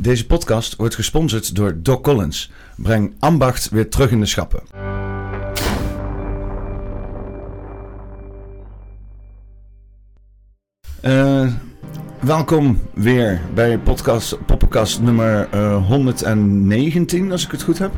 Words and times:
Deze 0.00 0.26
podcast 0.26 0.76
wordt 0.76 0.94
gesponsord 0.94 1.54
door 1.54 1.82
Doc 1.82 2.00
Collins. 2.00 2.50
Breng 2.76 3.14
ambacht 3.18 3.68
weer 3.68 3.90
terug 3.90 4.10
in 4.10 4.20
de 4.20 4.26
schappen. 4.26 4.62
Uh, 11.04 11.52
welkom 12.20 12.80
weer 12.94 13.40
bij 13.54 13.78
podcast, 13.78 14.46
podcast 14.46 15.00
nummer 15.00 15.48
uh, 15.54 15.86
119, 15.86 17.32
als 17.32 17.44
ik 17.44 17.50
het 17.50 17.62
goed 17.62 17.78
heb. 17.78 17.92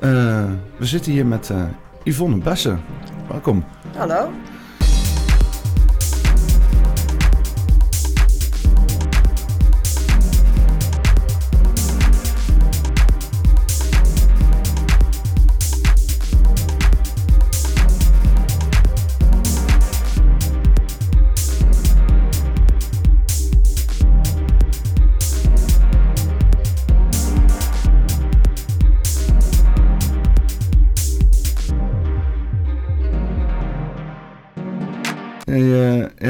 Uh, 0.00 0.44
we 0.76 0.86
zitten 0.86 1.12
hier 1.12 1.26
met 1.26 1.50
Yvonne 2.04 2.38
Bessen. 2.38 2.80
Welkom. 3.28 3.64
Hallo. 3.96 4.30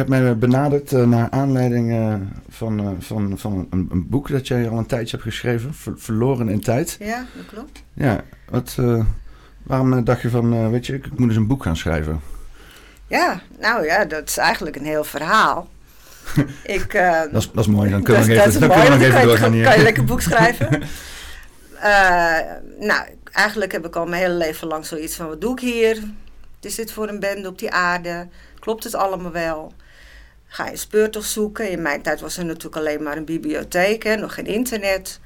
Hebt 0.08 0.24
mij 0.24 0.38
benaderd 0.38 0.92
uh, 0.92 1.04
naar 1.04 1.30
aanleiding 1.30 1.90
uh, 1.90 2.14
van, 2.48 2.80
uh, 2.80 2.88
van, 2.98 3.38
van 3.38 3.66
een, 3.70 3.88
een, 3.90 4.08
boek 4.08 4.28
dat 4.28 4.48
jij 4.48 4.68
al 4.68 4.78
een 4.78 4.86
tijdje 4.86 5.10
hebt 5.10 5.28
geschreven, 5.28 5.74
Ver, 5.74 5.92
Verloren 5.96 6.48
in 6.48 6.60
Tijd. 6.60 6.96
Ja, 6.98 7.26
dat 7.36 7.46
klopt. 7.46 7.82
Ja, 7.94 8.20
wat, 8.48 8.78
waarom 9.62 10.04
dacht 10.04 10.22
je 10.22 10.30
van, 10.30 10.70
weet 10.70 10.86
je, 10.86 10.94
ik 10.94 11.18
moet 11.18 11.28
eens 11.28 11.36
een 11.36 11.46
boek 11.46 11.62
gaan 11.62 11.76
schrijven? 11.76 12.20
Ja, 13.06 13.40
nou 13.60 13.84
ja, 13.84 14.04
dat 14.04 14.28
is 14.28 14.36
eigenlijk 14.36 14.76
een 14.76 14.84
heel 14.84 15.04
verhaal. 15.04 15.68
ik, 16.64 16.92
dat, 17.32 17.42
is, 17.42 17.50
dat 17.50 17.64
is 17.64 17.66
mooi, 17.66 17.90
dan 17.90 18.02
kunnen 18.02 18.22
we 18.22 18.28
nog 18.34 18.46
even, 18.46 18.60
dan 18.60 18.68
mooi, 18.68 19.04
even 19.04 19.22
doorgaan 19.22 19.52
hier. 19.52 19.64
Kan 19.64 19.76
je 19.76 19.82
lekker 19.82 20.04
boek 20.04 20.20
schrijven? 20.20 20.82
nou, 22.90 23.02
eigenlijk 23.32 23.72
heb 23.72 23.86
ik 23.86 23.96
al 23.96 24.06
mijn 24.06 24.22
hele 24.22 24.34
leven 24.34 24.68
lang 24.68 24.86
zoiets 24.86 25.16
van, 25.16 25.28
wat 25.28 25.40
doe 25.40 25.52
ik 25.52 25.60
hier? 25.60 26.02
Is 26.60 26.74
dit 26.74 26.92
voor 26.92 27.08
een 27.08 27.20
bende 27.20 27.48
op 27.48 27.58
die 27.58 27.70
aarde? 27.70 28.28
Klopt 28.58 28.84
het 28.84 28.94
allemaal 28.94 29.32
wel? 29.32 29.72
Ga 30.54 30.68
je 30.68 30.76
speurtocht 30.76 31.28
zoeken. 31.28 31.70
In 31.70 31.82
mijn 31.82 32.02
tijd 32.02 32.20
was 32.20 32.36
er 32.36 32.44
natuurlijk 32.44 32.76
alleen 32.76 33.02
maar 33.02 33.16
een 33.16 33.24
bibliotheek, 33.24 34.02
hè, 34.02 34.16
nog 34.16 34.34
geen 34.34 34.46
internet. 34.46 35.20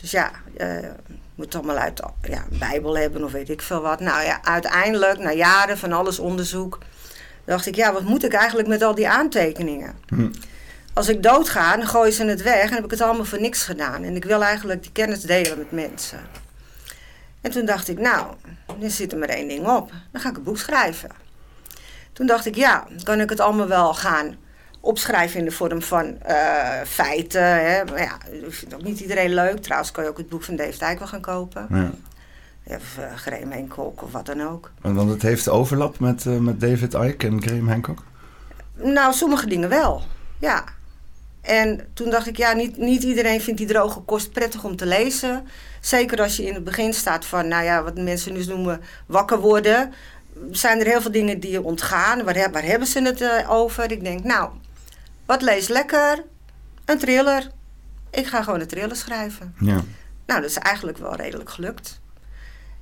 Dus 0.00 0.10
ja, 0.10 0.30
uh, 0.58 0.80
je 0.80 0.92
moet 1.34 1.54
allemaal 1.54 1.76
uit 1.76 2.02
ja, 2.22 2.44
een 2.50 2.58
bijbel 2.58 2.98
hebben 2.98 3.24
of 3.24 3.32
weet 3.32 3.48
ik 3.48 3.62
veel 3.62 3.80
wat. 3.80 4.00
Nou 4.00 4.24
ja, 4.24 4.42
uiteindelijk, 4.42 5.18
na 5.18 5.32
jaren 5.32 5.78
van 5.78 5.92
alles 5.92 6.18
onderzoek, 6.18 6.78
dacht 7.44 7.66
ik, 7.66 7.74
ja, 7.74 7.92
wat 7.92 8.02
moet 8.02 8.24
ik 8.24 8.32
eigenlijk 8.32 8.68
met 8.68 8.82
al 8.82 8.94
die 8.94 9.08
aantekeningen? 9.08 9.94
Hm. 10.08 10.30
Als 10.94 11.08
ik 11.08 11.22
doodga, 11.22 11.76
dan 11.76 11.86
gooi 11.86 12.10
ze 12.10 12.24
het 12.24 12.42
weg 12.42 12.68
en 12.68 12.74
heb 12.74 12.84
ik 12.84 12.90
het 12.90 13.00
allemaal 13.00 13.24
voor 13.24 13.40
niks 13.40 13.62
gedaan. 13.62 14.02
En 14.02 14.16
ik 14.16 14.24
wil 14.24 14.42
eigenlijk 14.42 14.82
die 14.82 14.92
kennis 14.92 15.20
delen 15.20 15.58
met 15.58 15.72
mensen. 15.72 16.20
En 17.40 17.50
toen 17.50 17.64
dacht 17.64 17.88
ik, 17.88 17.98
nou, 17.98 18.34
er 18.82 18.90
zit 18.90 19.12
er 19.12 19.18
maar 19.18 19.28
één 19.28 19.48
ding 19.48 19.66
op. 19.66 19.90
Dan 20.12 20.20
ga 20.20 20.28
ik 20.28 20.36
een 20.36 20.42
boek 20.42 20.58
schrijven. 20.58 21.10
Toen 22.12 22.26
dacht 22.26 22.46
ik, 22.46 22.54
ja, 22.54 22.86
kan 23.02 23.20
ik 23.20 23.30
het 23.30 23.40
allemaal 23.40 23.68
wel 23.68 23.94
gaan 23.94 24.48
opschrijven 24.80 25.38
in 25.38 25.44
de 25.44 25.50
vorm 25.50 25.82
van 25.82 26.16
uh, 26.28 26.80
feiten. 26.86 27.42
Hè. 27.42 27.84
Maar 27.84 28.00
ja, 28.00 28.18
dat 28.42 28.54
vindt 28.54 28.74
ook 28.74 28.82
niet 28.82 29.00
iedereen 29.00 29.34
leuk. 29.34 29.62
Trouwens 29.62 29.90
kan 29.90 30.04
je 30.04 30.10
ook 30.10 30.18
het 30.18 30.28
boek 30.28 30.42
van 30.42 30.56
Dave 30.56 30.78
Dijk 30.78 30.98
wel 30.98 31.08
gaan 31.08 31.20
kopen. 31.20 31.66
Ja. 31.70 31.90
Of 32.64 32.96
uh, 32.98 33.14
Graham 33.16 33.52
Hancock 33.52 34.02
of 34.02 34.12
wat 34.12 34.26
dan 34.26 34.42
ook. 34.42 34.70
Want 34.80 35.10
het 35.10 35.22
heeft 35.22 35.48
overlap 35.48 35.98
met, 35.98 36.24
uh, 36.24 36.36
met 36.36 36.60
David 36.60 36.94
Icke 36.94 37.26
en 37.26 37.42
Graham 37.42 37.68
Hancock? 37.68 38.02
Nou, 38.74 39.12
sommige 39.12 39.46
dingen 39.46 39.68
wel, 39.68 40.02
ja. 40.38 40.64
En 41.40 41.88
toen 41.94 42.10
dacht 42.10 42.26
ik, 42.26 42.36
ja, 42.36 42.52
niet, 42.52 42.76
niet 42.76 43.02
iedereen 43.02 43.40
vindt 43.40 43.58
die 43.58 43.68
droge 43.68 44.00
kost 44.00 44.32
prettig 44.32 44.64
om 44.64 44.76
te 44.76 44.86
lezen. 44.86 45.48
Zeker 45.80 46.20
als 46.20 46.36
je 46.36 46.46
in 46.46 46.54
het 46.54 46.64
begin 46.64 46.94
staat 46.94 47.24
van, 47.24 47.48
nou 47.48 47.64
ja, 47.64 47.82
wat 47.82 47.98
mensen 47.98 48.32
nu 48.32 48.44
noemen 48.44 48.80
wakker 49.06 49.38
worden. 49.38 49.92
Zijn 50.50 50.80
er 50.80 50.86
heel 50.86 51.00
veel 51.00 51.12
dingen 51.12 51.40
die 51.40 51.50
je 51.50 51.62
ontgaan. 51.62 52.24
Waar, 52.24 52.50
waar 52.52 52.64
hebben 52.64 52.88
ze 52.88 53.02
het 53.02 53.46
over? 53.48 53.92
Ik 53.92 54.04
denk, 54.04 54.24
nou, 54.24 54.50
wat 55.30 55.42
lees 55.42 55.68
lekker? 55.68 56.24
Een 56.84 56.98
thriller. 56.98 57.50
Ik 58.10 58.26
ga 58.26 58.42
gewoon 58.42 58.60
een 58.60 58.66
thriller 58.66 58.96
schrijven. 58.96 59.54
Ja. 59.58 59.84
Nou, 60.26 60.40
dat 60.40 60.50
is 60.50 60.56
eigenlijk 60.56 60.98
wel 60.98 61.16
redelijk 61.16 61.50
gelukt. 61.50 62.00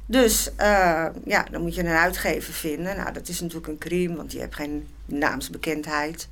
Dus 0.07 0.51
uh, 0.61 1.07
ja, 1.25 1.47
dan 1.51 1.63
moet 1.63 1.75
je 1.75 1.81
een 1.85 1.97
uitgever 1.97 2.53
vinden. 2.53 2.97
Nou, 2.97 3.13
dat 3.13 3.29
is 3.29 3.41
natuurlijk 3.41 3.67
een 3.67 3.79
crime, 3.79 4.17
want 4.17 4.33
je 4.33 4.39
hebt 4.39 4.55
geen 4.55 4.89
naamsbekendheid. 5.05 6.29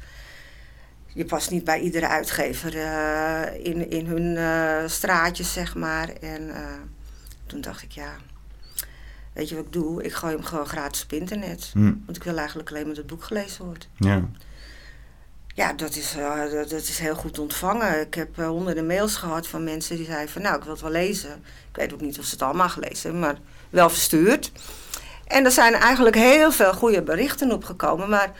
Je 1.07 1.25
past 1.25 1.51
niet 1.51 1.65
bij 1.65 1.81
iedere 1.81 2.09
uitgever 2.09 2.75
uh, 2.75 3.65
in, 3.65 3.91
in 3.91 4.07
hun 4.07 4.37
uh, 4.37 4.89
straatjes, 4.89 5.53
zeg 5.53 5.75
maar. 5.75 6.09
En 6.09 6.51
toen 7.47 7.61
dacht 7.61 7.83
ik, 7.83 7.91
ja, 7.91 8.17
weet 9.33 9.49
je 9.49 9.55
wat 9.55 9.65
ik 9.65 9.73
doe? 9.73 10.03
Ik 10.03 10.13
gooi 10.13 10.35
hem 10.35 10.45
gewoon 10.45 10.67
gratis 10.67 11.03
op 11.03 11.13
internet. 11.13 11.71
Hm. 11.73 11.95
Want 12.05 12.17
ik 12.17 12.23
wil 12.23 12.37
eigenlijk 12.39 12.71
alleen 12.71 12.87
maar 12.87 12.95
dat 12.95 13.05
het 13.05 13.13
boek 13.13 13.25
gelezen 13.25 13.65
wordt. 13.65 13.89
Ja. 13.97 14.29
Ja, 15.57 15.73
dat 15.73 15.97
is, 15.97 16.17
uh, 16.17 16.51
dat, 16.51 16.73
is 16.73 16.99
heel 16.99 17.15
goed 17.15 17.39
ontvangen. 17.39 18.01
Ik 18.01 18.15
heb 18.15 18.39
uh, 18.39 18.47
honderden 18.47 18.87
mails 18.87 19.17
gehad 19.17 19.47
van 19.47 19.65
mensen 19.65 19.97
die 19.97 20.05
zeiden 20.05 20.29
van... 20.29 20.43
nou, 20.43 20.57
ik 20.57 20.63
wil 20.63 20.73
het 20.73 20.83
wel 20.83 20.91
lezen. 20.91 21.31
Ik 21.71 21.77
weet 21.77 21.93
ook 21.93 22.01
niet 22.01 22.19
of 22.19 22.25
ze 22.25 22.31
het 22.31 22.43
allemaal 22.43 22.69
gelezen 22.69 23.03
hebben, 23.03 23.21
maar 23.21 23.39
wel 23.71 23.91
verstuurd. 23.91 24.53
En 25.27 25.45
er 25.45 25.51
zijn 25.51 25.75
eigenlijk 25.75 26.17
heel 26.17 26.53
veel 26.53 26.73
goede 26.73 27.03
berichten 27.03 27.53
opgekomen. 27.53 28.09
Maar 28.09 28.33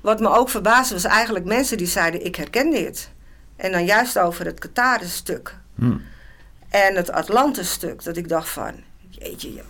wat 0.00 0.20
me 0.20 0.28
ook 0.28 0.48
verbaasde 0.48 0.94
was 0.94 1.04
eigenlijk 1.04 1.44
mensen 1.44 1.76
die 1.76 1.86
zeiden... 1.86 2.24
ik 2.24 2.36
herken 2.36 2.70
dit. 2.70 3.10
En 3.56 3.72
dan 3.72 3.84
juist 3.84 4.18
over 4.18 4.44
het 4.44 4.58
Qatar-stuk. 4.58 5.56
Hmm. 5.74 6.02
En 6.68 6.96
het 6.96 7.10
Atlantis-stuk. 7.10 8.04
Dat 8.04 8.16
ik 8.16 8.28
dacht 8.28 8.48
van... 8.48 8.74
jeetje, 9.08 9.62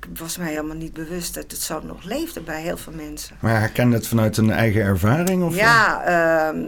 ik 0.00 0.18
was 0.18 0.36
mij 0.36 0.48
helemaal 0.48 0.76
niet 0.76 0.92
bewust 0.92 1.34
dat 1.34 1.50
het 1.50 1.60
zo 1.60 1.80
nog 1.84 2.04
leefde 2.04 2.40
bij 2.40 2.62
heel 2.62 2.76
veel 2.76 2.92
mensen. 2.92 3.36
Maar 3.40 3.60
herken 3.60 3.90
het 3.90 4.06
vanuit 4.06 4.36
een 4.36 4.50
eigen 4.50 4.82
ervaring? 4.82 5.42
Of 5.42 5.56
ja, 5.56 6.08
uh, 6.52 6.62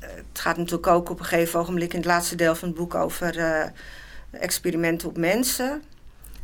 het 0.00 0.40
gaat 0.40 0.56
natuurlijk 0.56 0.86
ook 0.86 1.10
op 1.10 1.18
een 1.18 1.24
gegeven 1.24 1.60
ogenblik 1.60 1.92
in 1.92 1.98
het 1.98 2.08
laatste 2.08 2.36
deel 2.36 2.54
van 2.54 2.68
het 2.68 2.76
boek 2.76 2.94
over 2.94 3.36
uh, 3.36 3.62
experimenten 4.30 5.08
op 5.08 5.16
mensen. 5.16 5.82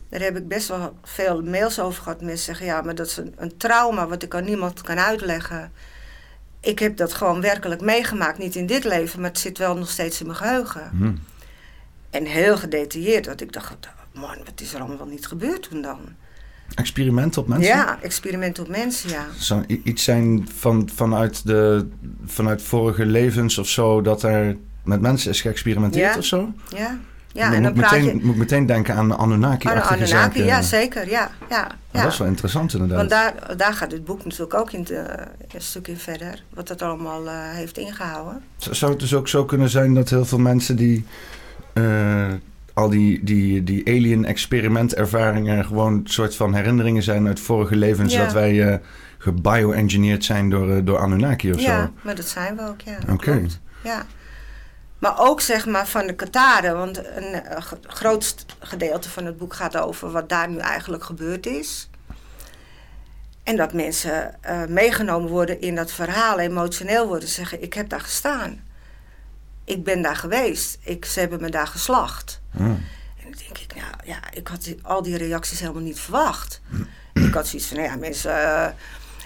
Daar 0.08 0.20
heb 0.20 0.36
ik 0.36 0.48
best 0.48 0.68
wel 0.68 0.96
veel 1.02 1.42
mails 1.42 1.80
over 1.80 2.02
gehad. 2.02 2.20
Mensen 2.20 2.44
zeggen, 2.44 2.66
ja, 2.66 2.80
maar 2.80 2.94
dat 2.94 3.06
is 3.06 3.16
een, 3.16 3.34
een 3.36 3.56
trauma 3.56 4.06
wat 4.06 4.22
ik 4.22 4.34
aan 4.34 4.44
niemand 4.44 4.80
kan 4.80 4.98
uitleggen. 4.98 5.72
Ik 6.60 6.78
heb 6.78 6.96
dat 6.96 7.12
gewoon 7.12 7.40
werkelijk 7.40 7.80
meegemaakt. 7.80 8.38
Niet 8.38 8.54
in 8.54 8.66
dit 8.66 8.84
leven, 8.84 9.20
maar 9.20 9.30
het 9.30 9.38
zit 9.38 9.58
wel 9.58 9.76
nog 9.76 9.90
steeds 9.90 10.20
in 10.20 10.26
mijn 10.26 10.38
geheugen. 10.38 10.90
Hm. 10.90 11.12
En 12.10 12.24
heel 12.24 12.56
gedetailleerd. 12.56 13.24
Dat 13.24 13.40
ik 13.40 13.52
dacht, 13.52 13.76
man, 14.12 14.36
wat 14.44 14.60
is 14.60 14.74
er 14.74 14.80
allemaal 14.80 15.06
niet 15.06 15.26
gebeurd 15.26 15.68
toen 15.70 15.82
dan? 15.82 15.98
Experimenten 16.74 17.42
op 17.42 17.48
mensen? 17.48 17.66
Ja, 17.68 17.98
experimenten 18.02 18.62
op 18.62 18.68
mensen, 18.68 19.10
ja. 19.10 19.26
Zou 19.38 19.64
iets 19.84 20.04
zijn 20.04 20.48
van, 20.54 20.88
vanuit, 20.94 21.46
de, 21.46 21.88
vanuit 22.24 22.62
vorige 22.62 23.06
levens 23.06 23.58
of 23.58 23.68
zo, 23.68 24.00
dat 24.00 24.22
er 24.22 24.56
met 24.84 25.00
mensen 25.00 25.30
is 25.30 25.40
geëxperimenteerd 25.40 26.16
of 26.16 26.24
zo? 26.24 26.52
Ja, 26.68 26.98
ja. 27.32 27.52
en 27.52 27.62
dan 27.62 27.72
moet, 27.72 27.82
meteen, 27.82 28.04
je... 28.04 28.24
moet 28.24 28.36
meteen 28.36 28.66
denken 28.66 28.94
aan 28.94 29.08
de 29.08 29.16
Anunnaki. 29.16 29.68
Aan 29.68 29.74
de 29.74 29.82
Anunnaki, 29.82 30.42
ja, 30.42 30.62
zeker, 30.62 31.10
ja. 31.10 31.30
ja, 31.48 31.66
ja. 31.90 32.02
Dat 32.02 32.12
is 32.12 32.18
wel 32.18 32.28
interessant 32.28 32.72
inderdaad. 32.72 32.96
Want 32.96 33.10
daar, 33.10 33.56
daar 33.56 33.74
gaat 33.74 33.92
het 33.92 34.04
boek 34.04 34.24
natuurlijk 34.24 34.54
ook 34.54 34.72
in 34.72 34.86
een 34.90 35.60
stukje 35.60 35.96
verder, 35.96 36.42
wat 36.54 36.68
het 36.68 36.82
allemaal 36.82 37.24
uh, 37.24 37.32
heeft 37.34 37.78
ingehouden. 37.78 38.42
Zou 38.56 38.90
het 38.90 39.00
dus 39.00 39.14
ook 39.14 39.28
zo 39.28 39.44
kunnen 39.44 39.68
zijn 39.68 39.94
dat 39.94 40.10
heel 40.10 40.24
veel 40.24 40.38
mensen 40.38 40.76
die... 40.76 41.04
Uh, 41.74 42.26
al 42.74 42.88
die, 42.88 43.24
die, 43.24 43.64
die 43.64 43.86
alien-experimentervaringen 43.86 45.64
gewoon 45.64 45.92
een 45.92 46.06
soort 46.06 46.36
van 46.36 46.54
herinneringen 46.54 47.02
zijn 47.02 47.26
uit 47.26 47.40
vorige 47.40 47.76
levens. 47.76 48.14
Dat 48.14 48.32
wij 48.32 48.52
uh, 48.52 48.76
gebioengineerd 49.18 50.24
zijn 50.24 50.50
door, 50.50 50.68
uh, 50.68 50.84
door 50.84 50.98
Anunnaki 50.98 51.52
of 51.52 51.60
ja, 51.60 51.62
zo. 51.62 51.70
Ja, 51.70 51.90
maar 52.02 52.14
dat 52.14 52.28
zijn 52.28 52.56
we 52.56 52.68
ook, 52.68 52.80
ja. 52.80 52.98
Oké. 53.10 53.46
Ja. 53.82 54.06
Maar 54.98 55.14
ook 55.18 55.40
zeg 55.40 55.66
maar 55.66 55.86
van 55.86 56.06
de 56.06 56.14
Kataren, 56.14 56.76
want 56.76 56.98
een 56.98 57.32
uh, 57.32 57.40
groot 57.82 58.46
gedeelte 58.58 59.10
van 59.10 59.24
het 59.24 59.36
boek 59.36 59.54
gaat 59.54 59.76
over 59.76 60.10
wat 60.10 60.28
daar 60.28 60.48
nu 60.48 60.58
eigenlijk 60.58 61.04
gebeurd 61.04 61.46
is. 61.46 61.90
En 63.42 63.56
dat 63.56 63.72
mensen 63.72 64.34
meegenomen 64.68 65.30
worden 65.30 65.60
in 65.60 65.74
dat 65.74 65.92
verhaal, 65.92 66.38
emotioneel 66.38 67.06
worden, 67.06 67.28
zeggen: 67.28 67.62
Ik 67.62 67.74
heb 67.74 67.88
daar 67.88 68.00
gestaan 68.00 68.60
ik 69.64 69.84
ben 69.84 70.02
daar 70.02 70.16
geweest. 70.16 70.78
Ik, 70.80 71.04
ze 71.04 71.20
hebben 71.20 71.40
me 71.40 71.50
daar 71.50 71.66
geslacht. 71.66 72.40
Hmm. 72.50 72.84
En 73.16 73.22
dan 73.22 73.34
denk 73.38 73.58
ik, 73.58 73.74
nou 73.74 73.86
ja, 74.04 74.18
ik 74.32 74.48
had 74.48 74.74
al 74.82 75.02
die 75.02 75.16
reacties 75.16 75.60
helemaal 75.60 75.82
niet 75.82 76.00
verwacht. 76.00 76.60
Ik 77.12 77.34
had 77.34 77.46
zoiets 77.46 77.68
van, 77.68 77.76
nou 77.76 77.88
ja, 77.88 77.96
mensen... 77.96 78.30
Uh, 78.30 78.66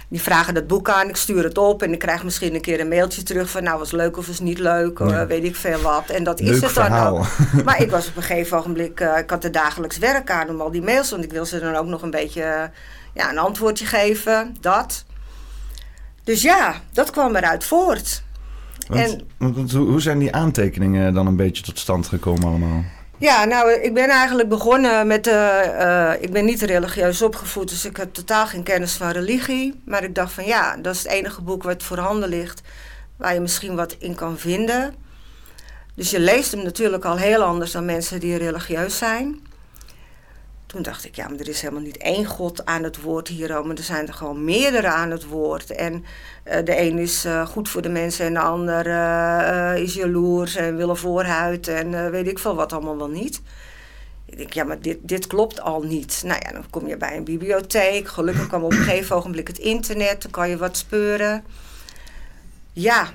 Die 0.09 0.23
vragen 0.23 0.55
dat 0.55 0.67
boek 0.67 0.91
aan, 0.91 1.09
ik 1.09 1.17
stuur 1.17 1.45
het 1.45 1.59
op 1.59 1.83
en 1.83 1.93
ik 1.93 1.99
krijg 1.99 2.25
misschien 2.25 2.55
een 2.55 2.61
keer 2.61 2.81
een 2.81 2.89
mailtje 2.89 3.23
terug 3.23 3.51
van 3.51 3.63
nou 3.63 3.79
was 3.79 3.91
leuk 3.91 4.17
of 4.17 4.27
was 4.27 4.41
niet 4.41 4.59
leuk, 4.59 4.99
weet 5.29 5.45
ik 5.45 5.57
veel 5.57 5.81
wat. 5.81 6.09
En 6.09 6.25
dat 6.25 6.41
is 6.41 6.61
het 6.61 6.75
dan 6.75 6.93
ook. 6.93 7.27
Maar 7.65 7.81
ik 7.83 7.91
was 7.91 8.09
op 8.09 8.17
een 8.17 8.23
gegeven 8.23 8.59
ogenblik, 8.59 9.01
uh, 9.01 9.19
ik 9.19 9.31
had 9.31 9.45
er 9.45 9.53
dagelijks 9.53 9.99
werk 9.99 10.31
aan 10.31 10.49
om 10.49 10.61
al 10.61 10.71
die 10.71 10.83
mails, 10.83 11.11
want 11.11 11.25
ik 11.25 11.33
wil 11.33 11.45
ze 11.47 11.59
dan 11.61 11.75
ook 11.77 11.87
nog 11.87 12.03
een 12.03 12.11
beetje 12.11 12.71
ja, 13.15 13.31
een 13.31 13.39
antwoordje 13.39 13.87
geven, 13.87 14.57
dat. 14.61 15.05
Dus 16.25 16.43
ja, 16.43 16.75
dat 16.93 17.11
kwam 17.11 17.37
eruit 17.37 17.65
voort. 17.65 18.23
En, 18.89 19.21
hoe 19.77 20.01
zijn 20.01 20.19
die 20.19 20.35
aantekeningen 20.35 21.15
dan 21.15 21.27
een 21.27 21.37
beetje 21.37 21.63
tot 21.63 21.79
stand 21.79 22.07
gekomen 22.07 22.45
allemaal? 22.45 22.85
Ja, 23.19 23.45
nou, 23.45 23.73
ik 23.73 23.95
ben 23.95 24.09
eigenlijk 24.09 24.49
begonnen 24.49 25.07
met. 25.07 25.27
Uh, 25.27 26.13
ik 26.21 26.33
ben 26.33 26.45
niet 26.45 26.63
religieus 26.63 27.23
opgevoed, 27.23 27.69
dus 27.69 27.85
ik 27.85 27.97
heb 27.97 28.15
totaal 28.15 28.47
geen 28.47 28.63
kennis 28.63 28.93
van 28.93 29.11
religie. 29.11 29.81
Maar 29.85 30.05
ik 30.05 30.15
dacht 30.15 30.33
van 30.33 30.45
ja, 30.45 30.77
dat 30.77 30.95
is 30.95 31.03
het 31.03 31.13
enige 31.13 31.43
boek 31.43 31.63
wat 31.63 31.83
voorhanden 31.83 32.29
ligt. 32.29 32.61
waar 33.17 33.35
je 33.35 33.41
misschien 33.41 33.75
wat 33.75 33.97
in 33.99 34.15
kan 34.15 34.39
vinden. 34.39 34.95
Dus 35.95 36.11
je 36.11 36.21
leest 36.21 36.53
hem 36.53 36.63
natuurlijk 36.63 37.05
al 37.05 37.17
heel 37.17 37.43
anders 37.43 37.73
dan 37.73 37.85
mensen 37.85 38.21
die 38.21 38.37
religieus 38.37 38.99
zijn. 38.99 39.41
Toen 40.77 40.85
dacht 40.85 41.05
ik, 41.05 41.15
ja, 41.17 41.29
maar 41.29 41.39
er 41.39 41.49
is 41.49 41.61
helemaal 41.61 41.83
niet 41.83 41.97
één 41.97 42.25
God 42.25 42.65
aan 42.65 42.83
het 42.83 43.01
woord 43.01 43.29
hier, 43.29 43.67
maar 43.67 43.77
er 43.77 43.83
zijn 43.83 44.07
er 44.07 44.15
gewoon 44.15 44.45
meerdere 44.45 44.89
aan 44.89 45.11
het 45.11 45.25
woord. 45.25 45.71
En 45.71 46.05
uh, 46.45 46.65
de 46.65 46.81
een 46.81 46.99
is 46.99 47.25
uh, 47.25 47.47
goed 47.47 47.69
voor 47.69 47.83
de 47.83 47.89
mensen 47.89 48.27
en 48.27 48.33
de 48.33 48.41
ander 48.41 48.87
uh, 48.87 49.83
is 49.83 49.95
jaloers 49.95 50.55
en 50.55 50.77
wil 50.77 50.89
een 50.89 50.97
voorhuid 50.97 51.69
en 51.69 52.11
weet 52.11 52.27
ik 52.27 52.39
veel 52.39 52.55
wat 52.55 52.73
allemaal 52.73 52.97
wel 52.97 53.09
niet. 53.09 53.41
Ik 54.25 54.37
denk, 54.37 54.53
ja, 54.53 54.65
maar 54.65 54.81
dit, 54.81 54.99
dit 55.01 55.27
klopt 55.27 55.61
al 55.61 55.83
niet. 55.83 56.23
Nou 56.25 56.41
ja, 56.45 56.53
dan 56.53 56.71
kom 56.71 56.87
je 56.87 56.97
bij 56.97 57.17
een 57.17 57.25
bibliotheek. 57.25 58.09
Gelukkig 58.09 58.47
kwam 58.47 58.63
op 58.63 58.73
een 58.73 58.79
gegeven 58.79 59.17
ogenblik 59.17 59.49
het 59.49 59.59
internet, 59.59 60.23
dan 60.23 60.31
kan 60.31 60.49
je 60.49 60.57
wat 60.57 60.77
speuren. 60.77 61.45
Ja, 62.73 63.09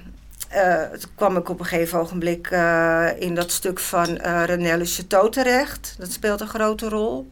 toen 1.00 1.12
kwam 1.16 1.38
ik 1.38 1.50
op 1.50 1.60
een 1.60 1.66
gegeven 1.66 2.00
ogenblik 2.00 2.48
in 3.20 3.36
dat 3.36 3.52
stuk 3.52 3.80
van 3.80 4.10
uh, 4.10 4.44
René 4.46 4.78
Le 4.78 4.86
Chateau 4.86 5.32
terecht. 5.32 5.96
Dat 5.98 6.12
speelt 6.12 6.42
een 6.42 6.48
grote 6.48 6.90
rol. 6.90 7.28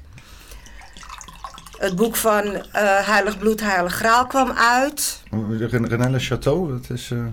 Het 1.80 1.96
boek 1.96 2.16
van 2.16 2.46
uh, 2.46 2.62
Heilig 3.08 3.38
Bloed, 3.38 3.62
Heilig 3.62 3.94
Graal 3.94 4.28
kwam 4.28 4.52
uit. 4.52 5.22
René 5.70 6.10
Le 6.10 6.20
Chateau, 6.20 6.72
dat 6.72 6.90
is... 6.90 7.10
Uh... 7.10 7.26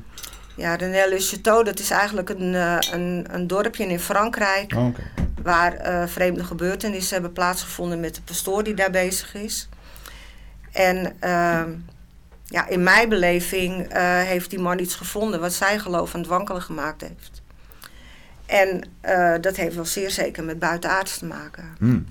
Ja, 0.55 0.75
René 0.75 1.09
Le 1.09 1.19
Chateau, 1.19 1.65
dat 1.65 1.79
is 1.79 1.91
eigenlijk 1.91 2.29
een, 2.29 2.53
uh, 2.53 2.77
een, 2.93 3.27
een 3.31 3.47
dorpje 3.47 3.87
in 3.87 4.01
Frankrijk... 4.01 4.73
Oh, 4.77 4.87
okay. 4.87 5.05
waar 5.43 6.09
vreemde 6.09 6.45
gebeurtenissen 6.45 7.13
hebben 7.13 7.33
plaatsgevonden 7.33 8.01
met 8.01 8.15
de 8.15 8.23
pastoor 8.23 8.65
die 8.65 8.75
daar 8.75 8.91
bezig 8.91 9.35
is. 9.35 9.69
En 10.73 11.13
ehm, 11.21 11.71
ja, 12.45 12.69
in 12.69 12.83
mijn 12.83 13.09
beleving 13.09 13.93
heeft 14.25 14.51
die 14.51 14.59
man 14.59 14.79
iets 14.79 14.95
gevonden... 14.95 15.41
wat 15.41 15.53
zijn 15.53 15.81
geloof 15.81 16.15
aan 16.15 16.21
het 16.21 16.29
wankelen 16.29 16.63
gemaakt 16.63 17.01
heeft. 17.01 17.43
En 18.47 18.89
dat 19.41 19.57
heeft 19.57 19.75
wel 19.75 19.85
zeer 19.85 20.11
zeker 20.11 20.45
met 20.45 20.59
buitenaards 20.59 21.19
te 21.19 21.25
maken. 21.25 21.75
Hmm. 21.79 22.07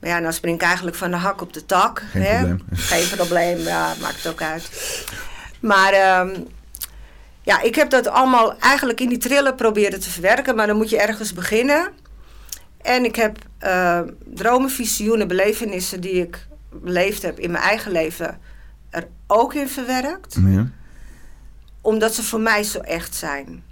Maar 0.00 0.10
ja, 0.10 0.20
dan 0.20 0.32
spring 0.32 0.54
ik 0.54 0.62
eigenlijk 0.62 0.96
van 0.96 1.10
de 1.10 1.16
hak 1.16 1.40
op 1.40 1.52
de 1.52 1.66
tak. 1.66 2.02
Geen 2.10 2.22
hè? 2.22 2.38
probleem. 2.38 2.66
Geen 2.72 3.16
probleem, 3.16 3.58
ja, 3.58 3.94
maakt 4.00 4.16
het 4.16 4.32
ook 4.32 4.42
uit. 4.42 4.70
Maar 5.60 6.20
um, 6.20 6.46
ja, 7.42 7.60
ik 7.60 7.74
heb 7.74 7.90
dat 7.90 8.06
allemaal 8.06 8.58
eigenlijk 8.58 9.00
in 9.00 9.08
die 9.08 9.18
trillen 9.18 9.54
proberen 9.54 10.00
te 10.00 10.10
verwerken. 10.10 10.56
Maar 10.56 10.66
dan 10.66 10.76
moet 10.76 10.90
je 10.90 11.00
ergens 11.00 11.32
beginnen. 11.32 11.88
En 12.82 13.04
ik 13.04 13.16
heb 13.16 13.38
uh, 13.64 14.00
dromen, 14.34 14.70
visioenen, 14.70 15.28
belevenissen 15.28 16.00
die 16.00 16.12
ik 16.12 16.46
beleefd 16.70 17.22
heb 17.22 17.38
in 17.38 17.50
mijn 17.50 17.64
eigen 17.64 17.92
leven 17.92 18.38
er 18.90 19.08
ook 19.26 19.54
in 19.54 19.68
verwerkt. 19.68 20.36
Ja. 20.40 20.68
Omdat 21.80 22.14
ze 22.14 22.22
voor 22.22 22.40
mij 22.40 22.62
zo 22.62 22.78
echt 22.78 23.14
zijn. 23.14 23.62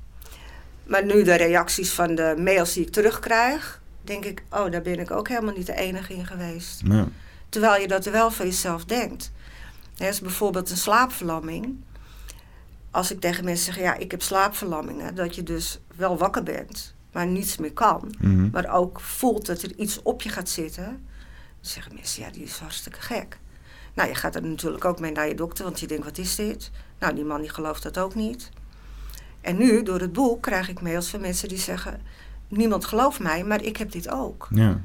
Maar 0.86 1.04
nu 1.04 1.22
de 1.22 1.34
reacties 1.34 1.90
van 1.90 2.14
de 2.14 2.34
mails 2.38 2.72
die 2.72 2.86
ik 2.86 2.92
terugkrijg 2.92 3.80
denk 4.06 4.24
ik, 4.24 4.42
oh, 4.50 4.70
daar 4.70 4.82
ben 4.82 4.98
ik 4.98 5.10
ook 5.10 5.28
helemaal 5.28 5.54
niet 5.54 5.66
de 5.66 5.74
enige 5.74 6.14
in 6.14 6.26
geweest. 6.26 6.80
Ja. 6.84 7.08
Terwijl 7.48 7.80
je 7.80 7.88
dat 7.88 8.04
wel 8.04 8.30
van 8.30 8.46
jezelf 8.46 8.84
denkt. 8.84 9.32
Er 9.96 10.08
is 10.08 10.20
bijvoorbeeld 10.20 10.70
een 10.70 10.76
slaapverlamming. 10.76 11.76
Als 12.90 13.10
ik 13.10 13.20
tegen 13.20 13.44
mensen 13.44 13.72
zeg, 13.72 13.82
ja, 13.82 13.94
ik 13.94 14.10
heb 14.10 14.22
slaapverlammingen, 14.22 15.14
dat 15.14 15.34
je 15.34 15.42
dus 15.42 15.80
wel 15.96 16.18
wakker 16.18 16.42
bent, 16.42 16.94
maar 17.12 17.26
niets 17.26 17.56
meer 17.56 17.72
kan. 17.72 18.14
Mhm. 18.18 18.50
Maar 18.50 18.74
ook 18.74 19.00
voelt 19.00 19.46
dat 19.46 19.62
er 19.62 19.76
iets 19.76 20.02
op 20.02 20.22
je 20.22 20.28
gaat 20.28 20.48
zitten. 20.48 20.84
Dan 20.84 21.00
zeggen 21.60 21.94
mensen, 21.94 22.22
ja, 22.22 22.30
die 22.30 22.42
is 22.42 22.58
hartstikke 22.58 23.00
gek. 23.00 23.38
Nou, 23.94 24.08
je 24.08 24.14
gaat 24.14 24.34
er 24.34 24.42
natuurlijk 24.42 24.84
ook 24.84 25.00
mee 25.00 25.12
naar 25.12 25.28
je 25.28 25.34
dokter, 25.34 25.64
want 25.64 25.80
je 25.80 25.86
denkt, 25.86 26.04
wat 26.04 26.18
is 26.18 26.34
dit? 26.34 26.70
Nou, 26.98 27.14
die 27.14 27.24
man 27.24 27.40
die 27.40 27.50
gelooft 27.50 27.82
dat 27.82 27.98
ook 27.98 28.14
niet. 28.14 28.50
En 29.40 29.56
nu, 29.56 29.82
door 29.82 30.00
het 30.00 30.12
boek, 30.12 30.42
krijg 30.42 30.68
ik 30.68 30.80
mails 30.80 31.08
van 31.08 31.20
mensen 31.20 31.48
die 31.48 31.58
zeggen 31.58 32.00
niemand 32.48 32.84
gelooft 32.84 33.20
mij, 33.20 33.44
maar 33.44 33.62
ik 33.62 33.76
heb 33.76 33.92
dit 33.92 34.10
ook. 34.10 34.48
Ja. 34.50 34.80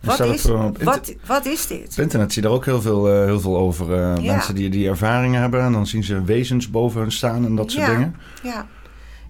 Wat 0.00 0.20
is, 0.20 0.44
wat, 0.82 1.14
wat 1.26 1.46
is 1.46 1.66
dit? 1.66 1.92
Op 1.92 1.98
internet 1.98 2.32
zie 2.32 2.42
je 2.42 2.48
daar 2.48 2.56
ook 2.56 2.64
heel 2.64 2.82
veel, 2.82 3.14
uh, 3.14 3.24
heel 3.24 3.40
veel 3.40 3.56
over. 3.56 3.98
Uh, 3.98 4.26
Mensen 4.26 4.54
die 4.54 4.70
die 4.70 4.88
ervaringen 4.88 5.40
hebben 5.40 5.60
en 5.60 5.72
dan 5.72 5.86
zien 5.86 6.04
ze 6.04 6.24
wezens 6.24 6.70
boven 6.70 7.00
hun 7.00 7.12
staan 7.12 7.44
en 7.44 7.56
dat 7.56 7.70
soort 7.70 7.86
ja, 7.86 7.92
dingen. 7.92 8.16
Ja, 8.42 8.66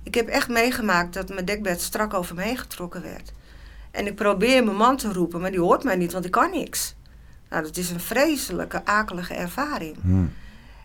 ik 0.03 0.15
heb 0.15 0.29
echt 0.29 0.49
meegemaakt 0.49 1.15
dat 1.15 1.29
mijn 1.29 1.45
dekbed 1.45 1.81
strak 1.81 2.15
over 2.15 2.35
me 2.35 2.43
heen 2.43 2.59
getrokken 2.59 3.03
werd. 3.03 3.33
En 3.91 4.07
ik 4.07 4.15
probeer 4.15 4.65
mijn 4.65 4.77
man 4.77 4.97
te 4.97 5.13
roepen, 5.13 5.41
maar 5.41 5.51
die 5.51 5.61
hoort 5.61 5.85
mij 5.85 5.97
niet, 5.97 6.13
want 6.13 6.25
ik 6.25 6.31
kan 6.31 6.51
niks. 6.51 6.95
Nou, 7.51 7.63
dat 7.63 7.77
is 7.77 7.91
een 7.91 8.01
vreselijke, 8.01 8.85
akelige 8.85 9.35
ervaring. 9.35 9.97
Hmm. 10.01 10.33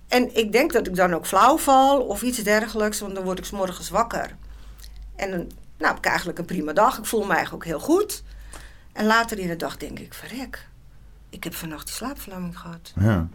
En 0.07 0.35
ik 0.37 0.51
denk 0.51 0.73
dat 0.73 0.87
ik 0.87 0.95
dan 0.95 1.13
ook 1.13 1.25
flauw 1.25 1.57
val 1.57 2.01
of 2.01 2.21
iets 2.21 2.43
dergelijks, 2.43 2.99
want 2.99 3.15
dan 3.15 3.23
word 3.23 3.37
ik 3.37 3.45
s 3.45 3.51
morgens 3.51 3.89
wakker. 3.89 4.35
En 5.15 5.31
dan 5.31 5.51
nou, 5.77 5.93
heb 5.93 5.97
ik 5.97 6.05
eigenlijk 6.05 6.39
een 6.39 6.45
prima 6.45 6.73
dag. 6.73 6.97
Ik 6.97 7.05
voel 7.05 7.25
me 7.25 7.33
eigenlijk 7.33 7.53
ook 7.53 7.69
heel 7.69 7.79
goed. 7.79 8.23
En 8.93 9.05
later 9.05 9.39
in 9.39 9.47
de 9.47 9.55
dag 9.55 9.77
denk 9.77 9.99
ik, 9.99 10.13
verrek, 10.13 10.67
ik 11.29 11.43
heb 11.43 11.53
vannacht 11.53 11.85
die 11.85 11.95
slaapverlamming 11.95 12.59
gehad. 12.59 12.93
Ja. 12.99 13.27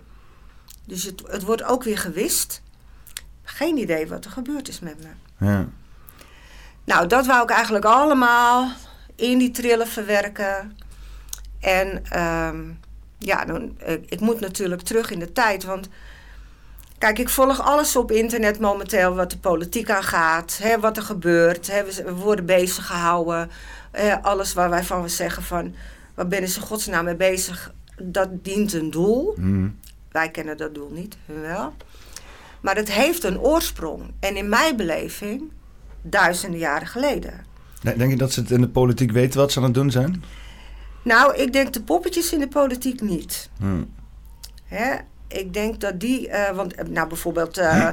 Dus 0.84 1.02
het, 1.02 1.22
het 1.26 1.42
wordt 1.42 1.62
ook 1.62 1.82
weer 1.82 1.98
gewist. 1.98 2.62
Geen 3.42 3.76
idee 3.76 4.06
wat 4.06 4.24
er 4.24 4.30
gebeurd 4.30 4.68
is 4.68 4.80
met 4.80 4.96
me. 4.98 5.46
Ja. 5.46 5.68
Nou, 6.84 7.06
dat 7.06 7.26
wou 7.26 7.42
ik 7.42 7.50
eigenlijk 7.50 7.84
allemaal 7.84 8.72
in 9.14 9.38
die 9.38 9.50
trillen 9.50 9.86
verwerken. 9.86 10.76
En 11.60 12.20
um, 12.20 12.80
ja, 13.18 13.44
dan, 13.44 13.78
ik, 13.78 14.04
ik, 14.08 14.20
moet 14.20 14.40
natuurlijk 14.40 14.82
terug 14.82 15.10
in 15.10 15.18
de 15.18 15.32
tijd, 15.32 15.64
want 15.64 15.88
Kijk, 17.02 17.18
ik 17.18 17.28
volg 17.28 17.60
alles 17.60 17.96
op 17.96 18.10
internet 18.10 18.58
momenteel 18.60 19.14
wat 19.14 19.30
de 19.30 19.38
politiek 19.38 19.90
aangaat, 19.90 20.58
hè, 20.62 20.80
wat 20.80 20.96
er 20.96 21.02
gebeurt. 21.02 21.66
Hè, 21.66 21.84
we, 21.84 22.14
worden 22.14 22.46
bezig 22.46 22.86
gehouden. 22.86 23.50
alles 24.22 24.52
waar 24.52 24.70
wij 24.70 24.84
van 24.84 25.02
we 25.02 25.08
zeggen 25.08 25.42
van, 25.42 25.74
waar 26.14 26.28
ben 26.28 26.48
ze 26.48 26.60
godsnaam 26.60 27.04
mee 27.04 27.16
bezig? 27.16 27.72
Dat 28.02 28.44
dient 28.44 28.72
een 28.72 28.90
doel. 28.90 29.34
Mm. 29.36 29.78
Wij 30.10 30.30
kennen 30.30 30.56
dat 30.56 30.74
doel 30.74 30.90
niet, 30.90 31.16
wel. 31.24 31.72
Maar 32.60 32.76
het 32.76 32.92
heeft 32.92 33.24
een 33.24 33.40
oorsprong. 33.40 34.02
En 34.20 34.36
in 34.36 34.48
mijn 34.48 34.76
beleving, 34.76 35.42
duizenden 36.02 36.58
jaren 36.58 36.88
geleden. 36.88 37.44
Denk 37.80 38.10
je 38.10 38.16
dat 38.16 38.32
ze 38.32 38.40
het 38.40 38.50
in 38.50 38.60
de 38.60 38.68
politiek 38.68 39.10
weten 39.10 39.40
wat 39.40 39.52
ze 39.52 39.58
aan 39.58 39.64
het 39.64 39.74
doen 39.74 39.90
zijn? 39.90 40.24
Nou, 41.02 41.36
ik 41.36 41.52
denk 41.52 41.72
de 41.72 41.82
poppetjes 41.82 42.32
in 42.32 42.40
de 42.40 42.48
politiek 42.48 43.00
niet. 43.00 43.50
Mm. 43.58 43.90
Hè? 44.64 44.96
Ik 45.32 45.54
denk 45.54 45.80
dat 45.80 46.00
die, 46.00 46.28
uh, 46.28 46.50
want 46.50 46.74
eh, 46.74 46.84
nou 46.86 47.08
bijvoorbeeld 47.08 47.58
uh, 47.58 47.88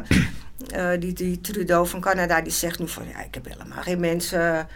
die, 1.00 1.14
die 1.14 1.42
Trudeau 1.42 1.88
van 1.88 2.00
Canada, 2.00 2.42
die 2.42 2.52
zegt 2.52 2.80
nu 2.80 2.88
van 2.88 3.04
ja, 3.14 3.24
ik 3.24 3.34
heb 3.34 3.46
helemaal 3.46 3.82
geen 3.82 4.00
mensen 4.00 4.68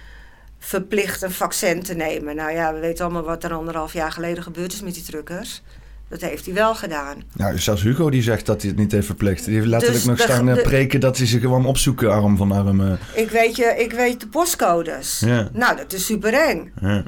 verplicht 0.60 1.22
een 1.22 1.32
vaccin 1.32 1.84
te 1.84 1.94
nemen. 1.94 2.36
Nou 2.36 2.52
ja, 2.52 2.74
we 2.74 2.80
weten 2.80 3.06
allemaal 3.06 3.24
wat 3.24 3.44
er 3.44 3.54
anderhalf 3.54 3.94
jaar 3.94 4.12
geleden 4.12 4.44
gebeurd 4.44 4.74
is 4.74 4.82
met 4.82 4.94
die 4.94 5.04
truckers. 5.04 5.62
Dat 6.08 6.22
heeft 6.22 6.46
hij 6.46 6.54
wel 6.54 6.76
gedaan. 6.76 7.24
Nou, 7.34 7.60
zelfs 7.60 7.82
Hugo 7.82 8.10
die 8.10 8.22
zegt 8.22 8.46
dat 8.46 8.62
hij 8.62 8.70
het 8.70 8.80
niet 8.80 8.92
heeft 8.92 9.06
verplicht. 9.06 9.46
Die 9.46 9.54
heeft 9.54 9.68
letterlijk 9.68 10.06
dus 10.06 10.18
nog 10.18 10.20
staan 10.20 10.46
de, 10.46 10.62
preken 10.62 11.00
dat 11.00 11.18
hij 11.18 11.28
zich 11.28 11.42
gewoon 11.42 11.66
opzoeken 11.66 12.12
arm 12.12 12.38
van 12.38 12.52
arm. 12.52 12.98
Ik 13.14 13.30
weet, 13.30 13.56
je, 13.56 13.76
ik 13.78 13.92
weet 13.92 14.20
de 14.20 14.28
postcodes. 14.28 15.20
Ja. 15.20 15.50
Nou, 15.54 15.78
dat 15.78 15.94
is 15.94 16.06
super 16.06 16.34
eng. 16.34 16.74
Ja. 16.82 17.04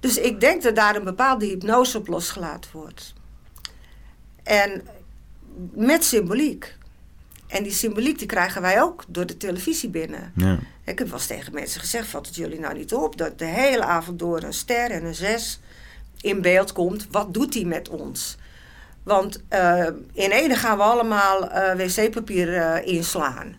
Dus 0.00 0.18
ik 0.18 0.40
denk 0.40 0.62
dat 0.62 0.76
daar 0.76 0.96
een 0.96 1.04
bepaalde 1.04 1.46
hypnose 1.46 1.98
op 1.98 2.08
losgelaten 2.08 2.70
wordt. 2.72 3.14
En 4.46 4.82
met 5.74 6.04
symboliek. 6.04 6.74
En 7.46 7.62
die 7.62 7.72
symboliek 7.72 8.18
die 8.18 8.26
krijgen 8.26 8.62
wij 8.62 8.82
ook 8.82 9.04
door 9.08 9.26
de 9.26 9.36
televisie 9.36 9.88
binnen. 9.88 10.32
Ja. 10.34 10.58
Ik 10.84 10.98
heb 10.98 11.08
wel 11.08 11.16
eens 11.16 11.26
tegen 11.26 11.54
mensen 11.54 11.80
gezegd: 11.80 12.08
valt 12.08 12.26
het 12.26 12.36
jullie 12.36 12.60
nou 12.60 12.74
niet 12.74 12.94
op 12.94 13.16
dat 13.16 13.38
de 13.38 13.44
hele 13.44 13.84
avond 13.84 14.18
door 14.18 14.42
een 14.42 14.52
ster 14.52 14.90
en 14.90 15.04
een 15.04 15.14
zes 15.14 15.60
in 16.20 16.42
beeld 16.42 16.72
komt? 16.72 17.06
Wat 17.10 17.34
doet 17.34 17.52
die 17.52 17.66
met 17.66 17.88
ons? 17.88 18.36
Want 19.02 19.42
uh, 19.52 19.86
in 20.12 20.30
Ede 20.30 20.54
gaan 20.54 20.76
we 20.76 20.82
allemaal 20.82 21.44
uh, 21.44 21.74
wc-papier 21.74 22.48
uh, 22.48 22.86
inslaan. 22.94 23.56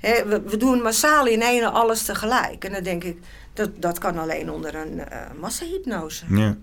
We, 0.00 0.42
we, 0.46 0.56
doen 0.56 0.82
massaal 0.82 1.26
in 1.26 1.42
Ede 1.42 1.68
alles 1.68 2.02
tegelijk. 2.02 2.64
En 2.64 2.72
dan 2.72 2.82
denk 2.82 3.04
ik, 3.04 3.18
dat, 3.52 3.70
dat 3.76 3.98
kan 3.98 4.18
alleen 4.18 4.50
onder 4.50 4.74
een 4.74 5.02
massahypnose. 5.40 6.24
Ja. 6.28 6.56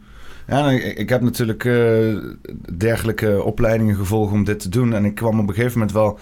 Ja, 0.47 0.61
nou, 0.61 0.73
ik, 0.73 0.97
ik 0.97 1.09
heb 1.09 1.21
natuurlijk 1.21 1.63
uh, 1.63 2.17
dergelijke 2.77 3.43
opleidingen 3.43 3.95
gevolgd 3.95 4.33
om 4.33 4.43
dit 4.43 4.59
te 4.59 4.69
doen. 4.69 4.93
En 4.93 5.05
ik 5.05 5.15
kwam 5.15 5.39
op 5.39 5.47
een 5.47 5.53
gegeven 5.53 5.79
moment 5.79 5.91
wel 5.91 6.19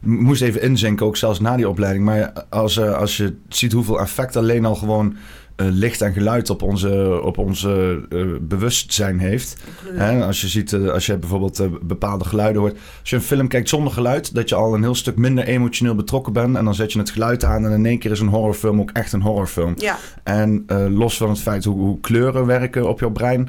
moest 0.00 0.42
even 0.42 0.62
inzinken, 0.62 1.06
ook 1.06 1.16
zelfs 1.16 1.40
na 1.40 1.56
die 1.56 1.68
opleiding. 1.68 2.04
Maar 2.04 2.44
als, 2.48 2.76
uh, 2.76 2.98
als 2.98 3.16
je 3.16 3.36
ziet 3.48 3.72
hoeveel 3.72 4.00
effect 4.00 4.36
alleen 4.36 4.64
al 4.64 4.74
gewoon 4.74 5.16
uh, 5.56 5.66
licht 5.70 6.00
en 6.00 6.12
geluid 6.12 6.50
op 6.50 6.62
onze, 6.62 7.20
op 7.22 7.38
onze 7.38 8.04
uh, 8.10 8.26
bewustzijn 8.40 9.18
heeft. 9.18 9.56
Hè, 9.94 10.24
als 10.24 10.40
je 10.40 10.48
ziet, 10.48 10.72
uh, 10.72 10.90
als 10.90 11.06
je 11.06 11.18
bijvoorbeeld 11.18 11.86
bepaalde 11.86 12.24
geluiden 12.24 12.60
hoort. 12.60 12.76
Als 13.00 13.10
je 13.10 13.16
een 13.16 13.22
film 13.22 13.48
kijkt 13.48 13.68
zonder 13.68 13.92
geluid, 13.92 14.34
dat 14.34 14.48
je 14.48 14.54
al 14.54 14.74
een 14.74 14.82
heel 14.82 14.94
stuk 14.94 15.16
minder 15.16 15.44
emotioneel 15.44 15.94
betrokken 15.94 16.32
bent. 16.32 16.56
En 16.56 16.64
dan 16.64 16.74
zet 16.74 16.92
je 16.92 16.98
het 16.98 17.10
geluid 17.10 17.44
aan 17.44 17.66
en 17.66 17.72
in 17.72 17.86
één 17.86 17.98
keer 17.98 18.10
is 18.10 18.20
een 18.20 18.28
horrorfilm 18.28 18.80
ook 18.80 18.90
echt 18.90 19.12
een 19.12 19.22
horrorfilm. 19.22 19.74
Ja. 19.76 19.98
En 20.22 20.64
los 20.90 21.16
van 21.16 21.28
het 21.28 21.40
feit 21.40 21.64
hoe, 21.64 21.78
hoe 21.78 22.00
kleuren 22.00 22.46
werken 22.46 22.88
op 22.88 23.00
jouw 23.00 23.10
brein. 23.10 23.48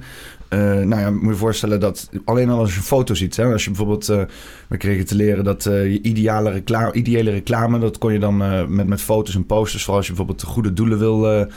Uh, 0.49 0.59
nou 0.59 1.01
ja, 1.01 1.09
moet 1.09 1.21
je 1.21 1.27
je 1.27 1.35
voorstellen 1.35 1.79
dat 1.79 2.09
alleen 2.25 2.49
al 2.49 2.59
als 2.59 2.71
je 2.71 2.77
een 2.77 2.83
foto 2.83 3.13
ziet. 3.13 3.35
Hè, 3.35 3.51
als 3.51 3.63
je 3.63 3.69
bijvoorbeeld, 3.69 4.09
uh, 4.09 4.21
we 4.67 4.77
kregen 4.77 5.05
te 5.05 5.15
leren 5.15 5.43
dat 5.43 5.65
uh, 5.65 5.91
je 5.91 6.01
ideale 6.01 6.51
reclame, 6.51 6.93
ideale 6.93 7.31
reclame, 7.31 7.79
dat 7.79 7.97
kon 7.97 8.13
je 8.13 8.19
dan 8.19 8.37
met, 8.75 8.87
met 8.87 9.01
foto's 9.01 9.35
en 9.35 9.45
posters, 9.45 9.83
vooral 9.83 9.97
als 9.97 10.07
je 10.07 10.13
bijvoorbeeld 10.13 10.47
goede 10.47 10.73
doelen 10.73 10.97
wil 10.97 11.47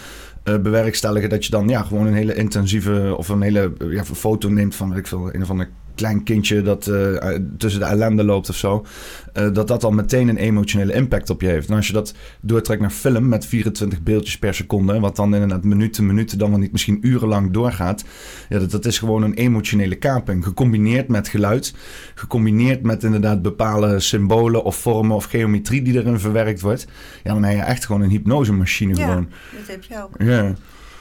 bewerkstelligen, 0.57 1.29
dat 1.29 1.45
je 1.45 1.51
dan 1.51 1.69
ja, 1.69 1.83
gewoon 1.83 2.07
een 2.07 2.15
hele 2.15 2.35
intensieve 2.35 3.15
of 3.17 3.29
een 3.29 3.43
hele 3.43 3.73
ja, 3.91 4.05
foto 4.05 4.49
neemt 4.49 4.75
van, 4.75 4.89
weet 4.89 4.99
ik 4.99 5.07
veel, 5.07 5.35
een 5.35 5.43
of 5.43 5.51
andere 5.51 5.69
klein 5.99 6.23
kindje 6.23 6.63
dat 6.63 6.87
uh, 6.87 7.35
tussen 7.59 7.81
de 7.81 7.87
ellende 7.87 8.25
loopt 8.25 8.49
of 8.49 8.57
zo. 8.57 8.87
Uh, 9.35 9.53
dat 9.53 9.69
dat 9.69 9.85
al 9.85 9.91
meteen 9.91 10.29
een 10.29 10.37
emotionele 10.37 10.93
impact 10.93 11.31
op 11.31 11.41
je 11.41 11.47
heeft. 11.47 11.69
En 11.69 11.77
als 11.77 11.87
je 11.87 11.93
dat 11.93 12.15
doortrekt 12.41 12.81
naar 12.81 12.91
film 12.91 13.29
met 13.29 13.47
24 13.47 14.03
beeldjes 14.03 14.39
per 14.39 14.55
seconde, 14.55 15.01
wat 15.01 15.17
dan 15.17 15.35
inderdaad 15.35 15.65
minuten, 15.65 16.07
minuten, 16.07 16.39
dan 16.39 16.51
wel 16.51 16.59
niet 16.59 16.73
misschien 16.73 16.99
urenlang 17.07 17.51
doorgaat. 17.51 18.05
Ja, 18.49 18.59
dat, 18.59 18.71
dat 18.71 18.85
is 18.85 18.99
gewoon 18.99 19.23
een 19.23 19.35
emotionele 19.35 19.95
kaping. 19.95 20.45
Gecombineerd 20.45 21.09
met 21.09 21.29
geluid, 21.29 21.75
gecombineerd 22.15 22.83
met 22.83 23.05
inderdaad 23.05 23.43
bepaalde 23.43 24.01
symbolen 24.01 24.65
of 24.65 24.77
vormen 24.77 25.17
of 25.17 25.25
geometrie 25.25 25.83
die 25.83 25.95
erin 25.95 26.21
verwerkt 26.21 26.61
wordt. 26.61 26.87
Ja, 27.25 27.33
dan 27.33 27.43
heb 27.43 27.57
je 27.57 27.63
echt 27.63 27.87
gewoon 27.87 28.03
een 28.03 28.11
hypnosemachine 28.11 28.95
ja, 28.95 29.07
gewoon. 29.07 29.29
dat 29.57 29.67
heb 29.67 29.83
je 29.83 30.03
ook. 30.03 30.15
Ja. 30.19 30.55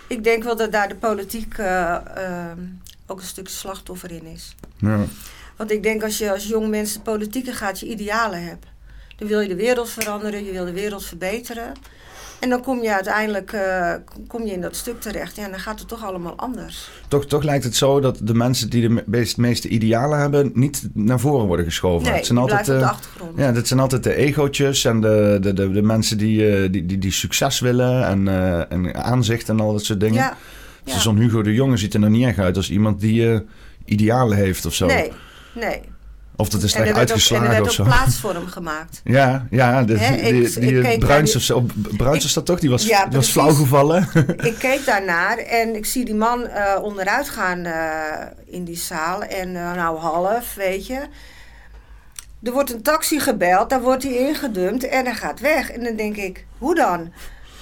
Ik 0.07 0.23
denk 0.23 0.43
wel 0.43 0.55
dat 0.55 0.71
daar 0.71 0.87
de 0.87 0.95
politiek 0.95 1.57
uh, 1.57 1.95
ook 3.07 3.19
een 3.19 3.25
stuk 3.25 3.49
slachtoffer 3.49 4.11
in 4.11 4.25
is. 4.25 4.55
Ja. 4.77 4.99
Want 5.57 5.71
ik 5.71 5.83
denk 5.83 6.03
als 6.03 6.17
je 6.17 6.31
als 6.31 6.47
jong 6.47 6.69
mensen 6.69 7.01
politieke 7.01 7.51
gaat, 7.51 7.79
je 7.79 7.87
idealen 7.87 8.43
hebt. 8.43 8.65
Dan 9.17 9.27
wil 9.27 9.39
je 9.39 9.47
de 9.47 9.55
wereld 9.55 9.89
veranderen, 9.89 10.45
je 10.45 10.51
wil 10.51 10.65
de 10.65 10.73
wereld 10.73 11.05
verbeteren. 11.05 11.71
En 12.39 12.49
dan 12.49 12.61
kom 12.61 12.81
je 12.81 12.93
uiteindelijk 12.93 13.51
uh, 13.51 13.93
kom 14.27 14.45
je 14.45 14.51
in 14.51 14.61
dat 14.61 14.75
stuk 14.75 15.01
terecht. 15.01 15.35
Ja, 15.35 15.43
en 15.43 15.51
dan 15.51 15.59
gaat 15.59 15.79
het 15.79 15.87
toch 15.87 16.05
allemaal 16.05 16.35
anders. 16.35 16.89
Toch, 17.07 17.25
toch 17.25 17.43
lijkt 17.43 17.63
het 17.63 17.75
zo 17.75 17.99
dat 17.99 18.19
de 18.21 18.33
mensen 18.33 18.69
die 18.69 18.87
de 18.89 19.03
meest, 19.05 19.37
meeste 19.37 19.67
idealen 19.67 20.19
hebben... 20.19 20.51
niet 20.53 20.87
naar 20.93 21.19
voren 21.19 21.47
worden 21.47 21.65
geschoven. 21.65 22.07
Nee, 22.07 22.15
het 22.15 22.25
zijn 22.25 22.37
altijd, 22.37 22.59
op 22.59 22.65
de 22.65 22.81
uh, 22.81 22.89
achtergrond. 22.89 23.37
Ja, 23.37 23.51
dat 23.51 23.67
zijn 23.67 23.79
altijd 23.79 24.03
de 24.03 24.15
egootjes 24.15 24.85
en 24.85 25.01
de, 25.01 25.37
de, 25.41 25.53
de, 25.53 25.71
de 25.71 25.81
mensen 25.81 26.17
die, 26.17 26.61
uh, 26.61 26.71
die, 26.71 26.85
die, 26.85 26.97
die 26.97 27.11
succes 27.11 27.59
willen... 27.59 28.05
En, 28.05 28.27
en 28.69 29.03
aanzicht 29.03 29.49
en 29.49 29.59
al 29.59 29.71
dat 29.71 29.83
soort 29.83 29.99
dingen. 29.99 30.23
Ja. 30.23 30.37
Dus 30.87 30.95
Ja. 30.95 31.01
zo'n 31.01 31.17
Hugo 31.17 31.41
de 31.41 31.53
Jonge 31.53 31.77
ziet 31.77 31.93
er 31.93 31.99
nog 31.99 32.09
niet 32.09 32.25
echt 32.27 32.39
uit 32.39 32.57
als 32.57 32.69
iemand 32.69 32.99
die 32.99 33.31
eh, 33.33 33.39
idealen 33.85 34.37
heeft 34.37 34.65
of 34.65 34.73
zo. 34.73 34.85
Nee, 34.85 35.11
nee. 35.55 35.81
Of 36.35 36.49
dat 36.49 36.63
is 36.63 36.73
En 36.73 36.81
er 36.81 36.87
echt 36.87 36.95
werd 36.95 37.11
ook, 37.11 37.17
en 37.17 37.35
er 37.35 37.41
uitgeslagen 37.41 37.47
werd 37.49 37.61
of 37.61 37.67
ook 37.67 37.73
zo. 37.73 37.83
plaats 37.83 38.19
voor 38.19 38.33
hem 38.33 38.47
gemaakt. 38.47 39.01
Ja, 39.17 39.47
ja, 39.49 39.83
de, 39.83 39.93
die, 39.93 40.41
ik- 40.43 40.83
die, 40.85 40.97
Bruins, 40.97 41.35
of 41.35 41.41
zo, 41.41 41.65
Bruins 41.97 42.23
was 42.23 42.33
dat 42.33 42.45
toch? 42.45 42.59
Die 42.59 42.69
was, 42.69 42.85
Ja, 42.85 43.05
die 43.05 43.17
was 43.17 43.31
precies. 43.31 43.31
flauw 43.31 43.53
gevallen. 43.53 44.09
ik 44.51 44.55
keek 44.59 44.85
daarnaar 44.85 45.37
en 45.37 45.75
ik 45.75 45.85
zie 45.85 46.05
die 46.05 46.15
man 46.15 46.47
eh, 46.47 46.83
onderuit 46.83 47.29
gaan 47.29 47.65
eh, 47.65 48.25
in 48.45 48.63
die 48.63 48.77
zaal. 48.77 49.23
En 49.23 49.51
nou 49.51 49.97
half, 49.99 50.53
weet 50.55 50.87
je. 50.87 51.01
Er 52.43 52.51
wordt 52.51 52.73
een 52.73 52.81
taxi 52.81 53.19
gebeld, 53.19 53.69
daar 53.69 53.81
wordt 53.81 54.03
hij 54.03 54.13
ingedumpt 54.27 54.87
en 54.87 55.05
hij 55.05 55.15
gaat 55.15 55.39
weg. 55.39 55.71
En 55.71 55.83
dan 55.83 55.95
denk 55.95 56.15
ik, 56.15 56.45
hoe 56.57 56.75
dan? 56.75 57.11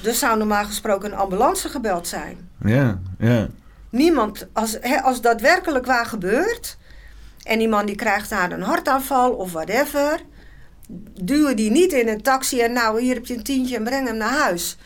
Er 0.03 0.13
zou 0.13 0.38
normaal 0.38 0.65
gesproken 0.65 1.12
een 1.12 1.17
ambulance 1.17 1.70
gebeld 1.70 2.08
zijn. 2.08 2.45
Ja, 2.63 3.00
ja. 3.19 3.47
Niemand, 3.89 4.47
als, 4.53 4.77
hè, 4.81 5.01
als 5.01 5.21
dat 5.21 5.41
werkelijk 5.41 5.85
waar 5.85 6.05
gebeurt... 6.05 6.77
en 7.43 7.59
die 7.59 7.67
man 7.69 7.85
die 7.85 7.95
krijgt 7.95 8.29
daar 8.29 8.51
een 8.51 8.62
hartaanval 8.62 9.31
of 9.31 9.51
whatever... 9.51 10.19
duwen 11.21 11.55
die 11.55 11.71
niet 11.71 11.93
in 11.93 12.07
een 12.07 12.21
taxi 12.21 12.59
en 12.62 12.74
nou, 12.74 13.01
hier 13.01 13.13
heb 13.13 13.25
je 13.25 13.35
een 13.35 13.43
tientje 13.43 13.75
en 13.75 13.83
breng 13.83 14.07
hem 14.07 14.17
naar 14.17 14.33
huis. 14.39 14.77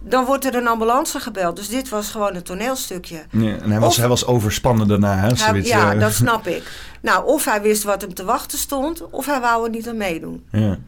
Dan 0.00 0.24
wordt 0.24 0.44
er 0.44 0.54
een 0.54 0.66
ambulance 0.68 1.20
gebeld. 1.20 1.56
Dus 1.56 1.68
dit 1.68 1.88
was 1.88 2.10
gewoon 2.10 2.34
een 2.34 2.42
toneelstukje. 2.42 3.24
ja. 3.30 3.56
En 3.58 3.70
hij 3.70 3.80
was, 3.80 3.88
Of- 3.88 3.96
hij 3.96 4.08
was 4.08 4.26
overspannen 4.26 4.88
daarna. 4.88 5.14
Hè? 5.16 5.26
Hij- 5.26 5.36
Zoiets, 5.36 5.68
ja, 5.68 5.92
eh, 5.92 6.00
dat 6.00 6.12
snap 6.22 6.46
ik. 6.46 6.62
Nou, 7.00 7.26
of 7.26 7.44
hij 7.44 7.62
wist 7.62 7.82
wat 7.82 8.00
hem 8.00 8.14
te 8.14 8.24
wachten 8.24 8.58
stond... 8.58 9.10
of 9.10 9.26
hij 9.26 9.40
wou 9.40 9.64
er 9.64 9.70
niet 9.70 9.88
aan 9.88 9.96
meedoen. 9.96 10.44
ja. 10.50 10.78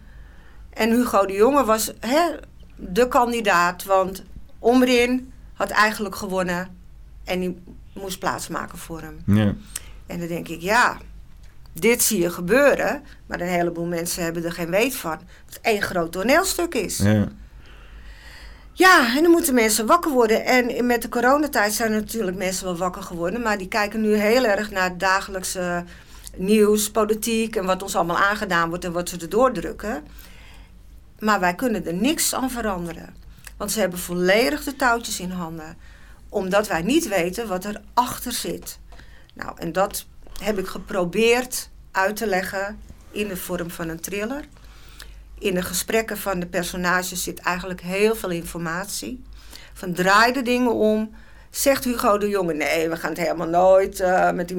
En 0.72 0.90
Hugo 0.90 1.26
de 1.26 1.32
Jonge 1.32 1.64
was 1.64 1.92
hè, 2.00 2.20
de 2.76 3.08
kandidaat... 3.08 3.84
want 3.84 4.22
Omrin 4.58 5.32
had 5.56 5.70
eigenlijk 5.70 6.14
gewonnen... 6.14 6.68
en 7.24 7.40
die 7.40 7.62
moest 7.92 8.18
plaatsmaken 8.18 8.78
voor 8.78 9.00
hem. 9.00 9.22
Ja. 9.26 9.54
En 10.06 10.18
dan 10.18 10.28
denk 10.28 10.48
ik, 10.48 10.60
ja, 10.60 10.98
dit 11.72 12.02
zie 12.02 12.20
je 12.20 12.30
gebeuren. 12.30 13.02
Maar 13.26 13.40
een 13.40 13.46
heleboel 13.46 13.86
mensen 13.86 14.22
hebben 14.22 14.44
er 14.44 14.52
geen 14.52 14.70
weet 14.70 14.94
van. 14.94 15.18
Dat 15.18 15.54
het 15.54 15.60
één 15.60 15.82
groot 15.82 16.12
toneelstuk 16.12 16.74
is. 16.74 16.98
Ja. 16.98 17.28
Ja. 18.72 19.16
en 19.16 19.22
dan 19.22 19.30
moeten 19.30 19.54
mensen 19.54 19.86
wakker 19.86 20.10
worden. 20.10 20.44
En 20.44 20.86
met 20.86 21.02
de 21.02 21.08
coronatijd 21.08 21.72
zijn 21.72 21.92
er 21.92 22.00
natuurlijk 22.00 22.36
mensen 22.36 22.64
wel 22.64 22.76
wakker 22.76 23.02
geworden. 23.02 23.42
Maar 23.42 23.58
die 23.58 23.68
kijken 23.68 24.00
nu 24.00 24.14
heel 24.14 24.44
erg 24.44 24.70
naar 24.70 24.88
het 24.88 25.00
dagelijkse 25.00 25.84
nieuws, 26.36 26.90
politiek... 26.90 27.56
en 27.56 27.64
wat 27.64 27.82
ons 27.82 27.96
allemaal 27.96 28.18
aangedaan 28.18 28.68
wordt 28.68 28.84
en 28.84 28.92
wat 28.92 29.08
ze 29.08 29.16
erdoor 29.16 29.52
drukken. 29.52 30.04
Maar 31.18 31.40
wij 31.40 31.54
kunnen 31.54 31.86
er 31.86 31.94
niks 31.94 32.34
aan 32.34 32.50
veranderen. 32.50 33.25
Want 33.56 33.72
ze 33.72 33.80
hebben 33.80 33.98
volledig 33.98 34.64
de 34.64 34.76
touwtjes 34.76 35.20
in 35.20 35.30
handen. 35.30 35.76
Omdat 36.28 36.68
wij 36.68 36.82
niet 36.82 37.08
weten 37.08 37.48
wat 37.48 37.64
er 37.64 37.80
achter 37.94 38.32
zit. 38.32 38.78
Nou, 39.34 39.52
en 39.58 39.72
dat 39.72 40.06
heb 40.42 40.58
ik 40.58 40.66
geprobeerd 40.66 41.70
uit 41.90 42.16
te 42.16 42.26
leggen 42.26 42.78
in 43.10 43.28
de 43.28 43.36
vorm 43.36 43.70
van 43.70 43.88
een 43.88 44.00
thriller. 44.00 44.44
In 45.38 45.54
de 45.54 45.62
gesprekken 45.62 46.18
van 46.18 46.40
de 46.40 46.46
personages 46.46 47.22
zit 47.22 47.38
eigenlijk 47.38 47.80
heel 47.80 48.14
veel 48.14 48.30
informatie. 48.30 49.24
Van 49.72 49.92
draai 49.92 50.32
de 50.32 50.42
dingen 50.42 50.74
om. 50.74 51.14
Zegt 51.50 51.84
Hugo 51.84 52.18
de 52.18 52.28
Jonge, 52.28 52.54
nee, 52.54 52.88
we 52.88 52.96
gaan 52.96 53.10
het 53.10 53.18
helemaal 53.18 53.48
nooit 53.48 54.00
eh, 54.00 54.30
met 54.32 54.48
die 54.48 54.56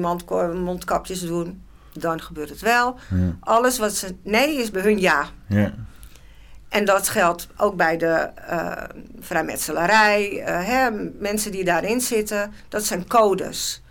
mondkapjes 0.54 1.20
doen. 1.20 1.62
Dan 1.92 2.20
gebeurt 2.20 2.48
het 2.48 2.60
wel. 2.60 2.98
Ja. 3.10 3.36
Alles 3.40 3.78
wat 3.78 3.94
ze 3.94 4.14
nee 4.22 4.56
is 4.56 4.70
bij 4.70 4.82
hun 4.82 5.00
ja. 5.00 5.28
Ja. 5.46 5.74
En 6.68 6.84
dat 6.84 7.08
geldt 7.08 7.46
ook 7.56 7.76
bij 7.76 7.96
de 7.96 8.12
eh 8.46 8.72
vrijmetselarij. 9.20 10.42
eh, 10.42 10.64
hè, 10.66 10.90
mensen 11.18 11.52
die 11.52 11.64
daarin 11.64 12.00
zitten, 12.00 12.52
dat 12.68 12.84
zijn 12.84 13.06
codes. 13.06 13.82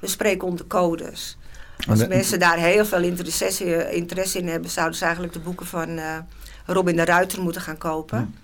We 0.00 0.06
spreken 0.06 0.46
onder 0.48 0.66
codes. 0.66 1.38
Als 1.88 1.98
de- 1.98 2.08
mensen 2.08 2.38
daar 2.38 2.56
heel 2.58 2.84
veel 2.86 3.02
interesse, 3.02 3.90
interesse 3.90 4.38
in 4.38 4.48
hebben, 4.48 4.70
zouden 4.70 4.96
ze 4.98 5.04
eigenlijk 5.04 5.32
de 5.34 5.40
boeken 5.40 5.66
van 5.66 5.98
eh, 5.98 6.16
Robin 6.66 6.96
de 6.96 7.04
Ruiter 7.04 7.42
moeten 7.42 7.62
gaan 7.62 7.78
kopen. 7.78 8.34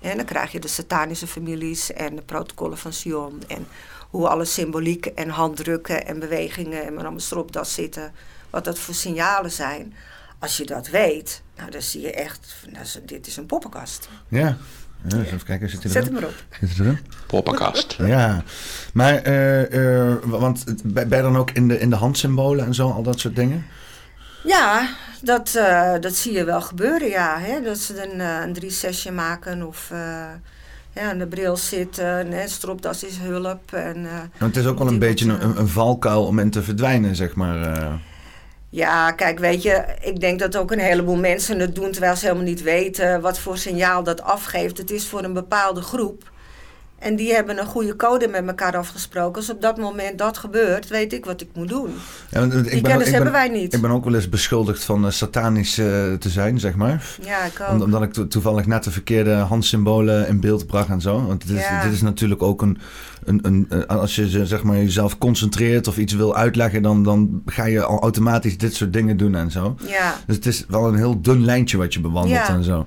En 0.00 0.16
dan 0.16 0.26
krijg 0.26 0.52
je 0.52 0.60
de 0.60 0.68
satanische 0.68 1.26
families 1.26 1.92
en 1.92 2.16
de 2.16 2.22
protocollen 2.22 2.78
van 2.78 2.92
Sion. 2.92 3.42
En 3.48 3.66
hoe 4.10 4.28
alle 4.28 4.44
symboliek 4.44 5.06
en 5.06 5.28
handdrukken 5.28 6.06
en 6.06 6.18
bewegingen 6.18 6.86
en 6.86 6.98
allemaal 6.98 7.20
erop 7.30 7.52
dat 7.52 7.68
zitten. 7.68 8.12
Wat 8.50 8.64
dat 8.64 8.78
voor 8.78 8.94
signalen 8.94 9.50
zijn. 9.50 9.94
Als 10.42 10.56
je 10.56 10.66
dat 10.66 10.88
weet, 10.88 11.42
nou, 11.56 11.70
dan 11.70 11.82
zie 11.82 12.00
je 12.00 12.12
echt, 12.12 12.54
nou, 12.72 12.86
dit 13.06 13.26
is 13.26 13.36
een 13.36 13.46
poppenkast. 13.46 14.08
ja. 14.28 14.56
Ja, 15.08 15.16
eens 15.18 15.26
even 15.26 15.44
kijken, 15.46 15.70
zit 15.70 15.82
hij 15.82 15.92
Zet 15.92 16.02
erin? 16.02 16.14
hem 16.14 16.22
erop. 16.24 16.34
Zit 16.60 16.76
hij 16.76 16.86
erin? 16.86 16.98
Poppenkast. 17.26 17.96
Ja, 17.98 18.42
maar 18.92 19.14
eh, 19.14 20.08
eh, 20.10 20.16
want 20.24 20.64
het- 20.64 20.82
ben 20.94 21.08
je 21.16 21.22
dan 21.22 21.36
ook 21.36 21.50
in 21.50 21.68
de, 21.68 21.78
in 21.78 21.90
de 21.90 21.96
handsymbolen 21.96 22.64
en 22.66 22.74
zo, 22.74 22.90
al 22.90 23.02
dat 23.02 23.20
soort 23.20 23.36
dingen? 23.36 23.64
Ja, 24.44 24.88
dat, 25.22 25.54
eh, 25.54 25.92
dat 26.00 26.14
zie 26.14 26.32
je 26.32 26.44
wel 26.44 26.60
gebeuren, 26.60 27.08
ja. 27.08 27.38
Hè? 27.40 27.60
Dat 27.62 27.78
ze 27.78 28.10
een, 28.12 28.20
een 28.20 28.52
drie-sesje 28.52 29.12
maken 29.12 29.66
of 29.66 29.88
eh, 29.92 29.98
ja, 30.92 31.10
aan 31.10 31.18
de 31.18 31.26
bril 31.26 31.56
zitten. 31.56 32.32
Hè? 32.32 32.48
Stropdas 32.48 33.04
is 33.04 33.16
hulp. 33.18 33.72
En, 33.72 33.96
eh, 34.06 34.12
Want 34.38 34.54
het 34.54 34.64
is 34.64 34.70
ook 34.70 34.78
wel 34.78 34.88
een 34.88 34.98
beetje 34.98 35.28
een, 35.28 35.58
een 35.58 35.68
valkuil 35.68 36.24
om 36.26 36.38
in 36.38 36.50
te 36.50 36.62
verdwijnen, 36.62 37.16
zeg 37.16 37.34
maar. 37.34 37.58
Ja, 38.74 39.10
kijk, 39.10 39.38
weet 39.38 39.62
je, 39.62 39.84
ik 40.00 40.20
denk 40.20 40.38
dat 40.38 40.56
ook 40.56 40.70
een 40.70 40.78
heleboel 40.78 41.16
mensen 41.16 41.58
het 41.58 41.74
doen 41.74 41.90
terwijl 41.90 42.16
ze 42.16 42.24
helemaal 42.24 42.46
niet 42.46 42.62
weten 42.62 43.20
wat 43.20 43.38
voor 43.38 43.58
signaal 43.58 44.02
dat 44.02 44.22
afgeeft. 44.22 44.78
Het 44.78 44.90
is 44.90 45.06
voor 45.06 45.24
een 45.24 45.32
bepaalde 45.32 45.80
groep. 45.80 46.31
En 47.02 47.16
die 47.16 47.34
hebben 47.34 47.58
een 47.58 47.66
goede 47.66 47.96
code 47.96 48.28
met 48.28 48.46
elkaar 48.46 48.76
afgesproken. 48.76 49.36
Als 49.36 49.50
op 49.50 49.62
dat 49.62 49.76
moment 49.76 50.18
dat 50.18 50.38
gebeurt, 50.38 50.88
weet 50.88 51.12
ik 51.12 51.24
wat 51.24 51.40
ik 51.40 51.48
moet 51.54 51.68
doen. 51.68 51.90
Ja, 52.30 52.46
die 52.46 52.80
kennis 52.80 53.04
ben, 53.04 53.12
hebben 53.12 53.32
wij 53.32 53.48
niet. 53.48 53.74
Ik 53.74 53.80
ben 53.80 53.90
ook 53.90 54.04
wel 54.04 54.14
eens 54.14 54.28
beschuldigd 54.28 54.84
van 54.84 55.04
uh, 55.04 55.10
satanisch 55.10 55.78
uh, 55.78 55.86
te 56.12 56.28
zijn, 56.28 56.60
zeg 56.60 56.74
maar. 56.74 57.16
Ja, 57.24 57.44
ik 57.44 57.60
ook. 57.70 57.82
omdat 57.82 58.02
ik 58.02 58.30
toevallig 58.30 58.66
net 58.66 58.84
de 58.84 58.90
verkeerde 58.90 59.34
handsymbolen 59.34 60.28
in 60.28 60.40
beeld 60.40 60.66
bracht 60.66 60.88
en 60.88 61.00
zo. 61.00 61.26
Want 61.26 61.46
dit 61.46 61.56
is, 61.56 61.64
dit 61.82 61.92
is 61.92 62.02
natuurlijk 62.02 62.42
ook 62.42 62.62
een, 62.62 62.78
een, 63.24 63.38
een, 63.42 63.66
een, 63.68 63.86
Als 63.86 64.14
je 64.14 64.46
zeg 64.46 64.62
maar, 64.62 64.76
jezelf 64.76 65.18
concentreert 65.18 65.88
of 65.88 65.98
iets 65.98 66.14
wil 66.14 66.36
uitleggen... 66.36 66.82
Dan, 66.82 67.02
dan 67.02 67.42
ga 67.46 67.64
je 67.64 67.82
al 67.82 68.00
automatisch 68.00 68.58
dit 68.58 68.74
soort 68.74 68.92
dingen 68.92 69.16
doen 69.16 69.34
en 69.34 69.50
zo. 69.50 69.76
Ja. 69.86 70.14
Dus 70.26 70.36
het 70.36 70.46
is 70.46 70.64
wel 70.68 70.88
een 70.88 70.96
heel 70.96 71.20
dun 71.20 71.44
lijntje 71.44 71.76
wat 71.76 71.94
je 71.94 72.00
bewandelt 72.00 72.48
en 72.48 72.64
zo. 72.64 72.86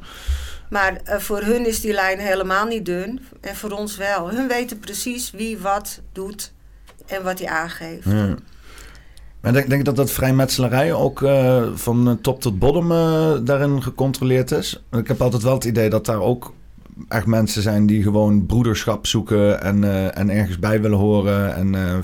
Maar 0.75 1.01
uh, 1.09 1.15
voor 1.17 1.41
hun 1.41 1.67
is 1.67 1.81
die 1.81 1.93
lijn 1.93 2.19
helemaal 2.19 2.65
niet 2.65 2.85
dun. 2.85 3.19
En 3.41 3.55
voor 3.55 3.71
ons 3.71 3.97
wel. 3.97 4.29
Hun 4.29 4.47
weten 4.47 4.79
precies 4.79 5.31
wie 5.31 5.57
wat 5.57 6.01
doet 6.11 6.53
en 7.05 7.23
wat 7.23 7.39
hij 7.39 7.47
aangeeft. 7.47 8.05
Ja. 8.05 8.35
Maar 9.41 9.53
denk, 9.53 9.69
denk 9.69 9.85
dat 9.85 9.95
dat 9.95 10.11
vrijmetselarij 10.11 10.93
ook 10.93 11.21
uh, 11.21 11.63
van 11.73 12.17
top 12.21 12.41
tot 12.41 12.59
bottom 12.59 12.89
daarin 13.45 13.83
gecontroleerd 13.83 14.51
is? 14.51 14.83
Ik 14.91 15.07
heb 15.07 15.21
altijd 15.21 15.43
wel 15.43 15.53
het 15.53 15.63
idee 15.63 15.89
dat 15.89 16.05
daar 16.05 16.21
ook 16.21 16.53
echt 17.07 17.25
mensen 17.25 17.61
zijn 17.61 17.85
die 17.85 18.03
gewoon 18.03 18.45
broederschap 18.45 19.07
zoeken 19.07 19.61
en, 19.61 20.13
en 20.13 20.29
ergens 20.29 20.59
bij 20.59 20.81
willen 20.81 20.97
horen. 20.97 21.55
En 21.55 22.03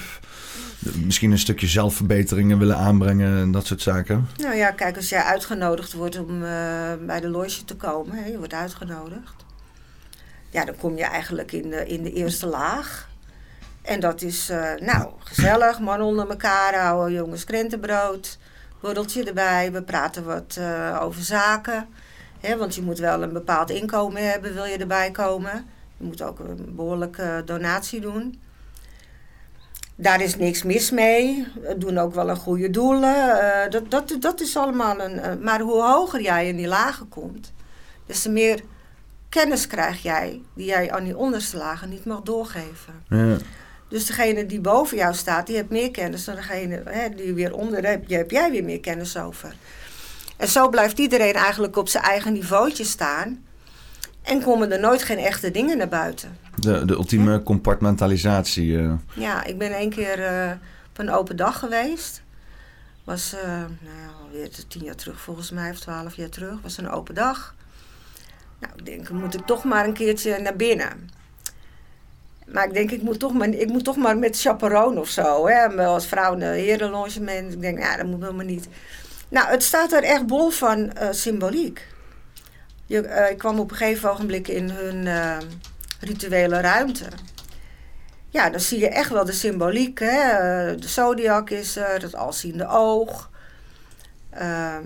misschien 1.03 1.31
een 1.31 1.39
stukje 1.39 1.67
zelfverbeteringen 1.67 2.59
willen 2.59 2.77
aanbrengen 2.77 3.38
en 3.38 3.51
dat 3.51 3.65
soort 3.65 3.81
zaken? 3.81 4.27
Nou 4.38 4.55
ja, 4.55 4.71
kijk, 4.71 4.95
als 4.95 5.09
jij 5.09 5.21
uitgenodigd 5.21 5.93
wordt 5.93 6.19
om 6.19 6.43
uh, 6.43 6.50
bij 7.05 7.19
de 7.19 7.29
loge 7.29 7.65
te 7.65 7.75
komen, 7.75 8.15
hè, 8.15 8.25
je 8.25 8.38
wordt 8.38 8.53
uitgenodigd. 8.53 9.45
Ja, 10.50 10.65
dan 10.65 10.75
kom 10.75 10.97
je 10.97 11.03
eigenlijk 11.03 11.51
in 11.51 11.69
de, 11.69 11.88
in 11.88 12.03
de 12.03 12.13
eerste 12.13 12.47
laag. 12.47 13.09
En 13.81 14.00
dat 14.00 14.21
is, 14.21 14.50
uh, 14.50 14.73
nou, 14.79 15.09
gezellig, 15.19 15.79
man 15.79 16.01
onder 16.01 16.29
elkaar 16.29 16.75
houden, 16.75 17.13
jongens 17.13 17.43
krentenbrood, 17.43 18.38
borreltje 18.79 19.23
erbij. 19.23 19.71
We 19.71 19.83
praten 19.83 20.23
wat 20.25 20.55
uh, 20.59 20.97
over 21.01 21.23
zaken. 21.23 21.88
Hè, 22.39 22.57
want 22.57 22.75
je 22.75 22.81
moet 22.81 23.00
wel 23.00 23.23
een 23.23 23.33
bepaald 23.33 23.69
inkomen 23.69 24.29
hebben, 24.29 24.53
wil 24.53 24.65
je 24.65 24.77
erbij 24.77 25.11
komen. 25.11 25.65
Je 25.97 26.05
moet 26.05 26.21
ook 26.21 26.39
een 26.39 26.75
behoorlijke 26.75 27.41
donatie 27.45 28.01
doen. 28.01 28.41
Daar 29.95 30.21
is 30.21 30.36
niks 30.38 30.63
mis 30.63 30.91
mee. 30.91 31.48
We 31.62 31.77
doen 31.77 31.98
ook 31.98 32.13
wel 32.13 32.29
een 32.29 32.36
goede 32.36 32.69
doelen. 32.69 33.15
Uh, 33.15 33.69
dat, 33.69 33.91
dat, 33.91 34.15
dat 34.19 34.41
is 34.41 34.57
allemaal 34.57 35.00
een. 35.00 35.15
Uh, 35.15 35.25
maar 35.41 35.60
hoe 35.60 35.81
hoger 35.83 36.21
jij 36.21 36.48
in 36.48 36.55
die 36.55 36.67
lagen 36.67 37.10
komt, 37.10 37.53
des 38.05 38.21
te 38.21 38.29
meer 38.29 38.62
kennis 39.29 39.67
krijg 39.67 40.01
jij 40.01 40.41
die 40.53 40.65
jij 40.65 40.91
aan 40.91 41.03
die 41.03 41.17
onderste 41.17 41.57
lagen 41.57 41.89
niet 41.89 42.05
mag 42.05 42.21
doorgeven. 42.21 43.03
Ja. 43.10 43.38
Dus 43.88 44.05
degene 44.05 44.45
die 44.45 44.62
boven 44.62 44.98
jou 44.98 45.13
staat, 45.13 45.48
die 45.48 45.55
heeft 45.55 45.69
meer 45.69 45.91
kennis 45.91 46.25
dan 46.25 46.36
degene 46.36 46.81
hè, 46.86 47.10
die 47.10 47.33
weer 47.33 47.53
onder 47.53 47.86
hebt. 47.86 48.12
Heb 48.12 48.31
jij 48.31 48.51
weer 48.51 48.63
meer 48.63 48.79
kennis 48.79 49.17
over. 49.17 49.55
En 50.38 50.48
zo 50.48 50.69
blijft 50.69 51.00
iedereen 51.00 51.33
eigenlijk 51.33 51.77
op 51.77 51.88
zijn 51.88 52.03
eigen 52.03 52.33
niveautje 52.33 52.83
staan. 52.83 53.45
En 54.21 54.41
komen 54.41 54.71
er 54.71 54.79
nooit 54.79 55.03
geen 55.03 55.17
echte 55.17 55.51
dingen 55.51 55.77
naar 55.77 55.87
buiten. 55.87 56.37
De, 56.55 56.85
de 56.85 56.93
ultieme 56.93 57.43
compartmentalisatie. 57.43 58.67
Uh. 58.67 58.93
Ja, 59.13 59.43
ik 59.43 59.57
ben 59.57 59.71
één 59.71 59.89
keer 59.89 60.19
uh, 60.19 60.51
op 60.89 60.97
een 60.97 61.11
open 61.11 61.35
dag 61.35 61.59
geweest. 61.59 62.21
Was 63.03 63.33
uh, 63.33 63.41
nou, 63.59 64.11
alweer 64.23 64.49
tien 64.67 64.83
jaar 64.83 64.95
terug 64.95 65.21
volgens 65.21 65.51
mij, 65.51 65.69
of 65.69 65.79
twaalf 65.79 66.15
jaar 66.15 66.29
terug. 66.29 66.61
Was 66.61 66.77
een 66.77 66.89
open 66.89 67.15
dag. 67.15 67.55
Nou, 68.59 68.73
ik 68.75 68.85
denk, 68.85 69.09
moet 69.09 69.33
ik 69.33 69.45
toch 69.45 69.63
maar 69.63 69.85
een 69.85 69.93
keertje 69.93 70.39
naar 70.39 70.55
binnen. 70.55 71.09
Maar 72.45 72.67
ik 72.67 72.73
denk, 72.73 72.91
ik 72.91 73.01
moet 73.01 73.19
toch 73.19 73.33
maar, 73.33 73.47
ik 73.47 73.69
moet 73.69 73.83
toch 73.83 73.97
maar 73.97 74.17
met 74.17 74.39
chaperone 74.39 74.99
of 74.99 75.09
zo. 75.09 75.47
Hè? 75.47 75.85
Als 75.85 76.05
vrouw 76.05 76.33
een 76.33 76.41
herenlogement. 76.41 77.53
Ik 77.53 77.61
denk, 77.61 77.79
ja, 77.79 77.97
dat 77.97 78.05
moet 78.05 78.21
helemaal 78.21 78.45
niet. 78.45 78.67
Nou, 79.29 79.47
het 79.47 79.63
staat 79.63 79.91
er 79.91 80.03
echt 80.03 80.25
bol 80.25 80.49
van 80.49 80.91
symboliek. 81.11 81.87
Je, 82.91 83.07
uh, 83.07 83.29
ik 83.29 83.38
kwam 83.38 83.60
op 83.60 83.71
een 83.71 83.77
gegeven 83.77 84.12
ogenblik 84.12 84.48
in 84.48 84.69
hun 84.69 85.05
uh, 85.05 85.38
rituele 86.00 86.62
ruimte. 86.62 87.05
Ja, 88.29 88.50
dan 88.50 88.60
zie 88.60 88.79
je 88.79 88.89
echt 88.89 89.10
wel 89.10 89.25
de 89.25 89.31
symboliek. 89.31 90.00
Hè? 90.00 90.07
Eh, 90.07 90.81
de 90.81 90.88
zodiac 90.88 91.50
is 91.50 91.75
er, 91.75 92.01
het 92.01 92.15
alziende 92.15 92.67
oog. 92.67 93.29
Ehm, 94.29 94.83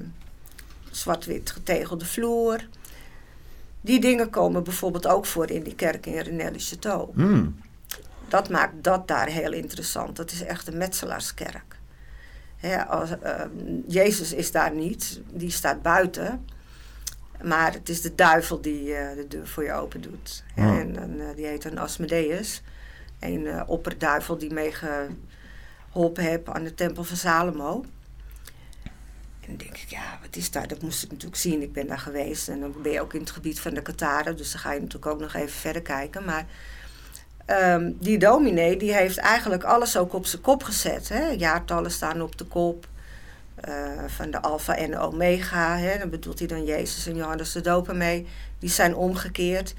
zwart-wit 0.91 1.51
getegelde 1.51 2.05
vloer. 2.05 2.67
Die 3.81 3.99
dingen 3.99 4.29
komen 4.29 4.63
bijvoorbeeld 4.63 5.07
ook 5.07 5.25
voor 5.25 5.49
in 5.49 5.63
die 5.63 5.75
kerk 5.75 6.05
in 6.05 6.19
Renelle 6.19 6.59
Chateau. 6.59 7.09
Mm. 7.13 7.59
Dat 8.27 8.49
maakt 8.49 8.83
dat 8.83 9.07
daar 9.07 9.27
heel 9.27 9.53
interessant. 9.53 10.15
Dat 10.15 10.31
is 10.31 10.43
echt 10.43 10.67
een 10.67 10.77
metselaarskerk. 10.77 11.77
als, 12.87 13.09
ehm, 13.21 13.49
Jezus 13.87 14.33
is 14.33 14.51
daar 14.51 14.71
niet, 14.71 15.21
die 15.31 15.51
staat 15.51 15.81
buiten. 15.81 16.45
Maar 17.43 17.73
het 17.73 17.89
is 17.89 18.01
de 18.01 18.15
duivel 18.15 18.61
die 18.61 18.87
uh, 18.87 19.15
de 19.15 19.27
deur 19.27 19.47
voor 19.47 19.63
je 19.63 19.73
open 19.73 20.01
doet. 20.01 20.43
En, 20.55 20.97
en 20.99 21.15
uh, 21.15 21.25
die 21.35 21.45
heet 21.45 21.63
een 21.63 21.77
Asmodeus. 21.77 22.61
Een 23.19 23.41
uh, 23.41 23.61
opperduivel 23.65 24.37
die 24.37 24.53
meegeholpen 24.53 26.23
heeft 26.23 26.47
aan 26.47 26.63
de 26.63 26.73
tempel 26.73 27.03
van 27.03 27.17
Salomo. 27.17 27.85
En 29.41 29.47
dan 29.47 29.57
denk 29.57 29.77
ik, 29.77 29.89
ja, 29.89 30.19
wat 30.21 30.35
is 30.35 30.51
daar? 30.51 30.67
Dat 30.67 30.81
moest 30.81 31.03
ik 31.03 31.11
natuurlijk 31.11 31.41
zien. 31.41 31.61
Ik 31.61 31.73
ben 31.73 31.87
daar 31.87 31.99
geweest. 31.99 32.47
En 32.47 32.59
dan 32.59 32.75
ben 32.81 32.91
je 32.91 33.01
ook 33.01 33.13
in 33.13 33.19
het 33.19 33.31
gebied 33.31 33.59
van 33.59 33.73
de 33.73 33.81
Kataren. 33.81 34.37
Dus 34.37 34.51
dan 34.51 34.61
ga 34.61 34.71
je 34.71 34.79
natuurlijk 34.79 35.11
ook 35.11 35.19
nog 35.19 35.33
even 35.33 35.59
verder 35.59 35.81
kijken. 35.81 36.25
Maar 36.25 36.45
um, 37.47 37.97
die 37.99 38.17
dominee, 38.17 38.77
die 38.77 38.93
heeft 38.93 39.17
eigenlijk 39.17 39.63
alles 39.63 39.97
ook 39.97 40.13
op 40.13 40.25
zijn 40.25 40.41
kop 40.41 40.63
gezet. 40.63 41.09
Hè? 41.09 41.27
Jaartallen 41.29 41.91
staan 41.91 42.21
op 42.21 42.37
de 42.37 42.45
kop. 42.45 42.87
Uh, 43.67 43.73
van 44.07 44.31
de 44.31 44.41
Alpha 44.41 44.75
en 44.75 44.91
de 44.91 44.99
Omega. 44.99 45.77
Hè, 45.77 45.97
dan 45.97 46.09
bedoelt 46.09 46.39
hij 46.39 46.47
dan 46.47 46.65
Jezus 46.65 47.07
en 47.07 47.15
Johannes 47.15 47.51
de 47.51 47.61
Doper 47.61 47.95
mee. 47.95 48.27
Die 48.59 48.69
zijn 48.69 48.95
omgekeerd. 48.95 49.73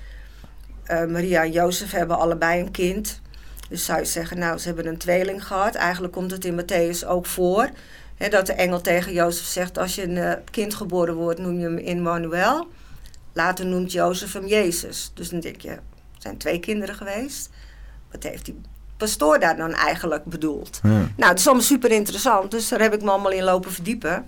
Uh, 0.87 1.05
Maria 1.05 1.43
en 1.43 1.53
Jozef 1.53 1.91
hebben 1.91 2.19
allebei 2.19 2.61
een 2.61 2.71
kind. 2.71 3.21
Dus 3.69 3.85
zou 3.85 3.99
je 3.99 4.05
zeggen, 4.05 4.39
nou, 4.39 4.59
ze 4.59 4.67
hebben 4.67 4.87
een 4.87 4.99
tweeling 4.99 5.47
gehad. 5.47 5.75
Eigenlijk 5.75 6.13
komt 6.13 6.31
het 6.31 6.45
in 6.45 6.61
Matthäus 6.61 7.07
ook 7.07 7.27
voor. 7.27 7.71
Dat 8.31 8.47
de 8.47 8.53
engel 8.53 8.81
tegen 8.81 9.13
Jozef 9.13 9.45
zegt, 9.45 9.79
als 9.79 9.95
je 9.95 10.03
een 10.03 10.17
uh, 10.17 10.33
kind 10.51 10.75
geboren 10.75 11.15
wordt, 11.15 11.41
noem 11.41 11.59
je 11.59 11.65
hem 11.65 11.79
Immanuel. 11.79 12.67
Later 13.33 13.67
noemt 13.67 13.93
Jozef 13.93 14.33
hem 14.33 14.47
Jezus. 14.47 15.11
Dus 15.15 15.29
dan 15.29 15.41
denk 15.41 15.61
je, 15.61 15.79
zijn 16.19 16.37
twee 16.37 16.61
kinderen 16.61 16.95
geweest. 16.95 17.51
Wat 18.11 18.23
heeft 18.23 18.47
hij 18.47 18.57
pastoor 18.97 19.39
daar 19.39 19.57
dan 19.57 19.73
eigenlijk 19.73 20.25
bedoelt. 20.25 20.81
Nou, 20.83 21.31
het 21.31 21.39
is 21.39 21.47
allemaal 21.47 21.65
super 21.65 21.91
interessant, 21.91 22.51
dus 22.51 22.69
daar 22.69 22.81
heb 22.81 22.95
ik 22.95 23.03
me 23.03 23.11
allemaal 23.11 23.33
in 23.33 23.43
lopen 23.43 23.73
verdiepen. 23.73 24.27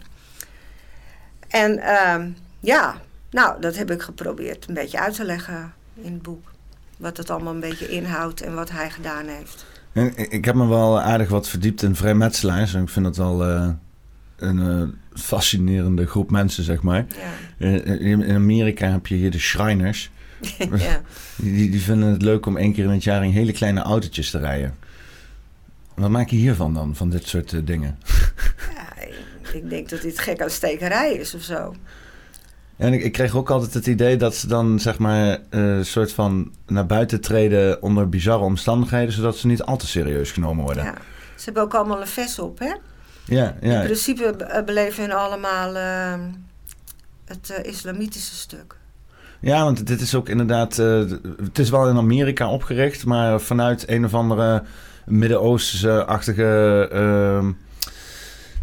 En 1.48 1.78
uh, 1.78 2.24
ja, 2.60 2.96
nou, 3.30 3.60
dat 3.60 3.76
heb 3.76 3.90
ik 3.90 4.02
geprobeerd 4.02 4.68
een 4.68 4.74
beetje 4.74 5.00
uit 5.00 5.14
te 5.14 5.24
leggen 5.24 5.72
in 5.94 6.12
het 6.12 6.22
boek. 6.22 6.52
Wat 6.96 7.16
het 7.16 7.30
allemaal 7.30 7.54
een 7.54 7.60
beetje 7.60 7.88
inhoudt 7.88 8.40
en 8.42 8.54
wat 8.54 8.70
hij 8.70 8.90
gedaan 8.90 9.26
heeft. 9.26 9.66
ik 10.30 10.44
heb 10.44 10.54
me 10.54 10.66
wel 10.66 11.00
aardig 11.00 11.28
wat 11.28 11.48
verdiept 11.48 11.82
in 11.82 11.94
vrijmetselaars. 11.94 12.74
En 12.74 12.82
ik 12.82 12.88
vind 12.88 13.04
dat 13.04 13.16
wel 13.16 13.48
uh, 13.48 13.68
een 14.36 14.58
uh, 14.58 14.88
fascinerende 15.20 16.06
groep 16.06 16.30
mensen, 16.30 16.64
zeg 16.64 16.82
maar. 16.82 17.06
Ja. 17.58 17.66
In, 17.66 18.22
in 18.22 18.34
Amerika 18.34 18.90
heb 18.90 19.06
je 19.06 19.14
hier 19.14 19.30
de 19.30 19.38
Shriners. 19.38 20.10
ja. 20.86 21.00
die, 21.36 21.70
die 21.70 21.82
vinden 21.82 22.08
het 22.08 22.22
leuk 22.22 22.46
om 22.46 22.56
één 22.56 22.72
keer 22.72 22.84
in 22.84 22.90
het 22.90 23.04
jaar 23.04 23.24
in 23.24 23.30
hele 23.30 23.52
kleine 23.52 23.80
autootjes 23.80 24.30
te 24.30 24.38
rijden. 24.38 24.76
Wat 25.94 26.10
maak 26.10 26.28
je 26.28 26.36
hiervan 26.36 26.74
dan, 26.74 26.96
van 26.96 27.10
dit 27.10 27.28
soort 27.28 27.52
uh, 27.52 27.60
dingen? 27.64 27.98
Ja, 28.74 29.04
ik, 29.52 29.70
denk 29.70 29.88
dat 29.88 30.02
dit 30.02 30.18
gek 30.18 30.42
aan 30.42 30.50
stekerij 30.50 31.12
is 31.12 31.34
of 31.34 31.42
zo. 31.42 31.74
en 32.76 32.92
ik, 32.92 33.02
ik, 33.02 33.12
kreeg 33.12 33.36
ook 33.36 33.50
altijd 33.50 33.74
het 33.74 33.86
idee 33.86 34.16
dat 34.16 34.34
ze 34.34 34.46
dan 34.46 34.80
zeg 34.80 34.98
maar 34.98 35.38
een 35.50 35.78
uh, 35.78 35.84
soort 35.84 36.12
van 36.12 36.52
naar 36.66 36.86
buiten 36.86 37.20
treden 37.20 37.82
onder 37.82 38.08
bizarre 38.08 38.44
omstandigheden, 38.44 39.12
zodat 39.12 39.36
ze 39.36 39.46
niet 39.46 39.62
al 39.62 39.76
te 39.76 39.86
serieus 39.86 40.32
genomen 40.32 40.64
worden. 40.64 40.84
Ja. 40.84 40.94
Ze 41.34 41.44
hebben 41.44 41.62
ook 41.62 41.74
allemaal 41.74 42.00
een 42.00 42.06
vest 42.06 42.38
op, 42.38 42.58
hè? 42.58 42.72
Ja, 43.24 43.56
ja. 43.60 43.80
In 43.80 43.84
principe 43.84 44.24
eh, 44.24 44.64
beleven 44.64 45.02
hun 45.02 45.12
allemaal 45.12 45.76
uh, 45.76 46.26
het 47.24 47.50
uh, 47.58 47.70
islamitische 47.72 48.34
stuk. 48.34 48.76
Ja, 49.40 49.64
want 49.64 49.86
dit 49.86 50.00
is 50.00 50.14
ook 50.14 50.28
inderdaad. 50.28 50.78
Uh, 50.78 51.10
het 51.42 51.58
is 51.58 51.70
wel 51.70 51.88
in 51.88 51.96
Amerika 51.96 52.50
opgericht, 52.50 53.06
maar 53.06 53.40
vanuit 53.40 53.84
een 53.88 54.04
of 54.04 54.14
andere 54.14 54.62
Midden-Oosterse-achtige 55.06 56.90
uh, 56.92 57.48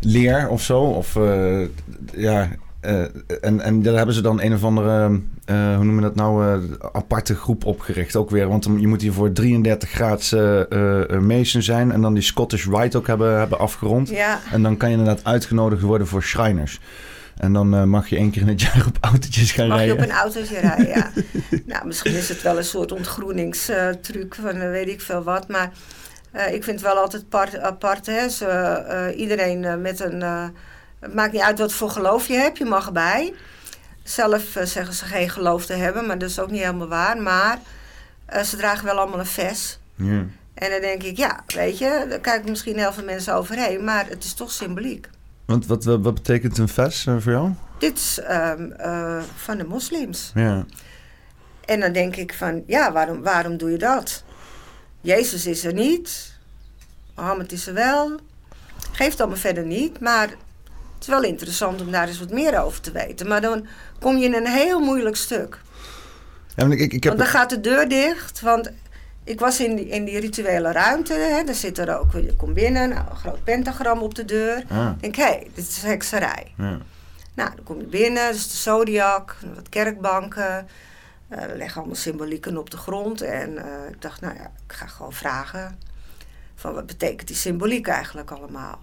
leer 0.01 0.49
of 0.49 0.61
zo. 0.61 0.81
Of 0.81 1.15
uh, 1.15 1.67
ja. 2.15 2.49
en, 3.41 3.61
en 3.61 3.81
daar 3.81 3.95
hebben 3.95 4.15
ze 4.15 4.21
dan 4.21 4.41
een 4.41 4.53
of 4.53 4.63
andere, 4.63 5.07
hoe 5.45 5.83
noemen 5.83 5.95
we 5.95 6.01
dat 6.01 6.15
nou, 6.15 6.61
aparte 6.91 7.35
groep 7.35 7.65
opgericht 7.65 8.15
ook 8.15 8.29
weer. 8.29 8.47
Want 8.47 8.63
je 8.77 8.87
moet 8.87 9.01
hier 9.01 9.13
voor 9.13 9.31
33 9.31 9.89
graads 9.89 10.35
Mason 11.19 11.61
zijn 11.61 11.91
en 11.91 12.01
dan 12.01 12.13
die 12.13 12.23
Scottish 12.23 12.67
Rite 12.67 12.97
ook 12.97 13.07
hebben, 13.07 13.37
hebben 13.37 13.59
afgerond. 13.59 14.09
Ja. 14.09 14.39
En 14.51 14.63
dan 14.63 14.77
kan 14.77 14.89
je 14.89 14.97
inderdaad 14.97 15.25
uitgenodigd 15.25 15.81
worden 15.81 16.07
voor 16.07 16.23
Shriners. 16.23 16.79
En 17.37 17.53
dan 17.53 17.89
mag 17.89 18.09
je 18.09 18.15
één 18.17 18.31
keer 18.31 18.41
in 18.41 18.47
het 18.47 18.61
jaar 18.65 18.83
op 18.87 18.97
autootjes 19.01 19.51
gaan 19.51 19.67
mag 19.67 19.77
rijden. 19.77 19.95
Mag 19.95 20.05
je 20.05 20.11
op 20.11 20.15
een 20.15 20.21
autootje 20.21 20.59
rijden, 20.59 20.87
ja. 20.87 21.11
nou, 21.73 21.87
misschien 21.87 22.15
is 22.15 22.29
het 22.29 22.41
wel 22.41 22.57
een 22.57 22.63
soort 22.63 22.91
ontgroeningstruc 22.91 24.35
van 24.41 24.69
weet 24.69 24.87
ik 24.87 25.01
veel 25.01 25.23
wat. 25.23 25.47
Maar 25.47 25.71
ik 26.31 26.63
vind 26.63 26.65
het 26.65 26.81
wel 26.81 26.97
altijd 26.97 27.23
apart. 27.23 27.59
apart 27.59 28.05
hè. 28.05 28.29
Zo, 28.29 28.47
iedereen 29.15 29.81
met 29.81 29.99
een... 29.99 30.21
het 30.99 31.13
maakt 31.13 31.33
niet 31.33 31.41
uit 31.41 31.59
wat 31.59 31.73
voor 31.73 31.89
geloof 31.89 32.27
je 32.27 32.33
hebt, 32.33 32.57
je 32.57 32.65
mag 32.65 32.85
erbij. 32.85 33.33
Zelf 34.03 34.57
zeggen 34.63 34.93
ze 34.93 35.05
geen 35.05 35.29
geloof 35.29 35.65
te 35.65 35.73
hebben, 35.73 36.05
maar 36.05 36.17
dat 36.17 36.29
is 36.29 36.39
ook 36.39 36.51
niet 36.51 36.61
helemaal 36.61 36.87
waar. 36.87 37.21
Maar 37.21 37.59
ze 38.43 38.57
dragen 38.57 38.85
wel 38.85 38.97
allemaal 38.97 39.19
een 39.19 39.25
vest. 39.25 39.79
Ja. 39.95 40.25
En 40.55 40.69
dan 40.69 40.81
denk 40.81 41.03
ik, 41.03 41.17
ja, 41.17 41.43
weet 41.47 41.77
je, 41.77 42.05
daar 42.09 42.19
kijken 42.19 42.49
misschien 42.49 42.77
heel 42.77 42.93
veel 42.93 43.03
mensen 43.03 43.33
overheen, 43.33 43.83
maar 43.83 44.05
het 44.09 44.23
is 44.23 44.33
toch 44.33 44.51
symboliek. 44.51 45.07
Want 45.45 45.65
wat, 45.65 45.83
wat, 45.83 46.13
betekent 46.13 46.57
een 46.57 46.67
vest 46.67 47.07
uh, 47.07 47.15
voor 47.19 47.31
jou? 47.31 47.51
Dit 47.77 47.97
is 47.97 48.19
um, 48.29 48.73
uh, 48.79 49.23
van 49.35 49.57
de 49.57 49.63
moslims. 49.63 50.31
Ja. 50.33 50.65
En 51.65 51.79
dan 51.79 51.91
denk 51.91 52.15
ik 52.15 52.33
van, 52.33 52.63
ja, 52.67 52.91
waarom, 52.91 53.21
waarom 53.21 53.57
doe 53.57 53.71
je 53.71 53.77
dat? 53.77 54.23
Jezus 55.01 55.45
is 55.45 55.65
er 55.65 55.73
niet. 55.73 56.37
Mohammed 57.15 57.51
is 57.51 57.67
er 57.67 57.73
wel. 57.73 58.19
Geeft 58.91 59.19
allemaal 59.19 59.37
verder 59.37 59.65
niet, 59.65 59.99
maar 59.99 60.27
het 60.93 61.01
is 61.01 61.07
wel 61.07 61.23
interessant 61.23 61.81
om 61.81 61.91
daar 61.91 62.07
eens 62.07 62.19
wat 62.19 62.31
meer 62.31 62.61
over 62.63 62.81
te 62.81 62.91
weten. 62.91 63.27
Maar 63.27 63.41
dan 63.41 63.67
kom 63.99 64.17
je 64.17 64.25
in 64.25 64.33
een 64.33 64.47
heel 64.47 64.79
moeilijk 64.79 65.15
stuk. 65.15 65.59
Ja, 66.55 66.65
ik, 66.65 66.79
ik 66.79 66.91
heb... 66.91 67.03
Want 67.03 67.17
dan 67.17 67.27
gaat 67.27 67.49
de 67.49 67.61
deur 67.61 67.87
dicht, 67.87 68.41
want 68.41 68.71
ik 69.25 69.39
was 69.39 69.59
in 69.59 69.75
die, 69.75 69.87
in 69.87 70.05
die 70.05 70.19
rituele 70.19 70.71
ruimte. 70.71 71.13
Hè. 71.13 71.43
Daar 71.43 71.55
zit 71.55 71.77
er 71.77 71.99
ook, 71.99 72.11
je 72.11 72.35
komt 72.35 72.53
binnen, 72.53 72.89
nou, 72.89 73.09
een 73.09 73.15
groot 73.15 73.43
pentagram 73.43 74.01
op 74.01 74.15
de 74.15 74.25
deur. 74.25 74.63
Ah. 74.69 74.91
Ik 74.95 75.01
denk, 75.01 75.15
hé, 75.15 75.23
hey, 75.23 75.47
dit 75.53 75.67
is 75.67 75.81
hekserij. 75.81 76.53
Ja. 76.57 76.77
Nou, 77.33 77.55
dan 77.55 77.63
kom 77.63 77.79
je 77.79 77.85
binnen, 77.85 78.31
dus 78.31 78.51
de 78.51 78.57
zodiac, 78.57 79.37
wat 79.55 79.69
kerkbanken. 79.69 80.67
Uh, 81.29 81.41
er 81.41 81.57
leggen 81.57 81.77
allemaal 81.77 81.95
symbolieken 81.95 82.57
op 82.57 82.69
de 82.69 82.77
grond. 82.77 83.21
En 83.21 83.51
uh, 83.51 83.63
ik 83.91 84.01
dacht, 84.01 84.21
nou 84.21 84.35
ja, 84.35 84.51
ik 84.67 84.73
ga 84.73 84.87
gewoon 84.87 85.13
vragen. 85.13 85.79
Van 86.55 86.73
wat 86.73 86.85
betekent 86.85 87.27
die 87.27 87.35
symboliek 87.35 87.87
eigenlijk 87.87 88.31
allemaal? 88.31 88.79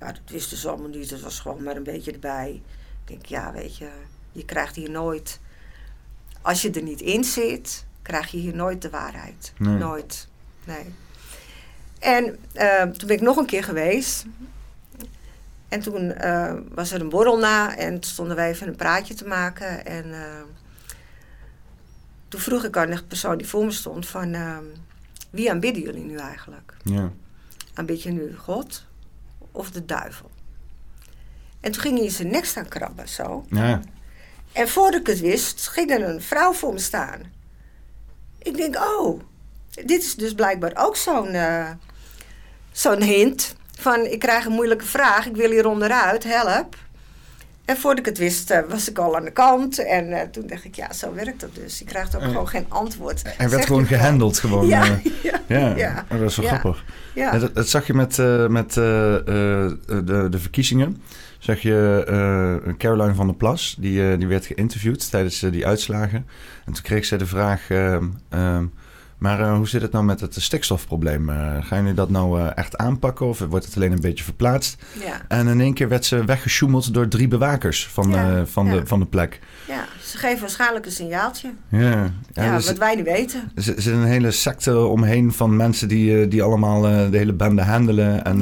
Ja, 0.00 0.06
dat 0.06 0.20
wisten 0.26 0.56
ze 0.56 0.68
allemaal 0.68 0.88
niet. 0.88 1.10
Dat 1.10 1.20
was 1.20 1.40
gewoon 1.40 1.62
maar 1.62 1.76
een 1.76 1.82
beetje 1.82 2.12
erbij. 2.12 2.62
Ik 3.04 3.08
denk, 3.08 3.26
ja, 3.26 3.52
weet 3.52 3.76
je, 3.76 3.88
je 4.32 4.44
krijgt 4.44 4.76
hier 4.76 4.90
nooit... 4.90 5.40
Als 6.42 6.62
je 6.62 6.70
er 6.70 6.82
niet 6.82 7.00
in 7.00 7.24
zit, 7.24 7.84
krijg 8.10 8.30
je 8.30 8.38
hier 8.38 8.54
nooit 8.54 8.82
de 8.82 8.90
waarheid. 8.90 9.52
Nooit. 9.56 10.28
Nee. 10.64 10.94
En 11.98 12.38
uh, 12.54 12.82
toen 12.82 13.06
ben 13.06 13.16
ik 13.16 13.20
nog 13.20 13.36
een 13.36 13.46
keer 13.46 13.64
geweest. 13.64 14.24
En 15.68 15.80
toen 15.80 16.14
uh, 16.24 16.54
was 16.68 16.92
er 16.92 17.00
een 17.00 17.08
borrel 17.08 17.38
na 17.38 17.76
en 17.76 18.02
stonden 18.02 18.36
wij 18.36 18.50
even 18.50 18.68
een 18.68 18.76
praatje 18.76 19.14
te 19.14 19.26
maken. 19.26 19.86
En 19.86 20.06
uh, 20.06 20.18
toen 22.28 22.40
vroeg 22.40 22.64
ik 22.64 22.76
aan 22.76 22.90
de 22.90 23.02
persoon 23.02 23.38
die 23.38 23.46
voor 23.46 23.64
me 23.64 23.70
stond 23.70 24.08
van... 24.08 24.36
wie 25.30 25.50
aanbidden 25.50 25.82
jullie 25.82 26.04
nu 26.04 26.16
eigenlijk? 26.16 26.76
Ja. 26.82 27.12
Aanbid 27.74 28.02
je 28.02 28.10
nu 28.10 28.36
God 28.36 28.84
of 29.52 29.70
de 29.70 29.84
duivel? 29.84 30.30
En 31.60 31.72
toen 31.72 31.82
ging 31.82 31.96
hij 31.96 32.04
in 32.04 32.12
zijn 32.12 32.30
nek 32.30 32.44
staan 32.44 32.68
krabben, 32.68 33.08
zo. 33.08 33.46
Ja. 33.50 33.80
En 34.52 34.68
voordat 34.68 35.00
ik 35.00 35.06
het 35.06 35.20
wist, 35.20 35.68
ging 35.68 35.90
er 35.90 36.08
een 36.08 36.22
vrouw 36.22 36.52
voor 36.52 36.72
me 36.72 36.78
staan. 36.78 37.38
Ik 38.42 38.56
denk, 38.56 38.76
oh, 38.76 39.20
dit 39.84 40.02
is 40.02 40.14
dus 40.14 40.34
blijkbaar 40.34 40.72
ook 40.74 40.96
zo'n 40.96 41.34
uh, 41.34 41.68
zo'n 42.72 43.02
hint. 43.02 43.54
Van, 43.78 44.06
ik 44.06 44.18
krijg 44.18 44.44
een 44.44 44.52
moeilijke 44.52 44.84
vraag, 44.84 45.26
ik 45.26 45.36
wil 45.36 45.50
hier 45.50 45.66
onderuit, 45.66 46.24
help. 46.24 46.76
En 47.64 47.76
voordat 47.76 47.98
ik 47.98 48.06
het 48.06 48.18
wist, 48.18 48.50
uh, 48.50 48.58
was 48.68 48.88
ik 48.88 48.98
al 48.98 49.16
aan 49.16 49.24
de 49.24 49.30
kant. 49.30 49.78
En 49.78 50.10
uh, 50.10 50.20
toen 50.20 50.46
dacht 50.46 50.64
ik, 50.64 50.74
ja, 50.74 50.92
zo 50.92 51.14
werkt 51.14 51.40
dat 51.40 51.54
dus. 51.54 51.78
Je 51.78 51.84
krijgt 51.84 52.16
ook 52.16 52.22
gewoon 52.22 52.48
geen 52.48 52.66
antwoord. 52.68 53.22
Hij 53.36 53.48
werd 53.48 53.66
gewoon 53.66 53.86
gehandeld, 53.86 54.38
gewoon. 54.38 54.66
Ja, 54.66 54.84
ja, 55.22 55.40
ja. 55.46 55.76
ja. 55.76 56.04
Dat 56.08 56.20
is 56.20 56.36
wel 56.36 56.46
grappig. 56.46 56.84
Dat, 57.52 57.68
zag 57.68 57.86
je 57.86 57.94
met, 57.94 58.16
met 58.48 58.72
de, 58.72 60.28
de 60.30 60.38
verkiezingen 60.38 61.02
zeg 61.40 61.62
je 61.62 62.06
uh, 62.66 62.74
Caroline 62.76 63.14
van 63.14 63.26
der 63.26 63.36
Plas, 63.36 63.76
die, 63.78 64.00
uh, 64.00 64.18
die 64.18 64.26
werd 64.26 64.46
geïnterviewd 64.46 65.10
tijdens 65.10 65.42
uh, 65.42 65.52
die 65.52 65.66
uitslagen. 65.66 66.26
En 66.64 66.72
toen 66.72 66.82
kreeg 66.82 67.04
zij 67.04 67.18
de 67.18 67.26
vraag: 67.26 67.70
ehm, 67.70 68.04
ehm, 68.28 68.64
maar 69.18 69.54
hoe 69.54 69.68
zit 69.68 69.82
het 69.82 69.92
nou 69.92 70.04
met 70.04 70.20
het 70.20 70.34
stikstofprobleem? 70.38 71.28
gaan 71.60 71.78
jullie 71.78 71.94
dat 71.94 72.10
nou 72.10 72.48
echt 72.54 72.76
aanpakken 72.76 73.26
of 73.26 73.38
wordt 73.38 73.64
het 73.64 73.76
alleen 73.76 73.92
een 73.92 74.00
beetje 74.00 74.24
verplaatst? 74.24 74.82
Ja. 75.04 75.22
En 75.28 75.46
in 75.46 75.60
één 75.60 75.74
keer 75.74 75.88
werd 75.88 76.04
ze 76.04 76.24
weggesjoemeld 76.24 76.94
door 76.94 77.08
drie 77.08 77.28
bewakers 77.28 77.88
van, 77.88 78.10
ja, 78.10 78.46
van, 78.46 78.70
De, 78.70 78.86
van 78.86 79.00
de 79.00 79.06
plek. 79.06 79.40
Ja, 79.68 79.84
ze 80.02 80.18
geven 80.18 80.40
waarschijnlijk 80.40 80.86
een 80.86 80.92
signaaltje. 80.92 81.50
Ja, 81.68 82.10
ja, 82.32 82.56
dus 82.56 82.66
wat 82.66 82.78
wij 82.78 82.94
niet 82.94 83.04
weten. 83.04 83.52
Er 83.54 83.62
zit 83.62 83.86
een 83.86 84.04
hele 84.04 84.30
secte 84.30 84.78
omheen 84.78 85.32
van 85.32 85.56
mensen 85.56 85.88
die, 85.88 86.28
die 86.28 86.42
allemaal 86.42 86.80
de 86.80 87.18
hele 87.18 87.32
bende 87.32 87.62
handelen. 87.62 88.24
En 88.24 88.38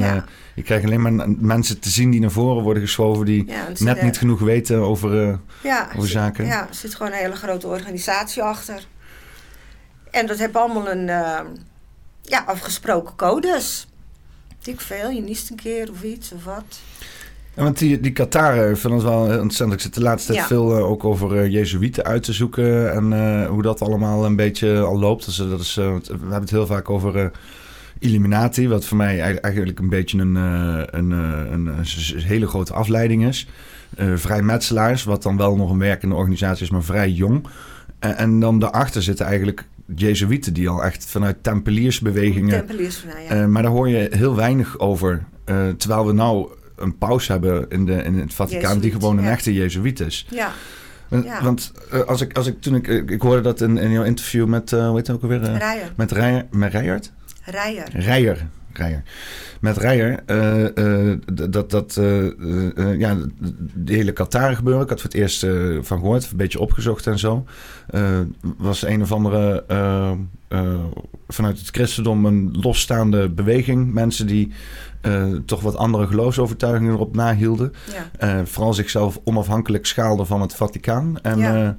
je 0.59 0.65
krijgt 0.65 0.85
alleen 0.85 1.01
maar 1.01 1.29
mensen 1.39 1.79
te 1.79 1.89
zien 1.89 2.09
die 2.09 2.19
naar 2.19 2.31
voren 2.31 2.63
worden 2.63 2.83
geschoven... 2.83 3.25
die 3.25 3.47
net 3.77 4.01
niet 4.01 4.17
genoeg 4.17 4.39
weten 4.39 4.79
over, 4.79 5.27
uh, 5.27 5.35
ja, 5.63 5.89
over 5.95 6.09
zaken. 6.09 6.45
Ja, 6.45 6.67
er 6.67 6.75
zit 6.75 6.95
gewoon 6.95 7.11
een 7.11 7.17
hele 7.17 7.35
grote 7.35 7.67
organisatie 7.67 8.43
achter. 8.43 8.85
En 10.11 10.27
dat 10.27 10.37
heeft 10.37 10.55
allemaal 10.55 10.89
een 10.89 11.07
uh, 11.07 11.39
ja, 12.21 12.43
afgesproken 12.45 13.15
codes. 13.15 13.87
Dik 14.61 14.79
veel, 14.79 15.09
je 15.09 15.21
niest 15.21 15.49
een 15.49 15.55
keer 15.55 15.89
of 15.91 16.03
iets 16.03 16.31
of 16.31 16.43
wat. 16.43 16.79
Ja, 17.53 17.63
want 17.63 17.77
die, 17.77 17.99
die 17.99 18.11
Kataren 18.11 18.77
vinden 18.77 18.99
het 18.99 19.09
wel 19.09 19.31
interessant. 19.31 19.73
Ik 19.73 19.79
zit 19.79 19.93
de 19.93 20.01
laatste 20.01 20.33
tijd 20.33 20.45
veel 20.45 20.77
uh, 20.77 20.89
ook 20.89 21.03
over 21.03 21.35
uh, 21.35 21.51
Jezuïeten 21.51 22.03
uit 22.03 22.23
te 22.23 22.33
zoeken. 22.33 22.93
En 22.93 23.11
uh, 23.11 23.47
hoe 23.47 23.61
dat 23.61 23.81
allemaal 23.81 24.25
een 24.25 24.35
beetje 24.35 24.79
al 24.79 24.99
loopt. 24.99 25.25
Dus, 25.25 25.35
dat 25.35 25.59
is, 25.59 25.75
we 25.75 26.01
hebben 26.09 26.39
het 26.39 26.49
heel 26.49 26.67
vaak 26.67 26.89
over 26.89 27.31
Illuminati, 27.99 28.67
wat 28.67 28.85
voor 28.85 28.97
mij 28.97 29.39
eigenlijk 29.41 29.79
een 29.79 29.89
beetje 29.89 30.17
een, 30.19 30.35
eh, 30.35 30.83
een, 30.85 31.11
eh, 31.11 31.51
een, 31.51 31.67
een 31.67 31.85
hele 32.17 32.47
grote 32.47 32.73
afleiding 32.73 33.25
is. 33.25 33.47
Uh, 33.99 34.15
vrijmetselaars, 34.15 35.03
wat 35.03 35.23
dan 35.23 35.37
wel 35.37 35.55
nog 35.55 35.71
een 35.71 35.79
werkende 35.79 36.15
organisatie 36.15 36.63
is, 36.63 36.69
maar 36.69 36.83
vrij 36.83 37.09
jong. 37.09 37.47
En, 37.99 38.17
en 38.17 38.39
dan 38.39 38.59
daarachter 38.59 39.03
zitten 39.03 39.25
eigenlijk 39.25 39.65
Jezuïeten, 39.95 40.53
die 40.53 40.69
al 40.69 40.83
echt 40.83 41.05
vanuit 41.05 41.43
tempeliersbewegingen. 41.43 42.49
Tempeliers, 42.49 43.05
ja. 43.29 43.47
maar 43.47 43.61
daar 43.61 43.71
hoor 43.71 43.89
je 43.89 44.07
heel 44.11 44.35
weinig 44.35 44.79
over. 44.79 45.23
terwijl 45.77 46.05
we 46.05 46.13
nou 46.13 46.49
een 46.75 46.97
paus 46.97 47.27
hebben 47.27 47.65
in, 47.69 47.85
de, 47.85 48.03
in 48.03 48.19
het 48.19 48.33
Vaticaan, 48.33 48.79
die 48.79 48.91
gewoon 48.91 49.17
een 49.17 49.25
echte 49.27 49.53
Jezuïet 49.53 49.99
is. 49.99 50.27
Ja. 50.29 50.51
Ja. 51.23 51.43
Want 51.43 51.71
als 52.05 52.21
ik, 52.21 52.37
als 52.37 52.47
ik 52.47 52.61
toen 52.61 52.75
ik, 52.75 52.87
ik 52.87 53.21
hoorde 53.21 53.41
dat 53.41 53.61
in, 53.61 53.77
in 53.77 53.91
jouw 53.91 54.03
interview 54.03 54.45
met, 54.45 54.71
uh, 54.71 54.87
hoe 54.87 54.97
heet 54.97 55.07
het 55.07 55.15
ook 55.15 55.21
alweer? 55.21 55.39
Rijer. 55.39 55.93
Met 55.95 56.11
Rijer, 56.11 56.45
met 56.51 56.71
Rijert? 56.71 57.11
Rijer. 57.49 57.87
Rijer. 57.93 58.47
Rijer. 58.73 59.03
Met 59.61 59.77
Rijer, 59.77 60.19
uh, 60.27 60.63
uh, 60.75 61.17
dat, 61.49 61.69
dat 61.69 61.97
uh, 61.99 62.99
ja, 62.99 63.17
de 63.73 63.93
hele 63.93 64.11
Qatar 64.11 64.55
gebeuren. 64.55 64.83
Ik 64.83 64.89
had 64.89 65.01
voor 65.01 65.09
het 65.09 65.19
eerst 65.19 65.45
van 65.81 65.99
gehoord, 65.99 66.31
een 66.31 66.37
beetje 66.37 66.59
opgezocht 66.59 67.07
en 67.07 67.19
zo. 67.19 67.45
was 68.57 68.85
een 68.85 69.01
of 69.01 69.11
andere, 69.11 69.63
vanuit 71.27 71.59
het 71.59 71.69
christendom, 71.69 72.25
een 72.25 72.57
losstaande 72.61 73.29
beweging. 73.29 73.93
Mensen 73.93 74.27
die 74.27 74.51
toch 75.45 75.61
wat 75.61 75.75
andere 75.75 76.07
geloofsovertuigingen 76.07 76.93
erop 76.93 77.15
nahielden. 77.15 77.73
Ja. 78.19 78.45
vooral 78.45 78.73
zichzelf 78.73 79.19
onafhankelijk 79.23 79.85
schaalden 79.85 80.27
van 80.27 80.41
het 80.41 80.55
Vaticaan. 80.55 81.21
En 81.21 81.37
ja 81.37 81.75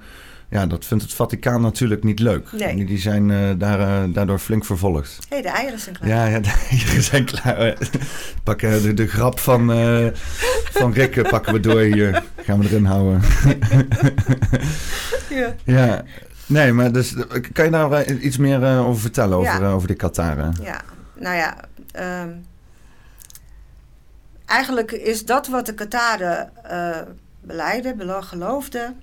ja, 0.51 0.67
dat 0.67 0.85
vindt 0.85 1.03
het 1.03 1.13
Vaticaan 1.13 1.61
natuurlijk 1.61 2.05
niet 2.05 2.19
leuk. 2.19 2.53
Nee. 2.53 2.85
Die 2.85 2.99
zijn 2.99 3.29
uh, 3.29 3.51
daar, 3.59 3.81
uh, 3.81 4.15
daardoor 4.15 4.39
flink 4.39 4.65
vervolgd. 4.65 5.19
Hé, 5.29 5.37
hey, 5.37 5.43
de 5.43 5.49
eieren 5.49 5.79
zijn 5.79 5.99
klaar. 5.99 6.09
Ja, 6.09 6.27
ja 6.27 6.41
de 6.49 6.67
eieren 6.71 7.03
zijn 7.03 7.25
klaar. 7.25 7.79
Pak 8.43 8.63
uh, 8.63 8.83
de, 8.83 8.95
de 8.95 9.07
grap 9.07 9.41
van, 9.41 9.67
van 10.73 10.93
Rick 10.93 11.29
pakken 11.29 11.53
we 11.53 11.61
door 11.61 11.81
hier. 11.81 12.23
Gaan 12.37 12.59
we 12.59 12.65
erin 12.65 12.85
houden. 12.85 13.21
ja. 15.29 15.55
ja. 15.65 16.05
Nee, 16.47 16.73
maar 16.73 16.93
dus, 16.93 17.15
kan 17.53 17.65
je 17.65 17.71
daar 17.71 18.11
iets 18.11 18.37
meer 18.37 18.79
over 18.79 19.01
vertellen, 19.01 19.39
over, 19.39 19.65
over 19.65 19.89
de 19.89 19.95
Kataren? 19.95 20.57
Ja, 20.63 20.81
nou 21.15 21.37
ja... 21.37 21.57
Um, 22.23 22.45
eigenlijk 24.47 24.93
is 24.93 25.25
dat 25.25 25.49
wat 25.49 25.67
de 25.67 25.75
Kataren 25.75 26.51
beleiden, 27.41 28.23
geloofden... 28.23 29.01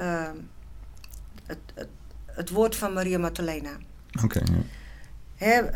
Uh, 0.00 0.22
het, 2.38 2.50
woord 2.50 2.76
van 2.76 2.92
Maria 2.92 3.18
Magdalena. 3.18 3.70
Oké. 4.24 4.42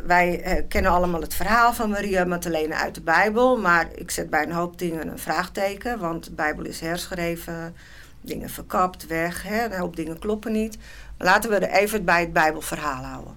wij 0.07 0.42
eh, 0.42 0.62
kennen 0.68 0.90
allemaal 0.90 1.20
het 1.20 1.35
verhaal 1.35 1.72
van 1.72 1.90
Maria 1.90 2.25
Magdalena 2.25 2.77
uit 2.77 2.94
de 2.94 3.01
Bijbel, 3.01 3.59
maar 3.59 3.88
ik 3.94 4.11
zet 4.11 4.31
bij 4.31 4.42
een 4.42 4.53
hoop 4.53 4.79
dingen 4.79 5.09
een 5.09 5.18
vraagteken, 5.18 5.98
want 5.98 6.25
de 6.25 6.33
Bijbel 6.33 6.64
is 6.64 6.81
herschreven, 6.81 7.75
dingen 8.20 8.51
verkapt, 8.51 9.07
weg, 9.07 9.42
hè, 9.42 9.64
een 9.64 9.79
hoop 9.79 9.96
dingen 9.96 10.18
kloppen 10.18 10.53
niet. 10.53 10.79
laten 11.18 11.51
we 11.51 11.57
er 11.57 11.81
even 11.81 12.05
bij 12.05 12.20
het 12.20 12.33
Bijbelverhaal 12.33 13.05
houden. 13.05 13.37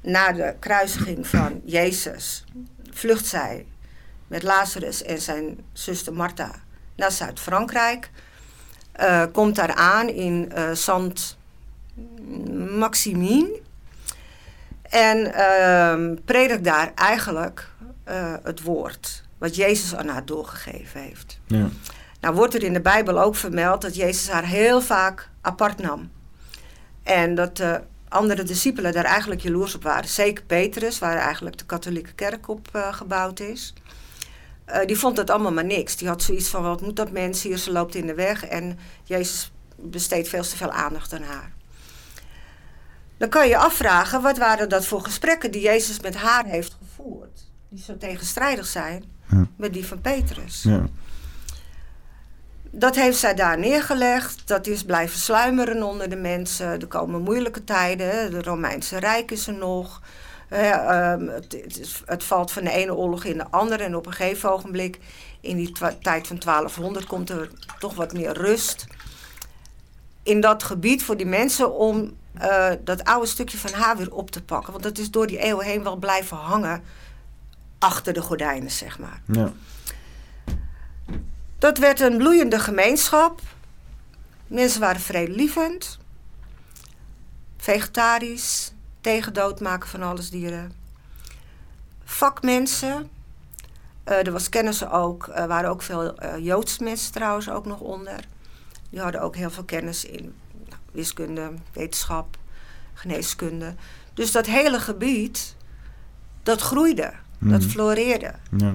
Na 0.00 0.32
de 0.32 0.54
kruisiging 0.58 1.26
van 1.26 1.60
Jezus 1.64 2.44
vlucht 2.90 3.26
zij 3.26 3.66
met 4.26 4.42
Lazarus 4.42 5.02
en 5.02 5.20
zijn 5.20 5.58
zuster 5.72 6.12
Martha 6.12 6.50
naar 6.96 7.12
Zuid-Frankrijk. 7.12 8.10
Uh, 9.00 9.24
komt 9.32 9.56
daar 9.56 9.74
aan 9.74 10.08
in 10.08 10.52
uh, 10.56 10.68
Sant 10.72 11.35
Maximin. 12.78 13.64
En 14.82 15.18
uh, 15.18 16.18
predikt 16.24 16.64
daar 16.64 16.92
eigenlijk 16.94 17.68
uh, 18.08 18.34
het 18.42 18.62
woord 18.62 19.24
wat 19.38 19.56
Jezus 19.56 19.94
aan 19.94 20.08
haar 20.08 20.24
doorgegeven 20.24 21.00
heeft. 21.00 21.40
Ja. 21.46 21.68
Nou 22.20 22.34
wordt 22.34 22.54
er 22.54 22.62
in 22.62 22.72
de 22.72 22.80
Bijbel 22.80 23.20
ook 23.20 23.36
vermeld 23.36 23.82
dat 23.82 23.96
Jezus 23.96 24.30
haar 24.30 24.44
heel 24.44 24.80
vaak 24.80 25.28
apart 25.40 25.78
nam. 25.78 26.10
En 27.02 27.34
dat 27.34 27.56
de 27.56 27.80
andere 28.08 28.42
discipelen 28.42 28.92
daar 28.92 29.04
eigenlijk 29.04 29.40
jaloers 29.40 29.74
op 29.74 29.82
waren. 29.82 30.08
Zeker 30.08 30.44
Petrus, 30.44 30.98
waar 30.98 31.16
eigenlijk 31.16 31.58
de 31.58 31.66
katholieke 31.66 32.12
kerk 32.12 32.48
op 32.48 32.68
uh, 32.76 32.92
gebouwd 32.92 33.40
is. 33.40 33.74
Uh, 34.68 34.84
die 34.84 34.98
vond 34.98 35.16
dat 35.16 35.30
allemaal 35.30 35.52
maar 35.52 35.64
niks. 35.64 35.96
Die 35.96 36.08
had 36.08 36.22
zoiets 36.22 36.48
van, 36.48 36.62
wat 36.62 36.80
moet 36.80 36.96
dat 36.96 37.10
mens 37.10 37.42
hier? 37.42 37.58
Ze 37.58 37.72
loopt 37.72 37.94
in 37.94 38.06
de 38.06 38.14
weg. 38.14 38.46
En 38.46 38.78
Jezus 39.04 39.52
besteedt 39.76 40.28
veel 40.28 40.42
te 40.42 40.56
veel 40.56 40.70
aandacht 40.70 41.12
aan 41.12 41.22
haar. 41.22 41.52
Dan 43.16 43.28
kan 43.28 43.42
je 43.44 43.48
je 43.48 43.56
afvragen, 43.56 44.22
wat 44.22 44.38
waren 44.38 44.68
dat 44.68 44.86
voor 44.86 45.00
gesprekken 45.00 45.50
die 45.50 45.62
Jezus 45.62 46.00
met 46.00 46.16
haar 46.16 46.44
heeft 46.44 46.76
gevoerd? 46.78 47.44
Die 47.68 47.82
zo 47.82 47.96
tegenstrijdig 47.96 48.66
zijn 48.66 49.04
ja. 49.30 49.46
met 49.56 49.72
die 49.72 49.86
van 49.86 50.00
Petrus. 50.00 50.62
Ja. 50.62 50.84
Dat 52.70 52.94
heeft 52.94 53.18
zij 53.18 53.34
daar 53.34 53.58
neergelegd. 53.58 54.48
Dat 54.48 54.66
is 54.66 54.84
blijven 54.84 55.18
sluimeren 55.18 55.82
onder 55.82 56.08
de 56.08 56.16
mensen. 56.16 56.66
Er 56.66 56.86
komen 56.86 57.22
moeilijke 57.22 57.64
tijden. 57.64 58.30
De 58.30 58.42
Romeinse 58.42 58.98
Rijk 58.98 59.30
is 59.30 59.46
er 59.46 59.54
nog. 59.54 60.00
Uh, 60.52 61.14
het, 61.18 61.52
het, 61.52 62.02
het, 62.06 62.24
valt 62.24 62.52
van 62.52 62.64
de 62.64 62.70
ene 62.70 62.94
oorlog 62.94 63.24
in 63.24 63.38
de 63.38 63.50
andere. 63.50 63.84
En 63.84 63.96
op 63.96 64.06
een 64.06 64.12
gegeven 64.12 64.52
ogenblik, 64.52 64.98
in 65.40 65.56
die 65.56 65.72
tijd 66.00 66.26
van 66.26 66.38
1200, 66.38 67.06
komt 67.06 67.30
er 67.30 67.50
toch 67.78 67.94
wat 67.94 68.12
meer 68.12 68.32
rust. 68.32 68.86
In 70.22 70.40
dat 70.40 70.62
gebied 70.62 71.02
voor 71.02 71.16
die 71.16 71.26
mensen 71.26 71.74
om 71.74 72.16
uh, 72.42 72.70
dat 72.84 73.04
oude 73.04 73.26
stukje 73.26 73.58
van 73.58 73.72
haar 73.72 73.96
weer 73.96 74.12
op 74.12 74.30
te 74.30 74.42
pakken. 74.42 74.72
Want 74.72 74.84
dat 74.84 74.98
is 74.98 75.10
door 75.10 75.26
die 75.26 75.38
eeuwen 75.38 75.66
heen 75.66 75.82
wel 75.82 75.96
blijven 75.96 76.36
hangen 76.36 76.82
achter 77.78 78.12
de 78.12 78.22
gordijnen, 78.22 78.70
zeg 78.70 78.98
maar. 78.98 79.20
Ja. 79.26 79.52
Dat 81.58 81.78
werd 81.78 82.00
een 82.00 82.16
bloeiende 82.16 82.58
gemeenschap. 82.58 83.40
Mensen 84.46 84.80
waren 84.80 85.00
vredelievend, 85.00 85.98
vegetarisch, 87.56 88.72
tegen 89.00 89.32
doodmaken 89.32 89.88
van 89.88 90.02
alles 90.02 90.30
dieren. 90.30 90.72
Vakmensen. 92.04 93.10
Uh, 94.08 94.26
er 94.26 94.32
was 94.32 94.48
kennissen 94.48 94.90
ook, 94.90 95.28
er 95.34 95.48
waren 95.48 95.70
ook 95.70 95.82
veel 95.82 96.22
uh, 96.24 96.38
Joods 96.38 96.78
mensen 96.78 97.12
trouwens 97.12 97.50
ook 97.50 97.66
nog 97.66 97.80
onder. 97.80 98.24
Die 98.90 99.00
hadden 99.00 99.20
ook 99.20 99.36
heel 99.36 99.50
veel 99.50 99.64
kennis 99.64 100.04
in 100.04 100.34
wiskunde, 100.96 101.52
wetenschap, 101.72 102.36
geneeskunde. 102.94 103.74
Dus 104.14 104.32
dat 104.32 104.46
hele 104.46 104.80
gebied, 104.80 105.56
dat 106.42 106.60
groeide, 106.60 107.12
dat 107.38 107.60
mhm. 107.60 107.68
floreerde. 107.68 108.32
Ja. 108.56 108.72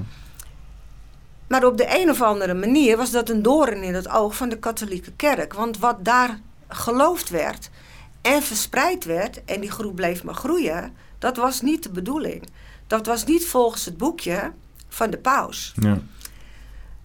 Maar 1.47 1.65
op 1.65 1.77
de 1.77 1.99
een 1.99 2.09
of 2.09 2.21
andere 2.21 2.53
manier 2.53 2.97
was 2.97 3.11
dat 3.11 3.29
een 3.29 3.41
doorn 3.41 3.83
in 3.83 3.93
het 3.93 4.09
oog 4.09 4.35
van 4.35 4.49
de 4.49 4.59
katholieke 4.59 5.11
kerk. 5.11 5.53
Want 5.53 5.77
wat 5.77 6.05
daar 6.05 6.39
geloofd 6.67 7.29
werd 7.29 7.69
en 8.21 8.43
verspreid 8.43 9.05
werd, 9.05 9.43
en 9.45 9.59
die 9.61 9.71
groep 9.71 9.95
bleef 9.95 10.23
maar 10.23 10.33
groeien, 10.33 10.93
dat 11.19 11.37
was 11.37 11.61
niet 11.61 11.83
de 11.83 11.89
bedoeling. 11.89 12.47
Dat 12.87 13.05
was 13.05 13.25
niet 13.25 13.47
volgens 13.47 13.85
het 13.85 13.97
boekje 13.97 14.51
van 14.87 15.09
de 15.09 15.17
paus. 15.17 15.73
Ja. 15.75 15.99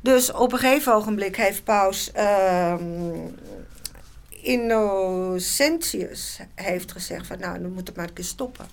Dus 0.00 0.32
op 0.32 0.52
een 0.52 0.58
gegeven 0.58 0.94
ogenblik 0.94 1.36
heeft 1.36 1.64
paus 1.64 2.10
uh, 2.16 2.74
Innocentius 4.46 6.40
heeft 6.54 6.92
gezegd 6.92 7.26
van 7.26 7.38
nou, 7.38 7.60
dan 7.60 7.72
moet 7.72 7.86
het 7.86 7.96
maar 7.96 8.08
een 8.08 8.12
keer 8.12 8.24
stoppen. 8.24 8.66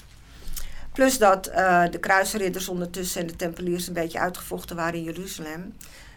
Plus 0.91 1.17
dat 1.17 1.49
uh, 1.49 1.83
de 1.89 1.99
kruisridders 1.99 2.69
ondertussen 2.69 3.21
en 3.21 3.27
de 3.27 3.35
tempeliers 3.35 3.87
een 3.87 3.93
beetje 3.93 4.19
uitgevochten 4.19 4.75
waren 4.75 4.93
in 4.93 5.03
Jeruzalem. 5.03 5.73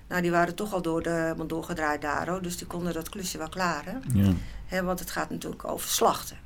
Nou, 0.08 0.22
die 0.22 0.30
waren 0.30 0.54
toch 0.54 0.72
al 0.72 0.82
door 0.82 1.02
de 1.02 1.34
doorgedraaid 1.46 2.00
daar, 2.00 2.28
hoor, 2.28 2.42
dus 2.42 2.56
die 2.56 2.66
konden 2.66 2.92
dat 2.92 3.08
klusje 3.08 3.38
wel 3.38 3.48
klaren. 3.48 4.02
Ja. 4.68 4.82
want 4.82 4.98
het 4.98 5.10
gaat 5.10 5.30
natuurlijk 5.30 5.64
over 5.64 5.88
slachten. 5.88 6.36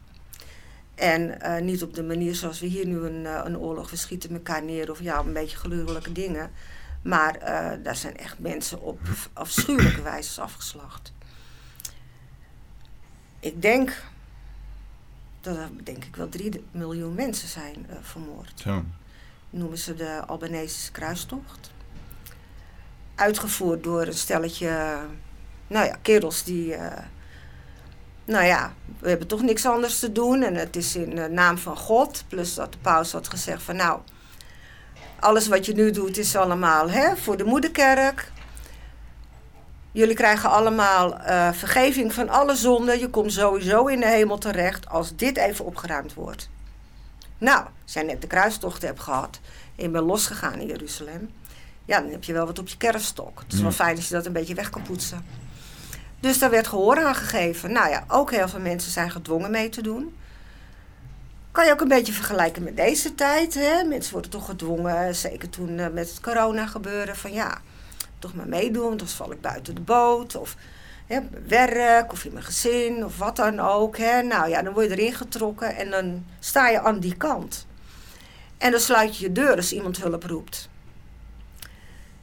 En 0.94 1.38
uh, 1.42 1.59
niet 1.59 1.83
op 1.83 1.94
de 1.94 2.03
manier 2.03 2.35
zoals 2.35 2.61
we 2.61 2.66
hier 2.66 2.87
nu 2.87 2.99
een, 2.99 3.25
uh, 3.25 3.40
een 3.44 3.59
oorlog, 3.59 3.90
we 3.90 3.96
schieten 3.96 4.33
elkaar 4.33 4.62
neer 4.62 4.90
of 4.90 5.01
ja, 5.01 5.18
een 5.18 5.33
beetje 5.33 5.57
gruwelijke 5.57 6.12
dingen. 6.12 6.51
Maar 7.03 7.38
daar 7.83 7.96
zijn 7.96 8.16
echt 8.16 8.38
mensen 8.38 8.83
op 8.83 9.01
afschuwelijke 9.33 10.03
wijze 10.03 10.40
afgeslacht. 10.40 11.12
Ik 13.40 13.62
denk 13.62 14.03
dat 15.40 15.57
er 15.57 15.68
denk 15.85 16.05
ik 16.05 16.16
wel 16.16 16.29
drie 16.29 16.64
miljoen 16.70 17.14
mensen 17.14 17.48
zijn 17.48 17.87
uh, 17.90 17.96
vermoord. 18.00 18.64
Noemen 19.50 19.79
ze 19.79 19.94
de 19.94 20.22
Albanese 20.26 20.92
kruistocht. 20.92 21.70
Uitgevoerd 23.14 23.83
door 23.83 24.07
een 24.07 24.12
stelletje, 24.12 24.98
nou 25.66 25.87
ja, 25.87 25.96
kerels 26.03 26.44
die, 26.44 26.66
uh, 26.66 26.92
nou 28.24 28.44
ja, 28.44 28.74
we 28.98 29.09
hebben 29.09 29.26
toch 29.26 29.42
niks 29.42 29.66
anders 29.66 29.98
te 29.98 30.12
doen 30.12 30.42
en 30.42 30.55
het 30.55 30.76
is 30.76 30.96
in 30.96 31.14
de 31.14 31.29
naam 31.29 31.59
van 31.59 31.76
God. 31.76 32.24
Plus 32.29 32.55
dat 32.55 32.72
de 32.72 32.79
paus 32.79 33.12
had 33.12 33.29
gezegd 33.29 33.62
van 33.62 33.76
nou, 33.76 34.00
alles 35.20 35.48
wat 35.48 35.66
je 35.66 35.74
nu 35.74 35.90
doet 35.90 36.18
is 36.18 36.37
allemaal 36.37 36.90
hè, 36.90 37.16
voor 37.16 37.37
de 37.37 37.44
moederkerk. 37.44 38.33
Jullie 39.92 40.14
krijgen 40.14 40.50
allemaal 40.50 41.20
uh, 41.20 41.53
vergeving 41.53 42.12
van 42.12 42.29
alle 42.29 42.57
zonden. 42.57 42.98
Je 42.98 43.09
komt 43.11 43.33
sowieso 43.33 43.87
in 43.87 44.00
de 44.00 44.07
hemel 44.07 44.38
terecht 44.38 44.88
als 44.88 45.16
dit 45.16 45.37
even 45.37 45.64
opgeruimd 45.64 46.14
wordt. 46.14 46.50
Nou, 47.38 47.66
als 47.83 47.92
jij 47.92 48.03
net 48.03 48.20
de 48.20 48.26
kruistocht 48.26 48.83
hebt 48.83 49.00
gehad 49.00 49.40
en 49.76 49.83
je 49.83 49.90
bent 49.90 50.07
losgegaan 50.07 50.59
in 50.59 50.66
Jeruzalem, 50.66 51.31
ja, 51.85 52.00
dan 52.00 52.11
heb 52.11 52.24
je 52.24 52.33
wel 52.33 52.46
wat 52.46 52.59
op 52.59 52.68
je 52.68 52.76
kerfstok. 52.76 53.40
Het 53.40 53.53
is 53.53 53.61
wel 53.61 53.72
fijn 53.72 53.96
als 53.96 54.09
je 54.09 54.14
dat 54.14 54.26
een 54.26 54.33
beetje 54.33 54.55
weg 54.55 54.70
kan 54.70 54.83
poetsen. 54.83 55.24
Dus 56.20 56.38
daar 56.38 56.50
werd 56.50 56.66
gehoor 56.66 57.05
aan 57.05 57.14
gegeven. 57.14 57.72
Nou 57.72 57.90
ja, 57.90 58.05
ook 58.09 58.31
heel 58.31 58.48
veel 58.48 58.61
mensen 58.61 58.90
zijn 58.92 59.11
gedwongen 59.11 59.50
mee 59.50 59.68
te 59.68 59.83
doen. 59.83 60.16
Kan 61.53 61.66
je 61.66 61.72
ook 61.72 61.81
een 61.81 61.88
beetje 61.88 62.12
vergelijken 62.12 62.62
met 62.62 62.76
deze 62.76 63.14
tijd. 63.14 63.55
Hè? 63.55 63.85
Mensen 63.85 64.12
worden 64.12 64.31
toch 64.31 64.46
gedwongen, 64.46 65.14
zeker 65.14 65.50
toen 65.50 65.79
uh, 65.79 65.88
met 65.88 66.09
het 66.09 66.20
corona 66.20 66.66
gebeuren, 66.66 67.16
van 67.16 67.33
ja, 67.33 67.61
toch 68.20 68.35
maar 68.35 68.48
meedoen, 68.48 68.83
want 68.83 68.90
anders 68.90 69.12
val 69.12 69.33
ik 69.33 69.40
buiten 69.40 69.74
de 69.74 69.80
boot. 69.80 70.35
Of 70.35 70.56
hè, 71.06 71.20
werk, 71.46 72.12
of 72.12 72.24
in 72.24 72.33
mijn 72.33 72.44
gezin, 72.44 73.04
of 73.04 73.18
wat 73.18 73.37
dan 73.37 73.61
ook. 73.61 73.96
Hè. 73.96 74.22
Nou 74.22 74.48
ja, 74.48 74.62
dan 74.62 74.72
word 74.72 74.90
je 74.90 74.96
erin 74.96 75.14
getrokken 75.14 75.76
en 75.76 75.90
dan 75.90 76.24
sta 76.38 76.68
je 76.68 76.80
aan 76.80 77.00
die 77.00 77.16
kant. 77.16 77.66
En 78.59 78.70
dan 78.70 78.80
sluit 78.80 79.16
je 79.16 79.24
je 79.24 79.33
deur 79.33 79.56
als 79.56 79.72
iemand 79.72 80.02
hulp 80.02 80.24
roept. 80.24 80.68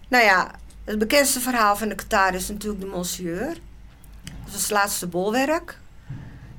Nou 0.08 0.24
ja, 0.24 0.52
het 0.84 1.00
bekendste 1.00 1.40
verhaal 1.40 1.76
van 1.76 1.90
de 1.90 1.96
Qatar 1.96 2.34
is 2.34 2.48
natuurlijk 2.48 2.82
de 2.82 2.88
Monsieur. 2.88 3.58
Dat 4.24 4.56
is 4.56 4.62
het 4.62 4.72
laatste 4.72 5.08
bolwerk. 5.08 5.80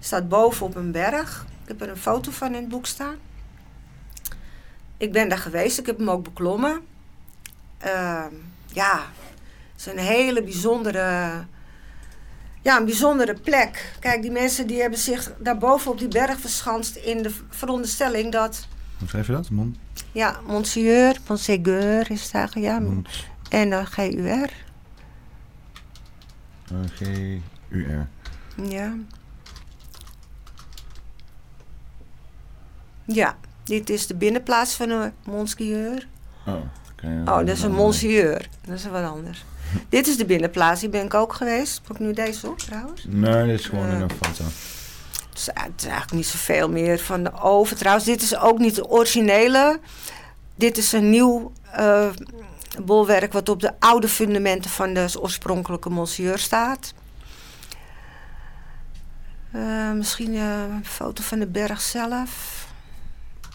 Staat 0.00 0.28
boven 0.28 0.66
op 0.66 0.74
een 0.74 0.92
berg. 0.92 1.46
Ik 1.62 1.68
heb 1.68 1.80
er 1.80 1.88
een 1.88 1.96
foto 1.96 2.30
van 2.30 2.54
in 2.54 2.60
het 2.60 2.68
boek 2.68 2.86
staan. 2.86 3.16
Ik 4.96 5.12
ben 5.12 5.28
daar 5.28 5.38
geweest, 5.38 5.78
ik 5.78 5.86
heb 5.86 5.98
hem 5.98 6.10
ook 6.10 6.24
beklommen. 6.24 6.86
Uh, 7.86 8.24
ja, 8.66 9.06
het 9.78 9.86
is 9.86 9.92
een 9.92 10.06
hele 10.06 10.42
bijzondere, 10.42 11.30
ja, 12.62 12.76
een 12.78 12.84
bijzondere 12.84 13.34
plek. 13.34 13.92
Kijk, 14.00 14.22
die 14.22 14.30
mensen 14.30 14.66
die 14.66 14.80
hebben 14.80 14.98
zich 14.98 15.32
daarboven 15.38 15.90
op 15.90 15.98
die 15.98 16.08
berg 16.08 16.40
verschanst 16.40 16.96
in 16.96 17.22
de 17.22 17.30
veronderstelling 17.48 18.32
dat... 18.32 18.66
Hoe 18.98 19.08
schrijf 19.08 19.26
je 19.26 19.32
dat? 19.32 19.50
Mon? 19.50 19.76
Ja, 20.12 20.40
Monsieur, 20.46 21.16
Monseigneur 21.28 22.10
is 22.10 22.22
het 22.22 22.34
eigenlijk, 22.34 22.66
ja. 22.66 22.82
En 23.48 23.70
dan 23.70 23.86
G-U-R. 23.86 24.50
G-U-R. 26.94 28.06
Ja. 28.62 28.94
Ja, 33.04 33.36
dit 33.64 33.90
is 33.90 34.06
de 34.06 34.14
binnenplaats 34.14 34.74
van 34.74 34.90
een 34.90 35.12
Monseigneur. 35.24 36.06
Oh, 36.46 36.54
okay. 36.92 37.20
oh, 37.20 37.36
dat 37.36 37.48
is 37.48 37.62
een 37.62 37.72
Monsieur. 37.72 38.48
Dat 38.64 38.74
is 38.74 38.86
wat 38.86 39.04
anders. 39.04 39.44
Dit 39.88 40.06
is 40.06 40.16
de 40.16 40.24
binnenplaats, 40.24 40.80
die 40.80 40.88
ben 40.88 41.04
ik 41.04 41.14
ook 41.14 41.32
geweest. 41.32 41.82
Pak 41.82 41.96
ik 41.96 42.06
nu 42.06 42.12
deze 42.12 42.48
op 42.48 42.58
trouwens? 42.58 43.04
Nee, 43.08 43.46
dit 43.46 43.60
is 43.60 43.66
gewoon 43.66 43.90
uh, 43.90 43.98
een 43.98 44.10
foto. 44.10 44.44
Het 45.28 45.38
is, 45.38 45.46
het 45.46 45.72
is 45.76 45.84
eigenlijk 45.84 46.12
niet 46.12 46.26
zoveel 46.26 46.68
meer 46.68 46.98
van 46.98 47.22
de 47.22 47.32
oven. 47.32 47.76
Trouwens, 47.76 48.06
dit 48.06 48.22
is 48.22 48.36
ook 48.38 48.58
niet 48.58 48.74
de 48.74 48.88
originele. 48.88 49.80
Dit 50.54 50.76
is 50.76 50.92
een 50.92 51.10
nieuw 51.10 51.52
uh, 51.78 52.08
bolwerk 52.82 53.32
wat 53.32 53.48
op 53.48 53.60
de 53.60 53.72
oude 53.78 54.08
fundamenten 54.08 54.70
van 54.70 54.94
de 54.94 55.08
oorspronkelijke 55.20 55.90
Monsieur 55.90 56.38
staat. 56.38 56.94
Uh, 59.54 59.92
misschien 59.92 60.34
een 60.34 60.84
foto 60.84 61.22
van 61.22 61.38
de 61.38 61.46
berg 61.46 61.80
zelf. 61.80 62.66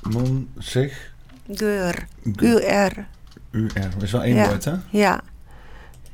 Mon, 0.01 0.51
zeg? 0.57 1.11
Geur. 1.53 2.07
U-R. 2.23 3.05
U-R. 3.51 3.89
Dat 3.93 4.01
is 4.01 4.11
wel 4.11 4.23
één 4.23 4.47
woord, 4.47 4.65
hè? 4.65 4.75
Ja. 4.89 5.21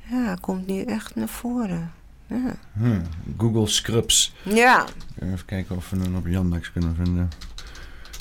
Ja, 0.10 0.36
komt 0.42 0.68
nu 0.68 0.82
echt 0.84 1.16
naar 1.16 1.28
voren. 1.28 1.92
Ja. 2.28 2.56
Hmm, 2.74 3.02
Google 3.38 3.68
Scrubs. 3.68 4.34
Ja. 4.44 4.86
Even 5.20 5.46
kijken 5.46 5.76
of 5.76 5.90
we 5.90 5.98
hem 5.98 6.16
op 6.16 6.28
Yandex 6.28 6.72
kunnen 6.72 6.96
vinden. 6.96 7.30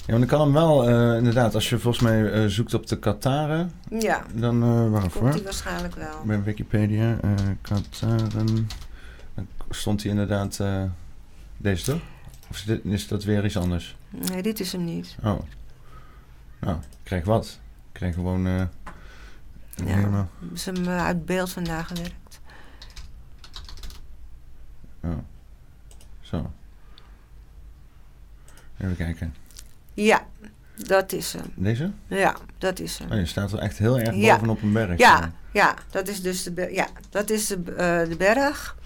Ja, 0.07 0.19
maar 0.19 0.19
dan 0.19 0.29
kan 0.29 0.41
hem 0.41 0.53
wel, 0.53 0.91
uh, 0.91 1.17
inderdaad, 1.17 1.55
als 1.55 1.69
je 1.69 1.79
volgens 1.79 2.03
mij 2.03 2.43
uh, 2.43 2.47
zoekt 2.47 2.75
op 2.75 2.87
de 2.87 2.99
Kataren. 2.99 3.73
Ja. 3.99 4.25
Dan, 4.35 4.63
uh, 4.65 4.91
wacht 4.91 5.13
Komt 5.13 5.35
hij 5.35 5.43
waarschijnlijk 5.43 5.95
wel. 5.95 6.23
Bij 6.25 6.43
Wikipedia, 6.43 7.21
Kataren. 7.63 8.29
Dan 8.35 8.69
stond 9.71 10.03
hij 10.03 10.11
inderdaad 10.11 10.61
deze 11.57 11.85
toch? 11.85 12.01
Of 12.51 12.57
is, 12.57 12.65
dit, 12.65 12.85
is 12.85 13.09
dat 13.09 13.25
weer 13.25 13.45
iets 13.45 13.57
anders? 13.57 13.97
Nee, 14.11 14.43
dit 14.43 14.61
is 14.61 14.73
hem 14.73 14.85
niet. 14.85 15.17
Oh. 15.23 15.41
Nou, 16.61 16.77
ik 16.77 16.99
krijg 17.03 17.25
wat. 17.25 17.59
Ik 17.87 17.93
krijg 17.93 18.15
gewoon... 18.15 18.69
Ja, 19.85 20.29
ze 20.55 20.71
hem 20.71 20.89
uit 20.89 21.27
beeld 21.27 21.51
vandaag 21.51 21.87
gewerkt. 21.87 22.41
Oh. 25.01 25.11
Zo. 26.21 26.51
Even 28.79 28.97
kijken. 28.97 29.35
Ja, 29.95 30.27
dat 30.77 31.13
is 31.13 31.33
hem. 31.33 31.53
Deze? 31.55 31.91
Ja, 32.07 32.37
dat 32.59 32.79
is 32.79 32.99
hem. 32.99 33.13
Oh, 33.13 33.19
je 33.19 33.27
staat 33.27 33.53
er 33.53 33.59
echt 33.59 33.79
heel 33.79 33.99
erg 33.99 34.15
ja. 34.15 34.35
bovenop 34.35 34.63
een 34.63 34.73
berg. 34.73 34.99
Ja, 34.99 35.33
ja, 35.53 35.75
dat 35.91 36.09
is 36.09 36.23
dus 36.23 36.43
de, 36.43 36.69
ja, 36.73 36.87
dat 37.11 37.31
is 37.31 37.47
de, 37.47 37.57
uh, 37.57 38.09
de 38.09 38.17
berg. 38.19 38.77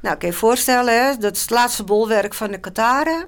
Nou, 0.00 0.16
kan 0.16 0.28
je 0.28 0.34
voorstellen, 0.34 1.04
hè, 1.04 1.16
dat 1.16 1.34
is 1.34 1.40
het 1.40 1.50
laatste 1.50 1.84
bolwerk 1.84 2.34
van 2.34 2.50
de 2.50 2.58
Kataren. 2.58 3.26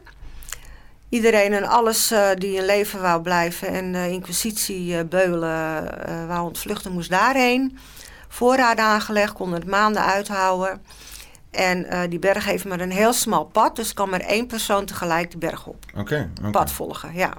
Iedereen 1.12 1.52
en 1.52 1.64
alles 1.64 2.12
uh, 2.12 2.28
die 2.34 2.56
in 2.56 2.64
leven 2.64 3.00
wou 3.00 3.22
blijven 3.22 3.68
en 3.68 3.94
uh, 3.94 4.06
inquisitie 4.06 4.94
uh, 4.94 5.00
beulen 5.08 5.84
wou 6.28 6.42
ontvluchten, 6.42 6.92
moest 6.92 7.10
daarheen. 7.10 7.78
Voorraden 8.28 8.84
aangelegd, 8.84 9.32
kon 9.32 9.52
het 9.52 9.66
maanden 9.66 10.04
uithouden. 10.04 10.82
En 11.50 12.10
die 12.10 12.18
berg 12.18 12.44
heeft 12.44 12.64
maar 12.64 12.80
een 12.80 12.90
heel 12.90 13.12
smal 13.12 13.44
pad, 13.44 13.76
dus 13.76 13.94
kan 13.94 14.10
maar 14.10 14.20
één 14.20 14.46
persoon 14.46 14.84
tegelijk 14.84 15.30
de 15.30 15.38
berg 15.38 15.66
op. 15.66 15.84
Oké. 15.96 16.28
Okay, 16.40 16.50
Pad 16.50 16.70
volgen, 16.70 17.14
ja. 17.14 17.32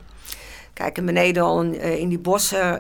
Kijk, 0.73 0.97
en 0.97 1.05
beneden 1.05 1.43
al 1.43 1.61
in, 1.61 1.81
in 1.81 2.09
die 2.09 2.19
bossen, 2.19 2.79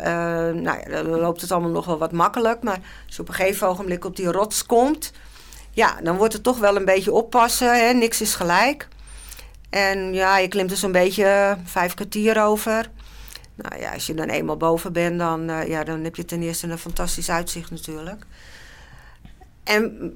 nou 0.61 0.79
ja, 0.79 0.89
dan 0.89 1.05
loopt 1.05 1.41
het 1.41 1.51
allemaal 1.51 1.69
nog 1.71 1.85
wel 1.85 1.97
wat 1.97 2.11
makkelijk. 2.11 2.63
Maar 2.63 2.79
als 3.05 3.15
je 3.15 3.21
op 3.21 3.27
een 3.27 3.33
gegeven 3.33 3.67
ogenblik 3.67 4.05
op 4.05 4.15
die 4.15 4.31
rots 4.31 4.65
komt, 4.65 5.11
ja, 5.71 5.95
dan 6.03 6.17
wordt 6.17 6.33
het 6.33 6.43
toch 6.43 6.59
wel 6.59 6.75
een 6.75 6.85
beetje 6.85 7.13
oppassen. 7.13 7.87
Hè? 7.87 7.93
Niks 7.93 8.21
is 8.21 8.35
gelijk. 8.35 8.87
En 9.73 10.13
ja, 10.13 10.37
je 10.37 10.47
klimt 10.47 10.71
er 10.71 10.77
zo'n 10.77 10.91
beetje 10.91 11.57
vijf 11.63 11.93
kwartier 11.93 12.43
over. 12.43 12.89
Nou 13.55 13.81
ja, 13.81 13.93
als 13.93 14.05
je 14.05 14.13
dan 14.13 14.27
eenmaal 14.29 14.57
boven 14.57 14.93
bent, 14.93 15.19
dan, 15.19 15.49
uh, 15.49 15.67
ja, 15.67 15.83
dan 15.83 16.03
heb 16.03 16.15
je 16.15 16.25
ten 16.25 16.41
eerste 16.41 16.67
een 16.67 16.77
fantastisch 16.77 17.29
uitzicht 17.29 17.71
natuurlijk. 17.71 18.25
En 19.63 20.13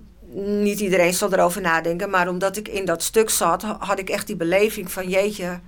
niet 0.61 0.79
iedereen 0.79 1.13
zal 1.13 1.33
erover 1.33 1.61
nadenken, 1.61 2.09
maar 2.09 2.27
omdat 2.27 2.57
ik 2.57 2.67
in 2.67 2.85
dat 2.85 3.03
stuk 3.03 3.29
zat, 3.29 3.61
had 3.61 3.99
ik 3.99 4.09
echt 4.09 4.27
die 4.27 4.35
beleving 4.35 4.91
van 4.91 5.09
jeetje, 5.09 5.59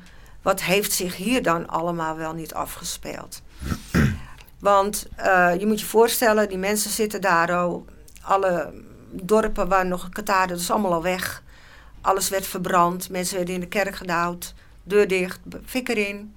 wat 0.42 0.62
heeft 0.62 0.92
zich 0.92 1.16
hier 1.16 1.44
dan 1.44 1.68
allemaal 1.68 2.18
wel 2.18 2.34
niet 2.34 2.54
afgespeeld? 2.54 3.42
Want 4.60 5.08
uh, 5.20 5.52
je 5.60 5.66
moet 5.66 5.80
je 5.80 5.86
voorstellen, 5.86 6.50
die 6.50 6.58
mensen 6.58 6.92
zitten 6.92 7.22
daar, 7.22 7.66
oh, 7.66 7.88
alle 8.22 8.74
dorpen 9.12 9.68
waar 9.68 9.86
nog 9.86 10.10
Qatar, 10.10 10.48
dat 10.48 10.60
is 10.60 10.72
allemaal 10.72 10.94
al 10.94 11.04
weg. 11.04 11.44
Alles 12.02 12.30
werd 12.30 12.48
verbrand, 12.48 13.10
mensen 13.10 13.36
werden 13.36 13.54
in 13.54 13.60
de 13.60 13.68
kerk 13.68 13.96
gedouwd, 13.96 14.54
deur 14.84 15.08
dicht, 15.08 15.40
fik 15.66 15.90
erin. 15.90 16.36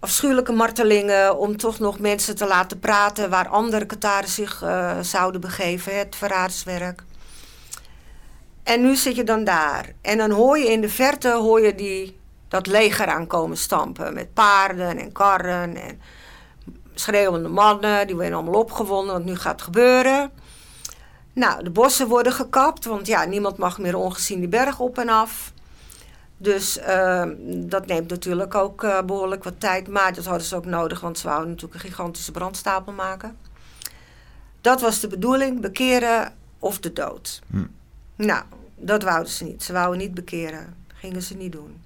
Afschuwelijke 0.00 0.52
martelingen 0.52 1.38
om 1.38 1.56
toch 1.56 1.78
nog 1.78 1.98
mensen 1.98 2.36
te 2.36 2.46
laten 2.46 2.78
praten 2.78 3.30
waar 3.30 3.48
andere 3.48 3.86
Qataren 3.86 4.28
zich 4.28 4.62
uh, 4.62 5.00
zouden 5.00 5.40
begeven, 5.40 5.98
het 5.98 6.16
verraadswerk. 6.16 7.02
En 8.62 8.80
nu 8.80 8.96
zit 8.96 9.16
je 9.16 9.24
dan 9.24 9.44
daar. 9.44 9.92
En 10.00 10.18
dan 10.18 10.30
hoor 10.30 10.58
je 10.58 10.70
in 10.72 10.80
de 10.80 10.88
verte 10.88 11.32
hoor 11.32 11.60
je 11.60 11.74
die, 11.74 12.18
dat 12.48 12.66
leger 12.66 13.06
aankomen 13.06 13.56
stampen. 13.56 14.14
Met 14.14 14.34
paarden 14.34 14.98
en 14.98 15.12
karren 15.12 15.76
en 15.76 16.00
schreeuwende 16.94 17.48
mannen. 17.48 18.06
Die 18.06 18.16
werden 18.16 18.36
allemaal 18.36 18.60
opgewonden, 18.60 19.12
want 19.12 19.24
nu 19.24 19.36
gaat 19.36 19.52
het 19.52 19.62
gebeuren. 19.62 20.30
Nou, 21.38 21.62
de 21.64 21.70
bossen 21.70 22.08
worden 22.08 22.32
gekapt, 22.32 22.84
want 22.84 23.06
ja, 23.06 23.24
niemand 23.24 23.56
mag 23.56 23.78
meer 23.78 23.96
ongezien 23.96 24.38
die 24.38 24.48
berg 24.48 24.80
op 24.80 24.98
en 24.98 25.08
af. 25.08 25.52
Dus 26.36 26.78
uh, 26.78 27.24
dat 27.46 27.86
neemt 27.86 28.10
natuurlijk 28.10 28.54
ook 28.54 28.82
uh, 28.82 29.02
behoorlijk 29.02 29.44
wat 29.44 29.60
tijd. 29.60 29.88
Maar 29.88 30.14
dat 30.14 30.24
hadden 30.24 30.46
ze 30.46 30.56
ook 30.56 30.64
nodig, 30.64 31.00
want 31.00 31.18
ze 31.18 31.26
wouden 31.26 31.48
natuurlijk 31.48 31.74
een 31.74 31.88
gigantische 31.88 32.32
brandstapel 32.32 32.92
maken. 32.92 33.36
Dat 34.60 34.80
was 34.80 35.00
de 35.00 35.08
bedoeling, 35.08 35.60
bekeren 35.60 36.34
of 36.58 36.78
de 36.78 36.92
dood. 36.92 37.42
Hm. 37.50 37.66
Nou, 38.16 38.42
dat 38.76 39.02
wouden 39.02 39.32
ze 39.32 39.44
niet. 39.44 39.62
Ze 39.62 39.72
wouden 39.72 39.98
niet 39.98 40.14
bekeren. 40.14 40.76
Gingen 40.94 41.22
ze 41.22 41.36
niet 41.36 41.52
doen. 41.52 41.82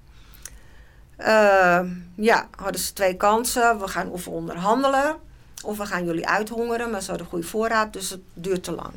Uh, 1.19 1.79
ja, 2.15 2.47
hadden 2.55 2.81
ze 2.81 2.93
twee 2.93 3.17
kansen. 3.17 3.79
We 3.79 3.87
gaan 3.87 4.09
of 4.09 4.27
onderhandelen, 4.27 5.15
of 5.63 5.77
we 5.77 5.85
gaan 5.85 6.05
jullie 6.05 6.27
uithongeren. 6.27 6.91
Maar 6.91 7.01
ze 7.01 7.09
hadden 7.09 7.27
goede 7.27 7.47
voorraad, 7.47 7.93
dus 7.93 8.09
het 8.09 8.21
duurt 8.33 8.63
te 8.63 8.71
lang 8.71 8.93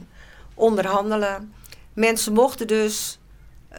onderhandelen. 0.56 1.52
Mensen 1.92 2.32
mochten 2.32 2.66
dus 2.66 3.18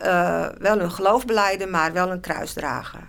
uh, 0.04 0.46
wel 0.58 0.80
hun 0.80 0.92
geloof 0.92 1.26
beleiden, 1.26 1.70
maar 1.70 1.94
wel 1.94 2.12
een 2.12 2.20
kruis 2.20 2.54
dragen. 2.54 3.08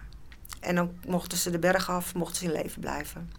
En 0.61 0.75
dan 0.75 0.91
mochten 1.07 1.39
ze 1.39 1.51
de 1.51 1.59
berg 1.59 1.91
af, 1.91 2.15
mochten 2.15 2.37
ze 2.37 2.45
in 2.45 2.53
leven 2.53 2.81
blijven. 2.81 3.31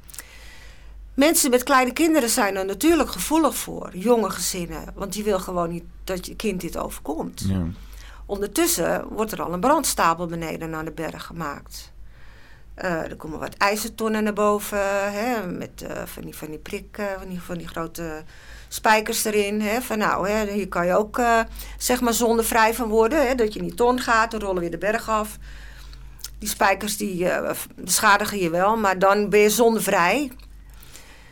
Mensen 1.13 1.49
met 1.49 1.63
kleine 1.63 1.93
kinderen 1.93 2.29
zijn 2.29 2.55
er 2.55 2.65
natuurlijk 2.65 3.11
gevoelig 3.11 3.55
voor, 3.55 3.97
jonge 3.97 4.29
gezinnen. 4.29 4.83
Want 4.95 5.13
die 5.13 5.23
wil 5.23 5.39
gewoon 5.39 5.69
niet 5.69 5.83
dat 6.03 6.25
je 6.25 6.35
kind 6.35 6.61
dit 6.61 6.77
overkomt. 6.77 7.43
Ja. 7.47 7.65
Ondertussen 8.25 9.07
wordt 9.07 9.31
er 9.31 9.41
al 9.41 9.53
een 9.53 9.59
brandstapel 9.59 10.25
beneden 10.25 10.69
naar 10.69 10.85
de 10.85 10.91
berg 10.91 11.23
gemaakt. 11.25 11.91
Uh, 12.77 12.91
er 12.91 13.15
komen 13.15 13.39
wat 13.39 13.55
ijzertonnen 13.57 14.23
naar 14.23 14.33
boven, 14.33 15.11
hè, 15.11 15.47
met 15.47 15.83
uh, 15.83 16.05
van, 16.05 16.23
die, 16.23 16.35
van 16.35 16.47
die 16.49 16.59
prikken, 16.59 17.19
van 17.19 17.29
die, 17.29 17.41
van 17.41 17.57
die 17.57 17.67
grote 17.67 18.23
spijkers 18.69 19.25
erin. 19.25 19.61
Hè, 19.61 19.81
van 19.81 19.97
nou, 19.97 20.29
hè, 20.29 20.51
hier 20.51 20.67
kan 20.67 20.85
je 20.85 20.93
ook 20.93 21.17
uh, 21.17 21.39
zeg 21.77 22.01
maar 22.01 22.13
zondevrij 22.13 22.73
van 22.73 22.87
worden. 22.89 23.27
Hè, 23.27 23.35
dat 23.35 23.53
je 23.53 23.61
niet 23.61 23.77
ton 23.77 23.99
gaat, 23.99 24.31
dan 24.31 24.39
rollen 24.39 24.61
weer 24.61 24.71
de 24.71 24.77
berg 24.77 25.09
af. 25.09 25.37
Die 26.39 26.49
spijkers 26.49 26.97
die 26.97 27.23
uh, 27.23 27.49
beschadigen 27.75 28.39
je 28.39 28.49
wel, 28.49 28.77
maar 28.77 28.99
dan 28.99 29.29
ben 29.29 29.39
je 29.39 29.49
zondevrij. 29.49 30.31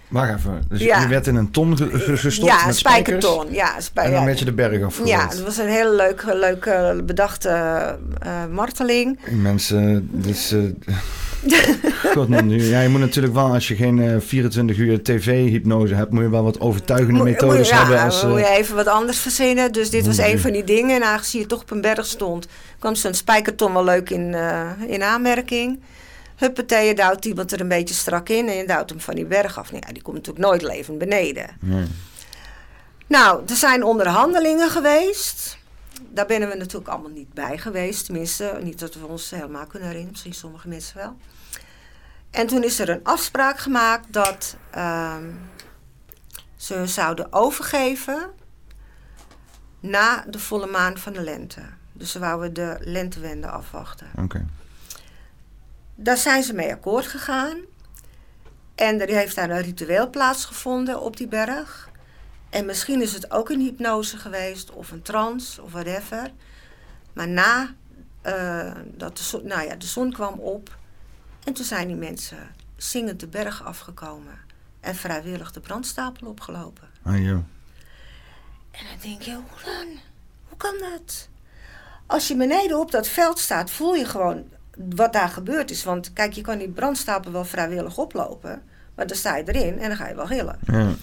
Wacht 0.08 0.38
even, 0.38 0.64
dus 0.70 0.82
ja. 0.82 1.02
je 1.02 1.08
werd 1.08 1.28
in 1.28 1.36
een 1.36 1.52
ton 1.52 1.78
gestopt 2.18 2.48
ja, 2.48 2.66
met 2.66 2.76
spijkerton. 2.76 3.54
Ja, 3.54 3.80
spij 3.80 4.06
en 4.06 4.12
dan 4.12 4.26
werd 4.26 4.40
je 4.40 4.46
de 4.46 4.54
berg 4.54 4.84
afgerold. 4.84 5.10
Ja, 5.10 5.28
dat 5.28 5.40
was 5.40 5.58
een 5.58 5.68
hele 5.68 5.96
leuke, 5.96 6.36
leuke 6.36 7.02
bedachte 7.06 7.50
uh, 8.26 8.46
marteling. 8.52 9.20
Mensen, 9.30 10.10
dus... 10.12 10.56
God, 12.16 12.28
man, 12.28 12.50
ja, 12.50 12.82
je 12.82 12.90
moet 12.90 13.00
natuurlijk 13.00 13.34
wel, 13.34 13.54
als 13.54 13.68
je 13.68 13.76
geen 13.76 13.98
uh, 13.98 14.16
24 14.20 14.78
uur 14.78 15.04
tv-hypnose 15.04 15.94
hebt, 15.94 16.12
moet 16.12 16.24
je 16.24 16.30
wel 16.30 16.44
wat 16.44 16.60
overtuigende 16.60 17.24
methodes 17.24 17.70
ja, 17.70 17.78
hebben. 17.78 18.02
Als, 18.02 18.24
uh, 18.24 18.30
moet 18.30 18.40
je 18.40 18.50
even 18.50 18.76
wat 18.76 18.88
anders 18.88 19.20
verzinnen. 19.20 19.72
Dus 19.72 19.90
dit 19.90 20.06
was 20.06 20.18
een 20.18 20.40
van 20.40 20.52
die 20.52 20.64
dingen. 20.64 20.96
En 20.96 21.04
aangezien 21.04 21.42
je 21.42 21.48
toch 21.48 21.62
op 21.62 21.72
een 21.72 21.82
berg 21.82 22.06
stond, 22.06 22.48
kwam 22.80 22.96
zo'n 22.96 23.14
spijkerton 23.14 23.74
wel 23.74 23.84
leuk 23.84 24.10
in, 24.10 24.34
uh, 24.34 24.70
in 24.88 25.04
aanmerking. 25.04 25.80
Huppatee, 26.36 26.88
je 26.88 26.94
duwt 26.94 27.26
iemand 27.26 27.52
er 27.52 27.62
een 27.62 27.68
beetje 27.68 27.96
strak 27.96 28.30
in 28.30 28.48
en 28.48 28.56
je 28.56 28.66
duwt 28.66 28.90
hem 28.90 29.00
van 29.00 29.16
die 29.16 29.26
berg 29.26 29.60
af. 29.60 29.72
Nou, 29.72 29.84
ja, 29.88 29.94
die 29.94 30.02
komt 30.02 30.16
natuurlijk 30.16 30.46
nooit 30.46 30.62
levend 30.62 30.98
beneden. 30.98 31.50
Nee. 31.60 31.86
Nou, 33.08 33.42
er 33.48 33.56
zijn 33.56 33.84
onderhandelingen 33.84 34.70
geweest. 34.70 35.57
Daar 36.18 36.26
ben 36.26 36.50
we 36.50 36.56
natuurlijk 36.56 36.88
allemaal 36.88 37.12
niet 37.12 37.34
bij 37.34 37.58
geweest. 37.58 38.06
Tenminste, 38.06 38.60
niet 38.64 38.80
dat 38.80 38.94
we 38.94 39.06
ons 39.06 39.30
helemaal 39.30 39.66
kunnen 39.66 39.88
herinneren. 39.88 40.12
Misschien 40.12 40.34
sommige 40.34 40.68
mensen 40.68 40.98
wel. 40.98 41.18
En 42.32 42.48
toen 42.48 42.64
is 42.64 42.80
er 42.80 42.90
een 42.90 43.04
afspraak 43.04 43.60
gemaakt 43.60 44.14
dat 44.14 44.58
uh, 44.76 45.16
ze 46.56 46.88
zouden 46.88 47.34
overgeven 47.34 48.30
na 49.80 50.26
de 50.30 50.40
volle 50.40 50.68
maan 50.68 50.98
van 50.98 51.14
de 51.14 51.22
lente. 51.22 51.62
Dus 51.94 52.12
ze 52.12 52.20
wouden 52.20 52.54
de 52.54 52.78
lentewende 52.80 53.48
afwachten. 53.48 54.08
Oké. 54.16 54.46
Daar 55.96 56.18
zijn 56.18 56.44
ze 56.44 56.54
mee 56.54 56.72
akkoord 56.72 57.08
gegaan. 57.08 57.58
En 58.76 59.02
er 59.02 59.16
heeft 59.16 59.36
daar 59.36 59.50
een 59.50 59.62
ritueel 59.62 60.10
plaatsgevonden 60.10 61.02
op 61.02 61.18
die 61.18 61.28
berg. 61.28 61.87
En 62.50 62.66
misschien 62.66 63.02
is 63.02 63.14
het 63.14 63.32
ook 63.32 63.50
een 63.50 63.60
hypnose 63.60 64.18
geweest, 64.18 64.72
of 64.72 64.92
een 64.92 65.02
trance, 65.02 65.62
of 65.62 65.72
whatever. 65.72 66.32
Maar 67.14 67.28
na 67.28 67.74
uh, 68.26 68.72
dat 68.86 69.18
de 69.18 69.24
zon, 69.24 69.48
nou 69.48 69.68
ja, 69.68 69.76
de 69.76 69.86
zon 69.86 70.12
kwam 70.12 70.40
op. 70.40 70.78
En 71.44 71.54
toen 71.54 71.66
zijn 71.66 71.88
die 71.88 71.96
mensen 71.96 72.38
zingend 72.76 73.20
de 73.20 73.28
berg 73.28 73.64
afgekomen. 73.64 74.40
En 74.80 74.96
vrijwillig 74.96 75.52
de 75.52 75.60
brandstapel 75.60 76.28
opgelopen. 76.28 76.88
Ah, 77.04 77.24
ja. 77.24 77.44
En 78.72 78.86
dan 78.90 78.98
denk 79.02 79.22
je, 79.22 79.32
hoe 79.32 79.64
dan? 79.66 79.88
Hoe 80.48 80.58
kan 80.58 80.76
dat? 80.80 81.30
Als 82.06 82.28
je 82.28 82.36
beneden 82.36 82.80
op 82.80 82.92
dat 82.92 83.08
veld 83.08 83.40
staat, 83.40 83.72
voel 83.72 83.96
je 83.96 84.06
gewoon 84.06 84.44
wat 84.96 85.14
daar 85.14 85.30
gebeurd 85.30 85.72
is. 85.72 85.84
Want 85.84 86.14
kijk, 86.14 86.34
je 86.34 86.42
kan 86.42 86.58
die 86.58 86.70
brandstapel 86.70 87.32
wel 87.32 87.46
vrijwillig 87.46 87.98
oplopen. 87.98 88.62
Maar 88.96 89.08
dan 89.08 89.18
sta 89.18 89.36
je 89.36 89.54
erin 89.54 89.80
en 89.80 89.88
dan 89.88 89.98
ga 89.98 90.08
je 90.08 90.16
wel 90.16 90.26
gillen. 90.26 90.60
Ja. 90.66 90.94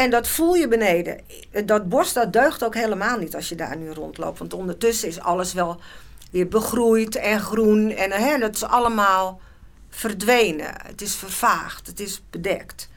En 0.00 0.10
dat 0.10 0.28
voel 0.28 0.54
je 0.54 0.68
beneden. 0.68 1.20
Dat 1.64 1.88
borst, 1.88 2.14
dat 2.14 2.32
deugt 2.32 2.64
ook 2.64 2.74
helemaal 2.74 3.18
niet 3.18 3.34
als 3.34 3.48
je 3.48 3.54
daar 3.54 3.76
nu 3.76 3.90
rondloopt. 3.90 4.38
Want 4.38 4.54
ondertussen 4.54 5.08
is 5.08 5.20
alles 5.20 5.52
wel 5.52 5.80
weer 6.30 6.48
begroeid 6.48 7.16
en 7.16 7.40
groen. 7.40 7.90
En 7.90 8.10
hè, 8.10 8.38
dat 8.38 8.54
is 8.54 8.62
allemaal 8.62 9.40
verdwenen. 9.88 10.74
Het 10.86 11.02
is 11.02 11.14
vervaagd, 11.14 11.86
het 11.86 12.00
is 12.00 12.22
bedekt. 12.30 12.88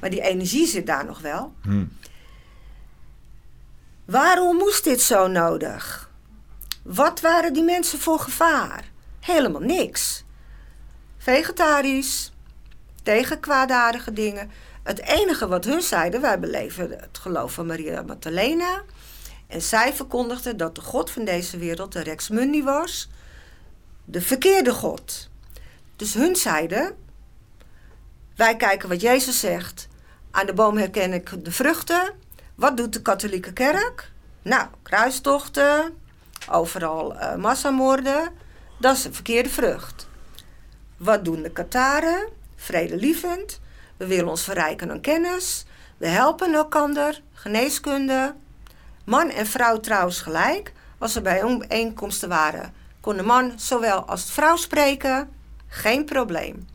Maar 0.00 0.10
die 0.10 0.20
energie 0.20 0.66
zit 0.66 0.86
daar 0.86 1.04
nog 1.04 1.20
wel. 1.20 1.54
Hm. 1.62 1.84
Waarom 4.04 4.56
moest 4.56 4.84
dit 4.84 5.02
zo 5.02 5.26
nodig? 5.26 6.10
Wat 6.82 7.20
waren 7.20 7.52
die 7.52 7.64
mensen 7.64 7.98
voor 7.98 8.18
gevaar? 8.18 8.90
Helemaal 9.20 9.60
niks. 9.60 10.24
Vegetarisch, 11.18 12.32
tegen 13.02 13.40
kwaadaardige 13.40 14.12
dingen. 14.12 14.50
Het 14.86 15.02
enige 15.02 15.48
wat 15.48 15.64
hun 15.64 15.82
zeiden, 15.82 16.20
wij 16.20 16.38
beleven 16.38 16.90
het 16.90 17.18
geloof 17.18 17.52
van 17.52 17.66
Maria 17.66 18.02
Magdalena. 18.02 18.82
En 19.46 19.62
zij 19.62 19.92
verkondigde 19.92 20.56
dat 20.56 20.74
de 20.74 20.80
God 20.80 21.10
van 21.10 21.24
deze 21.24 21.58
wereld 21.58 21.92
de 21.92 22.00
Rex 22.00 22.28
Mundi 22.28 22.62
was. 22.62 23.08
De 24.04 24.20
verkeerde 24.20 24.72
God. 24.72 25.28
Dus 25.96 26.14
hun 26.14 26.36
zeiden, 26.36 26.96
wij 28.36 28.56
kijken 28.56 28.88
wat 28.88 29.00
Jezus 29.00 29.40
zegt. 29.40 29.88
Aan 30.30 30.46
de 30.46 30.54
boom 30.54 30.76
herken 30.76 31.12
ik 31.12 31.44
de 31.44 31.52
vruchten. 31.52 32.14
Wat 32.54 32.76
doet 32.76 32.92
de 32.92 33.02
katholieke 33.02 33.52
kerk? 33.52 34.12
Nou, 34.42 34.66
kruistochten, 34.82 35.94
overal 36.50 37.14
uh, 37.14 37.34
massamoorden. 37.34 38.28
Dat 38.80 38.96
is 38.96 39.04
een 39.04 39.14
verkeerde 39.14 39.48
vrucht. 39.48 40.08
Wat 40.96 41.24
doen 41.24 41.42
de 41.42 41.50
Kataren? 41.50 42.28
Vredelievend. 42.56 43.60
We 43.96 44.06
willen 44.06 44.28
ons 44.28 44.44
verrijken 44.44 44.90
aan 44.90 45.00
kennis. 45.00 45.66
We 45.96 46.06
helpen 46.06 46.54
elkaar, 46.54 47.20
geneeskunde. 47.32 48.34
Man 49.04 49.30
en 49.30 49.46
vrouw 49.46 49.80
trouwens 49.80 50.20
gelijk. 50.20 50.72
Als 50.98 51.16
er 51.16 51.22
bij 51.22 51.58
bijeenkomsten 51.58 52.28
waren, 52.28 52.74
kon 53.00 53.16
de 53.16 53.22
man 53.22 53.52
zowel 53.56 54.04
als 54.04 54.26
de 54.26 54.32
vrouw 54.32 54.56
spreken. 54.56 55.28
Geen 55.66 56.04
probleem. 56.04 56.66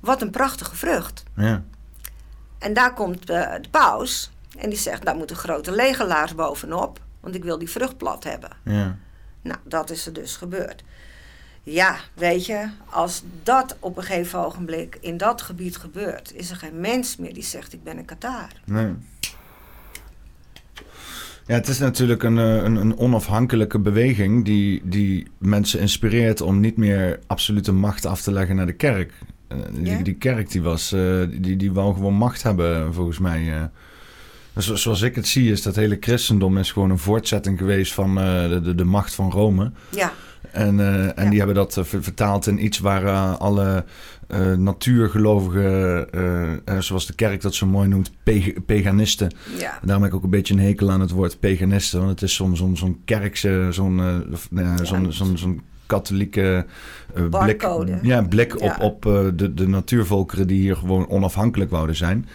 Wat 0.00 0.22
een 0.22 0.30
prachtige 0.30 0.76
vrucht. 0.76 1.22
Ja. 1.36 1.62
En 2.58 2.72
daar 2.72 2.94
komt 2.94 3.26
de, 3.26 3.58
de 3.60 3.68
paus 3.70 4.30
en 4.58 4.68
die 4.70 4.78
zegt, 4.78 5.04
daar 5.04 5.16
moet 5.16 5.30
een 5.30 5.36
grote 5.36 5.72
legelaars 5.72 6.34
bovenop, 6.34 7.00
want 7.20 7.34
ik 7.34 7.44
wil 7.44 7.58
die 7.58 7.70
vrucht 7.70 7.96
plat 7.96 8.24
hebben. 8.24 8.50
Ja. 8.64 8.96
Nou, 9.42 9.58
dat 9.64 9.90
is 9.90 10.06
er 10.06 10.12
dus 10.12 10.36
gebeurd. 10.36 10.82
Ja, 11.70 11.96
weet 12.14 12.46
je, 12.46 12.68
als 12.90 13.22
dat 13.42 13.76
op 13.80 13.96
een 13.96 14.02
gegeven 14.02 14.44
ogenblik 14.44 14.98
in 15.00 15.16
dat 15.16 15.42
gebied 15.42 15.76
gebeurt, 15.76 16.32
is 16.34 16.50
er 16.50 16.56
geen 16.56 16.80
mens 16.80 17.16
meer 17.16 17.34
die 17.34 17.42
zegt: 17.42 17.72
Ik 17.72 17.82
ben 17.82 17.98
een 17.98 18.04
Qatar. 18.04 18.48
Nee. 18.64 18.92
Ja, 21.46 21.54
het 21.54 21.68
is 21.68 21.78
natuurlijk 21.78 22.22
een, 22.22 22.38
eh, 22.38 22.54
een, 22.54 22.76
een, 22.76 22.98
onafhankelijke 22.98 23.78
beweging 23.78 24.44
die, 24.44 24.80
die 24.84 25.26
mensen 25.38 25.80
inspireert 25.80 26.40
om 26.40 26.60
niet 26.60 26.76
meer 26.76 27.20
absolute 27.26 27.72
macht 27.72 28.06
af 28.06 28.22
te 28.22 28.32
leggen 28.32 28.56
naar 28.56 28.66
de 28.66 28.72
kerk. 28.72 29.12
Eh, 29.48 29.58
die, 29.72 30.02
die 30.02 30.14
kerk 30.14 30.50
die 30.50 30.62
was, 30.62 30.92
uh, 30.92 31.24
die, 31.30 31.56
die 31.56 31.72
wou 31.72 31.94
gewoon 31.94 32.14
macht 32.14 32.42
hebben, 32.42 32.94
volgens 32.94 33.18
mij. 33.18 33.70
zoals 34.54 35.02
ik 35.02 35.14
het 35.14 35.26
zie, 35.26 35.50
is 35.52 35.62
dat 35.62 35.76
hele 35.76 35.96
christendom 36.00 36.58
is 36.58 36.72
gewoon 36.72 36.90
een 36.90 36.98
voortzetting 36.98 37.58
geweest 37.58 37.92
van 37.92 38.14
de, 38.14 38.60
de, 38.62 38.74
de 38.74 38.84
macht 38.84 39.14
van 39.14 39.30
Rome. 39.30 39.72
Ja. 39.90 40.12
En, 40.50 40.78
uh, 40.78 41.18
en 41.18 41.30
die 41.30 41.38
hebben 41.38 41.56
dat 41.56 41.76
uh, 41.76 41.84
vertaald 41.84 42.46
in 42.46 42.64
iets 42.64 42.78
waar 42.78 43.04
uh, 43.04 43.36
alle 43.36 43.84
natuurgelovigen, 44.56 46.08
zoals 46.78 47.06
de 47.06 47.14
kerk 47.14 47.40
dat 47.40 47.54
zo 47.54 47.66
mooi 47.66 47.88
noemt, 47.88 48.10
paganisten. 48.66 49.34
Ja. 49.58 49.78
Daarom 49.82 50.02
heb 50.02 50.12
ik 50.12 50.18
ook 50.18 50.24
een 50.24 50.30
beetje 50.30 50.54
een 50.54 50.60
hekel 50.60 50.90
aan 50.90 51.00
het 51.00 51.10
woord 51.10 51.40
paganisten. 51.40 51.98
Want 51.98 52.10
het 52.10 52.22
is 52.22 52.34
zo'n 52.34 52.76
zo'n 52.76 53.00
kerkse, 53.04 53.68
zo'n 53.70 53.96
ja, 54.50 54.74
katholieke 55.86 56.66
blik, 57.30 57.66
ja, 58.02 58.22
blik 58.22 58.60
op, 58.60 58.76
op 58.80 59.02
de, 59.36 59.54
de 59.54 59.68
natuurvolkeren 59.68 60.46
die 60.46 60.60
hier 60.60 60.76
gewoon 60.76 61.08
onafhankelijk 61.08 61.70
wouden 61.70 61.96
zijn. 61.96 62.28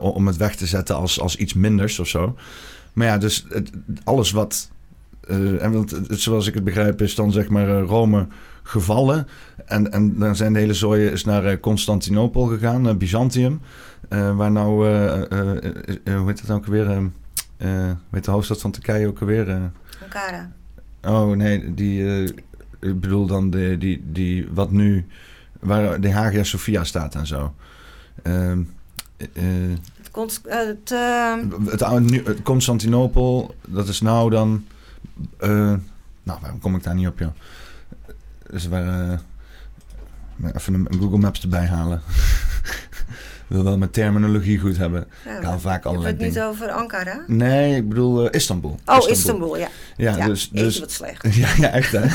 om 0.00 0.26
het 0.26 0.36
weg 0.36 0.56
te 0.56 0.66
zetten 0.66 0.96
als, 0.96 1.20
als 1.20 1.36
iets 1.36 1.54
minders 1.54 1.98
of 1.98 2.08
zo. 2.08 2.36
Maar 2.92 3.06
ja, 3.06 3.18
dus 3.18 3.46
het, 3.48 3.70
alles 4.04 4.30
wat 4.30 4.70
uh, 5.28 5.62
en 5.62 5.72
want, 5.72 6.00
zoals 6.08 6.46
ik 6.46 6.54
het 6.54 6.64
begrijp, 6.64 7.02
is 7.02 7.14
dan 7.14 7.32
zeg 7.32 7.48
maar 7.48 7.68
uh, 7.68 7.82
Rome 7.86 8.26
gevallen. 8.62 9.26
En, 9.66 9.92
en 9.92 10.18
dan 10.18 10.36
zijn 10.36 10.52
de 10.52 10.58
hele 10.58 10.74
zooi 10.74 11.06
is 11.06 11.24
naar 11.24 11.52
uh, 11.52 11.60
Constantinopel 11.60 12.46
gegaan, 12.46 12.98
Byzantium. 12.98 13.60
waar 14.08 14.50
nou, 14.50 14.68
hoe 16.04 16.26
heet 16.26 16.40
het 16.40 16.50
ook 16.50 16.66
weer? 16.66 16.86
hoe 16.86 17.96
heet 18.10 18.24
de 18.24 18.30
hoofdstad 18.30 18.60
van 18.60 18.70
Turkije 18.70 19.06
ook 19.06 19.20
alweer? 19.20 19.70
Ankara. 20.02 20.52
Oh 21.02 21.36
nee, 21.36 21.74
die, 21.74 22.24
ik 22.80 23.00
bedoel 23.00 23.26
dan 23.26 23.50
de, 23.50 23.76
die, 23.78 24.02
die, 24.12 24.48
wat 24.52 24.70
nu, 24.70 25.06
waar 25.60 26.00
de 26.00 26.12
Hagia 26.12 26.44
Sophia 26.44 26.84
staat 26.84 27.14
en 27.14 27.26
zo. 27.26 27.54
Ehm, 28.22 28.62
het, 29.16 29.30
het, 30.12 30.90
het, 31.70 31.80
het, 32.26 32.42
Constantinopel, 32.42 33.54
dat 33.68 33.88
is 33.88 34.00
nou 34.00 34.30
dan... 34.30 34.64
Uh, 35.40 35.74
nou, 36.22 36.38
waarom 36.40 36.60
kom 36.60 36.74
ik 36.74 36.82
daar 36.82 36.94
niet 36.94 37.06
op, 37.06 37.18
joh? 37.18 37.32
Dus 38.50 38.68
we 38.68 38.76
uh, 40.36 40.48
even 40.54 40.74
een, 40.74 40.88
Google 40.98 41.18
Maps 41.18 41.42
erbij 41.42 41.66
halen. 41.66 42.02
wil 43.52 43.64
wel 43.64 43.78
mijn 43.78 43.90
terminologie 43.90 44.58
goed 44.58 44.76
hebben. 44.76 45.06
Ja, 45.24 45.36
ik 45.36 45.44
haal 45.44 45.58
vaak 45.58 45.84
allerlei 45.84 46.16
dingen. 46.16 46.32
Je 46.32 46.40
het 46.40 46.50
niet 46.50 46.60
over 46.62 46.74
Ankara? 46.74 47.24
Nee, 47.26 47.76
ik 47.76 47.88
bedoel 47.88 48.24
uh, 48.24 48.28
Istanbul. 48.30 48.70
Oh, 48.70 48.96
Istanbul, 48.96 49.12
Istanbul 49.12 49.58
ja. 49.58 49.68
Ja, 49.96 50.16
ja 50.16 50.26
dus... 50.26 50.50
dus 50.50 50.78
wat 50.78 50.90
slecht. 50.90 51.34
ja, 51.34 51.48
ja, 51.58 51.68
echt 51.68 51.92
hè. 51.92 52.06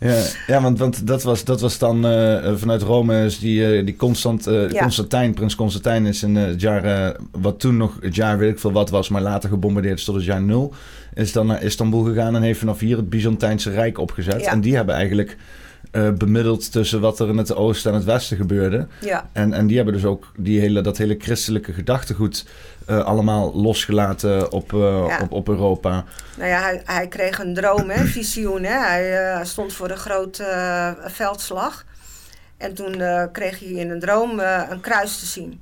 ja, 0.08 0.24
ja, 0.46 0.62
want, 0.62 0.78
want 0.78 1.06
dat, 1.06 1.22
was, 1.22 1.44
dat 1.44 1.60
was 1.60 1.78
dan 1.78 2.06
uh, 2.06 2.56
vanuit 2.56 2.82
Rome 2.82 3.24
is 3.24 3.38
die, 3.38 3.78
uh, 3.78 3.84
die 3.84 3.96
Constant, 3.96 4.44
ja. 4.44 4.68
Constantijn, 4.68 5.34
prins 5.34 5.54
Constantijn 5.54 6.06
is 6.06 6.22
in 6.22 6.36
het 6.36 6.60
jaar, 6.60 7.16
wat 7.30 7.60
toen 7.60 7.76
nog 7.76 7.96
het 8.00 8.14
jaar 8.14 8.38
weet 8.38 8.52
ik 8.52 8.58
veel 8.58 8.72
wat 8.72 8.90
was, 8.90 9.08
maar 9.08 9.22
later 9.22 9.48
gebombardeerd 9.48 9.98
is 9.98 10.04
tot 10.04 10.14
het 10.14 10.24
jaar 10.24 10.42
nul, 10.42 10.74
is 11.18 11.32
dan 11.32 11.46
naar 11.46 11.62
Istanbul 11.62 12.02
gegaan 12.02 12.36
en 12.36 12.42
heeft 12.42 12.58
vanaf 12.58 12.78
hier 12.78 12.96
het 12.96 13.10
Byzantijnse 13.10 13.70
Rijk 13.70 13.98
opgezet. 13.98 14.42
En 14.42 14.60
die 14.60 14.76
hebben 14.76 14.94
eigenlijk 14.94 15.36
uh, 15.92 16.10
bemiddeld 16.10 16.72
tussen 16.72 17.00
wat 17.00 17.20
er 17.20 17.28
in 17.28 17.36
het 17.36 17.54
oosten 17.54 17.90
en 17.90 17.96
het 17.96 18.06
westen 18.06 18.36
gebeurde. 18.36 18.86
Ja. 19.00 19.28
En, 19.32 19.52
en 19.52 19.66
die 19.66 19.76
hebben 19.76 19.94
dus 19.94 20.04
ook 20.04 20.32
die 20.36 20.60
hele, 20.60 20.80
dat 20.80 20.96
hele 20.96 21.16
christelijke 21.18 21.72
gedachtegoed 21.72 22.46
uh, 22.90 23.04
allemaal 23.04 23.54
losgelaten 23.54 24.52
op, 24.52 24.72
uh, 24.72 24.80
ja. 25.08 25.20
op, 25.22 25.32
op 25.32 25.48
Europa. 25.48 26.04
Nou 26.36 26.48
ja, 26.48 26.60
hij, 26.60 26.82
hij 26.84 27.08
kreeg 27.08 27.38
een 27.38 27.54
droom, 27.54 27.90
hè, 27.90 28.04
visioen. 28.04 28.62
Hè. 28.62 28.78
Hij 28.78 29.44
stond 29.44 29.72
voor 29.72 29.90
een 29.90 29.96
grote 29.96 30.96
veldslag. 31.00 31.84
En 32.56 32.74
toen 32.74 33.02
kreeg 33.32 33.58
hij 33.58 33.68
in 33.68 33.90
een 33.90 34.00
droom 34.00 34.40
een 34.70 34.80
kruis 34.80 35.18
te 35.18 35.26
zien. 35.26 35.60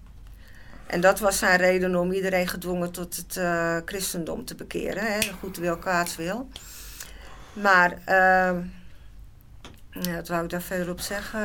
En 0.87 1.01
dat 1.01 1.20
was 1.20 1.39
zijn 1.39 1.59
reden 1.59 1.97
om 1.97 2.12
iedereen 2.12 2.49
gedwongen 2.49 2.91
tot 2.91 3.16
het 3.16 3.41
christendom 3.84 4.45
te 4.45 4.55
bekeren. 4.55 5.03
Hè. 5.03 5.18
Goed 5.41 5.57
wil, 5.57 5.76
kwaads 5.76 6.16
wil. 6.16 6.49
Maar 7.53 7.99
ehm, 8.05 8.57
ja, 10.01 10.14
wat 10.14 10.28
wou 10.28 10.45
ik 10.45 10.51
daar 10.51 10.62
verder 10.62 10.91
op 10.91 11.01
zeggen? 11.01 11.41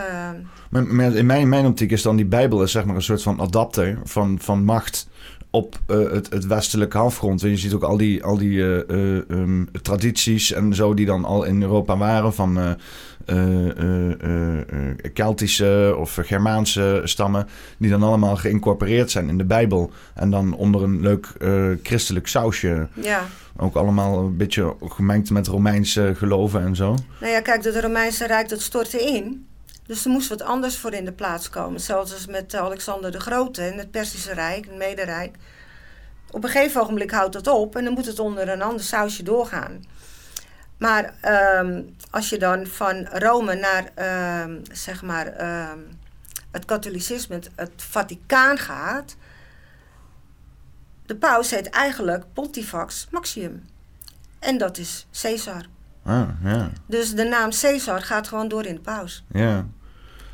In, 0.72 1.26
mijn, 1.26 1.50
mijn 1.50 1.66
optiek 1.66 1.92
is 1.92 2.02
dan 2.02 2.16
die 2.16 2.26
Bijbel 2.26 2.64
is 2.64 2.72
zeg 2.72 2.86
maar 2.86 2.96
een 2.96 3.02
soort 3.02 3.24
van 3.24 3.42
adapter 3.42 4.00
van, 4.04 4.40
van 4.42 4.64
macht 4.64 5.08
op 5.50 5.80
uh, 5.88 6.12
het, 6.12 6.30
het 6.30 6.46
westelijke 6.46 6.98
halfgrond. 6.98 7.44
En 7.44 7.50
je 7.50 7.58
ziet 7.58 7.74
ook 7.74 7.84
al 7.84 7.98
die, 7.98 8.24
al 8.24 8.38
die 8.38 8.52
uh, 8.52 8.78
uh, 8.88 9.16
um, 9.28 9.70
tradities 9.82 10.52
en 10.52 10.74
zo 10.74 10.94
die 10.94 11.06
dan 11.06 11.26
al 11.26 11.44
in 11.44 11.62
Europa 11.62 11.98
waren 11.98 12.34
van 12.34 12.78
Keltische 15.14 15.96
of 15.98 16.18
Germaanse 16.22 17.02
stammen, 17.04 17.48
die 17.78 17.90
dan 17.90 18.04
allemaal 18.04 18.36
geïncorporeerd 18.36 19.12
zijn 19.12 19.30
in 19.30 19.38
de 19.38 19.46
Bijbel. 19.46 19.92
En 20.16 20.30
dan 20.30 20.54
onder 20.54 20.84
een 20.84 21.02
leuk 21.02 21.28
christelijk 21.84 22.28
sausje. 22.28 22.88
Ja. 22.94 23.26
Ook 23.58 23.76
allemaal 23.76 24.20
een 24.20 24.38
beetje 24.38 24.76
gemengd 24.82 25.30
met 25.30 25.48
Romeinse 25.48 26.14
geloven 26.16 26.62
en 26.62 26.76
zo. 26.76 26.96
Nou 27.20 27.32
ja, 27.32 27.42
kijk, 27.42 27.64
het 27.64 27.80
Romeinse 27.80 28.28
Rijk 28.28 28.50
dat 28.50 28.62
stortte 28.62 29.02
in. 29.02 29.46
Dus 29.86 30.06
er 30.06 30.12
moest 30.12 30.30
wat 30.30 30.42
anders 30.42 30.78
voor 30.78 30.94
in 30.94 31.06
de 31.06 31.12
plaats 31.12 31.50
komen. 31.50 31.80
Zoals 31.80 32.26
met 32.28 32.56
Alexander 32.56 33.12
de 33.12 33.20
Grote 33.20 33.62
en 33.62 33.78
het 33.78 33.92
Persische 33.92 34.34
Rijk, 34.34 34.66
het 34.66 34.78
Mederijk. 34.78 35.36
Op 36.32 36.44
een 36.44 36.50
gegeven 36.50 36.82
ogenblik 36.82 37.12
houdt 37.12 37.34
dat 37.34 37.48
op 37.48 37.76
en 37.76 37.84
dan 37.84 37.94
moet 37.94 38.06
het 38.06 38.20
onder 38.20 38.50
een 38.50 38.62
ander 38.62 38.84
sausje 38.84 39.24
doorgaan. 39.24 39.84
Maar 40.82 41.14
um, 41.60 41.96
als 42.10 42.30
je 42.30 42.38
dan 42.38 42.68
van 42.68 43.08
Rome 43.08 43.56
naar 43.56 43.84
um, 44.44 44.62
zeg 44.72 45.02
maar, 45.02 45.28
um, 45.72 45.88
het 46.52 46.66
katholicisme, 46.66 47.36
het, 47.36 47.50
het 47.56 47.72
Vaticaan 47.76 48.58
gaat, 48.58 49.16
de 51.06 51.16
paus 51.16 51.52
heet 51.52 51.70
eigenlijk 51.70 52.24
Pontifax 52.34 53.08
Maxium. 53.12 53.66
En 54.40 54.58
dat 54.58 54.78
is 54.78 55.08
Caesar. 55.22 55.66
Ah, 56.04 56.30
ja. 56.44 56.70
Dus 56.86 57.14
de 57.14 57.24
naam 57.24 57.50
Caesar 57.50 58.02
gaat 58.02 58.28
gewoon 58.28 58.48
door 58.48 58.66
in 58.66 58.76
de 58.76 58.82
paus. 58.82 59.24
Ja. 59.32 59.66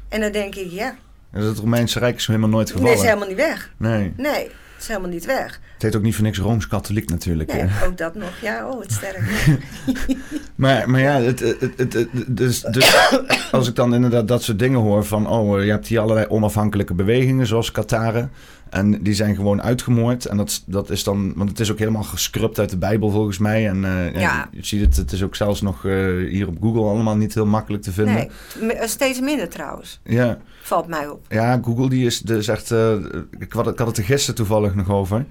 En 0.10 0.22
dan 0.22 0.32
denk 0.32 0.56
ik, 0.56 0.72
ja. 0.72 0.96
Het 1.32 1.58
Romeinse 1.58 2.00
Rijk 2.00 2.16
is 2.16 2.28
helemaal 2.28 2.50
nooit 2.50 2.68
gevallen. 2.68 2.90
Nee, 2.90 3.00
is 3.00 3.06
helemaal 3.08 3.28
niet 3.28 3.38
weg. 3.38 3.72
Nee. 3.78 4.14
Nee, 4.18 4.52
het 4.78 4.86
is 4.86 4.92
helemaal 4.92 5.10
niet 5.10 5.26
weg. 5.26 5.60
Het 5.74 5.82
heet 5.82 5.96
ook 5.96 6.02
niet 6.02 6.16
voor 6.16 6.24
niks 6.24 6.38
Rooms-Katholiek 6.38 7.10
natuurlijk. 7.10 7.54
Nee, 7.54 7.70
ook 7.86 7.98
dat 7.98 8.16
nog. 8.16 8.40
Ja, 8.42 8.70
oh, 8.70 8.82
het 8.82 8.92
sterk. 8.92 9.58
maar, 10.56 10.90
maar 10.90 11.02
ja, 11.02 11.22
het, 11.22 11.40
het, 11.40 11.94
het, 11.94 12.08
dus, 12.28 12.62
dus 12.62 13.12
als 13.52 13.68
ik 13.68 13.76
dan 13.76 13.94
inderdaad 13.94 14.28
dat 14.28 14.44
soort 14.44 14.60
dingen 14.60 14.80
hoor 14.80 15.06
van... 15.06 15.28
oh, 15.28 15.64
je 15.64 15.72
hebt 15.72 15.88
hier 15.88 16.00
allerlei 16.00 16.28
onafhankelijke 16.28 16.94
bewegingen 16.94 17.48
zoals 17.48 17.72
Kataren... 17.72 18.32
En 18.70 19.04
die 19.04 19.14
zijn 19.14 19.36
gewoon 19.36 19.62
uitgemoord. 19.62 20.26
En 20.26 20.38
dat, 20.38 20.64
dat 20.66 20.90
is 20.90 21.04
dan, 21.04 21.34
want 21.36 21.50
het 21.50 21.60
is 21.60 21.72
ook 21.72 21.80
helemaal 21.80 22.04
gescrupt 22.04 22.60
uit 22.60 22.70
de 22.70 22.78
Bijbel 22.78 23.10
volgens 23.10 23.38
mij. 23.38 23.68
En 23.68 23.84
uh, 23.84 24.16
ja. 24.16 24.50
je, 24.52 24.66
ziet 24.66 24.82
het, 24.82 24.96
het 24.96 25.12
is 25.12 25.24
ook 25.24 25.36
zelfs 25.36 25.62
nog 25.62 25.84
uh, 25.84 26.30
hier 26.30 26.48
op 26.48 26.58
Google 26.62 26.82
allemaal 26.82 27.16
niet 27.16 27.34
heel 27.34 27.46
makkelijk 27.46 27.84
te 27.84 27.92
vinden. 27.92 28.30
Nee, 28.60 28.74
eh, 28.74 28.88
steeds 28.88 29.20
minder 29.20 29.50
trouwens. 29.50 30.00
Ja. 30.04 30.38
Valt 30.62 30.88
mij 30.88 31.08
op. 31.08 31.26
Ja, 31.30 31.60
Google 31.64 31.90
die 31.90 32.06
is, 32.06 32.22
zegt, 32.22 32.72
uh, 32.72 32.94
ik, 33.40 33.52
had, 33.52 33.68
ik 33.68 33.78
had 33.78 33.88
het 33.88 33.98
er 33.98 34.04
gisteren 34.04 34.36
toevallig 34.36 34.76
nog 34.76 34.90
over. 34.90 35.26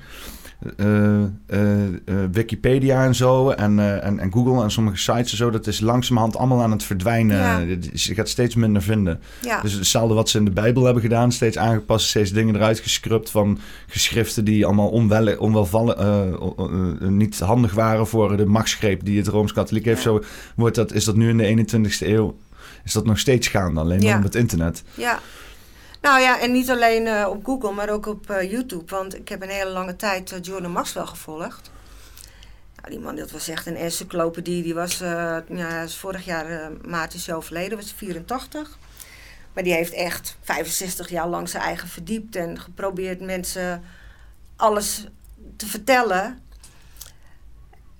Uh, 0.76 1.22
Wikipedia 2.32 3.04
en 3.04 3.14
zo 3.14 3.50
en, 3.50 4.02
en, 4.02 4.18
en, 4.18 4.32
Google 4.32 4.62
en 4.62 4.70
sommige 4.70 4.96
sites 4.96 5.30
en 5.30 5.36
zo, 5.36 5.50
dat 5.50 5.66
is 5.66 5.80
langzamerhand 5.80 6.36
allemaal 6.36 6.62
aan 6.62 6.70
het 6.70 6.82
verdwijnen. 6.82 7.36
Ja. 7.36 7.58
Je 7.92 8.14
gaat 8.14 8.28
steeds 8.28 8.54
minder 8.54 8.82
vinden. 8.82 9.20
Ja. 9.42 9.60
Dus 9.60 9.72
hetzelfde 9.72 10.14
wat 10.14 10.28
ze 10.28 10.38
in 10.38 10.44
de 10.44 10.50
Bijbel 10.50 10.84
hebben 10.84 11.02
gedaan, 11.02 11.32
steeds 11.32 11.58
aangepast, 11.58 12.08
steeds 12.08 12.30
dingen 12.30 12.56
eruit 12.56 12.78
geschrupt 12.78 13.30
van 13.30 13.58
geschriften 13.86 14.44
die 14.44 14.66
allemaal 14.66 14.88
onwel, 14.88 15.36
onwelvallen, 15.36 15.96
niet 17.16 17.38
handig 17.38 17.74
waren 17.74 18.06
voor 18.06 18.36
de 18.36 18.46
machtsgreep 18.46 19.04
die 19.04 19.18
het 19.18 19.28
Rooms-Katholiek 19.28 19.84
heeft. 19.84 20.02
Zo 20.02 20.22
wordt 20.56 20.76
dat, 20.76 20.92
is 20.92 21.04
dat 21.04 21.16
nu 21.16 21.28
in 21.28 21.36
de 21.36 21.78
21ste 21.78 22.06
eeuw, 22.06 22.36
is 22.84 22.92
dat 22.92 23.06
nog 23.06 23.18
steeds 23.18 23.48
gaande, 23.48 23.80
alleen 23.80 24.00
ja. 24.00 24.16
op 24.16 24.22
het 24.22 24.34
internet. 24.34 24.82
Ja. 24.94 25.20
Nou 26.06 26.20
ja, 26.20 26.40
en 26.40 26.52
niet 26.52 26.70
alleen 26.70 27.06
uh, 27.06 27.26
op 27.30 27.44
Google, 27.44 27.72
maar 27.72 27.88
ook 27.88 28.06
op 28.06 28.30
uh, 28.30 28.50
YouTube. 28.50 28.84
Want 28.94 29.14
ik 29.14 29.28
heb 29.28 29.42
een 29.42 29.48
hele 29.48 29.70
lange 29.70 29.96
tijd 29.96 30.32
uh, 30.32 30.38
Jordan 30.42 30.70
Maxwell 30.70 31.06
gevolgd. 31.06 31.70
Nou, 32.76 32.90
die 32.90 32.98
man, 32.98 33.16
dat 33.16 33.30
was 33.30 33.48
echt 33.48 33.66
een 33.66 33.76
encyclopedie. 33.76 34.62
Die 34.62 34.74
was, 34.74 34.98
ja, 35.48 35.88
vorig 35.88 36.24
jaar 36.24 36.72
maart 36.84 37.14
is 37.14 37.30
overleden, 37.30 37.78
was 37.78 37.92
84. 37.92 38.78
Maar 39.52 39.62
die 39.62 39.72
heeft 39.72 39.92
echt 39.92 40.36
65 40.40 41.08
jaar 41.08 41.28
lang 41.28 41.48
zijn 41.48 41.62
eigen 41.62 41.88
verdiept 41.88 42.36
en 42.36 42.60
geprobeerd 42.60 43.20
mensen 43.20 43.82
alles 44.56 45.06
te 45.56 45.66
vertellen. 45.66 46.38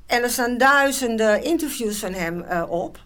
En 0.06 0.22
er 0.22 0.30
staan 0.30 0.58
duizenden 0.58 1.44
interviews 1.44 1.98
van 1.98 2.12
hem 2.12 2.42
op. 2.68 2.98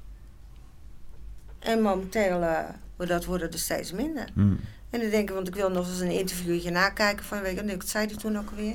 En 1.58 1.82
momenteel 1.82 2.66
dat 2.96 3.24
worden 3.24 3.52
er 3.52 3.58
steeds 3.58 3.92
minder. 3.92 4.28
Hmm. 4.34 4.60
En 4.90 5.00
dan 5.00 5.10
denk 5.10 5.28
ik, 5.28 5.34
want 5.34 5.48
ik 5.48 5.54
wil 5.54 5.70
nog 5.70 5.88
eens 5.88 6.00
een 6.00 6.10
interviewtje 6.10 6.70
nakijken 6.70 7.24
van, 7.24 7.42
weet 7.42 7.76
wat 7.76 7.88
zei 7.88 8.06
hij 8.06 8.16
toen 8.16 8.38
ook 8.38 8.50
alweer? 8.50 8.74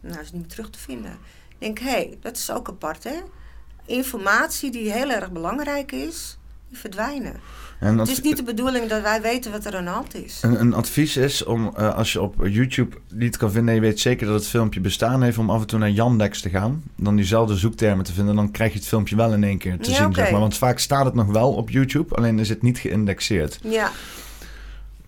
Nou, 0.00 0.20
is 0.20 0.32
niet 0.32 0.40
meer 0.40 0.50
terug 0.50 0.70
te 0.70 0.78
vinden. 0.78 1.12
Ik 1.48 1.56
denk, 1.58 1.78
hé, 1.78 1.90
hey, 1.90 2.18
dat 2.20 2.36
is 2.36 2.50
ook 2.50 2.68
apart, 2.68 3.04
hè? 3.04 3.16
Informatie 3.86 4.70
die 4.70 4.92
heel 4.92 5.10
erg 5.10 5.32
belangrijk 5.32 5.92
is, 5.92 6.38
die 6.68 6.78
verdwijnen. 6.78 7.40
En 7.80 7.98
het 7.98 8.08
is 8.08 8.20
niet 8.20 8.36
de 8.36 8.42
bedoeling 8.42 8.88
dat 8.88 9.02
wij 9.02 9.22
weten 9.22 9.50
wat 9.50 9.64
er 9.64 9.76
aan 9.76 9.84
de 9.84 9.90
hand 9.90 10.14
is. 10.14 10.38
Een, 10.42 10.60
een 10.60 10.74
advies 10.74 11.16
is 11.16 11.44
om, 11.44 11.74
uh, 11.78 11.94
als 11.94 12.12
je 12.12 12.20
op 12.20 12.34
YouTube 12.46 12.96
niet 13.08 13.36
kan 13.36 13.50
vinden... 13.50 13.68
en 13.68 13.74
je 13.74 13.86
weet 13.86 14.00
zeker 14.00 14.26
dat 14.26 14.34
het 14.34 14.46
filmpje 14.46 14.80
bestaan 14.80 15.22
heeft... 15.22 15.38
om 15.38 15.50
af 15.50 15.60
en 15.60 15.66
toe 15.66 15.78
naar 15.78 15.90
Yandex 15.90 16.40
te 16.40 16.48
gaan. 16.48 16.82
Dan 16.96 17.16
diezelfde 17.16 17.56
zoektermen 17.56 18.04
te 18.04 18.12
vinden. 18.12 18.36
Dan 18.36 18.50
krijg 18.50 18.72
je 18.72 18.78
het 18.78 18.88
filmpje 18.88 19.16
wel 19.16 19.32
in 19.32 19.44
één 19.44 19.58
keer 19.58 19.78
te 19.78 19.94
zien, 19.94 20.14
zeg 20.14 20.30
maar. 20.30 20.40
Want 20.40 20.56
vaak 20.56 20.78
staat 20.78 21.04
het 21.04 21.14
nog 21.14 21.26
wel 21.26 21.52
op 21.52 21.70
YouTube. 21.70 22.14
Alleen 22.14 22.38
is 22.38 22.48
het 22.48 22.62
niet 22.62 22.78
geïndexeerd. 22.78 23.58
Ja. 23.62 23.90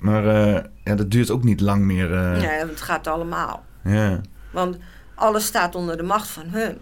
Maar 0.05 0.25
uh, 0.25 0.61
ja, 0.85 0.95
dat 0.95 1.11
duurt 1.11 1.31
ook 1.31 1.45
niet 1.45 1.61
lang 1.61 1.83
meer. 1.83 2.11
Uh... 2.11 2.31
Nee, 2.31 2.49
het 2.49 2.81
gaat 2.81 3.07
allemaal. 3.07 3.65
Ja. 3.85 4.21
Want 4.51 4.77
alles 5.15 5.47
staat 5.47 5.75
onder 5.75 5.97
de 5.97 6.03
macht 6.03 6.29
van 6.29 6.47
hun. 6.47 6.79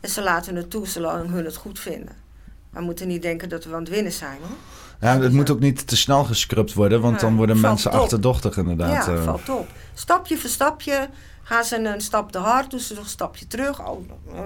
En 0.00 0.08
ze 0.08 0.22
laten 0.22 0.56
het 0.56 0.70
toe 0.70 0.86
zolang 0.86 1.30
hun 1.30 1.44
het 1.44 1.56
goed 1.56 1.78
vinden. 1.78 2.14
We 2.70 2.80
moeten 2.80 3.08
niet 3.08 3.22
denken 3.22 3.48
dat 3.48 3.64
we 3.64 3.74
aan 3.74 3.80
het 3.80 3.88
winnen 3.88 4.12
zijn 4.12 4.38
hoor. 4.40 4.56
Ja, 5.00 5.20
het 5.20 5.32
moet 5.32 5.50
ook 5.50 5.60
niet 5.60 5.86
te 5.86 5.96
snel 5.96 6.24
gescrupt 6.24 6.74
worden, 6.74 7.00
want 7.00 7.20
dan 7.20 7.36
worden 7.36 7.60
mensen 7.60 7.90
achterdochtig 7.90 8.56
inderdaad. 8.56 9.06
Ja, 9.06 9.12
uh... 9.12 9.24
valt 9.24 9.48
op. 9.48 9.68
Stapje 9.94 10.38
voor 10.38 10.50
stapje 10.50 11.08
gaan 11.42 11.64
ze 11.64 11.88
een 11.88 12.00
stap 12.00 12.32
te 12.32 12.38
hard, 12.38 12.70
doen 12.70 12.80
ze 12.80 12.94
nog 12.94 13.02
een 13.02 13.10
stapje 13.10 13.46
terug. 13.46 13.88
Oh, 13.88 14.08
uh, 14.32 14.40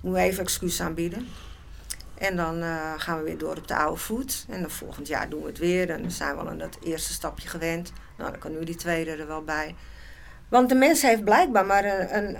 moet 0.00 0.16
even 0.16 0.42
excuus 0.42 0.80
aanbieden. 0.80 1.26
En 2.18 2.36
dan 2.36 2.62
uh, 2.62 2.92
gaan 2.96 3.18
we 3.18 3.24
weer 3.24 3.38
door 3.38 3.56
op 3.56 3.68
de 3.68 3.76
oude 3.76 4.00
voet. 4.00 4.46
En 4.48 4.60
dan 4.60 4.70
volgend 4.70 5.06
jaar 5.06 5.28
doen 5.28 5.40
we 5.40 5.46
het 5.46 5.58
weer. 5.58 5.90
En 5.90 6.02
dan 6.02 6.10
zijn 6.10 6.34
we 6.34 6.40
al 6.40 6.48
aan 6.48 6.58
dat 6.58 6.78
eerste 6.82 7.12
stapje 7.12 7.48
gewend. 7.48 7.92
Nou, 8.16 8.30
dan 8.30 8.40
kan 8.40 8.52
nu 8.52 8.64
die 8.64 8.76
tweede 8.76 9.10
er 9.10 9.26
wel 9.26 9.44
bij. 9.44 9.74
Want 10.48 10.68
de 10.68 10.74
mens 10.74 11.02
heeft 11.02 11.24
blijkbaar 11.24 11.66
maar 11.66 11.84
een, 11.84 12.16
een, 12.16 12.36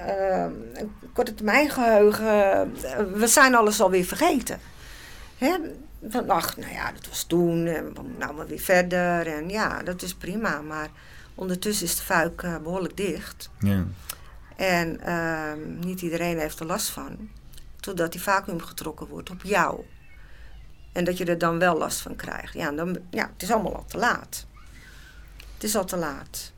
een 0.80 0.92
korte 1.12 1.34
termijn 1.34 1.70
geheugen. 1.70 2.72
We 3.18 3.26
zijn 3.26 3.54
alles 3.54 3.80
alweer 3.80 4.04
vergeten. 4.04 4.60
Hè? 5.38 5.56
Van, 6.08 6.30
ach, 6.30 6.56
nou 6.56 6.72
ja, 6.72 6.92
dat 6.92 7.08
was 7.08 7.24
toen. 7.24 7.66
En 7.66 7.94
we 7.94 8.00
nou 8.18 8.34
maar 8.34 8.46
weer 8.46 8.58
verder. 8.58 9.26
En 9.26 9.48
ja, 9.48 9.82
dat 9.82 10.02
is 10.02 10.14
prima. 10.14 10.60
Maar 10.60 10.88
ondertussen 11.34 11.86
is 11.86 11.96
de 11.96 12.02
fuik 12.02 12.42
uh, 12.42 12.56
behoorlijk 12.58 12.96
dicht. 12.96 13.50
Ja. 13.58 13.84
En 14.56 15.00
uh, 15.06 15.52
niet 15.80 16.02
iedereen 16.02 16.38
heeft 16.38 16.60
er 16.60 16.66
last 16.66 16.88
van 16.88 17.28
totdat 17.80 18.12
die 18.12 18.22
vacuüm 18.22 18.60
getrokken 18.60 19.06
wordt 19.06 19.30
op 19.30 19.42
jou. 19.42 19.80
En 20.92 21.04
dat 21.04 21.18
je 21.18 21.24
er 21.24 21.38
dan 21.38 21.58
wel 21.58 21.78
last 21.78 22.00
van 22.00 22.16
krijgt. 22.16 22.54
Ja, 22.54 22.70
dan, 22.70 22.98
ja 23.10 23.30
het 23.32 23.42
is 23.42 23.50
allemaal 23.50 23.76
al 23.76 23.84
te 23.84 23.98
laat. 23.98 24.46
Het 25.54 25.64
is 25.64 25.76
al 25.76 25.84
te 25.84 25.96
laat. 25.96 26.52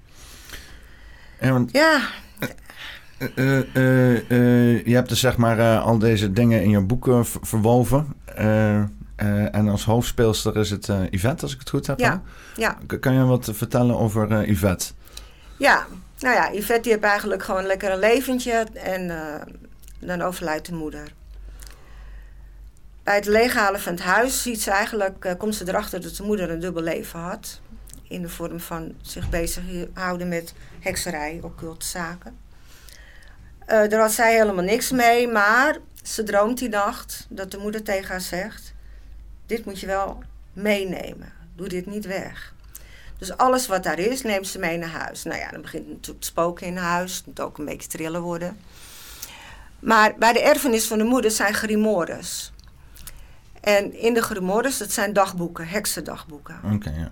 Ja. 1.41 1.53
Want, 1.53 1.71
ja. 1.73 2.01
Uh, 3.35 3.59
uh, 3.75 4.85
je 4.87 4.95
hebt 4.95 5.09
dus 5.09 5.21
zeg 5.21 5.37
maar 5.37 5.79
al 5.79 5.99
deze 5.99 6.33
dingen 6.33 6.63
in 6.63 6.71
je 6.71 6.81
boeken 6.81 7.27
verwoven. 7.27 8.15
en 9.17 9.69
als 9.69 9.85
hoofdspeelster 9.85 10.57
is 10.57 10.71
het 10.71 10.89
Yvette, 11.11 11.43
als 11.43 11.53
ik 11.53 11.59
het 11.59 11.71
goed 11.71 11.87
heb. 11.87 11.99
Ja. 11.99 12.23
ja. 12.57 12.79
Kan 13.01 13.15
je 13.15 13.25
wat 13.25 13.51
vertellen 13.53 13.99
over 13.99 14.49
Yvette? 14.49 14.93
Ja, 15.57 15.87
nou 16.19 16.35
ja, 16.35 16.53
Yvette 16.53 16.83
die 16.83 16.93
heeft 16.93 17.05
eigenlijk 17.05 17.43
gewoon 17.43 17.67
lekker 17.67 17.93
een 17.93 17.99
leventje. 17.99 18.67
En 18.75 19.11
dan 19.99 20.23
overlijdt 20.23 20.67
de 20.67 20.75
moeder. 20.75 21.13
Bij 23.03 23.15
het 23.15 23.27
leeghalen 23.27 23.81
van 23.81 23.93
het 23.93 24.03
huis 24.03 24.43
ziet 24.43 24.63
ze 24.63 24.71
eigenlijk, 24.71 25.25
uh, 25.25 25.33
komt 25.39 25.55
ze 25.55 25.69
erachter 25.69 26.01
dat 26.01 26.17
de 26.17 26.23
moeder 26.23 26.51
een 26.51 26.61
dubbel 26.61 26.83
leven 26.83 27.21
had. 27.21 27.61
In 28.09 28.23
de 28.23 28.29
vorm 28.29 28.61
van 28.61 28.95
zich 29.03 29.31
bezighouden 29.31 30.29
met 30.29 30.55
hekserij, 30.81 31.41
occulte 31.43 31.87
zaken. 31.87 32.39
Uh, 33.69 33.89
daar 33.89 34.01
had 34.01 34.13
zij 34.13 34.35
helemaal 34.35 34.65
niks 34.65 34.91
mee, 34.91 35.29
maar 35.29 35.79
ze 36.03 36.23
droomt 36.23 36.59
die 36.59 36.69
nacht 36.69 37.27
dat 37.29 37.51
de 37.51 37.59
moeder 37.59 37.83
tegen 37.83 38.09
haar 38.09 38.21
zegt: 38.21 38.75
Dit 39.47 39.65
moet 39.65 39.81
je 39.81 39.87
wel 39.87 40.23
meenemen. 40.53 41.33
Doe 41.57 41.69
dit 41.69 41.87
niet 41.87 42.07
weg. 42.07 42.55
Dus 43.19 43.37
alles 43.37 43.67
wat 43.67 43.83
daar 43.83 43.99
is, 43.99 44.23
neemt 44.23 44.47
ze 44.47 44.59
mee 44.59 44.79
naar 44.79 44.89
huis. 44.89 45.23
Nou 45.23 45.39
ja, 45.39 45.51
dan 45.51 45.63
begint 45.63 45.85
het 45.85 45.93
natuurlijk 45.93 46.21
te 46.21 46.31
spoken 46.31 46.67
in 46.67 46.77
huis. 46.77 47.17
Het 47.17 47.27
moet 47.27 47.41
ook 47.41 47.59
een 47.59 47.65
beetje 47.65 47.89
trillen 47.89 48.23
worden. 48.23 48.59
Maar 49.81 50.15
bij 50.19 50.33
de 50.33 50.41
erfenis 50.43 50.87
van 50.87 50.99
de 50.99 51.05
moeder 51.05 51.31
zijn 51.31 51.55
grimoires. 51.55 52.53
En 53.61 53.93
in 53.95 54.15
de 54.15 54.23
grimoires, 54.23 54.79
dat 54.79 54.93
zijn 54.93 55.13
dagboeken, 55.13 55.69
heksendagboeken. 55.69 56.61
Oké, 56.75 56.91
ja. 56.91 57.11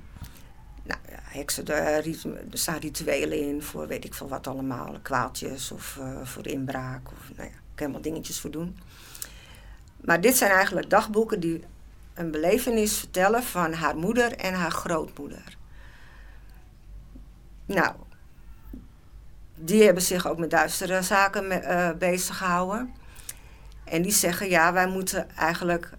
Nou 0.83 1.01
ja, 1.09 1.19
heksen, 1.23 1.67
er, 1.67 2.17
staan 2.51 2.79
rituelen 2.79 3.41
in 3.41 3.63
voor 3.63 3.87
weet 3.87 4.05
ik 4.05 4.15
veel 4.15 4.29
wat 4.29 4.47
allemaal. 4.47 4.97
Kwaaltjes 5.03 5.71
of 5.73 5.99
uh, 6.01 6.25
voor 6.25 6.47
inbraak. 6.47 7.09
Of, 7.09 7.37
nou 7.37 7.49
ja, 7.49 7.55
ik 7.55 7.75
kan 7.75 7.87
helemaal 7.87 8.01
dingetjes 8.01 8.41
voor 8.41 8.51
doen. 8.51 8.79
Maar 10.01 10.21
dit 10.21 10.37
zijn 10.37 10.51
eigenlijk 10.51 10.91
dagboeken 10.91 11.41
die 11.41 11.65
een 12.15 12.31
belevenis 12.31 12.99
vertellen 12.99 13.43
van 13.43 13.73
haar 13.73 13.97
moeder 13.97 14.33
en 14.33 14.55
haar 14.55 14.71
grootmoeder. 14.71 15.57
Nou, 17.67 17.95
die 19.57 19.83
hebben 19.83 20.03
zich 20.03 20.27
ook 20.29 20.39
met 20.39 20.51
duistere 20.51 21.03
zaken 21.03 21.45
uh, 21.53 21.91
bezig 21.99 22.37
gehouden. 22.37 22.95
En 23.85 24.03
die 24.03 24.13
zeggen, 24.13 24.49
ja, 24.49 24.73
wij 24.73 24.87
moeten 24.87 25.37
eigenlijk 25.37 25.91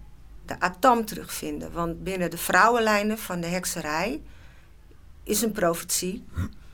de 0.46 0.60
atam 0.60 1.04
terugvinden. 1.04 1.72
Want 1.72 2.04
binnen 2.04 2.30
de 2.30 2.38
vrouwenlijnen 2.38 3.18
van 3.18 3.40
de 3.40 3.46
hekserij 3.46 4.22
is 5.22 5.42
een 5.42 5.52
profetie 5.52 6.24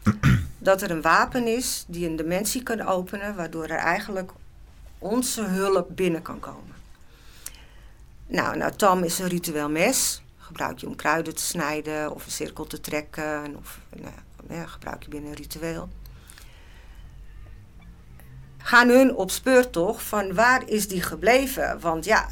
dat 0.59 0.83
er 0.83 0.91
een 0.91 1.03
wapen 1.03 1.47
is 1.47 1.85
die 1.89 2.09
een 2.09 2.17
dimensie 2.17 2.63
kan 2.63 2.81
openen, 2.81 3.35
waardoor 3.35 3.65
er 3.65 3.79
eigenlijk 3.79 4.31
onze 4.99 5.43
hulp 5.43 5.89
binnen 5.97 6.23
kan 6.23 6.41
komen. 6.41 6.75
Nou, 8.27 8.55
een 8.55 8.63
atam 8.63 9.03
is 9.03 9.19
een 9.19 9.29
ritueel 9.29 9.71
mes. 9.71 10.23
Gebruik 10.39 10.79
je 10.79 10.87
om 10.87 10.97
kruiden 10.97 11.35
te 11.35 11.43
snijden 11.43 12.15
of 12.15 12.25
een 12.25 12.33
cirkel 12.33 12.67
te 12.67 12.81
trekken. 12.81 13.57
Of 13.57 13.81
nou, 13.97 14.13
ja, 14.49 14.67
gebruik 14.67 15.03
je 15.03 15.09
binnen 15.09 15.31
een 15.31 15.37
ritueel. 15.37 15.89
Gaan 18.67 18.89
hun 18.89 19.15
op 19.15 19.31
speurtocht 19.31 20.03
van 20.03 20.35
waar 20.35 20.63
is 20.69 20.89
die 20.89 21.03
gebleven? 21.03 21.81
Want 21.81 22.05
ja, 22.05 22.29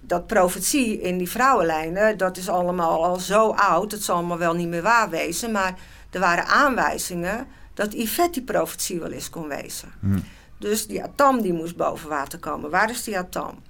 dat 0.00 0.26
profetie 0.26 1.00
in 1.00 1.18
die 1.18 1.30
vrouwenlijnen, 1.30 2.16
dat 2.16 2.36
is 2.36 2.48
allemaal 2.48 3.04
al 3.04 3.16
zo 3.16 3.50
oud. 3.50 3.92
Het 3.92 4.02
zal 4.02 4.16
allemaal 4.16 4.38
wel 4.38 4.54
niet 4.54 4.68
meer 4.68 4.82
waar 4.82 5.10
wezen. 5.10 5.52
Maar 5.52 5.78
er 6.10 6.20
waren 6.20 6.46
aanwijzingen 6.46 7.46
dat 7.74 7.92
Yvette 7.92 8.30
die 8.30 8.42
profetie 8.42 9.00
wel 9.00 9.10
eens 9.10 9.30
kon 9.30 9.48
wezen. 9.48 9.88
Hm. 10.00 10.18
Dus 10.58 10.86
die 10.86 11.02
atom 11.02 11.42
die 11.42 11.52
moest 11.52 11.76
boven 11.76 12.08
water 12.08 12.38
komen. 12.38 12.70
Waar 12.70 12.90
is 12.90 13.04
die 13.04 13.18
atom? 13.18 13.62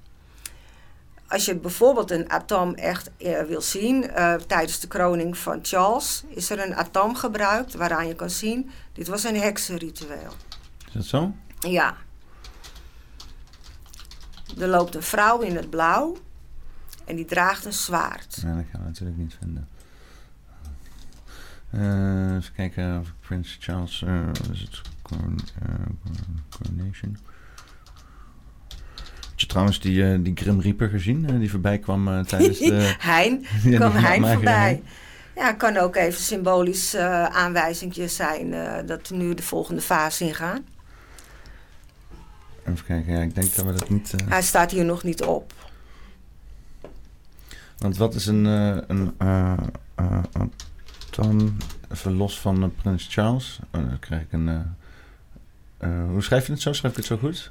Als 1.27 1.45
je 1.45 1.57
bijvoorbeeld 1.57 2.11
een 2.11 2.31
atom 2.31 2.75
echt 2.75 3.11
eh, 3.16 3.43
wil 3.43 3.61
zien, 3.61 4.11
eh, 4.11 4.35
tijdens 4.35 4.81
de 4.81 4.89
kroning 4.89 5.39
van 5.39 5.59
Charles 5.62 6.25
is 6.29 6.51
er 6.51 6.61
een 6.61 6.77
atom 6.77 7.14
gebruikt 7.14 7.75
waaraan 7.75 8.07
je 8.07 8.14
kan 8.14 8.31
zien, 8.31 8.71
dit 8.93 9.09
was 9.09 9.25
een 9.25 9.41
heksenritueel. 9.41 10.33
Is 10.87 10.93
dat 10.93 11.05
zo? 11.05 11.33
Ja. 11.61 11.97
Er 14.59 14.69
loopt 14.69 14.95
een 14.95 15.03
vrouw 15.03 15.41
in 15.41 15.57
het 15.57 15.71
blauw 15.71 16.17
en 17.05 17.17
die 17.17 17.25
draagt 17.25 17.65
een 17.65 17.73
zwaard. 17.73 18.39
Ja, 18.43 18.55
dat 18.55 18.65
gaan 18.73 18.81
we 18.81 18.87
natuurlijk 18.87 19.19
niet 19.19 19.37
vinden. 19.41 19.69
Eh, 21.71 22.37
even 22.37 22.53
kijken 22.55 22.99
of 23.01 23.13
Prins 23.21 23.57
Charles. 23.61 24.05
wat 24.27 24.49
is 24.53 24.61
het? 24.61 24.81
Coron- 25.03 25.39
eh, 25.63 25.75
coronation. 26.51 27.19
Had 29.31 29.41
je 29.41 29.47
trouwens 29.47 29.81
die, 29.81 30.23
die 30.23 30.37
Grim 30.37 30.61
Reaper 30.61 30.89
gezien? 30.89 31.39
die 31.39 31.51
voorbij 31.51 31.79
kwam 31.79 32.25
tijdens 32.27 32.59
de. 32.59 32.95
Hein, 32.99 33.45
Ja, 33.65 33.77
kwam 33.77 33.93
Hein 33.93 34.27
voorbij. 34.27 34.55
Hein. 34.69 34.85
Ja, 35.37 35.53
kan 35.53 35.77
ook 35.77 35.97
even 35.97 36.21
symbolisch 36.21 36.97
aanwijzingje 36.97 38.09
zijn 38.09 38.51
dat 38.87 39.09
we 39.09 39.17
nu 39.17 39.35
de 39.35 39.43
volgende 39.43 39.81
fase 39.81 40.25
ingaan. 40.25 40.65
Even 42.69 42.85
kijken, 42.85 43.12
ja, 43.12 43.21
ik 43.21 43.35
denk 43.35 43.55
dat 43.55 43.64
we 43.64 43.73
dat 43.73 43.89
niet. 43.89 44.14
eh, 44.21 44.27
Hij 44.29 44.43
staat 44.43 44.71
hier 44.71 44.85
nog 44.85 45.03
niet 45.03 45.23
op. 45.23 45.53
Want 47.79 47.97
wat 47.97 48.14
is 48.14 48.27
een. 48.27 48.47
eh, 48.47 48.77
een 48.87 49.14
eh, 49.19 49.53
eh, 49.95 50.23
dan 51.11 51.57
even 51.93 52.12
los 52.12 52.41
van 52.41 52.62
eh, 52.62 52.69
Prins 52.83 53.07
Charles. 53.11 53.59
Oh, 53.73 53.89
dan 53.89 53.99
krijg 53.99 54.23
ik 54.23 54.33
een. 54.33 54.49
eh, 54.49 54.61
eh, 55.79 56.09
hoe 56.09 56.23
schrijf 56.23 56.47
je 56.47 56.53
het 56.53 56.62
zo? 56.62 56.73
Schrijf 56.73 56.93
ik 56.93 56.99
het 56.99 57.07
zo 57.09 57.16
goed? 57.16 57.51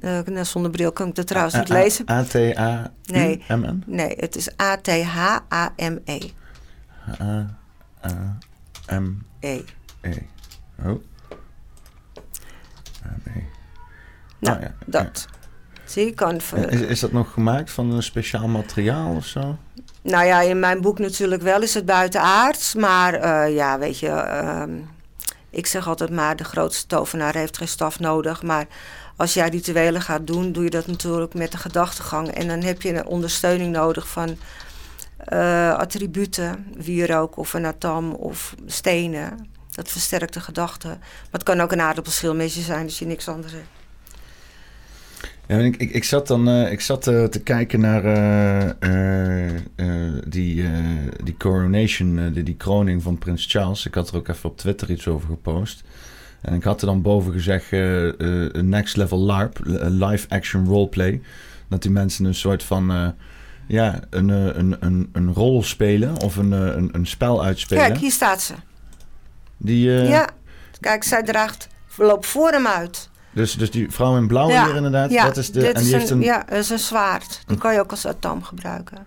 Eh, 0.00 0.20
nou, 0.20 0.44
zonder 0.44 0.70
bril 0.70 0.92
kan 0.92 1.08
ik 1.08 1.14
dat 1.14 1.26
trouwens 1.26 1.54
niet 1.54 1.70
A- 1.70 1.74
A- 1.74 1.78
lezen. 1.82 2.04
Nee. 2.06 2.54
A-T-A-U-M-N? 2.58 3.82
Nee, 3.86 4.14
het 4.16 4.36
is 4.36 4.58
A-T-H-A-M-E. 4.60 6.30
A-M-E. 8.90 9.62
E. 10.00 10.12
Oh. 10.84 11.02
A-M-E. 13.06 13.42
Nou, 14.44 14.60
ja, 14.60 14.74
dat. 14.86 15.26
Is, 16.70 16.80
is 16.80 17.00
dat 17.00 17.12
nog 17.12 17.32
gemaakt 17.32 17.70
van 17.70 17.90
een 17.90 18.02
speciaal 18.02 18.48
materiaal 18.48 19.16
of 19.16 19.26
zo? 19.26 19.56
Nou 20.02 20.24
ja, 20.24 20.40
in 20.40 20.58
mijn 20.58 20.80
boek 20.80 20.98
natuurlijk 20.98 21.42
wel 21.42 21.62
is 21.62 21.74
het 21.74 21.86
buitenaards. 21.86 22.74
Maar 22.74 23.14
eh, 23.14 23.54
ja, 23.54 23.78
weet 23.78 23.98
je, 23.98 24.08
ehm, 24.08 24.70
ik 25.50 25.66
zeg 25.66 25.88
altijd 25.88 26.10
maar, 26.10 26.36
de 26.36 26.44
grootste 26.44 26.86
tovenaar 26.86 27.34
heeft 27.34 27.56
geen 27.56 27.68
staf 27.68 28.00
nodig. 28.00 28.42
Maar 28.42 28.66
als 29.16 29.34
jij 29.34 29.48
rituelen 29.48 30.02
gaat 30.02 30.26
doen, 30.26 30.52
doe 30.52 30.64
je 30.64 30.70
dat 30.70 30.86
natuurlijk 30.86 31.34
met 31.34 31.52
de 31.52 31.58
gedachtegang. 31.58 32.28
En 32.28 32.48
dan 32.48 32.62
heb 32.62 32.82
je 32.82 32.94
een 32.94 33.06
ondersteuning 33.06 33.72
nodig 33.72 34.08
van 34.08 34.36
eh, 35.18 35.74
attributen, 35.74 36.66
wierook 36.76 37.36
of 37.36 37.54
een 37.54 37.66
atom 37.66 38.12
of 38.12 38.54
stenen. 38.66 39.50
Dat 39.70 39.88
versterkt 39.88 40.34
de 40.34 40.40
gedachte. 40.40 40.88
Maar 40.88 41.28
het 41.30 41.42
kan 41.42 41.60
ook 41.60 41.72
een 41.72 41.80
aardappelschilmesje 41.80 42.60
zijn 42.60 42.84
als 42.84 42.98
je 42.98 43.06
niks 43.06 43.28
anders 43.28 43.52
hebt. 43.52 43.73
Ja, 45.46 45.58
ik, 45.58 45.76
ik, 45.76 45.90
ik 45.90 46.04
zat 46.04 46.26
dan 46.26 46.48
eh, 46.48 46.72
ik 46.72 46.80
zat, 46.80 47.06
eh, 47.06 47.24
te 47.24 47.40
kijken 47.40 47.80
naar 47.80 48.04
eh, 48.78 49.50
die, 50.28 50.64
die 51.24 51.36
coronation, 51.36 52.32
die, 52.32 52.42
die 52.42 52.56
kroning 52.56 53.02
van 53.02 53.18
Prins 53.18 53.46
Charles. 53.48 53.86
Ik 53.86 53.94
had 53.94 54.08
er 54.08 54.16
ook 54.16 54.28
even 54.28 54.50
op 54.50 54.56
Twitter 54.56 54.90
iets 54.90 55.08
over 55.08 55.28
gepost. 55.28 55.82
En 56.40 56.54
ik 56.54 56.62
had 56.62 56.80
er 56.80 56.86
dan 56.86 57.02
boven 57.02 57.32
gezegd, 57.32 57.66
een 57.70 58.68
next 58.68 58.96
level 58.96 59.18
LARP, 59.18 59.60
live 59.82 60.28
action 60.28 60.66
roleplay. 60.66 61.20
Dat 61.68 61.82
die 61.82 61.90
mensen 61.90 62.24
een 62.24 62.34
soort 62.34 62.62
van, 62.62 63.14
ja, 63.66 64.00
een, 64.10 64.28
een, 64.28 64.76
een, 64.80 65.08
een 65.12 65.32
rol 65.32 65.62
spelen 65.62 66.20
of 66.20 66.36
een, 66.36 66.52
een, 66.52 66.88
een 66.92 67.06
spel 67.06 67.44
uitspelen. 67.44 67.86
Kijk, 67.86 67.98
hier 67.98 68.10
staat 68.10 68.42
ze. 68.42 68.54
Die, 69.56 69.90
Ja, 69.90 70.28
kijk, 70.80 71.04
zij 71.04 71.22
draagt, 71.22 71.68
loopt 71.96 72.26
voor 72.26 72.50
hem 72.50 72.66
uit. 72.66 73.08
Dus, 73.34 73.54
dus 73.54 73.70
die 73.70 73.90
vrouw 73.90 74.16
in 74.16 74.26
blauw 74.26 74.48
Ja, 74.48 74.66
hier 74.66 74.76
inderdaad, 74.76 75.10
Ja, 75.10 75.24
dat 75.24 75.36
is 75.36 75.52
de, 75.52 75.66
en 75.66 75.74
die 75.74 75.84
is 75.84 75.92
heeft 75.92 76.10
een, 76.10 76.16
een, 76.16 76.22
ja, 76.22 76.44
dat 76.48 76.58
is 76.58 76.70
een 76.70 76.78
zwaard. 76.78 77.42
Die 77.46 77.58
kan 77.58 77.72
je 77.72 77.80
ook 77.80 77.90
als 77.90 78.06
atom 78.06 78.42
gebruiken. 78.42 79.06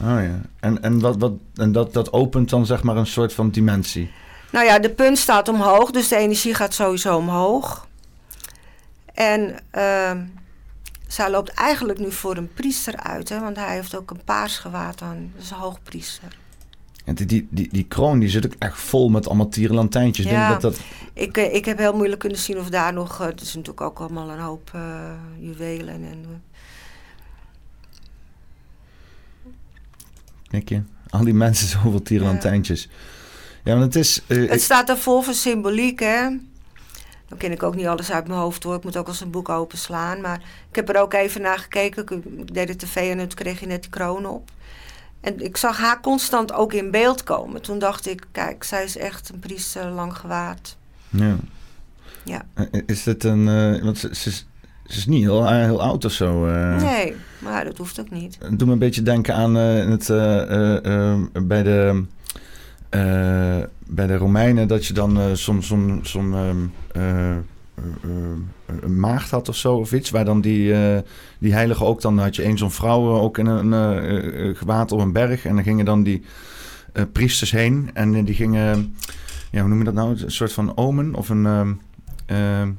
Oh 0.00 0.06
ja. 0.06 0.40
En, 0.60 0.82
en, 0.82 1.00
wat, 1.00 1.16
wat, 1.18 1.32
en 1.54 1.72
dat, 1.72 1.92
dat 1.92 2.12
opent 2.12 2.50
dan 2.50 2.66
zeg 2.66 2.82
maar 2.82 2.96
een 2.96 3.06
soort 3.06 3.32
van 3.32 3.50
dimensie. 3.50 4.10
Nou 4.50 4.66
ja, 4.66 4.78
de 4.78 4.90
punt 4.90 5.18
staat 5.18 5.48
omhoog, 5.48 5.90
dus 5.90 6.08
de 6.08 6.16
energie 6.16 6.54
gaat 6.54 6.74
sowieso 6.74 7.16
omhoog. 7.16 7.86
En 9.14 9.56
ehm, 9.70 10.24
zij 11.06 11.30
loopt 11.30 11.50
eigenlijk 11.50 11.98
nu 11.98 12.12
voor 12.12 12.36
een 12.36 12.52
priester 12.54 12.96
uit, 12.96 13.28
hè, 13.28 13.40
want 13.40 13.56
hij 13.56 13.74
heeft 13.74 13.96
ook 13.96 14.10
een 14.10 14.24
paars 14.24 14.58
gewaad 14.58 15.02
aan. 15.02 15.30
Dat 15.34 15.42
is 15.42 15.50
een 15.50 15.56
hoogpriester. 15.56 16.36
En 17.06 17.14
die, 17.14 17.26
die, 17.26 17.46
die, 17.50 17.68
die 17.72 17.84
kroon 17.84 18.18
die 18.18 18.28
zit 18.28 18.46
ook 18.46 18.54
echt 18.58 18.78
vol 18.78 19.08
met 19.08 19.26
allemaal 19.26 19.48
tierenlantijntjes. 19.48 20.26
Ik 20.26 20.32
Ja. 20.32 20.48
dat 20.48 20.60
dat... 20.60 20.80
Ik, 21.12 21.36
eh, 21.36 21.54
ik 21.54 21.64
heb 21.64 21.78
heel 21.78 21.92
moeilijk 21.96 22.20
kunnen 22.20 22.38
zien 22.38 22.58
of 22.58 22.68
daar 22.70 22.92
nog... 22.92 23.20
eh, 23.20 23.26
Het 23.26 23.40
is 23.40 23.54
natuurlijk 23.54 23.80
ook 23.80 23.98
allemaal 23.98 24.30
een 24.30 24.38
hoop 24.38 24.70
eh, 24.74 25.10
juwelen 25.38 25.94
en... 26.04 26.42
Kijk 30.50 30.68
je, 30.68 30.82
al 31.10 31.24
die 31.24 31.34
mensen 31.34 31.68
zoveel 31.78 32.02
tierenlantijntjes. 32.02 32.88
Ja, 33.64 33.72
want 33.78 33.84
het 33.94 33.96
is... 34.04 34.22
Het 34.26 34.52
ik- 34.52 34.60
staat 34.60 34.88
er 34.88 34.98
vol 34.98 35.20
van 35.22 35.34
symboliek, 35.34 36.00
hè. 36.00 36.28
Dan 37.28 37.38
ken 37.38 37.52
ik 37.52 37.62
ook 37.62 37.74
niet 37.74 37.86
alles 37.86 38.10
uit 38.12 38.26
mijn 38.28 38.40
hoofd 38.40 38.62
hoor. 38.62 38.74
Ik 38.76 38.84
moet 38.84 38.96
ook 38.96 39.06
als 39.08 39.20
een 39.20 39.30
boek 39.30 39.48
openslaan. 39.48 40.20
Maar 40.20 40.40
ik 40.70 40.76
heb 40.76 40.88
er 40.88 41.00
ook 41.00 41.12
even 41.12 41.40
naar 41.40 41.58
gekeken. 41.58 42.02
Ik, 42.02 42.10
ik 42.10 42.54
deed 42.54 42.66
de 42.68 42.76
tv 42.76 42.96
en 43.10 43.18
toen 43.18 43.28
kreeg 43.34 43.60
je 43.60 43.66
net 43.66 43.82
die 43.82 43.90
kroon 43.90 44.26
op. 44.26 44.50
En 45.26 45.40
ik 45.44 45.56
zag 45.56 45.78
haar 45.78 46.00
constant 46.00 46.52
ook 46.52 46.72
in 46.72 46.90
beeld 46.90 47.22
komen. 47.24 47.62
Toen 47.62 47.78
dacht 47.78 48.06
ik, 48.08 48.26
kijk, 48.32 48.64
zij 48.64 48.84
is 48.84 48.96
echt 48.96 49.28
een 49.32 49.38
priester 49.38 49.84
lang 49.86 50.16
gewaad. 50.16 50.76
ja. 51.08 51.36
Ja. 52.24 52.44
Eh, 52.54 52.80
Is 52.86 53.02
dit 53.02 53.24
een... 53.24 53.48
eh, 53.48 53.82
want 53.84 53.98
ze, 53.98 54.14
ze, 54.14 54.28
is, 54.28 54.46
ze 54.84 54.96
is 54.98 55.06
niet 55.06 55.22
heel, 55.22 55.44
eh, 55.46 55.50
heel 55.50 55.82
oud 55.82 56.04
of 56.04 56.12
zo. 56.12 56.46
eh. 56.46 56.76
Nee, 56.82 57.14
maar 57.38 57.64
dat 57.64 57.76
hoeft 57.78 58.00
ook 58.00 58.10
niet. 58.10 58.36
Het 58.40 58.58
doet 58.58 58.66
me 58.68 58.72
een 58.72 58.78
beetje 58.78 59.02
denken 59.02 59.34
aan 59.34 59.56
eh, 59.56 59.84
het, 59.88 60.10
eh, 60.10 60.42
eh, 60.50 61.12
eh, 61.14 61.20
bij, 61.42 61.62
de, 61.62 62.04
eh, 62.90 63.58
bij 63.86 64.06
de 64.06 64.16
Romeinen 64.16 64.68
dat 64.68 64.86
je 64.86 64.92
dan 64.94 65.18
eh, 65.18 65.24
soms 65.32 65.66
som, 65.66 66.04
som, 66.04 66.34
ehm, 66.34 66.56
eh, 66.92 67.30
eh, 67.30 67.30
eh, 67.30 67.36
een 68.80 69.00
maagd 69.00 69.30
had 69.30 69.48
of 69.48 69.56
zo 69.56 69.74
of 69.76 69.92
iets. 69.92 70.10
Waar 70.10 70.24
dan 70.24 70.40
die, 70.40 70.74
eh, 70.74 70.98
die 71.38 71.52
heilige 71.52 71.84
ook 71.84 72.00
dan 72.00 72.18
had 72.18 72.36
je 72.36 72.44
een 72.44 72.58
zo'n 72.58 72.70
vrouw 72.70 73.14
eh, 73.16 73.22
ook 73.22 73.38
in 73.38 73.46
een 73.46 73.72
eh, 73.72 74.48
eh, 74.48 74.56
gewaad 74.56 74.92
op 74.92 75.00
een 75.00 75.12
berg. 75.12 75.44
En 75.44 75.54
dan 75.54 75.64
gingen 75.64 75.84
dan 75.84 76.02
die 76.02 76.24
eh, 76.92 77.02
priesters 77.12 77.50
heen 77.50 77.90
en 77.94 78.14
eh, 78.14 78.24
die 78.24 78.34
gingen, 78.34 78.96
ja, 79.50 79.60
hoe 79.60 79.68
noem 79.68 79.78
je 79.78 79.84
dat 79.84 79.94
nou? 79.94 80.22
Een 80.22 80.30
soort 80.30 80.52
van 80.52 80.76
omen 80.76 81.14
of 81.14 81.28
een... 81.28 81.46
ehm, 81.46 81.72
ehm, 82.26 82.70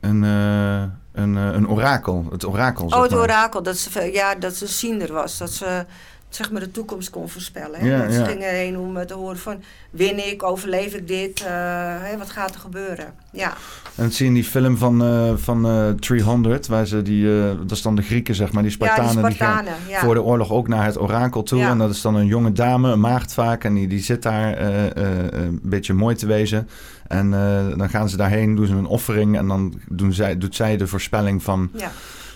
een, 0.00 0.24
eh, 0.24 0.82
een, 1.12 1.36
eh, 1.36 1.52
een 1.52 1.68
orakel. 1.68 2.26
Het 2.30 2.46
orakel. 2.46 2.86
Oh, 2.86 3.02
het 3.02 3.10
maar. 3.10 3.20
orakel. 3.20 3.62
Dat 3.62 3.76
ze, 3.76 4.10
ja, 4.12 4.34
dat 4.34 4.54
ze 4.54 4.66
ziender 4.66 5.12
was. 5.12 5.38
Dat 5.38 5.50
ze 5.50 5.84
zeg 6.28 6.50
maar 6.50 6.60
de 6.60 6.70
toekomst 6.70 7.10
kon 7.10 7.28
voorspellen. 7.28 7.80
Hè? 7.80 7.86
Ja, 7.86 8.02
dat 8.02 8.12
ze 8.12 8.18
ja. 8.18 8.24
gingen 8.26 8.48
heen 8.50 8.78
om 8.78 8.96
eh, 8.96 9.06
te 9.06 9.14
horen 9.14 9.38
van... 9.38 9.62
Win 9.90 10.26
ik? 10.26 10.42
Overleef 10.42 10.94
ik 10.94 11.08
dit? 11.08 11.40
eh, 11.44 12.16
wat 12.18 12.30
gaat 12.30 12.54
er 12.54 12.60
gebeuren? 12.60 13.14
Ja. 13.32 13.56
En 14.00 14.06
dat 14.06 14.14
zie 14.14 14.24
je 14.24 14.30
in 14.30 14.36
die 14.40 14.50
film 14.50 14.76
van, 14.76 15.02
eh 15.04 15.32
van 15.36 15.66
eh 15.66 15.88
300, 15.88 16.66
waar 16.66 16.86
ze 16.86 17.02
die, 17.02 17.40
eh, 17.40 17.48
dat 17.58 17.70
is 17.70 17.82
dan 17.82 17.96
de 17.96 18.02
Grieken 18.02 18.34
zeg 18.34 18.52
maar, 18.52 18.62
die 18.62 18.70
Ja, 18.78 18.86
Spartanen, 18.86 19.24
die 19.24 19.36
gaan. 19.36 19.64
Ja. 19.88 20.00
voor 20.00 20.14
de 20.14 20.22
oorlog 20.22 20.50
ook 20.50 20.68
naar 20.68 20.84
het 20.84 21.00
orakel 21.00 21.42
toe. 21.42 21.58
Ja. 21.58 21.70
En 21.70 21.78
dat 21.78 21.90
is 21.90 22.00
dan 22.00 22.14
een 22.14 22.26
jonge 22.26 22.52
dame, 22.52 22.92
een 22.92 23.00
maagd 23.00 23.34
vaak, 23.34 23.64
en 23.64 23.74
die, 23.74 23.88
die 23.88 24.02
zit 24.02 24.22
daar 24.22 24.60
een 24.96 25.60
beetje 25.62 25.92
mooi 25.94 26.14
te 26.16 26.26
wezen. 26.26 26.68
En 27.06 27.30
dan 27.76 27.88
gaan 27.88 28.08
ze 28.08 28.16
daarheen, 28.16 28.54
doen 28.54 28.66
ze 28.66 28.74
een 28.74 28.86
offering 28.86 29.36
en 29.36 29.48
dan 29.48 29.74
doen 29.88 30.12
zij, 30.12 30.38
doet 30.38 30.54
zij 30.54 30.76
de 30.76 30.86
voorspelling 30.86 31.42
van, 31.42 31.70
Ja. 31.74 31.90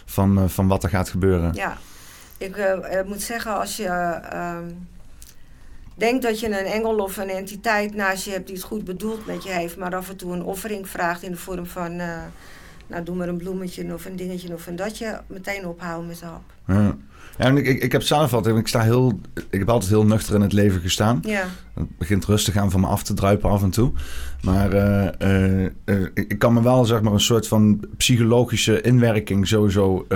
van, 0.05 0.51
van 0.51 0.69
wat 0.69 0.83
er 0.83 0.89
gaat 0.89 1.09
gebeuren. 1.09 1.55
Ja, 1.55 1.77
ik 2.39 2.57
moet 3.07 3.23
zeggen, 3.23 3.59
als 3.61 3.77
je 3.77 3.87
ehm, 3.87 4.65
denkt 5.95 6.23
dat 6.23 6.41
je 6.41 6.47
een 6.47 6.73
engel 6.73 6.97
of 6.97 7.17
een 7.17 7.31
entiteit 7.31 7.95
naast 7.95 8.25
je 8.25 8.31
hebt 8.31 8.47
die 8.47 8.57
het 8.57 8.65
goed 8.65 8.85
bedoeld 8.85 9.27
met 9.27 9.45
je 9.45 9.51
heeft, 9.51 9.77
maar 9.77 9.95
af 9.95 10.09
en 10.09 10.17
toe 10.17 10.33
een 10.33 10.45
offering 10.45 10.89
vraagt 10.89 11.23
in 11.23 11.31
de 11.31 11.37
vorm 11.37 11.67
van, 11.67 11.99
eh, 11.99 12.23
nou 12.87 13.05
doe 13.05 13.17
maar 13.17 13.29
een 13.29 13.37
bloemetje 13.37 13.95
of 13.95 14.05
een 14.05 14.17
dingetje 14.17 14.55
of 14.55 14.67
een 14.67 14.77
datje, 14.77 15.21
meteen 15.27 15.67
ophouden 15.67 16.07
met 16.07 16.19
de 16.19 16.27
hap. 16.27 16.53
Ja. 16.67 16.97
Ja, 17.39 17.45
en 17.45 17.57
ik, 17.57 17.67
ik, 17.67 17.83
ik 17.83 17.93
heb 17.93 18.03
zelf 18.03 18.33
altijd, 18.33 18.57
ik 18.57 18.69
sta 18.69 18.81
heel, 18.81 19.21
ik 19.51 19.59
heb 19.59 19.69
altijd 19.69 19.91
heel 19.91 20.05
nuchter 20.05 20.35
in 20.35 20.41
het 20.41 20.53
leven 20.53 20.81
gestaan. 20.81 21.19
Ja, 21.23 21.45
Het 21.75 21.99
begint 21.99 22.25
rustig 22.25 22.57
aan 22.57 22.71
van 22.71 22.81
me 22.81 22.87
af 22.87 23.03
te 23.03 23.15
druipen 23.15 23.51
af 23.51 23.63
en 23.63 23.71
toe. 23.71 23.93
Maar 24.43 24.75
uh, 24.75 25.63
uh, 25.85 26.07
ik 26.15 26.39
kan 26.39 26.53
me 26.53 26.63
wel 26.63 26.85
zeg 26.85 27.03
maar, 27.03 27.13
een 27.13 27.21
soort 27.21 27.49
van 27.49 27.81
psychologische 27.97 28.81
inwerking 28.81 29.49
sowieso 29.49 30.07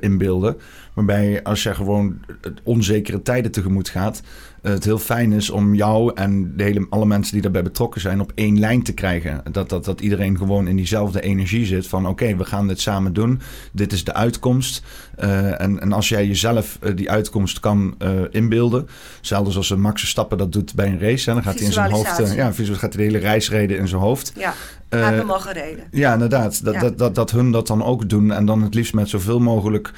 inbeelden. 0.00 0.56
Waarbij 0.94 1.42
als 1.42 1.62
je 1.62 1.74
gewoon 1.74 2.24
onzekere 2.62 3.22
tijden 3.22 3.50
tegemoet 3.50 3.88
gaat, 3.88 4.22
het 4.62 4.84
heel 4.84 4.98
fijn 4.98 5.32
is 5.32 5.50
om 5.50 5.74
jou 5.74 6.12
en 6.14 6.56
de 6.56 6.62
hele, 6.62 6.86
alle 6.90 7.06
mensen 7.06 7.32
die 7.32 7.42
daarbij 7.42 7.62
betrokken 7.62 8.00
zijn 8.00 8.20
op 8.20 8.32
één 8.34 8.58
lijn 8.58 8.82
te 8.82 8.92
krijgen. 8.92 9.42
Dat, 9.52 9.68
dat, 9.68 9.84
dat 9.84 10.00
iedereen 10.00 10.36
gewoon 10.36 10.68
in 10.68 10.76
diezelfde 10.76 11.20
energie 11.20 11.66
zit 11.66 11.86
van 11.86 12.06
oké, 12.06 12.36
we 12.36 12.44
gaan 12.44 12.68
dit 12.68 12.80
samen 12.80 13.12
doen. 13.12 13.40
Dit 13.72 13.92
is 13.92 14.04
de 14.04 14.14
uitkomst. 14.14 14.82
Uh, 15.18 15.60
en, 15.60 15.80
en 15.80 15.92
als 15.92 16.08
jij 16.08 16.26
jezelf 16.26 16.78
uh, 16.82 16.96
die 16.96 17.10
uitkomst 17.10 17.60
kan 17.60 17.94
uh, 17.98 18.10
inbeelden, 18.30 18.88
zelfs 19.20 19.56
als 19.56 19.70
een 19.70 19.80
Max 19.80 20.08
Stappen 20.08 20.38
dat 20.38 20.52
doet 20.52 20.74
bij 20.74 20.86
een 20.86 21.00
race, 21.00 21.28
hè, 21.28 21.34
dan 21.34 21.44
gaat 21.44 21.58
hij 21.58 21.66
in 21.66 21.72
zijn 21.72 21.90
hoofd, 21.90 22.34
ja, 22.34 22.52
gaat 22.52 22.80
hij 22.80 22.90
de 22.90 23.02
hele 23.02 23.18
reisreden 23.18 23.78
in 23.78 23.88
zijn 23.88 24.00
hoofd. 24.00 24.32
Ja. 24.36 24.54
Uh, 24.90 25.04
heb 25.04 25.16
hem 25.16 25.30
al 25.30 25.40
gereden. 25.40 25.84
Ja, 25.90 26.12
inderdaad. 26.12 26.64
Dat, 26.64 26.74
ja. 26.74 26.80
Dat, 26.80 26.98
dat, 26.98 27.14
dat 27.14 27.30
hun 27.30 27.50
dat 27.50 27.66
dan 27.66 27.84
ook 27.84 28.08
doen. 28.08 28.32
En 28.32 28.46
dan 28.46 28.62
het 28.62 28.74
liefst 28.74 28.94
met 28.94 29.08
zoveel 29.08 29.40
mogelijk 29.40 29.92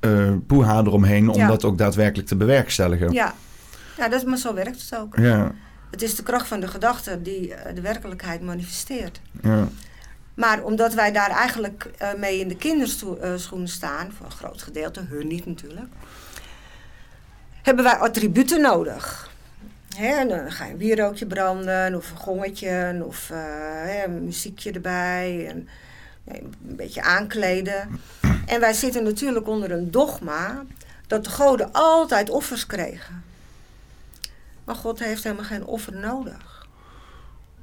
uh, 0.00 0.30
poeha 0.46 0.78
eromheen... 0.78 1.28
om 1.28 1.38
ja. 1.38 1.46
dat 1.46 1.64
ook 1.64 1.78
daadwerkelijk 1.78 2.28
te 2.28 2.36
bewerkstelligen. 2.36 3.12
Ja. 3.12 3.34
Ja, 3.96 4.08
dat, 4.08 4.24
maar 4.24 4.38
zo 4.38 4.54
werkt 4.54 4.80
het 4.80 4.98
ook. 4.98 5.16
Ja. 5.16 5.54
Het 5.90 6.02
is 6.02 6.14
de 6.14 6.22
kracht 6.22 6.46
van 6.46 6.60
de 6.60 6.68
gedachte 6.68 7.22
die 7.22 7.48
uh, 7.48 7.56
de 7.74 7.80
werkelijkheid 7.80 8.40
manifesteert. 8.40 9.20
Ja. 9.42 9.68
Maar 10.34 10.62
omdat 10.62 10.94
wij 10.94 11.12
daar 11.12 11.30
eigenlijk 11.30 11.90
uh, 12.02 12.08
mee 12.14 12.38
in 12.38 12.48
de 12.48 12.56
kinderschoenen 12.56 13.68
staan... 13.68 14.12
voor 14.16 14.26
een 14.26 14.32
groot 14.32 14.62
gedeelte, 14.62 15.04
hun 15.08 15.26
niet 15.26 15.46
natuurlijk... 15.46 15.92
hebben 17.62 17.84
wij 17.84 17.96
attributen 17.96 18.60
nodig... 18.60 19.32
Hè, 19.96 20.06
en 20.06 20.28
dan 20.28 20.52
ga 20.52 20.64
je 20.64 20.72
een 20.72 20.78
wierookje 20.78 21.26
branden 21.26 21.94
of 21.94 22.10
een 22.10 22.16
gongetje 22.16 23.02
of 23.06 23.30
uh, 23.30 24.02
een 24.04 24.24
muziekje 24.24 24.72
erbij. 24.72 25.46
En, 25.48 25.68
een 26.24 26.54
beetje 26.60 27.02
aankleden. 27.02 28.00
En 28.46 28.60
wij 28.60 28.72
zitten 28.72 29.04
natuurlijk 29.04 29.48
onder 29.48 29.70
een 29.70 29.90
dogma 29.90 30.64
dat 31.06 31.24
de 31.24 31.30
goden 31.30 31.72
altijd 31.72 32.30
offers 32.30 32.66
kregen. 32.66 33.24
Maar 34.64 34.74
God 34.74 34.98
heeft 34.98 35.22
helemaal 35.22 35.44
geen 35.44 35.64
offer 35.64 35.96
nodig. 35.96 36.66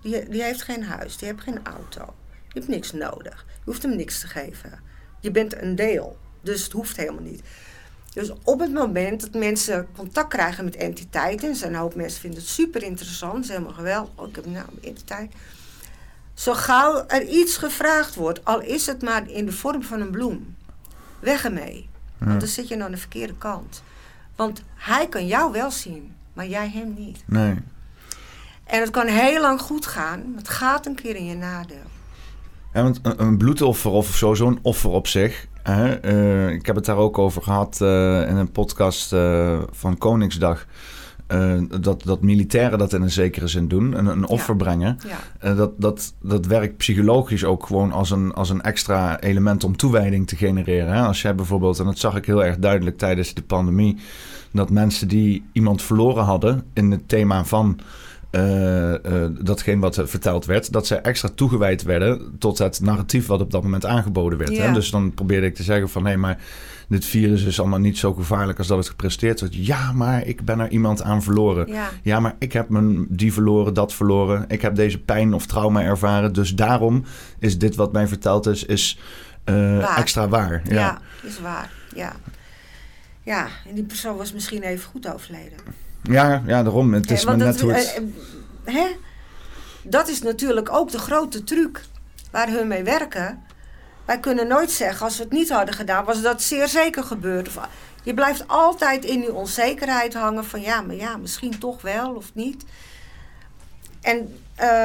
Die, 0.01 0.29
die 0.29 0.43
heeft 0.43 0.61
geen 0.61 0.83
huis, 0.83 1.17
die 1.17 1.27
heeft 1.27 1.41
geen 1.41 1.65
auto. 1.65 2.13
Je 2.29 2.59
hebt 2.59 2.67
niks 2.67 2.91
nodig. 2.91 3.45
Je 3.47 3.61
hoeft 3.65 3.81
hem 3.81 3.95
niks 3.95 4.19
te 4.19 4.27
geven. 4.27 4.79
Je 5.19 5.31
bent 5.31 5.61
een 5.61 5.75
deel, 5.75 6.17
dus 6.41 6.63
het 6.63 6.71
hoeft 6.71 6.97
helemaal 6.97 7.23
niet. 7.23 7.41
Dus 8.13 8.31
op 8.43 8.59
het 8.59 8.73
moment 8.73 9.21
dat 9.21 9.33
mensen 9.33 9.87
contact 9.95 10.29
krijgen 10.29 10.63
met 10.63 10.75
entiteiten, 10.75 11.53
en 11.53 11.67
een 11.67 11.75
hoop 11.75 11.95
mensen 11.95 12.21
vinden 12.21 12.39
het 12.39 12.49
super 12.49 12.83
interessant, 12.83 13.33
het 13.33 13.43
is 13.43 13.49
helemaal 13.49 13.73
geweldig, 13.73 14.11
oh, 14.15 14.29
ik 14.29 14.35
heb 14.35 14.45
nou 14.45 14.65
een 14.71 14.89
entiteit. 14.89 15.33
Zo 16.33 16.53
gauw 16.53 17.03
er 17.07 17.23
iets 17.23 17.57
gevraagd 17.57 18.15
wordt, 18.15 18.45
al 18.45 18.61
is 18.61 18.85
het 18.85 19.01
maar 19.01 19.29
in 19.29 19.45
de 19.45 19.51
vorm 19.51 19.83
van 19.83 20.01
een 20.01 20.11
bloem, 20.11 20.55
weg 21.19 21.43
ermee. 21.43 21.89
Want 22.17 22.39
dan 22.39 22.49
zit 22.49 22.67
je 22.67 22.83
aan 22.83 22.91
de 22.91 22.97
verkeerde 22.97 23.37
kant. 23.37 23.83
Want 24.35 24.63
hij 24.75 25.07
kan 25.07 25.27
jou 25.27 25.51
wel 25.51 25.71
zien, 25.71 26.15
maar 26.41 26.49
jij 26.49 26.69
hem 26.69 26.93
niet. 26.97 27.23
Nee. 27.25 27.55
En 28.63 28.79
het 28.79 28.89
kan 28.89 29.07
heel 29.07 29.41
lang 29.41 29.61
goed 29.61 29.85
gaan, 29.85 30.19
maar 30.19 30.37
het 30.37 30.49
gaat 30.49 30.85
een 30.85 30.95
keer 30.95 31.15
in 31.15 31.25
je 31.25 31.35
nadeel. 31.35 31.77
Ja, 32.73 32.83
want 32.83 32.99
een, 33.01 33.21
een 33.21 33.37
bloedoffer 33.37 33.91
of 33.91 34.15
zo, 34.15 34.33
zo'n 34.33 34.59
offer 34.61 34.89
op 34.89 35.07
zich, 35.07 35.47
uh, 35.69 36.49
ik 36.49 36.65
heb 36.65 36.75
het 36.75 36.85
daar 36.85 36.97
ook 36.97 37.17
over 37.17 37.41
gehad 37.41 37.79
uh, 37.81 38.27
in 38.27 38.35
een 38.35 38.51
podcast 38.51 39.13
uh, 39.13 39.59
van 39.71 39.97
Koningsdag. 39.97 40.65
dat, 41.81 42.03
dat 42.03 42.21
militairen 42.21 42.77
dat 42.77 42.93
in 42.93 43.01
een 43.01 43.11
zekere 43.11 43.47
zin 43.47 43.67
doen, 43.67 43.97
een, 43.97 44.05
een 44.05 44.27
offer 44.27 44.55
ja. 44.57 44.63
brengen. 44.63 44.97
Ja. 45.39 45.53
dat, 45.53 45.71
dat, 45.77 46.13
dat 46.21 46.45
werkt 46.45 46.77
psychologisch 46.77 47.43
ook 47.43 47.65
gewoon 47.65 47.91
als 47.91 48.11
een, 48.11 48.33
als 48.33 48.49
een 48.49 48.61
extra 48.61 49.19
element 49.19 49.63
om 49.63 49.77
toewijding 49.77 50.27
te 50.27 50.35
genereren. 50.35 50.93
Hè? 50.93 51.01
Als 51.01 51.21
jij 51.21 51.35
bijvoorbeeld, 51.35 51.79
en 51.79 51.85
dat 51.85 51.99
zag 51.99 52.15
ik 52.15 52.25
heel 52.25 52.43
erg 52.43 52.57
duidelijk 52.57 52.97
tijdens 52.97 53.33
de 53.33 53.41
pandemie, 53.43 53.97
dat 54.51 54.69
mensen 54.69 55.07
die 55.07 55.43
iemand 55.51 55.81
verloren 55.81 56.23
hadden 56.23 56.63
in 56.73 56.91
het 56.91 57.09
thema 57.09 57.45
van 57.45 57.79
uh, 58.31 58.89
uh, 58.89 58.97
datgene 59.41 59.81
wat 59.81 60.01
verteld 60.03 60.45
werd, 60.45 60.71
dat 60.71 60.87
ze 60.87 60.95
extra 60.95 61.29
toegewijd 61.35 61.83
werden 61.83 62.35
tot 62.39 62.57
het 62.57 62.81
narratief 62.81 63.27
wat 63.27 63.41
op 63.41 63.51
dat 63.51 63.63
moment 63.63 63.85
aangeboden 63.85 64.37
werd. 64.37 64.51
Ja. 64.51 64.65
Hè? 64.65 64.73
Dus 64.73 64.91
dan 64.91 65.13
probeerde 65.13 65.47
ik 65.47 65.55
te 65.55 65.63
zeggen 65.63 65.89
van 65.89 66.03
hé, 66.03 66.09
hey, 66.09 66.17
maar 66.17 66.37
dit 66.87 67.05
virus 67.05 67.43
is 67.43 67.59
allemaal 67.59 67.79
niet 67.79 67.97
zo 67.97 68.13
gevaarlijk 68.13 68.57
als 68.57 68.67
dat 68.67 68.77
het 68.77 68.89
gepresteerd 68.89 69.39
wordt. 69.39 69.65
Ja, 69.65 69.91
maar 69.91 70.25
ik 70.27 70.45
ben 70.45 70.59
er 70.59 70.69
iemand 70.69 71.01
aan 71.01 71.23
verloren. 71.23 71.67
Ja, 71.67 71.89
ja 72.03 72.19
maar 72.19 72.35
ik 72.39 72.53
heb 72.53 72.69
mijn 72.69 73.05
die 73.09 73.33
verloren, 73.33 73.73
dat 73.73 73.93
verloren. 73.93 74.45
Ik 74.47 74.61
heb 74.61 74.75
deze 74.75 74.99
pijn 74.99 75.33
of 75.33 75.45
trauma 75.45 75.81
ervaren. 75.81 76.33
Dus 76.33 76.55
daarom 76.55 77.03
is 77.39 77.57
dit 77.57 77.75
wat 77.75 77.91
mij 77.91 78.07
verteld 78.07 78.47
is, 78.47 78.65
is 78.65 78.99
uh, 79.45 79.55
waar. 79.55 79.97
extra 79.97 80.27
waar. 80.27 80.61
Ja. 80.65 80.73
Ja. 80.73 80.99
is 81.23 81.41
waar. 81.41 81.71
Ja. 81.95 82.13
Ja, 83.23 83.47
en 83.67 83.75
die 83.75 83.83
persoon 83.83 84.17
was 84.17 84.33
misschien 84.33 84.63
even 84.63 84.89
goed 84.89 85.13
overleden. 85.13 85.59
Ja, 86.03 86.43
ja, 86.45 86.63
daarom. 86.63 86.93
Het 86.93 87.11
is 87.11 87.25
maar 87.25 87.37
net 87.37 87.61
hoe 87.61 87.73
dat, 87.73 87.93
het... 87.95 88.03
eh, 88.63 88.73
hè? 88.73 88.87
dat 89.83 90.07
is 90.07 90.21
natuurlijk 90.21 90.71
ook 90.71 90.91
de 90.91 90.99
grote 90.99 91.43
truc 91.43 91.81
waar 92.31 92.49
hun 92.49 92.67
mee 92.67 92.83
werken. 92.83 93.43
Wij 94.05 94.19
kunnen 94.19 94.47
nooit 94.47 94.71
zeggen, 94.71 95.05
als 95.05 95.17
we 95.17 95.23
het 95.23 95.31
niet 95.31 95.49
hadden 95.49 95.73
gedaan, 95.73 96.05
was 96.05 96.21
dat 96.21 96.41
zeer 96.41 96.67
zeker 96.67 97.03
gebeurd. 97.03 97.49
Je 98.03 98.13
blijft 98.13 98.47
altijd 98.47 99.05
in 99.05 99.19
die 99.19 99.33
onzekerheid 99.33 100.13
hangen 100.13 100.45
van 100.45 100.61
ja, 100.61 100.81
maar 100.81 100.95
ja, 100.95 101.17
misschien 101.17 101.59
toch 101.59 101.81
wel 101.81 102.13
of 102.13 102.31
niet. 102.33 102.63
En 104.01 104.35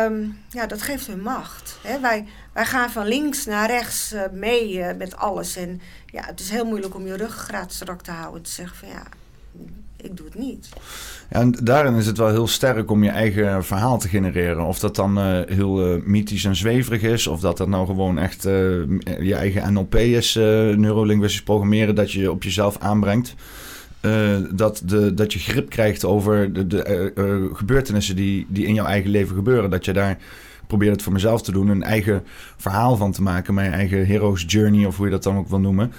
um, 0.05 0.39
ja, 0.49 0.67
dat 0.67 0.83
geeft 0.83 1.07
hun 1.07 1.21
macht. 1.23 1.79
Hè? 1.83 2.01
Wij, 2.01 2.27
wij 2.53 2.65
gaan 2.65 2.91
van 2.91 3.07
links 3.07 3.45
naar 3.45 3.67
rechts 3.67 4.13
uh, 4.13 4.23
mee 4.33 4.73
uh, 4.73 4.93
met 4.99 5.17
alles. 5.17 5.57
En 5.57 5.81
ja, 6.17 6.23
het 6.27 6.41
is 6.41 6.51
heel 6.51 6.65
moeilijk 6.65 6.95
om 6.95 7.07
je 7.07 7.17
ruggengraat 7.17 7.73
strak 7.73 8.03
te 8.03 8.11
houden. 8.11 8.43
Te 8.43 8.51
zeggen 8.51 8.77
van 8.77 8.89
ja, 8.89 9.03
ik 9.97 10.17
doe 10.17 10.27
het 10.27 10.39
niet. 10.39 10.69
Ja, 11.31 11.41
en 11.41 11.53
daarin 11.63 11.95
is 11.95 12.07
het 12.07 12.19
wel 12.19 12.29
heel 12.29 12.47
sterk 12.47 12.91
om 12.91 13.05
je 13.05 13.11
eigen 13.11 13.65
verhaal 13.65 13.99
te 13.99 14.09
genereren. 14.09 14.65
Of 14.65 14.79
dat 14.79 14.97
dan 14.97 15.19
uh, 15.19 15.41
heel 15.47 15.97
uh, 15.97 16.03
mythisch 16.05 16.45
en 16.45 16.57
zweverig 16.57 17.03
is, 17.03 17.27
of 17.27 17.41
dat 17.41 17.57
dat 17.57 17.69
nou 17.69 17.87
gewoon 17.87 18.19
echt 18.19 18.47
uh, 18.47 18.53
je 19.21 19.35
eigen 19.35 19.73
NLP 19.73 19.95
is, 19.95 20.35
neurolinguistisch 20.35 21.43
programmeren, 21.43 21.95
dat 21.95 22.13
je 22.13 22.31
op 22.31 22.43
jezelf 22.43 22.79
aanbrengt. 22.79 23.35
dat, 24.51 24.83
de, 24.85 25.15
dat 25.15 25.33
je 25.33 25.39
grip 25.39 25.69
krijgt 25.69 26.05
over 26.05 26.53
de, 26.53 26.67
de 26.67 27.51
gebeurtenissen 27.53 28.17
die, 28.17 28.47
die 28.49 28.67
in 28.67 28.75
jouw 28.75 28.87
eigen 28.87 29.11
leven 29.11 29.35
gebeuren. 29.35 29.71
Dat 29.71 29.85
je 29.85 29.93
daar 29.93 30.19
probeert 30.67 30.93
het 30.93 31.03
voor 31.03 31.13
mezelf 31.13 31.43
te 31.43 31.53
doen, 31.53 31.69
een 31.69 31.83
eigen 31.83 32.25
verhaal 32.57 32.97
van 32.97 33.13
te 33.13 33.23
maken, 33.23 33.55
mijn 33.55 33.73
eigen 33.73 34.07
hero's 34.07 34.45
journey, 34.47 34.87
of 34.87 34.97
hoe 34.97 35.05
je 35.05 35.13
dat 35.13 35.23
dan 35.23 35.37
ook 35.37 35.49
wil 35.49 35.61
noemen. 35.61 35.93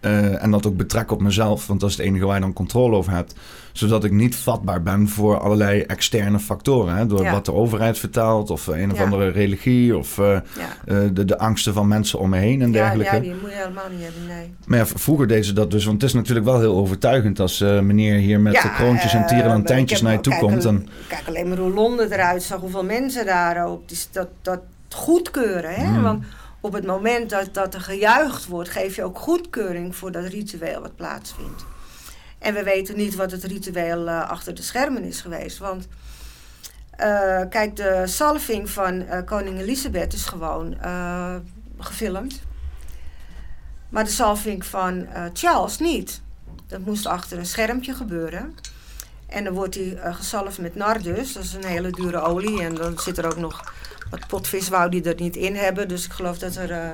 Uh, 0.00 0.42
en 0.42 0.50
dat 0.50 0.66
ook 0.66 0.76
betrekken 0.76 1.16
op 1.16 1.22
mezelf, 1.22 1.66
want 1.66 1.80
dat 1.80 1.90
is 1.90 1.96
het 1.96 2.06
enige 2.06 2.24
waar 2.26 2.34
je 2.34 2.40
dan 2.40 2.52
controle 2.52 2.96
over 2.96 3.12
hebt. 3.12 3.34
Zodat 3.72 4.04
ik 4.04 4.10
niet 4.10 4.36
vatbaar 4.36 4.82
ben 4.82 5.08
voor 5.08 5.38
allerlei 5.40 5.80
externe 5.80 6.38
factoren. 6.38 6.94
Hè? 6.94 7.06
Door 7.06 7.22
Ja. 7.22 7.32
wat 7.32 7.44
de 7.44 7.52
overheid 7.52 7.98
vertelt, 7.98 8.50
of 8.50 8.66
een 8.66 8.90
of 8.90 8.96
Ja. 8.98 9.04
andere 9.04 9.28
religie, 9.28 9.96
of 9.96 10.18
uh, 10.18 10.26
Ja. 10.26 10.40
uh, 10.86 11.08
de, 11.12 11.24
de 11.24 11.38
angsten 11.38 11.74
van 11.74 11.88
mensen 11.88 12.18
om 12.18 12.28
me 12.30 12.38
heen 12.38 12.62
en 12.62 12.72
dergelijke. 12.72 13.14
ja, 13.14 13.20
die 13.20 13.34
moet 13.42 13.50
je 13.50 13.56
helemaal 13.56 13.88
niet 13.90 14.02
hebben, 14.02 14.26
nee. 14.26 14.54
Maar 14.66 14.78
ja, 14.78 14.86
vroeger 14.86 15.26
deden 15.26 15.44
ze 15.44 15.52
dat 15.52 15.70
dus, 15.70 15.84
want 15.84 16.00
het 16.00 16.10
is 16.10 16.16
natuurlijk 16.16 16.46
wel 16.46 16.60
heel 16.60 16.76
overtuigend 16.76 17.40
als 17.40 17.60
eh, 17.60 17.80
meneer 17.80 18.14
hier 18.18 18.40
met 18.40 18.52
de 18.52 18.72
kroontjes 18.74 19.14
en 19.14 19.20
eh, 19.22 19.26
tierenlantijntjes 19.26 20.02
naar 20.02 20.12
je 20.12 20.20
toe 20.20 20.32
kijk, 20.32 20.44
komt. 20.44 20.64
En, 20.64 20.88
Kijk 21.08 21.22
alleen 21.28 21.48
maar 21.48 21.58
hoe 21.58 21.72
Londen 21.72 22.12
eruit 22.12 22.42
zag, 22.42 22.60
hoeveel 22.60 22.84
mensen 22.84 23.26
daar 23.26 23.66
ook. 23.66 23.88
Dus 23.88 24.08
dat, 24.12 24.28
dat 24.42 24.60
goedkeuren, 24.88 25.74
hè? 25.74 25.86
Mm. 25.88 26.02
Want 26.02 26.24
op 26.60 26.72
het 26.72 26.86
moment 26.86 27.30
dat, 27.30 27.54
dat 27.54 27.74
er 27.74 27.80
gejuicht 27.80 28.46
wordt, 28.46 28.68
geef 28.68 28.96
je 28.96 29.04
ook 29.04 29.18
goedkeuring 29.18 29.96
voor 29.96 30.12
dat 30.12 30.24
ritueel 30.24 30.80
wat 30.80 30.96
plaatsvindt. 30.96 31.64
En 32.38 32.54
we 32.54 32.62
weten 32.62 32.96
niet 32.96 33.14
wat 33.14 33.30
het 33.30 33.44
ritueel 33.44 34.08
eh, 34.08 34.30
achter 34.30 34.54
de 34.54 34.62
schermen 34.62 35.02
is 35.02 35.20
geweest. 35.20 35.58
Want 35.58 35.88
eh, 36.90 37.40
kijk, 37.48 37.76
de 37.76 38.02
salving 38.06 38.70
van 38.70 39.06
eh, 39.06 39.24
koningin 39.24 39.60
Elisabeth 39.60 40.12
is 40.12 40.24
gewoon 40.24 40.76
gefilmd. 41.78 42.42
Maar 43.88 44.04
de 44.04 44.10
salving 44.10 44.64
van 44.66 45.06
Charles 45.32 45.78
niet. 45.78 46.22
Dat 46.66 46.80
moest 46.80 47.06
achter 47.06 47.38
een 47.38 47.46
schermpje 47.46 47.94
gebeuren. 47.94 48.54
En 49.26 49.44
dan 49.44 49.54
wordt 49.54 49.74
hij 49.74 49.98
gezalfd 50.02 50.58
met 50.58 50.74
nardus. 50.74 51.32
Dat 51.32 51.42
is 51.42 51.54
een 51.54 51.64
hele 51.64 51.90
dure 51.90 52.20
olie. 52.20 52.62
En 52.62 52.74
dan 52.74 52.98
zit 52.98 53.18
er 53.18 53.26
ook 53.26 53.36
nog 53.36 53.72
wat 54.10 54.26
potvis 54.26 54.68
wou 54.68 54.90
die 54.90 55.02
er 55.02 55.20
niet 55.20 55.36
in 55.36 55.56
hebben. 55.56 55.88
Dus 55.88 56.04
ik 56.04 56.12
geloof 56.12 56.38
dat 56.38 56.56
er 56.56 56.70
eh, 56.70 56.90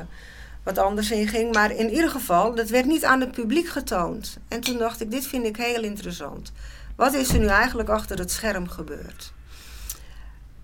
wat 0.63 0.79
anders 0.79 1.11
in 1.11 1.29
ging. 1.29 1.55
Maar 1.55 1.71
in 1.71 1.91
ieder 1.91 2.11
geval, 2.11 2.55
dat 2.55 2.69
werd 2.69 2.87
niet 2.87 3.05
aan 3.05 3.21
het 3.21 3.33
publiek 3.33 3.69
getoond. 3.69 4.37
En 4.49 4.61
toen 4.61 4.79
dacht 4.79 5.01
ik, 5.01 5.11
dit 5.11 5.27
vind 5.27 5.47
ik 5.47 5.57
heel 5.57 5.83
interessant. 5.83 6.53
Wat 6.97 7.15
is 7.15 7.29
er 7.29 7.39
nu 7.39 7.47
eigenlijk 7.47 7.89
achter 7.89 8.19
het 8.19 8.31
scherm 8.31 8.69
gebeurd? 8.69 9.33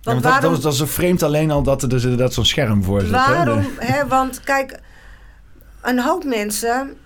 ja, 0.02 0.10
want 0.10 0.22
dat, 0.22 0.40
dat, 0.40 0.52
is, 0.52 0.60
dat 0.60 0.72
is 0.72 0.78
zo 0.78 0.86
vreemd 0.86 1.22
alleen 1.22 1.50
al 1.50 1.62
dat 1.62 1.82
er 1.82 1.88
dus 1.88 2.02
inderdaad 2.02 2.34
zo'n 2.34 2.44
scherm 2.44 2.84
voor 2.84 3.00
zit. 3.00 3.10
Waarom? 3.10 3.66
Hè, 3.78 4.06
want 4.06 4.40
kijk, 4.40 4.80
een 5.80 6.00
hoop 6.00 6.24
mensen 6.24 6.96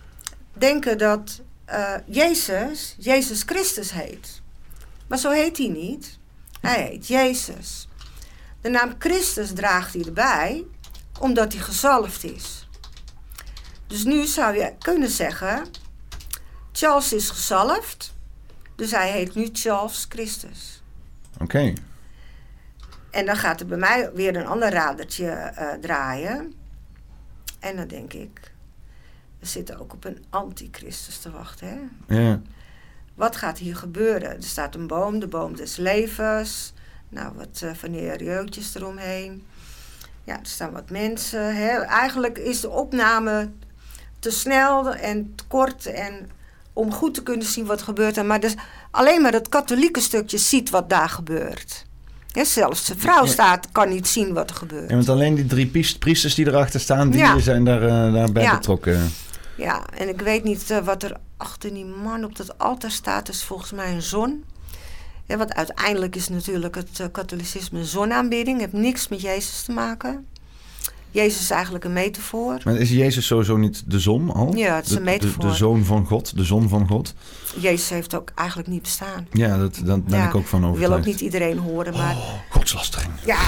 denken 0.53 0.99
dat 0.99 1.41
eh, 1.65 1.95
Jezus 2.07 2.97
Jezus 2.99 3.43
Christus 3.43 3.93
heet. 3.93 4.43
Maar 5.07 5.19
zo 5.19 5.31
heet 5.31 5.59
hij 5.59 5.69
niet. 5.69 6.19
Hij 6.61 6.83
heet 6.83 7.07
Jezus. 7.07 7.89
De 8.67 8.73
naam 8.73 8.95
Christus 8.99 9.53
draagt 9.53 9.95
hij 9.95 10.05
erbij, 10.05 10.65
omdat 11.21 11.53
hij 11.53 11.63
gezalfd 11.63 12.25
is. 12.25 12.69
Dus 13.87 14.05
nu 14.05 14.25
zou 14.25 14.57
je 14.57 14.73
kunnen 14.79 15.09
zeggen: 15.09 15.67
Charles 16.73 17.13
is 17.13 17.31
gezalfd, 17.31 18.15
dus 18.77 18.91
hij 18.91 19.11
heet 19.11 19.35
nu 19.35 19.49
Charles 19.53 20.07
Christus. 20.09 20.83
Oké. 21.39 21.73
En 23.11 23.27
dan 23.27 23.37
gaat 23.37 23.61
er 23.61 23.67
bij 23.67 23.79
mij 23.79 24.11
weer 24.13 24.37
een 24.37 24.47
ander 24.47 24.71
radertje 24.71 25.53
uh, 25.59 25.73
draaien. 25.73 26.55
En 27.61 27.77
dan 27.77 27.87
denk 27.87 28.13
ik, 28.13 28.53
we 29.39 29.47
zitten 29.47 29.79
ook 29.79 29.93
op 29.93 30.05
een 30.05 30.25
antichristus 30.31 31.19
te 31.19 31.31
wachten. 31.31 31.69
Hè? 32.07 32.17
Ja. 32.17 32.41
Wat 33.15 33.37
gaat 33.37 33.59
hier 33.59 33.77
gebeuren? 33.77 34.37
Er 34.37 34.43
staat 34.43 34.75
een 34.75 34.87
boom, 34.87 35.19
de 35.19 35.29
boom 35.29 35.57
des 35.57 35.77
levens. 35.77 36.75
Nou, 37.09 37.33
wat 37.37 37.61
uh, 37.65 37.71
van 37.75 37.91
die 37.91 38.13
reutjes 38.13 38.75
eromheen. 38.75 39.45
Ja, 40.25 40.33
er 40.33 40.47
staan 40.47 40.73
wat 40.73 40.91
mensen. 40.91 41.57
Hè? 41.57 41.81
Eigenlijk 41.81 42.39
is 42.39 42.61
de 42.61 42.71
opname 42.71 43.51
te 44.19 44.31
snel 44.31 44.95
en 44.95 45.33
te 45.35 45.45
kort 45.47 45.87
en 45.87 46.31
om 46.73 46.93
goed 46.93 47.15
te 47.15 47.23
kunnen 47.23 47.47
zien 47.47 47.67
wat 47.67 47.83
gebeurt. 47.83 48.27
Maar 48.27 48.41
dus 48.41 48.55
alleen 48.91 49.23
maar 49.23 49.33
het 49.33 49.49
katholieke 49.49 50.01
stukje 50.01 50.39
ziet 50.39 50.71
wat 50.71 50.91
daar 50.91 51.09
gebeurt. 51.09 51.87
Ja, 52.27 52.45
zelfs 52.45 52.85
de 52.85 52.95
vrouw 52.97 53.27
staat, 53.27 53.69
kan 53.73 53.89
niet 53.89 54.09
zien 54.09 54.33
wat 54.33 54.51
er 54.51 54.57
gebeurt. 54.57 54.89
Ja, 54.91 54.95
want 54.95 55.09
alleen 55.09 55.35
die 55.35 55.47
drie 55.47 55.97
priesters 55.99 56.35
die 56.35 56.47
erachter 56.47 56.81
staan, 56.81 57.11
die 57.11 57.41
zijn 57.41 57.65
daar, 57.65 57.83
uh, 57.83 58.13
daarbij 58.13 58.43
ja. 58.43 58.57
betrokken. 58.57 59.11
Ja, 59.57 59.83
en 59.95 60.09
ik 60.09 60.21
weet 60.21 60.45
niet 60.45 60.71
uh, 60.71 60.79
wat 60.79 61.03
er 61.03 61.17
achter 61.37 61.75
die 61.75 61.85
man 61.85 62.25
op 62.25 62.37
dat 62.37 62.59
altaar 62.59 62.91
staat. 62.91 63.29
is 63.29 63.45
volgens 63.45 63.73
mij 63.73 63.93
een 63.93 64.03
zon. 64.03 64.45
Ja, 65.27 65.37
want 65.37 65.55
uiteindelijk 65.55 66.17
is 66.17 66.29
natuurlijk 66.29 66.75
het 66.75 66.99
uh, 67.01 67.07
katholicisme 67.13 67.79
een 67.79 67.85
zonaanbidding. 67.85 68.61
Het 68.61 68.71
heeft 68.71 68.85
niks 68.85 69.09
met 69.09 69.21
Jezus 69.21 69.63
te 69.63 69.73
maken. 69.73 70.27
Jezus 71.11 71.41
is 71.41 71.51
eigenlijk 71.51 71.85
een 71.85 71.93
metafoor. 71.93 72.61
Maar 72.65 72.77
is 72.77 72.91
Jezus 72.91 73.27
sowieso 73.27 73.57
niet 73.57 73.83
de 73.87 74.01
zon 74.01 74.33
al? 74.33 74.55
Ja, 74.57 74.77
het 74.77 74.87
is 74.87 74.93
een 74.93 75.03
metafoor. 75.03 75.43
De, 75.43 75.49
de, 75.49 75.55
zoon 75.55 75.85
van 75.85 76.07
God, 76.07 76.37
de 76.37 76.45
zon 76.45 76.69
van 76.69 76.89
God. 76.89 77.15
Jezus 77.59 77.89
heeft 77.89 78.15
ook 78.15 78.31
eigenlijk 78.35 78.69
niet 78.69 78.83
bestaan. 78.83 79.27
Ja, 79.33 79.59
dat, 79.59 79.81
daar 79.85 80.01
ben 80.01 80.25
ik 80.25 80.35
ook 80.35 80.47
van 80.47 80.67
overtuigd. 80.67 80.75
Ik 80.75 80.89
wil 80.89 80.97
ook 80.97 81.05
niet 81.05 81.21
iedereen 81.21 81.59
horen, 81.59 81.93
maar... 81.93 82.15
Oh, 82.15 82.33
godslastering. 82.51 83.13
Ja, 83.25 83.39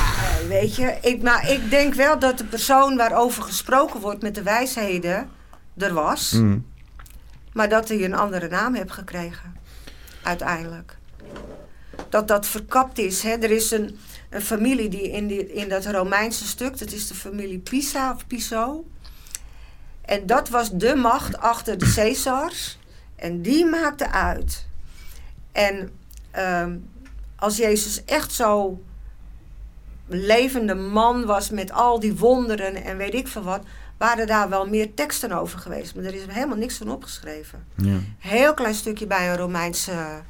weet 0.49 0.77
je. 0.77 0.99
Ik, 1.03 1.23
maar 1.23 1.51
ik 1.51 1.71
denk 1.71 1.95
wel 1.95 2.19
dat 2.19 2.39
de 2.39 2.45
persoon 2.45 2.97
waarover 2.97 3.43
gesproken 3.43 4.01
wordt 4.01 4.23
met 4.23 4.35
de 4.35 4.43
wijsheden 4.43 5.29
er 5.77 5.95
was. 5.95 6.33
Mm. 6.33 6.65
Maar 7.53 7.69
dat 7.69 7.89
hij 7.89 8.05
een 8.05 8.15
andere 8.15 8.49
naam 8.49 8.75
heeft 8.75 8.93
gekregen. 8.93 9.57
Uiteindelijk. 10.23 10.98
Dat 12.09 12.29
dat 12.29 12.47
verkapt 12.47 12.99
is. 12.99 13.23
Hè. 13.23 13.31
Er 13.31 13.51
is 13.51 13.71
een 13.71 13.99
een 14.29 14.43
familie 14.43 14.89
die 14.89 15.11
in, 15.11 15.27
die 15.27 15.53
in 15.53 15.69
dat 15.69 15.87
Romeinse 15.87 16.47
stuk, 16.47 16.79
dat 16.79 16.93
is 16.93 17.09
de 17.09 17.15
familie 17.15 17.59
Pisa 17.59 18.13
of 18.15 18.27
Piso. 18.27 18.87
En 20.01 20.27
dat 20.27 20.49
was 20.49 20.71
de 20.73 20.95
macht 20.95 21.39
achter 21.39 21.79
de 21.79 21.93
Caesars. 21.95 22.79
En 23.17 23.43
die 23.43 23.67
maakte 23.67 24.11
uit. 24.11 24.67
En 25.53 25.91
uh, 26.37 26.67
als 27.37 27.57
Jezus 27.57 28.05
echt 28.05 28.33
zo 28.33 28.83
levende 30.07 30.75
man 30.75 31.25
was 31.25 31.51
met 31.51 31.73
al 31.73 32.01
die 32.01 32.17
wonderen 32.17 32.85
en 32.85 32.97
weet 32.97 33.15
ik 33.15 33.29
veel 33.29 33.43
wat, 33.43 33.63
waren 33.97 34.27
daar 34.27 34.49
wel 34.49 34.69
meer 34.69 34.95
teksten 34.95 35.33
over 35.33 35.59
geweest. 35.59 35.95
Maar 35.95 36.05
er 36.05 36.15
is 36.15 36.27
helemaal 36.29 36.57
niks 36.57 36.77
van 36.77 36.91
opgeschreven. 36.91 37.67
Ja. 37.75 37.99
Heel 38.19 38.55
klein 38.55 38.75
stukje 38.75 39.07
bij 39.07 39.31
een 39.31 39.37
Romeinse 39.37 40.23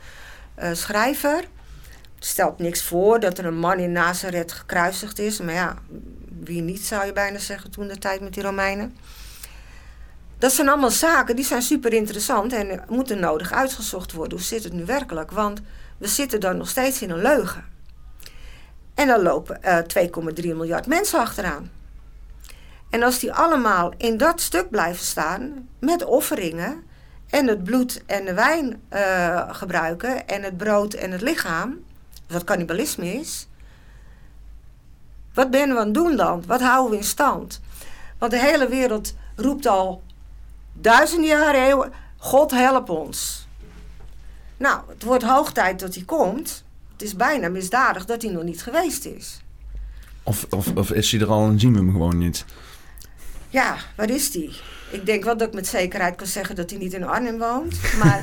uh, 0.58 0.72
schrijver 0.72 1.44
stelt 2.18 2.58
niks 2.58 2.82
voor 2.82 3.20
dat 3.20 3.38
er 3.38 3.46
een 3.46 3.58
man 3.58 3.78
in 3.78 3.92
Nazareth 3.92 4.52
gekruisigd 4.52 5.18
is. 5.18 5.40
Maar 5.40 5.54
ja, 5.54 5.76
wie 6.40 6.62
niet 6.62 6.84
zou 6.84 7.06
je 7.06 7.12
bijna 7.12 7.38
zeggen 7.38 7.70
toen 7.70 7.88
de 7.88 7.98
tijd 7.98 8.20
met 8.20 8.34
die 8.34 8.42
Romeinen. 8.42 8.96
Dat 10.38 10.52
zijn 10.52 10.68
allemaal 10.68 10.90
zaken 10.90 11.36
die 11.36 11.44
zijn 11.44 11.62
super 11.62 11.92
interessant 11.92 12.52
en 12.52 12.84
moeten 12.88 13.20
nodig 13.20 13.52
uitgezocht 13.52 14.12
worden. 14.12 14.38
Hoe 14.38 14.46
zit 14.46 14.64
het 14.64 14.72
nu 14.72 14.84
werkelijk? 14.84 15.30
Want 15.30 15.60
we 15.98 16.06
zitten 16.06 16.40
dan 16.40 16.56
nog 16.56 16.68
steeds 16.68 17.02
in 17.02 17.10
een 17.10 17.22
leugen. 17.22 17.64
En 18.94 19.06
dan 19.06 19.22
lopen 19.22 19.60
uh, 19.64 19.78
eh, 19.78 20.08
2,3 20.40 20.44
miljard 20.44 20.86
mensen 20.86 21.18
achteraan. 21.18 21.70
En 22.90 23.02
als 23.02 23.18
die 23.18 23.32
allemaal 23.32 23.92
in 23.96 24.16
dat 24.16 24.40
stuk 24.40 24.70
blijven 24.70 25.04
staan 25.04 25.68
met 25.80 26.04
offeringen 26.04 26.82
en 27.30 27.46
het 27.46 27.64
bloed 27.64 28.02
en 28.06 28.24
de 28.24 28.34
wijn 28.34 28.82
uh, 28.92 29.54
gebruiken 29.54 30.26
en 30.26 30.42
het 30.42 30.56
brood 30.56 30.94
en 30.94 31.10
het 31.10 31.20
lichaam, 31.20 31.84
wat 32.28 32.44
cannibalisme 32.44 33.12
is. 33.12 33.46
Wat 35.34 35.50
ben 35.50 35.68
we 35.68 35.78
aan 35.78 35.84
het 35.84 35.94
doen 35.94 36.16
dan? 36.16 36.42
Wat 36.46 36.60
houden 36.60 36.90
we 36.90 36.96
in 36.96 37.04
stand? 37.04 37.60
Want 38.18 38.32
de 38.32 38.38
hele 38.38 38.68
wereld 38.68 39.14
roept 39.36 39.66
al 39.66 40.02
duizenden 40.72 41.28
jaren, 41.28 41.66
eeuwen, 41.66 41.92
God 42.16 42.50
help 42.50 42.88
ons. 42.88 43.46
Nou, 44.56 44.80
het 44.88 45.02
wordt 45.02 45.24
hoog 45.24 45.52
tijd 45.52 45.80
dat 45.80 45.94
hij 45.94 46.04
komt. 46.04 46.64
Het 46.92 47.02
is 47.02 47.16
bijna 47.16 47.48
misdadig 47.48 48.04
dat 48.04 48.22
hij 48.22 48.30
nog 48.30 48.42
niet 48.42 48.62
geweest 48.62 49.04
is. 49.04 49.40
Of, 50.22 50.46
of, 50.50 50.76
of 50.76 50.90
is 50.90 51.10
hij 51.10 51.20
er 51.20 51.30
al 51.30 51.46
en 51.46 51.60
zien 51.60 51.72
we 51.72 51.78
hem 51.78 51.92
gewoon 51.92 52.18
niet? 52.18 52.44
Ja, 53.48 53.76
waar 53.96 54.10
is 54.10 54.34
hij? 54.34 54.50
Ik 54.90 55.06
denk 55.06 55.24
wel 55.24 55.36
dat 55.36 55.48
ik 55.48 55.54
met 55.54 55.66
zekerheid 55.66 56.16
kan 56.16 56.26
zeggen 56.26 56.56
dat 56.56 56.70
hij 56.70 56.78
niet 56.78 56.92
in 56.92 57.04
Arnhem 57.04 57.38
woont. 57.38 57.78
Maar 57.98 58.20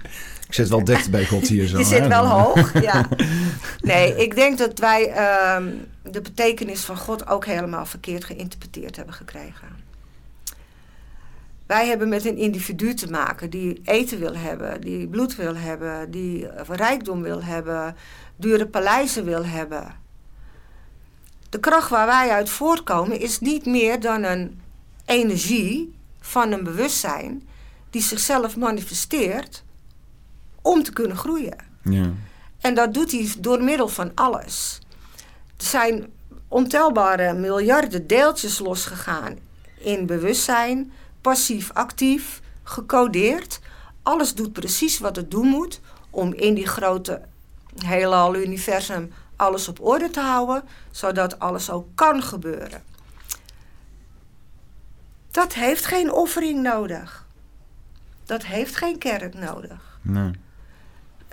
Ik 0.48 0.54
zit 0.54 0.68
wel 0.68 0.84
dicht 0.84 1.10
bij 1.10 1.26
God 1.26 1.48
hier 1.48 1.68
zo. 1.68 1.78
Je 1.78 1.84
zit 1.84 2.06
wel 2.06 2.26
hoog, 2.38 2.82
ja. 2.82 3.08
Nee, 3.80 4.16
ik 4.16 4.34
denk 4.34 4.58
dat 4.58 4.78
wij 4.78 5.10
ehm, 5.10 5.72
de 6.02 6.20
betekenis 6.20 6.80
van 6.80 6.96
God 6.96 7.26
ook 7.26 7.44
helemaal 7.44 7.86
verkeerd 7.86 8.24
geïnterpreteerd 8.24 8.96
hebben 8.96 9.14
gekregen. 9.14 9.86
Wij 11.66 11.86
hebben 11.86 12.08
met 12.08 12.24
een 12.24 12.36
individu 12.36 12.94
te 12.94 13.10
maken 13.10 13.50
die 13.50 13.80
eten 13.84 14.18
wil 14.18 14.36
hebben, 14.36 14.80
die 14.80 15.08
bloed 15.08 15.36
wil 15.36 15.56
hebben, 15.56 16.10
die 16.10 16.48
rijkdom 16.68 17.22
wil 17.22 17.42
hebben, 17.42 17.96
dure 18.36 18.66
paleizen 18.66 19.24
wil 19.24 19.44
hebben. 19.46 19.94
De 21.48 21.60
kracht 21.60 21.90
waar 21.90 22.06
wij 22.06 22.30
uit 22.30 22.50
voortkomen 22.50 23.20
is 23.20 23.40
niet 23.40 23.66
meer 23.66 24.00
dan 24.00 24.22
een 24.22 24.60
energie 25.04 25.94
van 26.20 26.52
een 26.52 26.64
bewustzijn 26.64 27.48
die 27.90 28.02
zichzelf 28.02 28.56
manifesteert 28.56 29.64
om 30.62 30.82
te 30.82 30.92
kunnen 30.92 31.16
groeien. 31.16 31.56
Ja. 31.82 32.10
En 32.60 32.74
dat 32.74 32.94
doet 32.94 33.12
hij 33.12 33.34
door 33.38 33.62
middel 33.62 33.88
van 33.88 34.10
alles. 34.14 34.80
Er 35.56 35.64
zijn 35.64 36.06
ontelbare 36.48 37.32
miljarden 37.32 38.06
deeltjes 38.06 38.58
losgegaan 38.58 39.38
in 39.78 40.06
bewustzijn, 40.06 40.92
passief, 41.20 41.70
actief, 41.72 42.40
gecodeerd. 42.62 43.60
Alles 44.02 44.34
doet 44.34 44.52
precies 44.52 44.98
wat 44.98 45.16
het 45.16 45.30
doen 45.30 45.46
moet 45.46 45.80
om 46.10 46.32
in 46.32 46.54
die 46.54 46.66
grote 46.66 47.22
heelal 47.76 48.36
universum 48.36 49.12
alles 49.36 49.68
op 49.68 49.80
orde 49.80 50.10
te 50.10 50.20
houden, 50.20 50.62
zodat 50.90 51.38
alles 51.38 51.70
ook 51.70 51.86
kan 51.94 52.22
gebeuren. 52.22 52.82
Dat 55.30 55.54
heeft 55.54 55.86
geen 55.86 56.12
offering 56.12 56.62
nodig. 56.62 57.26
Dat 58.24 58.44
heeft 58.44 58.76
geen 58.76 58.98
kerk 58.98 59.34
nodig. 59.34 59.98
Nee. 60.02 60.30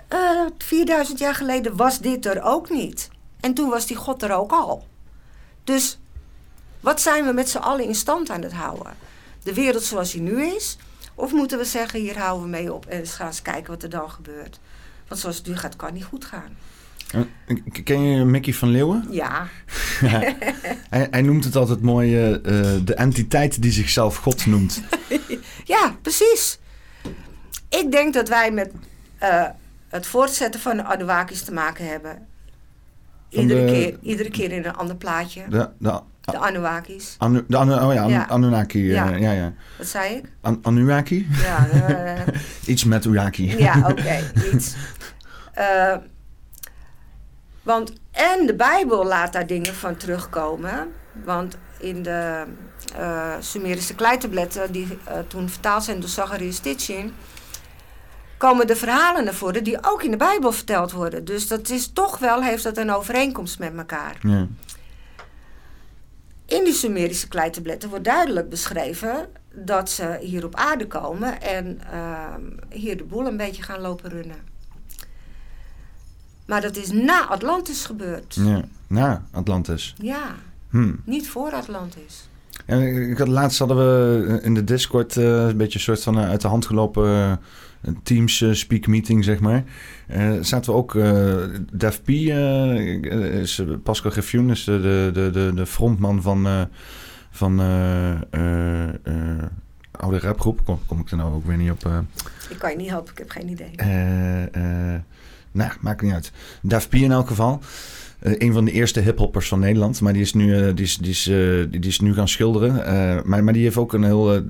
4000 0.08 1.20
eh, 1.20 1.26
jaar 1.26 1.34
geleden 1.34 1.76
was 1.76 1.98
dit 1.98 2.26
er 2.26 2.42
ook 2.42 2.70
niet. 2.70 3.08
En 3.40 3.54
toen 3.54 3.70
was 3.70 3.86
die 3.86 3.96
God 3.96 4.22
er 4.22 4.32
ook 4.32 4.52
al. 4.52 4.86
Dus 5.64 5.98
wat 6.80 7.00
zijn 7.00 7.24
we 7.24 7.32
met 7.32 7.48
z'n 7.48 7.58
allen 7.58 7.84
in 7.84 7.94
stand 7.94 8.30
aan 8.30 8.42
het 8.42 8.52
houden? 8.52 8.96
De 9.42 9.54
wereld 9.54 9.82
zoals 9.82 10.12
die 10.12 10.20
nu 10.20 10.44
is? 10.44 10.78
Of 11.14 11.32
moeten 11.32 11.58
we 11.58 11.64
zeggen, 11.64 12.00
hier 12.00 12.18
houden 12.18 12.42
we 12.42 12.48
mee 12.48 12.72
op 12.72 12.86
en 12.86 12.98
eens 12.98 13.12
gaan 13.14 13.26
eens 13.26 13.42
kijken 13.42 13.70
wat 13.70 13.82
er 13.82 13.90
dan 13.90 14.10
gebeurt? 14.10 14.60
Want 15.08 15.20
zoals 15.20 15.36
het 15.36 15.46
nu 15.46 15.56
gaat, 15.56 15.76
kan 15.76 15.94
niet 15.94 16.04
goed 16.04 16.24
gaan. 16.24 16.56
Eh, 17.10 17.56
ken 17.84 18.02
je 18.02 18.24
Mickey 18.24 18.52
van 18.52 18.68
Leeuwen? 18.68 19.06
Ja. 19.10 19.48
hij, 20.88 21.08
hij, 21.10 21.22
noemt 21.22 21.44
het 21.44 21.56
altijd 21.56 21.82
mooi 21.82 22.32
uh, 22.34 22.40
de 22.84 22.94
entiteit 22.94 23.62
die 23.62 23.72
zichzelf 23.72 24.16
God 24.16 24.46
noemt. 24.46 24.82
ja, 25.74 25.96
precies. 26.02 26.58
Ik 27.68 27.90
denk 27.90 28.14
dat 28.14 28.28
wij 28.28 28.50
met 28.50 28.70
het 29.88 30.06
voortzetten 30.06 30.60
van 30.60 30.76
de 30.76 30.84
Anunnakis 30.84 31.42
te 31.42 31.52
maken 31.52 31.88
hebben. 31.88 32.26
Iedere, 33.28 33.64
keer, 33.64 33.98
iedere 34.02 34.30
keer 34.30 34.52
in 34.52 34.64
een 34.64 34.76
ander 34.76 34.96
plaatje. 34.96 35.44
De, 35.48 35.68
de, 35.78 36.00
de 36.20 36.38
Anunnakis. 36.38 37.14
Anu, 37.18 37.44
de 37.48 37.56
anu, 37.56 37.72
oh 37.72 37.94
ja, 37.94 38.06
ja. 38.06 38.26
Anunnaki. 38.26 38.88
Eh, 38.88 38.94
ja. 38.94 39.08
ja, 39.08 39.32
ja. 39.32 39.52
Wat 39.78 39.86
zei 39.86 40.14
ik? 40.14 40.32
An, 40.40 40.58
Anunnaki? 40.62 41.28
Ja. 41.30 41.68
Uh, 41.74 42.20
iets 42.72 42.84
met 42.84 43.04
Uyaki. 43.04 43.58
ja, 43.58 43.88
oké. 43.90 44.20
iets. 44.52 44.74
Uh, 45.58 45.96
want, 47.62 47.92
en 48.10 48.46
de 48.46 48.54
Bijbel 48.54 49.06
laat 49.06 49.32
daar 49.32 49.46
dingen 49.46 49.74
van 49.74 49.96
terugkomen. 49.96 50.88
Want 51.24 51.58
in 51.78 52.02
de 52.02 52.44
Sumerische 53.40 53.94
kleitabletten, 53.94 54.72
die 54.72 54.98
toen 55.28 55.48
vertaald 55.48 55.84
zijn 55.84 56.00
door 56.00 56.08
Zacharias 56.08 56.56
Stitchin 56.56 57.12
komen 58.36 58.66
de 58.66 58.76
verhalen 58.76 59.24
naar 59.24 59.34
voren 59.34 59.64
die 59.64 59.78
ook 59.80 60.02
in 60.02 60.10
de 60.10 60.16
Bijbel 60.16 60.52
verteld 60.52 60.92
worden. 60.92 61.24
Dus 61.24 61.48
dat 61.48 61.68
is 61.68 61.90
toch 61.92 62.18
wel, 62.18 62.42
heeft 62.42 62.62
dat 62.62 62.76
een 62.76 62.90
overeenkomst 62.92 63.58
met 63.58 63.76
elkaar. 63.76 64.16
Ja. 64.20 64.46
In 66.46 66.64
die 66.64 66.72
Sumerische 66.72 67.28
kleitabletten 67.28 67.88
wordt 67.88 68.04
duidelijk 68.04 68.48
beschreven 68.48 69.26
dat 69.54 69.90
ze 69.90 70.18
hier 70.20 70.44
op 70.44 70.54
aarde 70.54 70.86
komen 70.86 71.42
en 71.42 71.80
ehm, 71.92 72.40
hier 72.70 72.96
de 72.96 73.04
boel 73.04 73.26
een 73.26 73.36
beetje 73.36 73.62
gaan 73.62 73.80
lopen 73.80 74.10
runnen. 74.10 74.36
Maar 76.46 76.60
dat 76.60 76.76
is 76.76 76.90
na 76.90 77.26
Atlantis 77.26 77.84
gebeurd. 77.84 78.34
ja, 78.40 78.64
na 78.86 79.24
Atlantis. 79.32 79.94
Ja, 79.96 80.34
Hm. 80.70 80.92
niet 81.04 81.28
voor 81.28 81.50
Atlantis. 81.52 82.28
Ja, 82.66 82.76
ik 82.76 83.18
had, 83.18 83.28
laatst 83.28 83.58
hadden 83.58 83.76
we 83.76 84.40
in 84.42 84.54
de 84.54 84.64
Discord 84.64 85.16
eh, 85.16 85.46
een 85.46 85.56
beetje 85.56 85.78
een 85.78 85.84
soort 85.84 86.02
van 86.02 86.18
eh, 86.18 86.28
uit 86.28 86.40
de 86.40 86.48
hand 86.48 86.66
gelopen 86.66 87.40
eh, 87.86 87.92
Teams 88.02 88.42
eh, 88.42 88.52
speak 88.52 88.86
meeting, 88.86 89.24
zeg 89.24 89.40
maar. 89.40 89.64
Eh, 90.06 90.32
zaten 90.40 90.72
we 90.72 90.78
ook, 90.78 90.94
eh 90.94 91.44
Def 91.72 92.02
P, 92.02 92.08
eh, 92.08 93.40
is 93.40 93.62
Pascal 93.82 94.10
Griffioen, 94.10 94.50
is 94.50 94.64
de, 94.64 95.10
de, 95.12 95.30
de, 95.32 95.52
de, 95.54 95.66
frontman 95.66 96.22
van, 96.22 96.68
van 97.30 97.60
oude 99.90 100.18
rapgroep. 100.18 100.64
Kom, 100.64 100.78
kom 100.86 101.00
ik 101.00 101.10
er 101.10 101.16
nou 101.16 101.34
ook 101.34 101.46
weer 101.46 101.56
niet 101.56 101.70
op. 101.70 101.90
Ik 102.50 102.58
kan 102.58 102.70
je 102.70 102.76
niet 102.76 102.88
helpen, 102.88 103.12
ik 103.12 103.18
heb 103.18 103.30
geen 103.30 103.48
idee. 103.48 103.70
Nou, 105.52 105.72
maakt 105.80 106.02
niet 106.02 106.12
uit. 106.12 106.32
Daf 106.62 106.88
P 106.88 106.94
in 106.94 107.12
elk 107.12 107.28
geval. 107.28 107.60
Eh, 108.18 108.32
een 108.38 108.52
van 108.52 108.64
de 108.64 108.72
eerste 108.72 109.00
hiphoppers 109.00 109.48
van 109.48 109.60
Nederland. 109.60 110.00
Maar 110.00 110.12
die 110.12 110.22
is 110.22 110.34
nu, 110.34 110.56
eh, 110.56 110.74
die 110.74 110.84
is, 110.84 110.96
die 110.96 111.10
is, 111.10 111.28
eh, 111.28 111.36
die, 111.70 111.80
is 111.80 112.00
nu 112.00 112.14
gaan 112.14 112.28
schilderen. 112.28 112.74
Maar, 113.28 113.44
maar 113.44 113.52
die 113.52 113.62
heeft 113.62 113.76
ook 113.76 113.92
een 113.92 114.04
heel 114.04 114.42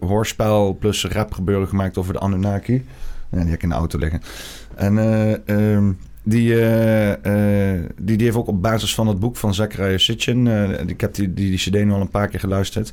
hoorspel 0.00 0.76
plus 0.80 1.04
rap 1.04 1.32
gebeuren 1.32 1.68
gemaakt 1.68 1.98
over 1.98 2.12
de 2.12 2.18
Anunnaki. 2.18 2.84
Die 3.30 3.40
heb 3.40 3.54
ik 3.54 3.62
in 3.62 3.68
de 3.68 3.74
auto 3.74 3.98
liggen. 3.98 4.22
En 4.74 4.98
eh, 4.98 5.48
ehm, 5.48 5.92
die, 6.22 6.54
die, 7.98 8.16
die 8.16 8.26
heeft 8.26 8.36
ook 8.36 8.46
op 8.46 8.62
basis 8.62 8.94
van 8.94 9.06
het 9.06 9.18
boek 9.18 9.36
van 9.36 9.54
Zachariah 9.54 9.98
Sitchin... 9.98 10.46
ik 10.86 11.00
heb 11.00 11.14
die, 11.14 11.34
die, 11.34 11.56
cd 11.56 11.72
nu 11.72 11.92
al 11.92 12.00
een 12.00 12.08
paar 12.08 12.28
keer 12.28 12.40
geluisterd... 12.40 12.92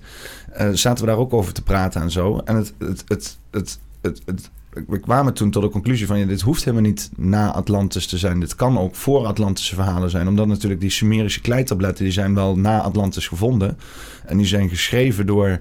zaten 0.73 1.05
we 1.05 1.09
daar 1.09 1.19
ook 1.19 1.33
over 1.33 1.53
te 1.53 1.63
praten 1.63 2.01
en 2.01 2.11
zo. 2.11 2.41
En 2.45 2.55
het, 2.55 2.73
het, 2.77 3.03
het, 3.51 3.79
het, 4.01 4.21
het, 4.25 4.51
we 4.87 4.99
kwamen 4.99 5.33
toen 5.33 5.51
tot 5.51 5.63
de 5.63 5.69
conclusie 5.69 6.07
van... 6.07 6.19
Ja, 6.19 6.25
dit 6.25 6.41
hoeft 6.41 6.63
helemaal 6.63 6.85
niet 6.85 7.09
na 7.15 7.51
Atlantis 7.51 8.07
te 8.07 8.17
zijn. 8.17 8.39
Dit 8.39 8.55
kan 8.55 8.77
ook 8.77 8.95
voor 8.95 9.25
Atlantische 9.25 9.75
verhalen 9.75 10.09
zijn. 10.09 10.27
Omdat 10.27 10.47
natuurlijk 10.47 10.81
die 10.81 10.89
Sumerische 10.89 11.41
kleitabletten... 11.41 12.03
die 12.03 12.13
zijn 12.13 12.35
wel 12.35 12.57
na 12.57 12.81
Atlantis 12.81 13.27
gevonden. 13.27 13.77
En 14.25 14.37
die 14.37 14.45
zijn 14.45 14.69
geschreven 14.69 15.25
door 15.25 15.59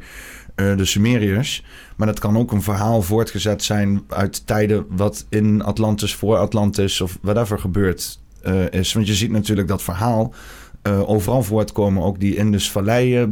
eh, 0.55 0.77
de 0.77 0.85
Sumeriërs. 0.85 1.65
Maar 1.97 2.07
dat 2.07 2.19
kan 2.19 2.39
ook 2.39 2.53
een 2.53 2.63
verhaal 2.63 3.03
voortgezet 3.03 3.63
zijn... 3.63 4.03
uit 4.09 4.47
tijden 4.47 4.87
wat 4.89 5.27
in 5.29 5.63
Atlantis, 5.63 6.15
voor 6.15 6.37
Atlantis... 6.37 7.01
of 7.01 7.19
whatever 7.21 7.59
gebeurd 7.59 8.21
eh, 8.43 8.71
is. 8.71 8.93
Want 8.93 9.07
je 9.07 9.15
ziet 9.15 9.31
natuurlijk 9.31 9.69
dat 9.69 9.83
verhaal... 9.83 10.35
eh, 10.83 11.09
overal 11.09 11.43
voortkomen. 11.43 12.03
Ook 12.03 12.21
die 12.21 12.37
Indus 12.37 12.71
Vallei 12.71 13.17
eh, 13.17 13.23
eh, 13.23 13.31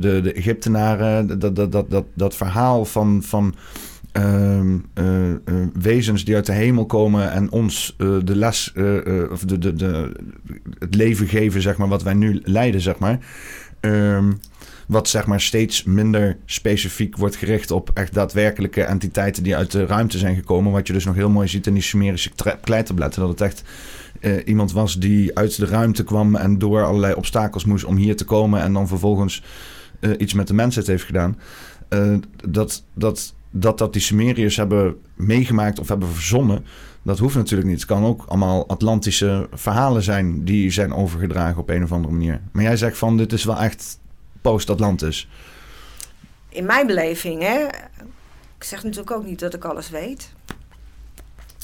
de, 0.00 0.20
de 0.22 0.32
Egyptenaren. 0.32 1.38
Dat, 1.38 1.56
dat, 1.56 1.72
dat, 1.72 1.90
dat, 1.90 2.04
dat 2.14 2.36
verhaal 2.36 2.84
van... 2.84 3.22
van 3.22 3.54
ehm, 4.12 4.78
eh, 4.94 5.30
eh, 5.30 5.36
wezens 5.72 6.24
die 6.24 6.34
uit 6.34 6.46
de 6.46 6.52
hemel 6.52 6.86
komen 6.86 7.32
en 7.32 7.50
ons 7.50 7.96
de 7.98 8.36
les, 8.36 8.72
of 9.30 9.40
de, 9.40 9.58
de, 9.58 9.74
de, 9.74 10.12
het 10.78 10.94
leven 10.94 11.26
geven, 11.26 11.62
zeg 11.62 11.76
maar, 11.76 11.88
wat 11.88 12.02
wij 12.02 12.14
nu 12.14 12.40
leiden, 12.44 12.80
zeg 12.80 12.98
maar. 12.98 13.18
Ehm, 13.80 14.32
wat 14.86 15.08
zeg 15.08 15.26
maar 15.26 15.40
steeds 15.40 15.84
minder 15.84 16.36
specifiek 16.44 17.16
wordt 17.16 17.36
gericht 17.36 17.70
op 17.70 17.90
echt 17.94 18.14
daadwerkelijke 18.14 18.82
entiteiten 18.82 19.42
die 19.42 19.56
uit 19.56 19.70
de 19.70 19.86
ruimte 19.86 20.18
zijn 20.18 20.36
gekomen. 20.36 20.72
Wat 20.72 20.86
je 20.86 20.92
dus 20.92 21.04
nog 21.04 21.14
heel 21.14 21.30
mooi 21.30 21.48
ziet 21.48 21.66
in 21.66 21.74
die 21.74 21.82
Sumerische 21.82 22.30
kleitabletten. 22.60 23.20
Dat 23.20 23.30
het 23.30 23.40
echt 23.40 23.62
eh, 24.20 24.46
iemand 24.46 24.72
was 24.72 24.98
die 24.98 25.38
uit 25.38 25.56
de 25.56 25.66
ruimte 25.66 26.04
kwam 26.04 26.34
en 26.34 26.58
door 26.58 26.84
allerlei 26.84 27.14
obstakels 27.14 27.64
moest 27.64 27.84
om 27.84 27.96
hier 27.96 28.16
te 28.16 28.24
komen. 28.24 28.60
En 28.60 28.72
dan 28.72 28.88
vervolgens 28.88 29.42
eh, 30.00 30.10
iets 30.18 30.32
met 30.32 30.46
de 30.46 30.54
mensheid 30.54 30.86
heeft 30.86 31.04
gedaan. 31.04 31.38
Eh, 31.88 32.14
dat, 32.48 32.84
dat, 32.94 33.34
dat 33.50 33.78
dat 33.78 33.92
die 33.92 34.02
Sumeriërs 34.02 34.56
hebben 34.56 34.96
meegemaakt 35.14 35.78
of 35.78 35.88
hebben 35.88 36.08
verzonnen. 36.08 36.64
Dat 37.02 37.18
hoeft 37.18 37.34
natuurlijk 37.34 37.68
niet. 37.68 37.80
Het 37.80 37.88
kan 37.88 38.04
ook 38.04 38.24
allemaal 38.26 38.68
Atlantische 38.68 39.48
verhalen 39.52 40.02
zijn 40.02 40.44
die 40.44 40.70
zijn 40.70 40.94
overgedragen 40.94 41.60
op 41.60 41.68
een 41.68 41.82
of 41.82 41.92
andere 41.92 42.12
manier. 42.14 42.40
Maar 42.52 42.62
jij 42.62 42.76
zegt 42.76 42.98
van 42.98 43.16
dit 43.16 43.32
is 43.32 43.44
wel 43.44 43.56
echt 43.58 43.98
post-Atlantis. 44.40 45.28
In 46.48 46.64
mijn 46.64 46.86
beleving, 46.86 47.42
hè. 47.42 47.66
Ik 48.58 48.64
zeg 48.64 48.82
natuurlijk 48.82 49.10
ook 49.10 49.24
niet 49.24 49.38
dat 49.38 49.54
ik 49.54 49.64
alles 49.64 49.90
weet. 49.90 50.32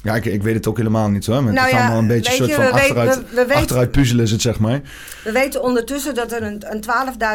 Ja, 0.08 0.16
ik, 0.16 0.24
ik 0.24 0.42
weet 0.42 0.54
het 0.54 0.66
ook 0.66 0.76
helemaal 0.76 1.08
niet 1.08 1.26
hoor. 1.26 1.42
Maar 1.42 1.52
Nou 1.52 1.66
het 1.66 1.74
ja, 1.76 1.80
allemaal 1.82 1.98
een 1.98 2.06
beetje 2.06 2.32
soort 2.32 2.48
je, 2.48 2.54
van 2.54 2.64
we 2.64 2.70
achteruit, 2.72 3.14
we- 3.16 3.22
we 3.30 3.34
weten- 3.36 3.54
achteruit 3.54 3.90
puzzelen 3.92 4.24
is 4.24 4.30
het 4.30 4.40
zeg 4.42 4.58
maar. 4.58 4.80
We 5.24 5.32
weten 5.32 5.62
ondertussen 5.62 6.14
dat 6.14 6.32
er 6.32 6.42
een, 6.42 6.64
een 6.72 6.80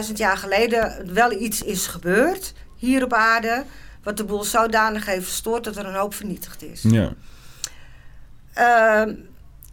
12.000 0.08 0.14
jaar 0.14 0.38
geleden 0.38 1.14
wel 1.14 1.32
iets 1.32 1.62
is 1.64 1.88
gebeurd 1.88 2.54
hier 2.78 3.04
op 3.04 3.14
aarde. 3.14 3.64
Wat 4.04 4.18
de 4.18 4.24
boel 4.24 4.44
zodanig 4.44 5.06
heeft 5.06 5.26
verstoord 5.26 5.64
dat 5.64 5.76
er 5.78 5.86
een 5.86 5.96
hoop 5.96 6.14
vernietigd 6.14 6.64
is. 6.64 6.82
Ja. 6.82 7.14
Ehm, 8.54 9.14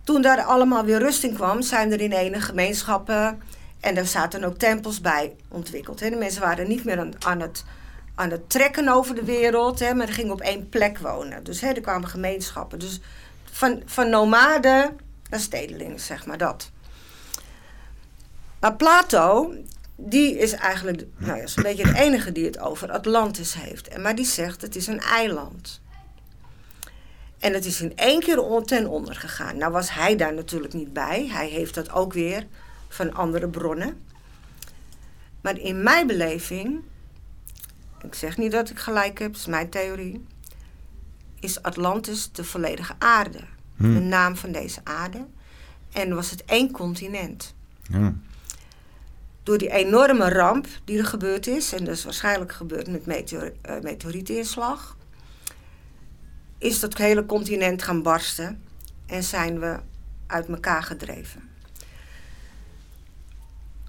toen 0.04 0.22
daar 0.22 0.42
allemaal 0.42 0.84
weer 0.84 0.98
rust 0.98 1.24
in 1.24 1.34
kwam, 1.34 1.62
zijn 1.62 1.92
er 1.92 2.00
in 2.00 2.12
ene 2.12 2.40
gemeenschappen 2.40 3.38
en 3.80 3.96
er 3.96 4.06
zaten 4.06 4.44
ook 4.44 4.58
tempels 4.58 5.00
bij 5.00 5.32
ontwikkeld. 5.48 6.00
Hè. 6.00 6.10
De 6.10 6.16
mensen 6.16 6.40
waren 6.40 6.68
niet 6.68 6.84
meer 6.84 6.98
aan, 6.98 7.10
aan, 7.18 7.40
het, 7.40 7.64
aan 8.20 8.30
het 8.30 8.50
trekken 8.50 8.88
over 8.88 9.14
de 9.14 9.24
wereld, 9.24 9.78
hè, 9.78 9.94
maar 9.94 10.08
gingen 10.08 10.32
op 10.32 10.40
één 10.40 10.68
plek 10.68 10.98
wonen. 10.98 11.44
Dus 11.44 11.60
hè, 11.60 11.68
er 11.68 11.80
kwamen 11.80 12.08
gemeenschappen. 12.08 12.78
Dus 12.78 13.00
van, 13.44 13.82
van 13.84 14.10
nomaden 14.10 14.98
naar 15.30 15.40
stedelingen, 15.40 16.00
zeg 16.00 16.26
maar 16.26 16.38
dat. 16.38 16.70
Maar 18.60 18.76
Plato, 18.76 19.54
die 19.96 20.38
is 20.38 20.52
eigenlijk 20.52 21.04
nou 21.16 21.38
ja, 21.38 21.46
zo'n 21.46 21.62
beetje 21.62 21.92
de 21.92 21.98
enige 21.98 22.32
die 22.32 22.44
het 22.44 22.58
over 22.58 22.90
Atlantis 22.90 23.54
heeft. 23.54 23.88
En, 23.88 24.02
maar 24.02 24.14
die 24.14 24.24
zegt 24.24 24.62
het 24.62 24.76
is 24.76 24.86
een 24.86 25.00
eiland. 25.00 25.80
En 27.38 27.52
het 27.52 27.64
is 27.64 27.80
in 27.80 27.96
één 27.96 28.20
keer 28.20 28.62
ten 28.64 28.88
onder 28.88 29.14
gegaan. 29.14 29.56
Nou 29.56 29.72
was 29.72 29.92
hij 29.92 30.16
daar 30.16 30.34
natuurlijk 30.34 30.72
niet 30.74 30.92
bij. 30.92 31.28
Hij 31.30 31.48
heeft 31.48 31.74
dat 31.74 31.92
ook 31.92 32.12
weer 32.12 32.46
van 32.88 33.14
andere 33.14 33.48
bronnen. 33.48 34.02
Maar 35.40 35.58
in 35.58 35.82
mijn 35.82 36.06
beleving, 36.06 36.82
ik 38.02 38.14
zeg 38.14 38.36
niet 38.36 38.52
dat 38.52 38.70
ik 38.70 38.78
gelijk 38.78 39.18
heb, 39.18 39.32
dat 39.32 39.40
is 39.40 39.46
mijn 39.46 39.70
theorie, 39.70 40.26
is 41.40 41.62
Atlantis 41.62 42.32
de 42.32 42.44
volledige 42.44 42.94
aarde. 42.98 43.40
Hm. 43.76 43.94
De 43.94 44.00
naam 44.00 44.36
van 44.36 44.52
deze 44.52 44.80
aarde. 44.84 45.26
En 45.92 46.14
was 46.14 46.30
het 46.30 46.44
één 46.44 46.70
continent. 46.70 47.54
Ja. 47.82 48.14
Door 49.42 49.58
die 49.58 49.70
enorme 49.70 50.28
ramp 50.28 50.66
die 50.84 50.98
er 50.98 51.06
gebeurd 51.06 51.46
is, 51.46 51.72
en 51.72 51.84
dat 51.84 51.94
is 51.94 52.04
waarschijnlijk 52.04 52.52
gebeurd 52.52 52.88
met 52.88 53.06
meteor, 53.06 53.52
eh, 53.62 53.80
meteorietinslag, 53.80 54.96
is 56.58 56.80
dat 56.80 56.96
hele 56.96 57.26
continent 57.26 57.82
gaan 57.82 58.02
barsten 58.02 58.62
en 59.06 59.22
zijn 59.22 59.60
we 59.60 59.78
uit 60.26 60.48
elkaar 60.48 60.82
gedreven. 60.82 61.48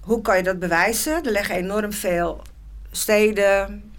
Hoe 0.00 0.20
kan 0.20 0.36
je 0.36 0.42
dat 0.42 0.58
bewijzen? 0.58 1.24
Er 1.24 1.32
liggen 1.32 1.54
enorm 1.54 1.92
veel 1.92 2.42
steden 2.90 3.91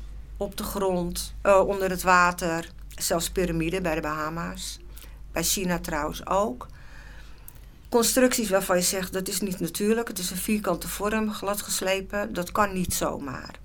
op 0.43 0.57
de 0.57 0.63
grond, 0.63 1.33
eh, 1.41 1.67
onder 1.67 1.89
het 1.89 2.01
water, 2.01 2.69
zelfs 2.95 3.29
piramiden 3.29 3.83
bij 3.83 3.95
de 3.95 4.01
Bahama's. 4.01 4.79
Bij 5.31 5.43
China 5.43 5.79
trouwens 5.79 6.27
ook. 6.27 6.67
Constructies 7.89 8.49
waarvan 8.49 8.77
je 8.77 8.83
zegt 8.83 9.13
dat 9.13 9.27
is 9.27 9.41
niet 9.41 9.59
natuurlijk, 9.59 10.07
het 10.07 10.19
is 10.19 10.31
een 10.31 10.37
vierkante 10.37 10.87
vorm, 10.87 11.33
glad 11.33 11.61
geslepen, 11.61 12.33
dat 12.33 12.51
kan 12.51 12.73
niet 12.73 12.93
zomaar. 12.93 13.55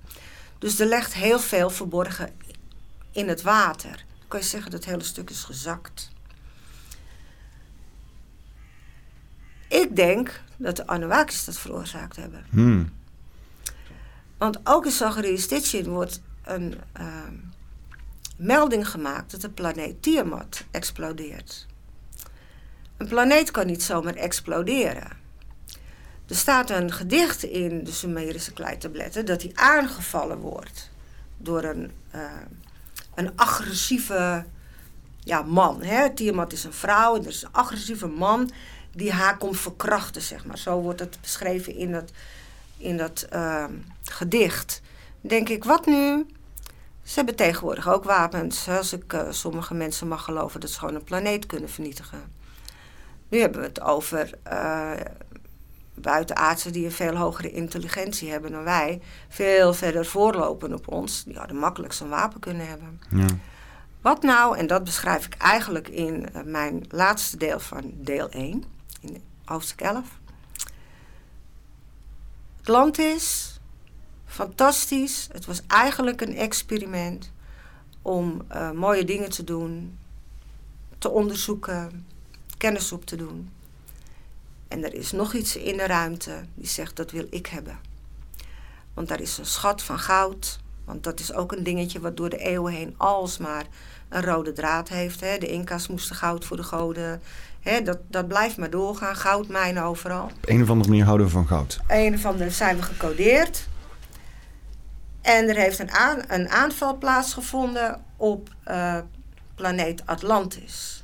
Dus 0.59 0.79
er 0.79 0.87
ligt 0.87 1.13
heel 1.13 1.39
veel 1.39 1.69
verborgen 1.69 2.35
in 3.11 3.27
het 3.27 3.41
water. 3.41 4.05
Dan 4.19 4.27
kan 4.27 4.39
je 4.39 4.45
zeggen 4.45 4.71
dat 4.71 4.79
het 4.79 4.89
hele 4.89 5.03
stuk 5.03 5.29
is 5.29 5.43
gezakt. 5.43 6.11
Ik 9.67 9.95
denk 9.95 10.41
dat 10.57 10.75
de 10.75 10.87
Anunnakis 10.87 11.45
dat 11.45 11.57
veroorzaakt 11.57 12.15
hebben. 12.15 12.45
Hm. 12.49 12.83
Want 14.37 14.59
ook 14.63 14.85
in 14.85 14.91
Zacharias 14.91 15.41
Stitchin 15.41 15.89
wordt 15.89 16.21
een 16.49 16.75
ehm, 16.93 17.33
melding 18.37 18.89
gemaakt 18.89 19.31
dat 19.31 19.41
de 19.41 19.49
planeet 19.49 20.01
Tiamat 20.01 20.63
explodeert. 20.71 21.67
Een 22.97 23.07
planeet 23.07 23.51
kan 23.51 23.65
niet 23.65 23.83
zomaar 23.83 24.15
exploderen. 24.15 25.17
Er 26.27 26.35
staat 26.35 26.69
een 26.69 26.91
gedicht 26.91 27.43
in 27.43 27.83
de 27.83 27.91
Sumerische 27.91 28.53
kleitabletten 28.53 29.25
dat 29.25 29.41
hij 29.41 29.51
aangevallen 29.53 30.37
wordt 30.37 30.89
door 31.37 31.63
een, 31.63 31.91
eh, 32.11 32.21
een 33.15 33.31
agressieve 33.35 34.45
ja, 35.19 35.41
man. 35.41 35.81
Hè? 35.81 36.13
Tiamat 36.13 36.53
is 36.53 36.63
een 36.63 36.73
vrouw 36.73 37.15
en 37.15 37.21
er 37.21 37.27
is 37.27 37.43
een 37.43 37.51
agressieve 37.51 38.07
man 38.07 38.51
die 38.91 39.11
haar 39.11 39.37
komt 39.37 39.59
verkrachten, 39.59 40.21
zeg 40.21 40.45
maar. 40.45 40.57
Zo 40.57 40.81
wordt 40.81 40.99
het 40.99 41.17
beschreven 41.21 41.75
in 41.75 41.91
dat, 41.91 42.11
in 42.77 42.97
dat 42.97 43.21
ehm, 43.29 43.73
gedicht. 44.03 44.81
Denk 45.21 45.49
ik, 45.49 45.63
wat 45.63 45.85
nu? 45.85 46.25
Ze 47.09 47.15
hebben 47.15 47.35
tegenwoordig 47.35 47.89
ook 47.89 48.03
wapens. 48.03 48.67
Als 48.67 48.93
ik 48.93 49.13
uh, 49.13 49.21
sommige 49.29 49.73
mensen 49.73 50.07
mag 50.07 50.23
geloven 50.23 50.59
dat 50.59 50.69
ze 50.69 50.79
gewoon 50.79 50.95
een 50.95 51.03
planeet 51.03 51.45
kunnen 51.45 51.69
vernietigen. 51.69 52.19
Nu 53.29 53.39
hebben 53.39 53.61
we 53.61 53.67
het 53.67 53.81
over 53.81 54.29
uh, 54.51 54.91
buitenaardsen 55.93 56.71
die 56.71 56.85
een 56.85 56.91
veel 56.91 57.15
hogere 57.15 57.51
intelligentie 57.51 58.31
hebben 58.31 58.51
dan 58.51 58.63
wij. 58.63 59.01
Veel 59.29 59.73
verder 59.73 60.05
voorlopen 60.05 60.73
op 60.73 60.87
ons. 60.87 61.23
Die 61.23 61.37
hadden 61.37 61.57
makkelijk 61.57 61.93
zo'n 61.93 62.09
wapen 62.09 62.39
kunnen 62.39 62.67
hebben. 62.67 63.01
Ja. 63.09 63.27
Wat 64.01 64.21
nou, 64.21 64.57
en 64.57 64.67
dat 64.67 64.83
beschrijf 64.83 65.25
ik 65.25 65.35
eigenlijk 65.37 65.87
in 65.87 66.29
uh, 66.35 66.43
mijn 66.43 66.85
laatste 66.89 67.37
deel 67.37 67.59
van 67.59 67.91
deel 67.93 68.29
1, 68.29 68.63
in 69.01 69.23
hoofdstuk 69.45 69.81
11. 69.81 70.05
Het 72.57 72.67
land 72.67 72.99
is 72.99 73.48
fantastisch. 74.29 75.27
Het 75.31 75.45
was 75.45 75.61
eigenlijk 75.67 76.21
een 76.21 76.35
experiment 76.35 77.31
om 78.01 78.41
uh, 78.51 78.71
mooie 78.71 79.05
dingen 79.05 79.29
te 79.29 79.43
doen, 79.43 79.97
te 80.97 81.09
onderzoeken, 81.09 82.05
kennis 82.57 82.91
op 82.91 83.05
te 83.05 83.15
doen. 83.15 83.49
En 84.67 84.83
er 84.83 84.93
is 84.93 85.11
nog 85.11 85.33
iets 85.33 85.55
in 85.55 85.77
de 85.77 85.87
ruimte 85.87 86.43
die 86.55 86.67
zegt 86.67 86.95
dat 86.95 87.11
wil 87.11 87.27
ik 87.29 87.45
hebben. 87.45 87.79
Want 88.93 89.07
daar 89.07 89.21
is 89.21 89.37
een 89.37 89.45
schat 89.45 89.83
van 89.83 89.99
goud. 89.99 90.59
Want 90.85 91.03
dat 91.03 91.19
is 91.19 91.33
ook 91.33 91.51
een 91.51 91.63
dingetje 91.63 91.99
wat 91.99 92.17
door 92.17 92.29
de 92.29 92.37
eeuwen 92.37 92.73
heen 92.73 92.93
alsmaar 92.97 93.65
een 94.09 94.23
rode 94.23 94.53
draad 94.53 94.89
heeft. 94.89 95.19
Hè. 95.19 95.37
De 95.37 95.47
Inca's 95.47 95.87
moesten 95.87 96.15
goud 96.15 96.45
voor 96.45 96.57
de 96.57 96.63
goden. 96.63 97.21
Hè, 97.59 97.81
dat, 97.81 97.97
dat 98.07 98.27
blijft 98.27 98.57
maar 98.57 98.69
doorgaan. 98.69 99.15
Goudmijnen 99.15 99.83
overal. 99.83 100.23
Op 100.23 100.49
een 100.49 100.61
of 100.61 100.69
andere 100.69 100.89
manier 100.89 101.05
houden 101.05 101.25
we 101.25 101.31
van 101.31 101.47
goud. 101.47 101.79
Een 101.87 102.13
of 102.13 102.25
andere 102.25 102.49
zijn 102.49 102.75
we 102.75 102.81
gecodeerd. 102.81 103.67
En 105.21 105.49
er 105.49 105.55
heeft 105.55 105.79
een, 105.79 105.91
aan, 105.91 106.21
een 106.27 106.49
aanval 106.49 106.97
plaatsgevonden 106.97 108.03
op 108.17 108.49
uh, 108.67 108.97
planeet 109.55 110.05
Atlantis. 110.05 111.03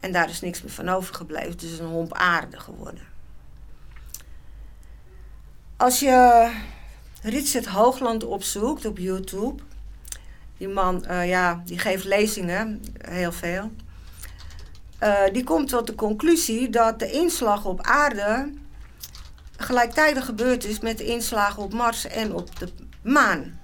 En 0.00 0.12
daar 0.12 0.28
is 0.28 0.40
niks 0.40 0.62
meer 0.62 0.72
van 0.72 0.88
overgebleven. 0.88 1.50
Het 1.50 1.62
is 1.62 1.78
een 1.78 1.86
homp 1.86 2.12
aarde 2.12 2.60
geworden. 2.60 3.02
Als 5.76 6.00
je 6.00 6.50
Richard 7.22 7.66
Hoogland 7.66 8.24
opzoekt 8.24 8.84
op 8.84 8.98
YouTube. 8.98 9.62
Die 10.56 10.68
man, 10.68 11.04
uh, 11.10 11.28
ja, 11.28 11.62
die 11.64 11.78
geeft 11.78 12.04
lezingen, 12.04 12.82
heel 12.98 13.32
veel. 13.32 13.70
Uh, 15.02 15.32
die 15.32 15.44
komt 15.44 15.68
tot 15.68 15.86
de 15.86 15.94
conclusie 15.94 16.70
dat 16.70 16.98
de 16.98 17.10
inslag 17.10 17.64
op 17.64 17.80
aarde 17.82 18.52
gelijktijdig 19.60 20.24
gebeurd 20.24 20.64
is 20.64 20.80
met 20.80 20.98
de 20.98 21.04
inslagen 21.04 21.62
op 21.62 21.72
Mars 21.72 22.06
en 22.06 22.34
op 22.34 22.58
de 22.58 22.68
maan. 23.02 23.60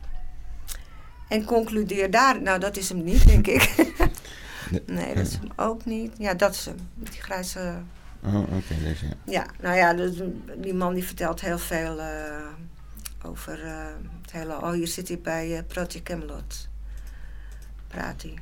En 1.28 1.44
concludeer 1.44 2.11
daar, 2.11 2.42
nou 2.42 2.61
dat 2.61 2.76
is 2.76 2.88
hem 2.88 3.05
niet, 3.05 3.26
denk 3.26 3.47
ik. 3.47 3.74
nee, 4.86 5.14
dat 5.14 5.26
is 5.26 5.32
hem 5.32 5.51
ook 5.57 5.84
niet. 5.84 6.12
Ja, 6.18 6.34
dat 6.34 6.55
is 6.55 6.64
hem, 6.64 6.76
die 6.94 7.20
grijze. 7.20 7.82
Oh, 8.24 8.34
oké, 8.34 8.74
deze 8.82 9.07
ja. 9.07 9.12
Ja, 9.24 9.47
nou 9.61 9.76
ja, 9.76 9.94
dus, 9.94 10.16
die 10.57 10.74
man 10.74 10.94
die 10.94 11.05
vertelt 11.05 11.40
heel 11.40 11.59
veel 11.59 11.99
uh, 11.99 12.47
over 13.22 13.64
uh, 13.64 13.86
het 14.22 14.32
hele. 14.32 14.57
Oh, 14.57 14.70
hier 14.70 14.88
zit 14.88 15.09
hij 15.09 15.20
bij 15.20 15.51
uh, 15.51 15.59
Project 15.66 16.03
Camelot. 16.03 16.68
Praat 17.88 18.22
hij. 18.22 18.38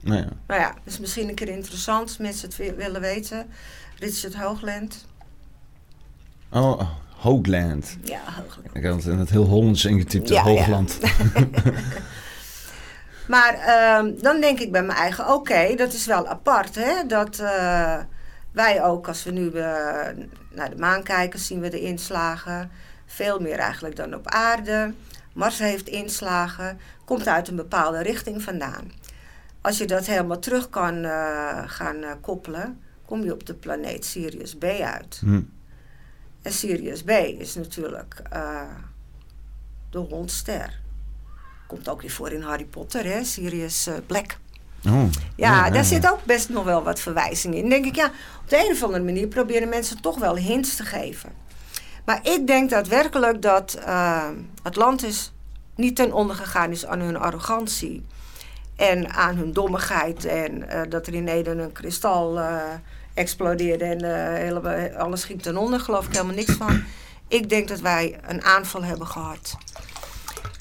Nou 0.00 0.16
ja. 0.16 0.28
Nou 0.46 0.60
ja, 0.60 0.74
is 0.84 0.98
misschien 0.98 1.28
een 1.28 1.34
keer 1.34 1.48
interessant 1.48 2.02
als 2.02 2.16
mensen 2.16 2.48
het 2.48 2.76
willen 2.76 3.00
weten. 3.00 3.46
Richard 3.98 4.34
Hoogland. 4.34 5.06
Oh, 6.50 6.62
oh, 6.62 6.88
Hoogland. 7.16 7.96
Ja, 8.02 8.20
Hoogland. 8.24 8.68
Ik 8.72 8.84
had 8.84 8.94
het 8.94 9.04
in 9.04 9.18
het 9.18 9.30
heel 9.30 9.44
Hollands 9.44 9.84
ingetypt, 9.84 10.28
ja, 10.28 10.42
Hoogland. 10.42 10.98
Ja. 11.00 11.10
maar 13.34 13.54
uh, 13.54 14.22
dan 14.22 14.40
denk 14.40 14.58
ik 14.60 14.72
bij 14.72 14.82
mijn 14.82 14.98
eigen, 14.98 15.32
oké, 15.32 15.74
dat 15.74 15.92
is 15.92 16.06
wel 16.06 16.28
apart, 16.28 16.74
hè. 16.74 17.06
Dat 17.06 17.38
uh, 17.40 17.96
wij 18.52 18.84
ook, 18.84 19.08
als 19.08 19.24
we 19.24 19.30
nu 19.30 19.44
uh, 19.44 19.52
naar 20.50 20.70
de 20.70 20.76
maan 20.78 21.02
kijken, 21.02 21.38
zien 21.38 21.60
we 21.60 21.68
de 21.68 21.80
inslagen. 21.80 22.70
Veel 23.06 23.38
meer 23.40 23.58
eigenlijk 23.58 23.96
dan 23.96 24.14
op 24.14 24.26
aarde. 24.26 24.94
Mars 25.32 25.58
heeft 25.58 25.88
inslagen, 25.88 26.78
komt 27.04 27.28
uit 27.28 27.48
een 27.48 27.56
bepaalde 27.56 28.02
richting 28.02 28.42
vandaan. 28.42 28.92
Als 29.60 29.78
je 29.78 29.86
dat 29.86 30.06
helemaal 30.06 30.38
terug 30.38 30.70
kan 30.70 31.04
uh, 31.04 31.62
gaan 31.66 31.96
koppelen, 32.20 32.80
kom 33.04 33.24
je 33.24 33.32
op 33.32 33.46
de 33.46 33.54
planeet 33.54 34.04
Sirius 34.04 34.56
B 34.56 34.64
uit. 34.64 35.20
Hm. 35.24 35.40
En 36.42 36.52
Sirius 36.52 37.02
B 37.02 37.10
is 37.10 37.54
natuurlijk 37.54 38.22
uh, 38.32 38.60
de 39.90 39.98
hondster. 39.98 40.80
Komt 41.66 41.88
ook 41.88 42.00
weer 42.00 42.10
voor 42.10 42.32
in 42.32 42.42
Harry 42.42 42.64
Potter, 42.64 43.04
hè? 43.04 43.24
Sirius 43.24 43.88
uh, 43.88 43.94
Black. 44.06 44.38
Oh, 44.86 45.02
ja, 45.36 45.64
ja, 45.64 45.70
daar 45.70 45.84
zit 45.84 46.10
ook 46.10 46.24
best 46.24 46.48
nog 46.48 46.64
wel 46.64 46.82
wat 46.82 47.00
verwijzingen 47.00 47.56
in. 47.56 47.62
Dan 47.62 47.70
denk 47.70 47.84
ik, 47.84 47.94
ja, 47.96 48.06
op 48.42 48.48
de 48.48 48.56
een 48.56 48.72
of 48.72 48.82
andere 48.82 49.04
manier 49.04 49.26
proberen 49.26 49.68
mensen 49.68 50.00
toch 50.00 50.18
wel 50.18 50.36
hints 50.36 50.76
te 50.76 50.84
geven. 50.84 51.30
Maar 52.04 52.20
ik 52.22 52.46
denk 52.46 52.70
daadwerkelijk 52.70 53.42
dat 53.42 53.78
uh, 53.86 54.28
Atlantis 54.62 55.32
niet 55.74 55.96
ten 55.96 56.12
onder 56.12 56.36
gegaan 56.36 56.70
is 56.70 56.86
aan 56.86 57.00
hun 57.00 57.16
arrogantie. 57.16 58.06
En 58.76 59.10
aan 59.10 59.36
hun 59.36 59.52
dommigheid. 59.52 60.24
En 60.24 60.62
uh, 60.62 60.80
dat 60.88 61.06
er 61.06 61.14
in 61.14 61.28
Eden 61.28 61.58
een 61.58 61.72
kristal 61.72 62.38
explodeerde 63.18 63.84
en 63.84 64.04
uh, 64.04 64.10
hele, 64.34 64.96
alles 64.96 65.24
ging 65.24 65.42
ten 65.42 65.56
onder, 65.56 65.80
geloof 65.80 66.06
ik 66.06 66.12
helemaal 66.12 66.34
niks 66.34 66.52
van. 66.52 66.82
Ik 67.28 67.48
denk 67.48 67.68
dat 67.68 67.80
wij 67.80 68.18
een 68.26 68.42
aanval 68.42 68.84
hebben 68.84 69.06
gehad. 69.06 69.56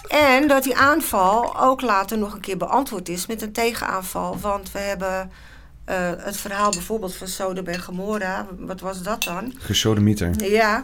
En 0.08 0.48
dat 0.48 0.64
die 0.64 0.78
aanval 0.78 1.60
ook 1.60 1.82
later 1.82 2.18
nog 2.18 2.34
een 2.34 2.40
keer 2.42 2.58
beantwoord 2.58 3.10
is 3.10 3.26
met 3.26 3.42
een 3.42 3.52
tegenaanval. 3.52 4.40
Want 4.40 4.72
we 4.72 4.80
hebben 4.80 5.32
uh, 5.90 5.96
het 6.18 6.38
verhaal 6.38 6.72
bijvoorbeeld 6.72 7.16
van 7.16 7.28
Sodom 7.28 7.66
en 7.66 7.82
Gomorra. 7.82 8.48
Wat 8.58 8.80
was 8.80 9.02
dat 9.02 9.24
dan? 9.24 9.54
Gesodemieter. 9.58 10.52
Ja. 10.52 10.84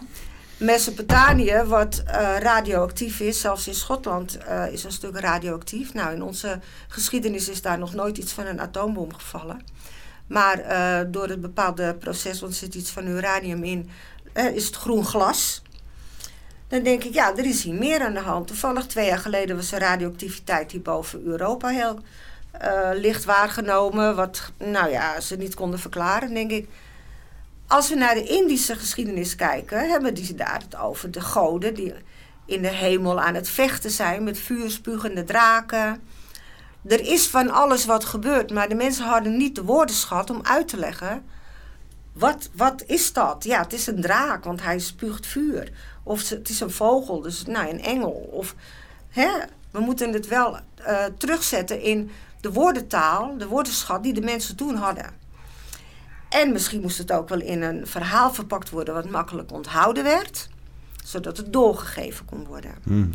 Mesopotamië, 0.57 1.63
wat 1.65 2.03
uh, 2.07 2.38
radioactief 2.39 3.19
is, 3.19 3.39
zelfs 3.39 3.67
in 3.67 3.74
Schotland 3.74 4.38
uh, 4.49 4.71
is 4.71 4.84
een 4.84 4.91
stuk 4.91 5.19
radioactief. 5.19 5.93
Nou, 5.93 6.13
in 6.15 6.24
onze 6.24 6.59
geschiedenis 6.88 7.49
is 7.49 7.61
daar 7.61 7.78
nog 7.78 7.93
nooit 7.93 8.17
iets 8.17 8.32
van 8.32 8.45
een 8.45 8.61
atoombom 8.61 9.13
gevallen. 9.13 9.61
Maar 10.28 10.59
uh, 10.59 11.11
door 11.11 11.28
het 11.28 11.41
bepaalde 11.41 11.95
proces, 11.95 12.39
want 12.39 12.51
er 12.51 12.57
zit 12.57 12.76
iets 12.76 12.91
van 12.91 13.07
uranium 13.07 13.63
in, 13.63 13.89
uh, 14.34 14.55
is 14.55 14.65
het 14.65 14.76
groen 14.76 15.05
glas. 15.05 15.61
Dan 16.67 16.84
denk 16.84 17.03
ik, 17.03 17.13
ja, 17.13 17.36
er 17.38 17.45
is 17.45 17.63
hier 17.63 17.74
meer 17.74 18.01
aan 18.01 18.13
de 18.13 18.19
hand. 18.19 18.47
Toevallig 18.47 18.86
twee 18.86 19.05
jaar 19.05 19.17
geleden 19.17 19.55
was 19.55 19.69
de 19.69 19.78
radioactiviteit 19.78 20.71
hier 20.71 20.82
boven 20.82 21.24
Europa 21.26 21.67
heel 21.67 21.99
uh, 22.61 22.89
licht 22.93 23.26
waargenomen. 23.26 24.15
Wat, 24.15 24.51
nou 24.57 24.89
ja, 24.89 25.19
ze 25.19 25.36
niet 25.36 25.55
konden 25.55 25.80
verklaren, 25.80 26.34
denk 26.34 26.51
ik. 26.51 26.67
Als 27.67 27.89
we 27.89 27.95
naar 27.95 28.13
de 28.13 28.24
Indische 28.24 28.76
geschiedenis 28.76 29.36
kijken, 29.36 29.89
hebben 29.89 30.13
die 30.13 30.36
daar 30.36 30.61
het 30.63 30.78
over 30.78 31.11
de 31.11 31.21
goden 31.21 31.74
die 31.74 31.93
in 32.45 32.61
de 32.61 32.71
hemel 32.74 33.21
aan 33.21 33.34
het 33.34 33.49
vechten 33.49 33.91
zijn 33.91 34.24
met 34.24 34.39
vuurspugende 34.39 35.24
draken. 35.24 36.01
Er 36.88 36.99
is 36.99 37.27
van 37.27 37.49
alles 37.49 37.86
wat 37.86 38.05
gebeurt, 38.05 38.51
maar 38.51 38.69
de 38.69 38.75
mensen 38.75 39.05
hadden 39.05 39.38
niet 39.38 39.55
de 39.55 39.63
woordenschat 39.63 40.29
om 40.29 40.39
uit 40.43 40.67
te 40.67 40.77
leggen. 40.77 41.25
Wat, 42.13 42.49
wat 42.53 42.84
is 42.86 43.13
dat? 43.13 43.43
Ja, 43.43 43.61
het 43.61 43.73
is 43.73 43.88
een 43.88 44.01
draak, 44.01 44.43
want 44.43 44.61
hij 44.61 44.79
spuugt 44.79 45.25
vuur. 45.25 45.71
Of 46.03 46.29
het 46.29 46.49
is 46.49 46.59
een 46.59 46.71
vogel, 46.71 47.21
dus 47.21 47.45
nou, 47.45 47.69
een 47.69 47.81
engel. 47.81 48.11
Of, 48.11 48.55
hè, 49.09 49.29
we 49.71 49.79
moeten 49.79 50.13
het 50.13 50.27
wel 50.27 50.59
uh, 50.88 51.03
terugzetten 51.17 51.81
in 51.81 52.11
de 52.41 52.51
woordentaal, 52.51 53.38
de 53.38 53.47
woordenschat 53.47 54.03
die 54.03 54.13
de 54.13 54.21
mensen 54.21 54.55
toen 54.55 54.75
hadden. 54.75 55.21
En 56.29 56.51
misschien 56.51 56.81
moest 56.81 56.97
het 56.97 57.11
ook 57.11 57.29
wel 57.29 57.41
in 57.41 57.61
een 57.61 57.88
verhaal 57.88 58.34
verpakt 58.34 58.69
worden 58.69 58.93
wat 58.93 59.09
makkelijk 59.09 59.51
onthouden 59.51 60.03
werd, 60.03 60.49
zodat 61.03 61.38
het 61.38 61.53
doorgegeven 61.53 62.25
kon 62.25 62.45
worden. 62.45 62.75
Hmm. 62.84 63.11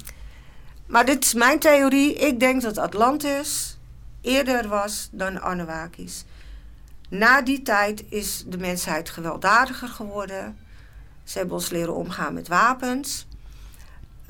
Maar 0.89 1.05
dit 1.05 1.25
is 1.25 1.35
mijn 1.35 1.59
theorie. 1.59 2.15
Ik 2.15 2.41
denk 2.41 2.63
dat 2.63 2.79
Atlantis 2.79 3.79
eerder 4.21 4.69
was 4.69 5.09
dan 5.13 5.41
Anunnakis. 5.41 6.25
Na 7.09 7.43
die 7.43 7.63
tijd 7.63 8.05
is 8.09 8.45
de 8.47 8.59
mensheid 8.59 9.11
gewelddadiger 9.11 9.89
geworden. 9.89 10.59
Ze 11.25 11.39
hebben 11.39 11.57
ons 11.57 11.71
leren 11.71 11.95
omgaan 11.95 12.35
met 12.35 12.49
wapens. 12.49 13.27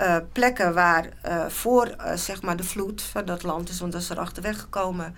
Uh, 0.01 0.17
plekken 0.33 0.75
waar 0.75 1.09
uh, 1.27 1.47
voor 1.47 1.87
uh, 1.89 2.15
zeg 2.15 2.43
maar 2.43 2.57
de 2.57 2.65
vloed 2.65 3.03
van 3.03 3.25
dat 3.25 3.43
land 3.43 3.69
is, 3.69 3.81
want 3.81 3.93
dat 3.93 4.01
is 4.01 4.11
er 4.11 4.19
achterweg 4.19 4.61
gekomen, 4.61 5.15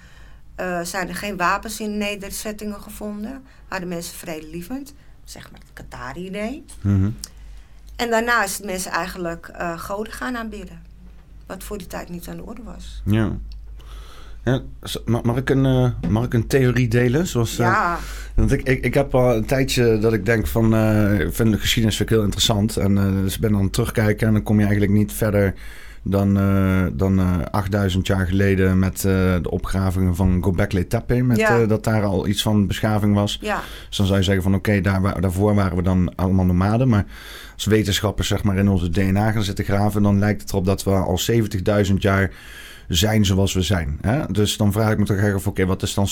zijn 0.82 1.08
er 1.08 1.14
geen 1.14 1.36
wapens 1.36 1.80
in 1.80 1.98
nederzettingen 1.98 2.80
gevonden. 2.80 3.44
Waren 3.68 3.88
de 3.88 3.94
mensen 3.94 4.16
vredelievend, 4.16 4.94
zeg 5.24 5.50
maar 5.50 5.60
het 5.60 5.72
Qatari-idee. 5.72 6.64
Mm 6.80 7.02
-hmm. 7.02 7.16
En 7.96 8.10
daarna 8.10 8.44
is 8.44 8.56
het 8.56 8.66
mensen 8.66 8.90
eigenlijk 8.90 9.52
goden 9.76 10.12
gaan 10.12 10.36
aanbidden. 10.36 10.89
Wat 11.50 11.64
voor 11.64 11.78
die 11.78 11.86
tijd 11.86 12.08
niet 12.08 12.28
aan 12.28 12.36
de 12.36 12.44
orde 12.44 12.62
was. 12.64 13.02
Ja. 13.04 13.38
ja 14.44 14.62
mag, 15.22 15.36
ik 15.36 15.50
een, 15.50 15.64
uh, 15.64 16.10
mag 16.10 16.24
ik 16.24 16.34
een 16.34 16.46
theorie 16.46 16.88
delen? 16.88 17.26
Zoals, 17.26 17.52
uh, 17.52 17.66
ja. 17.66 17.98
Want 18.34 18.52
ik, 18.52 18.62
ik, 18.62 18.84
ik 18.84 18.94
heb 18.94 19.14
al 19.14 19.36
een 19.36 19.44
tijdje 19.44 19.98
dat 19.98 20.12
ik 20.12 20.26
denk 20.26 20.46
van... 20.46 20.74
Uh, 20.74 21.20
ik 21.20 21.34
vind 21.34 21.52
de 21.52 21.58
geschiedenis 21.58 21.96
vind 21.96 22.10
ik 22.10 22.14
heel 22.14 22.24
interessant. 22.24 22.76
En 22.76 22.94
dus 22.94 23.38
ben 23.38 23.52
dan 23.52 23.70
terugkijken 23.70 24.26
en 24.26 24.32
dan 24.32 24.42
kom 24.42 24.56
je 24.56 24.62
eigenlijk 24.64 24.92
niet 24.92 25.12
verder 25.12 25.54
dan, 26.02 26.34
dan 26.96 27.50
8000 27.50 28.06
jaar 28.06 28.26
geleden 28.26 28.78
met 28.78 29.00
de 29.00 29.50
opgravingen 29.50 30.16
van 30.16 30.42
Gobekli 30.42 30.86
Tepe. 30.86 31.22
Met, 31.22 31.68
dat 31.68 31.84
daar 31.84 32.02
al 32.02 32.26
iets 32.26 32.42
van 32.42 32.66
beschaving 32.66 33.14
was. 33.14 33.38
Ja. 33.40 33.60
Dus 33.88 33.96
dan 33.96 34.06
zou 34.06 34.18
je 34.18 34.24
zeggen 34.24 34.42
van 34.42 34.54
oké, 34.54 34.80
daar, 34.80 35.20
daarvoor 35.20 35.54
waren 35.54 35.76
we 35.76 35.82
dan 35.82 36.12
allemaal 36.14 36.44
nomaden. 36.44 36.88
Maar 36.88 37.04
als 37.60 37.68
wetenschappers 37.68 38.28
zeg 38.28 38.42
maar, 38.42 38.56
in 38.56 38.68
onze 38.68 38.90
DNA 38.90 39.32
gaan 39.32 39.42
zitten 39.42 39.64
graven... 39.64 40.02
dan 40.02 40.18
lijkt 40.18 40.40
het 40.40 40.50
erop 40.50 40.64
dat 40.64 40.84
we 40.84 40.90
al 40.90 41.20
70.000 41.86 41.94
jaar 41.98 42.30
zijn 42.88 43.24
zoals 43.24 43.52
we 43.52 43.62
zijn. 43.62 43.98
Hè? 44.00 44.26
Dus 44.30 44.56
dan 44.56 44.72
vraag 44.72 44.92
ik 44.92 44.98
me 44.98 45.04
toch 45.04 45.16
eigenlijk 45.16 45.46
oké, 45.46 45.66
wat 45.66 45.82
is 45.82 45.94
dan 45.94 46.08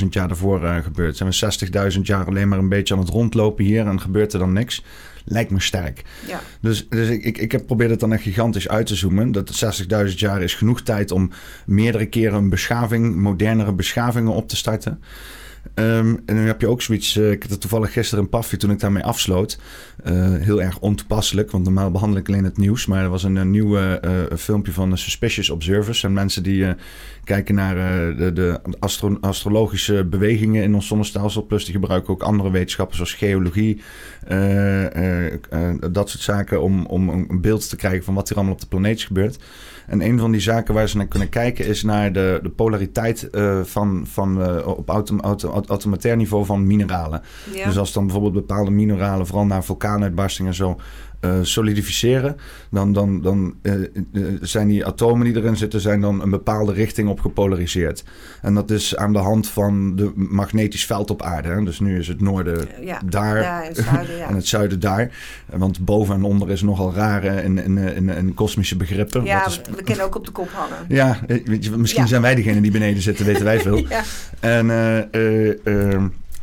60.000 0.00 0.08
jaar 0.10 0.28
daarvoor 0.28 0.62
uh, 0.62 0.76
gebeurd? 0.76 1.16
Zijn 1.16 1.30
we 1.30 1.92
60.000 1.92 2.00
jaar 2.00 2.26
alleen 2.26 2.48
maar 2.48 2.58
een 2.58 2.68
beetje 2.68 2.94
aan 2.94 3.00
het 3.00 3.08
rondlopen 3.08 3.64
hier 3.64 3.86
en 3.86 4.00
gebeurt 4.00 4.32
er 4.32 4.38
dan 4.38 4.52
niks? 4.52 4.84
Lijkt 5.24 5.50
me 5.50 5.60
sterk. 5.60 6.02
Ja. 6.26 6.40
Dus, 6.60 6.88
dus 6.88 7.08
ik, 7.08 7.24
ik, 7.24 7.38
ik 7.38 7.52
heb 7.52 7.66
probeerd 7.66 7.90
het 7.90 8.00
dan 8.00 8.12
echt 8.12 8.22
gigantisch 8.22 8.68
uit 8.68 8.86
te 8.86 8.94
zoomen. 8.94 9.32
Dat 9.32 9.80
60.000 10.08 10.14
jaar 10.14 10.42
is 10.42 10.54
genoeg 10.54 10.82
tijd 10.82 11.10
om 11.10 11.30
meerdere 11.66 12.06
keren 12.06 12.38
een 12.38 12.50
beschaving, 12.50 13.14
modernere 13.14 13.72
beschavingen 13.72 14.32
op 14.32 14.48
te 14.48 14.56
starten. 14.56 15.00
Um, 15.74 16.22
en 16.26 16.36
dan 16.36 16.36
heb 16.36 16.60
je 16.60 16.66
ook 16.66 16.82
zoiets. 16.82 17.16
Uh, 17.16 17.30
ik 17.30 17.44
had 17.48 17.60
toevallig 17.60 17.92
gisteren 17.92 18.24
in 18.24 18.30
Paffy 18.30 18.56
toen 18.56 18.70
ik 18.70 18.80
daarmee 18.80 19.04
afsloot. 19.04 19.58
Uh, 20.04 20.12
heel 20.36 20.62
erg 20.62 20.78
ontoepasselijk, 20.78 21.50
want 21.50 21.64
normaal 21.64 21.90
behandel 21.90 22.18
ik 22.18 22.28
alleen 22.28 22.44
het 22.44 22.56
nieuws. 22.56 22.86
Maar 22.86 23.02
er 23.02 23.08
was 23.08 23.22
een, 23.22 23.36
een 23.36 23.50
nieuw 23.50 23.78
uh, 23.78 23.92
filmpje 24.36 24.72
van 24.72 24.98
Suspicious 24.98 25.50
Observers. 25.50 26.04
En 26.04 26.12
mensen 26.12 26.42
die 26.42 26.74
kijken 27.24 27.54
naar 27.54 27.74
de, 28.16 28.32
de 28.32 28.60
astro 28.78 29.18
astrologische 29.20 30.04
bewegingen 30.04 30.62
in 30.62 30.74
ons 30.74 30.86
zonnestelsel. 30.86 31.42
Plus 31.42 31.64
die 31.64 31.74
gebruiken 31.74 32.12
ook 32.12 32.22
andere 32.22 32.50
wetenschappen 32.50 32.96
zoals 32.96 33.14
geologie. 33.14 33.80
dat 35.90 36.10
soort 36.10 36.22
zaken 36.22 36.62
om, 36.62 36.86
om 36.86 37.08
een 37.08 37.40
beeld 37.40 37.68
te 37.68 37.76
krijgen 37.76 38.04
van 38.04 38.14
wat 38.14 38.30
er 38.30 38.36
allemaal 38.36 38.54
op 38.54 38.60
de 38.60 38.66
planeet 38.66 39.02
gebeurt. 39.02 39.38
En 39.86 40.00
een 40.00 40.18
van 40.18 40.30
die 40.30 40.40
zaken 40.40 40.74
waar 40.74 40.88
ze 40.88 40.96
naar 40.96 41.06
kunnen 41.06 41.28
kijken 41.28 41.66
is 41.66 41.82
naar 41.82 42.12
de, 42.12 42.40
de 42.42 42.48
polariteit 42.48 43.28
uh, 43.32 43.60
van, 43.62 44.04
van 44.06 44.40
uh, 44.40 44.66
op 44.66 44.88
autom, 44.88 45.20
auto, 45.20 45.62
automatair 45.66 46.16
niveau 46.16 46.44
van 46.44 46.66
mineralen. 46.66 47.22
Ja. 47.54 47.64
Dus 47.64 47.78
als 47.78 47.92
dan 47.92 48.04
bijvoorbeeld 48.04 48.46
bepaalde 48.46 48.70
mineralen, 48.70 49.26
vooral 49.26 49.46
naar 49.46 49.64
vulkaanuitbarstingen 49.64 50.50
en 50.50 50.56
zo, 50.56 50.76
uh, 51.24 51.38
solidificeren, 51.42 52.36
dan, 52.70 52.92
dan, 52.92 53.22
dan 53.22 53.54
uh, 53.62 53.88
zijn 54.40 54.68
die 54.68 54.86
atomen 54.86 55.24
die 55.24 55.36
erin 55.36 55.56
zitten, 55.56 55.80
zijn 55.80 56.00
dan 56.00 56.22
een 56.22 56.30
bepaalde 56.30 56.72
richting 56.72 57.08
op 57.08 57.20
gepolariseerd. 57.20 58.04
En 58.42 58.54
dat 58.54 58.70
is 58.70 58.96
aan 58.96 59.12
de 59.12 59.18
hand 59.18 59.48
van 59.48 59.96
de 59.96 60.12
magnetisch 60.14 60.86
veld 60.86 61.10
op 61.10 61.22
aarde. 61.22 61.48
Hè? 61.48 61.64
Dus 61.64 61.80
nu 61.80 61.98
is 61.98 62.08
het 62.08 62.20
noorden 62.20 62.68
ja, 62.80 63.00
daar 63.04 63.40
ja, 63.40 63.62
het 63.62 63.76
zuiden, 63.76 64.16
ja. 64.16 64.26
en 64.28 64.34
het 64.34 64.46
zuiden 64.46 64.80
daar. 64.80 65.10
Want 65.46 65.84
boven 65.84 66.14
en 66.14 66.22
onder 66.22 66.50
is 66.50 66.62
nogal 66.62 66.94
rare 66.94 67.42
in, 67.42 67.58
in, 67.58 67.78
in, 67.78 68.08
in 68.08 68.34
kosmische 68.34 68.76
begrippen. 68.76 69.24
Ja, 69.24 69.46
is, 69.46 69.60
we 69.76 69.82
kunnen 69.82 70.04
ook 70.04 70.14
op 70.14 70.26
de 70.26 70.32
kop 70.32 70.50
hangen. 70.52 70.84
Ja, 70.88 71.18
weet 71.26 71.64
je, 71.64 71.70
misschien 71.70 72.08
zijn 72.08 72.22
wij 72.22 72.34
degene 72.34 72.60
die 72.60 72.70
beneden 72.70 73.02
zitten, 73.02 73.26
weten 73.26 73.44
wij 73.44 73.60
veel. 73.66 73.76
ja. 73.76 74.02
En 74.40 74.70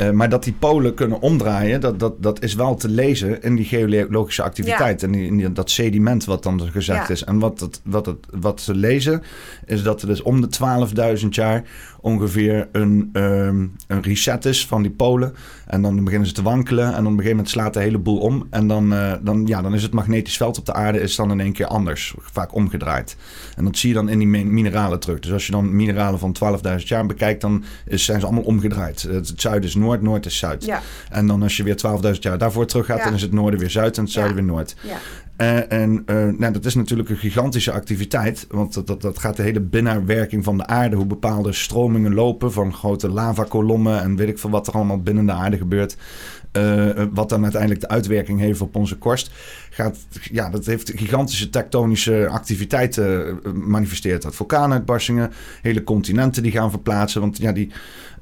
uh, 0.02 0.08
uh, 0.08 0.14
maar 0.14 0.30
dat 0.30 0.44
die 0.44 0.54
polen 0.54 0.94
kunnen 0.94 1.22
omdraaien, 1.22 1.82
dat, 1.82 2.00
dat, 2.00 2.24
dat 2.24 2.44
is 2.44 2.54
wel 2.54 2.76
te 2.76 2.90
lezen 2.90 3.42
in 3.42 3.56
die 3.56 3.66
geologische 3.66 4.44
activiteit. 4.44 5.02
Ja. 5.02 5.08
En 5.08 5.14
in 5.16 5.54
dat 5.54 5.70
sediment 5.70 6.26
wat 6.26 6.44
dan 6.44 6.62
gezegd 6.72 7.08
Ja. 7.08 7.14
is. 7.14 7.24
En 7.24 7.40
wat, 7.40 7.60
het, 7.60 7.82
wat, 7.84 8.06
het, 8.06 8.26
wat 8.32 8.62
ze 8.62 8.76
lezen, 8.76 9.24
is 9.66 9.84
dat 9.84 10.02
er 10.02 10.08
dus 10.08 10.22
om 10.22 10.42
de 10.42 10.50
12.000 11.22 11.28
jaar 11.30 11.64
ongeveer 12.02 12.68
een, 12.72 13.10
ehm, 13.14 13.66
een 13.88 14.02
reset 14.02 14.46
is 14.46 14.66
van 14.68 14.82
die 14.82 14.92
polen. 14.92 15.34
En 15.68 15.82
dan 15.82 16.04
beginnen 16.04 16.28
ze 16.28 16.34
te 16.34 16.42
wankelen. 16.42 16.86
En 16.86 16.92
dan 16.92 17.00
op 17.00 17.06
een 17.06 17.12
gegeven 17.12 17.36
moment 17.36 17.50
slaat 17.50 17.74
de 17.74 17.80
hele 17.80 17.98
boel 17.98 18.18
om. 18.20 18.48
En 18.50 18.68
dan, 18.68 18.94
eh, 18.94 19.14
dan, 19.22 19.46
ja, 19.46 19.62
dan 19.62 19.74
is 19.74 19.84
het 19.84 19.94
magnetisch 19.94 20.38
veld 20.38 20.58
op 20.58 20.66
de 20.66 20.74
aarde 20.74 21.00
is 21.00 21.16
dan 21.16 21.32
in 21.32 21.40
één 21.40 21.54
keer 21.54 21.66
anders. 21.68 22.14
Vaak 22.20 22.54
omgedraaid. 22.56 23.16
En 23.56 23.64
dat 23.64 23.78
zie 23.78 23.90
je 23.90 23.96
dan 23.96 24.10
in 24.10 24.18
die 24.18 24.28
mi- 24.28 24.46
mineralen 24.46 25.00
terug. 25.00 25.20
Dus 25.20 25.32
als 25.32 25.46
je 25.46 25.52
dan 25.52 25.76
mineralen 25.76 26.20
van 26.20 26.32
12.000 26.34 26.88
jaar 26.88 27.06
bekijkt, 27.06 27.42
dan 27.42 27.64
is, 27.86 28.06
zijn 28.06 28.20
ze 28.20 28.26
allemaal 28.26 28.44
omgedraaid. 28.44 29.02
Het, 29.02 29.34
zuiden 29.36 29.70
is 29.70 29.76
noord, 29.76 30.02
noord 30.02 30.26
is 30.26 30.38
zuid. 30.38 30.66
Ja, 30.66 30.82
En 31.10 31.28
dan 31.28 31.44
als 31.44 31.58
je 31.58 31.64
weer 31.64 31.76
12.000 31.78 32.24
jaar 32.24 32.38
daarvoor 32.38 32.66
terug 32.66 32.86
gaat, 32.86 32.98
Ja. 32.98 33.04
dan 33.04 33.14
is 33.14 33.22
het 33.22 33.32
noorden 33.32 33.60
weer 33.60 33.70
zuid 33.70 33.98
en 33.98 34.04
het 34.04 34.12
zuiden 34.12 34.36
weer 34.36 34.46
noord. 34.46 34.76
Eh, 35.40 35.72
en 35.72 36.04
eh, 36.06 36.16
nou, 36.16 36.54
dat 36.54 36.66
is 36.66 36.76
natuurlijk 36.76 37.10
een 37.10 37.18
gigantische 37.18 37.72
activiteit. 37.72 38.46
Want 38.50 38.74
dat, 38.74 38.88
dat, 38.88 39.02
dat 39.02 39.20
gaat 39.20 39.36
de 39.36 39.44
hele 39.44 39.62
binnenwerking 39.62 40.44
van 40.44 40.58
de 40.58 40.66
aarde. 40.66 40.96
Hoe 40.96 41.06
bepaalde 41.06 41.54
stromingen 41.54 42.14
lopen 42.14 42.52
van 42.52 42.74
grote 42.74 43.10
lavakolommen. 43.10 44.02
En 44.02 44.16
weet 44.16 44.28
ik 44.28 44.40
veel 44.40 44.50
wat 44.50 44.68
er 44.68 44.74
allemaal 44.74 45.02
binnen 45.02 45.26
de 45.26 45.32
aarde 45.32 45.58
gebeurt. 45.58 45.98
eh, 46.52 47.04
wat 47.14 47.30
dan 47.30 47.44
uiteindelijk 47.44 47.82
de 47.82 47.88
uitwerking 47.88 48.40
heeft 48.40 48.62
op 48.62 48.76
onze 48.76 48.98
korst. 48.98 49.32
Gaat, 49.70 49.98
ja, 50.32 50.50
dat 50.50 50.66
heeft 50.66 50.92
gigantische 50.96 51.50
tektonische 51.50 52.28
activiteiten 52.28 53.40
manifesteert. 53.54 54.22
Dat 54.22 54.36
vulkaanuitbarstingen, 54.36 55.32
hele 55.62 55.84
continenten 55.84 56.44
die 56.44 56.52
gaan 56.52 56.70
verplaatsen. 56.70 57.22
Want 57.22 57.38
ja, 57.38 57.52
die, 57.52 57.72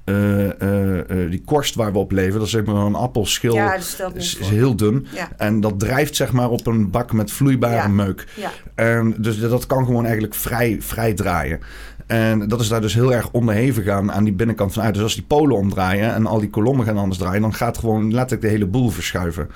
eh, 0.07 0.61
eh, 0.61 0.99
eh, 1.09 1.29
die 1.29 1.41
korst 1.45 1.75
waar 1.75 1.91
we 1.91 1.97
op 1.97 2.11
leven, 2.11 2.33
dat 2.33 2.45
is 2.45 2.51
zeg 2.51 2.65
maar 2.65 2.75
een 2.75 2.95
appelschil. 2.95 3.53
ja 3.53 3.73
is, 3.75 4.01
is 4.15 4.39
heel 4.39 4.75
dun. 4.75 5.07
Ja, 5.13 5.29
En 5.37 5.61
dat 5.61 5.79
drijft 5.79 6.15
zeg 6.15 6.31
maar 6.31 6.49
op 6.49 6.67
een 6.67 6.89
bak 6.89 7.13
met 7.13 7.31
vloeibare 7.31 7.75
Ja. 7.75 7.87
meuk. 7.87 8.27
ja, 8.35 8.49
En 8.75 9.15
dus 9.17 9.39
dat 9.39 9.65
kan 9.65 9.85
gewoon 9.85 10.03
eigenlijk 10.03 10.35
vrij, 10.35 10.77
vrij 10.79 11.13
draaien. 11.13 11.59
En 12.05 12.47
dat 12.47 12.61
is 12.61 12.67
daar 12.67 12.81
dus 12.81 12.93
heel 12.93 13.13
erg 13.13 13.31
onderhevig 13.31 13.87
aan, 13.87 14.11
aan 14.11 14.23
die 14.23 14.33
binnenkant 14.33 14.73
van 14.73 14.83
uit. 14.83 14.93
Dus 14.93 15.03
als 15.03 15.15
die 15.15 15.23
polen 15.27 15.57
omdraaien 15.57 16.13
en 16.13 16.25
al 16.25 16.39
die 16.39 16.49
kolommen 16.49 16.85
gaan 16.85 16.97
anders 16.97 17.19
draaien, 17.19 17.41
dan 17.41 17.53
gaat 17.53 17.77
gewoon 17.77 18.13
letterlijk 18.13 18.41
de 18.41 18.47
hele 18.47 18.65
boel 18.65 18.89
verschuiven. 18.89 19.49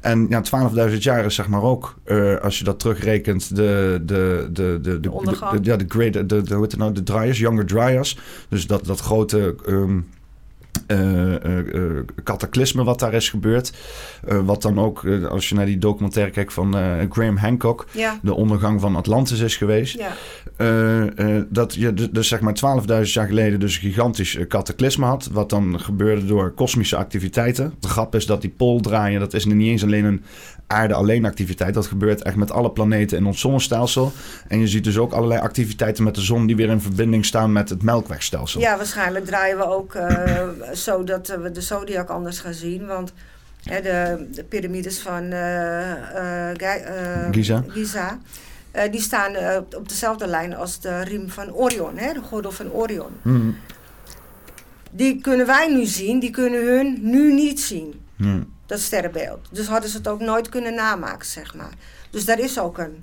En 0.00 0.26
ja, 0.28 0.42
12.000 0.90 0.96
jaar 0.98 1.24
is 1.24 1.34
zeg 1.34 1.48
maar 1.48 1.62
ook, 1.62 1.94
eh, 2.04 2.36
als 2.36 2.58
je 2.58 2.64
dat 2.64 2.78
terugrekent, 2.78 3.56
de, 3.56 4.00
de, 4.02 4.48
de, 4.52 4.78
de, 4.82 5.00
de, 5.00 5.10
ondergang. 5.10 5.60
de- 5.60 5.70
ja, 5.70 5.76
de, 5.76 5.84
great, 5.88 6.12
de, 6.12 6.26
de, 6.26 6.36
hoe 6.36 6.62
heet 6.62 6.70
het 6.70 6.76
nou, 6.80 6.92
de 6.92 7.02
dryas, 7.02 7.38
younger 7.38 7.66
dryas. 7.66 8.18
Dus 8.48 8.66
dat, 8.66 8.84
dat 8.84 9.00
grote 9.00 9.54
ehm, 9.66 9.98
eh, 10.86 11.44
eh, 11.44 11.74
eh, 11.74 12.04
cataclysme 12.24 12.84
wat 12.84 12.98
daar 12.98 13.14
is 13.14 13.28
gebeurd. 13.28 13.72
Wat 14.44 14.62
dan 14.62 14.80
ook, 14.80 15.06
als 15.28 15.48
je 15.48 15.54
naar 15.54 15.66
die 15.66 15.78
documentaire 15.78 16.30
kijkt 16.32 16.52
van 16.52 16.74
Graham 17.10 17.36
Hancock, 17.36 17.86
ja, 17.90 18.18
de 18.22 18.34
ondergang 18.34 18.80
van 18.80 18.96
Atlantis 18.96 19.40
is 19.40 19.56
geweest. 19.56 19.98
ja, 19.98 21.44
dat 21.48 21.74
je 21.74 22.10
dus, 22.10 22.28
zeg 22.28 22.40
maar 22.40 22.54
12.000 22.54 23.12
jaar 23.12 23.26
geleden 23.26 23.60
dus 23.60 23.74
een 23.74 23.80
gigantisch 23.80 24.38
cataclysme 24.48 25.06
had. 25.06 25.28
Wat 25.32 25.50
dan 25.50 25.80
gebeurde 25.80 26.26
door 26.26 26.50
kosmische 26.50 26.96
activiteiten. 26.96 27.74
De 27.80 27.88
grap 27.88 28.14
is 28.14 28.26
dat 28.26 28.40
die 28.40 28.54
pool 28.56 28.80
draaien, 28.80 29.20
dat 29.20 29.34
is 29.34 29.44
niet 29.44 29.68
eens 29.68 29.82
alleen 29.82 30.04
een 30.04 30.22
aarde 30.66 30.94
alleen 30.94 31.24
activiteit. 31.24 31.74
Dat 31.74 31.86
gebeurt 31.86 32.22
echt 32.22 32.36
met 32.36 32.50
alle 32.50 32.70
planeten 32.70 33.18
in 33.18 33.26
ons 33.26 33.40
zonnestelsel. 33.40 34.12
En 34.48 34.60
je 34.60 34.68
ziet 34.68 34.84
dus 34.84 34.98
ook 34.98 35.12
allerlei 35.12 35.40
activiteiten 35.40 36.04
met 36.04 36.14
de 36.14 36.20
zon 36.20 36.46
die 36.46 36.56
weer 36.56 36.68
in 36.68 36.80
verbinding 36.80 37.24
staan 37.24 37.52
met 37.52 37.68
het 37.68 37.82
melkwegstelsel. 37.82 38.60
ja, 38.60 38.76
waarschijnlijk 38.76 39.24
draaien 39.24 39.56
we 39.56 39.66
ook 39.66 39.94
eh, 39.94 40.48
zo 40.86 41.04
dat 41.04 41.28
eh, 41.28 41.40
we 41.40 41.50
de 41.50 41.60
zodiac 41.60 42.08
anders 42.08 42.38
gaan 42.38 42.54
zien. 42.54 42.86
Want 42.86 43.12
hè, 43.62 43.80
de, 43.80 44.26
de 44.32 44.44
piramides 44.44 45.00
van 45.00 45.30
eh, 45.30 46.50
Giza. 47.30 47.64
Giza, 47.68 48.18
die 48.90 49.00
staan 49.00 49.32
op, 49.56 49.88
dezelfde 49.88 50.26
lijn 50.26 50.56
als 50.56 50.80
de 50.80 51.04
riem 51.04 51.28
van 51.28 51.52
Orion, 51.52 51.96
hè, 51.96 52.12
de 52.12 52.20
gordel 52.20 52.50
van 52.50 52.72
Orion. 52.72 53.10
Mhm. 53.22 53.50
Die 54.90 55.20
kunnen 55.20 55.46
wij 55.46 55.68
nu 55.68 55.84
zien, 55.84 56.20
die 56.20 56.30
kunnen 56.30 56.66
hun 56.66 56.98
nu 57.00 57.32
niet 57.32 57.60
zien. 57.60 58.00
Ja. 58.16 58.38
Dat 58.66 58.80
sterrenbeeld. 58.80 59.48
Dus 59.50 59.66
hadden 59.66 59.90
ze 59.90 59.96
het 59.96 60.08
ook 60.08 60.20
nooit 60.20 60.48
kunnen 60.48 60.74
namaken, 60.74 61.26
zeg 61.26 61.54
maar. 61.54 61.72
Dus 62.10 62.24
daar 62.24 62.38
is 62.38 62.58
ook 62.58 62.78
een... 62.78 63.02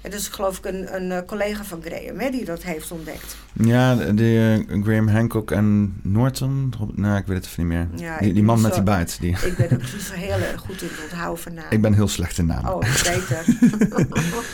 Het 0.00 0.14
is 0.14 0.28
geloof 0.28 0.58
ik 0.58 0.64
een, 0.64 0.94
een 0.94 1.10
eh, 1.12 1.18
collega 1.26 1.64
van 1.64 1.82
Graham 1.84 2.18
hè, 2.18 2.30
die 2.30 2.44
dat 2.44 2.62
heeft 2.62 2.90
ontdekt. 2.90 3.36
Ja, 3.52 3.94
de 3.94 4.64
eh, 4.68 4.82
Graham 4.82 5.08
Hancock 5.08 5.50
en 5.50 5.94
Norton. 6.02 6.72
Nou, 6.94 7.18
ik 7.18 7.26
weet 7.26 7.36
het 7.36 7.46
even 7.46 7.68
niet 7.68 7.72
meer. 7.78 7.88
Ja, 8.00 8.18
die, 8.18 8.42
man 8.42 8.60
met 8.60 8.70
zo- 8.70 8.76
die 8.76 8.84
baard. 8.86 9.20
Die, 9.20 9.36
Ik 9.44 9.56
ben 9.56 9.72
ook 9.72 9.80
niet 9.92 10.02
zo 10.02 10.12
heel 10.14 10.38
erg 10.38 10.60
goed 10.60 10.82
in 10.82 10.88
het 10.90 11.02
onthouden 11.10 11.42
van 11.42 11.54
namen. 11.58 11.70
ik 11.72 11.80
ben 11.80 11.92
heel 11.94 12.08
slecht 12.08 12.38
in 12.38 12.46
namen. 12.46 12.74
Oh, 12.74 12.80
beter. 12.80 13.44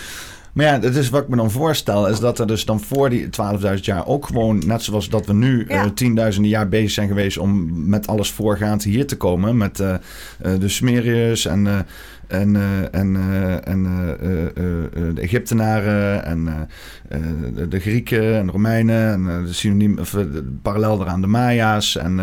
Maar 0.53 0.67
ja, 0.67 0.81
het 0.81 0.97
is 0.97 1.11
wat 1.11 1.23
ik 1.23 1.29
me 1.29 1.37
dan 1.37 1.51
voorstel, 1.51 2.09
is 2.09 2.21
dat 2.21 2.39
er 2.39 2.47
dus 2.47 2.65
dan 2.65 2.81
voor 2.81 3.11
die 3.11 3.25
12.000 3.25 3.75
jaar 3.81 4.07
ook 4.07 4.27
gewoon, 4.27 4.63
net 4.67 4.83
zoals 4.83 5.09
dat 5.09 5.27
we 5.27 5.33
nu 5.35 5.65
Ja. 5.69 5.85
eh, 5.85 5.91
tienduizenden 5.91 6.51
jaar 6.51 6.69
bezig 6.69 6.91
zijn 6.91 7.09
geweest 7.09 7.39
om 7.39 7.71
met 7.89 8.07
alles 8.07 8.31
voorgaand 8.31 8.85
hier 8.85 9.07
te 9.07 9.17
komen. 9.17 9.57
Met 9.57 9.81
eh, 9.81 9.95
eh, 9.95 10.01
de 10.61 10.69
Sumeriërs 10.69 11.47
en, 11.47 11.87
en, 12.33 12.57
eh, 12.57 13.01
en, 13.01 13.17
eh, 13.17 13.69
en 13.69 13.87
eh, 13.87 15.15
de 15.15 15.21
Egyptenaren 15.21 16.25
en 16.25 16.69
de, 17.69 17.81
Grieken 17.81 18.37
en 18.37 18.47
de 18.47 18.53
Romeinen 18.53 19.13
en 19.13 19.45
de 19.45 19.53
synoniem, 19.53 19.99
of, 19.99 20.11
de 20.11 20.59
parallel 20.63 20.99
daaraan 20.99 21.21
de 21.21 21.27
Maya's 21.27 21.97
en 21.97 22.21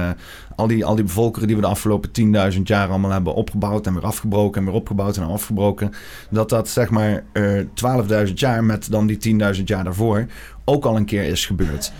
al, 0.56 0.68
die, 0.68 0.86
al 0.86 0.95
die 0.95 1.03
bevolkeren 1.03 1.48
die 1.48 1.56
we 1.56 1.61
de 1.61 1.68
afgelopen 1.68 2.10
10.000 2.56 2.61
jaar 2.64 2.90
allemaal 2.90 3.11
hebben 3.11 3.36
opgebouwd 3.36 3.88
en 3.88 3.94
weer 3.94 4.06
afgebroken 4.06 4.60
en 4.61 4.68
weer 4.68 4.76
opgebouwd 4.76 5.18
en 5.18 5.23
afgebroken 5.23 5.91
dat 6.30 6.49
dat 6.49 6.69
zeg 6.69 6.90
maar 6.90 7.23
eh 7.34 7.60
12.000 8.27 8.34
jaar 8.34 8.64
met 8.64 8.91
dan 8.91 9.07
die 9.07 9.40
10.000 9.56 9.64
jaar 9.64 9.84
daarvoor 9.84 10.26
ook 10.65 10.86
al 10.86 10.95
een 10.95 11.06
keer 11.06 11.23
is 11.23 11.45
gebeurd. 11.45 11.91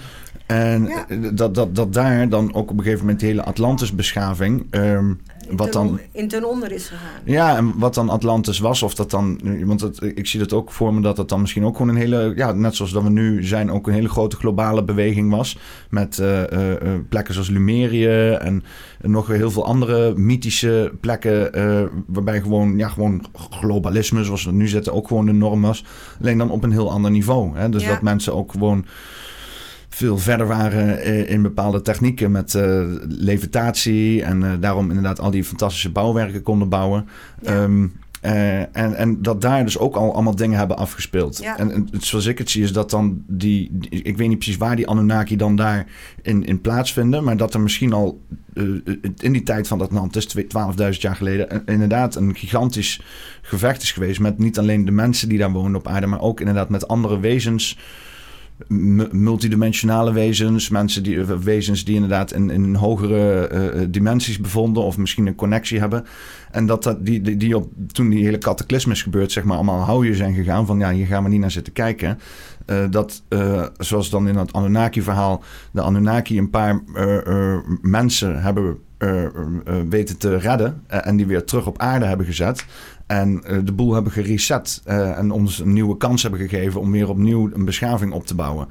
En 0.46 0.90
dat, 1.34 1.56
dat, 1.56 1.76
dat 1.76 1.94
daar 1.94 2.30
dan 2.30 2.54
ook 2.54 2.72
op 2.72 2.78
een 2.78 2.84
gegeven 2.84 3.00
moment 3.00 3.20
de 3.20 3.26
hele 3.26 3.44
Atlantis-beschaving. 3.44 4.66
Um, 4.72 5.20
wat 5.52 5.74
dan, 5.74 6.00
in 6.12 6.28
ten 6.28 6.50
onder 6.50 6.72
is 6.72 6.88
gegaan. 6.88 7.22
Ja, 7.24 7.58
en 7.58 7.74
wat 7.78 7.94
dan 7.94 8.10
Atlantis 8.10 8.60
was, 8.60 8.84
of 8.84 8.96
dat 8.96 9.12
dan. 9.12 9.40
Want 9.64 9.82
het, 9.82 10.02
ik 10.02 10.28
zie 10.28 10.40
het 10.40 10.54
ook 10.54 10.72
voor 10.72 10.94
me 10.94 11.02
dat 11.02 11.18
het 11.18 11.30
dan 11.30 11.42
misschien 11.42 11.66
ook 11.66 11.78
gewoon 11.78 11.92
een 11.92 12.02
hele. 12.02 12.34
Ja, 12.36 12.52
net 12.52 12.76
zoals 12.76 12.92
dat 12.92 13.04
we 13.04 13.10
nu 13.10 13.44
zijn, 13.44 13.72
ook 13.72 13.88
een 13.88 13.94
hele 13.94 14.10
grote 14.10 14.36
globale 14.36 14.84
beweging 14.84 15.32
was. 15.32 15.58
Met 15.90 16.18
uh, 16.18 16.42
uh, 16.42 16.70
plekken 17.10 17.34
zoals 17.34 17.50
Lumerië 17.50 18.32
en 18.32 18.64
nog 19.02 19.28
heel 19.28 19.52
veel 19.52 19.66
andere 19.66 20.14
mythische 20.16 20.92
plekken. 21.02 21.52
waarbij 22.08 22.42
gewoon, 22.42 22.78
ja, 22.78 22.88
gewoon 22.88 23.26
globalisme, 23.50 24.24
zoals 24.24 24.46
we 24.46 24.52
nu 24.52 24.68
zitten, 24.68 24.94
ook 24.94 25.08
gewoon 25.08 25.26
de 25.26 25.32
norm 25.32 25.62
was. 25.62 25.86
Alleen 26.22 26.38
dan 26.38 26.52
op 26.52 26.64
een 26.64 26.72
heel 26.72 26.92
ander 26.92 27.12
niveau. 27.12 27.58
Hè? 27.58 27.70
Dus 27.70 27.86
dat 27.86 28.02
mensen 28.02 28.36
ook 28.36 28.52
gewoon 28.52 28.86
veel 30.00 30.18
verder 30.18 30.48
waren 30.48 31.02
eh, 31.02 31.30
in 31.30 31.42
bepaalde 31.42 31.82
technieken 31.82 32.32
met 32.32 32.54
uh, 32.54 32.82
levitatie. 33.08 34.24
En 34.24 34.42
uh, 34.42 34.52
daarom 34.60 34.88
inderdaad 34.88 35.20
al 35.20 35.32
die 35.32 35.44
fantastische 35.44 35.92
bouwwerken 35.92 36.42
konden 36.42 36.70
bouwen. 36.70 37.08
Ehm, 37.44 37.88
en, 38.22 38.96
en 38.96 39.22
dat 39.22 39.42
daar 39.42 39.64
dus 39.64 39.78
ook 39.78 39.96
al 39.96 40.14
allemaal 40.14 40.36
dingen 40.36 40.58
hebben 40.58 40.78
afgespeeld. 40.78 41.40
En, 41.40 41.72
en, 41.72 41.90
zoals 42.00 42.26
ik 42.26 42.38
het 42.38 42.50
zie, 42.50 42.64
is 42.64 42.74
dat 42.74 42.90
dan 42.90 43.24
die, 43.28 43.72
Ik 43.90 44.18
weet 44.18 44.28
niet 44.28 44.38
precies 44.38 44.58
waar 44.58 44.76
die 44.76 44.88
Anunnaki 44.88 45.36
dan 45.36 45.56
daar 45.56 45.86
in, 46.22 46.46
in 46.46 46.62
plaatsvinden. 46.62 47.24
Maar 47.24 47.38
dat 47.38 47.54
er 47.54 47.62
misschien 47.62 47.94
al 47.94 48.22
in 49.18 49.32
die 49.32 49.44
tijd 49.44 49.68
van 49.68 49.78
dat 49.78 49.92
land, 49.92 50.14
dus 50.14 50.38
12.000 50.38 50.44
jaar 50.90 51.16
geleden, 51.16 51.66
inderdaad 51.66 52.16
een 52.16 52.36
gigantisch 52.36 53.02
gevecht 53.42 53.82
is 53.82 53.92
geweest. 53.92 54.20
Met 54.20 54.38
niet 54.38 54.60
alleen 54.60 54.86
de 54.86 54.92
mensen 54.92 55.30
die 55.30 55.38
daar 55.38 55.52
wonen 55.52 55.76
op 55.76 55.88
aarde, 55.88 56.08
maar 56.08 56.22
ook 56.22 56.40
inderdaad 56.40 56.70
met 56.70 56.88
andere 56.88 57.20
wezens 57.20 57.78
multidimensionale 59.12 60.12
wezens, 60.12 60.70
mensen 60.70 61.04
die, 61.04 61.24
wezens 61.24 61.84
die 61.84 61.96
inderdaad 61.96 62.32
in, 62.32 62.50
in 62.50 62.76
hogere 62.76 63.50
uh, 63.54 63.86
dimensies 63.90 64.40
bevonden 64.40 64.84
of 64.84 64.98
misschien 64.98 65.28
een 65.28 65.36
connectie 65.36 65.80
hebben. 65.80 66.06
En 66.52 66.66
dat, 66.66 66.84
dat 66.84 67.06
die, 67.06 67.38
die, 67.38 67.58
op, 67.58 67.72
toen 67.92 68.10
die 68.10 68.24
hele 68.24 68.38
cataclysme 68.38 68.94
is 68.94 69.04
gebeurd, 69.04 69.32
zeg 69.32 69.44
maar, 69.44 69.56
allemaal 69.56 69.80
hou 69.80 70.16
zijn 70.16 70.34
gegaan 70.34 70.66
van 70.66 70.80
ja, 70.80 70.92
hier 70.92 71.06
gaan 71.06 71.24
we 71.24 71.30
niet 71.30 71.40
naar 71.40 71.52
zitten 71.52 71.74
kijken. 71.74 72.20
Dat, 72.90 73.24
zoals 73.78 74.10
dan 74.10 74.28
in 74.28 74.36
het 74.36 74.54
Anunnaki-verhaal, 74.54 75.44
de 75.72 75.82
Anunnaki 75.82 76.38
een 76.38 76.50
paar 76.50 76.82
mensen 77.82 78.42
hebben 78.42 78.78
weten 79.90 80.18
te 80.18 80.38
redden 80.38 80.84
en 80.88 81.18
die 81.18 81.26
weer 81.26 81.44
terug 81.44 81.68
op 81.68 81.78
aarde 81.78 82.06
hebben 82.06 82.26
gezet. 82.26 82.66
En 83.10 83.42
uh, 83.46 83.58
de 83.64 83.72
boel 83.72 83.94
hebben 83.94 84.12
gereset 84.12 84.82
uh, 84.88 85.18
en 85.18 85.32
ons 85.32 85.60
een 85.60 85.74
nieuwe 85.74 85.98
kans 85.98 86.22
hebben 86.22 86.40
gegeven 86.40 86.82
om 86.82 86.92
weer 86.92 87.10
opnieuw 87.10 87.50
een 87.54 87.66
beschaving 87.66 88.14
op 88.14 88.26
te 88.26 88.36
bouwen. 88.36 88.68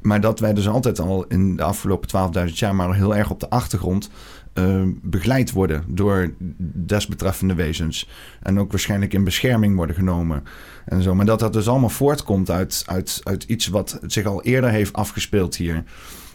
Maar 0.00 0.20
dat 0.20 0.40
wij 0.40 0.54
dus 0.54 0.68
altijd 0.68 1.00
al 1.00 1.24
in 1.24 1.56
de 1.56 1.62
afgelopen 1.62 2.32
12.000 2.48 2.52
jaar 2.52 2.74
maar 2.74 2.94
heel 2.94 3.16
erg 3.16 3.30
op 3.30 3.40
de 3.40 3.50
achtergrond 3.50 4.10
uh, 4.54 4.82
begeleid 5.02 5.52
worden 5.52 5.84
door 5.88 6.34
desbetreffende 6.58 7.54
wezens. 7.54 8.08
En 8.42 8.58
ook 8.58 8.70
waarschijnlijk 8.70 9.12
in 9.12 9.24
bescherming 9.24 9.76
worden 9.76 9.96
genomen. 9.96 10.42
En 10.84 11.02
zo. 11.02 11.14
Maar 11.14 11.26
dat 11.26 11.38
dat 11.38 11.52
dus 11.52 11.68
allemaal 11.68 11.88
voortkomt 11.88 12.50
uit, 12.50 12.82
uit, 12.86 13.20
uit 13.24 13.42
iets 13.42 13.68
wat 13.68 13.98
zich 14.06 14.26
al 14.26 14.42
eerder 14.42 14.70
heeft 14.70 14.92
afgespeeld 14.92 15.56
hier. 15.56 15.84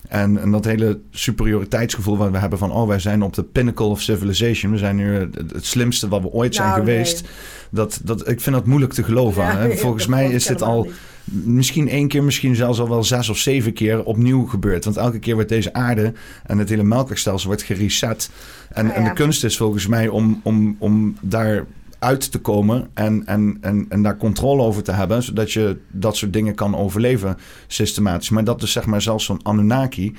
En, 0.07 0.41
en, 0.41 0.51
dat 0.51 0.65
hele 0.65 0.99
superioriteitsgevoel 1.11 2.17
wat 2.17 2.31
we 2.31 2.38
hebben 2.38 2.59
van... 2.59 2.71
oh, 2.71 2.88
wij 2.88 2.99
zijn 2.99 3.21
op 3.21 3.34
de 3.34 3.43
pinnacle 3.43 3.85
of 3.85 4.01
civilization. 4.01 4.71
We 4.71 4.77
zijn 4.77 4.95
nu 4.95 5.13
het, 5.13 5.65
slimste 5.65 6.07
wat 6.07 6.21
we 6.21 6.27
ooit 6.27 6.55
zijn 6.55 6.67
nou, 6.67 6.80
geweest. 6.80 7.27
Dat, 7.69 7.99
dat, 8.03 8.30
ik 8.30 8.41
vind 8.41 8.55
dat 8.55 8.65
moeilijk 8.65 8.93
te 8.93 9.03
geloven. 9.03 9.59
hè? 9.59 9.77
Volgens 9.77 10.07
mij 10.07 10.31
is 10.31 10.45
dit 10.45 10.61
al 10.61 10.88
misschien 11.26 11.89
één 11.89 12.07
keer, 12.07 12.23
misschien 12.23 12.55
zelfs 12.55 12.80
al 12.80 12.89
wel 12.89 13.03
zes 13.03 13.30
of 13.30 13.38
zeven 13.38 13.73
keer 13.73 14.03
opnieuw 14.03 14.45
gebeurd. 14.45 14.84
Want 14.84 14.97
elke 14.97 15.19
keer 15.19 15.34
wordt 15.34 15.49
deze 15.49 15.73
aarde 15.73 16.13
en 16.45 16.57
het 16.57 16.69
hele 16.69 16.84
melkwegstelsel 16.84 17.47
wordt 17.47 17.63
gereset. 17.63 18.30
En, 18.69 18.93
en 18.93 19.03
de 19.03 19.13
kunst 19.13 19.43
is 19.43 19.57
volgens 19.57 19.88
mij 19.88 20.07
om, 20.07 20.39
om, 20.43 20.76
om 20.80 21.15
daar 21.21 21.65
uit 21.99 22.31
te 22.31 22.39
komen 22.39 22.89
en, 22.93 23.26
en, 23.26 23.57
en, 23.61 23.85
en 23.89 24.01
daar 24.01 24.17
controle 24.17 24.61
over 24.61 24.84
te 24.84 24.91
hebben, 24.91 25.23
zodat 25.23 25.51
je 25.51 25.77
dat 25.91 26.17
soort 26.17 26.34
dingen 26.34 26.55
kan 26.55 26.76
overleven 26.76 27.38
systematisch. 27.67 28.30
Maar 28.30 28.43
dat 28.43 28.59
dus 28.59 28.71
zeg 28.71 28.85
maar 28.85 29.01
zelfs 29.01 29.26
zo'n 29.26 29.43
Anunnaki 29.43 30.15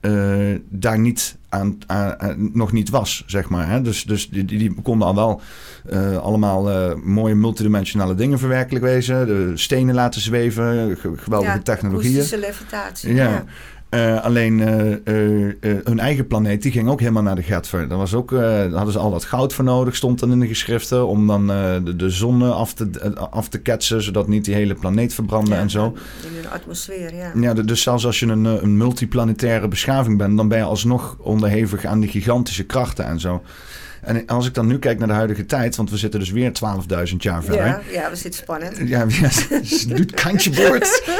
uh, 0.00 0.58
daar 0.68 0.98
niet 0.98 1.36
aan, 1.48 1.78
aan, 1.86 2.50
nog 2.52 2.72
niet 2.72 2.90
was, 2.90 3.24
zeg 3.26 3.48
maar. 3.48 3.68
Hè? 3.68 3.82
Dus, 3.82 4.04
dus 4.04 4.28
die, 4.28 4.44
die 4.44 4.74
konden 4.82 5.08
al 5.08 5.14
wel 5.14 5.40
uh, 5.92 6.16
allemaal 6.16 6.70
uh, 6.70 6.94
mooie 6.94 7.34
multidimensionale 7.34 8.14
dingen 8.14 8.38
verwerkelijk 8.38 8.84
wezen. 8.84 9.26
De 9.26 9.52
stenen 9.54 9.94
laten 9.94 10.20
zweven, 10.20 10.96
geweldige 11.16 11.52
ja, 11.52 11.62
technologieën. 11.62 12.38
levitatie. 12.38 13.14
ja. 13.14 13.28
ja. 13.28 13.44
Uh, 13.94 14.22
alleen 14.22 14.58
uh, 14.58 14.90
uh, 14.90 15.54
hun 15.84 15.98
eigen 15.98 16.26
planeet, 16.26 16.62
die 16.62 16.72
ging 16.72 16.88
ook 16.88 17.00
helemaal 17.00 17.22
naar 17.22 17.34
de 17.34 17.42
Getver. 17.42 17.88
Daar 17.88 17.98
was 17.98 18.14
ook, 18.14 18.30
hadden 18.30 18.92
ze 18.92 18.98
al 18.98 19.10
dat 19.10 19.24
goud 19.24 19.52
voor 19.52 19.64
nodig, 19.64 19.96
stond 19.96 20.18
dan 20.18 20.32
in 20.32 20.40
de 20.40 20.46
geschriften, 20.46 21.06
om 21.06 21.26
dan 21.26 21.46
de, 21.46 21.96
de, 21.96 22.10
zon 22.10 22.42
af 22.52 22.74
te, 22.74 23.14
af 23.30 23.48
te 23.48 23.58
ketsen, 23.58 24.02
zodat 24.02 24.28
niet 24.28 24.44
die 24.44 24.54
hele 24.54 24.74
planeet 24.74 25.14
verbrandde 25.14 25.54
en 25.54 25.70
zo. 25.70 25.86
In 25.86 26.42
de 26.42 26.48
atmosfeer, 26.48 27.14
ja. 27.14 27.32
Ja, 27.34 27.54
dus 27.54 27.82
zelfs 27.82 28.06
als 28.06 28.20
je 28.20 28.26
een, 28.26 28.44
een 28.44 28.76
multiplanetaire 28.76 29.68
beschaving 29.68 30.18
bent, 30.18 30.36
dan 30.36 30.48
ben 30.48 30.58
je 30.58 30.64
alsnog 30.64 31.16
onderhevig 31.18 31.84
aan 31.84 32.00
die 32.00 32.10
gigantische 32.10 32.64
krachten 32.64 33.04
en 33.04 33.20
zo. 33.20 33.42
En 34.02 34.26
als 34.26 34.46
ik 34.46 34.54
dan 34.54 34.66
nu 34.66 34.78
kijk 34.78 34.98
naar 34.98 35.08
de 35.08 35.14
huidige 35.14 35.46
tijd, 35.46 35.76
want 35.76 35.90
we 35.90 35.96
zitten 35.96 36.20
dus 36.20 36.30
weer 36.30 36.52
12.000 37.10 37.16
jaar 37.16 37.44
verder. 37.44 37.66
Ja, 37.66 37.80
ja, 37.90 38.10
we 38.10 38.16
zitten 38.16 38.40
spannend. 38.40 38.76
Ja, 38.88 39.06
ja 39.08 39.30
doet 39.96 40.14
kantje 40.14 40.50
boord. 40.50 41.02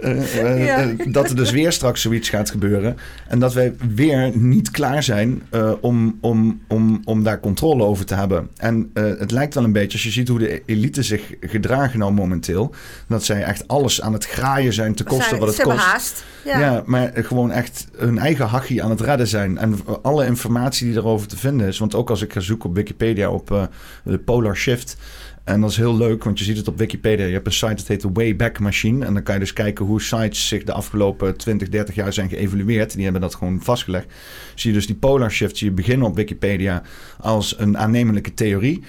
Uh, 0.00 0.88
uh, 0.88 1.12
dat 1.12 1.30
er 1.30 1.36
dus 1.36 1.50
weer 1.50 1.72
straks 1.72 2.00
zoiets 2.00 2.28
gaat 2.28 2.50
gebeuren. 2.50 2.96
En 3.28 3.38
dat 3.38 3.54
wij 3.54 3.74
weer 3.94 4.36
niet 4.36 4.70
klaar 4.70 5.02
zijn 5.02 5.42
om, 5.80 6.18
om, 6.20 6.60
om, 6.68 7.00
om 7.04 7.22
daar 7.22 7.40
controle 7.40 7.84
over 7.84 8.04
te 8.04 8.14
hebben. 8.14 8.50
En 8.56 8.90
het 8.94 9.30
lijkt 9.30 9.54
wel 9.54 9.64
een 9.64 9.72
beetje, 9.72 9.92
als 9.92 10.02
je 10.02 10.10
ziet 10.10 10.28
hoe 10.28 10.38
de 10.38 10.62
elite 10.66 11.02
zich 11.02 11.22
gedragen 11.40 11.98
nou 11.98 12.12
momenteel, 12.12 12.74
dat 13.06 13.24
zij 13.24 13.42
echt 13.42 13.68
alles 13.68 14.00
aan 14.00 14.12
het 14.12 14.26
graaien 14.26 14.72
zijn 14.72 14.94
te 14.94 15.04
kosten 15.04 15.38
wat 15.38 15.48
het 15.48 15.62
kost. 15.62 15.76
Haast. 15.76 16.24
Ja. 16.44 16.58
ja, 16.58 16.82
maar 16.86 17.10
gewoon 17.14 17.50
echt 17.50 17.86
hun 17.96 18.18
eigen 18.18 18.46
hachie 18.46 18.82
aan 18.82 18.90
het 18.90 19.00
redden 19.00 19.28
zijn. 19.28 19.58
En 19.58 19.78
alle 20.02 20.26
informatie 20.26 20.86
die 20.86 20.96
erover 20.96 21.28
te 21.28 21.36
vinden 21.36 21.66
is. 21.66 21.78
Want 21.78 21.94
ook 21.94 22.10
als 22.10 22.22
ik 22.22 22.29
ik 22.30 22.36
ga 22.36 22.42
zoeken 22.42 22.68
op 22.68 22.74
Wikipedia 22.74 23.30
op 23.30 23.50
uh, 23.50 23.62
de 24.04 24.18
Polar 24.18 24.56
Shift. 24.56 24.96
En 25.44 25.60
dat 25.60 25.70
is 25.70 25.76
heel 25.76 25.96
leuk, 25.96 26.24
want 26.24 26.38
je 26.38 26.44
ziet 26.44 26.56
het 26.56 26.68
op 26.68 26.78
Wikipedia. 26.78 27.26
Je 27.26 27.32
hebt 27.32 27.46
een 27.46 27.52
site 27.52 27.74
dat 27.74 27.86
heet 27.86 28.00
de 28.00 28.10
Wayback 28.12 28.58
Machine. 28.58 29.04
En 29.04 29.14
dan 29.14 29.22
kan 29.22 29.34
je 29.34 29.40
dus 29.40 29.52
kijken 29.52 29.84
hoe 29.84 30.00
sites 30.00 30.48
zich 30.48 30.64
de 30.64 30.72
afgelopen 30.72 31.36
20, 31.36 31.68
30 31.68 31.94
jaar 31.94 32.12
zijn 32.12 32.28
geëvalueerd. 32.28 32.94
Die 32.94 33.02
hebben 33.02 33.20
dat 33.20 33.34
gewoon 33.34 33.60
vastgelegd. 33.62 34.06
Zie 34.54 34.70
je 34.70 34.76
dus 34.76 34.86
die 34.86 34.96
Polar 34.96 35.30
Shift, 35.30 35.58
je 35.58 35.70
beginnen 35.70 36.06
op 36.06 36.16
Wikipedia 36.16 36.82
als 37.18 37.58
een 37.58 37.78
aannemelijke 37.78 38.34
theorie. 38.34 38.82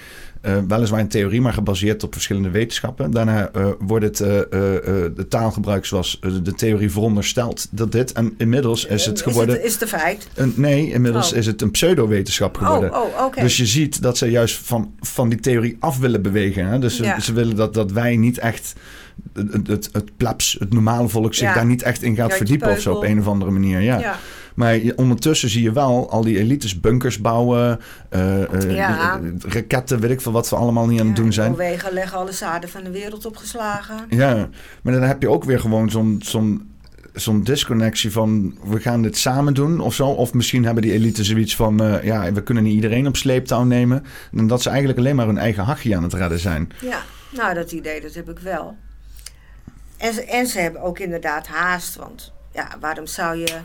Uh, 0.46 0.56
weliswaar 0.68 1.00
een 1.00 1.08
theorie, 1.08 1.40
maar 1.40 1.52
gebaseerd 1.52 2.02
op 2.02 2.12
verschillende 2.12 2.50
wetenschappen. 2.50 3.10
Daarna 3.10 3.50
uh, 3.56 3.66
wordt 3.78 4.04
het 4.04 4.20
uh, 4.20 4.28
de 4.28 5.26
taalgebruik 5.28 5.84
zoals 5.84 6.20
de 6.42 6.54
theorie 6.54 6.90
veronderstelt 6.90 7.68
dat 7.70 7.92
dit. 7.92 8.12
En 8.12 8.34
inmiddels 8.38 8.84
is 8.84 9.06
het 9.06 9.22
geworden. 9.22 9.56
Is 9.56 9.72
het, 9.72 9.82
is 9.82 9.90
het 9.90 10.00
feit? 10.00 10.28
Een, 10.34 10.52
nee, 10.56 10.92
inmiddels 10.92 11.32
oh. 11.32 11.38
is 11.38 11.46
het 11.46 11.62
een 11.62 11.70
pseudowetenschap 11.70 12.56
geworden. 12.56 12.94
Oh, 12.94 13.00
oh, 13.00 13.24
okay. 13.24 13.42
Dus 13.42 13.56
je 13.56 13.66
ziet 13.66 14.02
dat 14.02 14.18
ze 14.18 14.30
juist 14.30 14.56
van, 14.56 14.94
van 15.00 15.28
die 15.28 15.40
theorie 15.40 15.76
af 15.80 15.98
willen 15.98 16.22
bewegen. 16.22 16.66
Hè? 16.66 16.78
Dus 16.78 16.96
ze, 16.96 17.16
ze, 17.20 17.32
willen 17.32 17.56
dat, 17.56 17.74
dat 17.74 17.92
wij 17.92 18.16
niet 18.16 18.38
echt. 18.38 18.72
Het, 19.32 19.66
het, 19.66 19.88
het 19.92 20.16
plebs, 20.16 20.56
het 20.58 20.72
normale 20.72 21.08
volk, 21.08 21.34
zich 21.34 21.48
ja. 21.48 21.54
daar 21.54 21.66
niet 21.66 21.82
echt 21.82 22.02
in 22.02 22.14
gaat 22.14 22.34
verdiepen 22.34 22.70
of 22.70 22.80
zo 22.80 22.94
op 22.94 23.02
een 23.02 23.20
of 23.20 23.26
andere 23.26 23.50
manier. 23.50 23.80
ja. 23.80 24.18
Maar 24.54 24.80
ondertussen 24.96 25.48
zie 25.48 25.62
je 25.62 25.72
wel 25.72 26.10
al 26.10 26.22
die 26.22 26.38
elites 26.38 26.80
bunkers 26.80 27.20
bouwen, 27.20 27.80
uh, 28.10 28.76
ja. 28.76 29.20
raketten, 29.38 30.00
weet 30.00 30.10
ik 30.10 30.20
veel 30.20 30.32
wat 30.32 30.48
we 30.48 30.56
allemaal 30.56 30.86
niet 30.86 31.00
aan 31.00 31.06
het 31.06 31.16
doen 31.16 31.32
zijn. 31.32 31.50
Noorwegen 31.50 31.92
leggen 31.92 32.18
alle 32.18 32.32
zaden 32.32 32.68
van 32.68 32.84
de 32.84 32.90
wereld 32.90 33.26
opgeslagen. 33.26 33.96
Ja, 34.08 34.48
maar 34.82 34.92
dan 34.92 35.02
heb 35.02 35.22
je 35.22 35.30
ook 35.30 35.44
weer 35.44 35.60
gewoon 35.60 35.90
zo'n 35.90 36.20
zo'n 36.24 36.70
zo'n 37.14 37.42
disconnectie 37.42 38.12
van 38.12 38.58
we 38.64 38.80
gaan 38.80 39.02
dit 39.02 39.16
samen 39.16 39.54
doen 39.54 39.80
of 39.80 39.94
zo. 39.94 40.08
Of 40.08 40.34
misschien 40.34 40.64
hebben 40.64 40.82
die 40.82 40.92
elite 40.92 41.24
zoiets 41.24 41.56
van 41.56 41.82
uh, 41.82 42.04
ja, 42.04 42.32
we 42.32 42.42
kunnen 42.42 42.62
niet 42.62 42.74
iedereen 42.74 43.06
op 43.06 43.16
sleeptouw 43.16 43.64
nemen. 43.64 44.04
En 44.32 44.46
dat 44.46 44.62
ze 44.62 44.68
eigenlijk 44.68 44.98
alleen 44.98 45.16
maar 45.16 45.26
hun 45.26 45.38
eigen 45.38 45.64
hachje 45.64 45.96
aan 45.96 46.02
het 46.02 46.14
redden 46.14 46.38
zijn. 46.38 46.72
Ja, 46.80 47.02
nou 47.30 47.54
dat 47.54 47.72
idee 47.72 48.00
dat 48.00 48.14
heb 48.14 48.30
ik 48.30 48.38
wel. 48.38 48.76
En 49.96 50.14
ze, 50.14 50.24
en 50.24 50.46
ze 50.46 50.58
hebben 50.60 50.82
ook 50.82 50.98
inderdaad 50.98 51.46
haast, 51.46 51.96
want 51.96 52.32
ja, 52.52 52.68
waarom 52.80 53.06
zou 53.06 53.36
je 53.36 53.58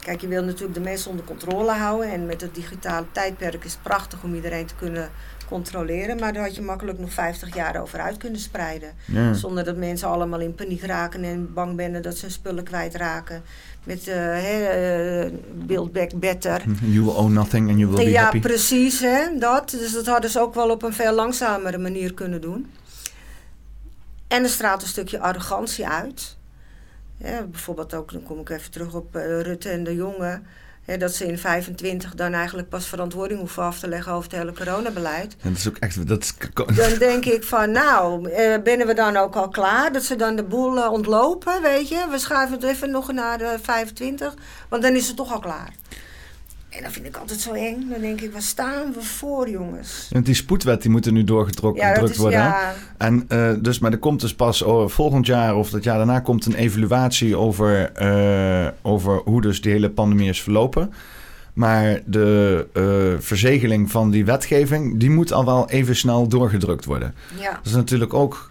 kijk, 0.00 0.20
je 0.20 0.28
wil 0.28 0.44
natuurlijk 0.44 0.74
de 0.74 0.80
mensen 0.80 1.10
onder 1.10 1.24
controle 1.24 1.72
houden. 1.72 2.12
En 2.12 2.26
met 2.26 2.40
het 2.40 2.54
digitale 2.54 3.06
tijdperk 3.12 3.64
is 3.64 3.72
het 3.72 3.82
prachtig 3.82 4.22
om 4.22 4.34
iedereen 4.34 4.66
te 4.66 4.74
kunnen 4.74 5.10
controleren. 5.50 6.18
Maar 6.18 6.32
daar 6.32 6.42
had 6.42 6.54
je 6.54 6.62
makkelijk 6.62 6.98
nog 6.98 7.12
50 7.12 7.54
jaar 7.54 7.80
over 7.80 8.00
uit 8.00 8.16
kunnen 8.16 8.40
spreiden. 8.40 8.92
Zonder 9.32 9.64
dat 9.64 9.76
mensen 9.76 10.08
allemaal 10.08 10.40
in 10.40 10.54
paniek 10.54 10.82
raken 10.82 11.24
en 11.24 11.52
bang 11.52 11.74
zijn 11.76 12.02
dat 12.02 12.16
ze 12.16 12.20
hun 12.20 12.30
spullen 12.30 12.64
kwijtraken. 12.64 13.42
Met 13.84 14.06
uh, 14.06 14.16
Build 15.54 15.92
Back 15.92 16.10
Better. 16.14 16.62
You 16.94 17.04
will 17.04 17.14
own 17.14 17.32
nothing 17.32 17.68
and 17.68 17.78
you 17.78 17.90
will 17.90 18.04
be 18.04 18.10
ja, 18.10 18.22
happy. 18.22 18.36
Ja, 18.36 18.42
precies. 18.42 19.00
Hè, 19.00 19.38
dat. 19.38 19.70
Dus 19.70 19.92
dat 19.92 20.06
hadden 20.06 20.30
ze 20.30 20.40
ook 20.40 20.54
wel 20.54 20.70
op 20.70 20.82
een 20.82 20.92
veel 20.92 21.12
langzamere 21.12 21.78
manier 21.78 22.14
kunnen 22.14 22.40
doen. 22.40 22.70
En 24.28 24.42
er 24.42 24.48
straalt 24.48 24.82
een 24.82 24.88
stukje 24.88 25.20
arrogantie 25.20 25.86
uit. 25.86 26.36
Ja, 27.24 27.42
bijvoorbeeld 27.42 27.94
ook, 27.94 28.12
dan 28.12 28.22
kom 28.22 28.40
ik 28.40 28.48
even 28.48 28.70
terug 28.70 28.94
op 28.94 29.16
uh, 29.16 29.40
Rutte 29.40 29.68
en 29.68 29.84
de 29.84 29.94
jongen. 29.94 30.46
Dat 30.98 31.14
ze 31.14 31.26
in 31.26 31.38
25 31.38 32.14
dan 32.14 32.32
eigenlijk 32.32 32.68
pas 32.68 32.86
verantwoording 32.86 33.40
hoeven 33.40 33.62
af 33.62 33.78
te 33.78 33.88
leggen 33.88 34.12
over 34.12 34.30
het 34.30 34.38
hele 34.38 34.52
coronabeleid. 34.52 35.36
En 35.40 35.48
dat 35.48 35.58
is 35.58 35.68
ook 35.68 35.76
echt. 35.76 36.08
Dat 36.08 36.34
Dan 36.54 36.98
denk 36.98 37.24
ik 37.24 37.44
van, 37.44 37.70
nou, 37.70 38.30
uh, 38.30 38.62
binnen 38.62 38.86
we 38.86 38.94
dan 38.94 39.16
ook 39.16 39.36
al 39.36 39.48
klaar? 39.48 39.92
Dat 39.92 40.02
ze 40.02 40.16
dan 40.16 40.36
de 40.36 40.42
boel 40.42 40.76
uh, 40.76 40.92
ontlopen, 40.92 41.62
weet 41.62 41.88
je? 41.88 42.06
We 42.10 42.18
schuiven 42.18 42.56
het 42.56 42.64
even 42.64 42.90
nog 42.90 43.12
naar 43.12 43.38
de 43.38 43.56
25, 43.62 44.34
want 44.68 44.82
dan 44.82 44.94
is 44.94 45.06
het 45.06 45.16
toch 45.16 45.32
al 45.32 45.40
klaar. 45.40 45.72
En 46.70 46.82
dat 46.82 46.92
vind 46.92 47.06
ik 47.06 47.16
altijd 47.16 47.40
zo 47.40 47.52
eng. 47.52 47.88
Dan 47.90 48.00
denk 48.00 48.20
ik, 48.20 48.32
waar 48.32 48.42
staan 48.42 48.92
we 48.92 49.02
voor, 49.02 49.50
jongens? 49.50 50.08
Want 50.10 50.26
die 50.26 50.34
spoedwet 50.34 50.82
die 50.82 50.90
moet 50.90 51.06
er 51.06 51.12
nu 51.12 51.24
doorgedrukt 51.24 51.76
ja, 51.76 52.00
worden. 52.16 52.38
Ja. 52.38 52.74
En 52.96 53.26
uh, 53.28 53.52
dus, 53.60 53.78
maar 53.78 53.92
er 53.92 53.98
komt 53.98 54.20
dus 54.20 54.34
pas 54.34 54.62
oh, 54.62 54.88
volgend 54.88 55.26
jaar 55.26 55.56
of 55.56 55.70
dat 55.70 55.84
jaar 55.84 55.96
daarna 55.96 56.20
komt 56.20 56.46
een 56.46 56.54
evaluatie 56.54 57.36
over, 57.36 57.92
uh, 58.02 58.68
over 58.82 59.20
hoe 59.24 59.40
dus 59.40 59.60
die 59.60 59.72
hele 59.72 59.90
pandemie 59.90 60.28
is 60.28 60.42
verlopen. 60.42 60.92
Maar 61.52 62.00
de 62.04 62.66
uh, 62.74 63.20
verzegeling 63.20 63.90
van 63.90 64.10
die 64.10 64.24
wetgeving, 64.24 64.98
die 65.00 65.10
moet 65.10 65.32
al 65.32 65.44
wel 65.44 65.70
even 65.70 65.96
snel 65.96 66.28
doorgedrukt 66.28 66.84
worden. 66.84 67.14
Ja. 67.38 67.50
Dat 67.50 67.66
is 67.66 67.72
natuurlijk 67.72 68.14
ook 68.14 68.49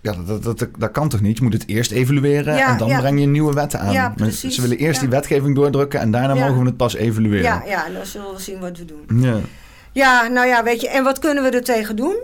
ja, 0.00 0.12
dat, 0.12 0.42
dat, 0.42 0.68
dat, 0.78 0.90
kan 0.90 1.08
toch 1.08 1.20
niet? 1.20 1.36
Je 1.36 1.42
moet 1.42 1.52
het 1.52 1.68
eerst 1.68 1.90
evalueren 1.90 2.58
en 2.58 2.78
dan 2.78 2.88
breng 2.88 3.20
je 3.20 3.26
nieuwe 3.26 3.52
wetten 3.52 3.80
aan. 3.80 3.92
Ja, 3.92 4.12
precies. 4.16 4.54
Ze 4.54 4.60
willen 4.60 4.78
eerst 4.78 5.00
die 5.00 5.08
wetgeving 5.08 5.54
doordrukken 5.54 6.00
en 6.00 6.10
daarna 6.10 6.34
mogen 6.34 6.58
we 6.58 6.66
het 6.66 6.76
pas 6.76 6.94
evalueren. 6.94 7.42
Ja, 7.42 7.62
ja, 7.66 7.86
en 7.86 7.92
dan 7.92 8.06
zullen 8.06 8.34
we 8.34 8.40
zien 8.40 8.58
wat 8.58 8.78
we 8.78 8.84
doen. 8.84 9.22
Ja. 9.22 9.40
ja, 9.92 10.26
nou 10.26 10.46
ja, 10.46 10.62
weet 10.62 10.80
je, 10.80 10.88
en 10.88 11.04
wat 11.04 11.18
kunnen 11.18 11.42
we 11.42 11.50
er 11.50 11.64
tegen 11.64 11.96
doen? 11.96 12.16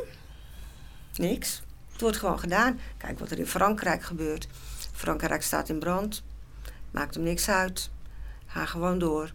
Niks. 1.16 1.62
Het 1.92 2.00
wordt 2.00 2.16
gewoon 2.16 2.38
gedaan. 2.38 2.78
Kijk 2.96 3.18
wat 3.18 3.30
er 3.30 3.38
in 3.38 3.46
Frankrijk 3.46 4.02
gebeurt. 4.02 4.48
Frankrijk 4.92 5.42
staat 5.42 5.68
in 5.68 5.78
brand. 5.78 6.22
Maakt 6.90 7.14
hem 7.14 7.24
niks 7.24 7.48
uit. 7.48 7.90
Ga 8.46 8.64
gewoon 8.64 8.98
door. 8.98 9.32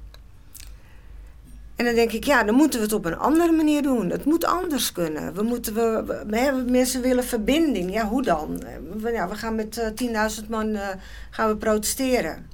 En 1.79 1.85
dan 1.85 1.95
denk 1.95 2.11
ik, 2.11 2.23
ja, 2.23 2.43
dan 2.43 2.55
moeten 2.55 2.79
we 2.79 2.85
het 2.85 2.93
op 2.93 3.05
een 3.05 3.17
andere 3.17 3.51
manier 3.51 3.81
doen. 3.81 4.09
Het 4.09 4.25
moet 4.25 4.45
anders 4.45 4.91
kunnen. 4.91 5.33
We 5.33 5.43
moeten, 5.43 5.73
we, 5.73 6.03
we, 6.27 6.63
mensen 6.67 7.01
willen 7.01 7.23
verbinding. 7.23 7.93
Ja, 7.93 8.07
hoe 8.07 8.23
dan? 8.23 8.63
We, 8.97 9.11
ja, 9.11 9.29
we 9.29 9.35
gaan 9.35 9.55
met 9.55 9.77
uh, 9.77 10.27
eh, 10.27 10.39
10.000 10.41 10.49
man 10.49 10.67
uh, 10.67 10.87
gaan 11.29 11.49
we 11.49 11.55
protesteren. 11.55 12.45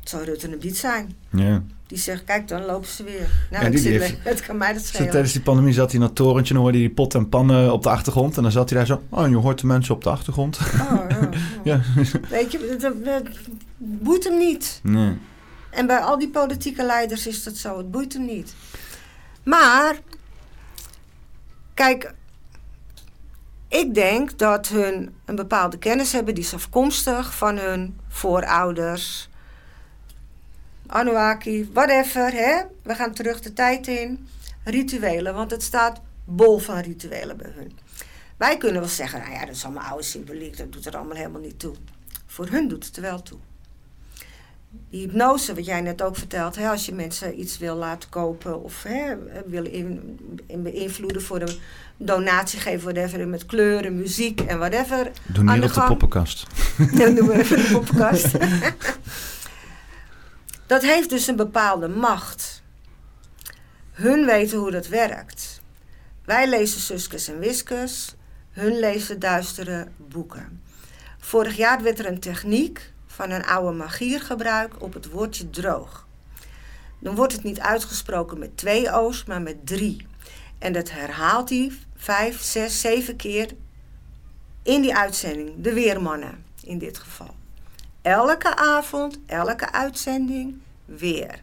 Het 0.00 0.08
zou 0.08 0.24
Rutte 0.24 0.52
een 0.52 0.58
bied 0.58 0.76
zijn. 0.76 1.14
Ja. 1.30 1.62
Die 1.86 1.98
zegt, 1.98 2.24
kijk, 2.24 2.48
dan 2.48 2.64
lopen 2.64 2.88
ze 2.88 3.04
weer. 3.04 3.30
Nou, 3.50 3.64
ja, 3.64 3.70
die, 3.70 3.82
die 3.82 3.98
heeft, 3.98 4.16
het 4.22 4.40
kan 4.40 4.56
mij 4.56 4.72
dat 4.72 4.84
schelen. 4.84 5.10
Tijdens 5.10 5.32
die 5.32 5.42
pandemie 5.42 5.72
zat 5.72 5.90
hij 5.90 6.00
in 6.00 6.06
dat 6.06 6.14
torentje 6.14 6.54
en 6.54 6.60
hoorde 6.60 6.78
hij 6.78 6.86
die 6.86 6.94
pot 6.94 7.14
en 7.14 7.28
pannen 7.28 7.72
op 7.72 7.82
de 7.82 7.90
achtergrond. 7.90 8.36
En 8.36 8.42
dan 8.42 8.52
zat 8.52 8.70
hij 8.70 8.78
daar 8.78 8.86
zo, 8.86 9.02
oh, 9.08 9.24
en 9.24 9.30
je 9.30 9.36
hoort 9.36 9.60
de 9.60 9.66
mensen 9.66 9.94
op 9.94 10.04
de 10.04 10.10
achtergrond. 10.10 10.58
Oh, 10.58 10.92
oh, 10.92 11.22
oh. 11.22 11.30
ja. 11.64 11.80
Weet 12.30 12.52
je, 12.52 13.22
boeit 13.76 14.24
hem 14.24 14.38
niet. 14.38 14.80
Nee. 14.82 15.16
En 15.78 15.86
bij 15.86 15.98
al 15.98 16.18
die 16.18 16.30
politieke 16.30 16.84
leiders 16.84 17.26
is 17.26 17.42
dat 17.42 17.56
zo. 17.56 17.76
Het 17.76 17.90
boeit 17.90 18.12
hem 18.12 18.24
niet. 18.24 18.54
Maar, 19.42 19.98
kijk, 21.74 22.14
ik 23.68 23.94
denk 23.94 24.38
dat 24.38 24.68
hun 24.68 25.14
een 25.24 25.36
bepaalde 25.36 25.78
kennis 25.78 26.12
hebben 26.12 26.34
die 26.34 26.44
is 26.44 26.54
afkomstig 26.54 27.34
van 27.34 27.58
hun 27.58 28.00
voorouders. 28.08 29.28
Anuaki, 30.86 31.70
whatever, 31.72 32.32
hè? 32.32 32.62
We 32.82 32.94
gaan 32.94 33.12
terug 33.12 33.40
de 33.40 33.52
tijd 33.52 33.86
in. 33.86 34.28
Rituelen, 34.64 35.34
want 35.34 35.50
het 35.50 35.62
staat 35.62 36.00
bol 36.24 36.58
van 36.58 36.78
rituelen 36.78 37.36
bij 37.36 37.52
hun. 37.54 37.78
Wij 38.36 38.56
kunnen 38.56 38.80
wel 38.80 38.90
zeggen, 38.90 39.20
nou 39.20 39.32
ja, 39.32 39.40
dat 39.40 39.54
is 39.54 39.64
allemaal 39.64 39.88
oude 39.88 40.04
symboliek, 40.04 40.56
dat 40.56 40.72
doet 40.72 40.86
er 40.86 40.96
allemaal 40.96 41.16
helemaal 41.16 41.40
niet 41.40 41.58
toe. 41.58 41.74
Voor 42.26 42.48
hun 42.48 42.68
doet 42.68 42.86
het 42.86 42.96
er 42.96 43.02
wel 43.02 43.22
toe 43.22 43.38
die 44.90 45.00
hypnose, 45.00 45.54
wat 45.54 45.66
jij 45.66 45.80
net 45.80 46.02
ook 46.02 46.16
vertelt, 46.16 46.56
hè, 46.56 46.68
als 46.68 46.86
je 46.86 46.92
mensen 46.92 47.40
iets 47.40 47.58
wil 47.58 47.76
laten 47.76 48.08
kopen 48.08 48.62
of 48.62 48.82
hè, 48.82 49.16
wil 49.46 49.64
in, 49.64 50.18
in 50.46 50.62
beïnvloeden 50.62 51.22
voor 51.22 51.40
een 51.40 51.58
donatie 51.96 52.60
geven, 52.60 52.94
whatever, 52.94 53.28
met 53.28 53.46
kleuren, 53.46 53.96
muziek 53.96 54.40
en 54.40 54.58
whatever. 54.58 55.10
Doe 55.26 55.44
niet 55.44 55.64
op 55.64 55.74
de 55.74 55.84
poppenkast. 55.84 56.46
Dan 56.94 57.14
doen 57.14 57.26
we 57.26 57.38
even 57.38 57.56
de 57.56 57.68
poppenkast. 57.72 58.32
dat 60.66 60.82
heeft 60.82 61.10
dus 61.10 61.26
een 61.26 61.36
bepaalde 61.36 61.88
macht. 61.88 62.62
Hun 63.90 64.24
weten 64.24 64.58
hoe 64.58 64.70
dat 64.70 64.88
werkt. 64.88 65.60
Wij 66.24 66.48
lezen 66.48 66.80
Suskes 66.80 67.28
en 67.28 67.38
Wiskes, 67.38 68.16
hun 68.50 68.78
lezen 68.78 69.18
duistere 69.18 69.88
boeken. 69.96 70.62
Vorig 71.18 71.56
jaar 71.56 71.82
werd 71.82 71.98
er 71.98 72.06
een 72.06 72.20
techniek 72.20 72.92
van 73.18 73.30
een 73.30 73.46
oude 73.46 73.76
magiergebruik 73.76 74.82
op 74.82 74.92
het 74.94 75.10
woordje 75.10 75.50
droog. 75.50 76.06
Dan 76.98 77.14
wordt 77.14 77.32
het 77.32 77.42
niet 77.42 77.60
uitgesproken 77.60 78.38
met 78.38 78.56
twee 78.56 78.92
O's, 78.92 79.24
maar 79.24 79.42
met 79.42 79.66
drie. 79.66 80.06
En 80.58 80.72
dat 80.72 80.90
herhaalt 80.90 81.48
hij 81.48 81.72
vijf, 81.96 82.40
zes, 82.42 82.80
zeven 82.80 83.16
keer 83.16 83.50
in 84.62 84.80
die 84.80 84.96
uitzending. 84.96 85.62
De 85.62 85.72
weermannen 85.72 86.44
in 86.62 86.78
dit 86.78 86.98
geval. 86.98 87.34
Elke 88.02 88.56
avond, 88.56 89.18
elke 89.26 89.72
uitzending 89.72 90.60
weer. 90.84 91.42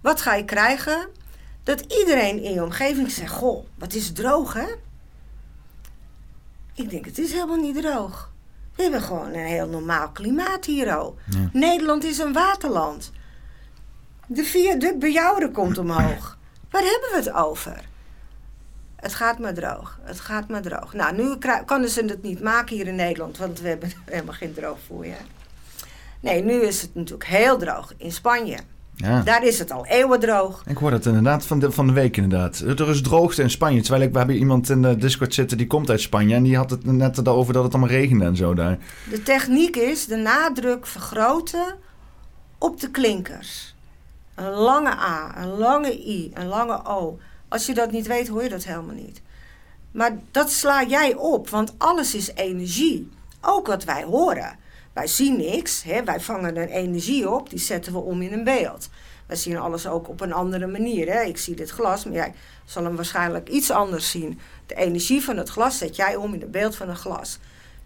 Wat 0.00 0.20
ga 0.20 0.34
je 0.34 0.44
krijgen? 0.44 1.08
Dat 1.62 1.80
iedereen 1.80 2.42
in 2.42 2.52
je 2.52 2.62
omgeving 2.62 3.10
zegt: 3.10 3.32
Goh, 3.32 3.66
wat 3.74 3.92
is 3.92 4.12
droog 4.12 4.52
hè? 4.52 4.74
Ik 6.74 6.90
denk, 6.90 7.04
het 7.04 7.18
is 7.18 7.32
helemaal 7.32 7.60
niet 7.60 7.82
droog. 7.82 8.31
We 8.76 8.82
hebben 8.82 9.02
gewoon 9.02 9.32
een 9.34 9.46
heel 9.46 9.68
normaal 9.68 10.08
klimaat 10.08 10.64
hier 10.64 10.96
al. 10.96 11.16
Nederland 11.52 12.04
is 12.04 12.18
een 12.18 12.32
waterland. 12.32 13.12
De 14.26 14.96
bij 14.98 15.12
Jouren 15.12 15.52
komt 15.52 15.78
omhoog. 15.78 16.38
Waar 16.70 16.82
hebben 16.82 17.10
we 17.10 17.16
het 17.16 17.32
over? 17.32 17.84
Het 18.96 19.14
gaat 19.14 19.38
maar 19.38 19.54
droog. 19.54 19.98
Het 20.02 20.20
gaat 20.20 20.48
maar 20.48 20.62
droog. 20.62 20.92
Nou, 20.92 21.16
nu 21.16 21.36
kunnen 21.66 21.88
ze 21.88 22.04
het 22.04 22.22
niet 22.22 22.40
maken 22.40 22.76
hier 22.76 22.86
in 22.86 22.94
Nederland, 22.94 23.38
want 23.38 23.60
we 23.60 23.68
hebben 23.68 23.92
helemaal 24.04 24.34
geen 24.34 24.54
droog 24.54 24.78
voor 24.86 25.06
je. 25.06 25.16
Nee, 26.20 26.42
nu 26.42 26.62
is 26.62 26.82
het 26.82 26.94
natuurlijk 26.94 27.28
heel 27.28 27.58
droog 27.58 27.94
in 27.96 28.12
Spanje. 28.12 28.58
Ja. 28.94 29.22
Daar 29.22 29.44
is 29.44 29.58
het 29.58 29.70
al 29.70 29.86
eeuwen 29.86 30.20
droog. 30.20 30.62
Ik 30.66 30.76
hoor 30.76 30.92
het 30.92 31.06
inderdaad 31.06 31.46
van 31.46 31.58
de, 31.58 31.72
van 31.72 31.86
de 31.86 31.92
week 31.92 32.16
inderdaad. 32.16 32.58
Er 32.58 32.88
is 32.88 33.02
droogte 33.02 33.42
in 33.42 33.50
Spanje. 33.50 33.80
Terwijl 33.80 34.02
ik, 34.02 34.12
we 34.12 34.18
hebben 34.18 34.36
iemand 34.36 34.68
in 34.68 34.82
de 34.82 34.96
Discord 34.96 35.34
zitten 35.34 35.56
die 35.56 35.66
komt 35.66 35.90
uit 35.90 36.00
Spanje. 36.00 36.34
En 36.34 36.42
die 36.42 36.56
had 36.56 36.70
het 36.70 36.84
net 36.84 37.28
over 37.28 37.52
dat 37.52 37.64
het 37.64 37.72
allemaal 37.72 37.90
regende 37.90 38.24
en 38.24 38.36
zo 38.36 38.54
daar. 38.54 38.78
De 39.10 39.22
techniek 39.22 39.76
is 39.76 40.06
de 40.06 40.16
nadruk 40.16 40.86
vergroten 40.86 41.74
op 42.58 42.80
de 42.80 42.90
klinkers. 42.90 43.74
Een 44.34 44.50
lange 44.50 44.92
A, 44.92 45.42
een 45.42 45.58
lange 45.58 46.08
I, 46.08 46.30
een 46.34 46.46
lange 46.46 46.86
O. 46.86 47.18
Als 47.48 47.66
je 47.66 47.74
dat 47.74 47.90
niet 47.90 48.06
weet, 48.06 48.28
hoor 48.28 48.42
je 48.42 48.48
dat 48.48 48.64
helemaal 48.64 48.94
niet. 48.94 49.22
Maar 49.90 50.18
dat 50.30 50.50
sla 50.50 50.84
jij 50.84 51.14
op, 51.14 51.48
want 51.48 51.74
alles 51.78 52.14
is 52.14 52.30
energie. 52.34 53.10
Ook 53.40 53.66
wat 53.66 53.84
wij 53.84 54.04
horen. 54.04 54.56
Wij 54.92 55.06
zien 55.06 55.36
niks, 55.36 55.82
hè? 55.82 56.04
wij 56.04 56.20
vangen 56.20 56.56
een 56.56 56.68
energie 56.68 57.30
op, 57.30 57.50
die 57.50 57.58
zetten 57.58 57.92
we 57.92 57.98
om 57.98 58.22
in 58.22 58.32
een 58.32 58.44
beeld. 58.44 58.88
Wij 59.26 59.36
zien 59.36 59.58
alles 59.58 59.86
ook 59.86 60.08
op 60.08 60.20
een 60.20 60.32
andere 60.32 60.66
manier. 60.66 61.12
Hè? 61.12 61.22
Ik 61.22 61.38
zie 61.38 61.54
dit 61.54 61.70
glas, 61.70 62.04
maar 62.04 62.14
jij 62.14 62.34
zal 62.64 62.84
hem 62.84 62.96
waarschijnlijk 62.96 63.48
iets 63.48 63.70
anders 63.70 64.10
zien. 64.10 64.38
De 64.66 64.74
energie 64.74 65.22
van 65.22 65.36
het 65.36 65.48
glas 65.48 65.78
zet 65.78 65.96
jij 65.96 66.16
om 66.16 66.34
in 66.34 66.42
een 66.42 66.50
beeld 66.50 66.76
van 66.76 66.88
een 66.88 66.96
glas. 66.96 67.38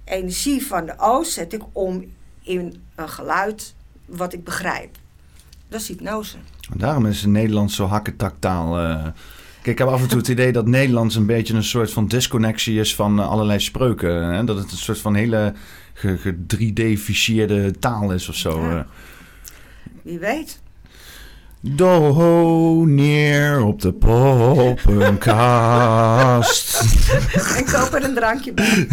Energie 0.05 0.67
van 0.67 0.87
de 0.87 0.95
oos 0.99 1.33
zet 1.33 1.53
ik 1.53 1.63
om 1.73 2.05
in 2.43 2.83
een 2.95 3.09
geluid 3.09 3.75
wat 4.05 4.33
ik 4.33 4.45
begrijp. 4.45 4.97
Dat 5.69 5.81
is 5.81 5.89
hypnose. 5.89 6.37
Daarom 6.75 7.07
is 7.07 7.21
het 7.21 7.31
Nederlands 7.31 7.77
zo 7.77 7.87
hakketaktaal. 7.87 8.81
Uh... 8.81 9.07
Kijk, 9.63 9.79
ik 9.79 9.85
heb 9.85 9.95
af 9.95 10.03
en 10.03 10.09
toe 10.09 10.19
het 10.19 10.29
idee 10.29 10.53
dat 10.53 10.67
Nederlands 10.67 11.15
een 11.15 11.27
beetje 11.27 11.55
een 11.55 11.65
soort 11.65 11.93
van 11.93 12.07
disconnectie 12.07 12.81
is 12.81 12.95
van 12.95 13.19
uh, 13.19 13.29
allerlei 13.29 13.61
spreuken. 13.61 14.35
Hè? 14.35 14.45
Dat 14.45 14.57
het 14.57 14.71
een 14.71 14.77
soort 14.77 14.99
van 14.99 15.15
hele 15.15 15.55
ge, 15.97 16.35
3D-ficieerde 16.57 17.79
taal 17.79 18.13
is 18.13 18.29
of 18.29 18.35
zo. 18.35 18.71
Ja. 18.71 18.87
Wie 20.03 20.19
weet. 20.19 20.61
neer 22.85 23.63
op 23.63 23.81
de 23.81 23.93
poppenkast. 23.93 26.81
en 27.57 27.65
koop 27.65 27.95
er 27.95 28.05
een 28.05 28.15
drankje 28.15 28.53
bij. 28.53 28.89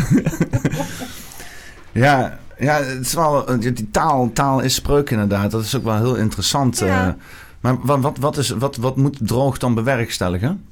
ja, 2.04 2.40
ja, 2.58 2.84
het 2.84 3.06
is 3.06 3.14
wel, 3.14 3.60
die 3.60 3.90
taal, 3.92 4.32
taal 4.34 4.60
is 4.60 4.76
spreuk 4.76 5.10
inderdaad. 5.10 5.52
Dat 5.52 5.64
is 5.64 5.76
ook 5.76 5.84
wel 5.84 5.98
heel 5.98 6.16
interessant. 6.16 6.80
Ja. 6.80 7.08
Uh, 7.08 7.14
maar 7.60 7.78
wat, 7.82 8.00
wat, 8.00 8.18
wat, 8.18 8.38
is, 8.38 8.50
wat, 8.50 8.76
wat 8.76 8.98
moet 8.98 9.18
droog 9.22 9.58
dan 9.58 9.74
bewerkstelligen? 9.74 10.66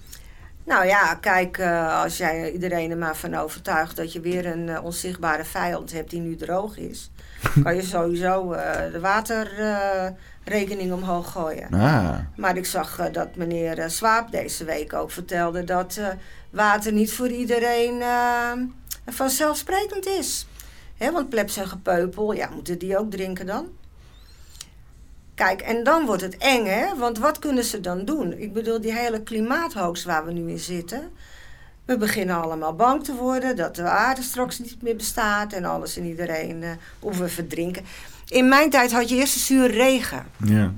Nou 0.63 0.85
ja, 0.85 1.15
kijk, 1.15 1.57
uh, 1.57 2.01
als 2.01 2.17
jij 2.17 2.51
iedereen 2.51 2.91
er 2.91 2.97
maar 2.97 3.15
van 3.15 3.35
overtuigt 3.35 3.95
dat 3.95 4.13
je 4.13 4.19
weer 4.19 4.45
een 4.45 4.67
uh, 4.67 4.83
onzichtbare 4.83 5.43
vijand 5.43 5.91
hebt 5.91 6.09
die 6.09 6.19
nu 6.21 6.35
droog 6.35 6.77
is, 6.77 7.11
kan 7.63 7.75
je 7.75 7.81
sowieso 7.81 8.53
uh, 8.53 8.61
de 8.91 8.99
waterrekening 8.99 10.93
omhoog 10.93 11.31
gooien. 11.31 11.69
Ah. 11.71 12.17
Maar 12.35 12.57
ik 12.57 12.65
zag 12.65 13.09
dat 13.11 13.35
meneer 13.35 13.89
Swaap 13.89 14.31
deze 14.31 14.63
week 14.63 14.93
ook 14.93 15.11
vertelde 15.11 15.63
dat 15.63 15.99
water 16.49 16.91
niet 16.91 17.13
voor 17.13 17.29
iedereen 17.29 18.03
vanzelfsprekend 19.05 20.05
is. 20.05 20.47
Hè, 20.97 21.11
want 21.11 21.29
plebs 21.29 21.57
en 21.57 21.67
gepeupel, 21.67 22.33
ja, 22.33 22.49
moeten 22.53 22.77
die 22.79 22.97
ook 22.97 23.11
drinken 23.11 23.45
dan? 23.45 23.67
Kijk, 25.35 25.61
en 25.61 25.83
dan 25.83 26.05
wordt 26.05 26.21
het 26.21 26.37
eng, 26.37 26.65
hè? 26.65 26.95
Want 26.97 27.17
wat 27.17 27.39
kunnen 27.39 27.63
ze 27.63 27.79
dan 27.79 28.05
doen? 28.05 28.33
Ik 28.37 28.53
bedoel, 28.53 28.81
die 28.81 28.93
hele 28.93 29.23
klimaathoogst 29.23 30.03
waar 30.03 30.25
we 30.25 30.31
nu 30.31 30.49
in 30.49 30.59
zitten. 30.59 31.11
We 31.85 31.97
beginnen 31.97 32.41
allemaal 32.41 32.75
bang 32.75 33.03
te 33.03 33.15
worden 33.15 33.55
dat 33.55 33.75
de 33.75 33.83
aarde 33.83 34.21
straks 34.21 34.59
niet 34.59 34.81
meer 34.81 34.95
bestaat 34.95 35.53
en 35.53 35.65
alles 35.65 35.97
en 35.97 36.05
iedereen, 36.05 36.61
uh, 36.61 36.69
of 36.99 37.17
we 37.17 37.27
verdrinken. 37.27 37.85
In 38.27 38.49
mijn 38.49 38.69
tijd 38.69 38.91
had 38.91 39.09
je 39.09 39.15
eerst 39.15 39.33
de 39.33 39.39
zure 39.39 39.73
regen. 39.73 40.25
Ja. 40.43 40.73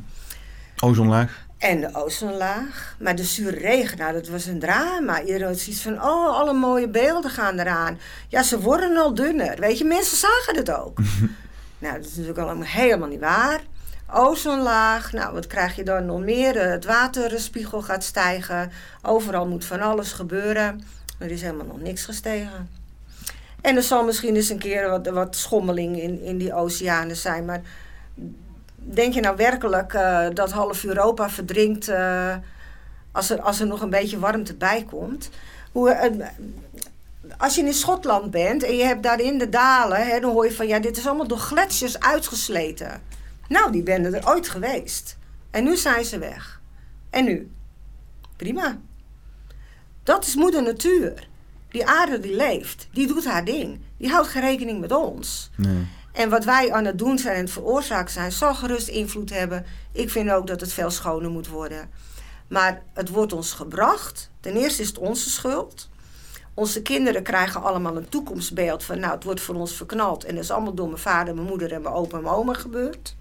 Ozonlaag. 0.80 1.46
En 1.58 1.82
de 1.82 1.90
ozonlaag. 1.94 2.96
Maar 3.00 3.16
de 3.16 3.24
zure 3.24 3.58
regen, 3.58 3.98
nou, 3.98 4.14
dat 4.14 4.28
was 4.28 4.46
een 4.46 4.60
drama. 4.60 5.22
Iedereen 5.22 5.48
had 5.48 5.60
zoiets 5.60 5.82
van, 5.82 5.94
oh, 5.94 6.40
alle 6.40 6.54
mooie 6.54 6.88
beelden 6.88 7.32
gaan 7.32 7.60
eraan. 7.60 8.00
Ja, 8.28 8.44
ze 8.44 8.60
worden 8.60 8.98
al 8.98 9.14
dunner. 9.14 9.60
Weet 9.60 9.78
je, 9.78 9.86
mensen 9.86 10.18
zagen 10.18 10.56
het 10.56 10.72
ook. 10.72 10.98
nou, 11.84 11.96
dat 11.96 12.06
is 12.06 12.10
natuurlijk 12.10 12.38
allemaal 12.38 12.68
helemaal 12.68 13.08
niet 13.08 13.20
waar. 13.20 13.62
Ozonlaag, 14.12 15.12
nou, 15.12 15.34
wat 15.34 15.48
krijg 15.48 15.76
je 15.76 15.84
dan 15.84 16.06
nog 16.06 16.20
meer? 16.20 16.70
Het 16.72 16.86
waterspiegel 16.86 17.82
gaat 17.82 18.04
stijgen. 18.04 18.72
Overal 19.02 19.48
moet 19.48 19.66
van 19.66 19.82
alles 19.82 20.12
gebeuren. 20.12 20.84
Er 21.18 21.32
is 21.32 21.42
helemaal 21.42 21.66
nog 21.66 21.82
niks 21.82 22.06
gestegen. 22.06 22.70
En 23.62 23.76
er 23.76 23.84
zal 23.84 24.04
misschien 24.04 24.36
eens 24.36 24.50
een 24.50 24.58
keer 24.58 24.90
wat, 24.90 25.08
wat 25.08 25.36
schommeling 25.36 26.02
in, 26.02 26.22
in 26.22 26.38
die 26.38 26.54
oceanen 26.54 27.16
zijn. 27.16 27.46
Maar 27.46 27.62
denk 28.76 29.14
je 29.14 29.22
nou 29.22 29.36
werkelijk 29.36 29.94
uh, 29.94 30.28
dat 30.34 30.52
half 30.52 30.84
Europa 30.84 31.30
verdrinkt 31.30 31.90
uh, 31.90 32.36
als, 33.12 33.30
er, 33.30 33.42
als 33.42 33.60
er 33.60 33.68
nog 33.68 33.82
een 33.82 33.90
beetje 33.90 34.20
warmte 34.20 34.54
bij 34.54 34.86
komt? 34.90 35.30
Hoe, 35.72 36.28
als 37.38 37.56
je 37.56 37.66
in 37.66 37.74
Schotland 37.74 38.32
bent 38.32 38.64
en 38.64 38.76
je 38.76 38.84
hebt 38.84 39.04
daarin 39.04 39.38
de 39.38 39.50
dalen, 39.50 40.08
hè, 40.08 40.20
dan 40.20 40.32
hoor 40.32 40.46
je 40.46 40.52
van 40.52 40.68
ja, 40.68 40.80
dit 40.80 40.98
is 40.98 41.08
allemaal 41.08 41.28
door 41.28 41.38
gletsjers 41.38 42.00
uitgesleten. 42.00 43.02
Nou, 43.54 43.72
die 43.72 43.84
ben 43.84 44.14
er 44.14 44.28
ooit 44.28 44.50
geweest. 44.50 45.18
En 45.52 45.64
nu 45.64 45.78
zijn 45.78 46.06
ze 46.06 46.18
weg. 46.18 46.62
En 47.10 47.26
nu? 47.26 47.52
Prima. 48.36 48.78
Dat 50.04 50.26
is 50.26 50.36
moeder 50.36 50.64
natuur. 50.64 51.28
Die 51.70 51.86
aarde 51.86 52.20
die 52.20 52.36
leeft, 52.36 52.88
die 52.92 53.08
doet 53.08 53.26
haar 53.26 53.46
ding. 53.46 53.80
Die 53.98 54.10
houdt 54.10 54.28
geen 54.28 54.42
rekening 54.42 54.80
met 54.80 54.92
ons. 54.92 55.50
Nee. 55.56 55.88
En 56.12 56.30
wat 56.30 56.46
wij 56.46 56.72
aan 56.72 56.86
het 56.86 56.98
doen 56.98 57.18
zijn 57.18 57.36
en 57.36 57.42
het 57.42 57.52
veroorzaken 57.52 58.12
zijn, 58.12 58.32
zal 58.32 58.56
gerust 58.56 58.88
invloed 58.88 59.30
hebben. 59.30 59.66
Ik 59.92 60.10
vind 60.10 60.32
ook 60.32 60.48
dat 60.48 60.62
het 60.62 60.74
veel 60.74 60.90
schoner 60.90 61.30
moet 61.30 61.48
worden. 61.48 61.90
Maar 62.48 62.82
het 62.94 63.10
wordt 63.10 63.34
ons 63.34 63.54
gebracht. 63.54 64.30
Ten 64.40 64.56
eerste 64.56 64.82
is 64.82 64.88
het 64.88 64.98
onze 64.98 65.30
schuld. 65.30 65.90
Onze 66.54 66.82
kinderen 66.82 67.24
krijgen 67.24 67.64
allemaal 67.64 67.98
een 67.98 68.10
toekomstbeeld 68.10 68.84
van, 68.84 69.00
nou, 69.00 69.14
het 69.14 69.24
wordt 69.24 69.42
voor 69.42 69.56
ons 69.56 69.76
verknald. 69.76 70.24
En 70.24 70.36
dat 70.36 70.44
is 70.44 70.52
allemaal 70.52 70.74
door 70.74 70.88
mijn 70.88 71.00
vader, 71.00 71.36
mijn 71.36 71.48
moeder 71.48 71.72
en 71.72 71.82
mijn 71.82 71.96
opa 71.96 72.18
en 72.18 72.24
mijn 72.24 72.36
oma 72.36 72.54
gebeurd. 72.54 73.16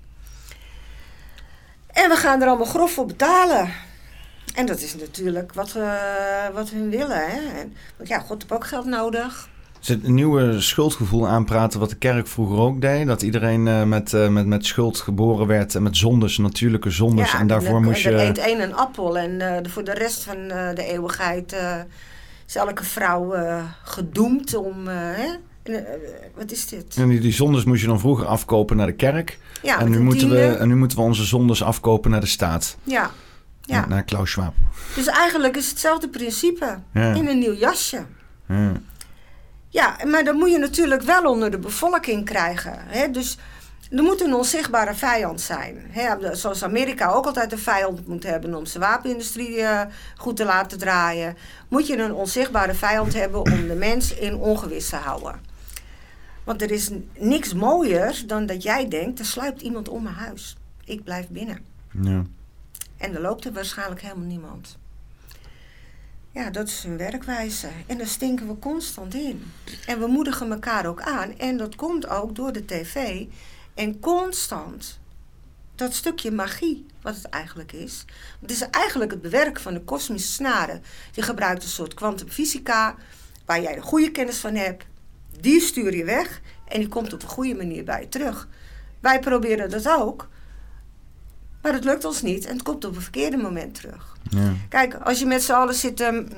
En 1.93 2.09
we 2.09 2.16
gaan 2.16 2.43
er 2.43 2.48
allemaal 2.48 2.66
grof 2.66 2.93
voor 2.93 3.06
betalen. 3.06 3.70
En 4.55 4.66
dat 4.66 4.81
is 4.81 4.94
natuurlijk 4.97 5.52
wat, 5.55 5.74
uh, 5.77 5.93
wat 6.55 6.70
we 6.70 6.89
willen. 6.89 7.31
Hè? 7.31 7.60
En, 7.60 7.74
want 7.97 8.09
ja, 8.09 8.19
God 8.19 8.43
heeft 8.43 8.52
ook 8.52 8.66
geld 8.66 8.85
nodig. 8.85 9.48
Is 9.81 9.89
het 9.89 10.05
een 10.05 10.14
nieuwe 10.14 10.60
schuldgevoel 10.60 11.28
aanpraten 11.28 11.81
wat 11.81 11.90
de 11.90 11.97
kerk 11.97 12.27
vroeger 12.27 12.59
ook 12.59 12.81
deed? 12.81 13.06
Dat 13.06 13.23
iedereen 13.23 13.66
uh, 13.66 13.82
met, 13.82 14.12
uh, 14.12 14.28
met, 14.28 14.47
met 14.47 14.66
schuld 14.66 14.98
geboren 14.98 15.47
werd 15.47 15.74
en 15.74 15.82
met 15.82 15.97
zondes, 15.97 16.39
natuurlijke 16.39 16.90
zondes. 16.90 17.32
Ja, 17.32 17.39
en 17.39 17.47
daarvoor 17.47 17.77
en, 17.77 17.82
moest 17.82 18.02
je... 18.02 18.12
eet 18.12 18.39
één 18.39 18.62
een 18.62 18.74
appel 18.74 19.19
en 19.19 19.31
uh, 19.31 19.56
voor 19.62 19.85
de 19.85 19.94
rest 19.94 20.23
van 20.23 20.48
de 20.48 20.85
eeuwigheid 20.85 21.56
is 22.47 22.56
elke 22.56 22.85
vrouw 22.85 23.35
gedoemd 23.82 24.55
om... 24.55 24.86
Hè? 24.86 25.28
Wat 26.34 26.51
is 26.51 26.66
dit? 26.66 26.97
En 26.97 27.09
die, 27.09 27.20
die 27.20 27.32
zondes 27.32 27.64
moest 27.64 27.80
je 27.80 27.86
dan 27.86 28.01
vroeger 28.01 28.26
afkopen 28.26 28.76
naar 28.76 28.86
de 28.86 28.94
kerk. 28.94 29.39
Ja, 29.62 29.80
en, 29.80 29.90
nu 29.90 30.01
moeten 30.01 30.30
we, 30.30 30.47
en 30.47 30.68
nu 30.68 30.76
moeten 30.76 30.98
we 30.98 31.05
onze 31.05 31.24
zondes 31.24 31.62
afkopen 31.62 32.10
naar 32.10 32.20
de 32.20 32.26
staat. 32.26 32.76
Ja. 32.82 33.10
ja. 33.60 33.86
Naar 33.86 34.02
Klaus 34.02 34.30
Schwab. 34.30 34.55
Dus 34.94 35.06
eigenlijk 35.06 35.56
is 35.56 35.62
het 35.62 35.70
hetzelfde 35.70 36.09
principe. 36.09 36.78
Ja. 36.93 37.12
In 37.14 37.26
een 37.26 37.39
nieuw 37.39 37.55
jasje. 37.55 38.05
Ja. 38.48 38.72
Ja, 39.68 39.97
maar 40.06 40.24
dan 40.24 40.36
moet 40.36 40.51
je 40.51 40.59
natuurlijk 40.59 41.02
wel 41.02 41.24
onder 41.24 41.51
de 41.51 41.59
bevolking 41.59 42.24
krijgen. 42.24 42.74
Hè? 42.76 43.10
Dus 43.10 43.39
er 43.90 44.02
moet 44.02 44.20
een 44.20 44.34
onzichtbare 44.34 44.94
vijand 44.94 45.40
zijn. 45.40 45.86
Hè? 45.90 46.34
Zoals 46.34 46.64
Amerika 46.64 47.10
ook 47.10 47.26
altijd 47.26 47.52
een 47.52 47.59
vijand 47.59 48.06
moet 48.09 48.22
hebben 48.22 48.55
om 48.55 48.66
zijn 48.66 48.82
wapenindustrie 48.82 49.56
uh, 49.59 49.80
goed 50.16 50.36
te 50.36 50.44
laten 50.44 50.78
draaien. 50.78 51.36
Moet 51.68 51.86
je 51.86 51.98
een 51.98 52.14
onzichtbare 52.14 52.74
vijand 52.74 53.14
hebben 53.14 53.40
om 53.40 53.68
de 53.68 53.74
mens 53.74 54.14
in 54.14 54.34
ongewis 54.34 54.89
te 54.89 54.97
houden. 54.97 55.52
Want 56.44 56.62
er 56.62 56.70
is 56.70 56.90
niks 57.19 57.55
mooier 57.55 58.23
dan 58.27 58.47
dat 58.47 58.62
jij 58.62 58.89
denkt, 58.89 59.19
er 59.19 59.24
sluipt 59.24 59.62
iemand 59.62 59.89
om 59.89 60.02
mijn 60.02 60.14
huis. 60.14 60.56
Ik 60.85 61.05
blijf 61.05 61.28
binnen. 61.28 61.59
Ja. 62.02 62.24
En 62.97 63.14
er 63.14 63.20
loopt 63.20 63.44
er 63.44 63.52
waarschijnlijk 63.52 64.01
helemaal 64.01 64.27
niemand. 64.27 64.78
Ja, 66.31 66.51
dat 66.51 66.69
is 66.69 66.82
hun 66.82 66.97
werkwijze. 66.97 67.69
En 67.86 67.98
daar 67.98 68.06
stinken 68.06 68.48
we 68.48 68.59
constant 68.59 69.14
in. 69.14 69.52
En 69.86 69.98
we 69.98 70.06
moedigen 70.06 70.52
elkaar 70.52 70.86
ook 70.86 71.01
aan. 71.01 71.39
En 71.39 71.56
dat 71.56 71.74
komt 71.74 72.09
ook 72.09 72.35
door 72.35 72.52
de 72.52 72.64
tv. 72.64 73.24
En 73.74 74.01
constant 74.01 75.01
dat 75.74 75.94
stukje 75.94 76.31
magie, 76.31 76.86
wat 77.02 77.14
het 77.14 77.24
eigenlijk 77.24 77.73
is. 77.73 78.05
Het 78.40 78.51
is 78.51 78.60
eigenlijk 78.60 79.10
het 79.10 79.23
bewerken 79.23 79.62
van 79.62 79.74
de 79.74 79.81
kosmische 79.81 80.32
snaren. 80.32 80.82
Je 81.12 81.23
gebruikt 81.23 81.62
een 81.62 81.69
soort 81.69 81.94
kwantumfysica, 81.94 82.94
waar 83.44 83.62
jij 83.62 83.74
de 83.74 83.81
goede 83.81 84.10
kennis 84.10 84.39
van 84.39 84.55
hebt. 84.55 84.85
Die 85.43 85.60
stuur 85.60 85.97
je 85.97 86.05
weg 86.05 86.40
en 86.69 86.78
die 86.81 86.89
komt 86.89 87.12
op 87.12 87.23
een 87.23 87.28
goede 87.28 87.55
manier 87.55 87.85
bij 87.85 88.01
je 88.01 88.09
terug. 88.09 88.48
Wij 89.01 89.20
proberen 89.20 89.70
dat 89.70 89.89
ook. 89.89 90.28
Maar 91.62 91.73
het 91.73 91.85
lukt 91.85 92.05
ons 92.05 92.23
niet 92.23 92.44
en 92.47 92.52
het 92.52 92.62
komt 92.62 92.85
op 92.85 92.94
een 92.94 93.02
verkeerde 93.02 93.36
moment 93.36 93.74
terug. 93.74 94.16
Ja. 94.31 94.52
Kijk, 94.69 94.94
als 94.94 95.19
je 95.19 95.27
met 95.27 95.43
z'n 95.43 95.52
allen 95.52 95.74
zit, 95.74 96.01
um, 96.01 96.28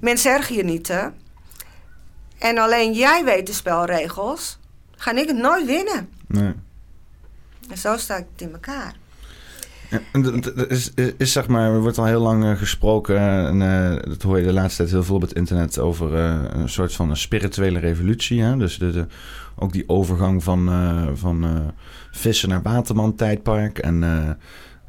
mensen 0.00 0.32
ergen 0.32 0.54
je 0.54 0.64
niet, 0.64 0.88
hè? 0.88 1.08
En 2.38 2.58
alleen 2.58 2.92
jij 2.92 3.24
weet 3.24 3.46
de 3.46 3.52
spelregels, 3.52 4.58
ga 4.96 5.10
ik 5.10 5.28
het 5.28 5.36
nooit 5.36 5.66
winnen. 5.66 6.08
Nee. 6.26 6.54
En 7.68 7.78
zo 7.78 7.96
sta 7.96 8.16
ik 8.16 8.26
het 8.32 8.40
in 8.40 8.52
elkaar. 8.52 8.94
Ja, 9.90 10.00
is, 10.68 10.92
is, 11.16 11.32
zeg 11.32 11.48
maar, 11.48 11.70
er 11.72 11.80
wordt 11.80 11.98
al 11.98 12.04
heel 12.04 12.20
lang 12.20 12.44
uh, 12.44 12.56
gesproken, 12.56 13.18
en 13.18 13.60
uh, 13.60 14.02
dat 14.02 14.22
hoor 14.22 14.38
je 14.38 14.44
de 14.44 14.52
laatste 14.52 14.76
tijd 14.76 14.90
heel 14.90 15.04
veel 15.04 15.14
op 15.14 15.20
het 15.20 15.32
internet, 15.32 15.78
over 15.78 16.12
uh, 16.12 16.40
een 16.48 16.68
soort 16.68 16.94
van 16.94 17.10
een 17.10 17.16
spirituele 17.16 17.78
revolutie. 17.78 18.42
Hè? 18.42 18.56
Dus 18.56 18.78
de, 18.78 19.06
ook 19.56 19.72
die 19.72 19.88
overgang 19.88 20.42
van, 20.42 20.70
van 21.14 21.72
vissen 22.10 22.48
naar 22.48 22.62
waterman-tijdpark. 22.62 23.78
En 23.78 24.04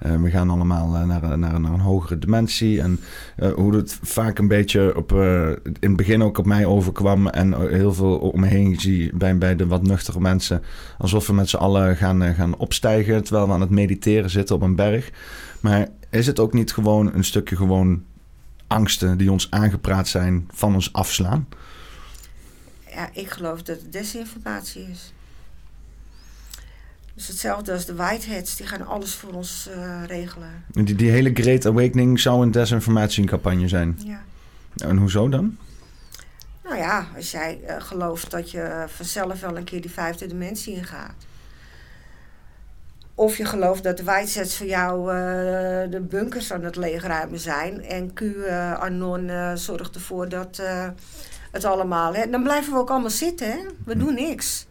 uh, 0.05 0.21
we 0.21 0.29
gaan 0.29 0.49
allemaal 0.49 0.95
uh, 0.95 1.03
naar, 1.03 1.37
naar, 1.37 1.59
naar, 1.59 1.73
een 1.73 1.79
hogere 1.79 2.19
dimensie. 2.19 2.81
En 2.81 2.99
uh, 3.39 3.53
hoe 3.53 3.75
het 3.75 3.99
vaak 4.01 4.37
een 4.39 4.47
beetje 4.47 4.95
op, 4.95 5.11
in 5.11 5.77
het 5.79 5.95
begin 5.95 6.23
ook 6.23 6.37
op 6.37 6.45
mij 6.45 6.65
overkwam. 6.65 7.27
En 7.27 7.69
heel 7.69 7.93
veel 7.93 8.17
om 8.17 8.39
me 8.39 8.47
heen 8.47 8.79
zie 8.79 9.15
bij, 9.15 9.37
bij 9.37 9.55
de 9.55 9.67
wat 9.67 9.83
nuchtere 9.83 10.19
mensen. 10.19 10.63
Alsof 10.97 11.27
we 11.27 11.33
met 11.33 11.49
z'n 11.49 11.57
allen 11.57 11.95
gaan, 11.95 12.35
gaan 12.35 12.57
opstijgen 12.57 13.23
terwijl 13.23 13.47
we 13.47 13.53
aan 13.53 13.61
het 13.61 13.69
mediteren 13.69 14.29
zitten 14.29 14.55
op 14.55 14.61
een 14.61 14.75
berg. 14.75 15.11
Maar 15.59 15.87
is 16.09 16.27
het 16.27 16.39
ook 16.39 16.53
niet 16.53 16.73
gewoon 16.73 17.13
een 17.13 17.23
stukje 17.23 17.55
gewoon 17.55 18.03
angsten 18.67 19.17
die 19.17 19.31
ons 19.31 19.51
aangepraat 19.51 20.07
zijn 20.07 20.47
van 20.53 20.73
ons 20.73 20.93
afslaan? 20.93 21.47
Ja, 22.89 23.09
ik 23.13 23.29
geloof 23.29 23.63
dat 23.63 23.81
het 23.81 23.91
desinformatie 23.91 24.87
is. 24.91 25.13
Dus 27.17 27.27
hetzelfde 27.27 27.71
als 27.71 27.85
de 27.85 27.95
Whiteheads, 27.95 28.55
die 28.55 28.67
gaan 28.67 28.87
alles 28.87 29.13
voor 29.13 29.31
ons 29.33 29.69
uh, 29.75 30.03
regelen. 30.05 30.63
Die, 30.67 30.95
die 30.95 31.11
hele 31.11 31.31
Great 31.33 31.65
Awakening 31.65 32.19
zou 32.19 32.41
een 32.41 32.51
desinformatiecampagne 32.51 33.67
zijn? 33.67 33.99
Ja. 34.03 34.21
En 34.75 34.97
hoezo 34.97 35.29
dan? 35.29 35.57
Nou 36.63 36.75
ja, 36.75 37.07
als 37.15 37.31
jij 37.31 37.59
uh, 37.67 37.75
gelooft 37.79 38.31
dat 38.31 38.51
je 38.51 38.85
vanzelf 38.87 39.39
wel 39.39 39.57
een 39.57 39.63
keer 39.63 39.81
die 39.81 39.91
vijfde 39.91 40.27
dimensie 40.27 40.75
ingaat. 40.75 41.25
Of 43.15 43.37
je 43.37 43.45
gelooft 43.45 43.83
dat 43.83 43.97
de 43.97 44.03
Whiteheads 44.03 44.57
voor 44.57 44.67
jou 44.67 44.99
uh, 44.99 45.91
de 45.91 46.05
bunkers 46.09 46.51
aan 46.51 46.63
het 46.63 46.75
leegruimen 46.75 47.39
zijn. 47.39 47.83
En 47.83 48.13
Q 48.13 48.21
Anon 48.79 49.57
zorgt 49.57 49.95
ervoor 49.95 50.29
dat 50.29 50.61
het 51.51 51.65
allemaal... 51.65 52.13
Hè, 52.13 52.29
dan 52.29 52.43
blijven 52.43 52.73
we 52.73 52.79
ook 52.79 52.89
allemaal 52.89 53.09
zitten, 53.09 53.51
hè? 53.51 53.57
We 53.85 53.93
hm. 53.93 53.99
doen 53.99 54.13
niks. 54.13 54.67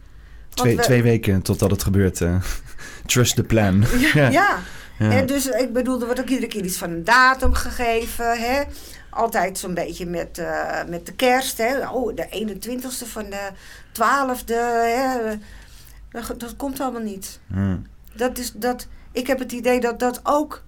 Twee, 0.57 0.77
twee 0.77 1.03
weken 1.03 1.41
totdat 1.41 1.71
het 1.71 1.83
gebeurt. 1.83 2.19
Uh, 2.19 2.41
trust 3.05 3.35
the 3.35 3.43
plan. 3.43 3.83
ja. 4.13 4.29
ja. 4.39 4.59
ja. 4.99 5.21
dus 5.21 5.47
ik 5.47 5.73
bedoel, 5.73 5.99
er 5.99 6.05
wordt 6.05 6.19
ook 6.19 6.29
iedere 6.29 6.47
keer 6.47 6.63
iets 6.63 6.77
van 6.77 6.91
een 6.91 7.03
datum 7.03 7.53
gegeven. 7.53 8.39
Hè? 8.39 8.63
Altijd 9.09 9.57
zo'n 9.57 9.73
beetje 9.73 10.05
met, 10.05 10.37
uh, 10.37 10.83
met 10.87 11.05
de 11.05 11.13
kerst. 11.13 11.57
Hè? 11.57 11.89
Oh, 11.89 12.15
de 12.15 12.47
21ste 12.47 13.07
van 13.07 13.25
de 13.29 13.49
12e. 13.93 14.53
Hè? 14.95 15.35
Dat, 16.11 16.39
dat 16.39 16.55
komt 16.55 16.79
allemaal 16.79 17.01
niet. 17.01 17.39
Dat 18.13 18.37
is, 18.37 18.51
dat, 18.51 18.87
ik 19.11 19.27
heb 19.27 19.39
het 19.39 19.51
idee 19.51 19.79
dat 19.79 19.99
dat 19.99 20.19
ook 20.23 20.63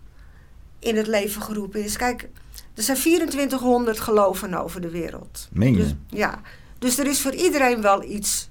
in 0.79 0.97
het 0.97 1.07
leven 1.07 1.41
geroepen 1.41 1.83
is. 1.83 1.97
Kijk, 1.97 2.29
er 2.75 2.83
zijn 2.83 2.97
2400 2.97 3.99
geloven 3.99 4.53
over 4.53 4.81
de 4.81 4.89
wereld. 4.89 5.47
Meen 5.51 5.75
je? 5.75 5.77
Dus, 5.77 5.95
ja. 6.07 6.41
Dus 6.79 6.97
er 6.97 7.07
is 7.07 7.21
voor 7.21 7.33
iedereen 7.33 7.81
wel 7.81 8.03
iets 8.03 8.48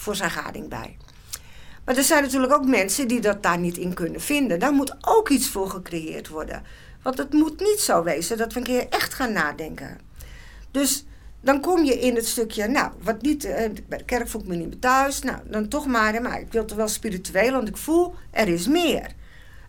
voor 0.00 0.16
zijn 0.16 0.30
gading 0.30 0.68
bij. 0.68 0.96
Maar 1.84 1.96
er 1.96 2.02
zijn 2.02 2.22
natuurlijk 2.22 2.52
ook 2.52 2.66
mensen 2.66 3.08
die 3.08 3.20
dat 3.20 3.42
daar 3.42 3.58
niet 3.58 3.76
in 3.76 3.94
kunnen 3.94 4.20
vinden. 4.20 4.58
Daar 4.58 4.72
moet 4.72 4.96
ook 5.00 5.28
iets 5.28 5.48
voor 5.48 5.70
gecreëerd 5.70 6.28
worden. 6.28 6.62
Want 7.02 7.18
het 7.18 7.32
moet 7.32 7.60
niet 7.60 7.80
zo 7.80 8.02
wezen 8.02 8.38
dat 8.38 8.52
we 8.52 8.58
een 8.58 8.64
keer 8.66 8.88
echt 8.88 9.14
gaan 9.14 9.32
nadenken. 9.32 9.98
Dus 10.70 11.04
dan 11.40 11.60
kom 11.60 11.84
je 11.84 11.98
in 11.98 12.14
het 12.14 12.26
stukje, 12.26 12.68
nou, 12.68 12.92
wat 13.02 13.22
niet, 13.22 13.44
eh, 13.44 13.70
bij 13.88 13.98
de 13.98 14.04
kerk 14.04 14.28
voel 14.28 14.40
ik 14.40 14.46
me 14.46 14.56
niet 14.56 14.68
meer 14.68 14.78
thuis. 14.78 15.22
Nou, 15.22 15.38
dan 15.44 15.68
toch 15.68 15.86
maar, 15.86 16.22
maar 16.22 16.40
ik 16.40 16.52
wil 16.52 16.62
het 16.62 16.74
wel 16.74 16.88
spiritueel, 16.88 17.52
want 17.52 17.68
ik 17.68 17.76
voel, 17.76 18.14
er 18.30 18.48
is 18.48 18.66
meer. 18.66 19.12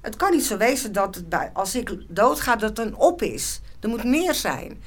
Het 0.01 0.15
kan 0.15 0.31
niet 0.31 0.45
zo 0.45 0.57
wezen 0.57 0.91
dat 0.91 1.15
het 1.15 1.29
bij, 1.29 1.49
als 1.53 1.75
ik 1.75 1.97
doodga, 2.07 2.55
dat 2.55 2.79
een 2.79 2.95
op 2.95 3.21
is. 3.21 3.61
Er 3.79 3.89
moet 3.89 4.03
meer 4.03 4.33
zijn. 4.33 4.81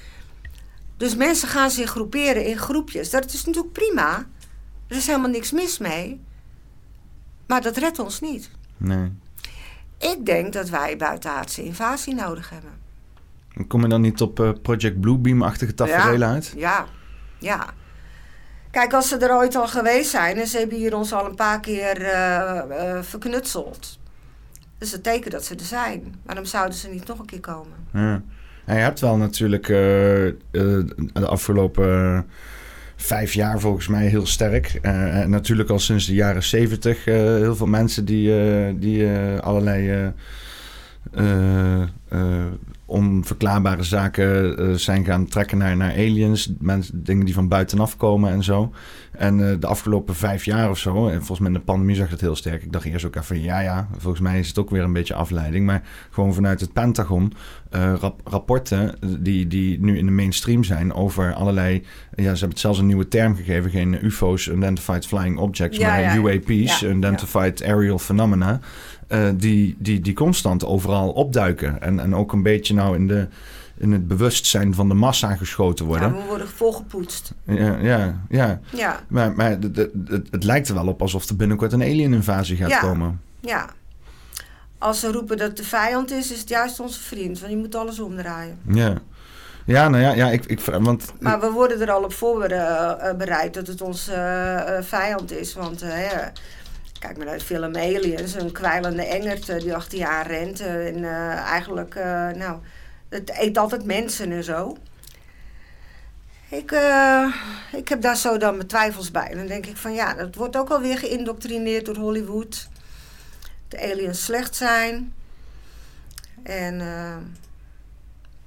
Dus 0.96 1.16
mensen 1.16 1.48
gaan 1.48 1.70
zich 1.70 1.90
groeperen 1.90 2.44
in 2.44 2.58
groepjes. 2.58 3.10
Dat 3.10 3.32
is 3.32 3.44
natuurlijk 3.44 3.72
prima. 3.72 4.26
Er 4.88 4.96
is 4.96 5.06
helemaal 5.06 5.30
niks 5.30 5.52
mis 5.52 5.78
mee. 5.78 6.20
Maar 7.46 7.62
dat 7.62 7.76
redt 7.76 7.98
ons 7.98 8.20
niet. 8.20 8.50
Nee. 8.76 9.12
Ik 9.98 10.26
denk 10.26 10.52
dat 10.52 10.68
wij 10.68 10.96
buitenaardse 10.96 11.64
invasie 11.64 12.14
nodig 12.14 12.50
hebben. 12.50 12.70
Kom 13.68 13.82
je 13.82 13.88
dan 13.88 14.00
niet 14.00 14.20
op 14.20 14.40
uh, 14.40 14.50
Project 14.62 15.00
Bluebeam-achtige 15.00 15.74
tafereelen 15.74 16.28
ja, 16.28 16.34
uit? 16.34 16.52
Ja, 16.56 16.86
ja. 17.38 17.66
Kijk, 18.70 18.92
als 18.92 19.08
ze 19.08 19.16
er 19.16 19.36
ooit 19.36 19.56
al 19.56 19.68
geweest 19.68 20.10
zijn 20.10 20.36
en 20.36 20.46
ze 20.46 20.58
hebben 20.58 20.76
hier 20.76 20.96
ons 20.96 21.12
al 21.12 21.26
een 21.26 21.34
paar 21.34 21.60
keer 21.60 22.00
uh, 22.00 22.62
uh, 22.70 23.02
verknutseld. 23.02 23.98
Dat 24.78 24.88
is 24.88 24.92
het 24.92 25.02
teken 25.02 25.30
dat 25.30 25.44
ze 25.44 25.54
er 25.54 25.64
zijn. 25.64 26.14
Waarom 26.22 26.44
zouden 26.44 26.74
ze 26.74 26.88
niet 26.88 27.06
nog 27.06 27.18
een 27.18 27.26
keer 27.26 27.40
komen? 27.40 27.76
Ja. 27.92 28.22
En 28.64 28.76
je 28.76 28.82
hebt 28.82 29.00
wel 29.00 29.16
natuurlijk 29.16 29.66
de 29.66 31.26
afgelopen 31.26 32.26
vijf 32.96 33.34
jaar 33.34 33.60
volgens 33.60 33.88
mij 33.88 34.06
heel 34.06 34.26
sterk. 34.26 34.78
Uh, 34.82 35.24
natuurlijk 35.24 35.70
al 35.70 35.78
sinds 35.78 36.06
de 36.06 36.14
jaren 36.14 36.42
zeventig 36.42 37.06
uh, 37.06 37.14
heel 37.14 37.56
veel 37.56 37.66
mensen 37.66 38.04
die, 38.04 38.28
uh, 38.28 38.74
die 38.76 39.08
allerlei 39.40 40.12
onverklaarbare 42.86 43.82
zaken 43.82 44.60
uh, 44.62 44.74
zijn 44.74 45.04
gaan 45.04 45.26
trekken 45.26 45.58
naar, 45.58 45.76
naar 45.76 45.92
aliens. 45.92 46.52
Mensen, 46.58 47.04
dingen 47.04 47.24
die 47.24 47.34
van 47.34 47.48
buitenaf 47.48 47.96
komen 47.96 48.32
en 48.32 48.42
zo. 48.42 48.72
En 49.12 49.38
uh, 49.38 49.52
de 49.60 49.66
afgelopen 49.66 50.14
vijf 50.14 50.44
jaar 50.44 50.70
of 50.70 50.78
zo, 50.78 51.08
en 51.08 51.16
volgens 51.16 51.38
mij 51.38 51.48
in 51.48 51.54
de 51.54 51.60
pandemie 51.60 51.96
zag 51.96 52.10
het 52.10 52.20
heel 52.20 52.36
sterk. 52.36 52.62
Ik 52.62 52.72
dacht 52.72 52.84
eerst 52.84 53.06
ook 53.06 53.16
even, 53.16 53.42
ja, 53.42 53.60
ja, 53.60 53.88
volgens 53.98 54.22
mij 54.22 54.38
is 54.38 54.48
het 54.48 54.58
ook 54.58 54.70
weer 54.70 54.82
een 54.82 54.92
beetje 54.92 55.14
afleiding. 55.14 55.66
Maar 55.66 55.82
gewoon 56.10 56.34
vanuit 56.34 56.60
het 56.60 56.72
Pentagon, 56.72 57.32
uh, 57.74 57.94
rap 58.00 58.20
rapporten 58.24 58.94
die, 59.18 59.46
die 59.46 59.80
nu 59.80 59.98
in 59.98 60.06
de 60.06 60.12
mainstream 60.12 60.64
zijn 60.64 60.92
over 60.92 61.34
allerlei. 61.34 61.82
Ja, 62.14 62.22
ze 62.22 62.28
hebben 62.28 62.48
het 62.48 62.58
zelfs 62.58 62.78
een 62.78 62.86
nieuwe 62.86 63.08
term 63.08 63.36
gegeven: 63.36 63.70
geen 63.70 64.04
UFO's, 64.04 64.48
Identified 64.48 65.06
Flying 65.06 65.38
Objects, 65.38 65.78
Ja, 65.78 65.88
maar 65.88 66.00
ja. 66.00 66.16
UAP's, 66.16 66.80
Ja, 66.80 66.88
Identified 66.88 67.64
Aerial 67.64 67.98
Phenomena. 67.98 68.60
Eh, 69.14 69.28
die, 69.34 69.76
die, 69.78 70.00
die 70.00 70.14
constant 70.14 70.64
overal 70.64 71.10
opduiken. 71.10 71.82
En, 71.82 72.00
en 72.00 72.14
ook 72.14 72.32
een 72.32 72.42
beetje 72.42 72.74
nou 72.74 72.96
in, 72.96 73.06
de, 73.06 73.26
in 73.78 73.92
het 73.92 74.08
bewustzijn 74.08 74.74
van 74.74 74.88
de 74.88 74.94
massa 74.94 75.36
geschoten 75.36 75.84
worden. 75.86 76.08
Ja, 76.08 76.14
we 76.20 76.26
worden 76.28 76.48
volgepoetst. 76.48 77.32
Ja, 77.44 77.76
ja, 77.80 78.20
ja. 78.28 78.60
Ja, 78.70 79.00
Maar, 79.08 79.32
maar 79.32 79.50
het, 79.50 79.62
het, 79.76 79.90
het- 80.30 80.44
lijkt 80.44 80.68
er 80.68 80.74
wel 80.74 80.86
op 80.86 81.00
alsof 81.02 81.28
er 81.28 81.36
binnenkort 81.36 81.72
een 81.72 81.82
alien-invasie 81.82 82.56
gaat 82.56 82.70
Ja. 82.70 82.78
komen. 82.80 83.20
ja. 83.40 83.66
Als 84.78 85.00
ze 85.00 85.12
roepen 85.12 85.36
dat 85.36 85.56
de 85.56 85.64
vijand 85.64 86.10
is, 86.10 86.32
is 86.32 86.40
het 86.40 86.48
juist 86.48 86.80
onze 86.80 87.00
vriend. 87.00 87.38
Want 87.40 87.52
je 87.52 87.58
moet 87.58 87.74
alles 87.74 88.00
omdraaien. 88.00 88.58
Ja. 88.68 88.94
Ja, 89.66 89.88
nou 89.88 90.02
ja, 90.02 90.12
ja 90.14 90.30
ik, 90.30 90.44
ik, 90.44 90.60
want 90.60 91.12
Maar 91.20 91.40
we 91.40 91.50
worden 91.50 91.80
er 91.80 91.90
al 91.90 92.02
op 92.02 92.12
voorbereid 92.12 93.54
dat 93.54 93.66
het 93.66 93.80
onze 93.80 94.12
eh, 94.12 94.76
eh, 94.78 94.84
vijand 94.84 95.32
is. 95.32 95.54
Want 95.54 95.82
eh, 95.82 96.26
kijk 97.04 97.16
maar 97.16 97.26
naar 97.26 97.38
de 97.38 97.44
film 97.44 97.76
Aliens. 97.76 98.34
Een 98.34 98.52
kwijlende 98.52 99.02
engert 99.02 99.60
die 99.60 99.74
achter 99.74 99.98
je 99.98 100.08
aan 100.08 100.26
rent. 100.26 100.60
eh, 100.60 100.86
en 100.86 101.04
eh, 101.04 101.30
eigenlijk, 101.30 101.94
eh, 101.94 102.28
nou, 102.28 102.58
het 103.08 103.30
eet 103.38 103.58
altijd 103.58 103.84
mensen 103.84 104.32
en 104.32 104.44
zo. 104.44 104.76
Ik, 106.48 106.72
ik 107.72 107.88
heb 107.88 108.00
daar 108.00 108.16
zo 108.16 108.36
dan 108.36 108.56
mijn 108.56 108.68
twijfels 108.68 109.10
bij. 109.10 109.34
Dan 109.34 109.46
denk 109.46 109.66
ik 109.66 109.76
van 109.76 109.94
ja, 109.94 110.14
dat 110.14 110.34
wordt 110.34 110.56
ook 110.56 110.70
alweer 110.70 110.98
geïndoctrineerd 110.98 111.84
door 111.84 111.96
Hollywood. 111.96 112.68
De 113.68 113.90
aliens 113.90 114.24
slecht 114.24 114.56
zijn. 114.56 115.14
En 116.42 116.82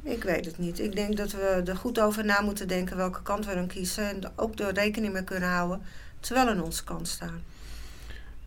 ik 0.03 0.23
weet 0.23 0.45
het 0.45 0.57
niet. 0.57 0.79
Ik 0.79 0.95
denk 0.95 1.17
dat 1.17 1.31
we 1.31 1.61
er 1.65 1.77
goed 1.77 1.99
over 1.99 2.25
na 2.25 2.41
moeten 2.41 2.67
denken 2.67 2.97
welke 2.97 3.21
kant 3.21 3.45
we 3.45 3.53
dan 3.53 3.67
kiezen. 3.67 4.09
En 4.09 4.31
ook 4.35 4.59
er 4.59 4.73
rekening 4.73 5.13
mee 5.13 5.23
kunnen 5.23 5.49
houden 5.49 5.81
terwijl 6.19 6.47
aan 6.47 6.61
onze 6.61 6.83
kant 6.83 7.07
staan. 7.07 7.43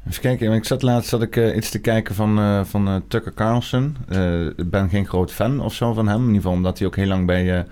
Even 0.09 0.21
kijken, 0.21 0.53
ik 0.53 0.65
zat 0.65 0.83
laatst 0.83 1.09
zat 1.09 1.23
ik, 1.23 1.37
eh, 1.37 1.57
iets 1.57 1.71
te 1.71 1.79
kijken 1.79 2.15
van, 2.15 2.39
eh, 2.39 2.65
van 2.65 2.89
eh, 2.89 2.97
Tucker 3.09 3.35
Carlson. 3.35 3.97
Ik 4.57 4.71
ben 4.71 4.89
geen 4.89 5.07
groot 5.07 5.33
fan 5.33 5.61
of 5.61 5.75
zo 5.75 5.93
van 5.93 6.09
hem. 6.09 6.19
In 6.21 6.27
ieder 6.27 6.41
geval 6.41 6.57
omdat 6.57 6.79
hij 6.79 6.87
ook 6.87 6.97
heel 6.97 7.07
lang 7.07 7.27
bij, 7.27 7.67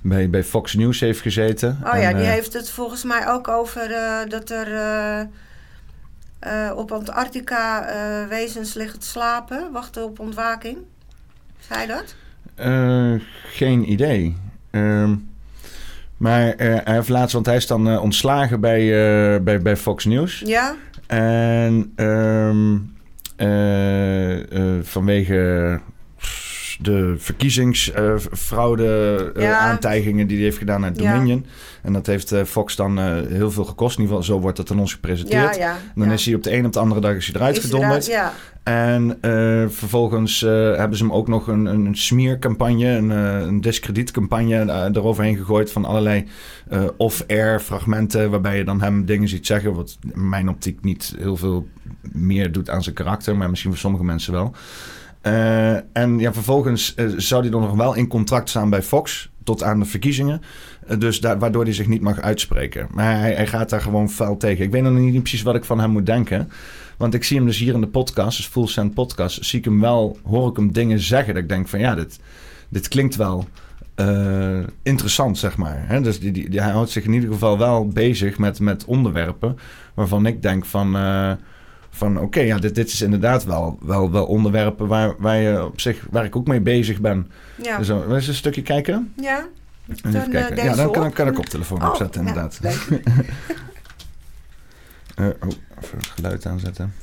bij, 0.00 0.30
bij 0.30 0.44
Fox 0.44 0.74
News 0.74 1.00
heeft 1.00 1.20
gezeten. 1.20 1.78
Oh 1.84 2.00
ja, 2.00 2.12
die 2.12 2.26
heeft 2.26 2.52
het 2.52 2.70
volgens 2.70 3.04
mij 3.04 3.28
ook 3.28 3.48
over 3.48 3.88
dat 4.28 4.50
er 4.50 5.28
op 6.74 6.92
Antarctica 6.92 7.86
wezens 8.28 8.74
liggen 8.74 8.98
te 8.98 9.06
slapen, 9.06 9.72
wachten 9.72 10.04
op 10.04 10.18
ontwaking. 10.18 10.78
Zei 11.58 11.86
dat? 11.86 12.14
geen 13.44 13.90
idee. 13.90 14.36
Ehm, 14.70 15.16
maar 16.16 16.54
hij 16.56 16.80
heeft 16.84 17.08
laatst, 17.08 17.32
want 17.32 17.46
hij 17.46 17.56
is 17.56 17.66
dan 17.66 17.98
ontslagen 17.98 18.60
bij, 18.60 18.86
bij, 19.42 19.60
bij 19.60 19.76
Fox 19.76 20.04
News. 20.04 20.42
Ja? 20.44 20.76
En 21.10 21.92
ehm, 21.96 22.78
eh, 23.36 24.52
eh, 24.52 24.82
vanwege 24.82 25.80
de 26.82 27.14
verkiezingsfraude 27.18 29.32
Ja. 29.36 29.58
aantijgingen 29.58 30.26
die 30.26 30.36
hij 30.36 30.44
heeft 30.44 30.58
gedaan 30.58 30.80
naar 30.80 30.92
Ja. 30.94 31.12
Dominion. 31.12 31.46
En 31.82 31.92
dat 31.92 32.06
heeft 32.06 32.32
eh, 32.32 32.44
Fox 32.44 32.76
dan 32.76 32.98
eh, 32.98 33.04
heel 33.28 33.50
veel 33.50 33.64
gekost. 33.64 33.96
In 33.98 34.02
ieder 34.02 34.16
geval, 34.16 34.34
zo 34.36 34.40
wordt 34.42 34.58
het 34.58 34.70
aan 34.70 34.80
ons 34.80 34.92
gepresenteerd. 34.92 35.56
ja. 35.56 35.70
En 35.94 36.00
dan 36.00 36.10
is 36.12 36.24
hij 36.26 36.34
op 36.34 36.42
de 36.42 36.52
een 36.56 36.66
op 36.66 36.72
de 36.72 36.78
andere 36.78 37.00
dag 37.00 37.14
is 37.16 37.26
hij 37.26 37.34
eruit 37.34 37.56
Is 37.56 37.62
hij 37.62 37.70
gedonderd. 37.70 38.06
eruit? 38.08 38.32
En 38.62 39.18
eh, 39.20 39.64
vervolgens 39.68 40.42
eh, 40.42 40.50
hebben 40.76 40.98
ze 40.98 41.04
hem 41.04 41.12
ook 41.12 41.28
nog 41.28 41.46
een, 41.46 41.64
een 41.66 41.96
smeercampagne, 41.96 42.86
een, 42.86 43.10
eh, 43.10 43.40
een 43.46 43.60
discredietcampagne 43.60 44.60
eh, 44.72 44.84
eroverheen 44.92 45.36
gegooid 45.36 45.72
van 45.72 45.84
allerlei 45.84 46.26
eh, 46.68 46.82
off-air 46.96 47.60
fragmenten 47.60 48.30
waarbij 48.30 48.56
je 48.58 48.64
dan 48.64 48.80
hem 48.80 49.04
dingen 49.04 49.28
ziet 49.28 49.46
zeggen, 49.46 49.74
wat 49.74 49.98
in 50.14 50.28
mijn 50.28 50.48
optiek 50.48 50.84
niet 50.84 51.14
heel 51.18 51.36
veel 51.36 51.68
meer 52.12 52.52
doet 52.52 52.70
aan 52.70 52.82
zijn 52.82 52.94
karakter, 52.94 53.36
maar 53.36 53.50
misschien 53.50 53.70
voor 53.70 53.80
sommige 53.80 54.04
mensen 54.04 54.32
wel. 54.32 54.54
Eh, 55.20 55.74
en 55.92 56.18
ja, 56.18 56.32
vervolgens 56.32 56.94
eh, 56.94 57.06
zou 57.16 57.40
hij 57.40 57.50
dan 57.50 57.60
nog 57.60 57.74
wel 57.74 57.94
in 57.94 58.08
contract 58.08 58.48
staan 58.48 58.70
bij 58.70 58.82
Fox 58.82 59.30
tot 59.44 59.62
aan 59.62 59.78
de 59.78 59.84
verkiezingen. 59.84 60.40
Eh, 60.86 60.98
dus 60.98 61.18
waardoor 61.18 61.64
hij 61.64 61.72
zich 61.72 61.86
niet 61.86 62.00
mag 62.00 62.20
uitspreken. 62.20 62.88
Maar 62.90 63.18
hij, 63.18 63.34
hij 63.34 63.46
gaat 63.46 63.70
daar 63.70 63.80
gewoon 63.80 64.10
vuil 64.10 64.36
tegen. 64.36 64.64
Ik 64.64 64.70
weet 64.70 64.82
nog 64.82 64.92
niet 64.92 65.22
precies 65.22 65.42
wat 65.42 65.54
ik 65.54 65.64
van 65.64 65.80
hem 65.80 65.90
moet 65.90 66.06
denken. 66.06 66.50
Want 66.96 67.14
ik 67.14 67.24
zie 67.24 67.36
hem 67.36 67.46
dus 67.46 67.58
hier 67.58 67.74
in 67.74 67.80
de 67.80 67.86
podcast, 67.86 68.36
dus 68.36 68.46
Full 68.46 68.66
Send 68.66 68.94
Podcast, 68.94 69.44
zie 69.44 69.58
ik 69.58 69.64
hem 69.64 69.80
wel, 69.80 70.18
hoor 70.24 70.50
ik 70.50 70.56
hem 70.56 70.72
dingen 70.72 71.00
zeggen. 71.00 71.34
Dat 71.34 71.42
ik 71.42 71.48
denk 71.48 71.68
van 71.68 71.78
ja, 71.78 71.94
dit, 71.94 72.20
dit 72.68 72.88
klinkt 72.88 73.16
wel 73.16 73.48
interessant, 74.82 75.38
zeg 75.38 75.56
maar. 75.56 76.02
Dus 76.02 76.20
die, 76.20 76.32
die, 76.32 76.60
hij 76.60 76.70
houdt 76.70 76.90
zich 76.90 77.04
in 77.04 77.12
ieder 77.12 77.32
geval 77.32 77.58
wel 77.58 77.88
bezig 77.88 78.38
met, 78.38 78.60
met 78.60 78.84
onderwerpen 78.84 79.58
waarvan 79.94 80.26
ik 80.26 80.42
denk 80.42 80.64
van, 80.64 80.96
van 82.00 82.18
oké, 82.20 82.40
ja, 82.40 82.58
dit, 82.58 82.74
dit 82.74 82.88
is 82.92 83.00
inderdaad 83.00 83.44
wel, 83.44 83.78
wel, 83.82 84.10
wel 84.10 84.26
onderwerpen 84.26 84.86
waar, 84.86 85.14
waar, 85.18 85.36
je 85.36 85.64
op 85.64 85.80
zich, 85.80 86.06
waar 86.10 86.24
ik 86.24 86.36
ook 86.36 86.46
mee 86.46 86.60
bezig 86.60 87.00
ben. 87.00 87.30
Ja. 87.62 87.78
Dus 87.78 87.88
we 87.88 88.04
eens 88.14 88.26
een 88.28 88.34
stukje 88.34 88.62
kijken. 88.62 89.12
ja. 89.16 89.46
Even 89.88 90.12
Dan, 90.12 90.22
eh, 90.22 90.30
kijken. 90.30 90.64
Ja, 90.64 90.74
dan 90.74 90.92
kan, 90.92 91.02
op. 91.02 91.08
ik- 91.08 91.14
kan 91.14 91.28
ik 91.28 91.34
koptelefoon 91.34 91.82
Oh, 91.82 91.88
opzetten, 91.88 92.22
ja, 92.22 92.28
inderdaad. 92.28 92.58
leuk. 92.62 92.88
Eh, 95.14 95.26
oh, 95.26 95.48
even 95.82 95.98
het 95.98 96.06
geluid 96.06 96.46
aanzetten. 96.46 96.94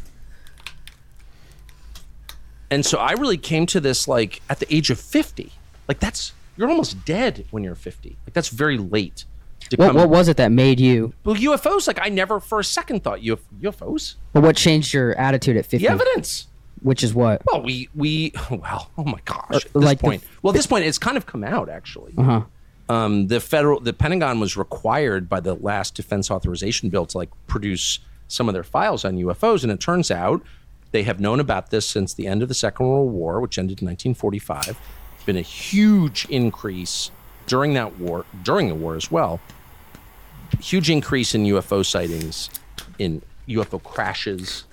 And 2.69 2.85
so 2.85 2.97
I 2.97 3.13
really 3.13 3.37
came 3.37 3.65
to 3.65 3.79
this 3.79 4.07
like 4.07 4.39
at 4.45 4.59
the 4.59 4.77
age 4.77 4.91
of 4.93 4.99
50. 4.99 5.51
Like 5.87 5.99
that's 5.99 6.33
you're 6.55 6.69
almost 6.71 6.95
dead 7.05 7.43
when 7.49 7.63
you're 7.63 7.79
50. 7.79 8.09
Like 8.25 8.31
that's 8.33 8.49
very 8.49 8.77
late 8.91 9.25
What, 9.75 9.95
what 9.95 10.09
was 10.09 10.27
it 10.27 10.37
that 10.37 10.51
made 10.51 10.79
you? 10.79 11.13
well, 11.23 11.35
UFOs. 11.35 11.87
Like 11.87 11.99
I 12.01 12.09
never 12.09 12.39
for 12.39 12.59
a 12.59 12.63
second 12.63 13.03
thought 13.03 13.19
UF- 13.19 13.39
UFOs. 13.61 14.15
Well, 14.33 14.43
what 14.43 14.55
changed 14.55 14.93
your 14.93 15.13
attitude 15.17 15.57
at 15.57 15.65
50? 15.65 15.85
The 15.85 15.91
evidence. 15.91 16.47
Which 16.83 17.03
is 17.03 17.13
what? 17.13 17.41
Well, 17.51 17.63
we 17.63 17.89
we 17.95 18.31
well, 18.51 18.89
oh 18.97 19.03
my 19.03 19.19
gosh. 19.25 19.45
Uh, 19.51 19.55
At 19.57 19.63
this 19.63 19.75
like 19.75 19.99
the- 19.99 20.03
point, 20.07 20.23
well, 20.41 20.53
at 20.53 20.55
this 20.55 20.67
point, 20.67 20.85
it's 20.85 20.97
kind 20.99 21.17
of 21.17 21.25
come 21.25 21.43
out 21.43 21.69
actually. 21.69 22.13
Uh 22.17 22.23
huh. 22.23 22.41
um, 22.93 23.27
the 23.27 23.39
federal 23.39 23.79
the 23.79 23.93
Pentagon 23.93 24.39
was 24.39 24.55
required 24.55 25.27
by 25.27 25.39
the 25.39 25.55
last 25.55 25.95
defense 25.95 26.29
authorization 26.31 26.89
bill 26.89 27.05
to 27.07 27.17
like 27.17 27.29
produce 27.47 27.99
some 28.27 28.47
of 28.47 28.53
their 28.53 28.63
files 28.63 29.03
on 29.05 29.17
UFOs, 29.17 29.63
and 29.63 29.71
it 29.71 29.79
turns 29.79 30.11
out 30.11 30.41
they 30.91 31.03
have 31.03 31.19
known 31.19 31.39
about 31.39 31.69
this 31.71 31.85
since 31.87 32.13
the 32.13 32.27
end 32.27 32.41
of 32.43 32.47
the 32.47 32.53
Second 32.53 32.87
World 32.87 33.11
War, 33.11 33.41
which 33.41 33.57
ended 33.57 33.81
in 33.81 33.87
1945. 33.87 34.77
It's 35.15 35.23
been 35.25 35.35
a 35.37 35.41
huge 35.41 36.25
increase 36.29 37.09
during 37.47 37.73
that 37.73 37.97
war, 37.99 38.25
during 38.43 38.67
the 38.69 38.75
war 38.75 38.95
as 38.95 39.09
well. 39.09 39.39
Huge 40.59 40.89
increase 40.89 41.35
in 41.35 41.43
UFO 41.43 41.85
sightings 41.85 42.49
in 42.99 43.21
UFO 43.47 43.81
crashes, 43.81 44.65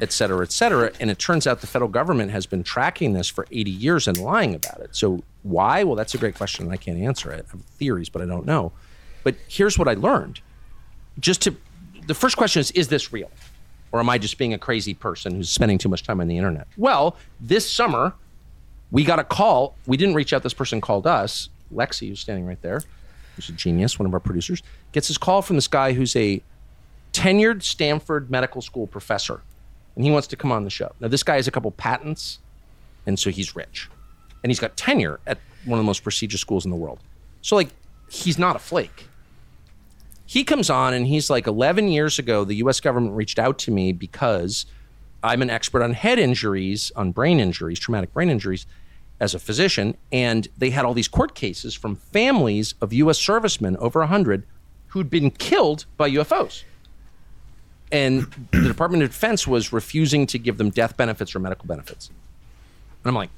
et 0.00 0.12
cetera, 0.12 0.42
et 0.42 0.52
cetera. 0.52 0.92
And 1.00 1.10
it 1.10 1.18
turns 1.18 1.46
out 1.46 1.60
the 1.60 1.66
federal 1.66 1.90
government 1.90 2.30
has 2.30 2.46
been 2.46 2.62
tracking 2.62 3.12
this 3.12 3.28
for 3.28 3.46
80 3.50 3.70
years 3.70 4.08
and 4.08 4.16
lying 4.16 4.54
about 4.54 4.80
it. 4.80 4.94
So 4.96 5.22
why? 5.42 5.84
Well, 5.84 5.96
that's 5.96 6.14
a 6.14 6.18
great 6.18 6.34
question, 6.34 6.64
and 6.64 6.72
I 6.72 6.76
can't 6.76 6.98
answer 6.98 7.30
it. 7.32 7.46
I 7.48 7.50
have 7.52 7.62
theories, 7.62 8.08
but 8.08 8.22
I 8.22 8.26
don't 8.26 8.46
know. 8.46 8.72
But 9.24 9.36
here's 9.48 9.78
what 9.78 9.88
I 9.88 9.94
learned. 9.94 10.40
Just 11.18 11.42
to, 11.42 11.56
the 12.06 12.14
first 12.14 12.36
question 12.36 12.60
is, 12.60 12.70
is 12.72 12.88
this 12.88 13.12
real? 13.12 13.30
Or 13.90 14.00
am 14.00 14.08
I 14.10 14.18
just 14.18 14.38
being 14.38 14.54
a 14.54 14.58
crazy 14.58 14.94
person 14.94 15.34
who's 15.34 15.50
spending 15.50 15.78
too 15.78 15.88
much 15.88 16.02
time 16.02 16.20
on 16.20 16.28
the 16.28 16.36
internet? 16.36 16.68
Well, 16.76 17.16
this 17.40 17.70
summer, 17.70 18.14
we 18.90 19.04
got 19.04 19.18
a 19.18 19.24
call. 19.24 19.74
We 19.86 19.96
didn't 19.96 20.14
reach 20.14 20.32
out. 20.32 20.42
This 20.42 20.54
person 20.54 20.80
called 20.80 21.06
us. 21.06 21.48
Lexi, 21.74 22.08
who's 22.08 22.20
standing 22.20 22.46
right 22.46 22.60
there, 22.62 22.82
who's 23.38 23.48
a 23.48 23.52
genius, 23.52 23.98
one 23.98 24.06
of 24.06 24.12
our 24.12 24.20
producers, 24.20 24.62
gets 24.92 25.08
this 25.08 25.16
call 25.16 25.42
from 25.42 25.56
this 25.56 25.68
guy 25.68 25.92
who's 25.92 26.16
a 26.16 26.42
tenured 27.12 27.62
Stanford 27.62 28.30
medical 28.30 28.60
school 28.60 28.86
professor, 28.86 29.40
and 29.94 30.04
he 30.04 30.10
wants 30.10 30.26
to 30.28 30.36
come 30.36 30.50
on 30.50 30.64
the 30.64 30.70
show. 30.70 30.92
Now, 30.98 31.08
this 31.08 31.22
guy 31.22 31.36
has 31.36 31.46
a 31.46 31.50
couple 31.50 31.70
patents, 31.70 32.40
and 33.06 33.18
so 33.18 33.30
he's 33.30 33.54
rich, 33.54 33.88
and 34.42 34.50
he's 34.50 34.58
got 34.58 34.76
tenure 34.76 35.20
at 35.26 35.38
one 35.64 35.78
of 35.78 35.84
the 35.84 35.86
most 35.86 36.02
prestigious 36.02 36.40
schools 36.40 36.64
in 36.64 36.72
the 36.72 36.76
world. 36.76 36.98
So, 37.42 37.54
like, 37.54 37.68
he's 38.10 38.38
not 38.38 38.56
a 38.56 38.58
flake. 38.58 39.06
He 40.26 40.44
comes 40.44 40.68
on 40.68 40.92
and 40.92 41.06
he's 41.06 41.30
like, 41.30 41.46
11 41.46 41.88
years 41.88 42.18
ago, 42.18 42.44
the 42.44 42.56
US 42.56 42.80
government 42.80 43.14
reached 43.14 43.38
out 43.38 43.58
to 43.60 43.70
me 43.70 43.92
because 43.92 44.66
I'm 45.22 45.40
an 45.40 45.48
expert 45.48 45.82
on 45.82 45.94
head 45.94 46.18
injuries, 46.18 46.92
on 46.96 47.12
brain 47.12 47.40
injuries, 47.40 47.78
traumatic 47.78 48.12
brain 48.12 48.28
injuries, 48.28 48.66
as 49.20 49.34
a 49.34 49.38
physician. 49.38 49.96
And 50.12 50.48
they 50.56 50.70
had 50.70 50.84
all 50.84 50.94
these 50.94 51.08
court 51.08 51.34
cases 51.34 51.74
from 51.74 51.96
families 51.96 52.74
of 52.80 52.92
US 52.92 53.18
servicemen, 53.18 53.76
over 53.78 54.00
100, 54.00 54.44
who'd 54.88 55.10
been 55.10 55.30
killed 55.30 55.86
by 55.96 56.10
UFOs. 56.10 56.64
And 57.90 58.26
the 58.52 58.68
Department 58.68 59.02
of 59.02 59.10
Defense 59.10 59.46
was 59.46 59.72
refusing 59.72 60.26
to 60.26 60.38
give 60.38 60.58
them 60.58 60.70
death 60.70 60.96
benefits 60.96 61.34
or 61.34 61.38
medical 61.38 61.66
benefits. 61.66 62.08
And 62.08 63.10
I'm 63.10 63.14
like, 63.14 63.30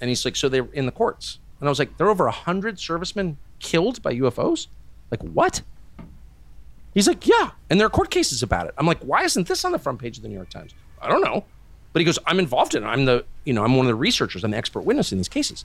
and 0.00 0.08
he's 0.08 0.24
like, 0.24 0.36
so 0.36 0.48
they're 0.48 0.68
in 0.72 0.86
the 0.86 0.92
courts. 0.92 1.38
And 1.60 1.68
I 1.68 1.70
was 1.70 1.78
like, 1.78 1.96
there 1.96 2.06
are 2.06 2.10
over 2.10 2.24
100 2.24 2.78
servicemen 2.78 3.38
killed 3.60 4.02
by 4.02 4.14
UFOs? 4.14 4.66
Like, 5.10 5.22
what? 5.22 5.62
He's 6.92 7.08
like, 7.08 7.26
yeah. 7.26 7.50
And 7.70 7.80
there 7.80 7.86
are 7.86 7.90
court 7.90 8.10
cases 8.10 8.42
about 8.42 8.66
it. 8.66 8.74
I'm 8.76 8.86
like, 8.86 9.00
why 9.00 9.24
isn't 9.24 9.48
this 9.48 9.64
on 9.64 9.72
the 9.72 9.78
front 9.78 9.98
page 9.98 10.18
of 10.18 10.22
the 10.22 10.28
New 10.28 10.34
York 10.34 10.50
Times? 10.50 10.74
I 11.00 11.08
don't 11.08 11.22
know. 11.22 11.44
But 11.94 12.00
he 12.00 12.04
goes, 12.04 12.18
I'm 12.26 12.40
involved 12.40 12.74
in 12.74 12.82
it. 12.82 12.86
I'm 12.86 13.04
the, 13.04 13.24
you 13.44 13.54
know, 13.54 13.64
I'm 13.64 13.76
one 13.76 13.86
of 13.86 13.88
the 13.88 13.94
researchers. 13.94 14.42
I'm 14.42 14.50
the 14.50 14.56
expert 14.56 14.80
witness 14.80 15.12
in 15.12 15.18
these 15.18 15.28
cases. 15.28 15.64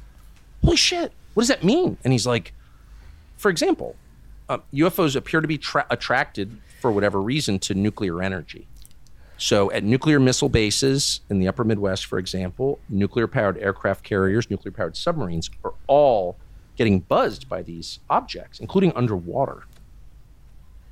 Holy 0.64 0.78
shit. 0.78 1.12
What 1.34 1.42
does 1.42 1.48
that 1.48 1.64
mean? 1.64 1.98
And 2.04 2.14
he's 2.14 2.28
like, 2.28 2.54
for 3.36 3.50
example, 3.50 3.96
uh, 4.48 4.60
UFOs 4.74 5.16
appear 5.16 5.42
to 5.42 5.48
be 5.48 5.58
tra- 5.58 5.88
attracted 5.90 6.56
for 6.82 6.92
whatever 6.92 7.20
reason 7.20 7.58
to 7.60 7.74
nuclear 7.74 8.22
energy. 8.22 8.68
So, 9.38 9.72
at 9.72 9.84
nuclear 9.84 10.20
missile 10.20 10.50
bases 10.50 11.22
in 11.30 11.40
the 11.40 11.48
upper 11.48 11.64
Midwest, 11.64 12.06
for 12.06 12.20
example, 12.20 12.78
nuclear 12.90 13.26
powered 13.26 13.58
aircraft 13.58 14.04
carriers, 14.04 14.50
nuclear 14.52 14.72
powered 14.72 14.98
submarines 14.98 15.50
are 15.64 15.74
all 15.88 16.38
getting 16.76 17.00
buzzed 17.00 17.50
by 17.50 17.64
these 17.64 18.00
objects, 18.10 18.60
including 18.60 18.92
underwater. 18.94 19.64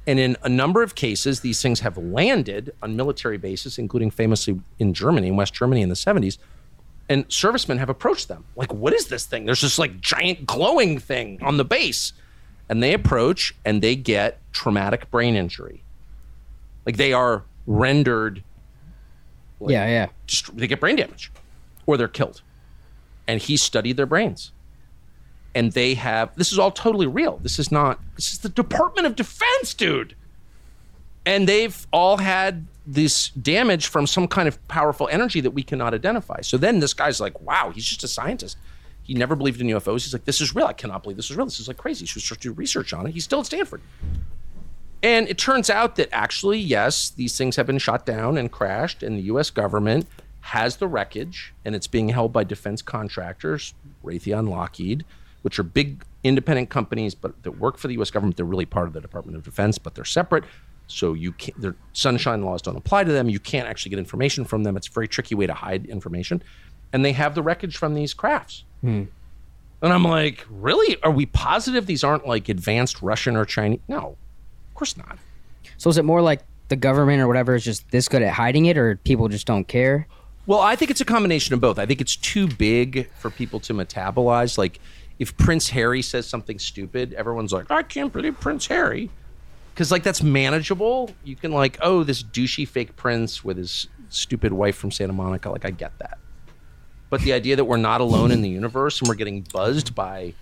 And 0.07 0.19
in 0.19 0.37
a 0.41 0.49
number 0.49 0.81
of 0.81 0.95
cases, 0.95 1.41
these 1.41 1.61
things 1.61 1.81
have 1.81 1.97
landed 1.97 2.73
on 2.81 2.95
military 2.95 3.37
bases, 3.37 3.77
including 3.77 4.09
famously 4.09 4.59
in 4.79 4.93
Germany, 4.93 5.27
in 5.27 5.35
West 5.35 5.53
Germany 5.53 5.81
in 5.81 5.89
the 5.89 5.95
70s. 5.95 6.37
And 7.09 7.25
servicemen 7.27 7.77
have 7.77 7.89
approached 7.89 8.29
them. 8.29 8.45
Like, 8.55 8.73
what 8.73 8.93
is 8.93 9.07
this 9.07 9.25
thing? 9.25 9.45
There's 9.45 9.61
this 9.61 9.77
like 9.77 9.99
giant 9.99 10.45
glowing 10.45 10.97
thing 10.97 11.39
on 11.43 11.57
the 11.57 11.65
base. 11.65 12.13
And 12.69 12.81
they 12.81 12.93
approach 12.93 13.53
and 13.65 13.81
they 13.81 13.95
get 13.95 14.39
traumatic 14.53 15.11
brain 15.11 15.35
injury. 15.35 15.83
Like 16.85 16.95
they 16.95 17.11
are 17.11 17.43
rendered. 17.65 18.43
Like, 19.59 19.73
yeah, 19.73 19.87
yeah. 19.87 20.07
dist- 20.25 20.55
they 20.55 20.67
get 20.67 20.79
brain 20.79 20.95
damage 20.95 21.31
or 21.85 21.97
they're 21.97 22.07
killed. 22.07 22.41
And 23.27 23.41
he 23.41 23.57
studied 23.57 23.97
their 23.97 24.05
brains. 24.05 24.53
And 25.57 25.71
they 25.71 25.95
have 25.95 26.35
this 26.35 26.51
is 26.51 26.59
all 26.59 26.69
totally 26.69 27.07
real. 27.07 27.39
This 27.41 27.57
is 27.57 27.71
not 27.71 27.99
this 28.15 28.31
is 28.31 28.39
the 28.39 28.49
Department 28.49 29.07
of 29.07 29.15
Defense, 29.15 29.73
dude. 29.73 30.13
And 31.25 31.49
they've 31.49 31.87
all 31.91 32.17
had 32.17 32.67
this 32.85 33.29
damage 33.29 33.87
from 33.87 34.05
some 34.05 34.27
kind 34.27 34.47
of 34.47 34.65
powerful 34.67 35.09
energy 35.11 35.41
that 35.41 35.51
we 35.51 35.63
cannot 35.63 35.95
identify. 35.95 36.41
So 36.41 36.57
then 36.57 36.79
this 36.79 36.93
guy's 36.93 37.19
like, 37.19 37.41
wow, 37.41 37.71
he's 37.73 37.85
just 37.85 38.03
a 38.03 38.07
scientist. 38.07 38.55
He 39.01 39.15
never 39.15 39.35
believed 39.35 39.59
in 39.59 39.65
UFOs. 39.67 40.03
He's 40.03 40.13
like, 40.13 40.25
this 40.25 40.41
is 40.41 40.53
real. 40.53 40.67
I 40.67 40.73
cannot 40.73 41.01
believe 41.01 41.17
this 41.17 41.31
is 41.31 41.35
real. 41.35 41.47
This 41.47 41.59
is 41.59 41.67
like 41.67 41.77
crazy. 41.77 42.05
He 42.05 42.19
should 42.19 42.39
do 42.39 42.53
research 42.53 42.93
on 42.93 43.07
it. 43.07 43.13
He's 43.13 43.23
still 43.23 43.39
at 43.39 43.47
Stanford. 43.47 43.81
And 45.01 45.27
it 45.27 45.39
turns 45.39 45.71
out 45.71 45.95
that 45.95 46.09
actually, 46.11 46.59
yes, 46.59 47.09
these 47.09 47.35
things 47.35 47.55
have 47.55 47.65
been 47.65 47.79
shot 47.79 48.05
down 48.05 48.37
and 48.37 48.51
crashed, 48.51 49.01
and 49.01 49.17
the 49.17 49.23
US 49.23 49.49
government 49.49 50.05
has 50.41 50.77
the 50.77 50.87
wreckage, 50.87 51.53
and 51.65 51.75
it's 51.75 51.87
being 51.87 52.09
held 52.09 52.31
by 52.31 52.43
defense 52.43 52.83
contractors, 52.83 53.73
Raytheon, 54.05 54.49
Lockheed, 54.49 55.03
which 55.41 55.59
are 55.59 55.63
big 55.63 56.03
independent 56.23 56.69
companies, 56.69 57.15
but 57.15 57.41
that 57.43 57.59
work 57.59 57.77
for 57.77 57.87
the 57.87 57.93
US 58.01 58.11
government. 58.11 58.37
They're 58.37 58.45
really 58.45 58.65
part 58.65 58.87
of 58.87 58.93
the 58.93 59.01
Department 59.01 59.37
of 59.37 59.43
Defense, 59.43 59.77
but 59.77 59.95
they're 59.95 60.05
separate. 60.05 60.43
So 60.87 61.13
you 61.13 61.33
can't, 61.33 61.59
their 61.59 61.75
sunshine 61.93 62.43
laws 62.43 62.61
don't 62.61 62.77
apply 62.77 63.03
to 63.03 63.11
them. 63.11 63.29
You 63.29 63.39
can't 63.39 63.67
actually 63.67 63.89
get 63.89 63.99
information 63.99 64.45
from 64.45 64.63
them. 64.63 64.77
It's 64.77 64.87
a 64.87 64.91
very 64.91 65.07
tricky 65.07 65.35
way 65.35 65.47
to 65.47 65.53
hide 65.53 65.85
information. 65.85 66.41
And 66.93 67.03
they 67.03 67.11
have 67.11 67.35
the 67.35 67.41
wreckage 67.41 67.77
from 67.77 67.93
these 67.93 68.13
crafts. 68.13 68.63
Hmm. 68.81 69.03
And 69.81 69.93
I'm 69.93 70.03
like, 70.03 70.45
really? 70.49 71.01
Are 71.03 71.11
we 71.11 71.25
positive 71.27 71.85
these 71.85 72.03
aren't 72.03 72.25
like 72.25 72.49
advanced 72.49 73.01
Russian 73.01 73.35
or 73.35 73.45
Chinese? 73.45 73.79
No, 73.87 74.17
of 74.69 74.75
course 74.75 74.97
not. 74.97 75.19
So 75.77 75.89
is 75.89 75.97
it 75.97 76.05
more 76.05 76.21
like 76.21 76.41
the 76.69 76.75
government 76.75 77.21
or 77.21 77.27
whatever 77.27 77.55
is 77.55 77.63
just 77.63 77.89
this 77.91 78.07
good 78.07 78.21
at 78.21 78.33
hiding 78.33 78.65
it, 78.65 78.77
or 78.77 78.95
people 78.95 79.27
just 79.27 79.45
don't 79.45 79.67
care? 79.67 80.07
Well, 80.47 80.59
I 80.59 80.75
think 80.75 80.89
it's 80.89 81.01
a 81.01 81.05
combination 81.05 81.53
of 81.53 81.61
both. 81.61 81.77
I 81.77 81.85
think 81.85 82.01
it's 82.01 82.15
too 82.15 82.47
big 82.47 83.11
for 83.19 83.29
people 83.29 83.59
to 83.61 83.73
metabolize. 83.73 84.57
Like, 84.57 84.79
if 85.19 85.35
Prince 85.37 85.69
Harry 85.69 86.01
says 86.01 86.27
something 86.27 86.59
stupid, 86.59 87.13
everyone's 87.13 87.53
like, 87.53 87.71
I 87.71 87.83
can't 87.83 88.13
believe 88.13 88.39
Prince 88.39 88.67
Harry. 88.67 89.09
Because, 89.73 89.91
like, 89.91 90.03
that's 90.03 90.23
manageable. 90.23 91.11
You 91.23 91.35
can, 91.35 91.51
like, 91.51 91.77
oh, 91.81 92.03
this 92.03 92.23
douchey 92.23 92.67
fake 92.67 92.95
prince 92.95 93.43
with 93.43 93.57
his 93.57 93.87
stupid 94.09 94.51
wife 94.51 94.75
from 94.75 94.89
Santa 94.91 95.13
Monica. 95.13 95.51
Like, 95.51 95.65
I 95.65 95.69
get 95.69 95.97
that. 95.99 96.17
But 97.09 97.21
the 97.21 97.33
idea 97.33 97.55
that 97.55 97.65
we're 97.65 97.77
not 97.77 98.01
alone 98.01 98.31
in 98.31 98.41
the 98.41 98.49
universe 98.49 98.99
and 98.99 99.07
we're 99.07 99.15
getting 99.15 99.41
buzzed 99.53 99.95
by 99.95 100.33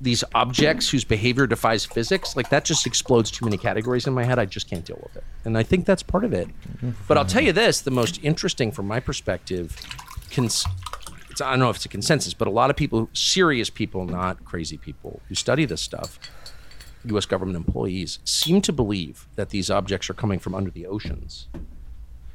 these 0.00 0.22
objects 0.34 0.88
whose 0.88 1.04
behavior 1.04 1.46
defies 1.46 1.84
physics, 1.84 2.36
like 2.36 2.50
that 2.50 2.64
just 2.64 2.86
explodes 2.86 3.30
too 3.30 3.44
many 3.44 3.56
categories 3.56 4.06
in 4.06 4.14
my 4.14 4.22
head. 4.22 4.38
I 4.38 4.44
just 4.44 4.70
can't 4.70 4.84
deal 4.84 5.00
with 5.02 5.16
it. 5.16 5.24
And 5.44 5.58
I 5.58 5.64
think 5.64 5.86
that's 5.86 6.02
part 6.04 6.24
of 6.24 6.32
it. 6.32 6.48
But 7.08 7.18
I'll 7.18 7.24
tell 7.24 7.42
you 7.42 7.52
this 7.52 7.80
the 7.80 7.90
most 7.90 8.20
interesting 8.22 8.70
from 8.70 8.86
my 8.86 9.00
perspective, 9.00 9.76
cons- 10.30 10.64
it's, 11.38 11.46
I 11.46 11.50
don't 11.50 11.60
know 11.60 11.70
if 11.70 11.76
it's 11.76 11.84
a 11.84 11.88
consensus, 11.88 12.34
but 12.34 12.48
a 12.48 12.50
lot 12.50 12.70
of 12.70 12.76
people, 12.76 13.08
serious 13.12 13.70
people, 13.70 14.04
not 14.04 14.44
crazy 14.44 14.76
people, 14.76 15.20
who 15.28 15.34
study 15.34 15.64
this 15.64 15.80
stuff, 15.80 16.18
US 17.04 17.26
government 17.26 17.56
employees, 17.56 18.18
seem 18.24 18.60
to 18.62 18.72
believe 18.72 19.28
that 19.36 19.50
these 19.50 19.70
objects 19.70 20.10
are 20.10 20.14
coming 20.14 20.38
from 20.38 20.54
under 20.54 20.70
the 20.70 20.86
oceans. 20.86 21.48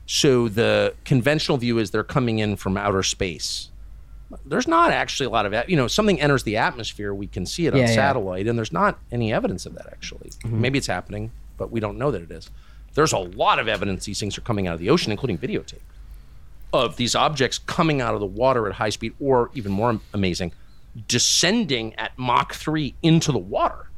So 0.06 0.48
the 0.48 0.96
conventional 1.06 1.58
view 1.58 1.78
is 1.80 1.92
they're 1.92 2.04
coming 2.04 2.40
in 2.40 2.56
from 2.56 2.78
outer 2.78 3.04
space. 3.04 3.70
There's 4.46 4.68
not 4.68 4.92
actually 4.92 5.28
a 5.28 5.30
lot 5.30 5.46
of, 5.46 5.70
you 5.70 5.76
know, 5.76 5.88
something 5.88 6.20
enters 6.20 6.44
the 6.44 6.58
atmosphere, 6.58 7.14
we 7.14 7.28
can 7.28 7.46
see 7.46 7.68
it 7.68 7.74
on 7.74 7.80
Yeah, 7.80 7.88
yeah. 7.88 7.94
satellite, 7.94 8.48
and 8.48 8.58
there's 8.58 8.72
not 8.72 9.00
any 9.12 9.32
evidence 9.32 9.66
of 9.66 9.76
that 9.76 9.88
actually. 9.88 10.30
Mm-hmm. 10.30 10.62
Maybe 10.62 10.78
it's 10.78 10.88
happening, 10.88 11.32
but 11.58 11.72
we 11.72 11.80
don't 11.80 11.98
know 11.98 12.10
that 12.10 12.22
it 12.22 12.32
is. 12.32 12.50
There's 12.96 13.14
a 13.14 13.20
lot 13.20 13.60
of 13.60 13.68
evidence 13.68 14.06
these 14.06 14.20
things 14.20 14.38
are 14.38 14.42
coming 14.42 14.68
out 14.68 14.76
of 14.76 14.80
the 14.80 14.90
ocean, 14.90 15.12
including 15.12 15.38
videotape 15.38 15.82
of 16.74 16.98
these 16.98 17.14
objects 17.16 17.60
coming 17.60 18.02
out 18.02 18.16
of 18.16 18.20
the 18.20 18.26
water 18.26 18.68
at 18.68 18.74
high 18.74 18.90
speed, 18.90 19.14
or 19.20 19.52
even 19.54 19.72
more 19.72 20.00
amazing, 20.14 20.52
descending 21.08 21.94
at 21.96 22.18
Mach 22.18 22.54
3 22.54 22.96
into 23.04 23.32
the 23.32 23.38
water. 23.40 23.90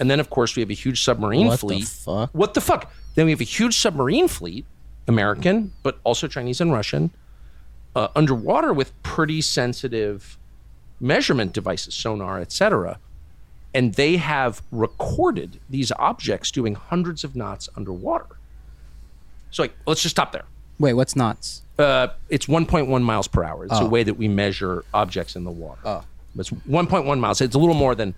And 0.00 0.10
then, 0.10 0.18
of 0.18 0.30
course, 0.30 0.56
we 0.56 0.60
have 0.62 0.70
a 0.70 0.74
huge 0.74 1.02
submarine 1.02 1.46
What 1.46 1.60
the 1.60 1.66
fleet. 1.66 1.84
fuck? 1.84 2.30
What 2.32 2.54
the 2.54 2.60
fuck? 2.60 2.90
Then 3.14 3.26
we 3.26 3.30
have 3.32 3.40
a 3.40 3.44
huge 3.44 3.76
submarine 3.76 4.26
fleet, 4.26 4.64
American, 5.06 5.72
but 5.82 5.98
also 6.02 6.26
Chinese 6.26 6.60
and 6.60 6.72
Russian, 6.72 7.10
uh, 7.94 8.08
underwater 8.16 8.72
with 8.72 9.00
pretty 9.02 9.42
sensitive 9.42 10.38
measurement 10.98 11.52
devices, 11.52 11.94
sonar, 11.94 12.40
etc. 12.40 12.98
And 13.74 13.94
they 13.94 14.16
have 14.16 14.62
recorded 14.70 15.60
these 15.68 15.92
objects 15.92 16.50
doing 16.50 16.74
hundreds 16.74 17.22
of 17.22 17.36
knots 17.36 17.68
underwater. 17.76 18.26
So, 19.50 19.64
like, 19.64 19.74
let's 19.86 20.02
just 20.02 20.14
stop 20.16 20.32
there. 20.32 20.44
Wait, 20.78 20.94
what's 20.94 21.14
knots? 21.14 21.62
Uh, 21.82 22.08
it's 22.28 22.46
1.1 22.46 23.02
miles 23.02 23.28
per 23.28 23.42
hour. 23.44 23.64
It's 23.64 23.74
a 23.74 23.82
Oh. 23.82 23.86
way 23.88 24.02
that 24.02 24.14
we 24.14 24.28
measure 24.28 24.84
objects 24.94 25.36
in 25.36 25.44
the 25.44 25.50
water. 25.50 25.80
Oh. 25.84 26.04
It's 26.38 26.50
1.1 26.50 27.20
miles. 27.20 27.40
It's 27.40 27.54
a 27.54 27.58
little 27.58 27.74
more 27.74 27.94
than 27.94 28.14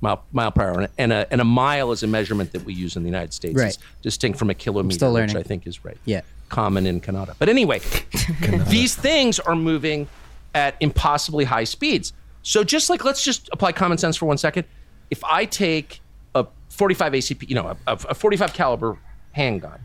mile, 0.00 0.22
mile 0.32 0.52
per 0.52 0.62
hour. 0.62 0.88
And 0.98 1.12
a, 1.12 1.26
and 1.30 1.40
a 1.40 1.44
mile 1.44 1.90
is 1.92 2.02
a 2.02 2.06
measurement 2.06 2.52
that 2.52 2.64
we 2.64 2.74
use 2.74 2.96
in 2.96 3.02
the 3.02 3.08
United 3.08 3.32
States. 3.32 3.56
Right. 3.58 3.68
It's 3.68 3.78
distinct 4.02 4.38
from 4.38 4.50
a 4.50 4.54
kilometer, 4.54 5.10
which. 5.10 5.34
I 5.34 5.42
think 5.42 5.66
is 5.66 5.84
right. 5.84 5.96
Yeah. 6.04 6.20
Common 6.50 6.86
in 6.86 7.00
Canada. 7.00 7.34
But 7.38 7.48
anyway, 7.48 7.80
these 8.68 8.94
things 8.94 9.40
are 9.40 9.56
moving 9.56 10.06
at 10.54 10.76
impossibly 10.80 11.44
high 11.44 11.64
speeds. 11.64 12.12
So 12.42 12.64
just 12.64 12.88
like, 12.90 13.04
let's 13.04 13.22
just 13.24 13.48
apply 13.52 13.72
common 13.72 13.98
sense 13.98 14.16
for 14.16 14.26
one 14.26 14.38
second. 14.38 14.64
If 15.10 15.24
I 15.24 15.44
take 15.44 16.00
a 16.34 16.46
45 16.70 17.12
ACP, 17.14 17.48
you 17.48 17.54
know, 17.54 17.76
a, 17.86 17.92
a 17.92 18.14
45 18.14 18.52
caliber 18.52 18.98
handgun 19.32 19.80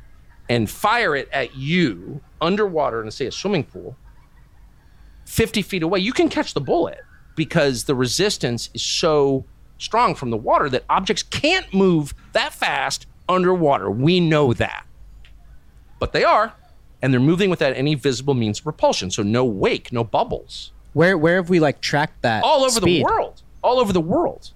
and 0.50 0.70
fire 0.70 1.16
it 1.16 1.30
at 1.32 1.56
you 1.56 2.22
underwater 2.44 3.02
in, 3.04 3.10
say, 3.12 3.26
a 3.26 3.32
swimming 3.32 3.64
pool, 3.64 3.96
50 5.26 5.62
feet 5.62 5.84
away, 5.84 6.00
you 6.00 6.14
can 6.14 6.30
catch 6.30 6.54
the 6.54 6.62
bullet 6.62 7.00
because 7.36 7.86
the 7.86 7.96
resistance 7.96 8.70
is 8.74 8.84
so 8.84 9.46
strong 9.78 10.16
from 10.16 10.30
the 10.30 10.38
water 10.38 10.70
that 10.70 10.84
objects 10.90 11.24
can't 11.24 11.74
move 11.74 12.14
that 12.34 12.54
fast 12.54 13.08
underwater. 13.28 13.90
We 13.90 14.20
know 14.20 14.54
that. 14.54 14.86
But 16.00 16.12
they 16.12 16.24
are, 16.24 16.54
and 17.02 17.14
they're 17.14 17.20
moving 17.20 17.50
without 17.50 17.76
any 17.76 17.96
visible 17.96 18.34
means 18.34 18.60
of 18.60 18.66
propulsion. 18.66 19.10
So 19.10 19.24
no 19.24 19.46
wake, 19.46 19.92
no 19.92 20.04
bubbles. 20.04 20.72
Where 20.94 21.18
where 21.18 21.38
have 21.38 21.50
we 21.50 21.60
like 21.60 21.82
tracked 21.82 22.22
that? 22.22 22.44
All 22.44 22.64
over 22.64 22.82
speed? 22.82 23.00
the 23.00 23.04
world. 23.04 23.42
All 23.64 23.80
over 23.80 23.94
the 23.94 24.02
world. 24.02 24.52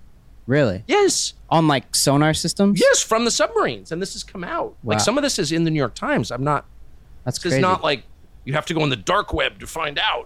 Really? 0.46 0.84
Yes. 0.88 1.34
On 1.50 1.68
like 1.68 1.96
sonar 1.96 2.34
systems? 2.34 2.80
Yes, 2.80 3.02
from 3.02 3.26
the 3.26 3.32
submarines. 3.32 3.92
And 3.92 4.02
this 4.02 4.14
has 4.14 4.24
come 4.24 4.44
out. 4.44 4.76
Like 4.84 5.00
some 5.00 5.18
of 5.18 5.24
this 5.24 5.40
is 5.40 5.52
in 5.52 5.66
the 5.66 5.72
New 5.72 5.78
York 5.78 5.96
Times. 5.96 6.32
I'm 6.32 6.44
not 6.44 6.66
That's 7.28 7.40
this 7.40 7.52
crazy. 7.52 7.66
is 7.66 7.72
not 7.72 7.84
like 7.90 8.04
you 8.44 8.56
have 8.56 8.66
to 8.68 8.74
go 8.74 8.82
on 8.82 8.90
the 8.90 9.04
dark 9.04 9.32
web 9.32 9.60
to 9.60 9.66
find 9.68 10.00
out. 10.00 10.26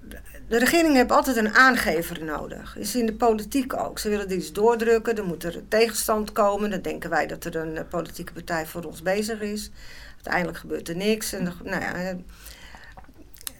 de 0.47 0.57
regering 0.57 0.95
heeft 0.95 1.11
altijd 1.11 1.35
een 1.35 1.53
aangever 1.55 2.23
nodig. 2.23 2.77
Is 2.77 2.95
in 2.95 3.05
de 3.05 3.13
politiek 3.13 3.73
ook. 3.73 3.99
Ze 3.99 4.09
willen 4.09 4.31
iets 4.33 4.51
doordrukken, 4.53 5.17
er 5.17 5.25
moet 5.25 5.43
er 5.43 5.61
tegenstand 5.67 6.31
komen. 6.31 6.69
Dan 6.69 6.81
denken 6.81 7.09
wij 7.09 7.27
dat 7.27 7.43
er 7.45 7.55
een 7.55 7.77
eh, 7.77 7.83
politieke 7.89 8.33
partij 8.33 8.65
voor 8.65 8.83
ons 8.83 9.01
bezig 9.01 9.39
is. 9.41 9.71
Uiteindelijk 10.15 10.57
gebeurt 10.57 10.89
er 10.89 10.95
niks. 10.95 11.33
En, 11.33 11.43
dan- 11.43 11.53
nou 11.63 11.81
ja, 11.81 11.93
eh, 11.93 12.15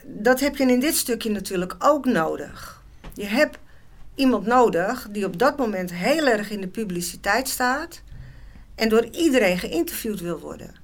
dat 0.04 0.40
heb 0.40 0.56
je 0.56 0.66
in 0.66 0.80
dit 0.80 0.96
stukje 0.96 1.30
natuurlijk 1.30 1.76
ook 1.80 2.06
nodig. 2.06 2.82
Je 3.14 3.26
hebt 3.26 3.58
iemand 4.16 4.46
nodig 4.46 5.08
die 5.12 5.26
op 5.26 5.40
dat 5.40 5.58
moment 5.58 5.94
heel 5.94 6.28
erg 6.28 6.50
in 6.50 6.62
de 6.62 6.68
publiciteit 6.68 7.50
staat 7.50 8.02
en 8.76 8.90
door 8.90 9.06
iedereen 9.06 9.58
geïnterviewd 9.58 10.20
wil 10.20 10.40
worden. 10.40 10.76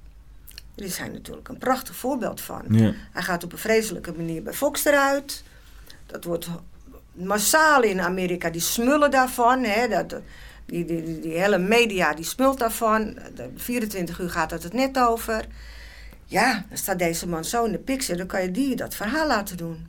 Er 0.74 0.84
is 0.84 0.98
hij 0.98 1.08
natuurlijk 1.08 1.48
een 1.48 1.58
prachtig 1.58 1.96
voorbeeld 1.96 2.40
van. 2.40 2.62
Ja. 2.68 2.92
Hij 3.12 3.22
gaat 3.22 3.44
op 3.44 3.52
een 3.52 3.58
vreselijke 3.58 4.12
manier 4.12 4.42
bij 4.42 4.52
Fox 4.52 4.84
eruit. 4.84 5.44
Dat 6.06 6.24
wordt 6.24 6.48
massaal 7.12 7.82
in 7.82 8.00
Amerika, 8.00 8.50
die 8.50 8.60
smullen 8.60 9.10
daarvan. 9.10 9.64
Hè, 9.64 9.88
dat, 9.88 10.14
die, 10.66 10.84
die, 10.84 11.20
die, 11.20 11.38
hele 11.38 11.58
media 11.58 12.14
die 12.14 12.24
smult 12.24 12.58
daarvan. 12.58 13.18
De 13.34 13.50
24 13.56 14.18
uur 14.18 14.30
gaat 14.30 14.50
het 14.50 14.62
het 14.62 14.72
net 14.72 14.98
over. 14.98 15.46
Ja, 16.24 16.64
dan 16.68 16.78
staat 16.78 16.98
deze 16.98 17.28
man 17.28 17.44
zo 17.44 17.64
in 17.64 17.72
de 17.72 17.78
pixel, 17.78 18.16
dan 18.16 18.26
kan 18.26 18.42
je 18.42 18.50
die 18.50 18.76
dat 18.76 18.94
verhaal 18.94 19.26
laten 19.26 19.56
doen. 19.56 19.88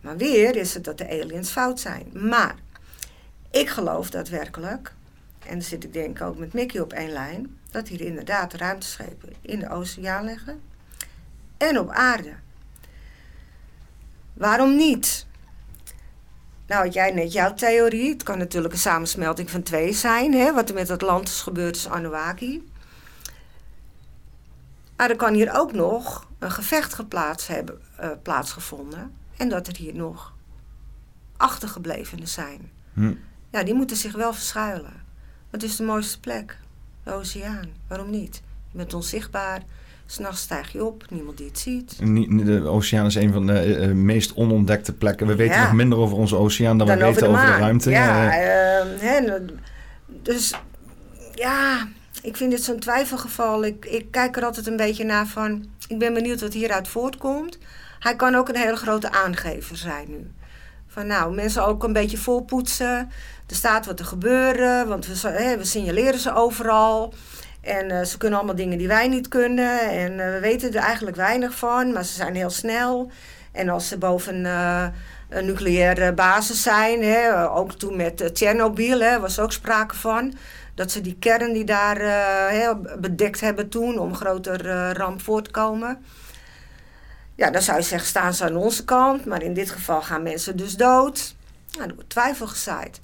Maar 0.00 0.16
weer 0.16 0.56
is 0.56 0.74
het 0.74 0.84
dat 0.84 0.98
de 0.98 1.08
aliens 1.08 1.50
fout 1.50 1.80
zijn. 1.80 2.10
Maar 2.12 2.54
ik 3.50 3.68
geloof 3.68 4.10
daadwerkelijk, 4.10 4.94
en 5.38 5.52
dan 5.52 5.62
zit 5.62 5.84
ik 5.84 5.92
denk 5.92 6.20
ook 6.20 6.38
met 6.38 6.52
Mickey 6.52 6.80
op 6.80 6.92
één 6.92 7.10
lijn, 7.12 7.58
dat 7.70 7.88
hier 7.88 8.00
inderdaad 8.00 8.52
ruimteschepen 8.52 9.32
in 9.40 9.58
de 9.58 9.70
oceaan 9.70 10.24
liggen 10.24 10.60
en 11.56 11.78
op 11.78 11.90
aarde. 11.90 12.32
Waarom 14.34 14.76
niet? 14.76 15.26
Nou, 16.66 16.88
jij 16.88 17.10
net 17.10 17.32
jouw 17.32 17.54
theorie. 17.54 18.12
Het 18.12 18.22
kan 18.22 18.38
natuurlijk 18.38 18.74
een 18.74 18.80
samensmelting 18.80 19.50
van 19.50 19.62
twee 19.62 19.92
zijn. 19.92 20.32
Hè? 20.32 20.52
Wat 20.52 20.68
er 20.68 20.74
met 20.74 20.90
Atlantis 20.90 21.40
gebeurt 21.40 21.76
is 21.76 21.88
Anunnaki. 21.88 22.70
Maar 24.96 25.10
er 25.10 25.16
kan 25.16 25.34
hier 25.34 25.54
ook 25.54 25.72
nog 25.72 26.28
een 26.38 26.50
gevecht 26.50 26.94
geplaatst 26.94 27.48
hebben, 27.48 27.80
eh, 27.96 28.10
plaatsgevonden. 28.22 29.16
En 29.38 29.48
dat 29.48 29.66
er 29.66 29.76
hier 29.76 29.94
nog 29.94 30.34
achtergeblevenen 31.36 32.28
zijn. 32.28 32.70
Hm. 32.94 33.12
Ja, 33.50 33.62
die 33.62 33.74
moeten 33.74 33.96
zich 33.96 34.12
wel 34.12 34.32
verschuilen. 34.32 34.92
Wat 35.50 35.62
is 35.62 35.76
de 35.76 35.82
mooiste 35.82 36.20
plek? 36.20 36.58
De 37.04 37.12
oceaan. 37.12 37.68
Waarom 37.88 38.10
niet? 38.10 38.42
Je 38.70 38.76
bent 38.76 38.94
onzichtbaar. 38.94 39.62
S'nachts 40.06 40.40
stijg 40.40 40.72
je 40.72 40.84
op, 40.84 41.04
niemand 41.10 41.36
die 41.36 41.46
het 41.46 41.58
ziet. 41.58 41.98
De 42.46 42.62
oceaan 42.66 43.06
is 43.06 43.14
een 43.14 43.32
van 43.32 43.46
de 43.46 43.52
eh, 43.52 43.84
eh, 43.84 43.94
meest 43.96 44.34
onontdekte 44.34 44.92
plekken. 44.92 45.26
We 45.26 45.34
weten 45.36 45.54
Ja. 45.56 45.62
nog 45.64 45.72
minder 45.72 45.98
over 45.98 46.16
onze 46.16 46.36
oceaan 46.36 46.78
dan, 46.78 46.86
Dan 46.86 46.98
we 46.98 47.04
weten 47.04 47.28
over 47.28 47.46
de, 47.46 47.52
ruimte. 47.52 47.90
Ja, 47.90 48.30
Eh, 48.32 48.78
ehm, 48.78 48.88
hè, 48.98 49.38
dus 50.06 50.54
ja, 51.34 51.88
ik 52.22 52.36
vind 52.36 52.50
dit 52.50 52.62
zo'n 52.62 52.78
twijfelgeval. 52.78 53.64
Ik, 53.64 53.84
ik 53.84 54.10
kijk 54.10 54.36
er 54.36 54.44
altijd 54.44 54.66
een 54.66 54.76
beetje 54.76 55.04
naar 55.04 55.26
van... 55.26 55.66
Ik 55.88 55.98
ben 55.98 56.14
benieuwd 56.14 56.40
wat 56.40 56.52
hieruit 56.52 56.88
voortkomt. 56.88 57.58
Hij 57.98 58.16
kan 58.16 58.34
ook 58.34 58.48
een 58.48 58.56
hele 58.56 58.76
grote 58.76 59.12
aangever 59.12 59.76
zijn 59.76 60.06
nu. 60.08 60.32
Van 60.86 61.06
nou, 61.06 61.34
mensen 61.34 61.66
ook 61.66 61.84
een 61.84 61.92
beetje 61.92 62.18
volpoetsen. 62.18 63.10
Er 63.46 63.56
staat 63.56 63.86
wat 63.86 63.96
te 63.96 64.04
gebeuren, 64.04 64.88
want 64.88 65.06
we, 65.06 65.54
we 65.58 65.64
signaleren 65.64 66.18
ze 66.18 66.34
overal. 66.34 67.14
En 67.60 67.90
eh, 67.90 68.04
ze 68.04 68.18
kunnen 68.18 68.38
allemaal 68.38 68.56
dingen 68.56 68.78
die 68.78 68.88
wij 68.88 69.08
niet 69.08 69.28
kunnen. 69.28 69.80
En 69.80 70.20
eh, 70.20 70.32
we 70.32 70.40
weten 70.40 70.74
er 70.74 70.82
eigenlijk 70.82 71.16
weinig 71.16 71.54
van, 71.54 71.92
maar 71.92 72.04
ze 72.04 72.12
zijn 72.12 72.34
heel 72.34 72.50
snel. 72.50 73.10
En 73.52 73.68
als 73.68 73.88
ze 73.88 73.98
boven 73.98 74.46
eh, 74.46 74.86
een 75.28 75.46
nucleaire 75.46 76.12
basis 76.12 76.62
zijn, 76.62 77.02
hè, 77.02 77.48
ook 77.50 77.72
toen 77.72 77.96
met 77.96 78.34
Tsjernobyl, 78.34 79.00
hè, 79.00 79.20
was 79.20 79.38
ook 79.38 79.52
sprake 79.52 79.94
van. 79.94 80.34
Dat 80.74 80.90
ze 80.90 81.00
die 81.00 81.16
kern 81.18 81.52
die 81.52 81.64
daar 81.64 81.98
bedekt 83.00 83.40
hebben 83.40 83.68
toen 83.68 83.98
om 83.98 84.14
groter 84.14 84.92
ramp 84.92 85.22
voor 85.22 85.42
te 85.42 85.50
komen. 85.50 86.04
Ja, 87.38 87.50
dan 87.50 87.62
zou 87.62 87.78
je 87.78 87.84
zeggen, 87.84 88.08
staan 88.08 88.34
ze 88.34 88.44
aan 88.44 88.56
onze 88.56 88.84
kant. 88.84 89.24
Maar 89.24 89.42
in 89.42 89.54
dit 89.54 89.70
geval 89.70 90.02
gaan 90.02 90.22
mensen 90.22 90.56
dus 90.56 90.76
dood. 90.76 91.34
Nou, 91.76 91.88
er 91.88 91.94
wordt 91.94 92.10
twijfel 92.10 92.46
gezaaid. 92.46 93.00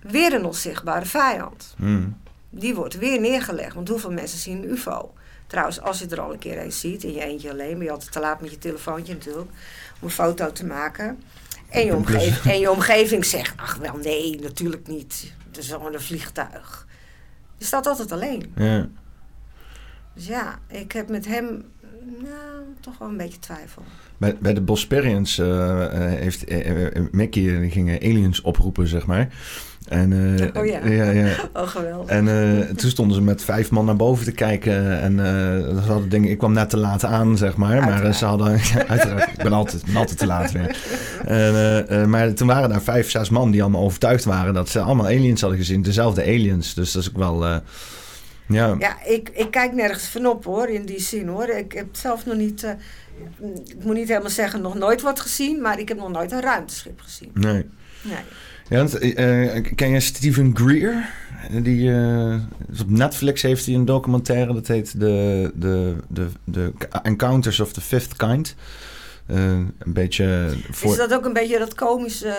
Weer 0.00 0.32
een 0.32 0.44
onzichtbare 0.44 1.04
vijand. 1.04 1.74
hm. 1.76 2.08
Die 2.50 2.74
wordt 2.74 2.98
weer 2.98 3.20
neergelegd. 3.20 3.74
Want 3.74 3.88
hoeveel 3.88 4.12
mensen 4.12 4.38
zien 4.38 4.62
een 4.62 4.70
ufo? 4.70 5.14
Trouwens, 5.46 5.80
als 5.80 5.98
je 5.98 6.06
er 6.06 6.20
al 6.20 6.32
een 6.32 6.38
keer 6.38 6.58
eens 6.58 6.80
ziet, 6.80 7.04
in 7.04 7.12
je 7.12 7.20
eentje 7.24 7.50
alleen... 7.50 7.74
ben 7.74 7.84
je 7.84 7.90
altijd 7.90 8.12
te 8.12 8.20
laat 8.20 8.40
met 8.40 8.50
je 8.50 8.58
telefoontje 8.58 9.12
natuurlijk... 9.14 9.50
om 9.50 9.56
een 10.00 10.10
foto 10.10 10.52
te 10.52 10.66
maken. 10.66 11.22
En 11.68 11.84
je, 11.84 11.94
omgeving, 12.02 12.52
en 12.52 12.60
je 12.60 12.70
omgeving 12.70 13.24
zegt, 13.24 13.60
ach 13.60 13.76
wel 13.76 13.96
nee, 13.96 14.38
natuurlijk 14.40 14.86
niet. 14.86 15.32
Het 15.46 15.58
is 15.58 15.68
gewoon 15.70 15.94
een 15.94 16.00
vliegtuig. 16.00 16.86
Je 17.56 17.64
staat 17.64 17.86
altijd 17.86 18.12
alleen. 18.12 18.52
Ja. 18.56 18.88
Dus 20.14 20.26
ja, 20.26 20.58
ik 20.68 20.92
heb 20.92 21.08
met 21.08 21.26
hem 21.26 21.64
Nou, 22.22 22.64
toch 22.80 22.98
wel 22.98 23.08
een 23.08 23.16
beetje 23.16 23.38
twijfel. 23.38 23.82
Bij, 24.16 24.36
bij 24.40 24.54
de 24.54 24.60
Bosperians 24.60 25.38
uh, 25.38 25.86
heeft 25.90 26.50
uh, 26.50 26.86
Mickey 27.10 27.58
die 27.60 27.70
ging 27.70 28.02
aliens 28.02 28.40
oproepen, 28.40 28.86
zeg 28.86 29.06
maar. 29.06 29.28
En, 29.88 30.12
uh, 30.12 30.46
oh 30.54 30.66
ja. 30.66 30.86
ja, 30.86 31.10
ja. 31.10 31.34
Oh, 31.52 31.68
geweldig. 31.68 32.10
En 32.10 32.26
uh, 32.26 32.60
toen 32.60 32.90
stonden 32.90 33.16
ze 33.16 33.22
met 33.22 33.42
vijf 33.42 33.70
man 33.70 33.84
naar 33.84 33.96
boven 33.96 34.24
te 34.24 34.32
kijken. 34.32 35.00
En 35.00 35.12
uh, 35.12 35.24
ze 35.82 35.86
hadden 35.86 36.08
dingen, 36.08 36.30
ik 36.30 36.38
kwam 36.38 36.52
net 36.52 36.70
te 36.70 36.76
laat 36.76 37.04
aan, 37.04 37.36
zeg 37.36 37.56
maar. 37.56 37.72
Uiteraard. 37.72 38.02
Maar 38.02 38.14
ze 38.14 38.24
hadden, 38.24 38.52
ja, 38.74 38.86
uiteraard, 38.86 39.28
ik 39.28 39.42
ben 39.42 39.52
altijd, 39.52 39.84
ben 39.84 39.96
altijd 39.96 40.18
te 40.18 40.26
laat 40.26 40.52
weer. 40.52 40.76
En, 41.24 42.10
maar 42.10 42.34
toen 42.34 42.46
waren 42.46 42.68
daar 42.68 42.82
vijf, 42.82 43.10
zes 43.10 43.30
man 43.30 43.50
die 43.50 43.62
allemaal 43.62 43.82
overtuigd 43.82 44.24
waren 44.24 44.54
dat 44.54 44.68
ze 44.68 44.80
allemaal 44.80 45.06
aliens 45.06 45.40
hadden 45.40 45.58
gezien. 45.58 45.82
Dezelfde 45.82 46.22
aliens. 46.22 46.74
Dus 46.74 46.92
dat 46.92 47.02
is 47.02 47.08
ook 47.08 47.18
wel... 47.18 47.60
ja, 48.48 48.76
ja 48.78 49.02
ik, 49.04 49.30
ik 49.32 49.50
kijk 49.50 49.72
nergens 49.72 50.08
van 50.08 50.26
op 50.26 50.44
hoor, 50.44 50.68
in 50.68 50.86
die 50.86 51.00
zin 51.00 51.28
hoor. 51.28 51.48
Ik 51.48 51.72
heb 51.72 51.86
zelf 51.92 52.26
nog 52.26 52.36
niet, 52.36 52.76
ik 53.66 53.84
moet 53.84 53.94
niet 53.94 54.08
helemaal 54.08 54.30
zeggen 54.30 54.60
nog 54.60 54.74
nooit 54.74 55.02
wat 55.02 55.20
gezien, 55.20 55.60
maar 55.60 55.78
ik 55.78 55.88
heb 55.88 55.98
nog 55.98 56.10
nooit 56.10 56.32
een 56.32 56.40
ruimteschip 56.40 57.00
gezien. 57.00 57.30
Nee. 57.34 57.64
Nee. 58.02 58.18
Ja, 58.68 58.86
uh, 59.00 59.64
ken 59.74 59.90
je 59.90 60.00
Steven 60.00 60.56
Greer? 60.56 61.10
Die, 61.62 61.88
uh, 61.88 62.34
op 62.80 62.90
Netflix 62.90 63.42
heeft 63.42 63.66
hij 63.66 63.74
een 63.74 63.84
documentaire, 63.84 64.54
dat 64.54 64.66
heet 64.66 65.00
de, 65.00 65.50
de, 65.54 65.96
de, 66.08 66.26
de 66.44 66.72
Encounters 67.02 67.60
of 67.60 67.72
the 67.72 67.80
Fifth 67.80 68.16
Kind. 68.16 68.54
Uh, 69.30 69.36
een 69.78 69.92
beetje 69.92 70.48
voor... 70.70 70.90
Is 70.90 70.96
dat 70.96 71.14
ook 71.14 71.24
een 71.24 71.32
beetje 71.32 71.58
dat 71.58 71.74
komische... 71.74 72.34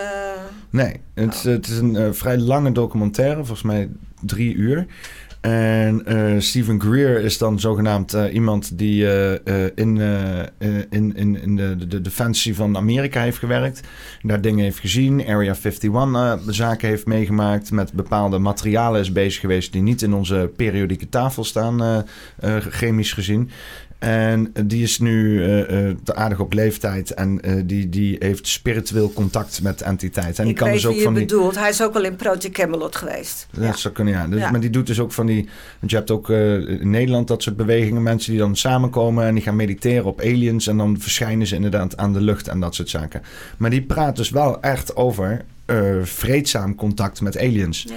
Nee, 0.70 1.00
het, 1.14 1.34
oh. 1.34 1.42
het 1.42 1.68
is 1.68 1.78
een 1.78 2.14
vrij 2.14 2.38
lange 2.38 2.72
documentaire, 2.72 3.36
volgens 3.36 3.62
mij 3.62 3.88
drie 4.20 4.54
uur. 4.54 4.86
En 5.40 6.02
uh, 6.08 6.40
Stephen 6.40 6.80
Greer 6.80 7.20
is 7.20 7.38
dan 7.38 7.60
zogenaamd 7.60 8.14
uh, 8.14 8.34
iemand 8.34 8.78
die 8.78 9.02
uh, 9.02 9.32
in, 9.74 9.98
in, 10.90 11.16
in, 11.16 11.42
in 11.42 11.56
de, 11.56 11.86
de 11.86 12.00
defensie 12.00 12.54
van 12.54 12.76
Amerika 12.76 13.22
heeft 13.22 13.38
gewerkt. 13.38 13.80
Daar 14.22 14.40
dingen 14.40 14.64
heeft 14.64 14.78
gezien. 14.78 15.26
Area 15.26 15.54
51 15.54 16.44
zaken 16.46 16.88
heeft 16.88 17.06
meegemaakt. 17.06 17.70
Met 17.70 17.92
bepaalde 17.92 18.38
materialen 18.38 19.00
is 19.00 19.12
bezig 19.12 19.40
geweest 19.40 19.72
die 19.72 19.82
niet 19.82 20.02
in 20.02 20.14
onze 20.14 20.50
periodieke 20.56 21.08
tafel 21.08 21.44
staan, 21.44 22.04
chemisch 22.70 23.12
gezien. 23.12 23.50
En 24.00 24.52
die 24.66 24.82
is 24.82 24.98
nu 24.98 25.44
uh, 25.44 25.94
aardig 26.04 26.40
op 26.40 26.52
leeftijd 26.52 27.10
en 27.10 27.40
uh, 27.44 27.62
die, 27.64 27.88
die 27.88 28.16
heeft 28.18 28.46
spiritueel 28.46 29.12
contact 29.12 29.62
met 29.62 29.82
entiteiten. 29.82 30.36
En 30.36 30.44
die 30.44 30.54
kan 30.54 30.72
dus 30.72 30.86
ook 30.86 31.00
van 31.00 31.14
die... 31.14 31.24
bedoelt. 31.24 31.58
Hij 31.58 31.68
is 31.68 31.82
ook 31.82 31.94
al 31.94 32.04
in 32.04 32.16
Project 32.16 32.50
Camelot 32.50 32.96
geweest. 32.96 33.46
Dat 33.50 33.64
ja. 33.64 33.76
zou 33.76 33.94
kunnen, 33.94 34.14
ja. 34.14 34.26
Dus, 34.26 34.40
ja. 34.40 34.50
Maar 34.50 34.60
die 34.60 34.70
doet 34.70 34.86
dus 34.86 35.00
ook 35.00 35.12
van 35.12 35.26
die... 35.26 35.48
Want 35.78 35.90
je 35.90 35.96
hebt 35.96 36.10
ook 36.10 36.30
in 36.30 36.90
Nederland 36.90 37.28
dat 37.28 37.42
soort 37.42 37.56
bewegingen. 37.56 38.02
Mensen 38.02 38.30
die 38.30 38.40
dan 38.40 38.56
samenkomen 38.56 39.24
en 39.26 39.34
die 39.34 39.42
gaan 39.42 39.56
mediteren 39.56 40.04
op 40.04 40.20
aliens. 40.20 40.66
En 40.66 40.76
dan 40.76 41.00
verschijnen 41.00 41.46
ze 41.46 41.54
inderdaad 41.54 41.96
aan 41.96 42.12
de 42.12 42.20
lucht 42.20 42.48
en 42.48 42.60
dat 42.60 42.74
soort 42.74 42.88
zaken. 42.88 43.22
Maar 43.56 43.70
die 43.70 43.82
praat 43.82 44.16
dus 44.16 44.30
wel 44.30 44.62
echt 44.62 44.96
over 44.96 45.44
vreedzaam 46.02 46.74
contact 46.74 47.20
met 47.20 47.38
aliens. 47.38 47.86
Ja. 47.88 47.94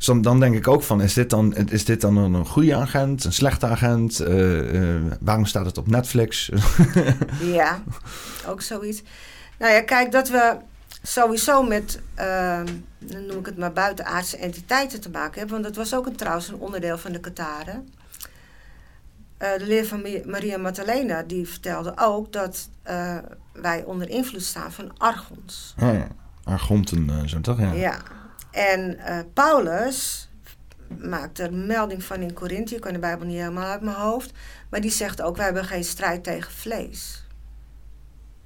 Dus 0.00 0.22
dan, 0.22 0.40
denk 0.40 0.54
ik 0.54 0.68
ook 0.68 0.82
van, 0.82 1.02
is 1.02 1.14
dit 1.14 1.30
dan, 1.30 1.56
is 1.56 1.84
dit 1.84 2.00
dan 2.00 2.16
een 2.16 2.46
goede 2.46 2.74
agent, 2.74 3.24
een 3.24 3.32
slechte 3.32 3.66
agent? 3.66 4.20
Uh, 4.20 4.72
uh, 4.72 5.12
waarom 5.20 5.44
staat 5.44 5.66
het 5.66 5.78
op 5.78 5.86
Netflix? 5.86 6.50
ja, 7.40 7.82
ook 8.46 8.62
zoiets. 8.62 9.02
Nou 9.58 9.72
ja, 9.72 9.82
kijk, 9.82 10.12
dat 10.12 10.28
we 10.28 10.56
sowieso 11.02 11.62
met, 11.62 12.00
uh, 12.18 12.60
dan 12.98 13.26
noem 13.26 13.38
ik 13.38 13.46
het 13.46 13.58
maar, 13.58 13.72
buitenaardse 13.72 14.36
entiteiten 14.36 15.00
te 15.00 15.10
maken 15.10 15.38
hebben. 15.38 15.62
Want 15.62 15.74
dat 15.74 15.84
was 15.84 15.98
ook 15.98 16.06
een, 16.06 16.16
trouwens 16.16 16.48
een 16.48 16.58
onderdeel 16.58 16.98
van 16.98 17.12
de 17.12 17.20
Kataren. 17.20 17.88
Uh, 19.38 19.58
de 19.58 19.66
leer 19.66 19.86
van 19.86 20.02
Maria 20.26 20.58
Magdalena, 20.58 21.22
die 21.22 21.48
vertelde 21.48 21.92
ook 21.96 22.32
dat 22.32 22.68
wij 23.52 23.84
onder 23.84 24.08
invloed 24.08 24.42
staan 24.42 24.72
van 24.72 24.96
argons. 24.96 25.74
Ah, 25.78 25.94
ja. 25.94 26.08
Argonten, 26.44 27.28
zo 27.28 27.40
toch? 27.40 27.60
Ja. 27.60 27.72
ja. 27.72 27.98
En 28.50 28.98
uh, 28.98 29.18
Paulus 29.34 30.28
maakt 30.98 31.38
er 31.38 31.52
melding 31.52 32.04
van 32.04 32.20
in 32.20 32.32
Korinthe. 32.32 32.74
Ik 32.74 32.80
kan 32.80 32.92
de 32.92 32.98
Bijbel 32.98 33.26
niet 33.26 33.38
helemaal 33.38 33.70
uit 33.70 33.80
mijn 33.80 33.96
hoofd. 33.96 34.32
Maar 34.68 34.80
die 34.80 34.90
zegt 34.90 35.22
ook, 35.22 35.36
wij 35.36 35.44
hebben 35.44 35.64
geen 35.64 35.84
strijd 35.84 36.24
tegen 36.24 36.52
vlees. 36.52 37.24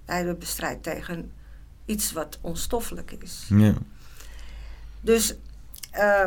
Wij 0.04 0.16
hebben 0.16 0.46
strijd 0.46 0.82
tegen 0.82 1.32
iets 1.84 2.12
wat 2.12 2.38
onstoffelijk 2.40 3.12
is. 3.18 3.46
Ja. 3.48 3.74
Dus 5.00 5.34
uh, 5.94 6.24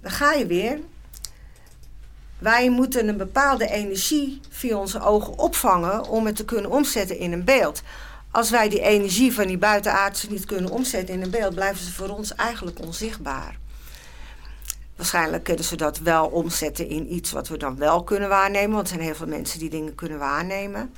dan 0.00 0.10
ga 0.10 0.32
je 0.32 0.46
weer. 0.46 0.78
Wij 2.38 2.70
moeten 2.70 3.08
een 3.08 3.16
bepaalde 3.16 3.68
energie 3.68 4.40
via 4.48 4.76
onze 4.76 5.00
ogen 5.00 5.38
opvangen 5.38 6.08
om 6.08 6.26
het 6.26 6.36
te 6.36 6.44
kunnen 6.44 6.70
omzetten 6.70 7.18
in 7.18 7.32
een 7.32 7.44
beeld 7.44 7.82
als 8.34 8.50
wij 8.50 8.68
die 8.68 8.80
energie 8.80 9.34
van 9.34 9.46
die 9.46 9.58
buitenaardse 9.58 10.30
niet 10.30 10.44
kunnen 10.44 10.70
omzetten 10.70 11.14
in 11.14 11.22
een 11.22 11.30
beeld, 11.30 11.54
blijven 11.54 11.84
ze 11.84 11.92
voor 11.92 12.08
ons 12.08 12.34
eigenlijk 12.34 12.80
onzichtbaar. 12.80 13.58
Waarschijnlijk 14.96 15.44
kunnen 15.44 15.64
ze 15.64 15.76
dat 15.76 15.98
wel 15.98 16.26
omzetten 16.26 16.88
in 16.88 17.14
iets 17.14 17.32
wat 17.32 17.48
we 17.48 17.56
dan 17.56 17.76
wel 17.76 18.04
kunnen 18.04 18.28
waarnemen, 18.28 18.70
want 18.70 18.82
er 18.82 18.94
zijn 18.94 19.06
heel 19.06 19.14
veel 19.14 19.26
mensen 19.26 19.58
die 19.58 19.70
dingen 19.70 19.94
kunnen 19.94 20.18
waarnemen. 20.18 20.94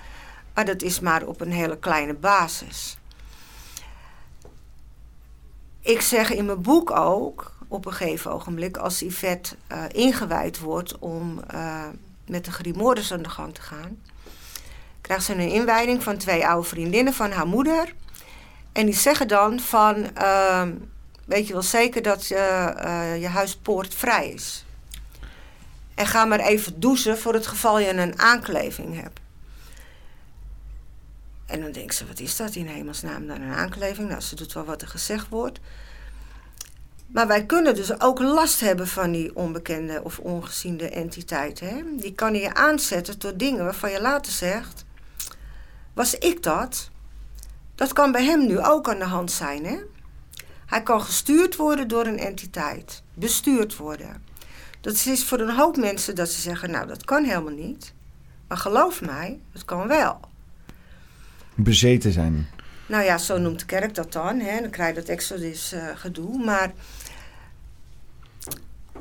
Maar 0.55 0.65
dat 0.65 0.83
is 0.83 1.01
maar 1.01 1.27
op 1.27 1.41
een 1.41 1.53
hele 1.53 1.79
kleine 1.79 2.15
basis. 2.15 2.99
Ik 5.81 6.01
zeg 6.01 6.31
in 6.31 6.47
mijn 6.47 6.63
boek 6.63 6.91
ook, 6.91 7.53
op 7.69 7.87
een 7.87 7.93
gegeven 7.93 8.33
ogenblik, 8.33 8.77
als 8.77 9.01
Yvette 9.01 9.57
uh, 9.73 9.85
ingewijd 9.89 10.59
wordt 10.59 10.99
om 10.99 11.41
uh, 11.55 11.85
met 12.27 12.45
de 12.45 12.53
grimoires 12.53 13.13
aan 13.13 13.23
de 13.23 13.29
gang 13.29 13.55
te 13.55 13.63
gaan 13.63 13.99
krijgt 15.07 15.25
ze 15.25 15.33
een 15.33 15.51
inwijding 15.51 16.03
van 16.03 16.17
twee 16.17 16.47
oude 16.47 16.69
vriendinnen 16.69 17.13
van 17.13 17.31
haar 17.31 17.47
moeder. 17.47 17.95
En 18.73 18.87
die 18.87 18.95
zeggen 18.95 19.29
dan 19.29 19.61
van, 19.61 20.07
uh, 20.19 20.63
weet 21.25 21.47
je 21.47 21.53
wel 21.53 21.63
zeker 21.63 22.03
dat 22.03 22.27
je, 22.27 22.75
uh, 22.85 23.21
je 23.21 23.27
huispoort 23.29 23.95
vrij 23.95 24.29
is. 24.29 24.65
En 25.95 26.07
ga 26.07 26.25
maar 26.25 26.41
even 26.41 26.81
douchen 26.81 27.19
voor 27.19 27.35
het 27.35 27.47
geval 27.47 27.79
je 27.79 27.95
een 27.95 28.19
aankleving 28.19 29.01
hebt. 29.01 29.21
En 31.47 31.61
dan 31.61 31.73
denkt 31.73 31.95
ze, 31.95 32.07
wat 32.07 32.21
is 32.21 32.37
dat 32.37 32.55
in 32.55 32.67
hemelsnaam 32.67 33.27
dan 33.27 33.41
een 33.41 33.55
aankleving? 33.55 34.09
Nou, 34.09 34.21
ze 34.21 34.35
doet 34.35 34.53
wel 34.53 34.65
wat 34.65 34.83
er 34.83 34.89
gezegd 34.89 35.29
wordt. 35.29 35.61
Maar 37.07 37.27
wij 37.27 37.45
kunnen 37.45 37.75
dus 37.75 38.01
ook 38.01 38.19
last 38.19 38.61
hebben 38.61 38.89
van 38.89 39.13
die 39.13 39.37
onbekende 39.37 40.01
of 40.03 40.19
ongeziende 40.19 40.89
entiteit. 40.89 41.61
Hè? 41.61 41.83
Die 41.97 42.15
kan 42.15 42.35
je 42.35 42.55
aanzetten 42.55 43.19
door 43.19 43.37
dingen 43.37 43.65
waarvan 43.65 43.91
je 43.91 44.01
later 44.01 44.33
zegt... 44.33 44.86
Was 45.97 46.15
ik 46.15 46.43
dat? 46.43 46.91
Dat 47.75 47.93
kan 47.93 48.13
bij 48.13 48.25
hem 48.25 48.47
nu 48.47 48.65
ook 48.65 48.89
aan 48.89 48.99
de 48.99 49.05
hand 49.05 49.31
zijn, 49.31 49.65
hè? 49.65 49.79
Hij 50.67 50.83
kan 50.83 51.03
gestuurd 51.03 51.57
worden 51.57 51.89
door 51.89 52.07
een 52.07 52.19
entiteit. 52.19 53.03
Bestuurd 53.15 53.77
worden. 53.77 54.23
Dat 54.81 55.07
is 55.07 55.25
voor 55.25 55.41
een 55.41 55.55
hoop 55.55 55.77
mensen 55.77 56.15
dat 56.15 56.29
ze 56.29 56.41
zeggen, 56.41 56.71
nou, 56.71 56.87
dat 56.87 57.05
kan 57.05 57.25
helemaal 57.25 57.53
niet. 57.53 57.95
Maar 58.49 58.59
geloof 58.59 59.01
mij, 59.01 59.41
het 59.53 59.65
kan 59.65 59.89
wel. 59.89 60.21
Bezeten 61.55 62.13
zijn. 62.13 62.49
Nou 62.87 63.05
ja, 63.05 63.19
zo 63.19 63.39
noemt 63.39 63.59
de 63.59 63.67
kerk 63.67 63.95
dat 63.95 64.13
dan. 64.13 64.41
Hè? 64.41 64.61
Dan 64.61 64.71
krijg 64.71 64.95
je 64.95 65.01
dat 65.01 65.09
exodus 65.09 65.73
uh, 65.73 65.89
gedoe. 65.95 66.45
Maar 66.45 66.73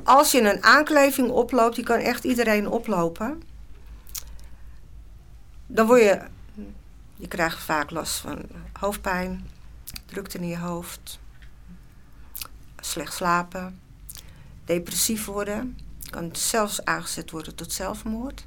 als 0.02 0.30
je 0.30 0.40
een 0.40 0.62
aankleving 0.62 1.30
oploopt, 1.30 1.74
die 1.74 1.84
kan 1.84 1.98
echt 1.98 2.24
iedereen 2.24 2.68
oplopen. 2.68 3.42
Dan 5.66 5.86
word 5.86 6.00
je 6.00 6.34
je 7.16 7.28
krijgt 7.28 7.62
vaak 7.62 7.90
last 7.90 8.18
van 8.18 8.42
hoofdpijn, 8.72 9.48
drukte 10.06 10.38
in 10.38 10.48
je 10.48 10.58
hoofd, 10.58 11.18
slecht 12.80 13.14
slapen, 13.14 13.80
depressief 14.64 15.24
worden. 15.24 15.78
Kan 16.10 16.30
zelfs 16.32 16.84
aangezet 16.84 17.30
worden 17.30 17.54
tot 17.54 17.72
zelfmoord. 17.72 18.46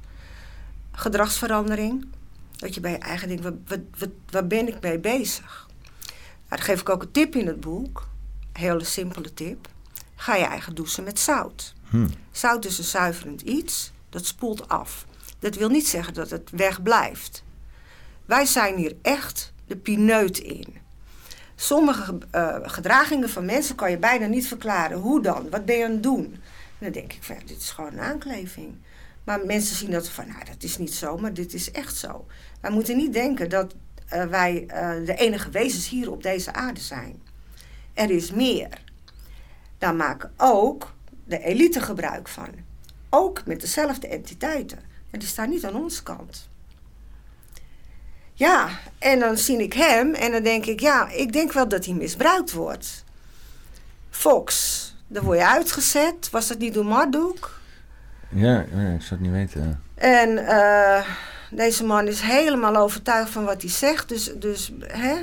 Gedragsverandering. 0.91 2.07
Dat 2.55 2.73
je 2.73 2.79
bij 2.79 2.91
je 2.91 2.97
eigen 2.97 3.27
denkt, 3.27 3.43
wat, 3.43 3.79
wat, 3.97 4.09
waar 4.29 4.47
ben 4.47 4.67
ik 4.67 4.81
mee 4.81 4.99
bezig? 4.99 5.67
Nou, 6.49 6.49
dan 6.49 6.59
geef 6.59 6.81
ik 6.81 6.89
ook 6.89 7.01
een 7.01 7.11
tip 7.11 7.35
in 7.35 7.47
het 7.47 7.59
boek. 7.59 8.07
Een 8.53 8.61
hele 8.61 8.83
simpele 8.83 9.33
tip. 9.33 9.67
Ga 10.15 10.35
je 10.35 10.45
eigen 10.45 10.75
douchen 10.75 11.03
met 11.03 11.19
zout. 11.19 11.73
Hm. 11.89 12.07
Zout 12.31 12.65
is 12.65 12.77
een 12.77 12.83
zuiverend 12.83 13.41
iets. 13.41 13.91
Dat 14.09 14.25
spoelt 14.25 14.69
af. 14.69 15.05
Dat 15.39 15.55
wil 15.55 15.69
niet 15.69 15.87
zeggen 15.87 16.13
dat 16.13 16.29
het 16.29 16.49
wegblijft. 16.49 17.43
Wij 18.29 18.45
zijn 18.45 18.75
hier 18.75 18.95
echt 19.01 19.53
de 19.67 19.77
pineut 19.77 20.37
in. 20.37 20.75
Sommige 21.55 22.17
uh, 22.35 22.57
gedragingen 22.61 23.29
van 23.29 23.45
mensen 23.45 23.75
kan 23.75 23.91
je 23.91 23.97
bijna 23.97 24.25
niet 24.25 24.47
verklaren. 24.47 24.97
Hoe 24.97 25.21
dan? 25.21 25.49
Wat 25.49 25.65
ben 25.65 25.77
je 25.77 25.85
aan 25.85 25.91
het 25.91 26.03
doen? 26.03 26.25
En 26.25 26.39
dan 26.79 26.91
denk 26.91 27.13
ik 27.13 27.23
van, 27.23 27.35
dit 27.45 27.57
is 27.61 27.69
gewoon 27.69 27.93
een 27.93 27.99
aankleving. 27.99 28.75
Maar 29.23 29.45
mensen 29.45 29.75
zien 29.75 29.91
dat 29.91 30.09
van, 30.09 30.27
nou, 30.27 30.45
dat 30.45 30.63
is 30.63 30.77
niet 30.77 30.93
zo, 30.93 31.17
maar 31.17 31.33
dit 31.33 31.53
is 31.53 31.71
echt 31.71 31.95
zo. 31.95 32.25
Wij 32.61 32.71
moeten 32.71 32.97
niet 32.97 33.13
denken 33.13 33.49
dat 33.49 33.75
uh, 34.13 34.25
wij 34.25 34.63
uh, 34.67 35.05
de 35.05 35.15
enige 35.15 35.49
wezens 35.49 35.89
hier 35.89 36.11
op 36.11 36.23
deze 36.23 36.53
aarde 36.53 36.81
zijn. 36.81 37.21
Er 37.93 38.09
is 38.09 38.31
meer. 38.31 38.83
Daar 39.77 39.95
maken 39.95 40.33
ook 40.37 40.93
de 41.25 41.39
elite 41.39 41.81
gebruik 41.81 42.27
van. 42.27 42.49
Ook 43.09 43.45
met 43.45 43.61
dezelfde 43.61 44.07
entiteiten. 44.07 44.79
En 45.11 45.19
die 45.19 45.27
staan 45.27 45.49
niet 45.49 45.65
aan 45.65 45.75
onze 45.75 46.03
kant. 46.03 46.48
Ja, 48.39 48.69
en 48.99 49.19
dan 49.19 49.37
zie 49.37 49.57
ik 49.57 49.73
hem 49.73 50.13
en 50.13 50.31
dan 50.31 50.43
denk 50.43 50.65
ik, 50.65 50.79
ja, 50.79 51.09
ik 51.09 51.33
denk 51.33 51.51
wel 51.51 51.67
dat 51.67 51.85
hij 51.85 51.93
misbruikt 51.93 52.51
wordt. 52.51 53.03
Fox, 54.09 54.95
dan 55.07 55.23
word 55.23 55.37
je 55.37 55.47
uitgezet. 55.47 56.29
Was 56.29 56.47
dat 56.47 56.57
niet 56.57 56.73
door 56.73 56.85
Marduk? 56.85 57.49
Ja, 58.29 58.65
ja, 58.71 58.93
ik 58.93 59.01
zou 59.01 59.09
het 59.09 59.19
niet 59.19 59.31
weten. 59.31 59.83
En 59.95 60.29
uh, 60.29 61.07
deze 61.51 61.83
man 61.83 62.07
is 62.07 62.21
helemaal 62.21 62.75
overtuigd 62.75 63.29
van 63.29 63.45
wat 63.45 63.61
hij 63.61 63.71
zegt. 63.71 64.09
Dus, 64.09 64.31
dus 64.35 64.71
hè? 64.81 65.15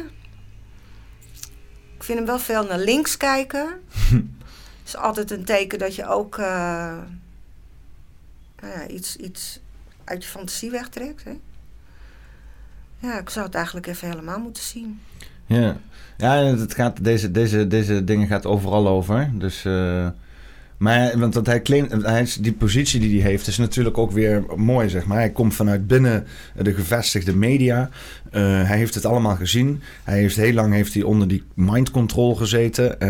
ik 1.97 2.05
vind 2.05 2.19
hem 2.19 2.27
wel 2.27 2.39
veel 2.39 2.65
naar 2.65 2.79
links 2.79 3.17
kijken. 3.17 3.81
is 4.87 4.97
altijd 4.97 5.31
een 5.31 5.45
teken 5.45 5.79
dat 5.79 5.95
je 5.95 6.07
ook 6.07 6.39
uh, 6.39 6.45
ja, 8.61 8.87
iets, 8.89 9.17
iets 9.17 9.61
uit 10.05 10.23
je 10.25 10.29
fantasie 10.31 10.71
wegtrekt. 10.71 11.25
Hè? 11.25 11.39
Ja, 12.99 13.19
ik 13.19 13.31
zou 13.31 13.47
het 13.47 13.55
eigenlijk 13.55 13.87
even 13.87 14.09
helemaal 14.09 14.39
moeten 14.39 14.63
zien. 14.63 15.01
Ja, 15.47 15.77
ja 16.17 16.35
het 16.35 16.75
gaat, 16.75 17.05
deze, 17.05 17.31
deze, 17.31 17.67
deze 17.67 18.05
dingen 18.05 18.27
gaat 18.27 18.47
overal 18.47 18.89
over. 18.89 19.31
Dus... 19.35 19.65
Uh 19.65 20.07
maar 20.77 21.19
want 21.19 21.33
dat 21.33 21.47
hij 21.47 21.63
claimt, 21.63 22.43
die 22.43 22.53
positie 22.53 23.01
die 23.01 23.21
hij 23.21 23.31
heeft, 23.31 23.47
is 23.47 23.59
natuurlijk 23.59 23.99
ook 23.99 24.11
weer 24.11 24.45
mooi, 24.57 24.89
zeg 24.89 25.07
maar. 25.07 25.19
Hij 25.19 25.31
komt 25.31 25.55
vanuit 25.55 25.87
binnen 25.87 26.27
de 26.63 26.75
gevestigde 26.75 27.37
media. 27.37 27.91
Uh, 28.27 28.41
hij 28.43 28.77
heeft 28.77 28.95
het 28.95 29.05
allemaal 29.05 29.37
gezien. 29.37 29.81
Hij 30.05 30.19
heeft 30.19 30.37
heel 30.37 30.53
lang 30.53 30.73
heeft 30.73 30.95
hij 30.95 31.03
onder 31.03 31.29
die 31.29 31.45
mind 31.55 31.91
control 31.91 32.35
gezeten. 32.35 32.97
Uh, 32.99 33.09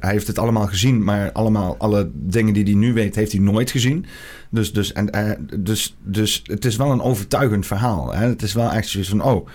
hij 0.00 0.10
heeft 0.10 0.26
het 0.26 0.38
allemaal 0.38 0.66
gezien, 0.66 1.04
maar 1.04 1.32
allemaal 1.32 1.76
alle 1.78 2.10
dingen 2.14 2.54
die 2.54 2.64
hij 2.64 2.74
nu 2.74 2.92
weet, 2.92 3.14
heeft 3.14 3.32
hij 3.32 3.40
nooit 3.40 3.70
gezien. 3.70 4.06
Dus, 4.54 4.72
dus, 4.72 4.92
en, 4.92 5.46
dus, 5.56 5.96
dus 6.02 6.42
het 6.44 6.64
is 6.64 6.76
wel 6.76 6.90
een 6.90 7.02
overtuigend 7.02 7.66
verhaal. 7.66 8.12
Hè? 8.14 8.26
Het 8.26 8.42
is 8.42 8.52
wel 8.52 8.70
echt 8.70 8.88
zoiets 8.88 9.10
van, 9.10 9.22
oh, 9.22 9.48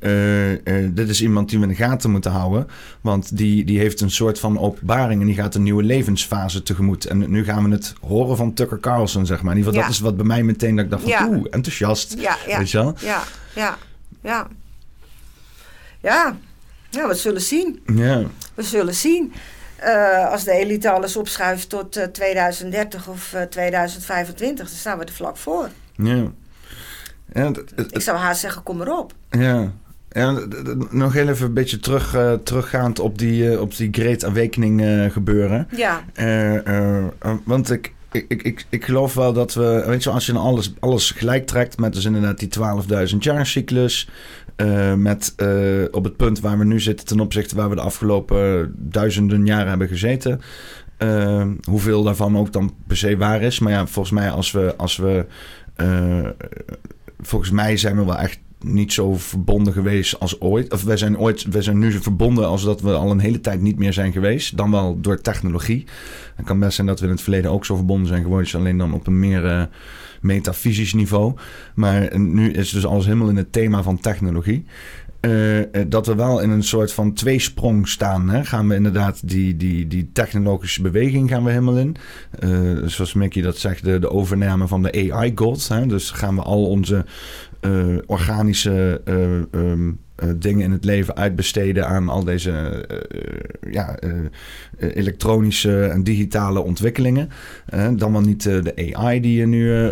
uh, 0.00 0.50
uh, 0.50 0.56
dit 0.92 1.08
is 1.08 1.22
iemand 1.22 1.48
die 1.48 1.58
we 1.58 1.64
in 1.64 1.70
de 1.70 1.76
gaten 1.76 2.10
moeten 2.10 2.30
houden. 2.30 2.66
Want 3.00 3.36
die, 3.36 3.64
die 3.64 3.78
heeft 3.78 4.00
een 4.00 4.10
soort 4.10 4.38
van 4.38 4.58
openbaring 4.58 5.20
en 5.20 5.26
die 5.26 5.36
gaat 5.36 5.54
een 5.54 5.62
nieuwe 5.62 5.82
levensfase 5.82 6.62
tegemoet. 6.62 7.04
En 7.04 7.30
nu 7.30 7.44
gaan 7.44 7.64
we 7.64 7.70
het 7.70 7.94
horen 8.00 8.36
van 8.36 8.54
Tucker 8.54 8.80
Carlson, 8.80 9.26
zeg 9.26 9.42
maar. 9.42 9.52
In 9.52 9.58
ieder 9.58 9.72
geval, 9.72 9.88
dat 9.88 9.96
is 9.96 10.02
wat 10.02 10.16
bij 10.16 10.26
mij 10.26 10.42
meteen 10.42 10.76
dat 10.76 10.84
ik 10.84 10.90
dacht 10.90 11.02
van, 11.02 11.10
ja. 11.10 11.28
oeh, 11.28 11.46
enthousiast. 11.50 12.14
Ja, 12.18 12.36
ja. 12.46 12.58
Weet 12.58 12.70
je 12.70 12.78
wel? 12.78 12.94
Ja, 13.00 13.22
ja, 13.54 13.78
ja. 14.20 14.48
Ja, 16.00 16.36
ja 16.90 17.08
we 17.08 17.14
zullen 17.14 17.42
zien. 17.42 17.80
Ja. 17.94 18.22
We 18.54 18.62
zullen 18.62 18.94
zien. 18.94 19.32
Uh, 19.84 20.30
als 20.30 20.44
de 20.44 20.52
elite 20.52 20.90
alles 20.90 21.16
opschuift 21.16 21.68
tot 21.68 21.96
uh, 21.96 22.04
2030 22.04 23.08
of 23.08 23.36
2025, 23.48 24.68
dan 24.68 24.76
staan 24.76 24.98
we 24.98 25.04
er 25.04 25.12
vlak 25.12 25.36
voor. 25.36 25.68
Ja. 25.96 26.30
Ik 27.90 28.00
zou 28.00 28.18
haar 28.18 28.34
zeggen, 28.34 28.62
kom 28.62 28.80
erop. 28.80 29.12
Ja. 29.30 29.72
Ja, 30.10 30.40
nog 30.90 31.12
heel 31.12 31.28
even 31.28 31.46
een 31.46 31.54
beetje 31.54 31.80
terug, 31.80 32.14
uh, 32.14 32.32
teruggaand 32.32 32.98
op 32.98 33.18
die, 33.18 33.52
uh, 33.52 33.60
op 33.60 33.76
die 33.76 33.88
Great 33.92 34.24
Awakening 34.24 34.80
uh, 34.80 35.10
gebeuren. 35.10 35.68
Ja. 35.70 36.04
want 37.44 37.70
ik, 37.70 37.92
ik, 38.12 38.42
ik, 38.42 38.66
ik 38.68 38.84
geloof 38.84 39.14
wel 39.14 39.32
dat 39.32 39.54
we, 39.54 39.84
weet 39.86 40.02
je, 40.02 40.10
als 40.10 40.26
je 40.26 40.32
dan 40.32 40.42
alles, 40.42 40.72
alles 40.80 41.10
gelijk 41.10 41.46
trekt 41.46 41.78
met 41.78 41.92
dus 41.92 42.04
inderdaad 42.04 42.38
die 42.38 42.48
12.000 43.10 43.16
jaar 43.18 43.46
cyclus, 43.46 44.08
met 44.96 45.34
op 45.90 46.04
het 46.04 46.16
punt 46.16 46.40
waar 46.40 46.58
we 46.58 46.64
nu 46.64 46.80
zitten 46.80 47.06
ten 47.06 47.20
opzichte 47.20 47.56
waar 47.56 47.68
we 47.68 47.74
de 47.74 47.80
afgelopen 47.80 48.74
duizenden 48.76 49.46
jaren 49.46 49.68
hebben 49.68 49.88
gezeten. 49.88 50.40
hoeveel 51.68 52.02
daarvan 52.02 52.38
ook 52.38 52.52
dan 52.52 52.74
per 52.86 52.96
se 52.96 53.16
waar 53.16 53.42
is. 53.42 53.58
Maar 53.58 53.72
ja, 53.72 53.86
volgens 53.86 54.14
mij 54.14 54.30
als 54.30 54.52
we, 54.52 54.74
als 54.76 54.96
we 54.96 55.26
volgens 57.20 57.50
mij 57.50 57.76
zijn 57.76 57.96
we 57.96 58.04
wel 58.04 58.18
echt 58.18 58.38
niet 58.60 58.92
zo 58.92 59.14
verbonden 59.14 59.72
geweest 59.72 60.20
als 60.20 60.40
ooit. 60.40 60.72
Of 60.72 60.84
wij 60.84 60.96
zijn 60.96 61.18
ooit, 61.18 61.44
wij 61.44 61.62
zijn 61.62 61.78
nu 61.78 61.92
zo 61.92 61.98
verbonden 62.00 62.46
als 62.46 62.64
dat 62.64 62.80
we 62.80 62.92
al 62.92 63.10
een 63.10 63.18
hele 63.18 63.40
tijd 63.40 63.60
niet 63.60 63.78
meer 63.78 63.92
zijn 63.92 64.12
geweest. 64.12 64.56
Dan 64.56 64.70
wel 64.70 65.00
door 65.00 65.20
technologie. 65.20 65.86
Het 66.34 66.46
kan 66.46 66.58
best 66.58 66.74
zijn 66.74 66.86
dat 66.86 67.00
we 67.00 67.06
in 67.06 67.12
het 67.12 67.22
verleden 67.22 67.50
ook 67.50 67.64
zo 67.64 67.76
verbonden 67.76 68.06
zijn 68.06 68.22
geworden. 68.22 68.44
Dus 68.44 68.56
alleen 68.56 68.78
dan 68.78 68.94
op 68.94 69.06
een 69.06 69.18
meer 69.18 69.68
metafysisch 70.24 70.94
niveau. 70.94 71.34
Maar 71.74 72.18
nu 72.18 72.52
is 72.52 72.70
dus 72.70 72.86
alles 72.86 73.04
helemaal 73.04 73.28
in 73.28 73.36
het 73.36 73.52
thema 73.52 73.82
van 73.82 74.00
technologie. 74.00 74.64
Uh, 75.20 75.60
dat 75.88 76.06
we 76.06 76.14
wel 76.14 76.40
in 76.40 76.50
een 76.50 76.62
soort 76.62 76.92
van 76.92 77.12
tweesprong 77.12 77.88
staan. 77.88 78.28
Hè? 78.28 78.44
Gaan 78.44 78.68
we 78.68 78.74
inderdaad 78.74 79.28
die, 79.28 79.56
die, 79.56 79.86
die 79.86 80.10
technologische 80.12 80.82
beweging 80.82 81.30
gaan 81.30 81.44
we 81.44 81.50
helemaal 81.50 81.78
in. 81.78 81.96
Uh, 82.44 82.86
zoals 82.86 83.14
Mickey 83.14 83.42
dat 83.42 83.58
zegt, 83.58 83.84
de, 83.84 83.98
de 83.98 84.10
overname 84.10 84.68
van 84.68 84.82
de 84.82 85.12
AI-god. 85.12 85.88
Dus 85.88 86.10
gaan 86.10 86.34
we 86.34 86.42
al 86.42 86.66
onze 86.66 87.04
organische 88.06 89.00
uh, 89.54 89.88
dingen 90.36 90.62
in 90.62 90.72
het 90.72 90.84
leven 90.84 91.16
uitbesteden 91.16 91.86
aan 91.86 92.08
al 92.08 92.24
deze 92.24 92.86
uh, 92.90 93.72
ja, 93.72 93.98
elektronische 94.78 95.84
en 95.84 96.02
digitale 96.02 96.60
ontwikkelingen. 96.60 97.28
dan 97.96 98.12
wel 98.12 98.20
niet 98.20 98.42
de 98.42 98.92
AI 98.92 99.20
die 99.20 99.40
er 99.40 99.46
nu 99.46 99.90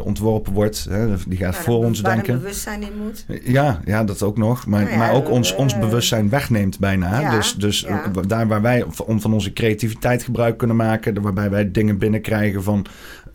ontworpen 0.00 0.52
wordt. 0.52 0.88
die 1.28 1.38
gaat 1.38 1.56
voor 1.56 1.84
ons 1.84 2.02
denken. 2.02 2.32
Waar 2.32 2.38
bewustzijn 2.40 2.82
in 2.82 2.92
moet. 3.02 3.26
Ja, 3.44 3.80
ja, 3.84 4.04
dat 4.04 4.22
ook 4.22 4.36
nog. 4.36 4.66
Maar, 4.66 4.80
nou 4.80 4.92
ja, 4.92 4.98
maar 4.98 5.12
ook 5.12 5.30
ons, 5.30 5.54
ons 5.54 5.78
bewustzijn 5.78 6.28
wegneemt 6.28 6.78
bijna. 6.78 7.20
Ja, 7.20 7.36
dus 7.36 7.54
dus 7.54 7.86
daar 8.26 8.48
waar 8.48 8.62
wij 8.62 8.84
om 9.06 9.20
van 9.20 9.32
onze 9.32 9.52
creativiteit 9.52 10.22
gebruik 10.22 10.56
kunnen 10.56 10.76
maken, 10.76 11.22
waarbij 11.22 11.50
wij 11.50 11.70
dingen 11.70 11.98
binnenkrijgen 11.98 12.62
van 12.62 12.86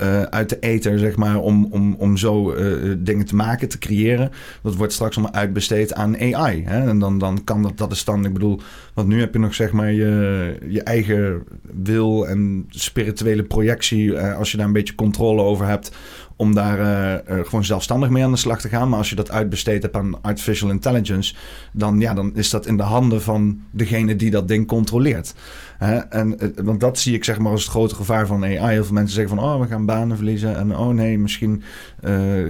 uh, 0.01 0.21
uit 0.21 0.49
de 0.49 0.59
ether, 0.59 0.99
zeg 0.99 1.15
maar, 1.15 1.39
om, 1.39 1.65
om, 1.65 1.95
om 1.97 2.17
zo 2.17 2.53
uh, 2.53 2.95
dingen 2.97 3.25
te 3.25 3.35
maken, 3.35 3.69
te 3.69 3.77
creëren. 3.77 4.31
Dat 4.61 4.75
wordt 4.75 4.93
straks 4.93 5.17
allemaal 5.17 5.35
uitbesteed 5.35 5.93
aan 5.93 6.17
AI. 6.19 6.63
Hè? 6.65 6.89
En 6.89 6.99
dan, 6.99 7.17
dan 7.17 7.43
kan 7.43 7.61
dat, 7.61 7.77
dat 7.77 7.91
is 7.91 8.03
dan, 8.03 8.25
ik 8.25 8.33
bedoel, 8.33 8.59
want 8.93 9.07
nu 9.07 9.19
heb 9.19 9.33
je 9.33 9.39
nog 9.39 9.53
zeg 9.53 9.71
maar 9.71 9.91
je, 9.91 10.57
je 10.67 10.83
eigen 10.83 11.43
wil 11.61 12.27
en 12.27 12.65
spirituele 12.69 13.43
projectie, 13.43 14.05
uh, 14.05 14.37
als 14.37 14.51
je 14.51 14.57
daar 14.57 14.65
een 14.65 14.73
beetje 14.73 14.95
controle 14.95 15.41
over 15.41 15.65
hebt, 15.65 15.91
om 16.37 16.53
daar 16.53 16.79
uh, 16.79 17.37
uh, 17.37 17.45
gewoon 17.45 17.65
zelfstandig 17.65 18.09
mee 18.09 18.23
aan 18.23 18.31
de 18.31 18.37
slag 18.37 18.61
te 18.61 18.69
gaan. 18.69 18.89
Maar 18.89 18.97
als 18.97 19.09
je 19.09 19.15
dat 19.15 19.31
uitbesteed 19.31 19.81
hebt 19.81 19.95
aan 19.95 20.21
artificial 20.21 20.69
intelligence, 20.69 21.35
dan, 21.73 21.99
ja, 21.99 22.13
dan 22.13 22.35
is 22.35 22.49
dat 22.49 22.65
in 22.65 22.77
de 22.77 22.83
handen 22.83 23.21
van 23.21 23.61
degene 23.71 24.15
die 24.15 24.29
dat 24.29 24.47
ding 24.47 24.67
controleert. 24.67 25.33
Hè? 25.77 25.95
En, 25.95 26.43
uh, 26.43 26.49
want 26.63 26.79
dat 26.79 26.99
zie 26.99 27.15
ik 27.15 27.23
zeg 27.23 27.39
maar 27.39 27.51
als 27.51 27.61
het 27.61 27.71
grote 27.71 27.95
gevaar 27.95 28.27
van 28.27 28.43
AI. 28.43 28.57
Heel 28.57 28.83
veel 28.83 28.93
mensen 28.93 29.15
zeggen 29.15 29.35
van, 29.35 29.45
oh, 29.45 29.59
we 29.59 29.67
gaan 29.67 29.85
banen 29.85 30.15
verliezen. 30.15 30.57
En 30.57 30.77
oh 30.77 30.93
nee, 30.93 31.19
misschien 31.19 31.63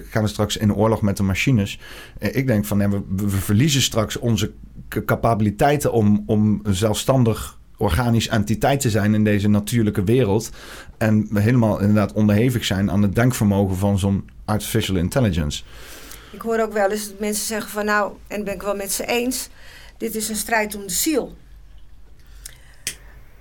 gaan 0.10 0.24
we 0.24 0.28
straks 0.28 0.58
in 0.58 0.74
oorlog 0.74 1.02
met 1.02 1.18
de 1.18 1.24
machines. 1.24 1.80
ik 2.20 2.48
denk 2.48 2.66
van, 2.66 2.78
nee, 2.78 2.88
we, 2.88 3.02
we 3.16 3.30
verliezen 3.30 3.82
straks 3.82 4.18
onze 4.18 4.52
capabiliteiten 5.06 5.92
om, 5.92 6.24
om 6.26 6.62
zelfstandig 6.64 7.57
organisch 7.78 8.28
entiteit 8.28 8.80
te 8.80 8.90
zijn 8.90 9.14
in 9.14 9.24
deze 9.24 9.50
natuurlijke 9.50 10.04
wereld. 10.04 10.50
En 10.98 11.30
helemaal 11.34 11.80
inderdaad 11.80 12.14
onderhevig 12.14 12.66
zijn 12.66 12.92
aan 12.92 13.02
het 13.02 13.16
denkvermogen 13.16 13.78
van 13.78 14.00
zo'n 14.00 14.30
artificial 14.46 14.98
intelligence. 14.98 15.64
Ik 16.32 16.42
hoor 16.42 16.60
ook 16.60 16.74
wel 16.74 16.92
eens 16.92 17.08
dat 17.08 17.20
mensen 17.20 17.46
zeggen 17.46 17.72
van 17.72 17.86
nou, 17.86 18.14
en 18.28 18.44
ben 18.44 18.54
ik 18.54 18.62
wel 18.62 18.76
met 18.76 18.92
ze 18.92 19.06
eens, 19.06 19.50
dit 19.98 20.16
is 20.16 20.30
een 20.30 20.36
strijd 20.36 20.76
om 20.76 20.82
de 20.82 20.94
ziel. 20.94 21.36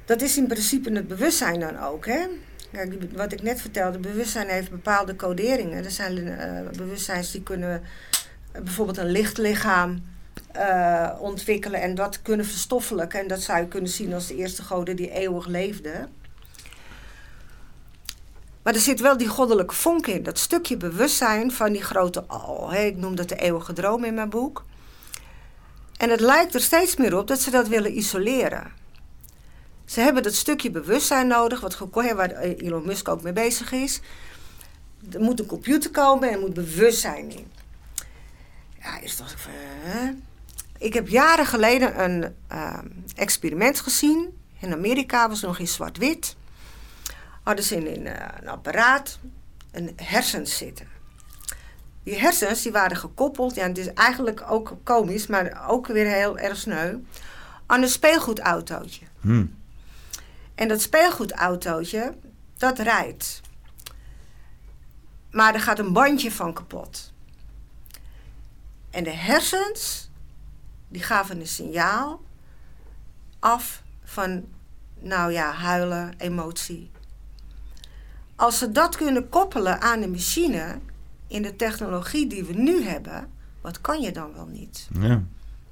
Dat 0.04 0.22
is 0.22 0.36
in 0.36 0.46
principe 0.46 0.92
het 0.92 1.08
bewustzijn 1.08 1.60
dan 1.60 1.78
ook. 1.78 2.06
Hè? 2.06 2.26
Kijk, 2.72 2.94
wat 3.12 3.32
ik 3.32 3.42
net 3.42 3.60
vertelde, 3.60 3.98
bewustzijn 3.98 4.48
heeft 4.48 4.70
bepaalde 4.70 5.16
coderingen. 5.16 5.84
Er 5.84 5.90
zijn 5.90 6.16
uh, 6.18 6.70
bewustzijns 6.76 7.30
die 7.30 7.42
kunnen 7.42 7.82
uh, 8.56 8.62
bijvoorbeeld 8.62 8.98
een 8.98 9.10
lichtlichaam 9.10 10.02
uh, 10.58 11.10
ontwikkelen 11.20 11.80
en 11.80 11.94
dat 11.94 12.22
kunnen 12.22 12.46
verstoffelijken. 12.46 13.20
En 13.20 13.28
dat 13.28 13.40
zou 13.40 13.60
je 13.60 13.68
kunnen 13.68 13.90
zien 13.90 14.14
als 14.14 14.26
de 14.26 14.36
eerste 14.36 14.62
goden 14.62 14.96
die 14.96 15.10
eeuwig 15.10 15.46
leefden. 15.46 16.08
Maar 18.62 18.74
er 18.74 18.80
zit 18.80 19.00
wel 19.00 19.16
die 19.16 19.28
goddelijke 19.28 19.74
vonk 19.74 20.06
in. 20.06 20.22
Dat 20.22 20.38
stukje 20.38 20.76
bewustzijn 20.76 21.52
van 21.52 21.72
die 21.72 21.82
grote 21.82 22.24
al. 22.26 22.70
Hè, 22.70 22.84
ik 22.84 22.96
noem 22.96 23.14
dat 23.14 23.28
de 23.28 23.36
eeuwige 23.36 23.72
droom 23.72 24.04
in 24.04 24.14
mijn 24.14 24.28
boek. 24.28 24.64
En 25.96 26.10
het 26.10 26.20
lijkt 26.20 26.54
er 26.54 26.60
steeds 26.60 26.96
meer 26.96 27.18
op 27.18 27.26
dat 27.26 27.40
ze 27.40 27.50
dat 27.50 27.68
willen 27.68 27.96
isoleren. 27.96 28.72
Ze 29.84 30.00
hebben 30.00 30.22
dat 30.22 30.34
stukje 30.34 30.70
bewustzijn 30.70 31.26
nodig, 31.26 31.60
wat, 31.60 31.78
waar 31.92 32.30
Elon 32.30 32.86
Musk 32.86 33.08
ook 33.08 33.22
mee 33.22 33.32
bezig 33.32 33.72
is. 33.72 34.00
Er 35.12 35.20
moet 35.20 35.40
een 35.40 35.46
computer 35.46 35.90
komen 35.90 36.28
en 36.28 36.34
er 36.34 36.40
moet 36.40 36.54
bewustzijn 36.54 37.30
in. 37.30 37.50
Ja, 38.80 39.00
is 39.00 39.16
toch. 39.16 39.34
Uh, 39.94 40.08
ik 40.78 40.92
heb 40.92 41.08
jaren 41.08 41.46
geleden 41.46 42.04
een 42.04 42.34
uh, 42.52 42.78
experiment 43.14 43.80
gezien. 43.80 44.38
In 44.60 44.72
Amerika 44.72 45.28
was 45.28 45.40
nog 45.40 45.58
in 45.58 45.68
zwart-wit. 45.68 46.36
Hadden 47.42 47.64
ze 47.64 47.76
in, 47.76 47.86
in 47.86 48.06
uh, 48.06 48.12
een 48.40 48.48
apparaat 48.48 49.18
een 49.70 49.92
hersens 49.96 50.56
zitten. 50.56 50.88
Die 52.02 52.18
hersens 52.18 52.62
die 52.62 52.72
waren 52.72 52.96
gekoppeld, 52.96 53.54
ja, 53.54 53.66
het 53.66 53.78
is 53.78 53.92
eigenlijk 53.92 54.50
ook 54.50 54.76
komisch, 54.82 55.26
maar 55.26 55.68
ook 55.68 55.86
weer 55.86 56.06
heel 56.06 56.38
erg 56.38 56.56
sneu, 56.56 56.96
aan 57.66 57.82
een 57.82 57.88
speelgoedautootje. 57.88 59.04
Hmm. 59.20 59.54
En 60.54 60.68
dat 60.68 60.80
speelgoedautootje, 60.80 62.14
dat 62.56 62.78
rijdt. 62.78 63.40
Maar 65.30 65.54
er 65.54 65.60
gaat 65.60 65.78
een 65.78 65.92
bandje 65.92 66.32
van 66.32 66.52
kapot. 66.52 67.12
En 68.90 69.04
de 69.04 69.10
hersens, 69.10 70.05
die 70.88 71.02
gaven 71.02 71.40
een 71.40 71.46
signaal 71.46 72.20
af 73.38 73.82
van, 74.04 74.44
nou 75.00 75.32
ja, 75.32 75.52
huilen, 75.52 76.14
emotie. 76.18 76.90
Als 78.36 78.58
ze 78.58 78.72
dat 78.72 78.96
kunnen 78.96 79.28
koppelen 79.28 79.80
aan 79.80 80.00
de 80.00 80.08
machine 80.08 80.78
in 81.26 81.42
de 81.42 81.56
technologie 81.56 82.26
die 82.26 82.44
we 82.44 82.52
nu 82.52 82.82
hebben, 82.84 83.30
wat 83.60 83.80
kan 83.80 84.00
je 84.00 84.12
dan 84.12 84.32
wel 84.34 84.46
niet? 84.46 84.88
Ja. 85.00 85.22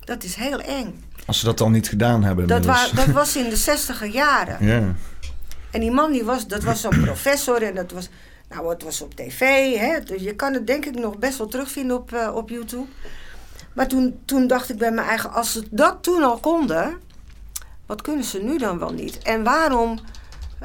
Dat 0.01 0.23
is 0.23 0.35
heel 0.35 0.61
eng. 0.61 1.05
Als 1.27 1.39
ze 1.39 1.45
dat 1.45 1.61
al 1.61 1.71
niet 1.71 1.89
gedaan 1.89 2.23
hebben. 2.25 2.47
Dat, 2.47 2.65
wa- 2.65 2.89
dat 2.95 3.07
was 3.21 3.37
in 3.37 3.49
de 3.49 3.57
zestiger 3.57 4.09
jaren. 4.09 4.65
Ja. 4.67 4.95
En 5.71 5.81
die 5.81 5.91
man, 5.91 6.13
die 6.13 6.25
was, 6.25 6.47
dat 6.47 6.63
was 6.63 6.81
zo'n 6.81 7.01
professor 7.03 7.63
en 7.63 7.75
dat 7.75 7.91
was, 7.93 8.09
nou, 8.49 8.69
het 8.71 8.83
was 8.83 9.01
op 9.01 9.15
tv. 9.15 9.41
Hè? 9.79 10.01
Dus 10.01 10.23
je 10.23 10.35
kan 10.35 10.53
het 10.53 10.67
denk 10.67 10.85
ik 10.85 10.95
nog 10.99 11.19
best 11.19 11.39
wel 11.39 11.47
terugvinden 11.47 11.97
op, 11.97 12.13
eh, 12.13 12.35
op 12.35 12.49
YouTube. 12.49 12.89
Maar 13.75 13.89
toen, 13.89 14.19
toen 14.25 14.47
dacht 14.47 14.71
ik 14.71 14.79
bij 14.79 14.91
mijn 14.91 15.09
eigen, 15.09 15.33
als 15.33 15.53
ze 15.53 15.63
dat 15.71 16.03
toen 16.03 16.23
al 16.23 16.39
konden, 16.39 17.01
wat 17.87 18.03
kunnen 18.03 18.25
ze 18.25 18.39
nu 18.39 18.59
dan 18.59 18.79
wel 18.79 18.93
niet? 18.93 19.19
En 19.19 19.45
waarom 19.45 19.99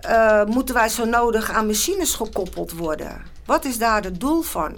eh, 0.01 0.43
moeten 0.45 0.75
wij 0.75 0.89
zo 0.89 1.05
nodig 1.05 1.51
aan 1.51 1.65
machines 1.65 2.13
gekoppeld 2.13 2.71
worden? 2.71 3.21
Wat 3.45 3.65
is 3.65 3.77
daar 3.77 4.03
het 4.03 4.19
doel 4.19 4.41
van? 4.41 4.75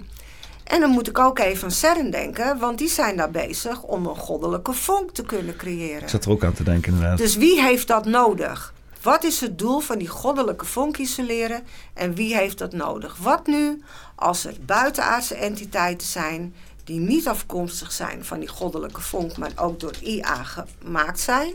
En 0.64 0.80
dan 0.80 0.90
moet 0.90 1.08
ik 1.08 1.20
ook 1.20 1.40
even 1.40 1.64
aan 1.64 1.72
CERN 1.72 2.12
denken, 2.12 2.58
want 2.58 2.78
die 2.78 2.90
zijn 2.90 3.18
daar 3.18 3.32
bezig 3.32 3.84
om 3.84 4.06
een 4.06 4.16
goddelijke 4.16 4.74
vonk 4.74 5.12
te 5.12 5.24
kunnen 5.24 5.56
creëren. 5.56 6.02
Ik 6.02 6.10
zat 6.10 6.26
er 6.26 6.32
ook 6.32 6.44
aan 6.44 6.53
te 6.53 6.64
denken 6.64 6.94
inderdaad. 6.94 7.18
Dus 7.18 7.36
wie 7.36 7.62
heeft 7.62 7.88
dat 7.88 8.06
nodig? 8.06 8.74
Wat 9.02 9.24
is 9.24 9.41
het 9.41 9.60
doel 9.60 9.80
van 9.80 9.98
die 9.98 10.08
goddelijke 10.08 10.66
vonk 10.66 10.98
isoleren 10.98 11.64
en 11.94 12.14
wie 12.14 12.36
heeft 12.36 12.58
dat 12.58 12.74
nodig? 12.74 13.18
Wat 13.18 13.48
nu 13.48 13.82
als 14.16 14.45
er 14.45 14.53
buitenaardse 14.66 15.36
entiteiten 15.36 16.08
zijn 16.08 16.53
die 16.91 16.99
niet 16.99 17.27
afkomstig 17.27 17.91
zijn 17.91 18.26
van 18.26 18.39
die 18.39 18.47
goddelijke 18.47 19.01
vonk, 19.01 19.38
maar 19.38 19.51
ook 19.55 19.80
door 19.80 19.95
IA 20.01 20.43
gemaakt 20.43 21.19
zijn 21.19 21.53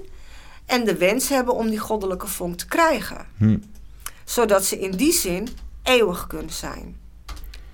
en 0.64 0.84
de 0.84 0.96
wens 0.96 1.28
hebben 1.28 1.54
om 1.54 1.68
die 1.68 1.78
goddelijke 1.78 2.26
vonk 2.26 2.58
te 2.58 2.66
krijgen? 2.66 3.26
Hm. 3.36 3.58
Zodat 4.24 4.64
ze 4.64 4.78
in 4.80 4.90
die 4.90 5.12
zin 5.12 5.48
eeuwig 5.82 6.26
kunnen 6.26 6.52
zijn. 6.52 7.00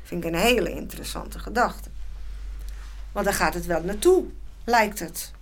Vind 0.03 0.25
ik 0.25 0.31
een 0.31 0.39
hele 0.39 0.71
interessante 0.71 1.39
gedachte. 1.39 1.89
Want 3.13 3.25
daar 3.25 3.35
gaat 3.35 3.55
het 3.55 3.67
wel 3.67 3.83
naartoe, 3.83 4.25
lijkt 4.65 4.99
het. 4.99 5.33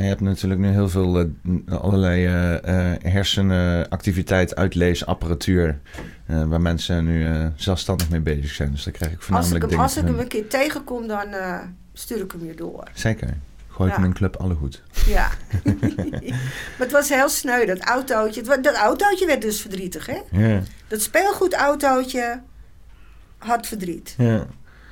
Je 0.00 0.02
hebt 0.02 0.20
natuurlijk 0.20 0.60
nu 0.60 0.68
heel 0.68 0.88
veel 0.88 1.18
eh, 1.20 1.26
allerlei 1.78 2.26
eh, 2.26 2.92
eh, 2.92 3.02
hersenactiviteit, 3.02 4.56
uitleesapparatuur. 4.56 5.80
eh, 6.26 6.44
waar 6.44 6.60
mensen 6.60 7.04
nu 7.04 7.26
zelfstandig 7.56 8.08
mee 8.10 8.20
bezig 8.20 8.50
zijn. 8.50 8.70
Dus 8.70 8.84
daar 8.84 8.92
krijg 8.92 9.10
ik 9.12 9.16
Als 9.16 9.26
voornamelijk 9.26 9.54
ik, 9.64 9.70
hem, 9.70 9.70
dingen 9.70 9.84
als 9.84 9.96
ik 9.96 10.04
hem 10.06 10.18
een 10.18 10.28
keer 10.28 10.48
tegenkom, 10.48 11.06
dan 11.06 11.26
stuur 11.92 12.20
ik 12.20 12.32
hem 12.32 12.44
je 12.46 12.54
door. 12.54 12.88
Zeker. 12.94 13.36
Gooi 13.68 13.90
ik 13.90 13.96
Ja. 13.98 14.04
in 14.04 14.12
club 14.12 14.36
alle 14.36 14.54
goed. 14.54 14.82
Ja. 15.06 15.30
maar 16.76 16.86
het 16.86 16.92
was 16.92 17.08
heel 17.08 17.28
sneu, 17.28 17.66
dat 17.66 17.80
autootje. 17.80 18.42
Dat 18.42 18.74
autootje 18.74 19.26
werd 19.26 19.42
dus 19.42 19.60
verdrietig, 19.60 20.06
hè? 20.06 20.20
Ja, 20.30 20.62
Dat 20.88 21.00
speelgoedautootje 21.02 22.40
had 23.38 23.66
verdriet. 23.66 24.14
ja. 24.18 24.46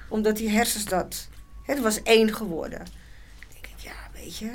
Omdat 0.09 0.37
die 0.37 0.49
hersens 0.51 0.85
dat... 0.85 1.29
Het 1.63 1.81
was 1.81 2.03
één 2.03 2.35
geworden. 2.35 2.79
Dan 2.79 2.89
denk 3.53 3.67
ik, 3.77 3.79
ja, 3.83 3.93
weet 4.15 4.37
je... 4.39 4.51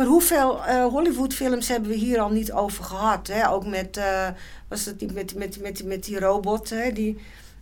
Maar 0.00 0.08
hoeveel 0.08 0.64
eh 0.64 0.84
Hollywoodfilms 0.84 1.68
hebben 1.68 1.90
we 1.90 1.96
hier 1.96 2.20
al 2.20 2.30
niet 2.30 2.52
over 2.52 2.84
gehad? 2.84 3.26
Hè? 3.26 3.48
Ook 3.48 3.66
met, 3.66 3.96
eh, 3.96 4.28
was 4.68 4.84
het 4.84 5.00
niet 5.00 5.14
met, 5.14 5.34
met, 5.34 5.60
met, 5.60 5.84
met 5.84 6.04
die 6.04 6.18
robot 6.18 6.70
hè? 6.70 6.92
die 6.92 7.18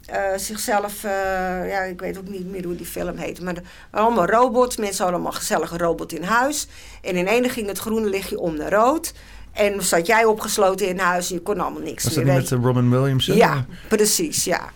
eh, 0.06 0.20
zichzelf, 0.36 1.02
ja, 1.02 1.80
ik 1.82 2.00
weet 2.00 2.18
ook 2.18 2.28
niet 2.28 2.50
meer 2.50 2.64
hoe 2.64 2.76
die 2.76 2.86
film 2.86 3.16
heette, 3.16 3.44
maar 3.44 3.54
allemaal 3.90 4.26
robots. 4.26 4.76
Mensen 4.76 5.02
hadden 5.02 5.20
allemaal 5.20 5.38
gezellige 5.38 5.76
robot 5.76 6.12
in 6.12 6.22
huis. 6.22 6.66
En 7.02 7.16
in 7.16 7.26
ene 7.26 7.48
ging 7.48 7.66
het 7.66 7.78
groene 7.78 8.08
lichtje 8.08 8.38
om 8.38 8.56
naar 8.56 8.72
rood. 8.72 9.12
En 9.52 9.82
zat 9.82 10.06
jij 10.06 10.24
opgesloten 10.24 10.88
in 10.88 10.98
huis 10.98 11.28
en 11.28 11.34
je 11.34 11.42
kon 11.42 11.60
allemaal 11.60 11.82
niks 11.82 12.04
Was 12.04 12.14
dat 12.14 12.24
meer. 12.24 12.32
niet 12.32 12.42
weet 12.42 12.50
met 12.50 12.60
eh, 12.60 12.66
Robin 12.66 12.90
Williams? 12.90 13.26
hè? 13.26 13.34
ja, 13.34 13.66
precies, 13.88 14.44
ja. 14.44 14.70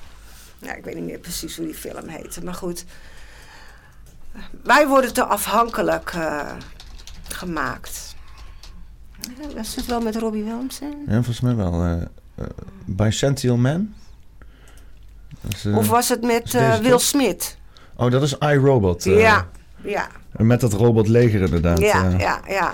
ja. 0.58 0.74
Ik 0.74 0.84
weet 0.84 0.94
niet 0.94 1.04
meer 1.04 1.18
precies 1.18 1.56
hoe 1.56 1.66
die 1.66 1.74
film 1.74 2.08
heette, 2.08 2.44
maar 2.44 2.54
goed. 2.54 2.84
Wij 4.62 4.86
worden 4.88 5.12
te 5.12 5.24
afhankelijk 5.24 6.12
gemaakt. 7.34 8.14
Was 9.54 9.74
het 9.74 9.86
wel 9.86 10.00
met 10.00 10.16
Robbie 10.16 10.42
Williams? 10.42 10.78
hè? 10.78 10.86
Ja, 11.06 11.12
volgens 11.12 11.40
mij 11.40 11.54
wel. 11.56 11.84
eh 11.84 12.02
eh, 12.34 12.44
Bicentennial 12.84 13.56
Man? 13.58 13.94
Is, 15.48 15.64
eh, 15.64 15.76
Of 15.76 15.88
was 15.88 16.08
het 16.08 16.22
met 16.22 16.54
eh, 16.54 16.76
Will? 16.76 16.98
Smith? 16.98 17.56
Oh, 17.96 18.10
dat 18.10 18.22
is 18.22 18.38
iRobot. 18.38 19.04
ja, 19.04 19.48
ja, 19.82 20.08
Met 20.30 20.60
dat 20.60 20.72
robotleger 20.72 21.40
inderdaad. 21.40 21.78
ja, 21.78 22.08
ja, 22.18 22.40
ja. 22.48 22.72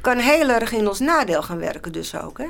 Kan 0.00 0.18
heel 0.18 0.48
erg 0.48 0.72
in 0.72 0.88
ons 0.88 0.98
nadeel 0.98 1.42
gaan 1.42 1.58
werken 1.58 1.92
dus 1.92 2.16
ook, 2.16 2.38
hè? 2.38 2.48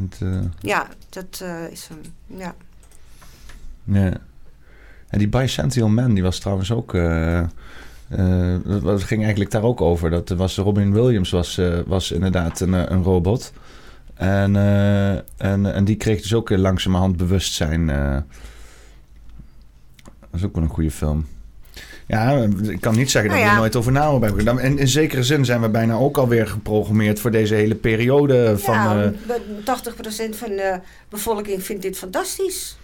Het, 0.00 0.18
eh, 0.22 0.40
Ja, 0.60 0.86
dat 1.08 1.40
eh, 1.42 1.70
is 1.70 1.88
hem, 1.88 2.00
ja. 2.38 2.54
Ja. 3.84 4.12
En 5.08 5.18
die 5.18 5.28
Bicentennial 5.28 5.88
Man, 5.88 6.14
die 6.14 6.22
was 6.22 6.38
trouwens 6.38 6.70
ook... 6.72 6.92
eh, 8.16 8.54
dat- 8.64 8.82
dat 8.82 9.02
ging 9.02 9.20
eigenlijk 9.20 9.50
daar 9.50 9.62
ook 9.62 9.80
over. 9.80 10.10
Dat 10.10 10.28
was 10.28 10.56
Robin 10.56 10.92
Williams 10.92 11.30
was, 11.30 11.58
eh, 11.58 11.78
was 11.86 12.10
inderdaad 12.10 12.60
een, 12.60 12.74
eh, 12.74 12.82
een 12.86 13.02
robot. 13.02 13.52
En, 14.14 14.56
en, 15.36 15.74
en 15.74 15.84
die 15.84 15.96
kreeg 15.96 16.20
dus 16.22 16.34
ook 16.34 16.50
langzamerhand 16.50 17.16
bewustzijn. 17.16 17.86
dat 17.86 18.24
is 20.40 20.44
ook 20.44 20.54
wel 20.54 20.64
een 20.64 20.70
goede 20.70 20.90
film. 20.90 21.26
Ja, 22.06 22.46
ik 22.62 22.80
kan 22.80 22.94
niet 22.96 23.10
zeggen 23.10 23.30
dat 23.30 23.40
Nou 23.40 23.40
we 23.40 23.46
er 23.48 23.54
ja. 23.54 23.58
nooit 23.58 23.76
over 23.76 23.92
na 23.92 24.10
hebben 24.10 24.38
gedaan. 24.38 24.60
En 24.60 24.78
in 24.78 24.88
zekere 24.88 25.22
zin 25.22 25.44
zijn 25.44 25.60
we 25.60 25.68
bijna 25.68 25.94
ook 25.94 26.16
alweer 26.18 26.46
geprogrammeerd 26.46 27.20
voor 27.20 27.30
deze 27.30 27.54
hele 27.54 27.74
periode 27.74 28.58
van... 28.58 28.74
ja, 28.74 29.02
eh, 29.02 29.08
be- 29.26 29.40
80% 29.64 30.36
van 30.36 30.48
de 30.48 30.78
bevolking 31.08 31.62
vindt 31.64 31.82
dit 31.82 31.98
fantastisch. 31.98 32.76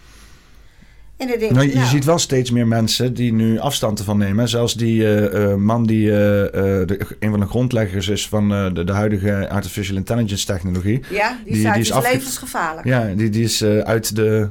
En 1.19 1.27
dan 1.27 1.39
denk 1.39 1.51
Nou, 1.51 1.67
je 1.67 1.73
nou, 1.75 1.87
ziet 1.87 2.05
wel 2.05 2.17
steeds 2.17 2.51
meer 2.51 2.67
mensen 2.67 3.13
die 3.13 3.33
nu 3.33 3.59
afstand 3.59 3.99
ervan 3.99 4.17
nemen. 4.17 4.49
Zelfs 4.49 4.73
die 4.73 5.03
eh, 5.03 5.51
eh, 5.51 5.55
man 5.57 5.85
die 5.85 6.11
eh, 6.11 6.15
de, 6.17 6.99
een 7.19 7.29
van 7.31 7.39
de 7.39 7.45
grondleggers 7.45 8.07
is 8.07 8.27
van 8.27 8.49
de, 8.73 8.83
de 8.85 8.91
huidige 8.93 9.49
artificial 9.49 9.97
intelligence 9.97 10.45
technologie. 10.45 10.99
Ja, 11.09 11.37
die, 11.45 11.53
Die- 11.53 11.61
is, 11.61 11.65
uit, 11.65 11.73
die 11.73 11.83
is 11.83 11.89
is 11.89 11.95
afge- 11.95 12.11
levensgevaarlijk. 12.13 12.87
Ja, 12.87 13.13
die, 13.15 13.29
die 13.29 13.43
is 13.43 13.63
uit, 13.63 14.15
de, 14.15 14.49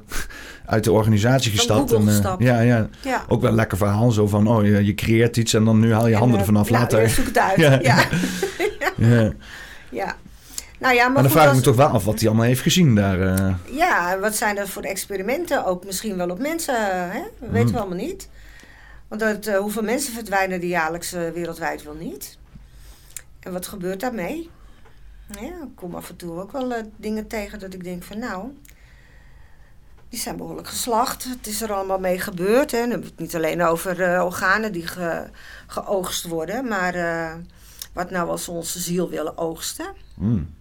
uit 0.66 0.84
de 0.84 0.92
organisatie 0.92 1.50
Van 1.50 1.58
gestapt. 1.58 1.92
En, 2.40 2.46
ja, 2.46 2.60
ja, 2.60 2.88
Ja. 3.04 3.24
ook 3.28 3.40
wel 3.40 3.50
een 3.50 3.56
lekker 3.56 3.78
verhaal. 3.78 4.10
Zo 4.10 4.26
van, 4.26 4.46
oh, 4.46 4.64
je, 4.64 4.84
je 4.84 4.94
creëert 4.94 5.36
iets 5.36 5.54
en 5.54 5.64
dan 5.64 5.78
nu 5.80 5.92
haal 5.92 6.06
je 6.06 6.12
En, 6.12 6.18
handen 6.18 6.38
ervan 6.38 6.56
af. 6.56 6.70
nou, 6.70 6.82
later. 6.82 7.00
ja, 7.00 7.08
zoek 7.08 7.26
het 7.26 7.38
uit. 7.48 7.56
Ja. 7.56 7.78
Ja. 7.82 9.32
Ja. 9.90 10.14
Nou 10.78 10.94
ja, 10.94 11.02
maar, 11.04 11.12
Maar 11.12 11.22
dan 11.22 11.30
vraag 11.32 11.42
ik 11.44 11.48
als- 11.48 11.58
me 11.58 11.64
toch 11.64 11.76
wel 11.76 11.86
af 11.88 12.04
wat 12.04 12.18
hij 12.18 12.28
allemaal 12.28 12.46
heeft 12.46 12.60
gezien 12.60 12.94
daar. 12.94 13.20
eh. 13.20 13.54
Ja, 13.70 14.18
wat 14.18 14.36
zijn 14.36 14.54
dat 14.56 14.68
voor 14.68 14.82
experimenten? 14.82 15.64
Ook 15.64 15.84
misschien 15.84 16.16
wel 16.16 16.30
op 16.30 16.38
mensen, 16.38 17.10
hè? 17.10 17.20
Dat 17.40 17.48
weten 17.50 17.60
Hmm. 17.60 17.72
we 17.72 17.78
allemaal 17.78 18.06
niet. 18.06 18.28
Want 19.08 19.20
dat, 19.20 19.46
eh, 19.46 19.58
hoeveel 19.58 19.82
mensen 19.82 20.12
verdwijnen 20.12 20.60
er 20.60 20.66
jaarlijks 20.66 21.12
eh, 21.12 21.30
wereldwijd 21.30 21.82
wel 21.82 21.94
niet? 21.94 22.38
En 23.40 23.52
wat 23.52 23.66
gebeurt 23.66 24.00
daarmee? 24.00 24.50
Ja, 25.40 25.46
ik 25.46 25.74
kom 25.74 25.94
af 25.94 26.08
en 26.08 26.16
toe 26.16 26.40
ook 26.40 26.52
wel 26.52 26.72
dingen 26.96 27.26
tegen 27.26 27.58
dat 27.58 27.74
ik 27.74 27.84
denk 27.84 28.02
van 28.02 28.18
nou... 28.18 28.44
Die 30.08 30.20
zijn 30.20 30.36
behoorlijk 30.36 30.68
geslacht. 30.68 31.24
Het 31.24 31.46
is 31.46 31.60
er 31.62 31.72
allemaal 31.72 31.98
mee 31.98 32.20
gebeurd. 32.20 32.70
Hè. 32.70 32.78
Dan 32.80 32.90
hebben 32.90 33.06
we 33.06 33.12
het 33.12 33.20
niet 33.22 33.34
alleen 33.36 33.62
over 33.62 34.22
organen 34.22 34.72
die 34.72 34.86
ge, 34.86 35.24
geoogst 35.66 36.24
worden. 36.26 36.68
Maar 36.68 36.92
wat 37.92 38.10
nou 38.10 38.28
als 38.28 38.46
we 38.46 38.52
onze 38.52 38.78
ziel 38.80 39.08
willen 39.10 39.38
oogsten? 39.38 39.86
Hmm. 40.14 40.54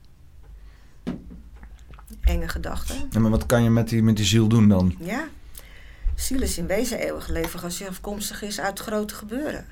Enge 2.21 2.47
gedachte. 2.47 2.93
Ja, 3.09 3.19
maar 3.19 3.31
wat 3.31 3.45
kan 3.45 3.63
je 3.63 3.69
met 3.69 3.89
die, 3.89 4.03
met 4.03 4.15
die 4.15 4.25
ziel 4.25 4.47
doen 4.47 4.69
dan? 4.69 4.95
Ja. 4.99 5.27
Ziel 6.15 6.41
is 6.41 6.57
in 6.57 6.67
wezen 6.67 6.99
eeuwig 6.99 7.27
leven 7.27 7.61
als 7.61 7.77
je 7.77 7.87
afkomstig 7.87 8.41
is 8.41 8.59
uit 8.59 8.79
grote 8.79 9.15
gebeuren. 9.15 9.65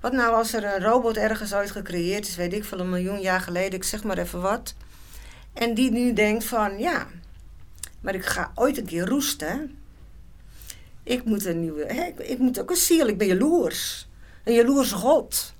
Wat 0.00 0.12
nou 0.12 0.34
als 0.34 0.54
er 0.54 0.64
een 0.64 0.82
robot 0.82 1.16
ergens 1.16 1.54
ooit 1.54 1.70
gecreëerd 1.70 2.28
is, 2.28 2.36
weet 2.36 2.52
ik 2.52 2.64
veel, 2.64 2.80
een 2.80 2.90
miljoen 2.90 3.20
jaar 3.20 3.40
geleden, 3.40 3.72
ik 3.72 3.84
zeg 3.84 4.04
maar 4.04 4.18
even 4.18 4.40
wat. 4.40 4.74
En 5.52 5.74
die 5.74 5.90
nu 5.90 6.12
denkt 6.12 6.44
van, 6.44 6.78
ja, 6.78 7.06
maar 8.00 8.14
ik 8.14 8.24
ga 8.24 8.52
ooit 8.54 8.78
een 8.78 8.86
keer 8.86 9.08
roesten. 9.08 9.76
Ik 11.02 11.24
moet 11.24 11.44
een 11.44 11.60
nieuwe, 11.60 11.84
hè, 11.86 12.04
ik, 12.04 12.18
ik 12.18 12.38
moet 12.38 12.60
ook 12.60 12.70
een 12.70 12.76
ziel, 12.76 13.06
ik 13.06 13.18
ben 13.18 13.26
jaloers. 13.26 14.08
Een 14.44 14.54
jaloerse 14.54 14.94
god. 14.94 15.53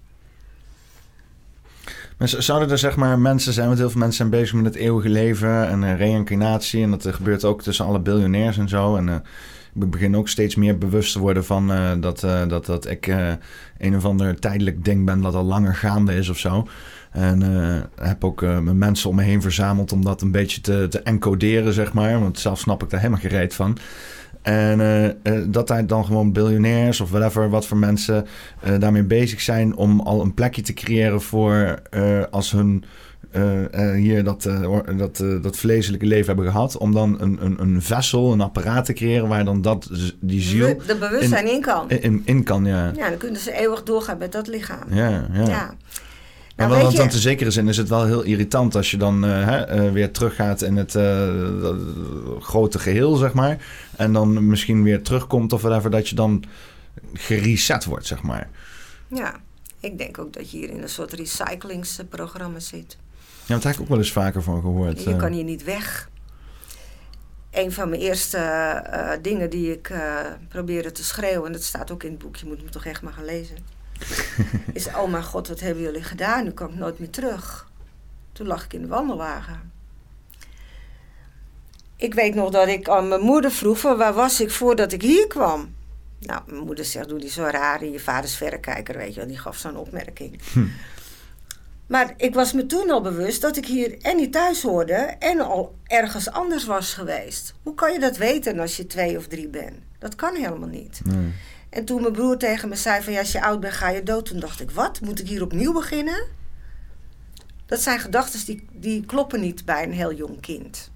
Zouden 2.19 2.71
er 2.71 2.79
zeg 2.79 2.97
maar 2.97 3.19
mensen 3.19 3.53
zijn, 3.53 3.67
want 3.67 3.79
heel 3.79 3.91
veel 3.91 4.01
mensen 4.01 4.17
zijn 4.17 4.41
bezig 4.41 4.55
met 4.55 4.65
het 4.65 4.75
eeuwige 4.75 5.09
leven 5.09 5.69
en 5.69 5.85
eh, 5.85 5.97
reïncarnatie. 5.97 6.83
En 6.83 6.91
dat 6.91 7.07
gebeurt 7.07 7.45
ook 7.45 7.63
tussen 7.63 7.85
alle 7.85 8.01
biljonairs 8.01 8.59
en 8.59 8.69
zo. 8.69 8.97
En 8.97 9.09
eh, 9.09 9.15
ik 9.75 9.91
begin 9.91 10.17
ook 10.17 10.29
steeds 10.29 10.55
meer 10.55 10.79
bewust 10.79 11.13
te 11.13 11.19
worden 11.19 11.45
van 11.45 11.73
eh, 11.73 11.91
dat, 12.01 12.21
dat, 12.49 12.67
dat 12.67 12.91
ik 12.91 13.07
een 13.79 13.97
of 13.97 14.05
ander 14.05 14.41
tijdelijk 14.41 14.85
ding 14.85 15.05
ben 15.05 15.21
dat 15.21 15.35
al 15.35 15.45
langer 15.45 15.75
gaande 15.75 16.15
is 16.17 16.29
of 16.29 16.39
zo. 16.39 16.69
En 17.11 17.43
heb 18.01 18.25
ook 18.25 18.41
mijn 18.41 18.79
mensen 18.79 19.11
om 19.11 19.17
me 19.17 19.23
heen 19.23 19.43
verzameld 19.43 19.93
om 19.93 20.05
dat 20.05 20.23
een 20.23 20.31
beetje 20.31 20.61
te, 20.61 20.87
te 20.91 21.01
encoderen, 21.01 21.73
zeg 21.73 21.93
maar. 21.93 22.21
Want 22.21 22.39
zelf 22.39 22.59
snap 22.59 22.83
ik 22.83 22.91
daar 22.91 23.01
helemaal 23.01 23.21
gereed 23.21 23.55
van. 23.55 23.79
En 24.45 24.81
uh, 24.81 25.43
dat 25.47 25.69
daar 25.69 25.87
dan 25.87 26.05
gewoon 26.05 26.33
biljonairs 26.33 27.01
of 27.01 27.11
whatever, 27.11 27.51
wat 27.51 27.67
voor 27.67 27.77
mensen 27.77 28.27
daarmee 28.79 29.03
bezig 29.03 29.41
zijn 29.41 29.77
om 29.77 30.01
al 30.01 30.21
een 30.21 30.35
plekje 30.35 30.63
te 30.63 30.73
creëren 30.73 31.23
voor 31.23 31.83
als 32.31 32.51
hun 32.51 32.85
hier 33.95 34.25
dat, 34.25 34.49
dat, 34.97 35.25
dat 35.43 35.57
vleeselijke 35.57 36.07
leven 36.07 36.27
hebben 36.27 36.45
gehad. 36.45 36.77
Om 36.77 36.93
dan 36.93 37.21
een, 37.21 37.39
een, 37.45 37.61
een 37.61 37.83
vessel, 37.83 38.33
een 38.33 38.41
apparaat 38.41 38.85
te 38.85 38.93
creëren 38.93 39.29
waar 39.29 39.45
dan 39.45 39.63
dat, 39.63 39.91
die 40.21 40.41
ziel... 40.41 40.83
De 40.87 40.97
bewustzijn 40.97 41.47
in, 41.47 41.53
in 41.53 41.61
kan. 41.61 41.91
In, 41.91 42.23
in, 42.25 42.43
kan, 42.43 42.65
ja. 42.65 42.93
Ja, 42.97 43.09
dan 43.09 43.19
kunnen 43.19 43.41
ze 43.41 43.53
eeuwig 43.53 43.83
doorgaan 43.83 44.19
met 44.19 44.33
dat 44.33 44.47
lichaam. 44.47 44.95
Ja, 44.95 45.27
ja. 45.33 45.47
ja. 45.47 45.75
Nou, 46.57 46.71
maar 46.71 46.83
want, 46.83 46.97
want 46.97 47.13
in 47.13 47.19
zekere 47.19 47.51
zin 47.51 47.69
is 47.69 47.77
het 47.77 47.89
wel 47.89 48.05
heel 48.05 48.23
irritant 48.23 48.75
als 48.75 48.91
je 48.91 48.97
dan 48.97 49.25
uh, 49.25 49.45
hè, 49.45 49.87
uh, 49.87 49.93
weer 49.93 50.11
teruggaat 50.11 50.63
in 50.63 50.77
het 50.77 50.95
uh, 50.95 51.77
grote 52.41 52.79
geheel, 52.79 53.17
zeg 53.17 53.33
maar. 53.33 53.67
En 53.97 54.13
dan 54.13 54.47
misschien 54.47 54.83
weer 54.83 55.03
terugkomt 55.03 55.53
of 55.53 55.63
whatever, 55.63 55.91
dat 55.91 56.09
je 56.09 56.15
dan 56.15 56.45
gereset 57.13 57.85
wordt, 57.85 58.07
zeg 58.07 58.23
maar. 58.23 58.51
Ja, 59.09 59.37
ik 59.81 59.99
denk 59.99 60.19
ook 60.19 60.33
dat 60.33 60.51
je 60.51 60.59
hier 60.59 60.71
in 60.71 60.83
een 60.83 60.89
soort 60.89 61.13
recyclingsprogramma 61.13 62.61
zit. 62.61 62.97
Ja, 63.47 63.55
dat 63.55 63.63
heb 63.63 63.75
ik 63.75 63.81
ook 63.81 63.89
wel 63.89 63.99
eens 63.99 64.13
vaker 64.13 64.43
van 64.43 64.61
gehoord. 64.61 65.03
Je 65.03 65.17
kan 65.17 65.33
hier 65.33 65.45
niet 65.45 65.65
weg. 65.65 66.11
Een 67.51 67.73
van 67.73 67.89
mijn 67.89 68.01
eerste 68.01 69.19
dingen 69.23 69.51
die 69.51 69.73
ik 69.73 69.93
probeerde 70.49 70.93
te 70.93 71.05
schreeuwen, 71.05 71.47
en 71.47 71.53
dat 71.53 71.63
staat 71.63 71.91
ook 71.91 72.03
in 72.03 72.11
het 72.11 72.19
boek, 72.19 72.37
je 72.37 72.47
moet 72.47 72.59
hem 72.59 72.71
toch 72.71 72.85
echt 72.85 73.03
maar 73.03 73.13
gaan 73.13 73.25
lezen 73.25 73.74
is, 74.73 74.87
oh 74.87 75.11
mijn 75.11 75.25
god, 75.25 75.49
wat 75.49 75.61
hebben 75.61 75.83
jullie 75.83 76.03
gedaan? 76.03 76.45
Nu 76.45 76.51
kan 76.51 76.69
ik 76.69 76.75
nooit 76.75 76.99
meer 76.99 77.11
terug. 77.11 77.69
Toen 78.33 78.47
lag 78.47 78.65
ik 78.65 78.73
in 78.73 78.81
de 78.81 78.89
wandelwagen. 78.89 79.73
Ik 81.97 82.15
weet 82.15 82.35
nog 82.35 82.51
dat 82.51 82.69
ik 82.69 82.89
aan 82.89 83.09
mijn 83.09 83.21
moeder 83.21 83.51
vroeg, 83.51 83.83
waar 83.83 84.15
was 84.15 84.41
ik 84.41 84.51
voordat 84.51 84.93
ik 84.93 85.03
hier 85.03 85.27
kwam? 85.27 85.75
Nou, 86.19 86.43
mijn 86.47 86.65
moeder 86.65 86.85
zegt, 86.85 87.09
doe 87.09 87.19
die 87.19 87.31
zo 87.31 87.43
raar 87.43 87.83
in 87.83 87.93
je 87.93 88.01
vaders 88.01 88.37
verrekijker, 88.37 88.97
weet 88.97 89.15
je 89.15 89.21
wel. 89.21 89.29
Die 89.29 89.39
gaf 89.39 89.57
zo'n 89.57 89.77
opmerking. 89.77 90.41
Hm. 90.53 90.67
Maar 91.87 92.15
ik 92.17 92.35
was 92.35 92.53
me 92.53 92.67
toen 92.67 92.91
al 92.91 93.01
bewust 93.01 93.41
dat 93.41 93.57
ik 93.57 93.67
hier 93.67 93.99
en 94.01 94.17
niet 94.17 94.33
thuis 94.33 94.63
hoorde 94.63 94.95
en 95.19 95.41
al 95.41 95.75
ergens 95.87 96.31
anders 96.31 96.65
was 96.65 96.95
geweest. 96.95 97.55
Hoe 97.63 97.75
kan 97.75 97.93
je 97.93 97.99
dat 97.99 98.17
weten 98.17 98.59
als 98.59 98.77
je 98.77 98.87
twee 98.87 99.17
of 99.17 99.27
drie 99.27 99.49
bent? 99.49 99.77
Dat 99.99 100.15
kan 100.15 100.35
helemaal 100.35 100.69
niet. 100.69 101.01
Nee. 101.05 101.33
En 101.75 101.85
toen 101.85 102.01
mijn 102.01 102.13
broer 102.13 102.37
tegen 102.37 102.69
me 102.69 102.77
zei 102.77 103.03
van 103.03 103.13
ja, 103.13 103.19
als 103.19 103.33
je 103.33 103.43
oud 103.43 103.61
bent 103.61 103.73
ga 103.73 103.89
je 103.89 104.03
dood. 104.03 104.27
Toen 104.27 104.41
dacht 104.41 104.61
ik, 104.61 104.71
wat? 104.71 105.01
Moet 105.01 105.21
ik 105.21 105.29
hier 105.29 105.43
opnieuw 105.43 105.73
beginnen? 105.73 106.25
Dat 107.67 107.81
zijn 107.81 107.99
gedachten 107.99 108.47
die, 108.47 108.67
die 108.73 109.05
kloppen 109.07 109.41
niet 109.41 109.65
bij 109.65 109.83
een 109.83 109.93
heel 109.93 110.13
jong 110.13 110.41
kind. 110.41 110.91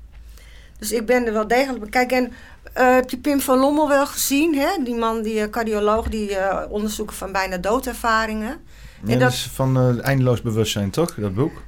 Dus 0.78 0.92
ik 0.92 1.06
ben 1.06 1.26
er 1.26 1.32
wel 1.32 1.46
degelijk... 1.48 1.90
Kijk, 1.90 2.12
en 2.12 2.24
uh, 2.24 2.94
heb 2.94 3.10
je 3.10 3.18
Pim 3.18 3.40
van 3.40 3.59
Lommel 3.59 3.88
wel 3.88 4.06
gezien? 4.06 4.59
Hè? 4.59 4.82
Die 4.84 4.94
man, 4.94 5.22
die 5.22 5.34
uh, 5.34 5.50
cardioloog, 5.50 6.09
die 6.09 6.30
uh, 6.30 6.62
onderzoeken 6.68 7.16
van 7.16 7.32
bijna 7.32 7.56
doodervaringen. 7.56 8.60
Ja, 9.05 9.12
en 9.12 9.18
dat 9.18 9.32
is 9.32 9.50
van 9.55 10.00
Eindeloos 10.00 10.42
Bewustzijn, 10.42 10.90
toch? 10.90 11.14
Dat 11.14 11.34
boek? 11.34 11.62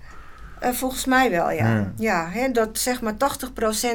volgens 0.72 1.04
mij 1.04 1.30
wel, 1.30 1.50
ja. 1.50 1.68
Ja, 1.68 1.92
ja 1.96 2.28
hè, 2.28 2.50
dat 2.50 2.78
zeg 2.78 3.00
maar 3.00 3.14
80% 3.14 3.16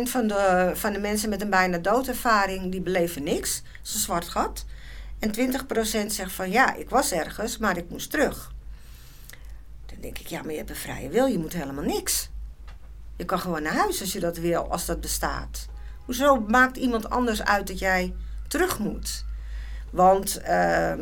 van 0.03 0.27
de, 0.27 0.71
van 0.73 0.93
de 0.93 0.99
mensen 0.99 1.29
met 1.29 1.41
een 1.41 1.49
bijna 1.49 1.77
doodervaring... 1.77 2.71
die 2.71 2.81
beleven 2.81 3.23
niks. 3.23 3.61
Dat 3.61 3.71
is 3.83 3.93
een 3.93 3.99
zwart 3.99 4.27
gat. 4.27 4.65
En 5.19 5.31
20% 6.05 6.05
zegt 6.05 6.31
van 6.31 6.51
ja, 6.51 6.73
ik 6.75 6.89
was 6.89 7.11
ergens, 7.11 7.57
maar 7.57 7.77
ik 7.77 7.89
moest 7.89 8.11
terug. 8.11 8.51
Dan 9.85 10.01
denk 10.01 10.17
ik, 10.17 10.27
ja, 10.27 10.41
maar 10.41 10.51
je 10.51 10.57
hebt 10.57 10.69
een 10.69 10.75
vrije 10.75 11.09
wil, 11.09 11.25
je 11.25 11.39
moet 11.39 11.53
helemaal 11.53 11.83
niks. 11.83 12.29
Je 13.17 13.25
kan 13.25 13.39
gewoon 13.39 13.61
naar 13.61 13.73
huis 13.73 14.01
als 14.01 14.13
je 14.13 14.19
dat 14.19 14.37
wil, 14.37 14.71
als 14.71 14.85
dat 14.85 15.01
bestaat. 15.01 15.67
Hoezo 16.05 16.39
maakt 16.39 16.77
iemand 16.77 17.09
anders 17.09 17.43
uit 17.43 17.67
dat 17.67 17.79
jij 17.79 18.13
terug 18.47 18.79
moet? 18.79 19.25
Want 19.91 20.41
uh, 20.47 20.93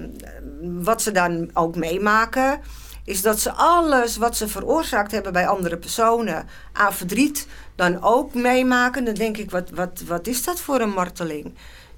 wat 0.61 1.02
ze 1.02 1.11
dan 1.11 1.49
ook 1.53 1.76
meemaken, 1.76 2.61
is 3.03 3.22
dat 3.22 3.40
ze 3.40 3.52
alles 3.52 4.18
wat 4.18 4.38
ze 4.38 4.48
veroorzaakt 4.48 5.11
hebben 5.11 5.34
bij 5.34 5.48
andere 5.48 5.77
personen 5.77 6.48
aan 6.73 6.94
verdriet 6.94 7.48
dan 7.76 8.03
ook 8.03 8.34
meemaken. 8.34 9.03
Dan 9.03 9.14
denk 9.14 9.38
ik, 9.38 9.52
wat, 9.52 9.69
wat, 9.69 10.02
wat 10.07 10.27
is 10.27 10.44
dat 10.44 10.60
voor 10.60 10.81
een 10.81 10.94
marteling? 10.94 11.53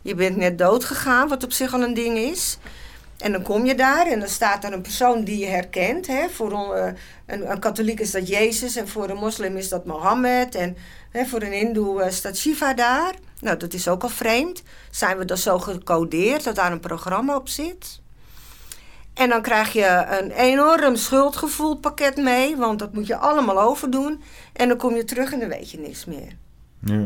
Je 0.05 0.15
bent 0.15 0.35
net 0.37 0.57
dood 0.57 0.85
gegaan, 0.85 1.27
wat 1.27 1.43
op 1.43 1.51
zich 1.51 1.73
al 1.73 1.81
een 1.81 1.93
ding 1.93 2.17
is. 2.17 2.57
En 3.17 3.31
dan 3.31 3.41
kom 3.41 3.65
je 3.65 3.75
daar 3.75 4.07
en 4.07 4.19
dan 4.19 4.29
staat 4.29 4.63
er 4.63 4.73
een 4.73 4.81
persoon 4.81 5.23
die 5.23 5.37
je 5.37 5.45
herkent. 5.45 6.07
Hè? 6.07 6.29
Voor 6.29 6.51
een, 6.51 6.95
een, 7.25 7.51
een, 7.51 7.59
katholiek 7.59 7.99
is 7.99 8.11
dat 8.11 8.27
Jezus 8.27 8.75
en 8.75 8.87
voor 8.87 9.09
een 9.09 9.17
moslim 9.17 9.57
is 9.57 9.69
dat 9.69 9.85
Mohammed. 9.85 10.55
En 10.55 10.77
hè, 11.11 11.25
voor 11.25 11.41
een 11.41 11.51
hindoe 11.51 12.03
uh, 12.03 12.09
staat 12.09 12.37
Shiva 12.37 12.73
daar. 12.73 13.13
Nou, 13.39 13.57
dat 13.57 13.73
is 13.73 13.87
ook 13.87 14.03
al 14.03 14.09
vreemd. 14.09 14.63
Zijn 14.91 15.17
we 15.17 15.25
dan 15.25 15.37
zo 15.37 15.59
gecodeerd 15.59 16.43
dat 16.43 16.55
daar 16.55 16.71
een 16.71 16.79
programma 16.79 17.35
op 17.35 17.49
zit? 17.49 18.01
En 19.13 19.29
dan 19.29 19.41
krijg 19.41 19.73
je 19.73 20.05
een 20.19 20.31
enorm 20.31 20.95
schuldgevoelpakket 20.95 22.17
mee, 22.17 22.55
want 22.55 22.79
dat 22.79 22.93
moet 22.93 23.07
je 23.07 23.17
allemaal 23.17 23.61
overdoen. 23.61 24.23
En 24.53 24.67
dan 24.67 24.77
kom 24.77 24.95
je 24.95 25.03
terug 25.03 25.33
en 25.33 25.39
dan 25.39 25.49
weet 25.49 25.71
je 25.71 25.79
niks 25.79 26.05
meer. 26.05 26.37
Ja. 26.79 27.05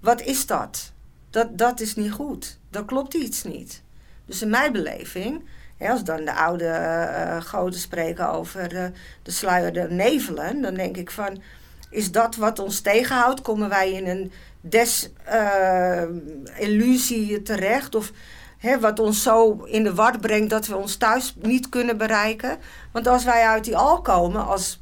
Wat 0.00 0.22
is 0.22 0.46
dat? 0.46 0.92
Dat, 1.30 1.58
dat 1.58 1.80
is 1.80 1.94
niet 1.94 2.12
goed. 2.12 2.58
Dat 2.70 2.84
klopt 2.84 3.14
iets 3.14 3.42
niet. 3.42 3.82
Dus 4.26 4.42
in 4.42 4.50
mijn 4.50 4.72
beleving, 4.72 5.44
hè, 5.76 5.90
als 5.90 6.04
dan 6.04 6.24
de 6.24 6.34
oude 6.34 6.64
uh, 6.64 7.40
goden 7.40 7.80
spreken 7.80 8.30
over 8.30 8.68
de, 8.68 8.90
de 9.22 9.30
sluierde 9.30 9.86
nevelen, 9.90 10.62
dan 10.62 10.74
denk 10.74 10.96
ik 10.96 11.10
van, 11.10 11.42
is 11.90 12.12
dat 12.12 12.36
wat 12.36 12.58
ons 12.58 12.80
tegenhoudt? 12.80 13.42
Komen 13.42 13.68
wij 13.68 13.92
in 13.92 14.06
een 14.06 14.32
desillusie 14.60 17.30
uh, 17.30 17.42
terecht? 17.42 17.94
Of 17.94 18.12
hè, 18.58 18.80
wat 18.80 18.98
ons 18.98 19.22
zo 19.22 19.64
in 19.64 19.82
de 19.82 19.94
war 19.94 20.18
brengt 20.18 20.50
dat 20.50 20.66
we 20.66 20.76
ons 20.76 20.96
thuis 20.96 21.34
niet 21.40 21.68
kunnen 21.68 21.96
bereiken? 21.96 22.58
Want 22.92 23.06
als 23.06 23.24
wij 23.24 23.46
uit 23.46 23.64
die 23.64 23.76
al 23.76 24.00
komen 24.00 24.46
als 24.46 24.80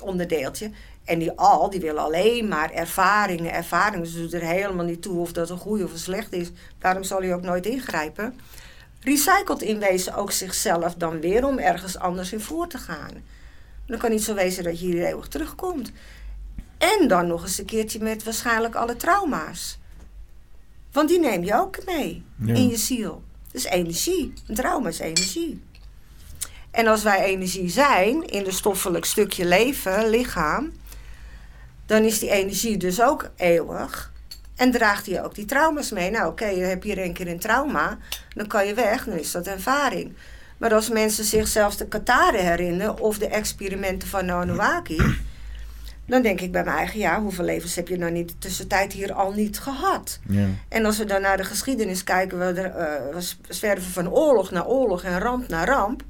onderdeeltje, 0.00 0.70
en 1.04 1.18
die 1.18 1.30
al, 1.30 1.70
die 1.70 1.80
willen 1.80 2.02
alleen 2.02 2.48
maar 2.48 2.70
ervaringen, 2.70 3.52
ervaringen. 3.52 4.02
Dus 4.02 4.14
doet 4.14 4.34
er 4.34 4.40
helemaal 4.40 4.84
niet 4.84 5.02
toe 5.02 5.20
of 5.20 5.32
dat 5.32 5.50
een 5.50 5.58
goede 5.58 5.84
of 5.84 5.92
een 5.92 5.98
slecht 5.98 6.32
is. 6.32 6.50
Daarom 6.78 7.02
zal 7.02 7.20
hij 7.20 7.34
ook 7.34 7.42
nooit 7.42 7.66
ingrijpen. 7.66 8.34
Recycelt 9.00 9.62
in 9.62 9.78
wezen 9.78 10.14
ook 10.14 10.32
zichzelf 10.32 10.94
dan 10.94 11.20
weer 11.20 11.46
om 11.46 11.58
ergens 11.58 11.98
anders 11.98 12.32
in 12.32 12.40
voor 12.40 12.66
te 12.66 12.78
gaan. 12.78 13.10
Dan 13.86 13.98
kan 13.98 14.10
niet 14.10 14.24
zo 14.24 14.34
wezen 14.34 14.64
dat 14.64 14.80
je 14.80 14.86
hier 14.86 15.04
eeuwig 15.04 15.28
terugkomt. 15.28 15.92
En 16.78 17.08
dan 17.08 17.26
nog 17.26 17.42
eens 17.42 17.58
een 17.58 17.64
keertje 17.64 18.02
met 18.02 18.24
waarschijnlijk 18.24 18.74
alle 18.74 18.96
trauma's. 18.96 19.78
Want 20.92 21.08
die 21.08 21.18
neem 21.18 21.44
je 21.44 21.54
ook 21.54 21.84
mee 21.84 22.24
in 22.44 22.68
je 22.68 22.76
ziel. 22.76 23.22
Dus 23.52 23.64
energie. 23.64 24.32
Een 24.46 24.54
trauma 24.54 24.88
is 24.88 24.98
energie. 24.98 25.62
En 26.70 26.86
als 26.86 27.02
wij 27.02 27.24
energie 27.24 27.68
zijn 27.68 28.26
in 28.26 28.44
de 28.44 28.50
stoffelijk 28.50 29.04
stukje 29.04 29.44
leven, 29.44 30.08
lichaam, 30.08 30.72
dan 31.92 32.04
is 32.04 32.18
die 32.18 32.30
energie 32.30 32.76
dus 32.76 33.02
ook 33.02 33.30
eeuwig. 33.36 34.12
En 34.56 34.70
draagt 34.70 35.06
hij 35.06 35.24
ook 35.24 35.34
die 35.34 35.44
trauma's 35.44 35.90
mee. 35.90 36.10
Nou, 36.10 36.30
oké, 36.30 36.42
okay, 36.42 36.56
je 36.56 36.64
hebt 36.64 36.84
hier 36.84 36.98
een 36.98 37.12
keer 37.12 37.28
een 37.28 37.38
trauma, 37.38 37.98
dan 38.34 38.46
kan 38.46 38.66
je 38.66 38.74
weg, 38.74 39.04
dan 39.04 39.18
is 39.18 39.32
dat 39.32 39.46
ervaring. 39.46 40.12
Maar 40.56 40.74
als 40.74 40.88
mensen 40.90 41.24
zichzelf 41.24 41.76
de 41.76 41.86
Kataren 41.86 42.46
herinneren 42.46 42.98
of 42.98 43.18
de 43.18 43.26
experimenten 43.26 44.08
van 44.08 44.24
Nonowaki, 44.24 45.16
dan 46.06 46.22
denk 46.22 46.40
ik 46.40 46.52
bij 46.52 46.64
mijn 46.64 46.76
eigen, 46.76 46.98
ja, 46.98 47.20
hoeveel 47.20 47.44
levens 47.44 47.74
heb 47.74 47.88
je 47.88 47.98
nou 47.98 48.12
niet 48.12 48.28
de 48.28 48.38
tussentijd 48.38 48.92
hier 48.92 49.12
al 49.12 49.32
niet 49.32 49.58
gehad? 49.58 50.18
Ja. 50.28 50.46
En 50.68 50.84
als 50.84 50.98
we 50.98 51.04
dan 51.04 51.20
naar 51.20 51.36
de 51.36 51.44
geschiedenis 51.44 52.04
kijken, 52.04 52.38
we, 52.38 52.44
er, 52.44 52.66
uh, 52.66 53.14
we 53.14 53.54
zwerven 53.54 53.92
van 53.92 54.10
oorlog 54.10 54.50
naar 54.50 54.66
oorlog 54.66 55.02
en 55.02 55.18
ramp 55.18 55.48
naar 55.48 55.66
ramp 55.66 56.02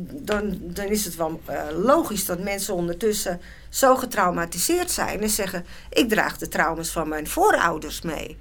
dan, 0.00 0.58
dan 0.60 0.86
is 0.86 1.04
het 1.04 1.16
wel 1.16 1.40
uh, 1.50 1.62
logisch 1.82 2.24
dat 2.24 2.38
mensen 2.42 2.74
ondertussen 2.74 3.40
zo 3.68 3.96
getraumatiseerd 3.96 4.90
zijn 4.90 5.20
en 5.20 5.30
zeggen: 5.30 5.66
Ik 5.90 6.08
draag 6.08 6.38
de 6.38 6.48
trauma's 6.48 6.90
van 6.90 7.08
mijn 7.08 7.26
voorouders 7.26 8.02
mee. 8.02 8.38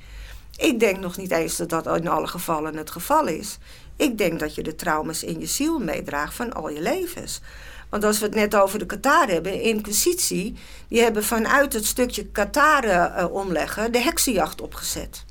Ik 0.58 0.80
denk 0.80 1.00
nog 1.00 1.18
niet 1.18 1.32
eens 1.32 1.58
dat 1.58 1.70
dat 1.70 1.88
in 1.88 2.08
alle 2.08 2.28
gevallen 2.28 2.76
het 2.76 2.92
geval 2.92 3.28
is. 3.28 3.58
Ik 3.96 4.18
denk 4.18 4.40
dat 4.40 4.56
je 4.56 4.64
de 4.64 4.76
trauma's 4.76 5.24
in 5.24 5.40
je 5.40 5.46
ziel 5.46 5.80
meedraagt 5.80 6.34
van 6.34 6.54
al 6.54 6.70
je 6.70 6.82
levens. 6.82 7.42
Want 7.90 8.04
als 8.04 8.20
we 8.20 8.26
het 8.26 8.36
net 8.36 8.56
over 8.56 8.80
de 8.80 8.86
Kataren 8.86 9.34
hebben, 9.34 9.62
Inquisitie, 9.62 10.56
die 10.88 11.02
hebben 11.02 11.24
vanuit 11.24 11.74
het 11.74 11.86
stukje 11.86 12.26
Kataren 12.26 13.14
uh, 13.18 13.34
omleggen 13.34 13.92
de 13.92 14.00
heksenjacht 14.00 14.62
opgezet. 14.62 15.26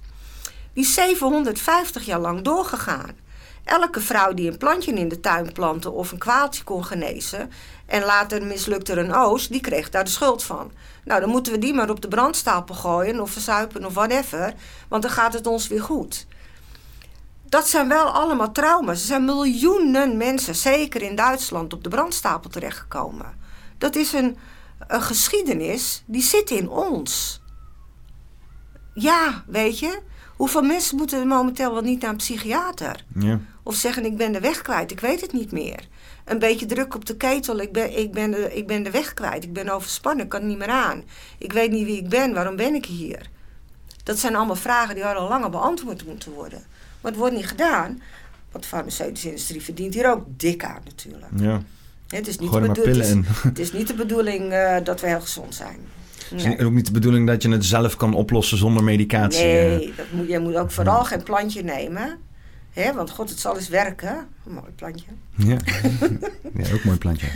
Die 0.72 0.84
is 0.84 0.94
750 0.94 2.04
jaar 2.04 2.20
lang 2.20 2.42
doorgegaan. 2.42 3.21
Elke 3.64 4.00
vrouw 4.00 4.34
die 4.34 4.50
een 4.50 4.58
plantje 4.58 4.92
in 4.92 5.08
de 5.08 5.20
tuin 5.20 5.52
plantte 5.52 5.90
of 5.90 6.12
een 6.12 6.18
kwaaltje 6.18 6.64
kon 6.64 6.84
genezen 6.84 7.50
en 7.86 8.04
later 8.04 8.42
mislukte 8.42 8.92
er 8.92 8.98
een 8.98 9.14
oos, 9.14 9.48
die 9.48 9.60
kreeg 9.60 9.90
daar 9.90 10.04
de 10.04 10.10
schuld 10.10 10.42
van. 10.42 10.72
Nou, 11.04 11.20
dan 11.20 11.28
moeten 11.28 11.52
we 11.52 11.58
die 11.58 11.74
maar 11.74 11.90
op 11.90 12.00
de 12.00 12.08
brandstapel 12.08 12.74
gooien 12.74 13.20
of 13.20 13.30
verzuipen 13.30 13.84
of 13.84 13.94
whatever, 13.94 14.54
want 14.88 15.02
dan 15.02 15.10
gaat 15.10 15.32
het 15.32 15.46
ons 15.46 15.68
weer 15.68 15.82
goed. 15.82 16.26
Dat 17.52 17.68
zijn 17.68 17.88
wel 17.88 18.06
allemaal 18.06 18.52
trauma's. 18.52 19.00
Er 19.00 19.06
zijn 19.06 19.24
miljoenen 19.24 20.16
mensen, 20.16 20.54
zeker 20.54 21.02
in 21.02 21.14
Duitsland, 21.14 21.72
op 21.72 21.84
de 21.84 21.88
brandstapel 21.88 22.50
terechtgekomen. 22.50 23.38
Dat 23.78 23.96
is 23.96 24.12
een, 24.12 24.36
een 24.86 25.02
geschiedenis 25.02 26.02
die 26.06 26.22
zit 26.22 26.50
in 26.50 26.68
ons. 26.68 27.40
Ja, 28.94 29.44
weet 29.46 29.78
je. 29.78 30.00
Hoeveel 30.42 30.62
mensen 30.62 30.96
moeten 30.96 31.26
momenteel 31.26 31.72
wel 31.72 31.82
niet 31.82 32.00
naar 32.00 32.10
een 32.10 32.16
psychiater? 32.16 33.04
Ja. 33.18 33.40
Of 33.62 33.74
zeggen 33.74 34.04
ik 34.04 34.16
ben 34.16 34.32
de 34.32 34.40
weg 34.40 34.62
kwijt, 34.62 34.90
ik 34.90 35.00
weet 35.00 35.20
het 35.20 35.32
niet 35.32 35.52
meer. 35.52 35.88
Een 36.24 36.38
beetje 36.38 36.66
druk 36.66 36.94
op 36.94 37.04
de 37.04 37.16
ketel, 37.16 37.60
ik 37.60 37.72
ben, 37.72 37.98
ik 37.98 38.12
ben, 38.12 38.30
de, 38.30 38.54
ik 38.54 38.66
ben 38.66 38.82
de 38.82 38.90
weg 38.90 39.14
kwijt, 39.14 39.44
ik 39.44 39.52
ben 39.52 39.68
overspannen, 39.68 40.24
ik 40.24 40.30
kan 40.30 40.46
niet 40.46 40.58
meer 40.58 40.68
aan. 40.68 41.02
Ik 41.38 41.52
weet 41.52 41.70
niet 41.70 41.84
wie 41.84 41.96
ik 41.96 42.08
ben, 42.08 42.34
waarom 42.34 42.56
ben 42.56 42.74
ik 42.74 42.84
hier? 42.86 43.28
Dat 44.02 44.18
zijn 44.18 44.36
allemaal 44.36 44.56
vragen 44.56 44.94
die 44.94 45.04
al 45.06 45.28
langer 45.28 45.50
beantwoord 45.50 46.06
moeten 46.06 46.32
worden. 46.32 46.64
Maar 47.00 47.10
het 47.10 47.20
wordt 47.20 47.34
niet 47.34 47.46
gedaan, 47.46 48.02
want 48.50 48.64
de 48.64 48.70
farmaceutische 48.70 49.28
industrie 49.28 49.62
verdient 49.62 49.94
hier 49.94 50.10
ook 50.10 50.24
dik 50.26 50.64
aan 50.64 50.82
natuurlijk. 50.84 51.32
ja. 51.36 51.62
Het 52.08 52.26
is 52.28 52.38
niet, 52.38 52.52
de, 52.52 52.58
maar 52.60 52.68
bedoel- 52.68 52.84
het 52.84 52.92
pillen 52.92 53.06
is, 53.06 53.10
in. 53.10 53.24
het 53.48 53.58
is 53.58 53.72
niet 53.72 53.86
de 53.86 53.94
bedoeling 53.94 54.52
eh, 54.52 54.76
dat 54.84 55.00
we 55.00 55.06
heel 55.06 55.20
gezond 55.20 55.54
zijn. 55.54 55.78
Het 56.22 56.32
is 56.38 56.42
Nee. 56.44 56.56
niet- 56.56 56.66
ook 56.66 56.72
niet 56.72 56.86
de 56.86 56.92
bedoeling 56.92 57.26
dat 57.26 57.42
je 57.42 57.48
het 57.50 57.64
zelf 57.64 57.96
kan 57.96 58.14
oplossen 58.14 58.58
zonder 58.58 58.84
medicatie. 58.84 59.44
eh. 59.44 59.52
Nee, 59.76 59.92
dat 59.96 60.06
moet, 60.10 60.28
je 60.28 60.38
moet 60.38 60.54
ook 60.56 60.70
vooral 60.70 61.04
geen 61.04 61.22
plantje 61.22 61.62
nemen. 61.62 62.18
Hè, 62.72 62.92
want 62.92 63.10
god, 63.10 63.28
het 63.30 63.40
zal 63.40 63.56
eens 63.56 63.68
werken. 63.68 64.26
Een 64.46 64.52
mooi 64.52 64.70
plantje. 64.76 65.06
Ja. 65.36 65.56
ja, 66.62 66.72
ook 66.74 66.84
mooi 66.84 66.98
plantje. 66.98 67.26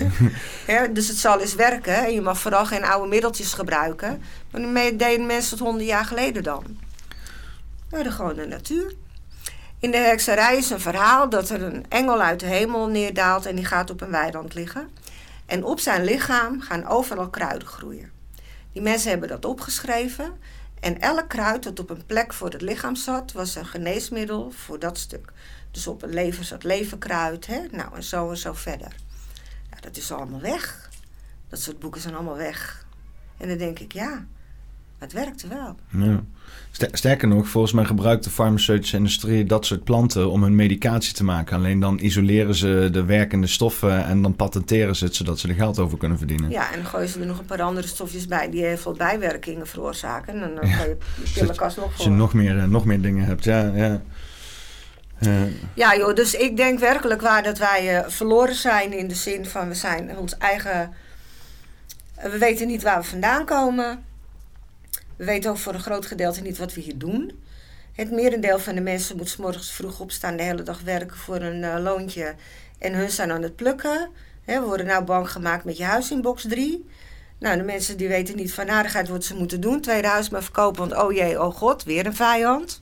Dus 0.93 1.09
het 1.09 1.17
zal 1.17 1.41
eens 1.41 1.55
werken. 1.55 2.05
En 2.05 2.13
je 2.15 2.21
mag 2.21 2.39
vooral 2.39 2.67
geen 2.67 2.85
oude 2.85 3.09
middeltjes 3.09 3.53
gebruiken. 3.53 4.23
Maar 4.51 4.61
dat 4.63 4.99
deden 4.99 5.27
mensen 5.27 5.57
tot 5.59 5.67
honderd 5.67 5.89
jaar 5.89 6.05
geleden 6.05 6.43
dan. 6.43 6.65
Nou, 7.91 8.03
de 8.03 8.11
gewoon 8.11 8.35
de 8.35 8.47
natuur. 8.47 8.93
In 9.81 9.91
de 9.91 9.97
hekserij 9.97 10.57
is 10.57 10.71
een 10.71 10.81
verhaal 10.81 11.29
dat 11.29 11.51
er 11.51 11.63
een 11.63 11.85
engel 11.89 12.21
uit 12.21 12.41
de 12.41 12.47
hemel 12.47 12.87
neerdaalt 12.89 13.47
en 13.47 13.57
die 13.57 13.65
gaat 13.65 13.91
op 13.91 14.01
een 14.01 14.11
weiland 14.11 14.55
liggen. 14.55 14.89
En 15.47 15.65
op 15.65 15.81
zijn 15.81 16.05
lichaam 16.05 16.61
gaan 16.61 16.87
overal 16.87 17.29
kruiden 17.29 17.69
groeien. 17.69 18.11
Die 18.77 18.85
mensen 18.85 19.11
hebben 19.11 19.29
dat 19.29 19.45
opgeschreven. 19.45 20.39
En 20.81 21.01
elk 21.01 21.29
kruid 21.29 21.63
dat 21.63 21.81
op 21.81 21.91
een 21.91 22.07
plek 22.07 22.33
voor 22.33 22.51
het 22.51 22.61
lichaam 22.61 22.97
zat, 22.97 23.33
was 23.33 23.55
een 23.55 23.67
geneesmiddel 23.67 24.51
voor 24.51 24.79
dat 24.79 24.99
stuk. 24.99 25.33
Dus 25.71 25.87
op 25.87 26.03
een 26.03 26.15
lever 26.15 26.45
zat 26.45 26.65
leverkruid, 26.65 27.47
hè? 27.47 27.61
nou 27.71 27.95
en 27.95 28.03
zo 28.03 28.31
en 28.31 28.37
zo 28.37 28.53
verder. 28.53 28.97
Ja, 29.71 29.81
dat 29.81 29.97
is 29.97 30.13
allemaal 30.13 30.41
weg. 30.41 30.91
Dat 31.49 31.61
soort 31.61 31.79
boeken 31.79 32.01
zijn 32.01 32.15
allemaal 32.15 32.37
weg. 32.37 32.87
En 33.37 33.49
dan 33.49 33.59
denk 33.59 33.79
ik, 33.79 33.93
ja, 33.93 34.27
het 34.99 35.13
werkte 35.13 35.49
wel. 35.49 35.77
Ja. 36.05 36.21
Ster- 36.71 36.89
Sterker 36.93 37.29
nog, 37.29 37.49
volgens 37.49 37.73
mij 37.73 37.85
gebruikt 37.85 38.25
de 38.25 38.31
farmaceutische 38.31 38.97
industrie 38.97 39.45
dat 39.45 39.67
soort 39.67 39.85
planten 39.85 40.31
om 40.31 40.43
hun 40.43 40.55
medicatie 40.55 41.15
te 41.15 41.25
maken. 41.25 41.57
Alleen 41.57 41.81
dan 41.81 41.99
isoleren 41.99 42.55
ze 42.55 42.89
de 42.93 43.05
werkende 43.05 43.47
stoffen 43.47 44.05
en 44.05 44.23
dan 44.23 44.37
patenteren 44.37 44.97
ze 44.97 45.05
het 45.05 45.15
zodat 45.15 45.39
ze 45.39 45.49
er 45.49 45.55
geld 45.55 45.79
over 45.79 45.99
kunnen 45.99 46.19
verdienen. 46.19 46.51
Ja, 46.51 46.71
en 46.73 46.77
dan 46.77 46.87
gooien 46.87 47.09
ze 47.09 47.21
er 47.21 47.27
nog 47.27 47.39
een 47.39 47.45
paar 47.45 47.63
andere 47.63 47.87
stofjes 47.87 48.27
bij 48.27 48.51
die 48.51 48.65
heel 48.65 48.77
veel 48.77 48.93
bijwerkingen 48.93 49.67
veroorzaken. 49.67 50.43
En 50.43 50.55
dan 50.55 50.69
ga 50.69 50.83
je 50.85 50.97
je 51.25 51.31
pillenkast 51.35 51.77
nog 51.77 51.87
Als 51.87 51.97
je 51.97 52.03
voor. 52.03 52.13
nog 52.13 52.35
meer, 52.35 52.59
eh, 52.59 52.65
nog 52.65 52.85
meer 52.85 53.01
dingen 53.01 53.25
hebt, 53.25 53.45
ja. 53.45 53.73
ja. 53.75 54.01
Ja 55.75 55.97
joh, 55.97 56.15
dus 56.15 56.35
ik 56.35 56.57
denk 56.57 56.79
werkelijk 56.79 57.21
waar 57.21 57.43
dat 57.43 57.59
wij 57.59 57.97
eh, 57.99 58.09
verloren 58.11 58.55
zijn 58.55 58.93
in 58.99 59.09
de 59.09 59.15
zin 59.15 59.47
van 59.47 59.69
we 59.69 59.75
zijn 59.75 60.17
ons 60.19 60.37
eigen... 60.39 60.93
We 62.23 62.39
weten 62.39 62.67
niet 62.67 62.83
waar 62.83 63.01
we 63.01 63.07
vandaan 63.07 63.45
komen. 63.45 64.05
We 65.17 65.25
weten 65.25 65.51
ook 65.51 65.59
voor 65.59 65.75
een 65.75 65.81
groot 65.81 66.07
gedeelte 66.07 66.41
niet 66.41 66.59
wat 66.59 66.75
we 66.75 66.81
hier 66.81 66.99
doen. 66.99 67.45
Het 67.93 68.11
merendeel 68.11 68.59
van 68.59 68.75
de 68.75 68.81
mensen 68.81 69.17
moet 69.17 69.29
's 69.29 69.37
morgens 69.37 69.71
vroeg 69.71 70.01
opstaan, 70.01 70.37
de 70.37 70.43
hele 70.43 70.63
dag 70.63 70.81
werken 70.81 71.17
voor 71.17 71.41
een 71.41 71.65
eh, 71.65 71.83
loontje. 71.83 72.35
En 72.79 72.95
hun 72.95 73.11
zijn 73.11 73.31
aan 73.31 73.43
het 73.43 73.57
plukken. 73.57 74.09
We 74.45 74.61
worden 74.61 74.87
nou 74.87 75.05
bang 75.05 75.31
gemaakt 75.31 75.65
met 75.65 75.77
je 75.77 75.85
huis 75.85 76.11
in 76.11 76.21
box 76.21 76.43
3. 76.49 76.87
Nou, 77.39 77.57
de 77.57 77.63
mensen 77.63 77.97
die 77.97 78.09
weten 78.09 78.37
niet 78.37 78.55
van 78.55 78.71
aardigheid 78.71 79.09
wat 79.09 79.25
ze 79.25 79.35
moeten 79.35 79.61
doen. 79.61 79.81
Tweede 79.81 80.09
huis 80.09 80.29
maar 80.29 80.43
verkopen, 80.43 80.89
want 80.89 81.03
oh 81.03 81.13
jee, 81.13 81.43
oh 81.43 81.55
god, 81.55 81.85
weer 81.85 82.07
een 82.07 82.15
vijand. 82.15 82.81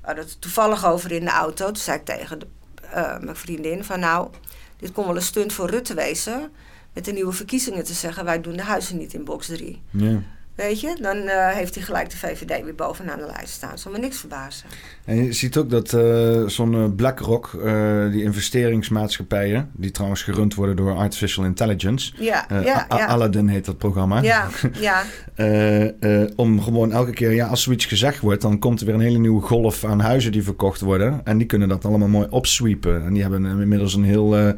We 0.00 0.06
hadden 0.06 0.24
het 0.24 0.40
toevallig 0.40 0.86
over 0.86 1.12
in 1.12 1.24
de 1.24 1.30
auto. 1.30 1.66
Toen 1.66 1.76
zei 1.76 1.98
ik 1.98 2.04
tegen 2.04 2.38
de, 2.38 2.46
eh, 2.90 3.18
mijn 3.18 3.36
vriendin 3.36 3.84
van 3.84 4.00
nou, 4.00 4.28
dit 4.76 4.92
kon 4.92 5.06
wel 5.06 5.16
een 5.16 5.22
stunt 5.22 5.52
voor 5.52 5.70
Rutte 5.70 5.94
wezen. 5.94 6.52
Met 6.92 7.04
de 7.04 7.12
nieuwe 7.12 7.32
verkiezingen 7.32 7.84
te 7.84 7.92
zeggen, 7.92 8.24
wij 8.24 8.40
doen 8.40 8.56
de 8.56 8.62
huizen 8.62 8.98
niet 8.98 9.14
in 9.14 9.24
box 9.24 9.46
3. 9.46 9.82
ja. 9.90 10.22
Weet 10.62 10.80
je, 10.80 10.96
dan 11.00 11.16
eh, 11.16 11.48
heeft 11.48 11.74
hij 11.74 11.84
gelijk 11.84 12.10
de 12.10 12.16
VVD 12.16 12.64
weer 12.64 12.74
bovenaan 12.74 13.18
de 13.18 13.26
lijst 13.26 13.52
staan. 13.52 13.78
Zal 13.78 13.92
me 13.92 13.98
niks 13.98 14.18
verbazen. 14.18 14.68
En 15.04 15.24
je 15.24 15.32
ziet 15.32 15.56
ook 15.56 15.70
dat 15.70 15.92
eh, 15.92 16.46
zo'n 16.46 16.74
eh, 16.74 16.84
BlackRock, 16.96 17.54
eh, 17.64 18.10
die 18.10 18.22
investeringsmaatschappijen, 18.22 19.70
die 19.72 19.90
trouwens 19.90 20.22
gerund 20.22 20.54
worden 20.54 20.76
door 20.76 20.94
Artificial 20.96 21.44
Intelligence. 21.44 22.12
Ja, 22.18 22.46
ja, 22.50 22.86
ja. 22.88 23.06
Aladdin 23.06 23.48
heet 23.48 23.64
dat 23.64 23.78
programma. 23.78 24.22
Ja, 24.22 24.48
ja, 24.88 25.02
om 26.36 26.62
gewoon 26.62 26.92
elke 26.92 27.12
keer, 27.12 27.32
ja, 27.32 27.46
als 27.46 27.62
zoiets 27.62 27.84
gezegd 27.84 28.20
wordt, 28.20 28.42
dan 28.42 28.58
komt 28.58 28.80
er 28.80 28.86
weer 28.86 28.94
een 28.94 29.00
hele 29.00 29.18
nieuwe 29.18 29.42
golf 29.42 29.84
aan 29.84 30.00
huizen 30.00 30.32
die 30.32 30.42
verkocht 30.42 30.80
worden. 30.80 31.20
En 31.24 31.38
die 31.38 31.46
kunnen 31.46 31.68
dat 31.68 31.84
allemaal 31.84 32.08
mooi 32.08 32.26
opsweepen. 32.30 33.04
En 33.04 33.12
die 33.12 33.22
hebben 33.22 33.44
inmiddels 33.44 33.94
een 33.94 34.04
heel 34.04 34.54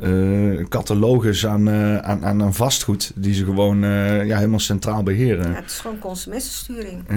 eh 0.00 0.64
catalogus 0.68 1.46
aan, 1.46 1.68
eh, 1.68 1.98
aan, 1.98 2.24
aan, 2.24 2.42
aan 2.42 2.54
vastgoed 2.54 3.12
die 3.14 3.34
ze 3.34 3.44
gewoon 3.44 3.84
eh, 3.84 4.24
ja, 4.26 4.36
helemaal 4.36 4.58
centraal 4.60 5.02
beheren. 5.02 5.50
ja. 5.50 5.54
Het 5.56 5.70
is 5.70 5.78
gewoon 5.78 5.98
consumentensturing. 5.98 7.04
Ja, 7.08 7.16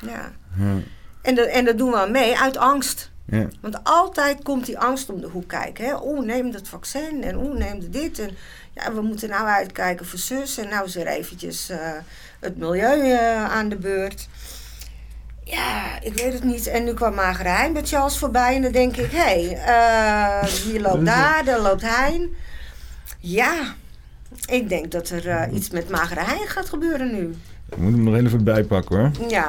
Ja. 0.00 0.32
ja, 0.58 0.74
En, 1.22 1.34
dat 1.34 1.46
en 1.46 1.64
dat 1.64 1.78
doen 1.78 1.90
we 1.90 1.96
aan 1.96 2.10
mee 2.10 2.38
uit 2.38 2.56
angst. 2.56 3.10
ja. 3.24 3.46
Want 3.60 3.84
altijd 3.84 4.42
komt 4.42 4.66
die 4.66 4.78
angst 4.78 5.10
om 5.10 5.20
de 5.20 5.28
hoek 5.28 5.48
kijken. 5.48 5.84
Hè? 5.84 5.94
Oeh, 6.04 6.24
neem 6.26 6.50
dat 6.50 6.68
vaccin 6.68 7.22
en 7.22 7.36
oeh, 7.36 7.58
neem 7.58 7.90
dit. 7.90 8.18
En 8.18 8.30
ja, 8.74 8.92
we 8.94 9.00
moeten 9.02 9.28
nou 9.28 9.46
uitkijken 9.46 10.06
voor 10.06 10.18
zus. 10.18 10.58
En 10.58 10.68
nou 10.68 10.84
is 10.86 10.96
er 10.96 11.06
eventjes 11.06 11.70
het 12.40 12.56
milieu 12.58 13.16
aan 13.48 13.68
de 13.68 13.76
beurt. 13.76 14.28
Ja, 15.52 16.00
ik 16.00 16.14
weet 16.14 16.32
het 16.32 16.44
niet. 16.44 16.66
En 16.66 16.84
nu 16.84 16.94
kwam 16.94 17.14
Magere 17.14 17.48
Hein 17.48 17.72
met 17.72 17.88
Charles 17.88 18.18
voorbij. 18.18 18.56
En 18.56 18.62
dan 18.62 18.72
denk 18.72 18.96
ik, 18.96 19.10
hé, 19.10 19.18
hey, 19.18 19.56
eh, 19.56 20.48
hier 20.48 20.80
loopt 20.80 21.04
daar, 21.04 21.44
daar 21.44 21.60
loopt 21.60 21.82
Hein. 21.82 22.34
Ja, 23.18 23.74
ik 24.46 24.68
denk 24.68 24.90
dat 24.90 25.08
er 25.08 25.28
eh, 25.28 25.54
iets 25.54 25.70
met 25.70 25.90
Magere 25.90 26.20
Hein 26.24 26.48
gaat 26.48 26.68
gebeuren 26.68 27.12
nu. 27.12 27.34
Ik 27.68 27.76
moet 27.76 27.92
hem 27.92 28.14
heel 28.14 28.26
even 28.26 28.44
bij 28.44 28.64
pakken 28.64 28.98
hoor. 28.98 29.10
Ja, 29.28 29.48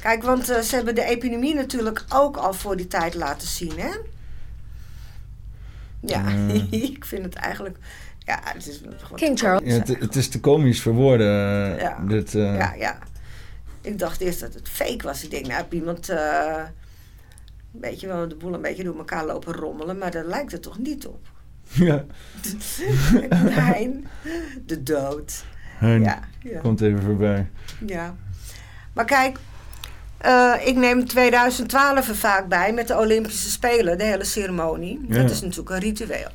kijk, 0.00 0.22
want 0.22 0.48
eh, 0.50 0.60
ze 0.60 0.74
hebben 0.74 0.94
de 0.94 1.04
epidemie 1.04 1.54
natuurlijk 1.54 2.04
ook 2.08 2.36
al 2.36 2.52
voor 2.54 2.76
die 2.76 2.86
tijd 2.86 3.14
laten 3.14 3.48
zien, 3.48 3.78
hè? 3.78 3.90
Ja, 6.00 6.24
ik 6.70 7.04
vind 7.04 7.24
het 7.24 7.34
eigenlijk. 7.34 7.76
Ja, 8.18 8.40
het 8.44 8.66
is. 8.66 8.80
King 9.14 9.38
Charles. 9.38 9.72
Ja, 9.72 9.78
het, 9.78 9.88
het 10.00 10.16
is 10.16 10.28
te 10.28 10.40
komisch 10.40 10.82
voor 10.82 10.92
woorden. 10.92 11.26
Ja. 11.78 11.98
Dit, 12.08 12.34
eh, 12.34 12.56
Ja, 12.56 12.74
ja. 12.74 12.98
Ik 13.88 13.98
dacht 13.98 14.20
eerst 14.20 14.40
dat 14.40 14.54
het 14.54 14.68
fake 14.68 15.06
was. 15.06 15.24
Ik 15.24 15.30
denk, 15.30 15.46
nou, 15.46 15.56
heb 15.56 15.72
iemand. 15.72 16.08
eh 16.08 16.62
weet 17.70 18.00
je 18.00 18.06
wel, 18.06 18.28
de 18.28 18.34
boel 18.34 18.54
een 18.54 18.62
beetje 18.62 18.84
door 18.84 18.98
elkaar 18.98 19.26
lopen 19.26 19.54
rommelen, 19.54 19.98
maar 19.98 20.10
daar 20.10 20.24
lijkt 20.24 20.52
het 20.52 20.62
toch 20.62 20.78
niet 20.78 21.06
op. 21.06 21.28
ja. 21.88 22.04
Hein, 23.60 24.06
de 24.66 24.82
dood. 24.82 25.44
Hein 25.78 26.02
Ja, 26.02 26.20
ja. 26.42 26.60
komt 26.60 26.80
even 26.80 27.02
voorbij. 27.02 27.50
Ja. 27.86 28.16
Maar 28.92 29.04
kijk, 29.04 29.38
eh, 30.18 30.54
ik 30.64 30.76
neem 30.76 31.06
2012 31.06 32.08
er 32.08 32.16
vaak 32.16 32.48
bij 32.48 32.72
met 32.72 32.88
de 32.88 32.98
Olympische 32.98 33.50
Spelen, 33.50 33.98
de 33.98 34.04
hele 34.04 34.24
ceremonie. 34.24 35.00
Ja. 35.08 35.22
Dat 35.22 35.30
is 35.30 35.40
natuurlijk 35.40 35.70
een 35.70 35.78
ritueel. 35.78 36.30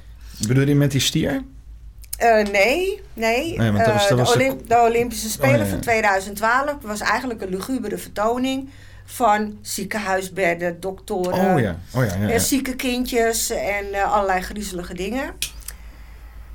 Bedoel 0.47 0.67
je 0.67 0.75
met 0.75 0.91
die 0.91 1.01
stier? 1.01 1.43
Eh, 2.17 2.45
nee, 2.51 3.01
nee. 3.13 3.57
Nee, 3.57 3.71
want 3.71 3.85
dat 3.85 3.93
was- 3.93 4.03
Eh, 4.03 4.09
dat 4.09 4.17
was 4.19 4.33
de, 4.33 4.39
Olymp- 4.43 4.67
de 4.69 4.77
Olympische 4.79 5.29
Spelen 5.29 5.51
Oh, 5.53 5.57
ja, 5.57 5.63
ja. 5.65 5.69
van 5.69 5.79
2012 5.79 6.75
was 6.81 6.99
eigenlijk 6.99 7.41
een 7.41 7.49
lugubere 7.49 7.97
vertoning 7.97 8.69
van 9.05 9.57
ziekenhuisbedden, 9.61 10.79
doktoren, 10.79 11.53
oh 11.53 11.59
ja, 11.59 11.77
oh 11.95 12.05
ja, 12.05 12.15
ja. 12.15 12.29
eh, 12.29 12.39
zieke 12.39 12.75
kindjes 12.75 13.49
en 13.49 13.85
allerlei 14.11 14.41
griezelige 14.41 14.93
dingen. 14.93 15.33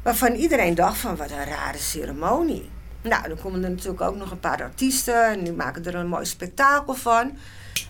Waarvan 0.03 0.33
iedereen 0.33 0.75
dacht 0.75 0.99
van 0.99 1.17
wat 1.17 1.31
een 1.31 1.45
rare 1.45 1.79
ceremonie. 1.79 2.71
Nou, 3.03 3.29
dan 3.29 3.39
komen 3.43 3.65
er 3.65 3.71
natuurlijk 3.71 4.01
ook 4.01 4.17
nog 4.17 4.31
een 4.31 4.41
paar 4.41 4.63
artiesten 4.63 5.25
en 5.25 5.45
die 5.45 5.53
maken 5.53 5.85
er 5.85 5.95
een 5.95 6.09
mooi 6.09 6.25
spektakel 6.25 6.95
van. 6.95 7.37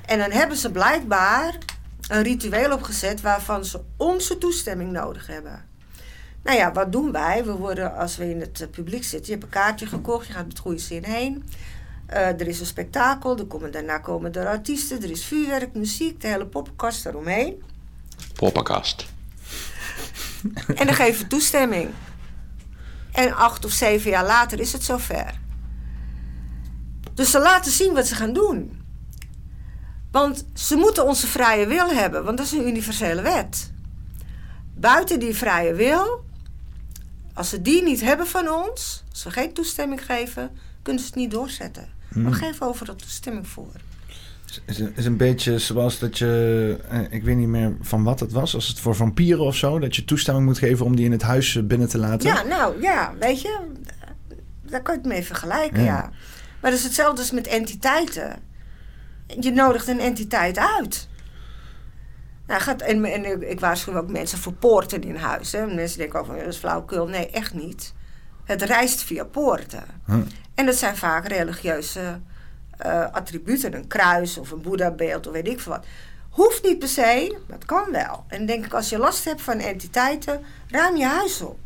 En 0.06 0.18
dan 0.18 0.30
hebben 0.30 0.56
ze 0.56 0.70
blijkbaar 0.70 1.54
een 2.08 2.22
ritueel 2.22 2.72
opgezet 2.72 3.20
waarvan 3.20 3.64
ze 3.64 3.80
onze 3.96 4.38
toestemming 4.38 4.92
nodig 4.92 5.26
hebben. 5.26 5.64
Nou 6.42 6.56
ja, 6.56 6.72
wat 6.72 6.92
doen 6.92 7.12
wij? 7.12 7.44
We 7.44 7.52
worden, 7.52 7.96
als 7.96 8.16
we 8.16 8.30
in 8.30 8.40
het 8.40 8.60
eh, 8.60 8.68
publiek 8.68 9.04
zitten, 9.04 9.26
je 9.26 9.32
hebt 9.32 9.42
een 9.42 9.60
kaartje 9.60 9.86
gekocht, 9.86 10.26
je 10.26 10.32
gaat 10.32 10.46
met 10.46 10.58
goede 10.58 10.78
zin 10.78 11.04
heen. 11.04 11.44
Eh, 12.06 12.26
er 12.26 12.46
is 12.46 12.60
een 12.60 12.66
spektakel, 12.66 13.38
er 13.38 13.46
komen, 13.46 13.72
daarna 13.72 13.98
komen 13.98 14.32
er 14.32 14.46
artiesten, 14.46 15.02
er 15.02 15.10
is 15.10 15.24
vuurwerk, 15.24 15.74
muziek, 15.74 16.20
de 16.20 16.28
hele 16.28 16.46
poppenkast 16.46 17.06
eromheen. 17.06 17.62
Poppenkast. 18.34 19.06
En 20.74 20.86
dan 20.86 20.94
geven 20.94 21.22
we 21.22 21.26
toestemming. 21.26 21.90
En 23.12 23.36
acht 23.36 23.64
of 23.64 23.70
zeven 23.70 24.10
jaar 24.10 24.24
later 24.24 24.60
is 24.60 24.72
het 24.72 24.84
zover. 24.84 25.38
Dus 27.14 27.30
ze 27.30 27.38
laten 27.38 27.72
zien 27.72 27.94
wat 27.94 28.06
ze 28.06 28.14
gaan 28.14 28.32
doen. 28.32 28.82
Want 30.10 30.44
ze 30.54 30.76
moeten 30.76 31.06
onze 31.06 31.26
vrije 31.26 31.66
wil 31.66 31.88
hebben, 31.88 32.24
want 32.24 32.36
dat 32.36 32.46
is 32.46 32.52
een 32.52 32.68
universele 32.68 33.22
wet. 33.22 33.72
Buiten 34.74 35.18
die 35.18 35.34
vrije 35.34 35.74
wil, 35.74 36.24
als 37.38 37.48
ze 37.48 37.62
die 37.62 37.82
niet 37.82 38.00
hebben 38.00 38.26
van 38.26 38.48
ons, 38.48 39.04
als 39.10 39.24
we 39.24 39.30
geen 39.30 39.52
toestemming 39.52 40.04
geven, 40.04 40.50
kunnen 40.82 41.02
ze 41.02 41.08
het 41.08 41.16
niet 41.16 41.30
doorzetten. 41.30 41.88
Hmm. 42.08 42.22
Maar 42.22 42.32
geef 42.32 42.62
overal 42.62 42.94
toestemming 42.94 43.46
voor. 43.46 43.72
Is, 44.64 44.78
is 44.94 45.04
een 45.04 45.16
beetje 45.16 45.58
zoals 45.58 45.98
dat 45.98 46.18
je, 46.18 46.76
eh, 46.88 47.00
ik 47.10 47.22
weet 47.22 47.36
niet 47.36 47.48
meer 47.48 47.76
van 47.80 48.02
wat 48.04 48.20
het 48.20 48.32
was, 48.32 48.54
als 48.54 48.68
het 48.68 48.80
voor 48.80 48.94
vampieren 48.94 49.44
of 49.44 49.56
zo, 49.56 49.78
dat 49.78 49.96
je 49.96 50.04
toestemming 50.04 50.46
moet 50.46 50.58
geven 50.58 50.84
om 50.86 50.96
die 50.96 51.04
in 51.04 51.12
het 51.12 51.22
huis 51.22 51.56
eh, 51.56 51.62
binnen 51.62 51.88
te 51.88 51.98
laten. 51.98 52.28
Ja, 52.28 52.42
nou 52.42 52.80
ja, 52.80 53.14
weet 53.20 53.40
je, 53.40 53.58
daar 54.62 54.82
kan 54.82 54.94
je 54.94 55.00
het 55.00 55.10
mee 55.10 55.22
vergelijken, 55.22 55.84
Ja. 55.84 55.84
ja. 55.84 56.10
Maar 56.60 56.70
dat 56.70 56.80
is 56.80 56.84
hetzelfde 56.84 57.20
als 57.20 57.30
met 57.30 57.46
entiteiten. 57.46 58.36
Je 59.40 59.50
nodigt 59.50 59.88
een 59.88 60.00
entiteit 60.00 60.58
uit. 60.58 61.08
Nou, 62.48 62.60
gaat, 62.60 62.82
en, 62.82 63.04
en 63.04 63.24
ik- 63.24 63.48
ik 63.50 63.60
waarschuw 63.60 63.94
ook 63.96 64.10
mensen 64.10 64.38
voor 64.38 64.52
poorten 64.52 65.02
in 65.02 65.16
huis. 65.16 65.52
Hè. 65.52 65.66
Mensen 65.66 65.98
denken 65.98 66.20
over, 66.20 66.36
dat 66.38 66.46
is 66.46 66.56
flauwekul. 66.56 67.06
Nee, 67.06 67.30
echt 67.30 67.54
niet. 67.54 67.94
Het 68.44 68.62
reist 68.62 69.02
via 69.02 69.24
poorten. 69.24 69.84
Huh. 70.06 70.16
En 70.54 70.66
dat 70.66 70.74
zijn 70.74 70.96
vaak 70.96 71.28
religieuze 71.28 72.20
eh, 72.78 73.04
attributen. 73.12 73.74
Een 73.74 73.86
kruis 73.86 74.38
of 74.38 74.50
een 74.50 74.62
boeddhabeeld 74.62 75.26
of 75.26 75.32
weet 75.32 75.48
ik 75.48 75.60
veel 75.60 75.72
wat. 75.72 75.86
Hoeft 76.30 76.62
niet 76.62 76.78
per 76.78 76.88
se, 76.88 77.38
maar 77.48 77.56
het 77.56 77.66
kan 77.66 77.84
wel. 77.92 78.24
En 78.28 78.46
denk 78.46 78.64
ik, 78.64 78.72
als 78.74 78.88
je 78.88 78.98
last 78.98 79.24
hebt 79.24 79.40
van 79.42 79.58
entiteiten, 79.58 80.40
ruim 80.70 80.96
je 80.96 81.04
huis 81.06 81.40
op. 81.42 81.58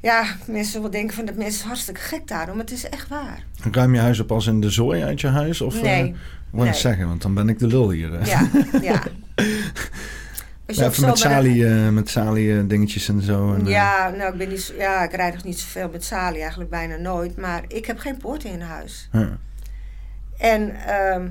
Ja, 0.00 0.24
mensen 0.46 0.72
zullen 0.72 0.90
denken 0.90 1.14
van 1.16 1.24
dat 1.24 1.34
mensen 1.34 1.66
hartstikke 1.66 2.00
gek 2.00 2.28
daarom, 2.28 2.56
maar 2.56 2.64
het 2.64 2.74
is 2.74 2.88
echt 2.88 3.08
waar. 3.08 3.44
Ruim 3.72 3.94
je 3.94 4.00
huis 4.00 4.20
op 4.20 4.32
als 4.32 4.46
in 4.46 4.60
de 4.60 4.70
zooi 4.70 5.02
uit 5.02 5.20
je 5.20 5.26
huis? 5.26 5.60
Of, 5.60 5.82
Nee. 5.82 6.02
eh, 6.02 6.06
ik 6.08 6.16
wou 6.50 6.74
zeggen, 6.74 7.08
want 7.08 7.22
dan 7.22 7.34
ben 7.34 7.48
ik 7.48 7.58
de 7.58 7.66
lul 7.66 7.90
hier. 7.90 8.14
eh. 8.14 8.26
Ja, 8.26 8.48
ja. 8.82 9.02
Ja, 10.66 10.86
even 10.86 11.06
met 11.06 11.18
zo 11.18 11.28
met 11.28 11.46
eh, 11.62 11.88
met 11.88 12.16
eh, 12.16 12.68
dingetjes 12.68 13.08
en 13.08 13.22
zo. 13.22 13.54
En, 13.54 13.60
eh, 13.66 13.70
Ja, 13.70 14.10
nou, 14.16 14.32
ik, 14.32 14.38
ben 14.38 14.48
niet, 14.48 14.72
ja, 14.78 15.02
ik 15.02 15.12
rijd 15.14 15.34
nog 15.34 15.44
niet 15.44 15.58
zoveel 15.58 15.88
met 15.92 16.04
Sali, 16.04 16.40
eigenlijk 16.40 16.70
bijna 16.70 16.96
nooit. 16.96 17.36
Maar 17.36 17.64
ik 17.68 17.86
heb 17.86 17.98
geen 17.98 18.16
poorten 18.16 18.50
in 18.50 18.60
huis. 18.60 19.08
En 20.38 20.86
ehm, 20.86 21.28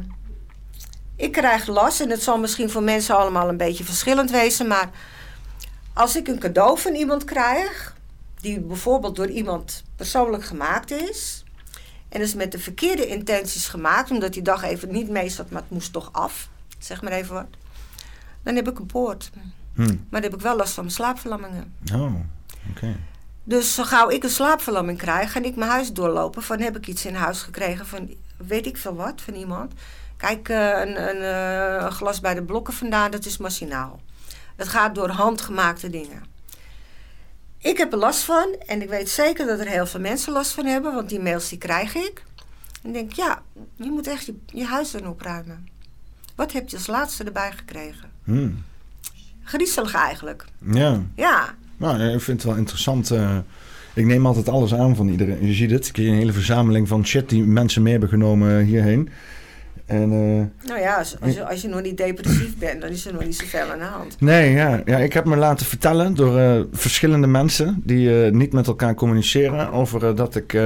ik 1.16 1.32
krijg 1.32 1.68
last, 1.68 2.02
en 2.02 2.10
het 2.10 2.24
zal 2.24 2.40
misschien 2.40 2.70
voor 2.70 2.84
mensen 2.84 3.18
allemaal 3.18 3.50
een 3.50 3.58
beetje 3.58 3.84
verschillend 3.84 4.32
wezen, 4.32 4.68
maar 4.68 4.90
als 5.94 6.16
ik 6.16 6.28
een 6.28 6.40
cadeau 6.40 6.80
van 6.80 6.94
iemand 6.94 7.24
krijg, 7.24 7.96
die 8.42 8.60
bijvoorbeeld 8.62 9.16
door 9.16 9.30
iemand 9.30 9.84
persoonlijk 9.96 10.46
gemaakt 10.46 10.92
is, 10.92 11.44
en 12.10 12.22
is 12.22 12.34
met 12.34 12.52
de 12.52 12.60
verkeerde 12.60 13.08
intenties 13.08 13.68
gemaakt, 13.68 14.12
omdat 14.12 14.34
die 14.34 14.42
dag 14.42 14.64
even 14.64 14.92
niet 14.92 15.10
mee 15.10 15.30
zat, 15.30 15.50
maar 15.50 15.62
het 15.62 15.72
moest 15.72 15.94
toch 15.94 16.10
af, 16.12 16.50
zeg 16.80 17.02
maar 17.02 17.12
even 17.12 17.34
wat, 17.34 17.48
dan 18.44 18.56
heb 18.56 18.70
ik 18.70 18.80
een 18.80 18.86
poort. 18.86 19.30
Hm. 19.74 19.82
Maar 19.82 20.22
dan 20.22 20.22
heb 20.22 20.34
ik 20.34 20.42
wel 20.42 20.56
last 20.56 20.74
van 20.74 20.84
mijn 20.84 20.96
slaapverlammingen. 20.96 21.74
Oh, 21.94 22.14
oké. 22.70 22.96
Dus 23.44 23.74
zo 23.74 23.84
gauw 23.84 24.10
ik 24.10 24.24
een 24.24 24.30
slaapverlamming 24.30 24.98
krijg, 24.98 25.32
ga 25.32 25.42
ik 25.42 25.56
mijn 25.56 25.72
huis 25.72 25.94
doorlopen. 25.94 26.44
Van 26.44 26.60
heb 26.60 26.78
ik 26.78 26.88
iets 26.88 27.06
in 27.06 27.16
huis 27.16 27.42
gekregen 27.42 27.86
van 27.86 28.14
weet 28.38 28.66
ik 28.66 28.78
veel 28.78 28.96
wat 28.96 29.22
van 29.22 29.34
iemand. 29.34 29.74
Kijk, 30.18 30.50
eh, 30.50 30.58
een, 30.58 31.10
een, 31.10 31.22
eh, 31.22 31.86
een 31.86 31.92
glas 31.92 32.20
bij 32.20 32.34
de 32.34 32.44
blokken 32.44 32.74
vandaan, 32.74 33.12
dat 33.12 33.26
is 33.26 33.38
machinaal. 33.38 34.00
Het 34.56 34.68
gaat 34.68 34.96
door 34.96 35.10
handgemaakte 35.10 35.90
dingen. 35.90 36.24
Ik 37.68 37.78
heb 37.78 37.92
er 37.92 37.98
last 37.98 38.20
van 38.24 38.56
en 38.66 38.82
ik 38.82 38.90
weet 38.90 39.10
zeker 39.10 39.46
dat 39.46 39.60
er 39.60 39.68
heel 39.68 39.86
veel 39.86 40.00
mensen 40.00 40.34
last 40.34 40.52
van 40.52 40.66
hebben, 40.66 40.94
want 40.94 41.10
die 41.10 41.20
mails 41.20 41.50
die 41.50 41.58
krijg 41.58 41.96
ik. 41.96 42.24
En 42.84 42.90
ik 42.90 42.94
denk, 42.94 43.12
ja, 43.12 43.42
je 43.76 43.90
moet 43.92 44.08
echt 44.08 44.26
je, 44.26 44.36
je 44.46 44.66
huis 44.66 44.92
dan 44.92 45.08
opruimen. 45.08 45.68
Wat 46.36 46.52
heb 46.52 46.70
je 46.70 46.76
als 46.76 46.88
laatste 46.88 47.24
erbij 47.24 47.52
gekregen? 47.52 48.10
Hm. 48.24 48.50
Griezelig 49.44 49.94
eigenlijk. 49.94 50.46
Ja, 50.72 51.02
Ja, 51.16 51.56
nou, 51.78 52.02
ik 52.02 52.22
vind 52.22 52.42
het 52.42 52.52
wel 52.52 52.60
interessant. 52.60 53.12
eh, 53.12 53.38
ik 53.94 54.06
neem 54.06 54.26
altijd 54.26 54.50
alles 54.50 54.74
aan 54.74 54.96
van 54.96 55.08
iedereen. 55.08 55.48
Je 55.48 55.54
ziet 55.54 55.72
het, 55.72 55.88
ik 55.88 55.96
heb 55.96 56.06
hier 56.06 56.14
een 56.14 56.20
hele 56.20 56.34
verzameling 56.34 56.88
van 56.88 57.06
shit 57.06 57.30
die 57.30 57.44
mensen 57.44 57.82
mee 57.82 57.92
hebben 57.92 58.10
genomen 58.10 58.64
hierheen. 58.64 59.10
En 59.88 60.12
eh, 60.12 60.68
nou 60.70 60.80
ja, 60.82 60.98
als, 60.98 61.16
als, 61.22 61.34
je, 61.34 61.48
als 61.48 61.62
je 61.62 61.68
nog 61.68 61.82
niet 61.82 61.98
depressief 61.98 62.58
bent, 62.58 62.82
dan 62.82 62.90
is 62.90 63.06
er 63.06 63.14
nog 63.14 63.24
niet 63.26 63.36
zoveel 63.36 63.72
aan 63.72 63.80
de 63.80 63.86
hand. 63.86 64.16
Nee, 64.20 64.52
ja, 64.52 64.82
ja, 64.86 64.98
ik 64.98 65.14
heb 65.14 65.26
me 65.26 65.36
laten 65.36 65.66
vertellen 65.66 66.16
door 66.16 66.38
eh, 66.38 66.60
verschillende 66.72 67.28
mensen 67.28 67.82
die 67.84 68.24
eh, 68.26 68.32
niet 68.32 68.54
met 68.54 68.68
elkaar 68.68 68.96
communiceren 68.96 69.72
over 69.72 70.16
dat 70.16 70.36
ik 70.36 70.58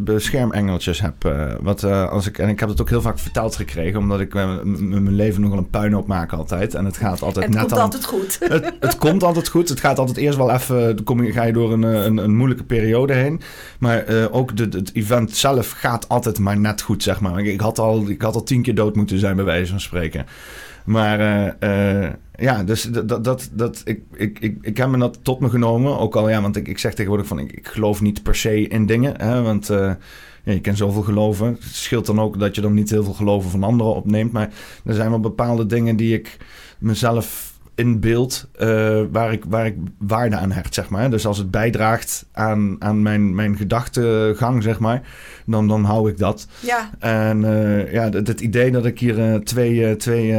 beschermengeltjes 0.00 1.00
heb. 1.00 1.14
wat, 1.60 1.84
als 1.84 2.26
ik, 2.26 2.38
en 2.38 2.48
ik 2.48 2.60
heb 2.60 2.68
het 2.68 2.80
ook 2.80 2.88
heel 2.88 3.00
vaak 3.00 3.18
verteld 3.18 3.56
gekregen, 3.56 3.98
omdat 3.98 4.20
ik 4.20 4.34
mijn 4.34 5.14
leven 5.14 5.40
nogal 5.40 5.58
een 5.58 5.70
puinhoop 5.70 6.06
maak 6.06 6.32
altijd. 6.32 6.74
En 6.74 6.84
het 6.84 6.96
gaat 6.96 7.22
altijd 7.22 7.44
het 7.44 7.54
net 7.54 7.62
komt 7.62 7.74
aan- 7.74 7.80
altijd 7.84 8.04
goed. 8.04 8.38
het, 8.52 8.72
het 8.80 8.98
komt 8.98 9.22
altijd 9.22 9.48
goed. 9.48 9.68
Het 9.68 9.80
gaat 9.80 9.98
altijd 9.98 10.16
eerst 10.16 10.38
wel 10.38 10.50
even. 10.50 10.96
Dan 10.96 11.04
kom 11.04 11.22
je, 11.22 11.32
ga 11.32 11.42
je 11.42 11.52
door 11.52 11.72
een, 11.72 11.82
een, 11.82 12.16
een 12.16 12.36
moeilijke 12.36 12.64
periode 12.64 13.12
heen. 13.12 13.40
Maar 13.78 14.04
ook 14.30 14.56
de, 14.56 14.68
het 14.70 14.90
event 14.94 15.36
zelf 15.36 15.70
gaat 15.70 16.08
altijd 16.08 16.38
maar 16.38 16.58
net 16.58 16.80
goed, 16.80 17.02
zeg 17.02 17.20
maar. 17.20 17.38
Ik, 17.38 17.46
ik 17.46 17.60
had 17.60 17.78
al, 17.78 18.08
ik 18.08 18.22
had 18.22 18.34
al 18.34 18.42
tien 18.42 18.62
keer 18.62 18.67
dood 18.72 18.96
moeten 18.96 19.18
zijn, 19.18 19.36
bij 19.36 19.44
wijze 19.44 19.70
van 19.70 19.80
spreken. 19.80 20.26
Maar 20.84 21.20
eh, 21.20 22.04
eh, 22.04 22.12
ja, 22.36 22.64
dus 22.64 22.82
dat, 22.82 23.24
dat, 23.24 23.50
dat, 23.52 23.82
ik, 23.84 24.00
ik, 24.14 24.38
ik, 24.38 24.58
ik 24.60 24.76
heb 24.76 24.88
me 24.88 24.98
dat 24.98 25.18
tot 25.22 25.40
me 25.40 25.48
genomen. 25.48 25.98
Ook 25.98 26.16
al, 26.16 26.28
ja, 26.28 26.42
want 26.42 26.56
ik, 26.56 26.68
ik 26.68 26.78
zeg 26.78 26.94
tegenwoordig 26.94 27.26
van 27.26 27.38
ik, 27.38 27.52
ik 27.52 27.66
geloof 27.66 28.00
niet 28.00 28.22
per 28.22 28.34
se 28.34 28.68
in 28.68 28.86
dingen. 28.86 29.20
Hè, 29.20 29.42
want 29.42 29.70
eh, 29.70 29.92
ja, 30.44 30.52
je 30.52 30.60
kent 30.60 30.76
zoveel 30.76 31.02
geloven. 31.02 31.46
Het 31.46 31.74
scheelt 31.74 32.06
dan 32.06 32.20
ook 32.20 32.38
dat 32.38 32.54
je 32.54 32.60
dan 32.60 32.74
niet 32.74 32.90
heel 32.90 33.04
veel 33.04 33.12
geloven 33.12 33.50
van 33.50 33.62
anderen 33.62 33.94
opneemt. 33.94 34.32
Maar 34.32 34.50
er 34.84 34.94
zijn 34.94 35.10
wel 35.10 35.20
bepaalde 35.20 35.66
dingen 35.66 35.96
die 35.96 36.14
ik 36.14 36.36
mezelf 36.78 37.57
inbeeld 37.78 38.48
eh, 38.56 39.00
waar, 39.10 39.32
ik, 39.32 39.44
waar 39.48 39.66
ik 39.66 39.74
waarde 39.98 40.36
aan 40.36 40.50
hecht, 40.52 40.74
zeg 40.74 40.88
maar. 40.88 41.10
Dus 41.10 41.26
als 41.26 41.38
het 41.38 41.50
bijdraagt 41.50 42.26
aan, 42.32 42.76
aan 42.78 43.02
mijn, 43.02 43.34
mijn 43.34 43.56
gedachtegang, 43.56 44.62
zeg 44.62 44.78
maar, 44.78 45.02
dan, 45.46 45.68
dan 45.68 45.84
hou 45.84 46.10
ik 46.10 46.18
dat. 46.18 46.46
Ja, 46.60 46.90
En 46.98 47.44
eh, 47.44 47.92
ja, 47.92 48.08
het, 48.10 48.26
het 48.28 48.40
idee 48.40 48.70
dat 48.70 48.84
ik 48.84 48.98
hier 48.98 49.18
eh, 49.32 49.34
twee, 49.40 49.96
twee 49.96 50.32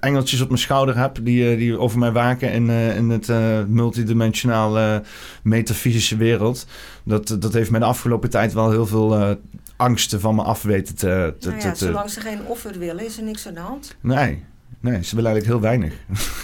engeltjes 0.00 0.40
op 0.40 0.48
mijn 0.48 0.60
schouder 0.60 0.96
heb 0.98 1.18
die, 1.22 1.56
die 1.56 1.78
over 1.78 1.98
mij 1.98 2.12
waken 2.12 2.52
in, 2.52 2.70
in 2.70 3.08
het 3.10 3.28
multidimensionaal 3.68 4.78
eh, 4.78 4.96
metafysische 5.42 6.16
wereld, 6.16 6.66
dat, 7.04 7.36
dat 7.38 7.52
heeft 7.52 7.70
mij 7.70 7.80
de 7.80 7.86
afgelopen 7.86 8.30
tijd 8.30 8.52
wel 8.52 8.70
heel 8.70 8.86
veel 8.86 9.36
angsten 9.76 10.20
van 10.20 10.34
me 10.34 10.42
af 10.42 10.62
weten 10.62 10.94
te... 10.94 11.34
te, 11.38 11.48
nou 11.48 11.60
te- 11.60 11.66
ja, 11.66 11.72
te- 11.72 11.84
zolang 11.86 12.10
ze 12.10 12.20
geen 12.20 12.44
offer 12.46 12.78
willen, 12.78 13.04
is 13.04 13.16
er 13.18 13.24
niks 13.24 13.46
aan 13.48 13.54
de 13.54 13.60
hand. 13.60 13.96
Nee, 14.00 14.42
nee, 14.80 15.04
ze 15.04 15.14
willen 15.16 15.30
eigenlijk 15.30 15.46
heel 15.46 15.60
weinig. 15.60 15.92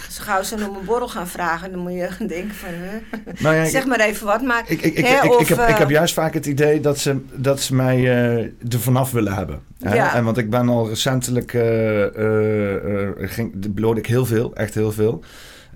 Als 0.06 0.18
gauw 0.18 0.42
ze 0.42 0.54
om 0.54 0.76
een 0.76 0.84
borrel 0.84 1.08
gaan 1.08 1.28
vragen, 1.28 1.70
dan 1.70 1.80
moet 1.80 1.92
je 1.92 2.08
denken 2.26 2.54
van... 2.54 2.68
Huh? 2.68 3.42
Nou 3.42 3.54
ja, 3.54 3.64
zeg 3.64 3.86
maar 3.86 4.00
even 4.00 4.26
wat, 4.26 4.42
maar... 4.42 4.64
Ik, 4.66 4.82
ik, 4.82 4.94
ik, 4.94 5.06
hè, 5.06 5.22
ik, 5.22 5.38
of, 5.38 5.48
heb, 5.48 5.58
ik 5.58 5.68
eh, 5.68 5.78
heb 5.78 5.90
juist 5.90 6.14
vaak 6.14 6.34
het 6.34 6.46
idee 6.46 6.80
dat 6.80 6.98
ze, 6.98 7.20
dat 7.34 7.60
ze 7.60 7.74
mij 7.74 7.96
eh 7.96 8.36
er 8.68 8.80
vanaf 8.80 9.10
willen 9.10 9.34
hebben. 9.34 9.60
Hè? 9.78 9.94
Ja. 9.94 10.14
En 10.14 10.24
want 10.24 10.38
ik 10.38 10.50
ben 10.50 10.68
al 10.68 10.88
recentelijk, 10.88 11.54
eh, 11.54 13.28
ging, 13.28 13.52
ik 13.96 14.06
heel 14.06 14.26
veel, 14.26 14.54
echt 14.54 14.74
heel 14.74 14.92
veel. 14.92 15.22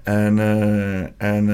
En, 0.03 0.39
en, 1.17 1.49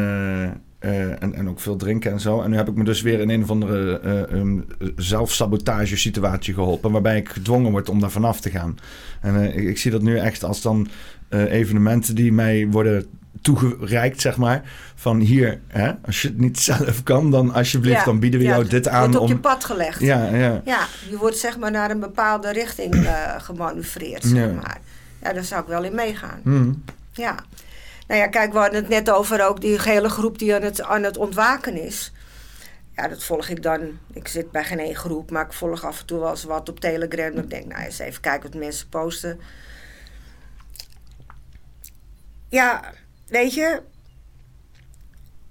eh, 0.85 1.23
en, 1.23 1.35
en 1.35 1.49
ook 1.49 1.61
veel 1.61 1.77
drinken 1.77 2.13
en 2.13 2.21
zo. 2.21 2.41
En 2.43 2.51
nu 2.51 2.57
heb 2.57 2.69
ik 2.69 2.75
me 2.75 2.85
dus 2.85 3.03
weer 3.03 3.21
in 3.21 3.31
een 3.31 3.43
of 3.43 3.51
andere 3.51 4.01
um, 4.33 4.65
zelfsabotage 4.97 5.97
situatie 5.97 6.55
geholpen. 6.55 6.91
Waarbij 6.93 7.17
ik 7.17 7.29
gedwongen 7.29 7.71
word 7.71 7.89
om 7.89 8.01
daar 8.01 8.11
vanaf 8.11 8.41
te 8.41 8.51
gaan. 8.51 8.79
En 9.21 9.37
eh, 9.37 9.57
ik, 9.57 9.69
ik 9.69 9.79
zie 9.79 9.91
dat 9.91 10.03
nu 10.03 10.19
echt 10.19 10.45
als 10.45 10.63
dan 10.63 10.89
evenementen 11.49 12.15
die 12.15 12.33
mij 12.33 12.67
worden 12.71 13.07
toegereikt, 13.41 14.21
zeg 14.21 14.37
maar. 14.37 14.63
Van 14.95 15.21
hier, 15.21 15.61
hè, 15.69 15.93
als 16.05 16.23
je 16.23 16.29
het 16.29 16.39
niet 16.39 16.59
zelf 16.71 17.03
kan, 17.03 17.31
dan 17.31 17.53
alsjeblieft, 17.53 17.99
ja, 17.99 18.05
dan 18.05 18.19
bieden 18.19 18.41
we 18.41 18.47
ja, 18.47 18.53
jou 18.53 18.69
dit 18.69 18.89
aan. 18.89 19.01
wordt 19.03 19.17
op 19.17 19.29
je 19.29 19.35
Om, 19.35 19.41
pad 19.41 19.65
gelegd. 19.65 20.01
ja, 20.01 20.25
ja. 20.35 20.61
Ja, 20.65 20.87
je 21.11 21.17
wordt 21.17 21.37
zeg 21.39 21.59
maar 21.59 21.71
naar 21.71 21.91
een 21.91 22.01
bepaalde 22.01 22.53
richting 22.53 22.95
eh 22.95 23.35
gemanoeuvreerd, 23.39 24.23
zeg 24.25 24.39
Ja. 24.39 24.53
maar. 24.53 24.81
Ja, 25.23 25.33
daar 25.33 25.45
zou 25.45 25.63
ik 25.63 25.69
wel 25.69 25.85
in 25.85 25.95
meegaan. 25.95 26.41
Hm. 26.43 26.73
Ja. 27.13 27.35
Nou 28.07 28.21
ja, 28.21 28.27
kijk, 28.27 28.53
we 28.53 28.59
hadden 28.59 28.81
het 28.81 28.89
net 28.89 29.11
over 29.11 29.47
ook 29.47 29.61
die 29.61 29.81
hele 29.83 30.09
groep 30.09 30.39
die 30.39 30.55
aan 30.55 30.63
het, 30.63 30.83
aan 30.83 31.03
het 31.03 31.17
ontwaken 31.17 31.77
is. 31.77 32.13
Ja, 32.97 33.09
dat 33.09 33.25
volg 33.25 33.49
ik 33.49 33.63
dan. 33.63 33.99
Ik 34.13 34.29
zit 34.29 34.51
bij 34.51 34.65
geen 34.65 34.79
één 34.79 34.97
groep, 34.97 35.31
maar 35.31 35.45
ik 35.45 35.53
volg 35.53 35.85
af 35.85 36.01
en 36.01 36.07
toe 36.07 36.19
wel 36.19 36.31
eens 36.31 36.45
wat 36.45 36.69
op 36.69 36.81
Telegram. 36.81 37.39
Ik 37.39 37.51
denk, 37.51 37.67
nou 37.67 37.85
eens 37.85 37.99
even 37.99 38.21
kijken 38.21 38.51
wat 38.51 38.61
mensen 38.61 38.89
posten. 38.89 39.41
Ja, 42.49 42.93
weet 43.27 43.55
je, 43.55 43.83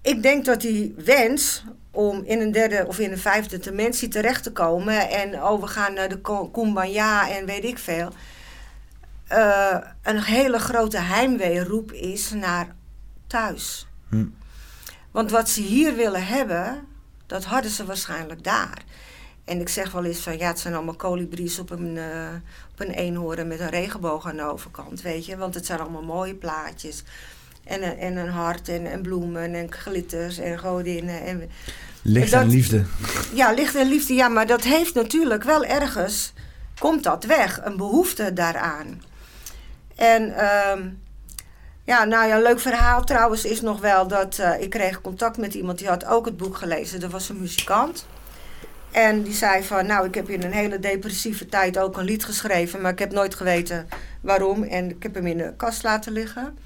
ik 0.01 0.21
denk 0.21 0.45
dat 0.45 0.61
die 0.61 0.93
wens 0.97 1.63
om 1.91 2.23
in 2.25 2.41
een 2.41 2.51
derde 2.51 2.85
of 2.87 2.99
in 2.99 3.11
een 3.11 3.17
vijfde 3.17 3.59
dimensie 3.59 4.07
terecht 4.07 4.43
te 4.43 4.51
komen 4.51 5.09
en 5.09 5.43
oh, 5.43 5.61
we 5.61 5.67
gaan 5.67 5.93
naar 5.93 6.09
de 6.09 6.49
Kumbaya 6.51 7.29
en 7.29 7.45
weet 7.45 7.63
ik 7.63 7.77
veel. 7.77 8.09
Eh, 9.33 9.77
een 10.01 10.21
hele 10.21 10.59
grote 10.59 10.99
heimweeroep 10.99 11.91
is 11.91 12.31
naar 12.31 12.67
thuis. 13.27 13.87
Hm. 14.09 14.25
Want 15.11 15.31
wat 15.31 15.49
ze 15.49 15.61
hier 15.61 15.95
willen 15.95 16.25
hebben, 16.25 16.87
dat 17.25 17.43
hadden 17.43 17.71
ze 17.71 17.85
waarschijnlijk 17.85 18.43
daar. 18.43 18.83
En 19.45 19.59
ik 19.59 19.69
zeg 19.69 19.91
wel 19.91 20.03
eens 20.03 20.19
van 20.19 20.37
ja, 20.37 20.47
het 20.47 20.59
zijn 20.59 20.73
allemaal 20.73 20.95
kolibries 20.95 21.59
op 21.59 21.69
een, 21.69 21.95
uh, 21.95 22.27
op 22.71 22.79
een 22.79 22.91
eenhoorn 22.91 23.47
met 23.47 23.59
een 23.59 23.69
regenboog 23.69 24.27
aan 24.27 24.35
de 24.35 24.43
overkant, 24.43 25.01
weet 25.01 25.25
je. 25.25 25.37
Want 25.37 25.55
het 25.55 25.65
zijn 25.65 25.79
allemaal 25.79 26.03
mooie 26.03 26.35
plaatjes. 26.35 27.03
En, 27.63 27.97
en 27.97 28.17
een 28.17 28.29
hart 28.29 28.69
en, 28.69 28.85
en 28.85 29.01
bloemen 29.01 29.53
en 29.53 29.71
glitters 29.71 30.37
en 30.37 30.59
godinnen. 30.59 31.21
En, 31.21 31.49
licht 32.01 32.33
en, 32.33 32.49
liefde. 32.49 32.85
Ja, 33.33 33.51
licht 33.51 33.75
en 33.75 33.87
liefde, 33.87 34.13
ja, 34.13 34.27
maar 34.27 34.47
dat 34.47 34.63
heeft 34.63 34.93
natuurlijk 34.93 35.43
wel 35.43 35.63
ergens, 35.63 36.33
komt 36.79 37.03
dat 37.03 37.23
weg, 37.23 37.59
een 37.63 37.77
behoefte 37.77 38.33
daaraan. 38.33 39.01
En 39.95 40.35
ehm, 40.35 40.89
ja, 41.83 42.03
nou 42.03 42.27
ja, 42.27 42.35
een 42.35 42.41
leuk 42.41 42.59
verhaal 42.59 43.03
trouwens 43.03 43.45
is 43.45 43.61
nog 43.61 43.79
wel 43.79 44.07
dat 44.07 44.37
uh, 44.39 44.61
ik 44.61 44.69
kreeg 44.69 45.01
contact 45.01 45.37
met 45.37 45.53
iemand 45.53 45.77
die 45.77 45.87
had 45.87 46.05
ook 46.05 46.25
het 46.25 46.37
boek 46.37 46.57
gelezen. 46.57 46.99
Dat 46.99 47.11
was 47.11 47.29
een 47.29 47.39
muzikant. 47.39 48.05
En 48.91 49.23
die 49.23 49.33
zei 49.33 49.63
van, 49.63 49.85
nou, 49.85 50.07
ik 50.07 50.15
heb 50.15 50.29
in 50.29 50.43
een 50.43 50.51
hele 50.51 50.79
depressieve 50.79 51.45
tijd 51.45 51.77
ook 51.79 51.97
een 51.97 52.05
lied 52.05 52.25
geschreven, 52.25 52.81
maar 52.81 52.91
ik 52.91 52.99
heb 52.99 53.11
nooit 53.11 53.35
geweten 53.35 53.87
waarom. 54.21 54.63
En 54.63 54.89
ik 54.89 55.03
heb 55.03 55.13
hem 55.13 55.27
in 55.27 55.37
de 55.37 55.53
kast 55.57 55.83
laten 55.83 56.11
liggen. 56.11 56.57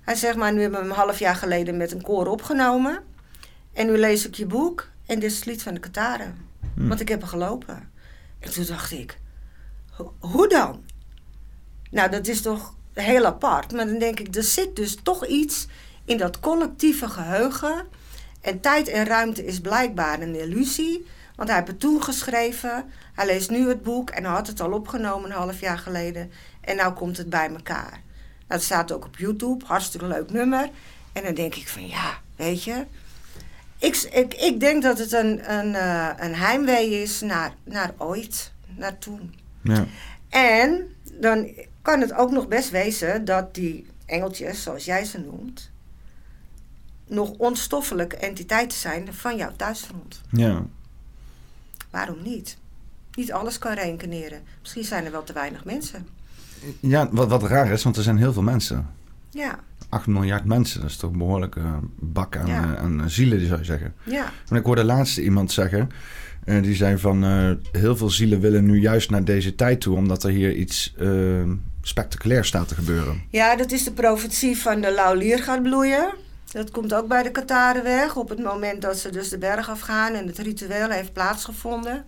Hij 0.00 0.14
zegt 0.14 0.36
maar, 0.36 0.52
nu 0.52 0.60
hebben 0.60 0.78
we 0.78 0.84
hem 0.84 0.94
een 0.94 1.00
half 1.04 1.18
jaar 1.18 1.36
geleden 1.36 1.76
met 1.76 1.92
een 1.92 2.02
koor 2.02 2.26
opgenomen. 2.26 2.98
En 3.72 3.86
nu 3.86 3.98
lees 3.98 4.26
ik 4.26 4.34
je 4.34 4.46
boek 4.46 4.88
en 5.06 5.18
dit 5.18 5.30
is 5.30 5.36
het 5.36 5.46
lied 5.46 5.62
van 5.62 5.74
de 5.74 5.80
Kataren. 5.80 6.36
Hm. 6.74 6.88
Want 6.88 7.00
ik 7.00 7.08
heb 7.08 7.22
er 7.22 7.28
gelopen. 7.28 7.90
En 8.38 8.52
toen 8.52 8.66
dacht 8.66 8.92
ik, 8.92 9.18
hoe 10.18 10.48
dan? 10.48 10.84
Nou, 11.94 12.10
dat 12.10 12.26
is 12.26 12.40
toch 12.40 12.74
heel 12.92 13.24
apart. 13.24 13.72
Maar 13.72 13.86
dan 13.86 13.98
denk 13.98 14.20
ik, 14.20 14.34
er 14.34 14.42
zit 14.42 14.76
dus 14.76 14.96
toch 15.02 15.26
iets 15.26 15.66
in 16.04 16.18
dat 16.18 16.40
collectieve 16.40 17.08
geheugen. 17.08 17.86
En 18.40 18.60
tijd 18.60 18.88
en 18.88 19.04
ruimte 19.04 19.44
is 19.44 19.60
blijkbaar 19.60 20.20
een 20.20 20.34
illusie. 20.34 21.06
Want 21.36 21.48
hij 21.48 21.58
heeft 21.58 21.70
het 21.70 21.80
toen 21.80 22.02
geschreven. 22.02 22.84
Hij 23.14 23.26
leest 23.26 23.50
nu 23.50 23.68
het 23.68 23.82
boek 23.82 24.10
en 24.10 24.24
hij 24.24 24.32
had 24.32 24.46
het 24.46 24.60
al 24.60 24.72
opgenomen 24.72 25.30
een 25.30 25.36
half 25.36 25.60
jaar 25.60 25.78
geleden. 25.78 26.30
En 26.60 26.76
nu 26.76 26.92
komt 26.92 27.16
het 27.16 27.30
bij 27.30 27.48
elkaar. 27.48 27.90
Dat 27.90 28.48
nou, 28.48 28.60
staat 28.60 28.92
ook 28.92 29.04
op 29.04 29.16
YouTube. 29.16 29.64
Hartstikke 29.64 30.06
leuk 30.06 30.30
nummer. 30.30 30.70
En 31.12 31.22
dan 31.22 31.34
denk 31.34 31.54
ik 31.54 31.68
van 31.68 31.88
ja, 31.88 32.18
weet 32.36 32.64
je. 32.64 32.84
Ik, 33.78 33.96
ik, 33.96 34.34
ik 34.34 34.60
denk 34.60 34.82
dat 34.82 34.98
het 34.98 35.12
een, 35.12 35.52
een, 35.52 35.68
uh, 35.72 36.10
een 36.16 36.34
heimwee 36.34 37.02
is 37.02 37.20
naar, 37.20 37.54
naar 37.64 37.94
ooit. 37.96 38.52
Naar 38.76 38.98
toen. 38.98 39.34
Ja. 39.62 39.86
En 40.28 40.94
dan 41.20 41.48
kan 41.84 42.00
het 42.00 42.12
ook 42.12 42.30
nog 42.30 42.48
best 42.48 42.70
wezen 42.70 43.24
dat 43.24 43.54
die 43.54 43.86
engeltjes, 44.06 44.62
zoals 44.62 44.84
jij 44.84 45.04
ze 45.04 45.18
noemt, 45.18 45.70
nog 47.06 47.30
onstoffelijke 47.30 48.16
entiteiten 48.16 48.78
zijn 48.78 49.14
van 49.14 49.36
jouw 49.36 49.52
thuisfront. 49.56 50.20
Ja. 50.30 50.62
Waarom 51.90 52.22
niet? 52.22 52.56
Niet 53.14 53.32
alles 53.32 53.58
kan 53.58 53.74
reïncarneren. 53.74 54.42
Misschien 54.60 54.84
zijn 54.84 55.04
er 55.04 55.10
wel 55.10 55.24
te 55.24 55.32
weinig 55.32 55.64
mensen. 55.64 56.06
Ja, 56.80 57.08
wat, 57.10 57.28
wat 57.28 57.42
raar 57.42 57.70
is, 57.70 57.82
want 57.82 57.96
er 57.96 58.02
zijn 58.02 58.16
heel 58.16 58.32
veel 58.32 58.42
mensen. 58.42 58.90
Ja. 59.30 59.58
8 59.88 60.06
miljard 60.06 60.44
mensen, 60.44 60.80
dat 60.80 60.90
is 60.90 60.96
toch 60.96 61.10
een 61.10 61.18
behoorlijke 61.18 61.62
bak 61.98 62.36
aan, 62.36 62.46
ja. 62.46 62.76
aan 62.76 63.10
zielen, 63.10 63.46
zou 63.46 63.58
je 63.58 63.64
zeggen. 63.64 63.94
Ja. 64.04 64.32
Maar 64.48 64.58
ik 64.58 64.64
hoorde 64.64 64.84
laatst 64.84 65.18
iemand 65.18 65.52
zeggen, 65.52 65.90
uh, 66.44 66.62
die 66.62 66.74
zei 66.74 66.98
van 66.98 67.24
uh, 67.24 67.50
heel 67.72 67.96
veel 67.96 68.10
zielen 68.10 68.40
willen 68.40 68.64
nu 68.64 68.80
juist 68.80 69.10
naar 69.10 69.24
deze 69.24 69.54
tijd 69.54 69.80
toe, 69.80 69.96
omdat 69.96 70.24
er 70.24 70.30
hier 70.30 70.54
iets 70.54 70.94
uh, 70.98 71.42
spectaculairs 71.86 72.48
staat 72.48 72.68
te 72.68 72.74
gebeuren. 72.74 73.22
Ja, 73.30 73.56
dat 73.56 73.70
is 73.70 73.84
de 73.84 73.92
profetie 73.92 74.58
van 74.58 74.80
de 74.80 74.92
lauwlier 74.92 75.38
gaat 75.38 75.62
bloeien. 75.62 76.14
Dat 76.52 76.70
komt 76.70 76.94
ook 76.94 77.08
bij 77.08 77.22
de 77.22 77.30
Kataren 77.30 77.82
weg. 77.82 78.16
Op 78.16 78.28
het 78.28 78.42
moment 78.42 78.82
dat 78.82 78.98
ze 78.98 79.10
dus 79.10 79.28
de 79.28 79.38
berg 79.38 79.70
afgaan 79.70 80.14
en 80.14 80.26
het 80.26 80.38
ritueel 80.38 80.88
heeft 80.88 81.12
plaatsgevonden. 81.12 82.04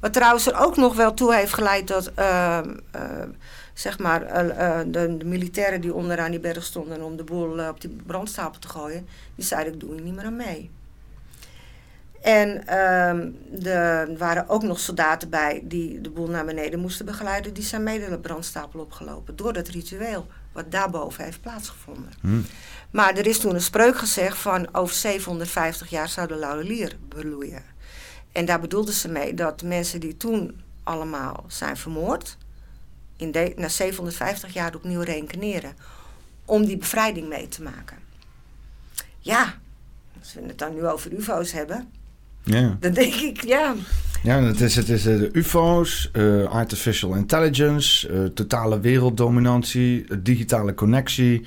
Wat 0.00 0.12
trouwens 0.12 0.46
er 0.46 0.58
ook 0.58 0.76
nog 0.76 0.96
wel 0.96 1.14
toe 1.14 1.34
heeft 1.34 1.54
geleid 1.54 1.88
dat 1.88 2.12
uh, 2.18 2.58
uh, 2.96 3.02
zeg 3.74 3.98
maar, 3.98 4.22
uh, 4.22 4.78
de, 4.86 5.16
de, 5.16 5.24
militairen 5.24 5.80
die 5.80 5.94
onderaan 5.94 6.30
die 6.30 6.40
berg 6.40 6.64
stonden 6.64 7.02
om 7.02 7.16
de 7.16 7.24
boel 7.24 7.68
op 7.68 7.80
die 7.80 7.96
brandstapel 8.06 8.60
te 8.60 8.68
gooien, 8.68 9.06
die 9.34 9.44
zeiden 9.44 9.72
ik 9.72 9.80
doe 9.80 9.92
hier 9.92 10.02
niet 10.02 10.14
meer 10.14 10.24
aan 10.24 10.36
mee. 10.36 10.70
En 12.22 12.66
ehm, 12.66 13.30
er 13.66 14.16
waren 14.16 14.48
ook 14.48 14.62
nog 14.62 14.80
soldaten 14.80 15.30
bij 15.30 15.60
die 15.64 16.00
de 16.00 16.10
boel 16.10 16.28
naar 16.28 16.44
beneden 16.44 16.80
moesten 16.80 17.06
begeleiden. 17.06 17.54
Die 17.54 17.64
zijn 17.64 17.82
mede 17.82 18.08
de 18.08 18.18
brandstapel 18.18 18.80
opgelopen 18.80 19.36
door 19.36 19.52
dat 19.52 19.68
ritueel 19.68 20.26
wat 20.52 20.70
daarboven 20.70 21.24
heeft 21.24 21.40
plaatsgevonden. 21.40 22.12
Hmm. 22.20 22.46
Maar 22.90 23.16
er 23.16 23.26
is 23.26 23.38
toen 23.38 23.54
een 23.54 23.60
spreuk 23.60 23.98
gezegd 23.98 24.38
van 24.38 24.74
over 24.74 24.94
750 24.94 25.90
jaar 25.90 26.08
zou 26.08 26.28
de 26.28 26.36
laurier 26.36 26.96
bloeien. 27.08 27.62
En 28.32 28.44
daar 28.44 28.60
bedoelden 28.60 28.94
ze 28.94 29.08
mee 29.08 29.34
dat 29.34 29.62
mensen 29.62 30.00
die 30.00 30.16
toen 30.16 30.60
allemaal 30.82 31.44
zijn 31.48 31.76
vermoord, 31.76 32.36
in 33.16 33.30
de, 33.30 33.52
na 33.56 33.68
750 33.68 34.52
jaar 34.52 34.74
opnieuw 34.74 35.00
reïncarneren. 35.00 35.76
Om 36.44 36.64
die 36.64 36.76
bevrijding 36.76 37.28
mee 37.28 37.48
te 37.48 37.62
maken. 37.62 37.98
Ja, 39.18 39.58
als 40.18 40.34
we 40.34 40.42
het 40.46 40.58
dan 40.58 40.74
nu 40.74 40.86
over 40.86 41.12
UFO's 41.12 41.52
hebben, 41.52 41.92
ja. 42.46 42.76
dan 42.80 42.92
denk 42.92 43.14
ik, 43.14 43.44
ja. 43.44 43.74
Ja, 44.22 44.42
het 44.42 44.60
is, 44.60 44.76
het 44.76 44.88
is 44.88 45.02
de 45.02 45.28
UFO's, 45.32 46.10
uh, 46.12 46.44
artificial 46.44 47.14
intelligence, 47.14 48.10
uh, 48.10 48.24
totale 48.24 48.80
werelddominantie, 48.80 50.04
digitale 50.22 50.74
connectie, 50.74 51.46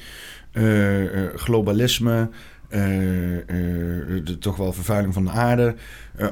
uh, 0.54 1.30
globalisme, 1.36 2.30
de, 2.70 4.38
toch 4.40 4.56
wel 4.56 4.74
vervuiling 4.74 5.14
van 5.14 5.26
de 5.26 5.32
aarde, 5.32 5.76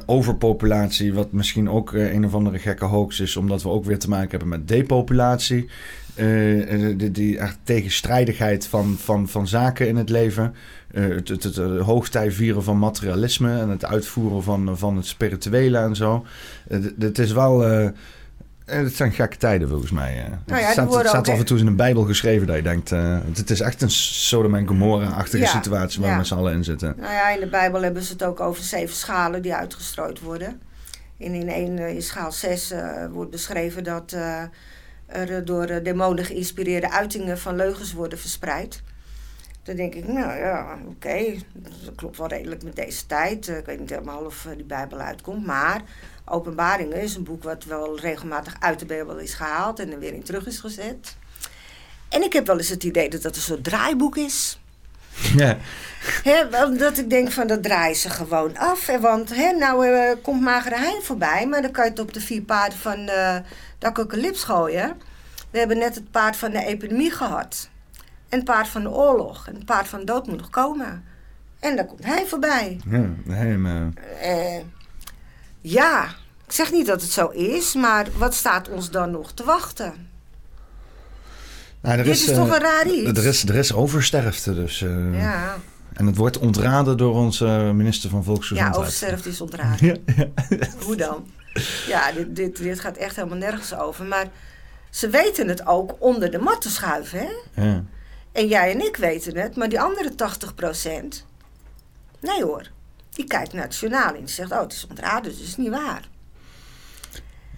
overpopulatie, 0.05 1.13
wat 1.13 1.31
misschien 1.31 1.69
ook 1.69 1.93
een 1.93 2.25
of 2.25 2.33
andere 2.33 2.59
gekke 2.59 2.85
hoax 2.85 3.19
is, 3.19 3.37
omdat 3.37 3.63
we 3.63 3.69
ook 3.69 3.85
weer 3.85 3.99
te 3.99 4.09
maken 4.09 4.29
hebben 4.29 4.47
met 4.47 4.67
depopulatie. 4.67 5.69
die, 7.11 7.37
echt 7.37 7.57
tegenstrijdigheid 7.63 8.67
van, 8.67 8.95
van, 8.99 9.27
van 9.27 9.47
zaken 9.47 9.87
in 9.87 9.95
het 9.95 10.09
leven. 10.09 10.53
het, 10.93 11.27
het, 11.27 11.43
het, 11.43 11.57
hoogtij 11.79 12.31
vieren 12.31 12.63
van 12.63 12.79
materialisme 12.79 13.59
en 13.59 13.69
het 13.69 13.85
uitvoeren 13.85 14.43
van, 14.43 14.77
van 14.77 14.95
het 14.95 15.05
spirituele 15.05 15.77
en 15.77 15.95
zo. 15.95 16.25
Het 16.97 17.19
is 17.19 17.31
wel 17.31 17.91
het 18.67 18.95
zijn 18.95 19.11
gekke 19.11 19.37
tijden 19.37 19.69
volgens 19.69 19.91
mij. 19.91 20.29
Nou 20.45 20.61
ja, 20.61 20.65
het 20.65 20.71
staat, 20.71 20.93
het 20.93 21.07
staat 21.07 21.29
af 21.29 21.37
en 21.37 21.45
toe 21.45 21.57
in 21.57 21.67
een 21.67 21.75
Bijbel 21.75 22.03
geschreven 22.03 22.47
dat 22.47 22.55
je 22.55 22.61
denkt... 22.61 22.91
Uh, 22.91 23.17
het 23.33 23.49
is 23.49 23.59
echt 23.59 23.81
een 23.81 23.89
Sodom 23.89 24.55
en 24.55 24.67
Gomorra-achtige 24.67 25.43
ja, 25.43 25.49
situatie 25.49 25.99
waar 25.99 26.09
ja. 26.09 26.13
we 26.13 26.19
met 26.19 26.27
z'n 26.27 26.35
allen 26.35 26.53
in 26.53 26.63
zitten. 26.63 26.93
Nou 26.97 27.13
ja, 27.13 27.29
in 27.29 27.39
de 27.39 27.47
Bijbel 27.47 27.81
hebben 27.81 28.03
ze 28.03 28.11
het 28.11 28.23
ook 28.23 28.39
over 28.39 28.63
zeven 28.63 28.95
schalen 28.95 29.41
die 29.41 29.53
uitgestrooid 29.53 30.19
worden. 30.19 30.61
En 31.19 31.33
in, 31.33 31.49
een, 31.49 31.77
in 31.77 32.01
schaal 32.01 32.31
6 32.31 32.71
uh, 32.71 33.05
wordt 33.11 33.31
beschreven 33.31 33.83
dat 33.83 34.13
uh, 34.13 34.41
er 35.05 35.45
door 35.45 35.83
demonen 35.83 36.25
geïnspireerde 36.25 36.91
uitingen 36.91 37.37
van 37.37 37.55
leugens 37.55 37.93
worden 37.93 38.19
verspreid. 38.19 38.81
Dan 39.63 39.75
denk 39.75 39.93
ik, 39.95 40.07
nou 40.07 40.37
ja, 40.37 40.77
oké, 40.81 40.89
okay, 40.89 41.41
dat 41.53 41.95
klopt 41.95 42.17
wel 42.17 42.27
redelijk 42.27 42.63
met 42.63 42.75
deze 42.75 43.05
tijd. 43.05 43.47
ik 43.47 43.65
weet 43.65 43.79
niet 43.79 43.89
helemaal 43.89 44.25
of 44.25 44.47
die 44.55 44.65
Bijbel 44.65 44.99
uitkomt, 44.99 45.45
maar 45.45 45.81
Openbaringen 46.29 47.01
is 47.01 47.15
een 47.15 47.23
boek 47.23 47.43
wat 47.43 47.63
wel 47.63 47.99
regelmatig 47.99 48.55
uit 48.59 48.79
de 48.79 48.85
Bijbel 48.85 49.17
is 49.17 49.33
gehaald 49.33 49.79
en 49.79 49.91
er 49.91 49.99
weer 49.99 50.13
in 50.13 50.23
terug 50.23 50.45
is 50.45 50.59
gezet. 50.59 51.15
En 52.09 52.23
ik 52.23 52.33
heb 52.33 52.47
wel 52.47 52.57
eens 52.57 52.69
het 52.69 52.83
idee 52.83 53.09
dat 53.09 53.21
dat 53.21 53.35
een 53.35 53.41
soort 53.41 53.63
draaiboek 53.63 54.17
is. 54.17 54.59
Ja. 55.35 55.57
He, 56.23 56.49
dat 56.77 56.97
ik 56.97 57.09
denk 57.09 57.31
van 57.31 57.47
dat 57.47 57.63
draaien 57.63 57.95
ze 57.95 58.09
gewoon 58.09 58.57
af. 58.57 58.85
Want 58.85 59.35
he, 59.35 59.51
nou 59.51 59.87
uh, 59.87 60.11
komt 60.21 60.41
Magere 60.41 60.75
Hein 60.75 61.01
voorbij, 61.01 61.47
maar 61.47 61.61
dan 61.61 61.71
kan 61.71 61.83
je 61.83 61.89
het 61.89 61.99
op 61.99 62.13
de 62.13 62.21
vier 62.21 62.41
paarden 62.41 62.77
van 62.77 62.99
uh, 62.99 63.35
de 63.79 63.85
apocalyps 63.85 64.43
gooien. 64.43 64.97
We 65.49 65.59
hebben 65.59 65.77
net 65.77 65.95
het 65.95 66.11
paard 66.11 66.35
van 66.35 66.51
de 66.51 66.65
epidemie 66.65 67.11
gehad. 67.11 67.69
En 68.29 68.37
het 68.37 68.47
paard 68.47 68.67
van 68.67 68.81
de 68.81 68.89
oorlog. 68.89 69.47
En 69.47 69.55
het 69.55 69.65
paard 69.65 69.87
van 69.87 69.99
de 69.99 70.05
dood 70.05 70.27
moet 70.27 70.37
nog 70.37 70.49
komen. 70.49 71.03
En 71.59 71.75
dan 71.75 71.85
komt 71.85 72.05
hij 72.05 72.25
voorbij. 72.25 72.79
Ja, 72.89 73.09
hij, 73.27 73.57
maar... 73.57 73.89
Uh, 74.23 74.57
ja, 75.69 76.15
ik 76.45 76.51
zeg 76.51 76.71
niet 76.71 76.85
dat 76.85 77.01
het 77.01 77.11
zo 77.11 77.27
is, 77.27 77.73
maar 77.73 78.07
wat 78.17 78.33
staat 78.33 78.69
ons 78.69 78.89
dan 78.89 79.11
nog 79.11 79.31
te 79.31 79.43
wachten? 79.43 80.09
Nou, 81.81 81.97
er 81.97 82.03
Dit 82.03 82.13
is, 82.13 82.27
is 82.27 82.35
toch 82.35 82.49
een 82.49 82.59
raar 82.59 82.87
iets? 82.87 83.19
Er 83.19 83.25
is, 83.25 83.43
er 83.43 83.55
is 83.55 83.73
oversterfte, 83.73 84.53
dus... 84.53 84.81
Uh, 84.81 85.19
ja. 85.21 85.57
En 85.93 86.05
het 86.05 86.17
wordt 86.17 86.37
ontraden 86.37 86.97
door 86.97 87.15
onze 87.15 87.71
minister 87.75 88.09
van 88.09 88.23
Volksgezondheid. 88.23 88.75
Ja, 88.75 88.81
oversterfte 88.81 89.29
is 89.29 89.41
ontraden. 89.41 89.87
ja, 90.05 90.25
ja. 90.49 90.67
Hoe 90.85 90.95
dan? 90.95 91.27
Ja, 91.87 92.11
dit, 92.11 92.35
dit, 92.35 92.57
dit 92.57 92.79
gaat 92.79 92.97
echt 92.97 93.15
helemaal 93.15 93.37
nergens 93.37 93.75
over. 93.75 94.05
Maar 94.05 94.27
ze 94.89 95.09
weten 95.09 95.47
het 95.47 95.67
ook 95.67 95.95
onder 95.99 96.31
de 96.31 96.39
mat 96.39 96.61
te 96.61 96.69
schuiven, 96.69 97.19
hè? 97.19 97.61
Ja. 97.63 97.83
En 98.31 98.47
jij 98.47 98.71
en 98.71 98.85
ik 98.85 98.95
weten 98.95 99.37
het, 99.37 99.55
maar 99.55 99.69
die 99.69 99.81
andere 99.81 100.15
80 100.15 100.55
procent... 100.55 101.25
Nee 102.19 102.43
hoor. 102.43 102.67
Die 103.17 103.25
kijkt 103.25 103.53
naar 103.53 103.63
het 103.63 103.75
journaal 103.75 104.15
en 104.15 104.27
zegt: 104.27 104.51
Oh, 104.51 104.59
het 104.59 104.73
is 104.73 104.87
ontraden, 104.89 105.23
dus 105.23 105.39
het 105.39 105.47
is 105.47 105.57
niet 105.57 105.69
waar. 105.69 106.09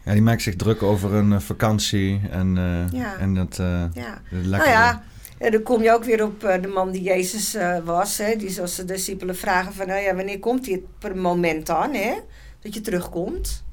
Ja, 0.05 0.11
die 0.11 0.21
maakt 0.21 0.41
zich 0.41 0.55
druk 0.55 0.83
over 0.83 1.13
een 1.13 1.31
uh, 1.31 1.39
vakantie 1.39 2.21
en, 2.31 2.55
uh, 2.55 2.91
ja. 2.91 3.17
en 3.17 3.33
dat. 3.33 3.57
Uh, 3.59 3.83
ja. 3.93 4.21
lekker... 4.29 4.49
Nou 4.49 4.69
ja, 4.69 5.03
en 5.37 5.51
dan 5.51 5.63
kom 5.63 5.81
je 5.81 5.91
ook 5.91 6.03
weer 6.03 6.23
op 6.23 6.39
de 6.39 6.71
man 6.73 6.91
die 6.91 7.01
Jezus 7.01 7.57
was. 7.83 8.17
Hè, 8.17 8.35
die 8.35 8.49
zoals 8.49 8.75
de 8.75 8.85
discipelen 8.85 9.35
vragen: 9.35 9.73
van, 9.73 9.87
nou 9.87 10.01
ja, 10.01 10.15
Wanneer 10.15 10.39
komt 10.39 10.65
dit 10.65 10.81
per 10.99 11.17
moment 11.17 11.65
dan? 11.65 11.93
Hè, 11.93 12.19
dat 12.61 12.73
je 12.73 12.81
terugkomt. 12.81 13.63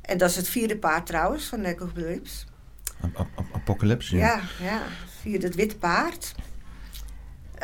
En 0.00 0.18
dat 0.18 0.30
is 0.30 0.36
het 0.36 0.48
vierde 0.48 0.76
paard 0.76 1.06
trouwens 1.06 1.44
van 1.44 1.62
de 1.62 1.68
Apocalypse. 1.68 2.44
Apocalypse, 3.52 4.16
ja. 4.16 4.26
Ja, 4.26 4.40
ja. 4.64 4.82
Vierde 5.20 5.46
het 5.46 5.54
witte 5.54 5.76
paard. 5.76 6.34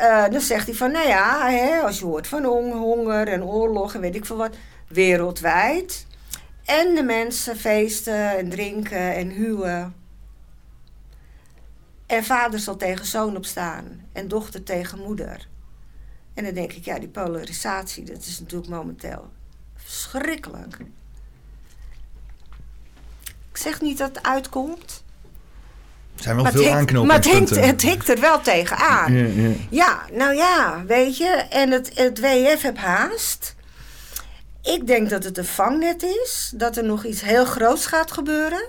Uh, 0.03 0.29
dan 0.29 0.41
zegt 0.41 0.65
hij 0.65 0.75
van, 0.75 0.91
nou 0.91 1.07
ja, 1.07 1.49
hè, 1.49 1.79
als 1.79 1.99
je 1.99 2.05
hoort 2.05 2.27
van 2.27 2.43
honger 2.43 3.27
en 3.27 3.43
oorlog 3.43 3.93
en 3.93 4.01
weet 4.01 4.15
ik 4.15 4.25
veel 4.25 4.37
wat, 4.37 4.55
wereldwijd. 4.87 6.05
En 6.65 6.95
de 6.95 7.03
mensen 7.03 7.57
feesten 7.57 8.37
en 8.37 8.49
drinken 8.49 9.15
en 9.15 9.29
huwen. 9.29 9.95
En 12.05 12.23
vader 12.23 12.59
zal 12.59 12.75
tegen 12.75 13.05
zoon 13.05 13.37
opstaan 13.37 14.01
en 14.13 14.27
dochter 14.27 14.63
tegen 14.63 14.99
moeder. 14.99 15.47
En 16.33 16.43
dan 16.43 16.53
denk 16.53 16.73
ik, 16.73 16.85
ja, 16.85 16.99
die 16.99 17.09
polarisatie, 17.09 18.03
dat 18.03 18.17
is 18.17 18.39
natuurlijk 18.39 18.71
momenteel 18.71 19.31
verschrikkelijk. 19.75 20.77
Ik 23.51 23.57
zeg 23.57 23.81
niet 23.81 23.97
dat 23.97 24.15
het 24.15 24.25
uitkomt. 24.25 25.02
Er 26.25 26.29
zijn 26.29 26.43
wel 26.43 26.63
veel 26.63 26.73
aanknopingen. 26.73 27.07
Maar 27.07 27.15
het 27.15 27.25
hikt, 27.25 27.65
het 27.65 27.81
hikt 27.81 28.09
er 28.09 28.19
wel 28.19 28.41
tegenaan. 28.41 29.13
Ja, 29.13 29.25
ja. 29.25 29.55
ja, 29.69 30.01
nou 30.11 30.35
ja, 30.35 30.83
weet 30.85 31.17
je. 31.17 31.45
En 31.49 31.71
het, 31.71 31.91
het 31.93 32.19
WF 32.19 32.61
heb 32.61 32.77
haast. 32.77 33.55
Ik 34.61 34.87
denk 34.87 35.09
dat 35.09 35.23
het 35.23 35.37
een 35.37 35.45
vangnet 35.45 36.03
is. 36.03 36.53
Dat 36.55 36.77
er 36.77 36.83
nog 36.83 37.05
iets 37.05 37.21
heel 37.21 37.45
groots 37.45 37.85
gaat 37.85 38.11
gebeuren. 38.11 38.63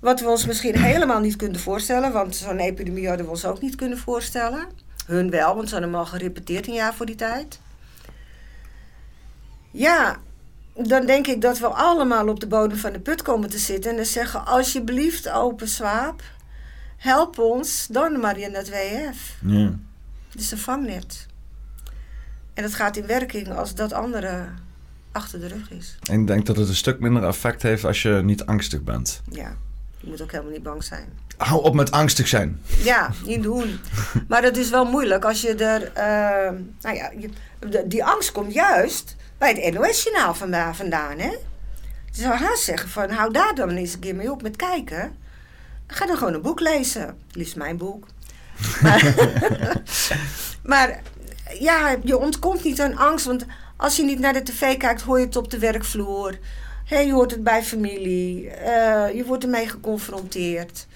Wat 0.00 0.20
we 0.20 0.28
ons 0.28 0.46
misschien 0.46 0.78
helemaal 0.78 1.20
niet 1.20 1.36
kunnen 1.36 1.60
voorstellen. 1.60 2.12
Want 2.12 2.36
zo'n 2.36 2.58
epidemie 2.58 3.08
hadden 3.08 3.26
we 3.26 3.32
ons 3.32 3.44
ook 3.44 3.60
niet 3.60 3.74
kunnen 3.74 3.98
voorstellen. 3.98 4.66
Hun 5.06 5.30
wel, 5.30 5.54
want 5.54 5.68
ze 5.68 5.74
hadden 5.74 5.92
hem 5.92 6.00
al 6.00 6.06
gerepeteerd 6.06 6.66
een 6.66 6.74
jaar 6.74 6.94
voor 6.94 7.06
die 7.06 7.14
tijd. 7.14 7.60
Ja, 9.70 10.16
dan 10.76 11.06
denk 11.06 11.26
ik 11.26 11.40
dat 11.40 11.58
we 11.58 11.66
allemaal 11.66 12.28
op 12.28 12.40
de 12.40 12.46
bodem 12.46 12.78
van 12.78 12.92
de 12.92 13.00
put 13.00 13.22
komen 13.22 13.50
te 13.50 13.58
zitten. 13.58 13.90
En 13.90 13.96
dan 13.96 14.06
zeggen, 14.06 14.46
alsjeblieft, 14.46 15.30
open 15.30 15.68
swaap. 15.68 16.22
Help 16.96 17.38
ons 17.38 17.86
dan 17.86 18.20
maar 18.20 18.38
in 18.38 18.54
het 18.54 18.68
WF. 18.68 19.36
Ja. 19.40 19.72
Is 20.34 20.50
een 20.50 20.58
vangnet. 20.58 21.26
En 22.54 22.62
dat 22.62 22.74
gaat 22.74 22.96
in 22.96 23.06
werking 23.06 23.48
als 23.48 23.74
dat 23.74 23.92
andere 23.92 24.44
achter 25.12 25.40
de 25.40 25.46
rug 25.46 25.70
is. 25.70 25.98
En 26.10 26.20
ik 26.20 26.26
denk 26.26 26.46
dat 26.46 26.56
het 26.56 26.68
een 26.68 26.74
stuk 26.74 27.00
minder 27.00 27.24
effect 27.24 27.62
heeft 27.62 27.84
als 27.84 28.02
je 28.02 28.20
niet 28.24 28.46
angstig 28.46 28.82
bent. 28.82 29.22
Ja, 29.30 29.56
je 30.00 30.08
moet 30.08 30.22
ook 30.22 30.30
helemaal 30.30 30.52
niet 30.52 30.62
bang 30.62 30.84
zijn. 30.84 31.08
Hou 31.36 31.62
op 31.62 31.74
met 31.74 31.90
angstig 31.90 32.28
zijn. 32.28 32.60
Ja, 32.82 33.10
niet 33.24 33.42
doen. 33.42 33.78
maar 34.28 34.42
het 34.42 34.56
is 34.56 34.70
wel 34.70 34.84
moeilijk 34.84 35.24
als 35.24 35.40
je 35.40 35.54
er... 35.54 35.82
Uh, 35.82 36.58
nou 36.80 36.96
ja, 36.96 37.10
die 37.84 38.04
angst 38.04 38.32
komt 38.32 38.52
juist 38.52 39.16
bij 39.38 39.52
het 39.52 39.74
NOS-journaal 39.74 40.34
vandaan, 40.74 41.18
hè? 41.18 41.30
Je 42.10 42.22
zou 42.22 42.34
haast 42.34 42.62
zeggen 42.62 42.88
van, 42.88 43.10
hou 43.10 43.32
daar 43.32 43.54
dan 43.54 43.70
eens 43.70 43.92
een 43.92 44.00
keer 44.00 44.14
mee 44.14 44.30
op 44.30 44.42
met 44.42 44.56
kijken. 44.56 45.16
Ga 45.86 46.06
dan 46.06 46.16
gewoon 46.16 46.34
een 46.34 46.42
boek 46.42 46.60
lezen. 46.60 47.18
Liefst 47.30 47.56
mijn 47.56 47.76
boek. 47.76 48.06
maar, 50.62 51.02
ja, 51.58 51.96
je 52.02 52.18
ontkomt 52.18 52.64
niet 52.64 52.80
aan 52.80 52.96
angst. 52.96 53.26
Want 53.26 53.46
als 53.76 53.96
je 53.96 54.04
niet 54.04 54.18
naar 54.18 54.32
de 54.32 54.42
tv 54.42 54.76
kijkt, 54.76 55.02
hoor 55.02 55.18
je 55.18 55.26
het 55.26 55.36
op 55.36 55.50
de 55.50 55.58
werkvloer. 55.58 56.38
Hey, 56.84 57.06
je 57.06 57.12
hoort 57.12 57.30
het 57.30 57.44
bij 57.44 57.62
familie. 57.62 58.44
Uh, 58.44 59.14
je 59.14 59.24
wordt 59.26 59.44
ermee 59.44 59.68
geconfronteerd. 59.68 60.86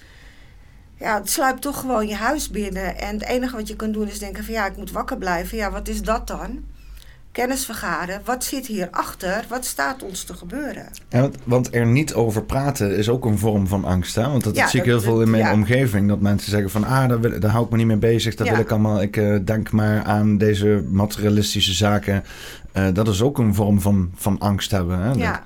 Ja, 0.97 1.19
het 1.19 1.29
sluipt 1.29 1.61
toch 1.61 1.79
gewoon 1.79 2.07
je 2.07 2.15
huis 2.15 2.49
binnen. 2.49 2.97
En 2.97 3.13
het 3.13 3.23
enige 3.23 3.55
wat 3.55 3.67
je 3.67 3.75
kan 3.75 3.91
doen 3.91 4.07
is 4.07 4.19
denken 4.19 4.43
van 4.43 4.53
ja, 4.53 4.65
ik 4.65 4.77
moet 4.77 4.91
wakker 4.91 5.17
blijven. 5.17 5.57
Ja, 5.57 5.71
wat 5.71 5.87
is 5.87 6.01
dat 6.01 6.27
dan? 6.27 6.63
Kennis 7.31 7.65
vergaren. 7.65 8.21
Wat 8.25 8.43
zit 8.43 8.67
hierachter? 8.67 9.45
Wat 9.49 9.65
staat 9.65 10.03
ons 10.03 10.23
te 10.23 10.33
gebeuren? 10.33 10.85
Ja, 11.09 11.21
want, 11.21 11.37
want, 11.43 11.75
er 11.75 11.85
niet 11.85 12.13
over 12.13 12.43
praten 12.43 12.97
is 12.97 13.09
ook 13.09 13.25
een 13.25 13.37
vorm 13.37 13.67
van 13.67 13.85
angst. 13.85 14.15
Hè? 14.15 14.29
Want 14.29 14.43
dat, 14.43 14.69
zie 14.69 14.79
ik 14.79 14.85
heel 14.85 15.01
veel 15.01 15.21
in 15.21 15.29
mijn 15.29 15.53
omgeving. 15.53 16.07
Dat 16.07 16.19
mensen 16.19 16.51
zeggen 16.51 16.69
van, 16.69 16.83
ah, 16.83 17.09
daar, 17.09 17.19
wil, 17.19 17.39
daar 17.39 17.51
hou 17.51 17.65
ik 17.65 17.71
me 17.71 17.77
niet 17.77 17.87
mee 17.87 17.97
bezig. 17.97 18.35
Dat 18.35 18.49
wil 18.49 18.59
ik 18.59 18.71
allemaal. 18.71 19.01
Ik 19.01 19.17
uh, 19.17 19.37
denk 19.45 19.71
maar 19.71 20.03
aan 20.03 20.37
deze 20.37 20.83
materialistische 20.89 21.73
zaken. 21.73 22.23
Uh, 22.73 22.87
dat 22.93 23.07
is 23.07 23.21
ook 23.21 23.37
een 23.37 23.55
vorm 23.55 23.81
van, 23.81 24.11
van 24.15 24.39
angst 24.39 24.71
hebben. 24.71 24.99
Hè? 24.99 25.11
Ja. 25.11 25.43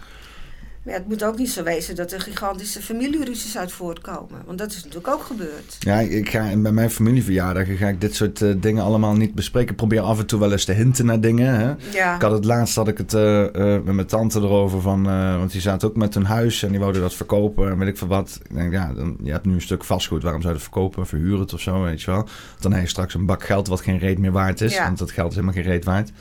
Maar 0.85 0.93
het 0.93 1.07
moet 1.07 1.23
ook 1.23 1.37
niet 1.37 1.51
zo 1.51 1.63
wezen 1.63 1.95
dat 1.95 2.11
er 2.11 2.21
gigantische 2.21 2.81
familieruzies 2.81 3.57
uit 3.57 3.71
voortkomen. 3.71 4.41
Want 4.45 4.57
dat 4.57 4.71
is 4.71 4.75
natuurlijk 4.75 5.07
ook 5.07 5.23
gebeurd. 5.23 5.75
Ja, 5.79 5.99
ik 5.99 6.29
ga, 6.29 6.55
bij 6.55 6.71
mijn 6.71 6.89
familieverjaardagen 6.89 7.77
ga 7.77 7.87
ik 7.87 8.01
dit 8.01 8.15
soort 8.15 8.41
uh, 8.41 8.53
dingen 8.57 8.83
allemaal 8.83 9.15
niet 9.15 9.33
bespreken. 9.33 9.69
Ik 9.69 9.75
probeer 9.75 9.99
af 9.99 10.19
en 10.19 10.25
toe 10.25 10.39
wel 10.39 10.51
eens 10.51 10.65
te 10.65 10.71
hinten 10.71 11.05
naar 11.05 11.21
dingen. 11.21 11.55
Hè? 11.55 11.73
Ja. 11.91 12.15
Ik 12.15 12.21
had 12.21 12.31
het 12.31 12.45
laatst 12.45 12.75
had 12.75 12.87
ik 12.87 12.97
het 12.97 13.13
uh, 13.13 13.41
uh, 13.41 13.49
met 13.53 13.93
mijn 13.93 14.07
tante 14.07 14.39
erover 14.39 14.81
van... 14.81 15.03
want 15.37 15.51
die 15.51 15.61
zaten 15.61 15.87
ook 15.87 15.95
met 15.95 16.13
hun 16.13 16.25
huis 16.25 16.63
en 16.63 16.69
die 16.69 16.79
wouden 16.79 17.01
dat 17.01 17.13
verkopen. 17.13 17.71
En 17.71 17.77
weet 17.77 17.87
ik 17.87 17.97
veel 17.97 18.07
wat. 18.07 18.39
Ik 18.49 18.55
denk, 18.55 18.71
ja, 18.71 18.93
dan, 18.93 19.17
je 19.23 19.31
hebt 19.31 19.45
nu 19.45 19.53
een 19.53 19.61
stuk 19.61 19.83
vastgoed. 19.83 20.23
Waarom 20.23 20.41
zou 20.41 20.53
je 20.53 20.59
het 20.59 20.69
verkopen? 20.69 21.07
Verhuren 21.07 21.39
het 21.39 21.53
of 21.53 21.61
zo, 21.61 21.81
weet 21.81 22.01
je 22.01 22.11
wel. 22.11 22.27
Dan 22.59 22.73
heb 22.73 22.81
je 22.81 22.87
straks 22.87 23.13
een 23.13 23.25
bak 23.25 23.43
geld 23.43 23.67
wat 23.67 23.81
geen 23.81 23.97
reet 23.97 24.19
meer 24.19 24.31
waard 24.31 24.61
is. 24.61 24.79
Want 24.79 24.97
dat 24.97 25.11
geld 25.11 25.29
is 25.29 25.35
helemaal 25.35 25.55
geen 25.55 25.71
reet 25.71 25.85
waard. 25.85 26.11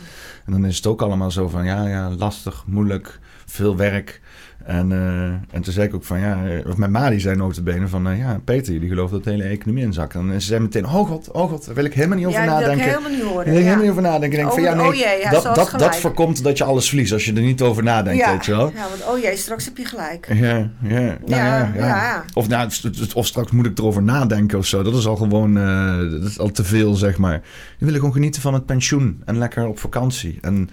En 0.47 0.53
dan 0.53 0.65
is 0.65 0.77
het 0.77 0.87
ook 0.87 1.03
allemaal 1.03 1.31
zo 1.31 1.49
van, 1.49 1.65
ja, 1.65 1.87
ja, 1.87 2.11
lastig, 2.11 2.65
moeilijk, 2.67 3.19
veel 3.47 3.77
werk... 3.77 4.21
En, 4.65 4.91
uh, 4.91 5.25
en 5.25 5.63
toen 5.63 5.73
zei 5.73 5.87
ik 5.87 5.95
ook 5.95 6.05
van 6.05 6.21
ja, 6.21 6.47
eh, 6.47 6.67
of 6.67 6.77
mijn 6.77 6.91
ma 6.91 7.11
die 7.11 7.21
zei 7.21 7.37
notabene 7.37 7.89
van 7.89 8.09
uh, 8.09 8.19
ja, 8.19 8.41
Peter, 8.45 8.81
die 8.81 8.89
gelooft 8.89 9.13
dat 9.13 9.25
de 9.25 9.31
hele 9.31 9.43
economie 9.43 9.85
inzakt. 9.85 10.15
En 10.15 10.33
ze 10.33 10.47
zei 10.47 10.61
meteen, 10.61 10.85
oh 10.85 11.09
god, 11.09 11.31
oh 11.31 11.51
god, 11.51 11.67
daar 11.67 11.75
wil 11.75 11.85
ik 11.85 11.95
helemaal 11.95 12.17
niet 12.17 12.27
over 12.27 12.41
ja, 12.41 12.47
nadenken. 12.47 12.77
Ja, 12.77 12.85
helemaal 12.85 13.11
niet 13.11 13.23
horen. 13.23 13.45
Daar 13.45 13.45
wil 13.45 13.55
ik 13.55 13.63
helemaal 13.63 13.83
niet 13.83 13.91
over 13.91 14.03
nadenken. 14.03 14.31
Ik 14.31 14.37
denk 14.37 14.53
van 14.53 14.63
ja, 14.63 14.75
nee, 14.75 14.87
oh 14.87 14.95
jee, 14.95 15.31
dat, 15.31 15.43
dat, 15.55 15.75
dat 15.77 15.97
voorkomt 15.97 16.43
dat 16.43 16.59
je 16.59 16.65
alles 16.65 16.89
verliest 16.89 17.13
als 17.13 17.25
je 17.25 17.33
er 17.33 17.41
niet 17.41 17.63
over 17.63 17.83
nadenkt, 17.83 18.19
ja. 18.19 18.33
weet 18.33 18.45
je 18.45 18.51
wel. 18.51 18.73
Ja, 18.75 18.89
want 18.89 19.07
oh 19.09 19.23
jee, 19.23 19.37
straks 19.37 19.65
heb 19.65 19.77
je 19.77 19.85
gelijk. 19.85 20.27
Ja, 20.33 20.71
ja, 20.83 21.01
nou, 21.01 21.19
ja, 21.27 21.73
ja, 21.77 22.25
Of, 22.35 22.49
nou, 22.49 22.71
of 23.15 23.27
straks 23.27 23.51
moet 23.51 23.67
ik 23.67 23.79
erover 23.79 24.03
nadenken 24.03 24.59
of 24.59 24.67
zo. 24.67 24.83
Dat 24.83 24.95
is 24.95 25.07
al 25.07 25.17
gewoon, 25.17 25.59
uh, 25.59 26.11
dat 26.11 26.31
is 26.31 26.39
al 26.39 26.51
te 26.51 26.65
veel, 26.65 26.95
zeg 26.95 27.19
maar. 27.19 27.43
Je 27.79 27.85
wil 27.85 27.95
gewoon 27.95 28.13
genieten 28.13 28.43
van 28.43 28.55
het 28.55 28.67
pensioen 28.67 29.23
en 29.25 29.39
lekker 29.39 29.67
op 29.67 29.79
vakantie. 29.79 30.39
En 30.41 30.71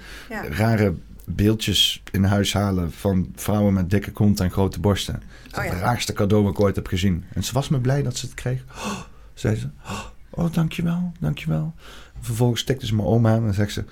rare 0.50 0.94
beeldjes 1.26 2.04
in 2.12 2.24
huis 2.24 2.54
halen 2.54 2.92
van 2.92 3.32
vrouwen 3.36 3.74
met 3.74 3.90
dikke 3.90 4.12
kont 4.12 4.40
en 4.40 4.52
grote 4.52 4.80
borsten. 4.80 5.24
Dat 5.50 5.64
oh, 5.64 5.70
het 5.70 5.80
raarste 5.80 6.14
cadeau 6.14 6.44
wat 6.44 6.54
ik 6.54 6.60
ooit 6.60 6.76
heb 6.76 6.88
gezien. 6.88 7.24
En 7.34 7.44
ze 7.44 7.54
was 7.54 7.70
me 7.70 7.80
blij 7.80 8.04
dat 8.04 8.18
ze 8.18 8.26
het 8.26 8.36
kreeg. 8.36 8.64
Oh, 8.70 9.00
zei 9.34 9.56
ze, 9.56 9.70
oh, 10.30 10.54
dankjewel, 10.54 11.12
dankjewel. 11.20 11.74
Vervolgens 12.22 12.62
stikte 12.62 12.86
ze 12.86 12.96
mijn 12.96 13.08
oma 13.08 13.32
aan 13.32 13.48
en 13.48 13.54
zegt 13.54 13.72
ze... 13.72 13.84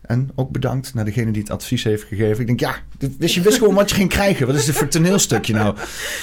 En 0.00 0.30
ook 0.34 0.50
bedankt 0.50 0.94
naar 0.94 1.04
degene 1.04 1.30
die 1.30 1.42
het 1.42 1.50
advies 1.50 1.84
heeft 1.84 2.04
gegeven. 2.04 2.40
Ik 2.40 2.46
denk, 2.46 2.60
ja, 2.60 2.74
dus 3.18 3.34
je 3.34 3.40
wist 3.40 3.58
gewoon 3.58 3.74
wat 3.74 3.90
je 3.90 3.96
ging 3.96 4.08
krijgen. 4.08 4.46
Wat 4.46 4.56
is 4.56 4.64
dit 4.64 4.74
voor 4.74 4.88
toneelstukje 4.88 5.54
nou? 5.54 5.76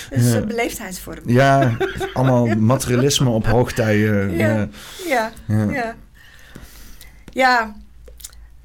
Dat 0.10 0.20
is 0.20 0.32
een 0.34 0.48
beleefdheidsvorm. 0.48 1.20
Ja, 1.26 1.78
allemaal 2.14 2.46
materialisme 2.46 3.30
op 3.30 3.46
hoogtij. 3.46 3.98
ja, 3.98 4.68
ja, 5.08 5.32
ja. 5.48 5.96
ja. 7.32 7.76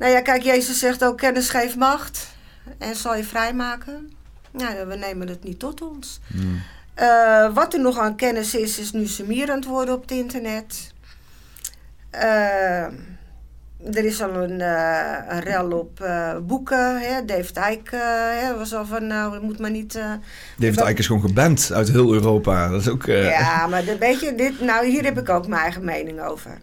Nou 0.00 0.12
ja, 0.12 0.20
kijk, 0.20 0.42
Jezus 0.42 0.78
zegt 0.78 1.04
ook 1.04 1.16
kennis 1.16 1.48
geeft 1.48 1.76
macht 1.76 2.28
en 2.78 2.96
zal 2.96 3.16
je 3.16 3.24
vrijmaken. 3.24 4.10
Nou, 4.50 4.86
we 4.86 4.96
nemen 4.96 5.28
het 5.28 5.44
niet 5.44 5.58
tot 5.58 5.82
ons. 5.82 6.20
Hmm. 6.26 6.62
Uh, 7.00 7.54
wat 7.54 7.74
er 7.74 7.80
nog 7.80 7.98
aan 7.98 8.16
kennis 8.16 8.54
is, 8.54 8.78
is 8.78 8.92
nu 8.92 9.06
sumierend 9.06 9.64
worden 9.64 9.94
op 9.94 10.00
het 10.02 10.10
internet. 10.10 10.92
Uh, 12.14 12.84
er 13.84 14.04
is 14.04 14.22
al 14.22 14.34
een, 14.34 14.60
uh, 14.60 15.16
een 15.28 15.40
rel 15.40 15.70
op 15.70 16.08
boeken. 16.46 17.00
Hè? 17.00 17.24
David 17.24 17.60
Icke 17.70 17.96
hè, 18.40 18.56
was 18.56 18.74
al 18.74 18.86
van, 18.86 19.06
nou, 19.06 19.40
moet 19.40 19.58
maar 19.58 19.70
niet... 19.70 20.00
David 20.56 20.80
Icke 20.80 20.98
is 20.98 21.06
gewoon 21.06 21.22
geband 21.22 21.70
uit 21.72 21.88
heel 21.88 22.12
Europa. 22.12 22.68
Dat 22.68 22.80
is 22.80 22.88
ook... 22.88 23.04
Ja, 23.06 23.66
maar 23.70 23.84
weet 23.98 24.20
je, 24.20 24.34
dit, 24.34 24.60
nou, 24.60 24.86
hier 24.86 25.04
heb 25.04 25.18
ik 25.18 25.28
ook 25.28 25.46
mijn 25.46 25.62
eigen 25.62 25.84
mening 25.84 26.20
over. 26.20 26.58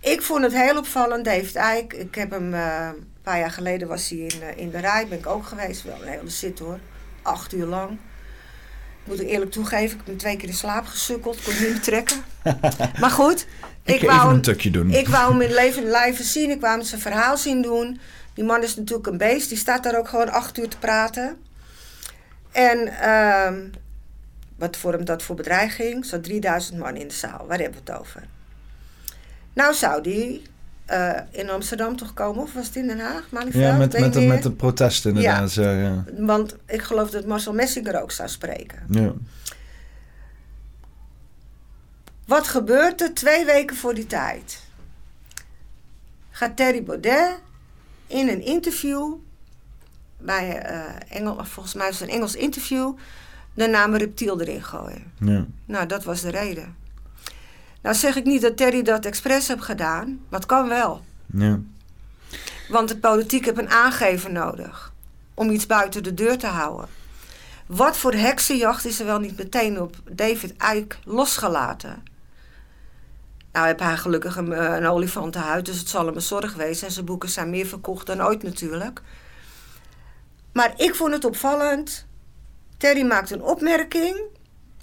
Ik 0.00 0.22
vond 0.22 0.42
het 0.42 0.52
heel 0.52 0.76
opvallend, 0.76 1.24
David 1.24 1.54
Eijk. 1.54 1.92
Ik 1.92 2.14
heb 2.14 2.30
hem 2.30 2.54
uh, 2.54 2.88
een 2.96 3.12
paar 3.22 3.38
jaar 3.38 3.50
geleden 3.50 3.88
was 3.88 4.08
hij 4.08 4.18
in, 4.18 4.40
uh, 4.40 4.56
in 4.56 4.70
de 4.70 4.78
rij, 4.78 5.06
ben 5.08 5.18
ik 5.18 5.26
ook 5.26 5.46
geweest. 5.46 5.82
Wel 5.82 6.02
een 6.02 6.08
hele 6.08 6.30
zit 6.30 6.58
hoor. 6.58 6.78
Acht 7.22 7.52
uur 7.52 7.66
lang. 7.66 7.98
Moet 9.04 9.20
ik 9.20 9.28
eerlijk 9.28 9.50
toegeven, 9.50 9.98
ik 9.98 10.04
ben 10.04 10.16
twee 10.16 10.36
keer 10.36 10.48
in 10.48 10.54
slaap 10.54 10.86
gesukkeld. 10.86 11.42
Kon 11.42 11.52
niet 11.52 11.68
meer 11.68 11.80
trekken. 11.80 12.16
maar 13.00 13.10
goed. 13.10 13.46
Ik, 13.82 14.02
ik 14.02 14.08
wou 14.08 14.34
een 14.34 14.40
tukje 14.40 14.70
doen. 14.70 14.90
Ik 14.90 15.08
wou 15.08 15.32
hem 15.32 15.40
in 15.40 15.54
leven 15.54 15.84
lijven 15.84 16.24
zien. 16.24 16.50
Ik 16.50 16.60
wou 16.60 16.76
hem 16.76 16.86
zijn 16.86 17.00
verhaal 17.00 17.36
zien 17.36 17.62
doen. 17.62 18.00
Die 18.34 18.44
man 18.44 18.62
is 18.62 18.76
natuurlijk 18.76 19.06
een 19.06 19.18
beest. 19.18 19.48
Die 19.48 19.58
staat 19.58 19.82
daar 19.82 19.98
ook 19.98 20.08
gewoon 20.08 20.30
acht 20.30 20.58
uur 20.58 20.68
te 20.68 20.78
praten. 20.78 21.36
En 22.52 22.78
uh, 23.02 23.52
wat 24.56 24.76
vormt 24.76 25.06
dat 25.06 25.22
voor 25.22 25.36
bedreiging? 25.36 26.04
Zo 26.06 26.20
3000 26.20 26.78
man 26.78 26.96
in 26.96 27.08
de 27.08 27.14
zaal. 27.14 27.46
Waar 27.46 27.58
hebben 27.58 27.80
we 27.84 27.92
het 27.92 28.00
over? 28.00 28.22
Nou 29.60 29.74
zou 29.74 30.02
die 30.02 30.42
uh, 30.90 31.18
in 31.30 31.50
Amsterdam 31.50 31.96
toch 31.96 32.14
komen, 32.14 32.42
of 32.42 32.52
was 32.52 32.66
het 32.66 32.76
in 32.76 32.86
Den 32.86 33.00
Haag? 33.00 33.28
Ja, 33.52 33.76
met, 33.76 34.00
met, 34.00 34.12
de, 34.12 34.20
met 34.20 34.42
de 34.42 34.52
protesten 34.52 35.10
inderdaad. 35.10 35.52
Ja. 35.52 35.72
ja. 35.72 36.04
Want 36.18 36.56
ik 36.66 36.82
geloof 36.82 37.10
dat 37.10 37.26
Marcel 37.26 37.52
Messinger 37.52 38.02
ook 38.02 38.10
zou 38.10 38.28
spreken. 38.28 38.78
Ja. 38.88 39.12
Wat 42.26 42.48
gebeurt 42.48 43.00
er 43.00 43.14
twee 43.14 43.44
weken 43.44 43.76
voor 43.76 43.94
die 43.94 44.06
tijd? 44.06 44.62
Gaat 46.30 46.56
Terry 46.56 46.82
Baudet 46.82 47.40
in 48.06 48.28
een 48.28 48.44
interview 48.44 49.14
bij 50.18 50.70
uh, 50.70 51.16
Engel, 51.18 51.44
volgens 51.44 51.74
mij 51.74 51.86
was 51.86 51.98
het 51.98 52.08
een 52.08 52.14
Engels 52.14 52.34
interview, 52.34 52.92
de 53.54 53.66
naam 53.66 53.94
reptiel 53.94 54.40
erin 54.40 54.64
gooien. 54.64 55.12
Ja. 55.18 55.46
Nou, 55.64 55.86
dat 55.86 56.04
was 56.04 56.20
de 56.20 56.30
reden. 56.30 56.76
Nou 57.82 57.94
zeg 57.94 58.16
ik 58.16 58.24
niet 58.24 58.42
dat 58.42 58.56
Terry 58.56 58.82
dat 58.82 59.04
expres 59.04 59.48
heeft 59.48 59.62
gedaan, 59.62 60.20
maar 60.28 60.40
het 60.40 60.48
kan 60.48 60.68
wel. 60.68 61.04
Ja. 61.26 61.58
Want 62.68 62.88
de 62.88 62.96
politiek 62.96 63.44
heeft 63.44 63.58
een 63.58 63.70
aangever 63.70 64.32
nodig 64.32 64.92
om 65.34 65.50
iets 65.50 65.66
buiten 65.66 66.02
de 66.02 66.14
deur 66.14 66.38
te 66.38 66.46
houden. 66.46 66.88
Wat 67.66 67.96
voor 67.96 68.12
heksenjacht 68.12 68.84
is 68.84 69.00
er 69.00 69.06
wel 69.06 69.18
niet 69.18 69.36
meteen 69.36 69.80
op 69.80 69.96
David 70.10 70.54
Icke 70.74 70.96
losgelaten? 71.04 72.02
Nou 73.52 73.66
heb 73.66 73.78
hij 73.78 73.96
gelukkig 73.96 74.36
een, 74.36 74.52
eh, 74.52 74.76
een 74.76 74.86
olifantenhuid, 74.86 75.64
dus 75.64 75.78
het 75.78 75.88
zal 75.88 76.06
hem 76.06 76.14
een 76.14 76.22
zorg 76.22 76.54
wezen. 76.54 76.86
En 76.86 76.92
zijn 76.92 77.04
boeken 77.04 77.28
zijn 77.28 77.50
meer 77.50 77.66
verkocht 77.66 78.06
dan 78.06 78.22
ooit 78.22 78.42
natuurlijk. 78.42 79.02
Maar 80.52 80.72
ik 80.76 80.94
vond 80.94 81.12
het 81.12 81.24
opvallend. 81.24 82.06
Terry 82.76 83.02
maakt 83.02 83.30
een 83.30 83.42
opmerking. 83.42 84.20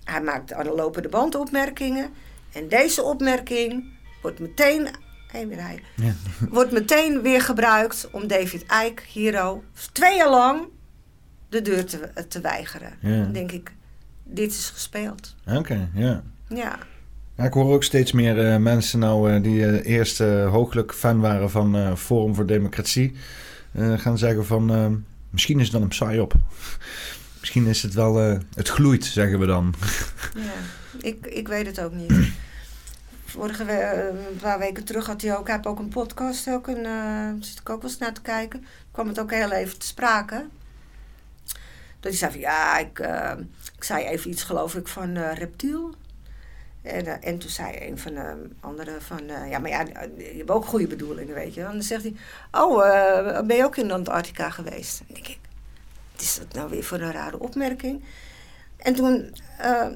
Hij 0.03 0.21
maakt 0.21 0.53
aan 0.53 0.63
de 0.63 0.75
lopende 0.75 1.09
band 1.09 1.35
opmerkingen. 1.35 2.13
En 2.53 2.67
deze 2.67 3.03
opmerking 3.03 3.83
wordt 4.21 4.39
meteen, 4.39 4.87
hey, 5.27 5.47
weer 5.47 5.61
hij, 5.61 5.79
ja. 5.95 6.13
wordt 6.49 6.71
meteen 6.71 7.21
weer 7.21 7.41
gebruikt 7.41 8.07
om 8.11 8.27
David 8.27 8.61
Icke, 8.85 9.03
Hero, 9.13 9.63
twee 9.91 10.15
jaar 10.15 10.29
lang 10.29 10.61
de 11.49 11.61
deur 11.61 11.85
te, 11.85 12.27
te 12.27 12.41
weigeren. 12.41 12.93
Dan 13.01 13.31
denk 13.31 13.51
ik, 13.51 13.71
dit 14.23 14.51
is 14.51 14.69
gespeeld. 14.69 15.35
Oké, 15.45 15.89
ja. 15.93 16.23
Ja. 16.49 16.79
Ja, 17.35 17.43
ik 17.43 17.53
hoor 17.53 17.73
ook 17.73 17.83
steeds 17.83 18.11
meer 18.11 18.51
uh, 18.51 18.57
mensen 18.57 18.99
nou 18.99 19.33
uh, 19.33 19.43
die 19.43 19.59
uh, 19.59 19.85
eerst 19.85 20.19
hooglijk 20.49 20.93
fan 20.93 21.19
waren 21.19 21.49
van 21.49 21.97
Forum 21.97 22.35
voor 22.35 22.45
Democratie. 22.45 23.15
gaan 23.75 24.17
zeggen 24.17 24.45
van 24.45 25.05
misschien 25.29 25.57
is 25.57 25.63
het 25.63 25.73
dan 25.73 25.81
een 25.81 25.87
psyop. 25.87 26.33
misschien 27.39 27.65
is 27.65 27.81
het 27.81 27.93
wel, 27.93 28.15
het 28.55 28.67
gloeit, 28.67 29.05
zeggen 29.05 29.39
we 29.39 29.45
dan. 29.45 29.73
ja, 30.35 30.41
ik, 31.03 31.25
ik 31.25 31.47
weet 31.47 31.65
het 31.65 31.81
ook 31.81 31.93
niet. 31.93 32.31
Vorige 33.25 33.71
een 34.09 34.37
paar 34.41 34.59
weken 34.59 34.83
terug 34.83 35.05
had 35.05 35.21
hij 35.21 35.37
ook, 35.37 35.47
hij 35.47 35.59
ook 35.63 35.79
een 35.79 35.89
podcast, 35.89 36.49
ook 36.49 36.67
een, 36.67 37.43
zit 37.43 37.59
ik 37.59 37.69
ook 37.69 37.81
wel 37.81 37.89
eens 37.89 37.99
naar 37.99 38.13
te 38.13 38.21
kijken. 38.21 38.65
kwam 38.91 39.07
het 39.07 39.19
ook 39.19 39.31
heel 39.31 39.51
even 39.51 39.79
te 39.79 39.85
sprake. 39.85 40.45
Dat 41.99 42.11
hij 42.11 42.13
zei 42.13 42.39
ja, 42.39 42.77
ik, 42.77 42.99
ik 43.75 43.83
zei 43.83 44.05
even 44.05 44.29
iets 44.29 44.43
geloof 44.43 44.75
ik 44.75 44.87
van 44.87 45.17
reptiel. 45.17 45.95
En, 46.81 47.21
en 47.21 47.37
toen 47.37 47.49
zei 47.49 47.87
een 47.87 47.97
van 47.97 48.13
de 48.13 48.49
anderen 48.59 49.01
van, 49.01 49.25
ja, 49.49 49.59
maar 49.59 49.69
ja, 49.69 49.81
je 50.17 50.33
hebt 50.37 50.49
ook 50.49 50.65
goede 50.65 50.87
bedoelingen, 50.87 51.35
weet 51.35 51.53
je. 51.53 51.61
En 51.61 51.71
dan 51.71 51.83
zegt 51.83 52.03
hij, 52.03 52.15
oh, 52.51 53.45
ben 53.45 53.55
je 53.55 53.63
ook 53.63 53.77
in 53.77 53.91
Antarctica 53.91 54.49
geweest? 54.49 54.97
Dan 54.97 55.07
denk 55.13 55.27
ik, 55.27 55.39
wat 56.11 56.21
is 56.21 56.37
dat 56.37 56.53
nou 56.53 56.69
weer 56.69 56.83
voor 56.83 56.99
een 56.99 57.11
rare 57.11 57.39
opmerking? 57.39 58.03
En 58.77 58.95
toen 58.95 59.33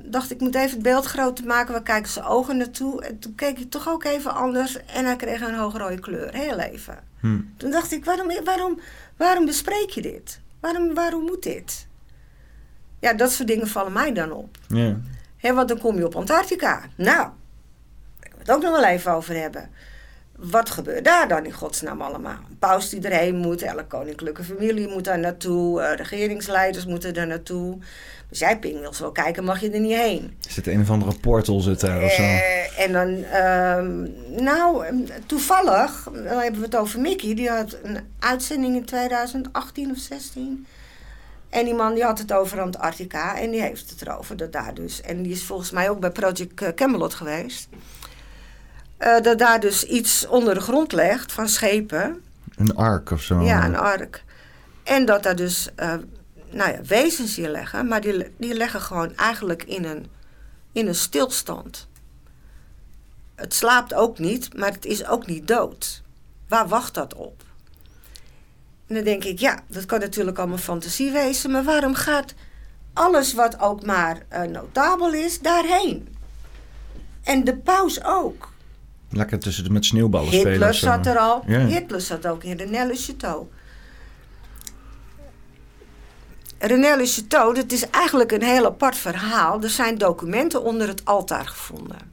dacht 0.04 0.32
ik, 0.32 0.38
ik 0.38 0.42
moet 0.42 0.56
even 0.56 0.70
het 0.70 0.82
beeld 0.82 1.06
groter 1.06 1.46
maken. 1.46 1.74
We 1.74 1.82
kijken 1.82 2.12
zijn 2.12 2.26
ogen 2.26 2.58
naartoe. 2.58 3.04
En 3.04 3.20
toen 3.20 3.36
keek 3.36 3.56
hij 3.58 3.66
toch 3.66 3.90
ook 3.90 4.04
even 4.04 4.34
anders. 4.34 4.86
En 4.86 5.06
hij 5.06 5.16
kreeg 5.16 5.42
een 5.42 5.56
hoogrode 5.56 6.00
kleur, 6.00 6.34
heel 6.34 6.60
even. 6.60 7.00
Hmm. 7.20 7.54
Toen 7.58 7.72
dacht 7.72 7.92
ik, 7.92 8.06
waarom, 8.06 8.28
waarom, 8.44 8.80
waarom 9.18 9.46
bespreek 9.46 9.90
je 9.90 10.02
dit? 10.02 10.40
Waarom, 10.60 10.94
waarom 10.94 11.24
moet 11.24 11.44
dit? 11.44 11.88
Ja, 13.00 13.14
dat 13.14 13.32
soort 13.32 13.48
dingen 13.48 13.68
vallen 13.68 13.94
mij 13.94 14.14
dan 14.14 14.32
op. 14.32 14.58
Ja. 14.68 15.00
He, 15.38 15.54
want 15.54 15.68
dan 15.68 15.80
kom 15.80 15.98
je 15.98 16.06
op 16.06 16.16
Antarctica. 16.16 16.82
Nou, 16.96 17.30
daar 18.20 18.32
we 18.32 18.38
het 18.38 18.52
ook 18.52 18.62
nog 18.62 18.72
wel 18.72 18.86
even 18.86 19.12
over 19.12 19.36
hebben. 19.36 19.70
Wat 20.42 20.70
gebeurt 20.70 21.06
daar 21.06 21.28
dan 21.28 21.46
in 21.46 21.52
godsnaam 21.52 22.02
allemaal? 22.02 22.38
Een 22.50 22.58
paus 22.60 22.90
die 22.90 23.02
erheen 23.02 23.36
moet, 23.36 23.62
elke 23.62 23.86
koninklijke 23.86 24.44
familie 24.44 24.88
moet 24.88 25.04
daar 25.04 25.20
naartoe, 25.20 25.82
uh, 25.82 25.96
regeringsleiders 25.96 26.86
moeten 26.86 27.14
daar 27.14 27.28
naartoe. 27.28 27.78
Dus 28.30 28.40
jij, 28.40 28.60
Ping, 28.60 28.80
wil 28.80 28.94
zo 28.94 29.12
kijken, 29.12 29.44
mag 29.44 29.62
je 29.62 29.70
er 29.70 29.80
niet 29.80 29.96
heen. 29.96 30.38
Zit 30.40 30.68
een 30.68 30.82
of 30.82 30.90
andere 30.90 31.20
portal 31.20 31.60
zit 31.60 31.80
daar 31.80 32.04
of 32.04 32.12
zo? 32.12 32.22
Uh, 32.22 32.80
en 32.80 32.92
dan, 32.92 33.10
uh, 33.10 34.42
nou, 34.44 34.86
toevallig, 35.26 36.04
dan 36.04 36.38
hebben 36.38 36.60
we 36.60 36.66
het 36.66 36.76
over 36.76 37.00
Mickey, 37.00 37.34
die 37.34 37.50
had 37.50 37.78
een 37.84 38.00
uitzending 38.20 38.76
in 38.76 38.86
2018 38.86 39.92
of 39.92 39.98
16 39.98 40.66
en 41.52 41.66
die 41.66 41.74
man 41.74 41.94
die 41.94 42.04
had 42.04 42.20
het 42.20 42.34
over 42.34 42.62
Antarctica 42.62 43.38
en 43.38 43.52
die 43.52 43.62
heeft 43.62 43.90
het 43.90 44.02
erover 44.02 44.38
dat 44.38 44.52
daar 44.52 44.74
dus. 44.74 45.02
En 45.02 45.22
die 45.22 45.32
is 45.32 45.44
volgens 45.44 45.72
mij 45.72 45.90
ook 45.90 46.00
bij 46.00 46.12
Project 46.12 46.62
eh, 46.62 46.74
Camelot 46.74 47.14
geweest. 47.14 47.70
Uh, 49.04 49.22
dat 49.22 49.40
daar 49.40 49.60
dus 49.60 49.84
iets 49.84 50.28
onder 50.28 50.54
de 50.54 50.60
grond 50.60 50.92
legt 50.92 51.32
van 51.32 51.50
schepen. 51.50 52.22
Een 52.56 52.76
ark 52.76 53.12
of 53.12 53.22
zo. 53.22 53.42
Ja, 53.42 53.66
een 53.66 53.78
ark. 53.78 54.24
En 54.84 55.06
dat 55.06 55.24
daar 55.24 55.36
dus 55.36 55.70
uh, 55.80 55.94
nou 56.50 56.72
ja, 56.72 56.82
wezens 56.82 57.36
hier 57.36 57.50
leggen, 57.50 57.88
maar 57.88 58.02
die, 58.02 58.34
die 58.38 58.54
leggen 58.54 58.82
gewoon 58.82 59.16
eigenlijk 59.16 59.64
in 59.64 59.86
een, 59.86 60.08
in 60.72 60.88
een 60.88 60.96
stilstand. 60.96 61.88
Het 63.36 63.54
slaapt 63.54 63.94
ook 63.94 64.20
niet, 64.20 64.58
maar 64.58 64.72
het 64.72 64.86
is 64.86 65.08
ook 65.08 65.26
niet 65.26 65.48
dood. 65.48 66.02
Waar 66.48 66.68
wacht 66.68 66.94
dat 66.94 67.14
op? 67.14 67.44
En 68.88 68.96
dan 68.96 69.04
denk 69.04 69.24
ik, 69.24 69.40
ja, 69.40 69.60
dat 69.68 69.86
kan 69.86 70.00
natuurlijk 70.00 70.38
allemaal 70.38 70.58
fantasie 70.58 71.12
wezen, 71.12 71.52
maar 71.52 71.64
waarom 71.64 71.94
gaat 71.94 72.34
alles 72.94 73.34
wat 73.34 73.60
ook 73.60 73.86
maar 73.86 74.18
uh, 74.34 74.42
notabel 74.42 75.14
is, 75.14 75.40
daarheen? 75.40 76.16
En 77.24 77.44
de 77.44 77.58
paus 77.58 78.04
ook. 78.04 78.51
Lekker 79.12 79.40
tussen 79.40 79.74
met 79.74 79.86
sneeuwballen 79.86 80.30
Hitler 80.30 80.54
spelen. 80.54 80.72
Hitler 80.72 80.92
zat 80.94 81.06
er 81.06 81.18
al. 81.18 81.44
Hitler 81.46 82.02
zat 82.02 82.28
ook 82.28 82.44
in 82.44 82.58
René 82.58 82.86
Le 82.86 82.96
Chateau. 82.96 83.48
René 86.58 86.96
Le 86.96 87.06
Chateau, 87.06 87.54
dat 87.54 87.72
is 87.72 87.90
eigenlijk 87.90 88.32
een 88.32 88.44
heel 88.44 88.66
apart 88.66 88.98
verhaal. 88.98 89.64
Er 89.64 89.70
zijn 89.70 89.98
documenten 89.98 90.64
onder 90.64 90.88
het 90.88 91.06
altaar 91.06 91.48
gevonden. 91.48 92.12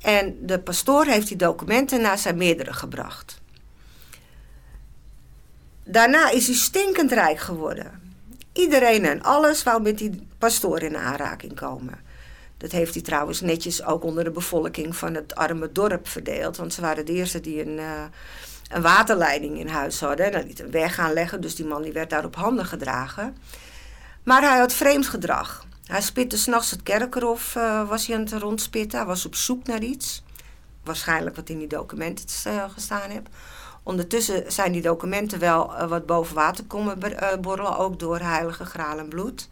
En 0.00 0.36
de 0.46 0.58
pastoor 0.58 1.04
heeft 1.04 1.28
die 1.28 1.36
documenten 1.36 2.00
naar 2.00 2.18
zijn 2.18 2.36
meerdere 2.36 2.72
gebracht. 2.72 3.40
Daarna 5.84 6.30
is 6.30 6.46
hij 6.46 6.56
stinkend 6.56 7.12
rijk 7.12 7.38
geworden. 7.38 8.14
Iedereen 8.52 9.04
en 9.04 9.22
alles 9.22 9.62
wou 9.62 9.82
met 9.82 9.98
die 9.98 10.26
pastoor 10.38 10.82
in 10.82 10.96
aanraking 10.96 11.54
komen. 11.54 12.07
Dat 12.58 12.70
heeft 12.70 12.94
hij 12.94 13.02
trouwens 13.02 13.40
netjes 13.40 13.84
ook 13.84 14.04
onder 14.04 14.24
de 14.24 14.30
bevolking 14.30 14.96
van 14.96 15.14
het 15.14 15.34
arme 15.34 15.72
dorp 15.72 16.08
verdeeld. 16.08 16.56
Want 16.56 16.72
ze 16.72 16.80
waren 16.80 17.06
de 17.06 17.12
eerste 17.12 17.40
die 17.40 17.66
een, 17.66 17.78
uh, 17.78 18.02
een 18.68 18.82
waterleiding 18.82 19.58
in 19.58 19.68
huis 19.68 20.00
hadden. 20.00 20.26
En 20.26 20.32
dan 20.32 20.46
liet 20.46 20.60
een 20.60 20.70
weg 20.70 20.98
aanleggen, 20.98 21.40
dus 21.40 21.54
die 21.54 21.66
man 21.66 21.82
die 21.82 21.92
werd 21.92 22.10
daar 22.10 22.24
op 22.24 22.34
handen 22.34 22.66
gedragen. 22.66 23.36
Maar 24.22 24.42
hij 24.42 24.58
had 24.58 24.72
vreemd 24.72 25.06
gedrag. 25.06 25.66
Hij 25.84 26.02
spitte 26.02 26.38
s'nachts 26.38 26.70
het 26.70 26.82
kerkerhof, 26.82 27.54
uh, 27.54 27.88
was 27.88 28.06
hij 28.06 28.16
aan 28.16 28.22
het 28.22 28.32
rondspitten. 28.32 28.98
Hij 28.98 29.08
was 29.08 29.26
op 29.26 29.34
zoek 29.34 29.66
naar 29.66 29.82
iets. 29.82 30.22
Waarschijnlijk 30.84 31.36
wat 31.36 31.48
in 31.48 31.58
die 31.58 31.68
documenten 31.68 32.52
uh, 32.52 32.70
gestaan 32.70 33.10
heeft. 33.10 33.26
Ondertussen 33.82 34.52
zijn 34.52 34.72
die 34.72 34.82
documenten 34.82 35.38
wel 35.38 35.86
wat 35.88 36.06
boven 36.06 36.34
water 36.34 36.64
komen 36.64 36.98
borrelen, 37.40 37.78
ook 37.78 37.98
door 37.98 38.18
heilige 38.18 38.64
graal 38.64 38.98
en 38.98 39.08
bloed. 39.08 39.48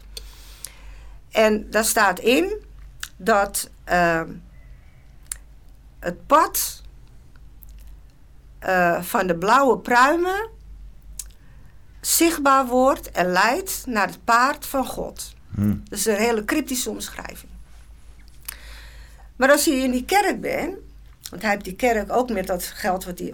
En 1.31 1.69
daar 1.69 1.85
staat 1.85 2.19
in 2.19 2.65
dat 3.17 3.69
uh, 3.89 4.21
het 5.99 6.27
pad 6.27 6.81
van 9.01 9.27
de 9.27 9.37
blauwe 9.37 9.79
pruimen 9.79 10.49
zichtbaar 12.01 12.65
wordt 12.65 13.11
en 13.11 13.31
leidt 13.31 13.83
naar 13.85 14.07
het 14.07 14.23
paard 14.23 14.65
van 14.65 14.85
God. 14.85 15.33
Hmm. 15.55 15.81
Dat 15.89 15.99
is 15.99 16.05
een 16.05 16.15
hele 16.15 16.45
cryptische 16.45 16.89
omschrijving. 16.89 17.51
Maar 19.35 19.51
als 19.51 19.63
je 19.65 19.71
in 19.71 19.91
die 19.91 20.05
kerk 20.05 20.41
bent, 20.41 20.75
want 21.29 21.41
hij 21.41 21.51
heeft 21.51 21.63
die 21.63 21.75
kerk 21.75 22.11
ook 22.11 22.29
met 22.29 22.47
dat 22.47 22.63
geld 22.63 23.05
wat 23.05 23.19
hij 23.19 23.33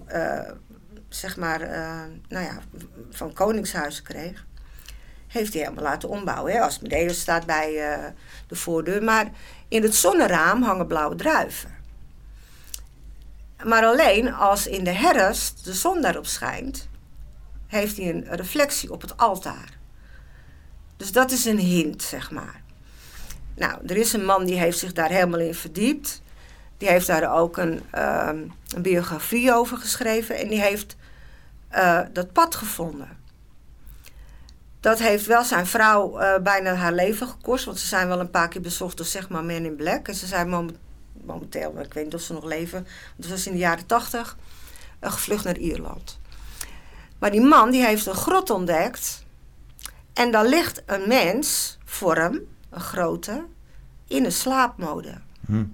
zeg 1.15 1.37
maar, 1.37 1.61
uh, 1.61 2.01
nou 2.27 2.45
ja, 2.45 2.59
van 3.09 3.33
Koningshuis 3.33 4.01
kreeg, 4.01 4.45
heeft 5.27 5.53
hij 5.53 5.61
helemaal 5.61 5.83
laten 5.83 6.09
ombouwen. 6.09 6.53
Hè? 6.53 6.61
Asmodeus 6.61 7.19
staat 7.19 7.45
bij 7.45 7.97
uh, 7.97 8.05
de 8.47 8.55
voordeur, 8.55 9.03
maar 9.03 9.31
in 9.67 9.83
het 9.83 9.95
zonneraam 9.95 10.61
hangen 10.61 10.87
blauwe 10.87 11.15
druiven. 11.15 11.71
Maar 13.63 13.85
alleen 13.85 14.33
als 14.33 14.67
in 14.67 14.83
de 14.83 14.91
herfst 14.91 15.65
de 15.65 15.73
zon 15.73 16.01
daarop 16.01 16.25
schijnt, 16.25 16.87
heeft 17.67 17.97
hij 17.97 18.09
een 18.09 18.25
reflectie 18.29 18.91
op 18.91 19.01
het 19.01 19.17
altaar. 19.17 19.77
Dus 20.97 21.11
dat 21.11 21.31
is 21.31 21.45
een 21.45 21.59
hint, 21.59 22.01
zeg 22.01 22.31
maar. 22.31 22.61
Nou, 23.55 23.87
er 23.87 23.97
is 23.97 24.13
een 24.13 24.25
man 24.25 24.45
die 24.45 24.59
heeft 24.59 24.77
zich 24.77 24.93
daar 24.93 25.09
helemaal 25.09 25.39
in 25.39 25.55
verdiept. 25.55 26.21
Die 26.77 26.89
heeft 26.89 27.07
daar 27.07 27.37
ook 27.37 27.57
een, 27.57 27.81
uh, 27.95 28.29
een 28.75 28.81
biografie 28.81 29.53
over 29.53 29.77
geschreven. 29.77 30.37
En 30.37 30.47
die 30.47 30.61
heeft 30.61 30.95
uh, 31.71 31.99
dat 32.13 32.31
pad 32.31 32.55
gevonden. 32.55 33.17
Dat 34.83 34.99
heeft 34.99 35.25
wel 35.25 35.43
zijn 35.43 35.67
vrouw 35.67 36.21
uh, 36.21 36.37
bijna 36.37 36.73
haar 36.73 36.93
leven 36.93 37.27
gekost. 37.27 37.65
Want 37.65 37.79
ze 37.79 37.87
zijn 37.87 38.07
wel 38.07 38.19
een 38.19 38.29
paar 38.29 38.47
keer 38.47 38.61
bezocht 38.61 38.97
door 38.97 39.05
zeg 39.05 39.29
maar 39.29 39.43
Men 39.43 39.65
in 39.65 39.75
Black. 39.75 40.07
En 40.07 40.15
ze 40.15 40.27
zijn 40.27 40.75
momenteel, 41.25 41.79
ik 41.79 41.93
weet 41.93 42.03
niet 42.03 42.13
of 42.13 42.21
ze 42.21 42.33
nog 42.33 42.43
leven. 42.43 42.87
Dat 43.15 43.29
was 43.29 43.47
in 43.47 43.51
de 43.51 43.57
jaren 43.57 43.85
tachtig. 43.85 44.37
Uh, 45.01 45.11
gevlucht 45.11 45.43
naar 45.43 45.57
Ierland. 45.57 46.19
Maar 47.19 47.31
die 47.31 47.41
man 47.41 47.71
die 47.71 47.85
heeft 47.85 48.05
een 48.05 48.13
grot 48.13 48.49
ontdekt. 48.49 49.25
En 50.13 50.31
dan 50.31 50.45
ligt 50.45 50.83
een 50.85 51.07
mens, 51.07 51.77
vorm, 51.85 52.39
een 52.69 52.81
grote, 52.81 53.45
in 54.07 54.25
een 54.25 54.31
slaapmode. 54.31 55.21
Hm. 55.45 55.65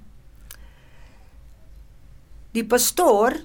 Die 2.51 2.65
pastoor, 2.65 3.35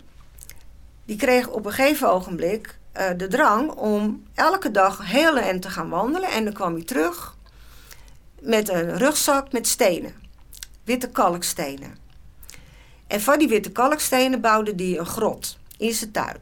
die 1.04 1.16
kreeg 1.16 1.48
op 1.48 1.66
een 1.66 1.72
gegeven 1.72 2.10
ogenblik 2.10 2.78
eh, 2.94 3.10
de 3.16 3.28
drang 3.28 3.70
om 3.70 4.24
elke 4.34 4.70
dag 4.70 5.10
heel 5.10 5.38
en 5.38 5.60
te 5.60 5.70
gaan 5.70 5.88
wandelen. 5.88 6.30
En 6.30 6.44
dan 6.44 6.52
kwam 6.52 6.74
hij 6.74 6.84
terug 6.84 7.36
met 8.40 8.68
een 8.68 8.96
rugzak 8.96 9.52
met 9.52 9.66
stenen. 9.66 10.14
Witte 10.84 11.08
kalkstenen. 11.08 11.96
En 13.06 13.20
van 13.20 13.38
die 13.38 13.48
witte 13.48 13.70
kalkstenen 13.70 14.40
bouwde 14.40 14.72
hij 14.76 14.98
een 14.98 15.06
grot 15.06 15.58
in 15.76 15.92
zijn 15.92 16.10
tuin. 16.10 16.36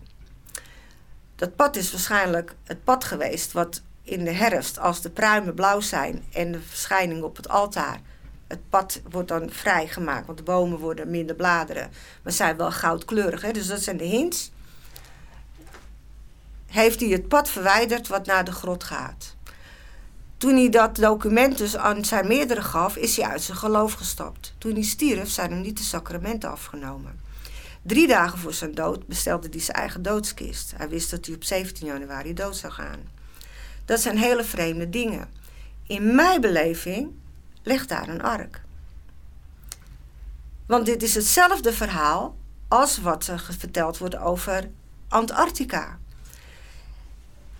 Dat 1.36 1.56
pad 1.56 1.76
is 1.76 1.90
waarschijnlijk 1.90 2.54
het 2.64 2.84
pad 2.84 3.04
geweest 3.04 3.52
wat 3.52 3.82
in 4.02 4.24
de 4.24 4.32
herfst, 4.32 4.78
als 4.78 5.00
de 5.00 5.10
pruimen 5.10 5.54
blauw 5.54 5.80
zijn 5.80 6.24
en 6.32 6.52
de 6.52 6.60
verschijning 6.60 7.22
op 7.22 7.36
het 7.36 7.48
altaar, 7.48 8.00
het 8.46 8.68
pad 8.68 9.00
wordt 9.10 9.28
dan 9.28 9.50
vrijgemaakt, 9.50 10.26
want 10.26 10.38
de 10.38 10.44
bomen 10.44 10.78
worden 10.78 11.10
minder 11.10 11.36
bladeren, 11.36 11.90
maar 12.22 12.32
zijn 12.32 12.56
wel 12.56 12.70
goudkleurig. 12.70 13.42
Hè? 13.42 13.52
Dus 13.52 13.66
dat 13.66 13.80
zijn 13.80 13.96
de 13.96 14.04
hints. 14.04 14.52
Heeft 16.72 17.00
hij 17.00 17.08
het 17.08 17.28
pad 17.28 17.50
verwijderd 17.50 18.08
wat 18.08 18.26
naar 18.26 18.44
de 18.44 18.52
grot 18.52 18.84
gaat. 18.84 19.36
Toen 20.36 20.54
hij 20.56 20.68
dat 20.68 20.96
document 20.96 21.58
dus 21.58 21.76
aan 21.76 22.04
zijn 22.04 22.26
meerdere 22.26 22.62
gaf, 22.62 22.96
is 22.96 23.16
hij 23.16 23.26
uit 23.26 23.42
zijn 23.42 23.56
geloof 23.56 23.92
gestapt. 23.92 24.54
Toen 24.58 24.72
hij 24.72 24.82
stierf, 24.82 25.30
zijn 25.30 25.50
hem 25.50 25.60
niet 25.60 25.76
de 25.76 25.82
sacramenten 25.82 26.50
afgenomen. 26.50 27.20
Drie 27.82 28.06
dagen 28.06 28.38
voor 28.38 28.52
zijn 28.52 28.74
dood 28.74 29.06
bestelde 29.06 29.48
hij 29.50 29.60
zijn 29.60 29.76
eigen 29.76 30.02
doodskist. 30.02 30.72
Hij 30.76 30.88
wist 30.88 31.10
dat 31.10 31.26
hij 31.26 31.34
op 31.34 31.44
17 31.44 31.86
januari 31.86 32.34
dood 32.34 32.56
zou 32.56 32.72
gaan. 32.72 33.00
Dat 33.84 34.00
zijn 34.00 34.18
hele 34.18 34.44
vreemde 34.44 34.90
dingen. 34.90 35.28
In 35.86 36.14
mijn 36.14 36.40
beleving 36.40 37.10
ligt 37.62 37.88
daar 37.88 38.08
een 38.08 38.22
ark. 38.22 38.60
Want 40.66 40.86
dit 40.86 41.02
is 41.02 41.14
hetzelfde 41.14 41.72
verhaal 41.72 42.36
als 42.68 42.98
wat 42.98 43.26
er 43.26 43.54
verteld 43.58 43.98
wordt 43.98 44.16
over 44.16 44.70
Antarctica. 45.08 45.98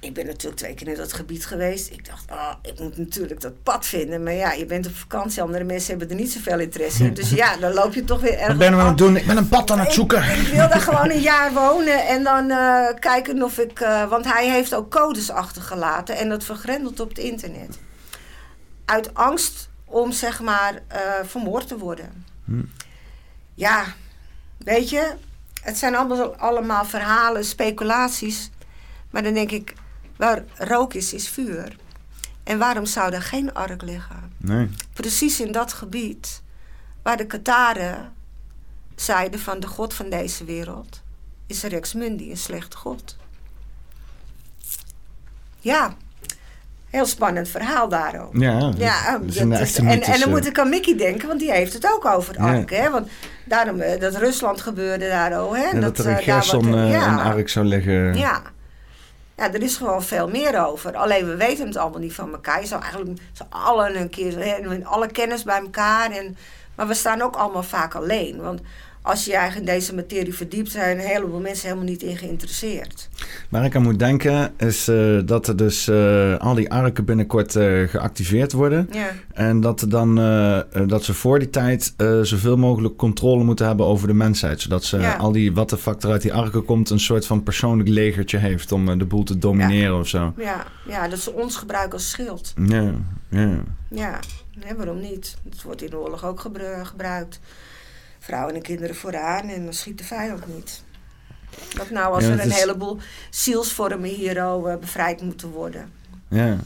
Ik 0.03 0.15
ben 0.15 0.27
natuurlijk 0.27 0.57
twee 0.57 0.75
keer 0.75 0.89
in 0.89 0.95
dat 0.95 1.13
gebied 1.13 1.47
geweest. 1.47 1.91
Ik 1.91 2.07
dacht, 2.07 2.31
oh, 2.31 2.53
ik 2.63 2.79
moet 2.79 2.97
natuurlijk 2.99 3.41
dat 3.41 3.63
pad 3.63 3.87
vinden. 3.87 4.23
Maar 4.23 4.33
ja, 4.33 4.53
je 4.53 4.67
bent 4.67 4.87
op 4.87 4.95
vakantie. 4.97 5.43
Andere 5.43 5.65
mensen 5.65 5.91
hebben 5.91 6.09
er 6.09 6.23
niet 6.23 6.33
zoveel 6.33 6.59
interesse 6.59 7.05
in. 7.05 7.15
Dus 7.15 7.31
ja, 7.31 7.57
dan 7.57 7.73
loop 7.73 7.95
je 7.95 8.05
toch 8.05 8.21
weer 8.21 8.33
ergens 8.33 8.49
Wat 8.49 8.59
ben 8.59 8.75
aan 8.75 8.87
het 8.87 8.99
doen? 8.99 9.17
Ik 9.17 9.27
ben 9.27 9.37
een 9.37 9.49
pad 9.49 9.71
aan 9.71 9.79
het 9.79 9.93
zoeken. 9.93 10.23
Ik, 10.25 10.37
ik 10.37 10.47
wil 10.47 10.69
daar 10.69 10.81
gewoon 10.81 11.11
een 11.11 11.21
jaar 11.21 11.53
wonen 11.53 12.07
en 12.07 12.23
dan 12.23 12.51
eh, 12.51 12.87
kijken 12.99 13.43
of 13.43 13.59
ik. 13.59 13.81
eh, 13.81 14.09
want 14.09 14.33
hij 14.33 14.51
heeft 14.51 14.75
ook 14.75 14.91
codes 14.91 15.31
achtergelaten 15.31 16.17
en 16.17 16.29
dat 16.29 16.45
vergrendeld 16.45 17.01
op 17.01 17.09
het 17.09 17.19
internet. 17.19 17.79
Uit 18.85 19.15
angst 19.15 19.69
om 19.85 20.13
zeg 20.13 20.41
maar 20.41 20.83
eh, 20.89 21.01
vermoord 21.25 21.69
te 21.69 21.79
worden. 21.79 22.25
Ja, 23.55 23.85
weet 24.59 24.91
je, 24.91 25.13
het 25.63 25.79
zijn 25.79 25.95
allemaal, 25.97 26.35
allemaal 26.37 26.85
verhalen, 26.85 27.45
speculaties. 27.45 28.51
Maar 29.11 29.23
dan 29.23 29.35
denk 29.35 29.51
ik, 29.51 29.75
waar 30.23 30.43
rook 30.59 30.95
is, 30.95 31.13
is 31.13 31.29
vuur. 31.29 31.77
En 32.45 32.59
waarom 32.59 32.87
zou 32.87 33.13
er 33.13 33.23
geen 33.23 33.55
ark 33.55 33.83
liggen? 33.83 34.17
Nee. 34.37 34.69
precies 34.93 35.41
in 35.41 35.53
dat 35.53 35.73
gebied 35.73 36.43
waar 37.03 37.17
de 37.17 37.27
Kataren 37.27 38.13
zeiden 38.95 39.41
van 39.41 39.61
de 39.61 39.67
god 39.67 39.95
van 39.95 40.11
deze 40.11 40.45
wereld 40.45 41.03
is 41.47 41.63
Rex 41.63 41.93
Mundi 41.95 42.31
een 42.31 42.37
slechte 42.37 42.77
god. 42.77 43.17
Ja, 45.61 45.95
heel 46.91 47.07
spannend 47.07 47.49
verhaal 47.49 47.89
daarom. 47.89 48.41
Ja, 48.41 48.73
Ja, 48.77 49.19
dat 49.19 49.35
dat 49.51 49.61
is- 49.61 49.79
en, 49.79 49.87
en 49.89 50.01
dan 50.01 50.21
eh. 50.21 50.27
moet 50.27 50.47
ik 50.47 50.59
aan 50.59 50.69
Mickey 50.69 50.97
denken, 50.97 51.29
want 51.29 51.41
die 51.41 51.53
heeft 51.53 51.73
het 51.73 51.93
ook 51.93 52.05
over 52.05 52.35
het 52.35 52.43
Ja. 52.45 52.55
ark. 52.57 52.71
Hè? 52.71 52.91
Want 52.91 53.09
daarom, 53.45 53.81
eh, 53.81 54.01
dat 54.01 54.17
Rusland 54.17 54.61
gebeurde 54.61 55.09
daar 55.09 55.41
ook. 55.41 55.57
Hè? 55.57 55.63
Ja, 55.63 55.81
dat 55.81 55.99
er 55.99 56.05
eh, 56.07 56.11
in 56.11 56.27
daar 56.27 56.43
Gerson 56.43 56.75
eh, 56.79 56.91
ja. 56.91 57.09
een 57.13 57.19
ark 57.19 57.49
zou 57.49 57.67
liggen. 57.67 58.17
Ja. 58.17 58.43
Ja, 59.37 59.53
er 59.53 59.63
is 59.63 59.77
gewoon 59.77 60.03
veel 60.03 60.29
meer 60.29 60.67
over. 60.67 60.97
Alleen 60.97 61.27
we 61.27 61.37
weten 61.37 61.67
het 61.67 61.77
allemaal 61.77 62.01
niet 62.01 62.15
van 62.15 62.33
elkaar. 62.33 62.61
Je 62.61 62.67
zou 62.67 62.83
eigenlijk 62.83 63.21
zo 63.33 63.45
allen 63.49 64.01
een 64.01 64.11
keer, 64.11 64.39
hè, 64.39 64.85
alle 64.85 65.07
kennis 65.07 65.43
bij 65.43 65.61
elkaar. 65.61 66.11
En, 66.11 66.37
maar 66.75 66.87
we 66.87 66.95
staan 66.95 67.23
ook 67.23 67.37
allemaal 67.37 67.63
vaak 67.63 67.95
alleen. 67.95 68.43
Want 68.43 68.61
als 69.03 69.25
je 69.25 69.31
je 69.31 69.37
eigenlijk 69.37 69.69
in 69.69 69.75
deze 69.75 69.95
materie 69.95 70.35
verdiept, 70.35 70.71
zijn 70.71 70.99
een 70.99 71.05
heleboel 71.07 71.41
mensen 71.41 71.65
helemaal 71.69 71.89
niet 71.89 72.03
in 72.03 72.17
geïnteresseerd. 72.17 73.09
Waar 73.49 73.65
ik 73.65 73.77
aan 73.77 73.83
moet 73.83 73.99
denken 73.99 74.53
is 74.59 74.89
eh, 74.89 75.19
dat 75.25 75.49
er 75.49 75.57
dus 75.57 75.89
eh, 75.89 76.37
al 76.39 76.55
die 76.55 76.71
arken 76.71 77.05
binnenkort 77.05 77.57
eh, 77.57 77.89
geactiveerd 77.89 78.53
worden. 78.53 78.89
Ja. 78.93 79.09
En 79.33 79.61
dat, 79.61 79.81
er 79.81 79.89
dan, 79.89 80.15
dat 80.87 81.05
ze 81.05 81.15
voor 81.15 81.39
die 81.39 81.51
tijd 81.51 81.95
zoveel 82.23 82.57
mogelijk 82.57 82.97
controle 82.97 83.45
moeten 83.45 83.67
hebben 83.67 83.87
over 83.87 84.07
de 84.07 84.15
mensheid. 84.15 84.61
Zodat 84.61 84.85
ze 84.85 84.99
Ja. 84.99 85.15
al 85.17 85.33
die 85.33 85.53
wat 85.53 85.71
de 85.71 85.79
fuck 85.79 86.03
er 86.03 86.11
uit 86.11 86.23
die 86.23 86.33
arken 86.35 86.65
komt, 86.65 86.91
een 86.91 87.01
soort 87.01 87.27
van 87.27 87.43
persoonlijk 87.43 87.89
legertje 87.89 88.39
heeft 88.39 88.73
om 88.73 88.99
de 88.99 89.05
boel 89.05 89.23
te 89.25 89.39
domineren 89.39 89.99
of 89.99 90.09
zo. 90.09 90.33
Ja, 90.37 90.65
ja, 90.89 91.09
dat 91.09 91.19
ze 91.19 91.33
ons 91.33 91.57
gebruiken 91.57 91.93
als 91.93 92.11
schild. 92.11 92.53
Ja, 92.67 92.93
ja. 93.29 93.61
Ja, 93.91 94.19
waarom 94.77 95.01
niet? 95.01 95.37
Het 95.51 95.63
wordt 95.63 95.83
in 95.83 95.91
de 95.91 95.99
oorlog 95.99 96.25
ook 96.25 96.41
gebru- 96.41 96.85
gebruikt. 96.85 97.41
Vrouwen 98.23 98.55
en 98.55 98.63
kinderen 98.63 98.97
vooraan 98.97 99.49
en 99.49 99.65
dan 99.65 99.73
schiet 99.73 99.99
de 99.99 100.05
vijand 100.05 100.47
niet. 100.55 100.83
Wat 101.77 101.91
nou 101.91 102.15
als 102.15 102.25
Ja, 102.25 102.31
er 102.31 102.41
een 102.41 102.47
is- 102.51 102.59
heleboel 102.61 102.99
zielsvormen 103.31 104.11
hier 104.11 104.45
ook, 104.47 104.67
eh, 104.67 104.77
bevrijd 104.77 105.21
moeten 105.23 105.49
worden? 105.51 105.93
Ja. 106.29 106.57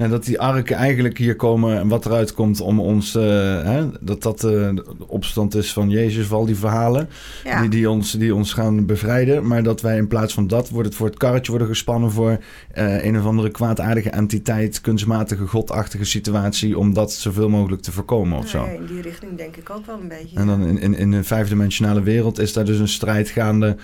Ja, 0.00 0.08
dat 0.08 0.24
die 0.24 0.40
arken 0.40 0.76
eigenlijk 0.76 1.18
hier 1.18 1.36
komen 1.36 1.78
en 1.78 1.88
wat 1.88 2.06
eruit 2.06 2.34
komt 2.34 2.60
om 2.60 2.80
ons... 2.80 3.14
eh, 3.14 3.22
hè, 3.62 3.86
dat 4.00 4.22
dat 4.22 4.44
eh, 4.44 4.50
de 4.50 4.84
opstand 5.06 5.54
is 5.54 5.72
van 5.72 5.90
Jezus, 5.90 6.26
van 6.26 6.38
al 6.38 6.46
die 6.46 6.56
verhalen. 6.56 7.08
Ja. 7.44 7.60
Die, 7.60 7.70
die, 7.70 7.90
ons, 7.90 8.12
die 8.12 8.34
ons 8.34 8.52
gaan 8.52 8.86
bevrijden. 8.86 9.46
Maar 9.46 9.62
dat 9.62 9.80
wij 9.80 9.96
in 9.96 10.08
plaats 10.08 10.34
van 10.34 10.46
dat 10.46 10.68
wordt 10.68 10.88
het 10.88 10.96
voor 10.96 11.06
het 11.06 11.16
karretje 11.16 11.50
worden 11.50 11.68
gespannen 11.68 12.10
voor 12.10 12.38
eh, 12.72 13.04
een 13.04 13.18
of 13.18 13.24
andere 13.24 13.50
kwaadaardige 13.50 14.10
entiteit, 14.10 14.80
kunstmatige, 14.80 15.46
godachtige 15.46 16.04
situatie. 16.04 16.78
Om 16.78 16.94
dat 16.94 17.12
zoveel 17.12 17.48
mogelijk 17.48 17.82
te 17.82 17.92
voorkomen 17.92 18.38
of 18.38 18.48
zo. 18.48 18.64
Ja, 18.64 18.70
in 18.70 18.86
die 18.86 19.00
richting 19.00 19.36
denk 19.36 19.56
ik 19.56 19.70
ook 19.70 19.86
wel 19.86 19.98
een 20.00 20.08
beetje. 20.08 20.36
En 20.36 20.46
dan 20.46 20.66
in, 20.66 20.78
in, 20.78 20.96
in 20.96 21.12
een 21.12 21.24
vijfdimensionale 21.24 22.02
wereld 22.02 22.38
is 22.38 22.52
daar 22.52 22.64
dus 22.64 22.78
een 22.78 22.88
strijd 22.88 23.28
gaande 23.28 23.76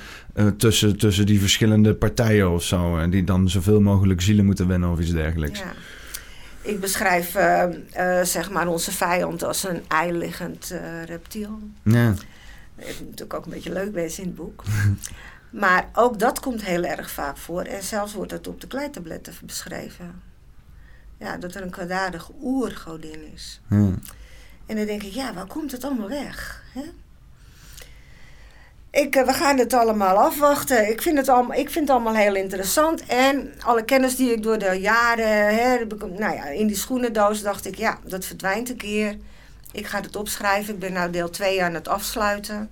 tussen, 0.57 0.97
tussen 0.97 1.27
die 1.27 1.41
verschillende 1.41 1.95
partijen 1.95 2.51
of 2.51 2.63
zo. 2.63 2.99
En 2.99 3.11
die 3.11 3.25
dan 3.25 3.51
zoveel 3.51 3.81
mogelijk 3.81 4.21
zielen 4.21 4.45
moeten 4.45 4.69
winnen 4.69 4.91
of 4.91 5.01
iets 5.01 5.13
dergelijks. 5.13 5.59
Ja. 5.59 5.73
Ik 6.67 6.81
beschrijf 6.81 7.35
eh, 7.35 7.63
eh, 8.21 8.27
zeg 8.27 8.51
maar 8.51 8.67
onze 8.67 8.93
vijand 8.93 9.43
als 9.43 9.65
een 9.65 9.85
eiliggend 9.89 10.71
eh, 10.71 11.05
reptiel. 11.05 11.59
Ja. 11.83 12.15
Dat 12.77 12.87
moet 12.87 13.01
natuurlijk 13.01 13.35
ook 13.35 13.45
een 13.45 13.53
beetje 13.53 13.73
leuk 13.73 13.93
wezen 13.93 14.23
in 14.23 14.29
het 14.29 14.37
boek. 14.37 14.63
maar 15.63 15.89
ook 15.93 16.19
dat 16.19 16.41
komt 16.41 16.63
heel 16.63 16.85
erg 16.85 17.11
vaak 17.11 17.37
voor. 17.37 17.63
En 17.63 17.83
zelfs 17.83 18.15
wordt 18.15 18.33
het 18.33 18.47
op 18.47 18.61
de 18.61 18.67
kleitabletten 18.67 19.35
beschreven. 19.43 20.23
Ja, 21.19 21.37
dat 21.37 21.55
er 21.55 21.63
een 21.63 21.71
kwaadaardige 21.71 22.33
oergodin 22.43 23.33
is. 23.33 23.61
ja. 23.69 23.91
En 24.67 24.77
dan 24.77 24.87
denk 24.87 25.03
ik, 25.03 25.13
ja, 25.13 25.35
waar 25.35 25.47
komt 25.47 25.73
het 25.73 25.85
allemaal 25.85 26.09
weg? 26.09 26.65
Hè? 26.73 26.83
Ik, 28.97 29.17
eh, 29.17 29.27
we 29.27 29.33
gaan 29.33 29.59
het 29.59 29.73
allemaal 29.73 30.17
afwachten. 30.17 30.91
Ik 30.91 31.03
vind 31.03 31.19
het, 31.19 31.29
allemaal, 31.29 31.57
ik 31.57 31.71
vind 31.71 31.89
het 31.89 31.97
allemaal 31.97 32.15
heel 32.15 32.35
interessant. 32.35 33.07
En 33.07 33.53
alle 33.61 33.85
kennis 33.85 34.17
die 34.17 34.33
ik 34.33 34.43
door 34.43 34.59
de 34.59 34.79
jaren... 34.81 35.57
Hè, 35.57 35.85
nou 36.19 36.35
ja, 36.35 36.47
in 36.47 36.67
die 36.67 36.77
schoenendoos 36.77 37.43
dacht 37.43 37.67
ik, 37.67 37.75
ja, 37.75 37.99
dat 38.05 38.25
verdwijnt 38.25 38.71
een 38.71 38.77
keer. 38.77 39.17
Ik 39.73 39.87
ga 39.87 40.01
het 40.01 40.17
opschrijven. 40.17 40.75
Ik 40.75 40.81
ben 40.81 40.93
nou 40.93 41.11
deel 41.11 41.31
2 41.31 41.63
aan 41.63 41.75
het 41.75 41.89
afsluiten. 41.89 42.69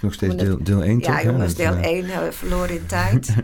Nog 0.00 0.12
steeds 0.12 0.36
deel, 0.36 0.62
deel 0.62 0.82
1 0.82 1.00
toch? 1.00 1.14
Ja, 1.14 1.22
jongens, 1.22 1.54
deel 1.54 1.76
eh, 1.76 1.90
1 1.90 2.34
verloren 2.34 2.74
in 2.76 2.86
tijd. 2.86 3.28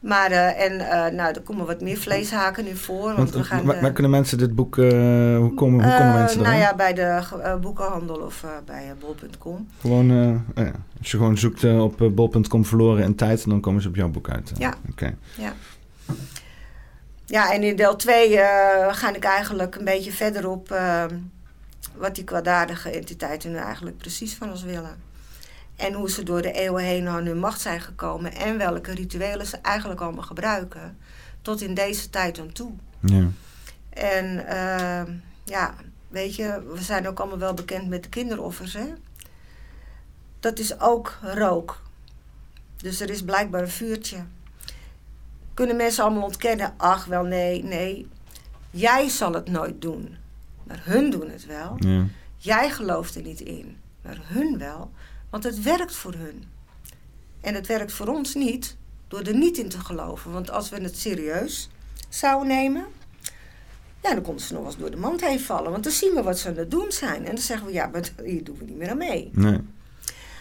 maar, 0.00 0.30
eh, 0.30 0.64
en 0.64 0.80
eh, 0.80 1.12
nou, 1.12 1.34
er 1.34 1.40
komen 1.40 1.66
wat 1.66 1.80
meer 1.80 1.96
vleeshaken 1.96 2.64
nu 2.64 2.76
voor. 2.76 3.02
Want, 3.02 3.16
Want, 3.16 3.34
we 3.34 3.44
gaan 3.44 3.64
waar, 3.64 3.92
kunnen 3.92 4.12
mensen 4.12 4.38
dit 4.38 4.54
boek... 4.54 4.78
eh, 4.78 4.84
hoe 5.36 5.54
komen, 5.54 5.84
hoe 5.84 5.98
komen 5.98 6.14
mensen 6.14 6.42
nou 6.42 6.56
ja, 6.56 6.74
bij 6.74 6.94
de 6.94 7.22
boekenhandel 7.60 8.16
of 8.16 8.44
bij 8.64 8.94
bol.com. 9.00 9.68
Gewoon, 9.80 10.06
ja. 10.54 10.72
als 10.98 11.10
je 11.10 11.16
gewoon 11.16 11.38
zoekt 11.38 11.64
op 11.64 12.10
bol.com 12.14 12.64
verloren 12.64 13.04
in 13.04 13.14
tijd... 13.14 13.48
dan 13.48 13.60
komen 13.60 13.82
ze 13.82 13.88
op 13.88 13.96
jouw 13.96 14.08
boek 14.08 14.30
uit. 14.30 14.52
Ja. 14.58 14.74
Oké. 14.90 15.14
Ja, 17.26 17.52
en 17.52 17.62
in 17.62 17.76
deel 17.76 17.96
2 17.96 18.38
eh, 18.38 18.94
ga 18.94 19.14
ik 19.14 19.24
eigenlijk 19.24 19.74
een 19.74 19.84
beetje 19.84 20.12
verder 20.12 20.48
op 20.48 20.74
wat 21.96 22.14
die 22.14 22.24
kwaadaardige 22.24 22.90
entiteiten 22.90 23.50
nu 23.50 23.56
eigenlijk 23.56 23.96
precies 23.96 24.34
van 24.34 24.50
ons 24.50 24.62
willen. 24.62 25.07
En 25.78 25.92
hoe 25.92 26.10
ze 26.10 26.22
door 26.22 26.42
de 26.42 26.52
eeuwen 26.52 26.84
heen 26.84 27.08
aan 27.08 27.26
hun 27.26 27.38
macht 27.38 27.60
zijn 27.60 27.80
gekomen 27.80 28.34
en 28.34 28.58
welke 28.58 28.94
rituelen 28.94 29.46
ze 29.46 29.56
eigenlijk 29.56 30.00
allemaal 30.00 30.24
gebruiken 30.24 30.98
tot 31.42 31.60
in 31.60 31.74
deze 31.74 32.10
tijd 32.10 32.40
aan 32.40 32.52
toe. 32.52 32.72
Ja. 33.00 33.26
En 33.90 34.46
eh, 34.46 35.14
ja, 35.44 35.74
weet 36.08 36.34
je, 36.36 36.62
we 36.74 36.82
zijn 36.82 37.08
ook 37.08 37.18
allemaal 37.20 37.38
wel 37.38 37.54
bekend 37.54 37.88
met 37.88 38.02
de 38.02 38.08
kinderoffers, 38.08 38.72
hè? 38.72 38.86
Dat 40.40 40.58
is 40.58 40.80
ook 40.80 41.18
rook. 41.22 41.82
Dus 42.76 43.00
er 43.00 43.10
is 43.10 43.22
blijkbaar 43.22 43.62
een 43.62 43.68
vuurtje. 43.68 44.16
kunnen 45.54 45.76
mensen 45.76 46.04
allemaal 46.04 46.22
ontkennen. 46.22 46.74
Ach, 46.76 47.04
wel 47.04 47.24
nee, 47.24 47.64
nee. 47.64 48.08
Jij 48.70 49.08
zal 49.08 49.32
het 49.32 49.50
nooit 49.50 49.82
doen. 49.82 50.16
Maar 50.64 50.80
hun 50.84 51.10
doen 51.10 51.30
het 51.30 51.46
wel. 51.46 51.74
Ja. 51.78 52.04
Jij 52.36 52.70
gelooft 52.70 53.14
er 53.14 53.22
niet 53.22 53.40
in. 53.40 53.76
Maar 54.02 54.18
hun 54.22 54.58
wel. 54.58 54.90
Want 55.30 55.44
het 55.44 55.62
werkt 55.62 55.94
voor 55.94 56.14
hun. 56.14 56.44
En 57.40 57.54
het 57.54 57.66
werkt 57.66 57.92
voor 57.92 58.06
ons 58.06 58.34
niet 58.34 58.76
door 59.08 59.20
er 59.22 59.36
niet 59.36 59.58
in 59.58 59.68
te 59.68 59.80
geloven. 59.80 60.32
Want 60.32 60.50
als 60.50 60.68
we 60.68 60.80
het 60.82 60.98
serieus 60.98 61.68
zouden 62.08 62.48
nemen, 62.48 62.86
ja, 64.02 64.14
dan 64.14 64.22
konden 64.22 64.44
ze 64.44 64.54
nog 64.54 64.64
eens 64.64 64.76
door 64.76 64.90
de 64.90 64.96
mand 64.96 65.20
heen 65.20 65.40
vallen. 65.40 65.70
Want 65.70 65.84
dan 65.84 65.92
zien 65.92 66.14
we 66.14 66.22
wat 66.22 66.38
ze 66.38 66.48
aan 66.48 66.56
het 66.56 66.70
doen 66.70 66.92
zijn. 66.92 67.24
En 67.24 67.34
dan 67.34 67.44
zeggen 67.44 67.66
we, 67.66 67.72
ja, 67.72 67.86
maar 67.86 68.10
hier 68.24 68.44
doen 68.44 68.58
we 68.58 68.64
niet 68.64 68.76
meer 68.76 68.90
aan 68.90 68.98
mee. 68.98 69.30
Nee. 69.32 69.60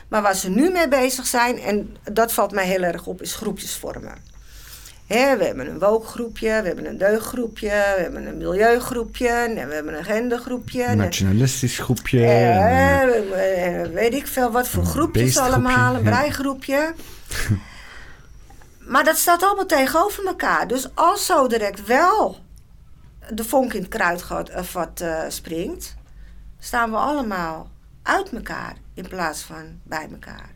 Maar 0.08 0.22
waar 0.22 0.36
ze 0.36 0.50
nu 0.50 0.72
mee 0.72 0.88
bezig 0.88 1.28
zijn, 1.28 1.60
en 1.60 1.98
dat 2.12 2.34
valt 2.34 2.52
mij 2.52 2.66
heel 2.66 2.84
erg 2.84 3.06
op, 3.06 3.22
is 3.22 3.36
groepjes 3.36 3.76
vormen. 3.76 4.18
We 5.08 5.16
hebben 5.16 5.68
een 5.68 5.80
wookgroepje, 5.80 6.48
we 6.62 6.68
hebben 6.68 6.86
een 6.86 6.98
deugdgroepje, 6.98 7.68
we 7.70 8.02
hebben 8.02 8.26
een 8.28 8.38
milieugroepje, 8.38 9.28
en 9.30 9.68
we 9.68 9.74
hebben 9.74 9.98
een 9.98 10.04
gendergroepje. 10.04 10.84
Een 10.84 10.88
en- 10.90 10.98
nationalistisch 10.98 11.80
groepje. 11.80 12.20
eh, 12.20 13.02
en, 13.02 13.10
eh, 13.34 13.82
eh, 13.82 13.92
weet 13.92 14.14
ik 14.14 14.28
veel 14.28 14.52
wat 14.52 14.68
voor 14.68 14.86
groepjes 14.86 15.38
allemaal, 15.38 15.96
een 15.96 16.04
ja. 16.04 16.10
breigroepje. 16.10 16.94
maar 18.80 19.04
dat 19.04 19.18
staat 19.18 19.44
allemaal 19.44 19.66
tegenover 19.66 20.26
elkaar. 20.26 20.68
Dus 20.68 20.90
als 20.96 21.26
zo 21.26 21.48
direct 21.48 21.86
wel 21.86 22.38
de 23.34 23.44
vonk 23.44 23.74
in 23.74 23.82
het 23.82 23.90
kruidvat 23.90 24.50
eh, 24.50 24.64
vat, 24.64 25.02
eh, 25.02 25.20
springt, 25.28 25.96
staan 26.60 26.92
we 26.92 26.98
allemaal 26.98 27.70
uit 28.04 28.30
elkaar 28.34 28.76
in 28.94 29.08
plaats 29.08 29.42
van 29.42 29.80
bij 29.84 30.08
elkaar. 30.12 30.50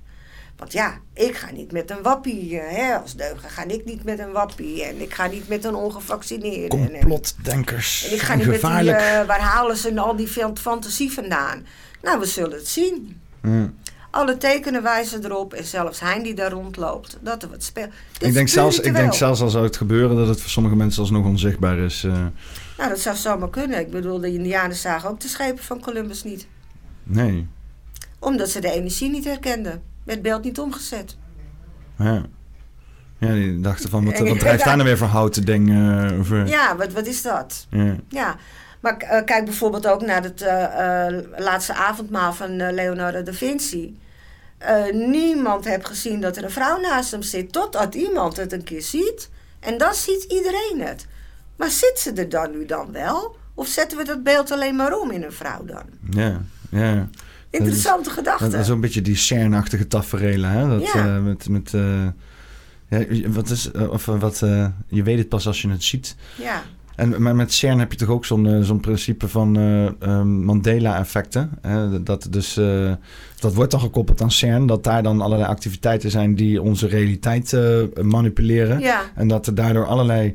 Want 0.61 0.73
ja, 0.73 0.99
ik 1.13 1.35
ga 1.35 1.51
niet 1.51 1.71
met 1.71 1.89
een 1.91 2.01
wappie, 2.01 2.59
eh, 2.59 2.77
hè, 2.77 2.95
als 2.97 3.15
deugen 3.15 3.49
ga 3.49 3.63
ik 3.63 3.85
niet 3.85 4.03
met 4.03 4.19
een 4.19 4.31
wappie. 4.31 4.83
En 4.83 5.01
ik 5.01 5.13
ga 5.13 5.27
niet 5.27 5.47
met 5.47 5.65
een 5.65 5.75
ongevaccineerde. 5.75 6.75
En- 6.77 6.89
Complotdenkers. 6.89 8.07
en 8.07 8.13
ik 8.13 8.21
ga 8.21 8.35
niet 8.35 8.45
met 8.47 8.61
die, 8.61 8.91
eh, 8.91 9.25
waar 9.27 9.39
halen 9.39 9.77
ze 9.77 9.99
al 9.99 10.15
die 10.15 10.27
fan- 10.27 10.57
fantasie 10.57 11.11
vandaan? 11.11 11.65
Nou, 12.01 12.19
we 12.19 12.25
zullen 12.25 12.57
het 12.57 12.67
zien. 12.67 13.21
Ja. 13.43 13.71
Alle 14.11 14.37
tekenen 14.37 14.83
wijzen 14.83 15.25
erop, 15.25 15.53
en 15.53 15.63
zelfs 15.65 15.99
hij 15.99 16.23
die 16.23 16.33
daar 16.33 16.51
rondloopt, 16.51 17.17
dat 17.21 17.43
er 17.43 17.49
wat 17.49 17.63
speelt. 17.63 17.91
Dit 18.17 18.27
Ik 18.27 18.33
denk, 18.33 18.47
zelfs, 18.47 18.79
ik 18.79 18.93
denk 18.93 19.13
zelfs 19.13 19.41
al 19.41 19.49
zou 19.49 19.63
het 19.63 19.77
gebeuren 19.77 20.15
dat 20.17 20.27
het 20.27 20.41
voor 20.41 20.49
sommige 20.49 20.75
mensen 20.75 21.01
alsnog 21.01 21.25
onzichtbaar 21.25 21.77
is. 21.77 22.03
eh. 22.03 22.11
Nou, 22.77 22.89
dat 22.89 22.99
zou 22.99 23.15
zomaar 23.15 23.49
kunnen. 23.49 23.79
Ik 23.79 23.91
bedoel, 23.91 24.19
de 24.19 24.33
Indianen 24.33 24.75
zagen 24.75 25.09
ook 25.09 25.19
de 25.19 25.27
schepen 25.27 25.63
van 25.63 25.79
Columbus 25.81 26.23
niet. 26.23 26.47
nee. 27.03 27.47
Omdat 28.19 28.49
ze 28.49 28.59
de 28.61 28.71
energie 28.71 29.09
niet 29.09 29.25
herkenden. 29.25 29.81
Het 30.05 30.21
beeld 30.21 30.43
niet 30.43 30.59
omgezet. 30.59 31.17
Ja. 31.97 32.25
Ja, 33.17 33.33
die 33.33 33.59
dachten 33.59 33.89
van, 33.89 34.05
wat, 34.05 34.19
wat 34.19 34.39
drijft 34.39 34.63
daar 34.63 34.75
nou 34.75 34.87
weer 34.87 34.97
voor 34.97 35.07
houten 35.07 35.45
ding? 35.45 35.69
eh, 35.69 36.19
over? 36.19 36.47
Ja, 36.47 36.75
wat, 36.75 36.91
wat 36.91 37.05
is 37.05 37.21
dat? 37.21 37.67
Ja. 37.69 37.95
Ja, 38.09 38.35
maar 38.79 38.97
eh, 38.97 39.23
kijk 39.25 39.45
bijvoorbeeld 39.45 39.87
ook 39.87 40.01
naar 40.01 40.23
het 40.23 40.41
eh, 40.41 41.07
eh, 41.07 41.23
laatste 41.37 41.73
avondmaal 41.73 42.33
van 42.33 42.59
eh, 42.59 42.73
Leonardo 42.73 43.23
da 43.23 43.33
Vinci. 43.33 43.99
Eh, 44.57 44.83
niemand 44.93 45.65
heeft 45.65 45.87
gezien 45.87 46.21
dat 46.21 46.37
er 46.37 46.43
een 46.43 46.51
vrouw 46.51 46.79
naast 46.79 47.11
hem 47.11 47.21
zit, 47.21 47.51
totdat 47.51 47.95
iemand 47.95 48.37
het 48.37 48.53
een 48.53 48.63
keer 48.63 48.81
ziet. 48.81 49.29
En 49.59 49.77
dan 49.77 49.93
ziet 49.93 50.23
iedereen 50.23 50.81
het. 50.87 51.07
Maar 51.55 51.69
zit 51.69 51.99
ze 51.99 52.11
er 52.13 52.29
dan 52.29 52.51
nu 52.51 52.65
dan 52.65 52.91
wel? 52.91 53.35
Of 53.53 53.67
zetten 53.67 53.97
we 53.97 54.03
dat 54.03 54.23
beeld 54.23 54.51
alleen 54.51 54.75
maar 54.75 54.97
om 54.99 55.11
in 55.11 55.23
een 55.23 55.31
vrouw 55.31 55.65
dan? 55.65 55.83
Ja, 56.11 56.41
ja. 56.69 57.09
Interessante 57.51 58.09
gedachte. 58.09 58.57
is 58.57 58.65
zo'n 58.67 58.81
beetje 58.81 59.01
die 59.01 59.15
CERN-achtige 59.15 59.87
tafereelen, 59.87 60.49
hè? 60.49 60.67
Dat, 60.69 60.91
Ja. 60.93 61.15
eh, 61.15 61.23
met, 61.23 61.49
met, 61.49 61.73
eh, 61.73 62.05
ja, 62.89 63.29
wat 63.29 63.49
is, 63.49 63.71
eh, 63.71 63.89
of 63.89 64.05
wat, 64.05 64.39
je 64.87 65.03
weet 65.03 65.17
het 65.17 65.29
pas 65.29 65.47
als 65.47 65.61
je 65.61 65.69
het 65.69 65.83
ziet. 65.83 66.15
Ja, 66.37 66.63
En, 66.95 67.21
maar 67.21 67.35
met 67.35 67.53
CERN 67.53 67.79
heb 67.79 67.91
je 67.91 67.97
toch 67.97 68.09
ook 68.09 68.25
zo'n 68.25 68.63
zo'n 68.63 68.79
principe 68.79 69.27
van 69.27 69.57
eh, 69.57 69.85
eh, 69.85 70.21
Mandela-effecten. 70.23 71.49
Dat, 72.03 72.27
dus, 72.29 72.53
dat 73.39 73.53
wordt 73.53 73.71
dan 73.71 73.79
gekoppeld 73.79 74.21
aan 74.21 74.31
CERN, 74.31 74.65
dat 74.65 74.83
daar 74.83 75.03
dan 75.03 75.21
allerlei 75.21 75.49
activiteiten 75.49 76.11
zijn 76.11 76.35
die 76.35 76.61
onze 76.61 76.87
realiteit 76.87 77.57
manipuleren. 78.01 78.79
ja, 78.79 79.01
En 79.15 79.27
dat 79.27 79.47
er 79.47 79.55
daardoor 79.55 79.85
allerlei 79.85 80.33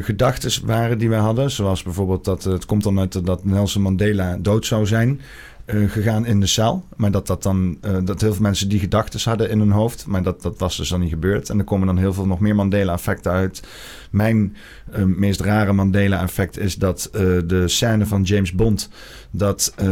gedachten 0.00 0.66
waren 0.66 0.98
die 0.98 1.08
wij 1.08 1.18
hadden. 1.18 1.50
Zoals 1.50 1.82
bijvoorbeeld 1.82 2.24
dat 2.24 2.44
het 2.44 2.66
komt 2.66 2.82
dan 2.82 2.98
uit 2.98 3.26
dat 3.26 3.44
Nelson 3.44 3.82
Mandela 3.82 4.36
dood 4.40 4.66
zou 4.66 4.86
zijn. 4.86 5.20
Eh, 5.66 5.90
gegaan 5.90 6.26
in 6.26 6.40
de 6.40 6.46
cel. 6.46 6.84
Maar 6.96 7.10
dat 7.10 7.26
dat 7.26 7.42
dan 7.42 7.78
eh, 7.80 7.96
dat 8.04 8.20
heel 8.20 8.32
veel 8.32 8.42
mensen 8.42 8.68
die 8.68 8.78
gedachten 8.78 9.20
hadden 9.24 9.50
in 9.50 9.58
hun 9.58 9.70
hoofd. 9.70 10.06
Maar 10.06 10.22
dat, 10.22 10.42
dat 10.42 10.58
was 10.58 10.76
dus 10.76 10.88
dan 10.88 11.00
niet 11.00 11.10
gebeurd. 11.10 11.50
En 11.50 11.58
er 11.58 11.64
komen 11.64 11.86
dan 11.86 11.98
heel 11.98 12.12
veel 12.12 12.26
nog 12.26 12.40
meer 12.40 12.54
Mandela-effecten 12.54 13.32
uit. 13.32 13.62
Mijn 14.10 14.56
eh, 14.92 15.02
meest 15.02 15.40
rare 15.40 15.72
Mandela-effect 15.72 16.58
is 16.58 16.74
dat 16.74 17.08
eh, 17.12 17.20
de 17.46 17.68
scène 17.68 18.06
van 18.06 18.22
James 18.22 18.52
Bond. 18.52 18.88
Dat, 19.30 19.72
eh, 19.76 19.86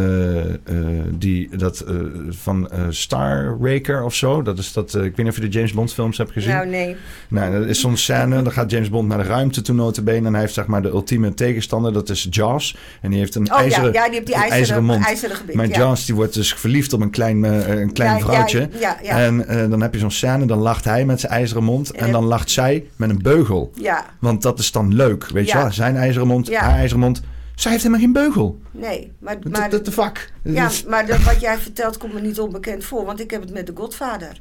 die, 1.11 1.57
dat 1.57 1.85
van 2.29 2.69
Star 2.89 3.57
Raker 3.61 4.03
of 4.05 4.15
zo. 4.15 4.43
Dat 4.43 4.59
is 4.59 4.73
dat, 4.73 4.95
ik 4.95 5.01
weet 5.01 5.17
niet 5.17 5.29
of 5.29 5.35
je 5.35 5.41
de 5.41 5.49
James 5.49 5.73
Bond 5.73 5.93
films 5.93 6.19
hebt 6.19 6.31
gezien. 6.33 6.51
nou 6.55 6.67
nee. 6.67 6.97
Nou, 7.29 7.59
dat 7.59 7.69
is 7.69 7.81
zo'n 7.81 7.97
scène. 7.97 8.43
Dan 8.43 8.53
gaat 8.53 8.71
James 8.71 8.89
Bond 8.91 9.09
naar 9.09 9.19
de 9.19 9.25
ruimte 9.25 9.63
toe 9.63 9.75
notabene. 9.75 10.27
En 10.27 10.33
hij 10.33 10.41
heeft 10.41 10.55
zeg 10.55 10.67
maar 10.67 10.83
de 10.83 10.89
ultieme 10.89 11.35
tegenstander. 11.35 11.93
Dat 11.93 12.09
is 12.09 12.27
Jaws. 12.31 12.77
En 13.01 13.11
die 13.11 13.19
heeft 13.19 13.35
een 13.35 13.53
Oh 13.53 13.59
ijzeren, 13.59 13.93
ja, 13.93 14.01
ja, 14.05 14.05
die 14.05 14.15
heeft 14.15 14.27
die 14.27 14.35
een 14.37 14.43
ijzeren, 14.51 14.85
mond. 14.85 15.05
ijzeren 15.07 15.37
gebit. 15.37 15.55
Maar 15.55 15.69
ja. 15.69 15.77
Jaws 15.77 16.05
die 16.07 16.15
wordt 16.15 16.35
dus 16.35 16.55
verliefd 16.55 16.93
op 16.93 17.01
een 17.01 17.11
klein, 17.11 17.43
een 17.43 17.93
klein 17.93 18.21
vrouwtje. 18.21 18.69
Ja, 18.81 18.99
ja, 19.03 19.19
En 19.19 19.47
dan 19.71 19.81
heb 19.83 19.93
je 19.95 20.01
zo'n 20.01 20.11
scène. 20.11 20.47
Dan 20.47 20.59
lacht 20.59 20.85
hij 20.85 21.05
met 21.05 21.21
zijn 21.21 21.33
ijzeren 21.33 21.65
mond. 21.65 21.91
En 21.91 22.07
En- 22.07 22.13
dan 22.13 22.25
lacht 22.25 22.51
zij 22.51 22.85
met 22.97 23.11
een 23.11 23.23
beugel. 23.23 23.73
ja, 23.75 24.05
Want 24.19 24.43
dat 24.43 24.59
is 24.59 24.73
dan 24.73 24.84
leuk. 24.93 25.29
Weet 25.29 25.51
je 25.51 25.57
wel? 25.57 25.73
Zijn 25.73 25.97
ijzeren 25.97 26.27
mond, 26.27 26.55
haar 26.55 26.75
ijzeren 26.75 27.03
mond. 27.03 27.23
Zij 27.55 27.71
heeft 27.71 27.83
helemaal 27.85 28.05
geen 28.05 28.13
beugel. 28.13 28.61
nee. 28.71 29.13
Maar, 29.19 29.37
maar, 29.51 29.69
the, 29.69 29.81
the 29.81 29.93
fuck? 29.93 30.33
Ja, 30.43 30.67
Dus- 30.67 30.85
maar 30.85 31.07
dat, 31.07 31.23
wat 31.23 31.41
jij 31.41 31.59
vertelt 31.59 31.97
komt 31.97 32.13
me 32.13 32.21
niet 32.21 32.41
onbekend 32.41 32.85
voor, 32.85 33.05
want 33.05 33.21
ik 33.21 33.31
heb 33.31 33.41
het 33.41 33.53
met 33.53 33.67
de 33.67 33.73
Godfather. 33.77 34.41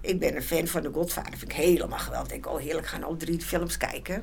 Ik 0.00 0.18
ben 0.20 0.36
een 0.36 0.42
fan 0.42 0.66
van 0.66 0.82
de 0.82 0.90
Godfather, 0.92 1.38
vind 1.38 1.50
ik 1.50 1.56
helemaal 1.56 1.98
geweldig. 1.98 2.32
Ik 2.32 2.42
denk, 2.42 2.54
oh 2.54 2.60
heerlijk, 2.62 2.86
gaan 2.86 3.04
al 3.04 3.16
drie 3.16 3.40
films 3.40 3.76
kijken. 3.76 4.22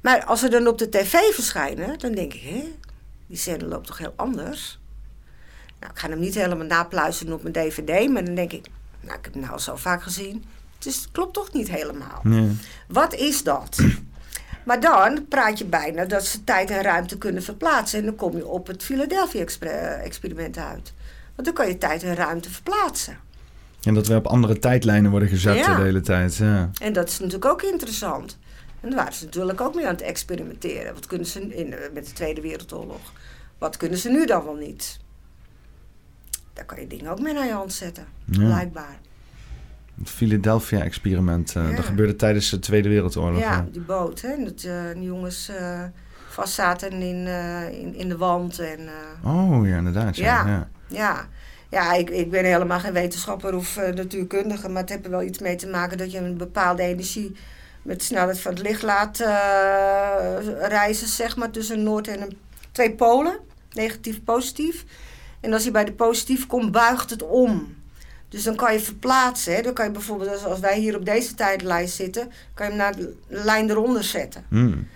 Maar 0.00 0.24
als 0.24 0.40
ze 0.40 0.48
dan 0.48 0.66
op 0.66 0.78
de 0.78 0.88
tv 0.88 1.16
verschijnen, 1.34 1.98
dan 1.98 2.12
denk 2.12 2.34
ik, 2.34 2.42
hé, 2.42 2.62
die 3.26 3.36
scène 3.36 3.66
loopt 3.66 3.86
toch 3.86 3.98
heel 3.98 4.12
anders? 4.16 4.78
Nou, 5.80 5.92
ik 5.92 5.98
ga 5.98 6.08
hem 6.08 6.18
niet 6.18 6.34
helemaal 6.34 6.66
napluisteren 6.66 7.34
op 7.34 7.42
mijn 7.42 7.54
dvd, 7.54 8.08
maar 8.08 8.24
dan 8.24 8.34
denk 8.34 8.52
ik, 8.52 8.66
nou, 9.00 9.18
ik 9.18 9.24
heb 9.24 9.32
hem 9.32 9.42
nou 9.42 9.54
al 9.54 9.60
zo 9.60 9.76
vaak 9.76 10.02
gezien. 10.02 10.44
Het 10.76 10.86
is, 10.86 11.08
klopt 11.12 11.34
toch 11.34 11.52
niet 11.52 11.70
helemaal. 11.70 12.20
Ja. 12.24 12.44
Wat 12.88 13.14
is 13.14 13.42
dat? 13.42 13.78
Maar 14.64 14.80
dan 14.80 15.26
praat 15.28 15.58
je 15.58 15.64
bijna 15.64 16.04
dat 16.04 16.24
ze 16.26 16.44
tijd 16.44 16.70
en 16.70 16.82
ruimte 16.82 17.18
kunnen 17.18 17.42
verplaatsen. 17.42 17.98
En 17.98 18.04
dan 18.04 18.14
kom 18.16 18.36
je 18.36 18.46
op 18.46 18.66
het 18.66 18.82
Philadelphia-experiment 18.84 20.58
uit. 20.58 20.92
Want 21.34 21.44
dan 21.46 21.54
kan 21.54 21.66
je 21.68 21.78
tijd 21.78 22.02
en 22.02 22.14
ruimte 22.14 22.50
verplaatsen. 22.50 23.16
En 23.82 23.94
dat 23.94 24.06
we 24.06 24.14
op 24.14 24.26
andere 24.26 24.58
tijdlijnen 24.58 25.10
worden 25.10 25.28
gezet 25.28 25.56
Ja. 25.56 25.76
de 25.76 25.82
hele 25.82 26.00
tijd. 26.00 26.36
Ja. 26.36 26.70
En 26.80 26.92
dat 26.92 27.08
is 27.08 27.18
natuurlijk 27.18 27.44
ook 27.44 27.62
interessant. 27.62 28.38
En 28.80 28.88
daar 28.88 28.98
waren 28.98 29.12
ze 29.14 29.24
natuurlijk 29.24 29.60
ook 29.60 29.74
mee 29.74 29.86
aan 29.86 29.92
het 29.92 30.02
experimenteren. 30.02 30.94
Wat 30.94 31.06
kunnen 31.06 31.26
ze 31.26 31.40
in, 31.56 31.74
met 31.92 32.06
de 32.06 32.12
Tweede 32.12 32.40
Wereldoorlog? 32.40 33.12
Wat 33.58 33.76
kunnen 33.76 33.98
ze 33.98 34.08
nu 34.10 34.26
dan 34.26 34.44
wel 34.44 34.54
niet? 34.54 34.98
Daar 36.52 36.64
kan 36.64 36.80
je 36.80 36.86
dingen 36.86 37.10
ook 37.10 37.20
mee 37.20 37.34
naar 37.34 37.46
je 37.46 37.52
hand 37.52 37.72
zetten, 37.72 38.06
Ja. 38.24 38.44
blijkbaar. 38.46 38.98
Het 39.98 40.10
Philadelphia-experiment. 40.10 41.56
eh, 41.56 41.70
Ja. 41.70 41.76
Dat 41.76 41.84
gebeurde 41.84 42.16
tijdens 42.16 42.50
de 42.50 42.58
Tweede 42.58 42.88
Wereldoorlog. 42.88 43.40
Ja, 43.40 43.66
die 43.72 43.80
boot. 43.80 44.20
Hè? 44.20 44.28
en 44.28 44.44
Dat 44.44 44.62
eh, 44.62 44.74
die 44.94 45.02
jongens 45.02 45.48
eh 45.48 45.82
vast 46.28 46.54
zaten 46.54 46.92
in, 46.92 47.26
in, 47.72 47.94
in 47.94 48.08
de 48.08 48.16
wand. 48.16 48.58
En, 48.58 48.80
Oh 49.24 49.66
ja, 49.66 49.76
inderdaad. 49.76 50.16
Ja. 50.16 50.68
Ja. 50.88 51.28
Ja. 51.70 51.92
Ik, 51.94 52.10
ik 52.10 52.30
ben 52.30 52.44
helemaal 52.44 52.80
geen 52.80 52.92
wetenschapper 52.92 53.54
of 53.54 53.76
natuurkundige, 53.94 54.68
maar 54.68 54.80
het 54.80 54.90
heeft 54.90 55.04
er 55.04 55.10
wel 55.10 55.22
iets 55.22 55.38
mee 55.38 55.56
te 55.56 55.66
maken 55.66 55.98
dat 55.98 56.12
je 56.12 56.18
een 56.18 56.36
bepaalde 56.36 56.82
energie 56.82 57.36
met 57.82 57.98
de 57.98 58.04
snelheid 58.04 58.40
van 58.40 58.52
het 58.52 58.62
licht 58.62 58.82
laat 58.82 59.18
reizen, 60.68 61.08
zeg 61.08 61.36
maar, 61.36 61.50
tussen 61.50 61.82
Noord 61.82 62.08
en 62.08 62.20
een, 62.22 62.36
twee 62.72 62.94
polen, 62.94 63.38
negatief, 63.72 64.24
positief. 64.24 64.84
En 65.40 65.52
als 65.52 65.64
je 65.64 65.70
bij 65.70 65.84
de 65.84 65.92
positief 65.92 66.46
komt, 66.46 66.72
buigt 66.72 67.10
het 67.10 67.22
om. 67.22 67.74
Dus 68.32 68.42
dan 68.42 68.56
kan 68.56 68.72
je 68.72 68.80
verplaatsen. 68.80 69.54
Hè? 69.54 69.62
Dan 69.62 69.72
kan 69.72 69.84
je 69.86 69.90
bijvoorbeeld, 69.90 70.44
als- 70.44 70.60
wij 70.60 70.78
hier 70.78 70.96
op 70.96 71.04
deze 71.04 71.34
tijdlijn 71.34 71.88
zitten, 71.88 72.30
kan 72.54 72.66
je 72.66 72.72
hem 72.72 72.80
naar 72.80 72.96
de 72.96 73.14
lijn 73.28 73.70
eronder 73.70 74.04
zetten. 74.04 74.44
Hmm. 74.48 74.86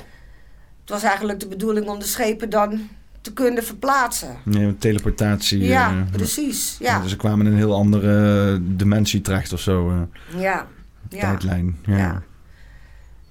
Het 0.80 0.90
was 0.90 1.02
eigenlijk 1.02 1.40
de 1.40 1.48
bedoeling 1.48 1.88
om 1.88 1.98
de 1.98 2.04
schepen 2.04 2.50
dan 2.50 2.88
te 3.20 3.32
kunnen 3.32 3.64
verplaatsen. 3.64 4.36
Ja, 4.50 4.72
teleportatie. 4.78 5.62
Ja, 5.64 5.90
eh, 5.90 6.10
precies. 6.12 6.76
ja, 6.78 7.00
Dus 7.00 7.10
ze 7.10 7.16
kwamen 7.16 7.46
in 7.46 7.52
een 7.52 7.58
heel 7.58 7.74
andere 7.74 8.52
eh, 8.54 8.58
dimensie 8.76 9.20
terecht 9.20 9.52
of 9.52 9.60
zo. 9.60 9.90
eh, 9.90 10.40
ja. 10.40 10.66
ja. 11.08 11.20
Tijdlijn. 11.20 11.78
Ja. 11.86 11.92
Ja. 11.96 11.98
Ja. 11.98 12.22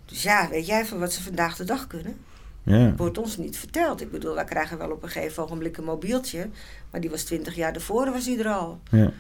Dus 0.06 0.24
ja, 0.24 0.48
weet 0.50 0.66
jij 0.66 0.86
van 0.86 1.00
wat 1.00 1.14
ze 1.14 1.24
vandaag 1.24 1.56
de 1.56 1.64
dag 1.64 1.88
kunnen? 1.88 2.16
Ja. 2.64 2.94
Wordt 2.96 3.18
ons 3.18 3.38
niet 3.38 3.58
verteld. 3.58 4.02
Ik 4.02 4.12
bedoel, 4.12 4.36
wij 4.36 4.44
krijgen 4.44 4.78
wel 4.78 4.92
op 4.92 5.04
een 5.04 5.10
gegeven 5.10 5.44
ogenblik 5.44 5.78
een 5.78 5.84
mobieltje. 5.84 6.50
Maar 6.92 7.02
die 7.02 7.10
was 7.10 7.24
twintig 7.24 7.56
jaar 7.56 7.74
ervoor, 7.74 8.12
was 8.12 8.24
die 8.24 8.40
er 8.40 8.48
al. 8.54 8.80
Ja. 8.92 9.12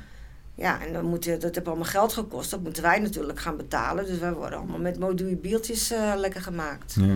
Ja, 0.55 0.81
en 0.85 0.93
dan 0.93 1.05
moet 1.05 1.23
je, 1.23 1.37
dat 1.37 1.55
heeft 1.55 1.67
allemaal 1.67 1.85
geld 1.85 2.13
gekost. 2.13 2.51
Dat 2.51 2.61
moeten 2.61 2.83
wij 2.83 2.99
natuurlijk 2.99 3.39
gaan 3.39 3.57
betalen. 3.57 4.05
Dus 4.05 4.17
wij 4.17 4.33
worden 4.33 4.59
allemaal 4.59 4.79
met 4.79 4.99
modulebieltjes 4.99 5.91
uh, 5.91 6.13
lekker 6.15 6.41
gemaakt. 6.41 6.93
Ja. 6.99 7.15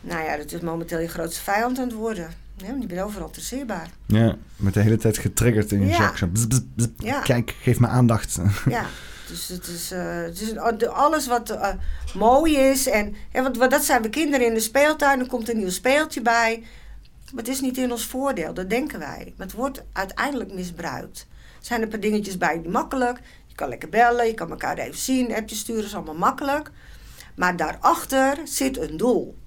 Nou 0.00 0.24
ja, 0.24 0.36
dat 0.36 0.52
is 0.52 0.60
momenteel 0.60 0.98
je 0.98 1.08
grootste 1.08 1.42
vijand 1.42 1.78
aan 1.78 1.84
het 1.84 1.94
worden. 1.94 2.30
Ja, 2.56 2.66
want 2.66 2.82
je 2.82 2.88
bent 2.88 3.00
overal 3.00 3.30
traceerbaar. 3.30 3.88
Ja, 4.06 4.36
met 4.56 4.74
de 4.74 4.80
hele 4.80 4.96
tijd 4.96 5.18
getriggerd 5.18 5.72
in 5.72 5.80
je 5.80 5.86
ja. 5.86 6.16
zak. 6.16 6.28
ja. 6.96 7.20
Kijk, 7.20 7.54
geef 7.60 7.80
me 7.80 7.86
aandacht. 7.86 8.38
Ja, 8.68 8.86
dus 9.28 9.48
het 9.48 9.66
is, 9.66 9.92
uh, 9.92 10.22
het 10.22 10.40
is 10.40 10.56
alles 10.86 11.26
wat 11.26 11.50
uh, 11.50 11.68
mooi 12.14 12.56
is. 12.56 12.88
En, 12.88 13.14
ja, 13.32 13.42
want, 13.42 13.70
dat 13.70 13.84
zijn 13.84 14.02
we 14.02 14.08
kinderen 14.08 14.46
in 14.46 14.54
de 14.54 14.60
speeltuin. 14.60 15.20
Er 15.20 15.26
komt 15.26 15.48
een 15.48 15.56
nieuw 15.56 15.70
speeltje 15.70 16.22
bij. 16.22 16.62
Maar 17.32 17.44
het 17.44 17.52
is 17.52 17.60
niet 17.60 17.78
in 17.78 17.90
ons 17.90 18.06
voordeel, 18.06 18.54
dat 18.54 18.70
denken 18.70 18.98
wij. 18.98 19.34
Maar 19.36 19.46
het 19.46 19.56
wordt 19.56 19.82
uiteindelijk 19.92 20.52
misbruikt. 20.52 21.26
Er 21.62 21.68
zijn 21.68 21.82
een 21.82 21.88
paar 21.88 22.00
dingetjes 22.00 22.38
bij 22.38 22.60
die 22.60 22.70
makkelijk. 22.70 23.20
Je 23.46 23.54
kan 23.54 23.68
lekker 23.68 23.88
bellen, 23.88 24.26
je 24.26 24.34
kan 24.34 24.50
elkaar 24.50 24.78
even 24.78 24.98
zien. 24.98 25.34
Appjes 25.34 25.58
sturen 25.58 25.84
is 25.84 25.94
allemaal 25.94 26.14
makkelijk. 26.14 26.70
Maar 27.34 27.56
daarachter 27.56 28.38
zit 28.44 28.78
een 28.78 28.96
doel. 28.96 29.38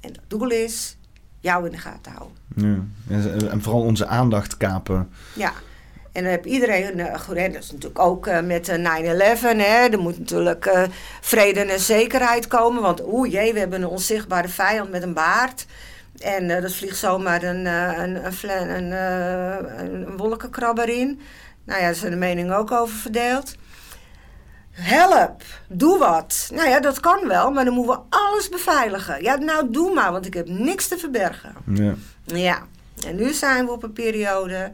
En 0.00 0.12
dat 0.12 0.24
doel 0.26 0.50
is 0.50 0.96
jou 1.40 1.66
in 1.66 1.72
de 1.72 1.78
gaten 1.78 2.12
houden. 2.12 2.36
Ja. 2.56 3.50
En 3.50 3.62
vooral 3.62 3.82
onze 3.82 4.06
aandacht 4.06 4.56
kapen. 4.56 5.10
Ja. 5.34 5.52
En 6.12 6.22
dan 6.22 6.32
heb 6.32 6.46
iedereen, 6.46 6.98
uh, 6.98 7.12
dat 7.28 7.62
is 7.62 7.70
natuurlijk 7.70 7.98
ook 7.98 8.26
uh, 8.26 8.40
met 8.40 8.70
9-11, 8.70 8.72
er 8.72 9.98
moet 9.98 10.18
natuurlijk 10.18 10.66
uh, 10.66 10.82
vrede 11.20 11.60
en 11.60 11.80
zekerheid 11.80 12.46
komen. 12.46 12.82
Want 12.82 13.06
oeh 13.06 13.30
jee, 13.30 13.52
we 13.52 13.58
hebben 13.58 13.82
een 13.82 13.88
onzichtbare 13.88 14.48
vijand 14.48 14.90
met 14.90 15.02
een 15.02 15.14
baard. 15.14 15.66
En 16.18 16.48
dat 16.48 16.72
vliegt 16.72 16.96
zomaar 16.96 17.42
een, 17.42 17.66
een, 17.66 18.24
een, 18.24 18.70
een, 18.76 18.92
een, 19.78 20.16
wolkenkrabber 20.16 20.88
in. 20.88 21.20
Nou 21.64 21.80
ja, 21.80 21.86
daar 21.86 21.94
zijn 21.94 22.10
de 22.10 22.16
meningen 22.16 22.56
ook 22.56 22.70
over 22.70 22.96
verdeeld. 22.96 23.54
Help, 24.70 25.42
doe 25.68 25.98
wat. 25.98 26.50
Nou 26.52 26.68
ja, 26.68 26.80
dat 26.80 27.00
kan 27.00 27.28
wel, 27.28 27.50
maar 27.50 27.64
dan 27.64 27.74
moeten 27.74 27.94
we 27.94 28.02
alles 28.08 28.48
beveiligen. 28.48 29.22
Ja, 29.22 29.36
nou 29.36 29.70
doe 29.70 29.94
maar, 29.94 30.12
want 30.12 30.26
ik 30.26 30.34
heb 30.34 30.48
niks 30.48 30.88
te 30.88 30.98
verbergen. 30.98 31.54
Ja. 31.66 31.94
Ja, 32.24 32.66
en 33.06 33.16
nu 33.16 33.32
zijn 33.32 33.64
we 33.64 33.72
op 33.72 33.82
een 33.82 33.92
periode 33.92 34.72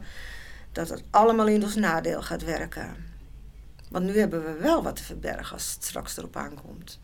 dat 0.71 0.89
het 0.89 1.03
allemaal 1.09 1.47
in 1.47 1.63
ons 1.63 1.75
nadeel 1.75 2.21
gaat 2.21 2.43
werken. 2.43 2.95
Want 3.89 4.05
nu 4.05 4.19
hebben 4.19 4.43
we 4.43 4.61
wel 4.61 4.83
wat 4.83 4.95
te 4.95 5.03
verbergen 5.03 5.53
als 5.53 5.73
het 5.73 5.85
straks 5.85 6.17
erop 6.17 6.35
aankomt. 6.35 6.99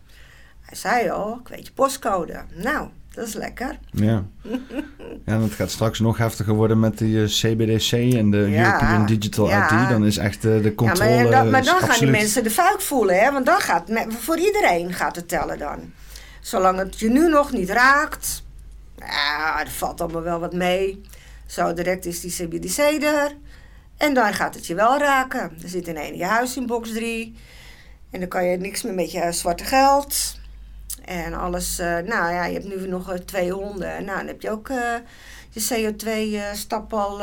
Hij 0.62 0.78
zei 0.78 1.10
al, 1.10 1.40
ik 1.40 1.48
weet 1.48 1.66
je 1.66 1.74
postcode. 1.74 2.46
Nou, 2.54 2.90
dat 3.16 3.27
is 3.27 3.34
lekker. 3.34 3.80
Ja. 3.92 4.24
ja, 5.26 5.34
en 5.34 5.42
het 5.42 5.53
gaat 5.53 5.72
straks 5.72 6.00
nog 6.00 6.18
heftiger 6.18 6.53
worden 6.53 6.80
met 6.80 6.98
de 6.98 7.26
CBDC 7.27 7.92
en 7.92 8.32
de 8.32 8.38
European 8.38 9.06
Digital 9.06 9.50
ID. 9.50 9.90
Dan 9.90 10.06
is 10.06 10.18
echt 10.18 10.42
de, 10.42 10.61
de 10.61 10.76
controle... 10.76 11.10
Ja, 11.10 11.22
maar, 11.22 11.32
dan, 11.32 11.50
maar 11.50 11.64
dan 11.64 11.80
gaan 11.80 12.00
die 12.00 12.10
mensen 12.10 12.44
de 12.44 12.52
fuik 12.52 12.82
voelen, 12.82 13.19
hè. 13.19 13.32
Want 13.32 13.45
dan 13.45 13.60
gaat 13.60 13.84
voor 14.08 14.38
iedereen 14.38 14.94
gaat 14.94 15.16
het 15.16 15.27
tellen 15.27 15.60
dan. 15.60 15.80
Zolang 16.42 16.77
het 16.77 17.00
je 17.00 17.10
nu 17.10 17.30
nog 17.30 17.52
niet 17.52 17.69
raakt... 17.69 18.44
Ja, 18.98 19.60
er 19.60 19.69
valt 19.69 20.02
allemaal 20.02 20.22
wel 20.22 20.40
wat 20.40 20.53
mee. 20.53 21.02
Zo 21.45 21.74
direct 21.74 22.06
is 22.06 22.22
die 22.22 22.32
CBDC 22.32 22.77
er. 23.03 23.35
En 23.98 24.14
dan 24.14 24.34
gaat 24.34 24.56
het 24.56 24.68
je 24.68 24.76
wel 24.76 24.98
raken. 24.98 25.52
Er 25.61 25.69
zit 25.69 25.88
in 25.88 25.98
één 25.98 26.18
je 26.18 26.26
huis 26.26 26.58
in 26.58 26.66
box 26.66 26.94
3. 26.94 27.35
En 28.11 28.19
dan 28.19 28.30
kan 28.30 28.45
je 28.45 28.58
niks 28.58 28.84
meer 28.84 28.94
met 28.94 29.11
je 29.11 29.32
zwarte 29.32 29.64
geld. 29.64 30.40
En 31.06 31.34
alles, 31.34 31.80
uh, 31.80 31.85
nou 31.85 32.34
ja, 32.34 32.45
je 32.45 32.53
hebt 32.53 32.67
nu 32.67 32.88
nog 32.88 33.11
uh, 33.11 33.17
twee 33.17 33.51
honden. 33.51 34.06
Nou, 34.06 34.17
dan 34.17 34.27
heb 34.27 34.42
je 34.42 34.50
ook 34.50 34.69
uh, 34.69 34.93
je 35.50 35.93
CO2-stap 35.93 36.93
al 36.93 37.22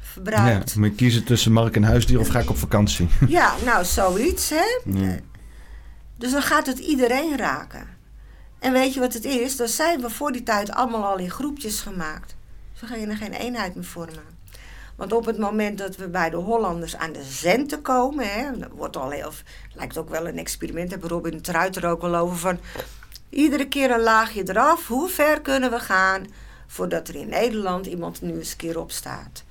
verbruikt. 0.00 0.72
Ja, 0.72 0.80
moet 0.80 0.88
je 0.88 0.94
kiezen 0.94 1.24
tussen 1.24 1.52
mark 1.52 1.76
en 1.76 1.82
huisdier 1.82 2.20
of 2.20 2.28
ga 2.28 2.38
ik 2.38 2.50
op 2.50 2.58
vakantie? 2.58 3.08
ja, 3.28 3.54
nou, 3.64 3.84
zoiets, 3.84 4.50
hè. 4.50 4.80
Ja. 4.84 5.16
Dus 6.16 6.30
dan 6.30 6.42
gaat 6.42 6.66
het 6.66 6.78
iedereen 6.78 7.36
raken. 7.36 7.86
En 8.58 8.72
weet 8.72 8.94
je 8.94 9.00
wat 9.00 9.12
het 9.12 9.24
is? 9.24 9.56
Dan 9.56 9.68
zijn 9.68 10.00
we 10.00 10.10
voor 10.10 10.32
die 10.32 10.42
tijd 10.42 10.70
allemaal 10.70 11.04
al 11.04 11.18
in 11.18 11.30
groepjes 11.30 11.80
gemaakt. 11.80 12.36
Dus 12.72 12.80
we 12.80 12.86
gaan 12.86 13.08
er 13.08 13.16
geen 13.16 13.32
eenheid 13.32 13.74
meer 13.74 13.84
vormen. 13.84 14.40
Want 14.96 15.12
op 15.12 15.26
het 15.26 15.38
moment 15.38 15.78
dat 15.78 15.96
we 15.96 16.08
bij 16.08 16.30
de 16.30 16.36
Hollanders 16.36 16.96
aan 16.96 17.12
de 17.12 17.24
centen 17.30 17.82
komen, 17.82 18.32
hè, 18.32 18.58
dat 18.58 18.68
wordt 18.74 18.96
al 18.96 19.10
heel, 19.10 19.32
lijkt 19.74 19.98
ook 19.98 20.08
wel 20.10 20.28
een 20.28 20.38
experiment, 20.38 20.90
hebben 20.90 21.08
Robin 21.08 21.34
het 21.34 21.48
eruit 21.48 21.76
er 21.76 21.86
ook 21.86 22.02
al 22.02 22.14
over 22.14 22.36
van 22.36 22.58
iedere 23.32 23.68
keer 23.68 23.90
een 23.90 24.00
laagje 24.00 24.48
eraf. 24.48 24.86
Hoe 24.86 25.08
ver 25.08 25.40
kunnen 25.40 25.70
we 25.70 25.78
gaan 25.78 26.26
voordat 26.66 27.08
er 27.08 27.14
in 27.14 27.28
Nederland 27.28 27.86
iemand 27.86 28.22
nu 28.22 28.32
eens 28.32 28.50
een 28.50 28.56
keer 28.56 28.78
opstaat? 28.78 29.44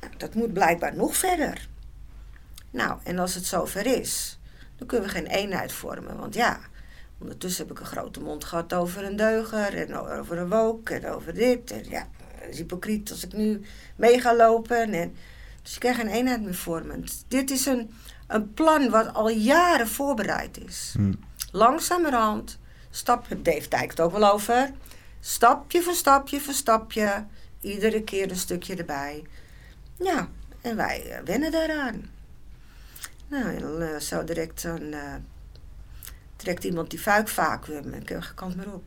Nou, 0.00 0.12
dat 0.16 0.34
moet 0.34 0.52
blijkbaar 0.52 0.96
nog 0.96 1.16
verder. 1.16 1.68
Nou, 2.70 2.98
en 3.04 3.18
als 3.18 3.34
het 3.34 3.44
zover 3.44 3.86
is, 3.86 4.38
dan 4.76 4.86
kunnen 4.86 5.08
we 5.08 5.14
geen 5.14 5.26
eenheid 5.26 5.72
vormen. 5.72 6.16
Want 6.16 6.34
ja, 6.34 6.60
ondertussen 7.18 7.66
heb 7.66 7.76
ik 7.76 7.80
een 7.80 7.92
grote 7.92 8.20
mond 8.20 8.44
gehad 8.44 8.74
over 8.74 9.04
een 9.04 9.16
deuger 9.16 9.74
en 9.74 9.96
over 9.96 10.38
een 10.38 10.48
wook 10.48 10.90
en 10.90 11.06
over 11.06 11.34
dit. 11.34 11.70
En 11.70 11.84
ja, 11.88 12.08
is 12.50 12.56
hypocriet 12.56 13.10
als 13.10 13.24
ik 13.24 13.32
nu 13.32 13.60
mee 13.96 14.20
ga 14.20 14.36
lopen. 14.36 14.92
En, 14.92 15.14
dus 15.62 15.74
ik 15.74 15.80
krijg 15.80 15.96
geen 15.96 16.08
eenheid 16.08 16.42
meer 16.42 16.54
vormen. 16.54 17.04
Dit 17.28 17.50
is 17.50 17.66
een, 17.66 17.90
een 18.26 18.54
plan 18.54 18.90
wat 18.90 19.14
al 19.14 19.28
jaren 19.30 19.88
voorbereid 19.88 20.58
is. 20.58 20.92
Hmm. 20.96 21.18
Langzamerhand, 21.52 22.58
stap, 22.90 23.26
Dave 23.28 23.68
Dijk 23.68 23.90
het 23.90 24.00
ook 24.00 24.12
wel 24.12 24.32
over. 24.32 24.70
Stapje 25.20 25.82
voor 25.82 25.94
stapje 25.94 26.40
voor 26.40 26.54
stapje. 26.54 27.24
Iedere 27.60 28.02
keer 28.02 28.30
een 28.30 28.36
stukje 28.36 28.76
erbij. 28.76 29.24
Ja, 29.96 30.28
en 30.60 30.76
wij 30.76 31.04
uh, 31.06 31.24
wennen 31.24 31.50
daaraan. 31.50 32.10
Nou, 33.28 33.54
en 33.54 33.60
dan 33.60 33.82
uh, 33.82 33.96
zo 33.96 34.24
direct 34.24 34.62
dan, 34.62 34.82
uh, 34.82 35.14
trekt 36.36 36.64
iemand 36.64 36.90
die 36.90 37.00
vuikvacuüm 37.00 37.92
en 37.92 38.04
kant 38.34 38.56
maar 38.56 38.72
op. 38.72 38.82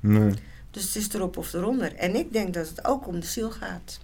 Nee. 0.00 0.34
Dus 0.70 0.84
het 0.84 0.96
is 0.96 1.12
erop 1.12 1.36
of 1.36 1.52
eronder. 1.52 1.94
En 1.94 2.14
ik 2.14 2.32
denk 2.32 2.54
dat 2.54 2.68
het 2.68 2.84
ook 2.84 3.06
om 3.06 3.20
de 3.20 3.26
ziel 3.26 3.50
gaat. 3.50 4.00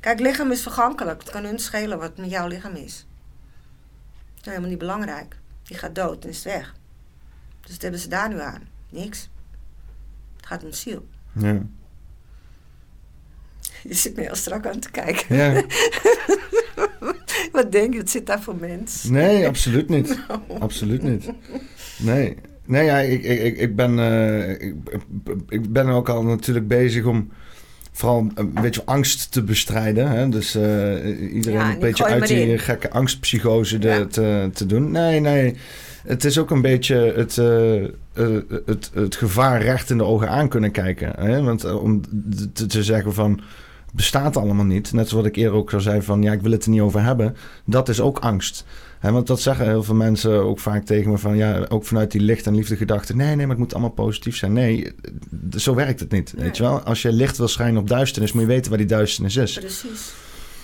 Kijk, 0.00 0.20
lichaam 0.20 0.50
is 0.50 0.62
vergankelijk. 0.62 1.20
Het 1.20 1.30
kan 1.30 1.44
hun 1.44 1.58
schelen 1.58 1.98
wat 1.98 2.16
met 2.16 2.30
jouw 2.30 2.46
lichaam 2.46 2.74
is. 2.74 3.06
Dat 4.34 4.40
is 4.40 4.44
helemaal 4.44 4.68
niet 4.68 4.78
belangrijk. 4.78 5.36
Die 5.62 5.76
gaat 5.76 5.94
dood 5.94 6.24
en 6.24 6.30
is 6.30 6.42
weg. 6.42 6.74
Dus 7.60 7.72
wat 7.72 7.82
hebben 7.82 8.00
ze 8.00 8.08
daar 8.08 8.28
nu 8.28 8.40
aan? 8.40 8.68
Niks. 8.92 9.30
Het 10.36 10.46
gaat 10.46 10.64
om 10.64 10.72
ziel. 10.72 11.06
Ja. 11.32 11.62
Je 13.88 13.94
zit 13.94 14.16
me 14.16 14.22
heel 14.22 14.34
strak 14.34 14.66
aan 14.66 14.78
te 14.78 14.90
kijken. 14.90 15.36
Ja. 15.36 15.52
Wat 17.52 17.72
denk 17.72 17.92
je? 17.92 17.98
Wat 17.98 18.10
zit 18.10 18.26
daar 18.26 18.42
voor 18.42 18.56
mens? 18.56 19.04
Nee, 19.04 19.46
absoluut 19.46 19.88
niet. 19.88 20.18
Absoluut 20.58 21.02
niet. 21.02 21.30
Nee. 21.98 22.36
Nee, 22.66 22.84
ja, 22.84 22.98
ik, 22.98 23.22
ik, 23.22 23.58
ik, 23.58 23.76
ben, 23.76 23.98
uh, 23.98 24.50
ik, 24.50 24.74
ik 25.48 25.72
ben 25.72 25.88
ook 25.88 26.08
al 26.08 26.22
natuurlijk 26.22 26.68
bezig 26.68 27.04
om 27.04 27.30
vooral 27.92 28.26
een 28.34 28.52
beetje 28.52 28.82
angst 28.84 29.32
te 29.32 29.42
bestrijden. 29.42 30.10
Hè? 30.10 30.28
Dus 30.28 30.56
uh, 30.56 31.32
iedereen 31.34 31.60
een 31.60 31.78
beetje 31.78 32.04
uit 32.04 32.26
die 32.26 32.58
gekke 32.58 32.90
angstpsychose 32.90 33.78
de, 33.78 34.06
te, 34.10 34.50
te 34.52 34.66
doen. 34.66 34.90
Nee, 34.90 35.20
nee. 35.20 35.56
Het 36.06 36.24
is 36.24 36.38
ook 36.38 36.50
een 36.50 36.62
beetje 36.62 37.12
het, 37.16 37.36
uh, 37.36 37.88
het, 38.66 38.90
het 38.94 39.16
gevaar 39.16 39.62
recht 39.62 39.90
in 39.90 39.98
de 39.98 40.04
ogen 40.04 40.28
aan 40.28 40.48
kunnen 40.48 40.70
kijken. 40.70 41.12
Hè? 41.16 41.42
Want 41.42 41.74
om 41.74 42.00
te, 42.52 42.66
te 42.66 42.82
zeggen 42.82 43.14
van 43.14 43.40
bestaat 43.92 44.36
allemaal 44.36 44.64
niet. 44.64 44.92
Net 44.92 45.08
zoals 45.08 45.26
ik 45.26 45.36
eerder 45.36 45.58
ook 45.58 45.72
al 45.72 45.80
zei 45.80 46.02
van 46.02 46.22
ja, 46.22 46.32
ik 46.32 46.40
wil 46.40 46.50
het 46.50 46.64
er 46.64 46.70
niet 46.70 46.80
over 46.80 47.02
hebben. 47.02 47.36
Dat 47.64 47.88
is 47.88 48.00
ook 48.00 48.18
angst 48.18 48.64
want 49.10 49.26
dat 49.26 49.40
zeggen 49.40 49.66
heel 49.66 49.82
veel 49.82 49.94
mensen 49.94 50.42
ook 50.42 50.58
vaak 50.58 50.84
tegen 50.84 51.10
me 51.10 51.18
van 51.18 51.36
ja, 51.36 51.66
ook 51.68 51.84
vanuit 51.84 52.10
die 52.10 52.20
licht 52.20 52.46
en 52.46 52.54
liefde 52.54 52.76
gedachte. 52.76 53.16
Nee, 53.16 53.26
nee, 53.26 53.36
maar 53.36 53.48
het 53.48 53.58
moet 53.58 53.72
allemaal 53.72 53.90
positief 53.90 54.36
zijn. 54.36 54.52
Nee, 54.52 54.92
zo 55.56 55.74
werkt 55.74 56.00
het 56.00 56.10
niet. 56.10 56.32
Weet 56.36 56.56
je 56.56 56.62
wel? 56.62 56.80
Als 56.80 57.02
je 57.02 57.12
licht 57.12 57.36
wil 57.36 57.48
schijnen 57.48 57.80
op 57.80 57.88
duisternis, 57.88 58.32
moet 58.32 58.42
je 58.42 58.48
weten 58.48 58.68
waar 58.68 58.78
die 58.78 58.86
duisternis 58.86 59.36
is. 59.36 59.58
Precies. 59.58 60.12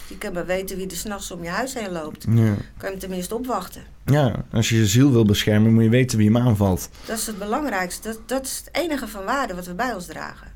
Je 0.08 0.18
kan 0.18 0.32
maar 0.32 0.46
weten 0.46 0.76
wie 0.76 0.90
er 0.90 0.96
s'nachts 0.96 1.30
om 1.30 1.42
je 1.42 1.48
huis 1.48 1.74
heen 1.74 1.92
loopt. 1.92 2.24
Ja. 2.28 2.34
Kan 2.34 2.54
je 2.78 2.86
hem 2.86 2.98
tenminste 2.98 3.34
opwachten. 3.34 3.82
Ja, 4.04 4.44
als 4.52 4.68
je 4.68 4.76
je 4.76 4.86
ziel 4.86 5.12
wil 5.12 5.24
beschermen, 5.24 5.74
moet 5.74 5.82
je 5.82 5.88
weten 5.88 6.18
wie 6.18 6.26
hem 6.26 6.36
aanvalt. 6.36 6.88
Dat 7.06 7.18
is 7.18 7.26
het 7.26 7.38
belangrijkste. 7.38 8.08
Dat, 8.08 8.20
dat 8.26 8.44
is 8.44 8.62
het 8.64 8.76
enige 8.76 9.08
van 9.08 9.24
waarde 9.24 9.54
wat 9.54 9.66
we 9.66 9.74
bij 9.74 9.94
ons 9.94 10.06
dragen. 10.06 10.52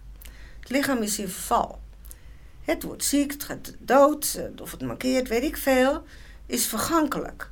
Het 0.61 0.71
lichaam 0.71 1.03
is 1.03 1.19
in 1.19 1.29
verval. 1.29 1.81
Het 2.61 2.83
wordt 2.83 3.05
ziek, 3.05 3.33
het 3.33 3.45
gaat 3.45 3.75
dood, 3.79 4.41
of 4.61 4.71
het 4.71 4.83
mankeert, 4.83 5.29
weet 5.29 5.43
ik 5.43 5.57
veel. 5.57 6.03
Is 6.47 6.67
vergankelijk 6.67 7.51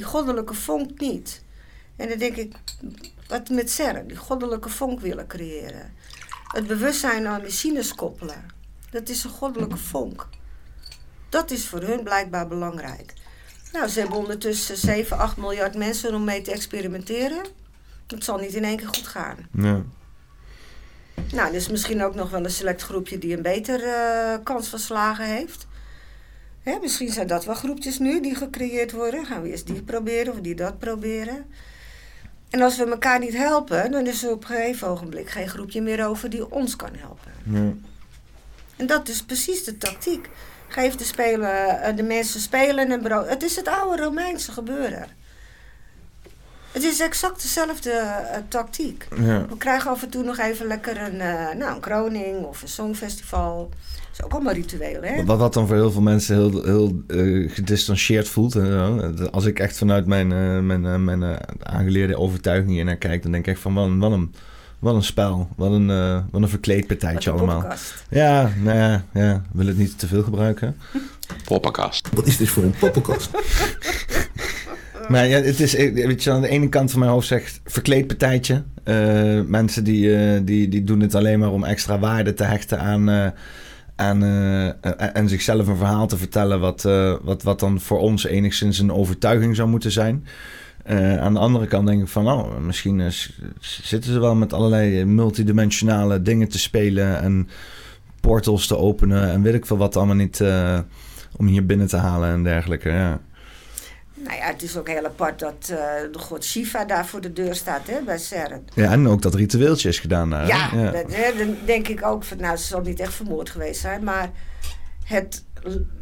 die 0.00 0.08
goddelijke 0.08 0.54
vonk 0.54 1.00
niet. 1.00 1.42
En 1.96 2.08
dan 2.08 2.18
denk 2.18 2.36
ik, 2.36 2.52
wat 3.28 3.48
met 3.48 3.70
CERN, 3.70 4.06
die 4.06 4.16
goddelijke 4.16 4.68
vonk 4.68 5.00
willen 5.00 5.26
creëren. 5.26 5.92
Het 6.44 6.66
bewustzijn 6.66 7.26
aan 7.26 7.42
machines 7.42 7.94
koppelen. 7.94 8.44
Dat 8.90 9.08
is 9.08 9.24
een 9.24 9.30
goddelijke 9.30 9.76
vonk. 9.76 10.28
Dat 11.28 11.50
is 11.50 11.66
voor 11.66 11.82
hun 11.82 12.02
blijkbaar 12.02 12.48
belangrijk. 12.48 13.14
Nou, 13.72 13.88
ze 13.88 14.00
hebben 14.00 14.18
ondertussen 14.18 14.76
7, 14.76 15.18
8 15.18 15.36
miljard 15.36 15.76
mensen 15.76 16.14
om 16.14 16.24
mee 16.24 16.42
te 16.42 16.52
experimenteren. 16.52 17.44
Het 18.06 18.24
zal 18.24 18.38
niet 18.38 18.54
in 18.54 18.64
één 18.64 18.76
keer 18.76 18.88
goed 18.88 19.06
gaan. 19.06 19.36
Ja. 19.52 19.82
Nou, 21.32 21.48
er 21.48 21.54
is 21.54 21.68
misschien 21.68 22.04
ook 22.04 22.14
nog 22.14 22.30
wel 22.30 22.44
een 22.44 22.50
select 22.50 22.82
groepje 22.82 23.18
die 23.18 23.36
een 23.36 23.42
betere 23.42 24.34
uh, 24.38 24.44
kans 24.44 24.68
van 24.68 24.78
slagen 24.78 25.24
heeft. 25.24 25.66
Hè, 26.70 26.78
misschien 26.80 27.12
zijn 27.12 27.26
dat 27.26 27.44
wel 27.44 27.54
groepjes 27.54 27.98
nu 27.98 28.20
die 28.20 28.34
gecreëerd 28.34 28.92
worden. 28.92 29.26
Gaan 29.26 29.42
we 29.42 29.50
eerst 29.50 29.66
die 29.66 29.82
proberen 29.82 30.32
of 30.32 30.40
die 30.40 30.54
dat 30.54 30.78
proberen. 30.78 31.46
En 32.50 32.62
als 32.62 32.76
we 32.76 32.84
elkaar 32.84 33.18
niet 33.18 33.36
helpen, 33.36 33.90
dan 33.90 34.06
is 34.06 34.24
er 34.24 34.30
op 34.30 34.42
een 34.42 34.46
gegeven 34.46 34.88
ogenblik 34.88 35.30
geen 35.30 35.48
groepje 35.48 35.82
meer 35.82 36.06
over 36.06 36.30
die 36.30 36.50
ons 36.50 36.76
kan 36.76 36.90
helpen. 36.92 37.32
Ja. 37.44 37.72
En 38.76 38.86
dat 38.86 39.08
is 39.08 39.22
precies 39.22 39.64
de 39.64 39.78
tactiek. 39.78 40.28
Geef 40.68 40.94
de, 40.94 41.04
spelen, 41.04 41.82
eh, 41.82 41.96
de 41.96 42.02
mensen 42.02 42.40
spelen 42.40 42.90
en 42.90 43.00
brood. 43.00 43.28
Het 43.28 43.42
is 43.42 43.56
het 43.56 43.68
oude 43.68 44.02
Romeinse 44.02 44.52
gebeuren. 44.52 45.08
Het 46.72 46.82
is 46.82 47.00
exact 47.00 47.42
dezelfde 47.42 47.90
eh, 47.90 48.38
tactiek. 48.48 49.08
Ja. 49.16 49.46
We 49.48 49.56
krijgen 49.58 49.90
af 49.90 50.02
en 50.02 50.10
toe 50.10 50.22
nog 50.22 50.38
even 50.38 50.66
lekker 50.66 51.02
een, 51.02 51.20
eh, 51.20 51.54
nou, 51.56 51.74
een 51.74 51.80
kroning 51.80 52.44
of 52.44 52.62
een 52.62 52.68
songfestival. 52.68 53.68
Dat 54.10 54.18
is 54.18 54.24
ook 54.24 54.32
allemaal 54.32 54.52
ritueel, 54.52 55.02
hè? 55.02 55.24
Wat, 55.24 55.38
wat 55.38 55.54
dan 55.54 55.66
voor 55.66 55.76
heel 55.76 55.90
veel 55.92 56.02
mensen 56.02 56.36
heel, 56.36 56.64
heel 56.64 57.02
eh, 57.06 57.50
gedistanceerd 57.50 58.28
voelt. 58.28 58.54
en 58.54 58.66
zo. 58.66 59.24
Als 59.24 59.44
ik 59.44 59.58
echt 59.58 59.78
vanuit 59.78 60.06
mijn, 60.06 60.32
eh, 60.32 60.58
mijn, 60.58 61.04
mijn 61.04 61.22
eh, 61.22 61.36
aangeleerde 61.62 62.16
overtuiging 62.16 62.70
hier 62.70 62.84
naar 62.84 62.96
kijk, 62.96 63.22
dan 63.22 63.32
denk 63.32 63.46
ik 63.46 63.52
echt 63.52 63.62
van 63.62 63.74
wat 63.74 63.86
een, 63.86 63.98
wat 63.98 64.12
een, 64.12 64.34
wat 64.78 64.94
een 64.94 65.02
spel. 65.02 65.48
Wat 65.56 65.72
een, 65.72 65.90
eh, 65.90 66.20
wat 66.30 66.42
een 66.42 66.48
verkleedpartijtje 66.48 67.30
allemaal. 67.30 67.54
poppenkast. 67.54 68.04
Ja, 68.10 68.50
nou 68.62 68.78
ja, 68.78 69.04
ja, 69.12 69.42
wil 69.52 69.66
het 69.66 69.78
niet 69.78 69.98
te 69.98 70.06
veel 70.06 70.22
gebruiken. 70.22 70.76
Poppenkast. 71.44 72.08
Wat 72.14 72.26
is 72.26 72.36
dit 72.36 72.48
voor 72.48 72.62
een 72.62 72.74
poppenkast? 72.78 73.30
maar 75.10 75.26
ja, 75.26 75.40
het 75.40 75.60
is, 75.60 75.74
eh, 75.74 76.06
weet 76.06 76.22
je, 76.22 76.30
aan 76.30 76.40
de 76.40 76.48
ene 76.48 76.68
kant 76.68 76.90
van 76.90 77.00
mijn 77.00 77.12
hoofd 77.12 77.26
zegt 77.26 77.60
verkleedpartijtje. 77.64 78.62
Eh 78.84 79.40
mensen 79.46 79.84
die, 79.84 80.16
eh, 80.16 80.40
die, 80.44 80.68
die 80.68 80.84
doen 80.84 81.00
het 81.00 81.14
alleen 81.14 81.38
maar 81.38 81.50
om 81.50 81.64
extra 81.64 81.98
waarde 81.98 82.34
te 82.34 82.44
hechten 82.44 82.80
aan... 82.80 83.32
aan 83.96 84.22
en- 85.12 85.28
zichzelf 85.28 85.66
een 85.66 85.76
verhaal 85.76 86.06
te 86.06 86.16
vertellen... 86.16 86.60
Wat, 86.60 86.82
wat, 87.22 87.42
wat 87.42 87.60
dan 87.60 87.80
voor 87.80 87.98
ons 87.98 88.24
enigszins 88.24 88.78
een 88.78 88.92
overtuiging 88.92 89.56
zou 89.56 89.68
moeten 89.68 89.90
zijn. 89.90 90.26
Aan 91.20 91.32
de 91.32 91.40
andere 91.40 91.66
kant 91.66 91.86
denk 91.86 92.02
ik 92.02 92.08
van... 92.08 92.28
Oh, 92.28 92.58
misschien 92.58 93.02
zitten 93.60 94.12
ze 94.12 94.20
wel 94.20 94.34
met 94.34 94.52
allerlei 94.52 95.04
multidimensionale 95.04 96.22
dingen 96.22 96.48
te 96.48 96.58
spelen... 96.58 97.20
en 97.20 97.48
portals 98.20 98.66
te 98.66 98.76
openen 98.76 99.30
en 99.30 99.42
weet 99.42 99.54
ik 99.54 99.66
veel 99.66 99.76
wat 99.76 99.96
allemaal 99.96 100.14
niet... 100.14 100.44
om 101.36 101.46
hier 101.46 101.66
binnen 101.66 101.86
te 101.86 101.96
halen 101.96 102.28
en 102.28 102.42
dergelijke. 102.42 102.88
Ja. 102.88 103.20
Nou 104.24 104.36
ja, 104.36 104.44
het 104.44 104.62
is 104.62 104.76
ook 104.76 104.88
heel 104.88 105.04
apart 105.04 105.38
dat 105.38 105.54
eh, 105.60 105.76
de 106.12 106.18
god 106.18 106.44
Shiva 106.44 106.84
daar 106.84 107.06
voor 107.06 107.20
de 107.20 107.32
deur 107.32 107.54
staat, 107.54 107.86
hè, 107.86 108.02
bij 108.02 108.18
CERN. 108.18 108.64
ja, 108.74 108.90
en 108.90 109.08
ook 109.08 109.22
dat 109.22 109.34
ritueeltje 109.34 109.88
is 109.88 109.98
gedaan 109.98 110.30
daar. 110.30 110.46
Ja, 110.46 110.70
ja. 110.72 110.90
Dat, 110.90 111.12
hè, 111.12 111.36
dan 111.38 111.56
denk 111.64 111.88
ik 111.88 112.04
ook 112.06 112.24
van, 112.24 112.36
nou, 112.36 112.56
ze 112.56 112.64
zal 112.64 112.80
niet 112.80 113.00
echt 113.00 113.14
vermoord 113.14 113.50
geweest 113.50 113.80
zijn, 113.80 114.04
maar 114.04 114.30
het, 115.04 115.44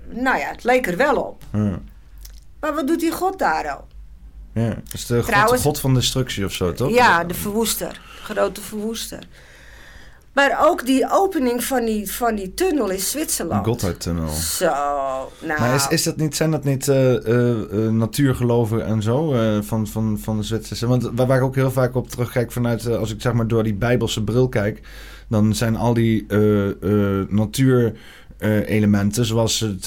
nou 0.09 0.39
ja, 0.39 0.49
het 0.49 0.65
leek 0.65 0.87
er 0.87 0.97
wel 0.97 1.17
op. 1.17 1.43
Ja. 1.53 1.81
Maar 2.61 2.75
wat 2.75 2.87
doet 2.87 3.01
die 3.01 3.13
god 3.13 3.39
daar 3.39 3.69
al? 3.69 3.87
Ja. 4.53 4.69
Dat 4.69 4.93
is 4.93 5.07
de 5.07 5.23
god, 5.59 5.81
van 5.81 5.95
destructie 5.95 6.45
of 6.45 6.53
zo, 6.53 6.73
toch? 6.73 6.91
Ja, 6.91 7.25
de 7.25 7.35
verwoester, 7.35 7.93
de 7.93 8.33
grote 8.35 8.61
verwoester. 8.61 9.23
Maar 10.39 10.59
ook 10.61 10.87
die 10.87 11.11
opening 11.11 11.65
van 11.65 11.85
die, 11.85 12.13
van 12.13 12.35
die 12.35 12.55
tunnel 12.55 12.91
in 12.91 12.99
Zwitserland. 12.99 13.67
Gotthardtunnel. 13.67 14.29
Zo, 14.29 14.65
nou. 14.67 15.61
Maar 15.61 15.75
is, 15.75 15.89
is 15.89 16.03
dat 16.03 16.17
niet, 16.17 16.37
zijn 16.37 16.51
dat 16.51 16.65
niet 16.65 16.89
eh, 16.89 17.89
natuurgeloven 17.91 18.87
en 18.87 19.03
zo 19.03 19.35
van, 19.63 19.87
van, 19.87 20.19
van 20.19 20.37
de 20.37 20.43
Zwitserse? 20.43 20.87
Want 20.87 21.11
waar, 21.15 21.37
ik 21.37 21.43
ook 21.43 21.55
heel 21.55 21.71
vaak 21.71 21.95
op 21.95 22.09
terugkijk 22.09 22.53
vanuit, 22.53 22.87
als 22.87 23.13
ik 23.13 23.21
zeg 23.21 23.33
maar 23.33 23.47
door 23.47 23.63
die 23.63 23.75
bijbelse 23.75 24.25
bril 24.25 24.49
kijk, 24.49 24.81
dan 25.29 25.55
zijn 25.55 25.77
al 25.77 25.95
die 25.95 26.27
natuur... 27.29 27.93
elementen, 28.65 29.25
zoals 29.25 29.61
het, 29.61 29.85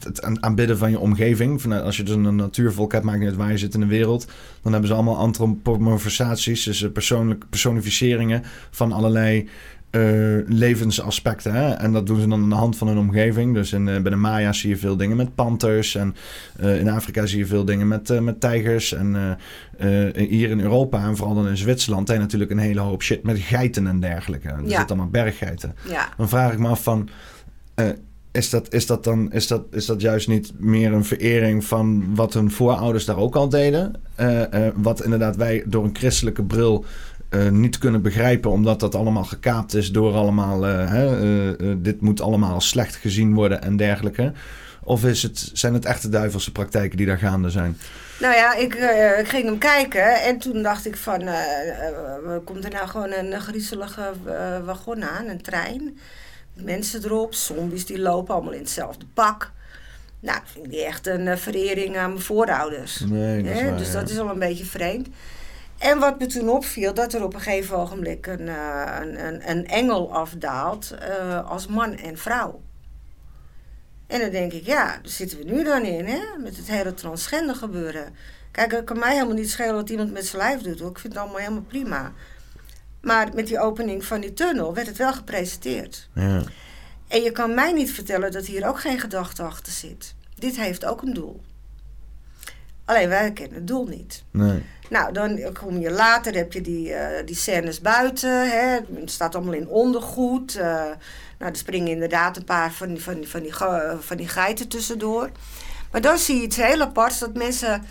het 0.00 0.22
aan- 0.22 0.42
aanbidden 0.42 0.78
van 0.78 0.90
je 0.90 0.98
omgeving. 0.98 1.62
Vanuit, 1.62 1.82
als 1.82 1.96
je 1.96 2.02
dus 2.02 2.14
een 2.14 2.36
natuurvolk 2.36 2.92
hebt, 2.92 3.04
maakt 3.04 3.18
niet 3.18 3.28
uit 3.28 3.36
waar 3.36 3.50
je 3.50 3.58
zit 3.58 3.74
in 3.74 3.80
de 3.80 3.86
wereld. 3.86 4.26
Dan 4.62 4.72
hebben 4.72 4.90
ze 4.90 4.94
allemaal 4.94 5.16
antropomorfisaties, 5.16 6.64
dus 6.64 6.82
eh, 6.82 6.90
persoonlijk, 6.90 7.44
personificeringen 7.50 8.42
van 8.70 8.92
allerlei 8.92 9.48
eh, 9.94 10.02
levensaspecten. 10.46 11.52
Hè? 11.52 11.70
En 11.70 11.92
dat 11.92 12.06
doen 12.06 12.20
ze 12.20 12.28
dan 12.28 12.42
aan 12.42 12.48
de 12.48 12.54
hand 12.54 12.76
van 12.76 12.88
hun 12.88 12.98
omgeving. 12.98 13.54
Dus 13.54 13.72
in, 13.72 13.88
eh, 13.88 14.00
bij 14.00 14.10
de 14.10 14.16
Maya's 14.16 14.60
zie 14.60 14.70
je 14.70 14.76
veel 14.76 14.96
dingen 14.96 15.16
met 15.16 15.34
panters. 15.34 15.94
En 15.94 16.14
eh, 16.58 16.80
in 16.80 16.88
Afrika 16.88 17.26
zie 17.26 17.38
je 17.38 17.46
veel 17.46 17.64
dingen 17.64 17.88
met, 17.88 18.20
met 18.20 18.40
tijgers. 18.40 18.92
En 18.92 19.38
hier 20.14 20.50
in 20.50 20.60
Europa 20.60 21.04
en 21.04 21.16
vooral 21.16 21.34
dan 21.34 21.48
in 21.48 21.56
Zwitserland... 21.56 22.08
je 22.08 22.18
natuurlijk 22.18 22.50
een 22.50 22.58
hele 22.58 22.80
hoop 22.80 23.02
shit 23.02 23.22
met 23.22 23.38
geiten 23.38 23.86
en 23.86 24.00
dergelijke. 24.00 24.48
Er 24.48 24.60
Ja. 24.62 24.76
zitten 24.76 24.86
allemaal 24.86 25.08
berggeiten. 25.08 25.74
Ja, 25.88 26.08
Dan 26.16 26.28
vraag 26.28 26.52
ik 26.52 26.58
me 26.58 26.68
af 26.68 26.82
van... 26.82 27.08
is 28.32 28.50
dat, 28.50 28.72
is, 28.72 28.86
dat 28.86 29.04
dan, 29.04 29.32
is, 29.32 29.46
dat, 29.46 29.62
is 29.70 29.86
dat 29.86 30.00
juist 30.00 30.28
niet 30.28 30.52
meer 30.58 30.92
een 30.92 31.04
verering 31.04 31.64
van 31.64 32.14
wat 32.14 32.34
hun 32.34 32.50
voorouders 32.50 33.04
daar 33.04 33.18
ook 33.18 33.36
al 33.36 33.48
deden? 33.48 33.94
Wat 34.74 35.04
inderdaad 35.04 35.36
wij 35.36 35.62
door 35.66 35.84
een 35.84 35.96
christelijke 35.96 36.44
bril 36.44 36.84
eh, 37.34 37.48
niet 37.50 37.78
kunnen 37.78 38.02
begrijpen, 38.02 38.50
omdat 38.50 38.80
dat 38.80 38.94
allemaal 38.94 39.24
gekaapt 39.24 39.74
is 39.74 39.92
door 39.92 40.14
allemaal. 40.14 40.66
eh, 40.66 40.90
hè, 40.90 41.56
eh, 41.56 41.74
dit 41.78 42.00
moet 42.00 42.20
allemaal 42.20 42.60
slecht 42.60 42.96
gezien 42.96 43.34
worden 43.34 43.62
en 43.62 43.76
dergelijke. 43.76 44.32
Of 44.82 45.04
is 45.04 45.22
het, 45.22 45.50
zijn 45.52 45.74
het 45.74 45.84
echte 45.84 46.08
duivelse 46.08 46.52
praktijken 46.52 46.96
die 46.96 47.06
daar 47.06 47.18
gaande 47.18 47.50
zijn? 47.50 47.78
nou 48.20 48.34
ja, 48.34 48.54
ik, 48.54 48.74
ik 49.20 49.28
ging 49.28 49.44
hem 49.44 49.58
kijken 49.58 50.22
en 50.22 50.38
toen 50.38 50.62
dacht 50.62 50.86
ik 50.86 50.96
van, 50.96 51.22
komt 52.44 52.64
er 52.64 52.70
nou 52.70 52.88
gewoon 52.88 53.12
een 53.12 53.40
griezelige 53.40 54.12
wagon 54.64 55.04
aan, 55.04 55.26
een 55.26 55.42
trein? 55.42 55.98
Mensen 56.54 57.04
erop, 57.04 57.34
zombies 57.34 57.86
die 57.86 57.98
lopen 57.98 58.34
allemaal 58.34 58.52
in 58.52 58.60
hetzelfde 58.60 59.06
pak. 59.14 59.50
Nou, 60.20 60.36
ik 60.36 60.46
vind 60.52 60.70
die 60.70 60.84
echt 60.84 61.06
een 61.06 61.38
verering 61.38 61.96
aan 61.96 62.10
mijn 62.10 62.22
voorouders. 62.22 63.00
Nee, 63.00 63.42
dat 63.42 63.52
is 63.52 63.58
Hè, 63.60 63.68
waar, 63.68 63.78
dus 63.78 63.92
ja. 63.92 64.00
dat 64.00 64.10
is 64.10 64.18
al 64.18 64.30
een 64.30 64.38
beetje 64.38 64.64
vreemd. 64.64 65.08
En 65.84 65.98
wat 65.98 66.18
me 66.18 66.26
toen 66.26 66.48
opviel, 66.48 66.94
dat 66.94 67.12
er 67.12 67.24
op 67.24 67.34
een 67.34 67.40
gegeven 67.40 67.76
ogenblik 67.76 68.26
een, 68.26 68.48
eh, 68.48 68.96
een, 69.00 69.26
een, 69.26 69.50
een 69.50 69.66
engel 69.66 70.14
afdaalt 70.14 70.90
eh, 70.90 71.50
als 71.50 71.66
man 71.66 71.96
en 71.96 72.18
vrouw. 72.18 72.60
En 74.06 74.20
dan 74.20 74.30
denk 74.30 74.52
ik, 74.52 74.66
ja, 74.66 74.84
daar 74.86 75.00
zitten 75.02 75.38
we 75.38 75.44
nu 75.44 75.64
dan 75.64 75.82
in, 75.82 76.04
hè? 76.06 76.20
Met 76.38 76.56
het 76.56 76.68
hele 76.68 76.94
transgender 76.94 77.54
gebeuren. 77.54 78.14
Kijk, 78.50 78.72
het 78.72 78.84
kan 78.84 78.98
mij 78.98 79.12
helemaal 79.12 79.34
niet 79.34 79.50
schelen 79.50 79.74
wat 79.74 79.90
iemand 79.90 80.12
met 80.12 80.26
zijn 80.26 80.42
lijf 80.42 80.60
doet, 80.60 80.80
hoor. 80.80 80.90
Ik 80.90 80.98
vind 80.98 81.12
het 81.12 81.22
allemaal 81.22 81.40
helemaal 81.40 81.62
prima. 81.68 82.12
Maar 83.00 83.34
met 83.34 83.46
die 83.46 83.60
opening 83.60 84.04
van 84.04 84.20
die 84.20 84.32
tunnel 84.32 84.74
werd 84.74 84.86
het 84.86 84.96
wel 84.96 85.12
gepresenteerd. 85.12 86.08
Ja. 86.14 86.42
En 87.08 87.22
je 87.22 87.30
kan 87.32 87.54
mij 87.54 87.72
niet 87.72 87.92
vertellen 87.92 88.32
dat 88.32 88.46
hier 88.46 88.68
ook 88.68 88.80
geen 88.80 89.00
gedachte 89.00 89.42
achter 89.42 89.72
zit. 89.72 90.14
Dit 90.34 90.56
heeft 90.56 90.84
ook 90.84 91.02
een 91.02 91.14
doel. 91.14 91.40
Alleen 92.84 93.08
wij 93.08 93.32
kennen 93.32 93.56
het 93.56 93.66
doel 93.66 93.86
niet. 93.86 94.24
Nee. 94.30 94.62
Nou, 94.90 95.12
dan 95.12 95.52
kom 95.52 95.78
je 95.78 95.90
later, 95.90 96.34
heb 96.34 96.52
je 96.52 96.60
die, 96.60 96.92
eh, 96.92 97.26
die 97.26 97.36
scènes 97.36 97.80
buiten. 97.80 98.50
Hè. 98.50 98.80
Het 99.00 99.10
staat 99.10 99.34
allemaal 99.34 99.54
in 99.54 99.68
ondergoed. 99.68 100.56
eh, 100.56 100.66
nou, 101.38 101.50
er 101.52 101.56
springen 101.56 101.92
inderdaad 101.92 102.36
een 102.36 102.44
paar 102.44 102.72
van 102.72 102.98
van, 102.98 103.24
van, 103.24 103.42
die, 103.42 103.54
van 103.98 104.16
die 104.16 104.28
geiten 104.28 104.68
tussendoor. 104.68 105.30
Maar 105.90 106.00
dan 106.00 106.18
zie 106.18 106.36
je 106.36 106.42
iets 106.42 106.56
heel 106.56 106.80
aparts. 106.80 107.18
Dat 107.18 107.34
mensen, 107.34 107.84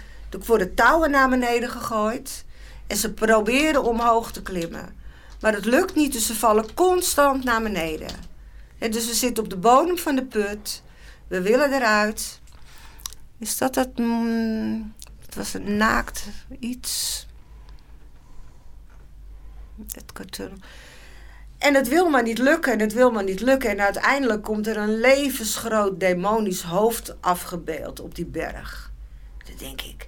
worden 0.46 0.76
touwen 0.76 1.12
naar 1.12 1.30
beneden 1.30 1.70
gegooid. 1.70 2.46
En 2.88 2.98
ze 2.98 3.14
proberen 3.14 3.84
omhoog 3.84 4.32
te 4.32 4.42
klimmen. 4.42 5.02
Maar 5.42 5.54
het 5.54 5.66
lukt 5.66 5.96
niet, 5.96 6.14
dus 6.14 6.26
ze 6.26 6.36
vallen 6.36 6.74
constant 6.74 7.44
naar 7.44 7.62
beneden. 7.62 8.32
Dus 8.80 9.08
we 9.08 9.14
zitten 9.14 9.44
op 9.44 9.50
de 9.50 9.58
bodem 9.58 9.98
van 9.98 10.16
de 10.16 10.26
put. 10.26 10.84
We 11.28 11.42
willen 11.42 11.74
eruit. 11.74 12.40
Is 13.40 13.58
dat 13.58 13.74
dat... 13.74 13.90
het 15.34 15.44
was 15.44 15.54
een 15.54 15.78
naakt 15.78 16.28
iets. 16.60 17.26
Het 19.92 20.12
karton. 20.14 20.64
En 21.58 21.74
het 21.74 21.88
wil 21.88 22.10
maar 22.10 22.24
niet 22.24 22.38
lukken 22.38 22.74
en 22.74 22.80
het 22.80 22.94
wil 22.94 23.12
maar 23.12 23.24
niet 23.24 23.42
lukken. 23.42 23.70
En 23.70 23.82
uiteindelijk 23.82 24.44
komt 24.44 24.68
er 24.68 24.78
een 24.78 25.00
levensgroot 25.00 26.00
demonisch 26.00 26.62
hoofd 26.62 27.16
afgebeeld 27.22 28.00
op 28.00 28.16
die 28.16 28.26
berg. 28.26 28.92
Dan 29.46 29.58
denk 29.58 29.82
ik, 29.82 30.08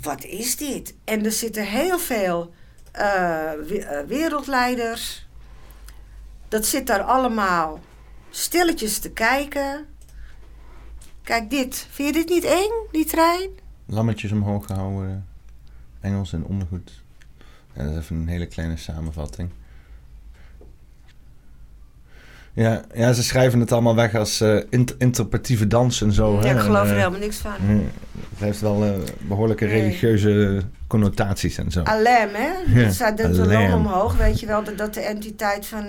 wat 0.00 0.24
is 0.24 0.56
dit? 0.56 0.94
En 1.04 1.24
er 1.24 1.32
zitten 1.32 1.64
heel 1.64 1.98
veel 1.98 2.54
eh, 2.92 3.52
wereldleiders. 4.06 5.26
Dat 6.48 6.66
zit 6.66 6.86
daar 6.86 7.02
allemaal 7.02 7.80
stilletjes 8.30 8.98
te 8.98 9.10
kijken. 9.10 9.86
Kijk 11.22 11.50
dit. 11.50 11.86
Vind 11.90 12.08
je 12.08 12.14
dit 12.14 12.28
niet 12.28 12.44
eng, 12.44 12.72
die 12.90 13.04
trein? 13.04 13.66
Lammetjes 13.90 14.32
omhoog 14.32 14.66
gehouden. 14.66 15.26
Engels 16.00 16.32
en 16.32 16.44
ondergoed. 16.44 17.02
Dat 17.72 17.86
is 17.90 17.96
even 17.96 18.16
een 18.16 18.28
hele 18.28 18.46
kleine 18.46 18.76
samenvatting. 18.76 19.50
Ja, 22.52 22.82
ja 22.94 23.12
ze 23.12 23.22
schrijven 23.22 23.60
het 23.60 23.72
allemaal 23.72 23.94
weg 23.94 24.14
als 24.14 24.40
eh, 24.40 24.58
int- 24.70 24.94
interpretatieve 24.98 25.66
dans 25.66 26.02
en 26.02 26.12
zo. 26.12 26.34
Ja, 26.34 26.40
hè. 26.46 26.54
ik 26.54 26.60
geloof 26.60 26.82
En, 26.82 26.88
er 26.88 26.92
eh, 26.94 26.98
helemaal 26.98 27.20
niks 27.20 27.36
van. 27.36 27.52
ja, 27.66 27.74
het 28.30 28.38
heeft 28.38 28.60
wel 28.60 28.84
eh, 28.84 28.90
behoorlijke 29.20 29.64
Nee. 29.64 29.80
religieuze 29.80 30.62
connotaties 30.86 31.58
en 31.58 31.70
zo. 31.70 31.82
Alem, 31.82 32.28
hè? 32.32 32.52
Ja, 32.78 32.84
dat 32.84 32.94
staat 32.94 33.16
de 33.16 33.46
loon 33.46 33.72
omhoog. 33.72 34.16
Weet 34.16 34.40
je 34.40 34.46
wel 34.46 34.64
dat 34.64 34.78
dat 34.78 34.94
de 34.94 35.00
entiteit 35.00 35.66
van 35.66 35.86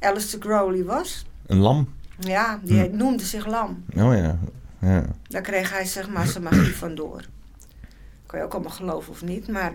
Alistair 0.00 0.42
Crowley 0.42 0.84
was? 0.84 1.26
Een 1.46 1.58
lam? 1.58 1.88
Ja, 2.18 2.60
die 2.62 2.80
Hm. 2.88 2.96
noemde 2.96 3.24
zich 3.24 3.46
Lam. 3.46 3.84
Oh 3.96 4.14
ja. 4.14 4.38
Ja. 4.84 5.04
Daar 5.28 5.42
kreeg 5.42 5.70
hij 5.70 5.84
zeg 5.84 6.08
maar 6.08 6.26
zijn 6.26 6.42
magie 6.42 6.76
van 6.76 6.94
door. 6.94 7.22
Kan 8.26 8.38
je 8.38 8.44
ook 8.44 8.52
allemaal 8.52 8.72
geloven 8.72 9.12
of 9.12 9.22
niet, 9.22 9.48
maar 9.48 9.72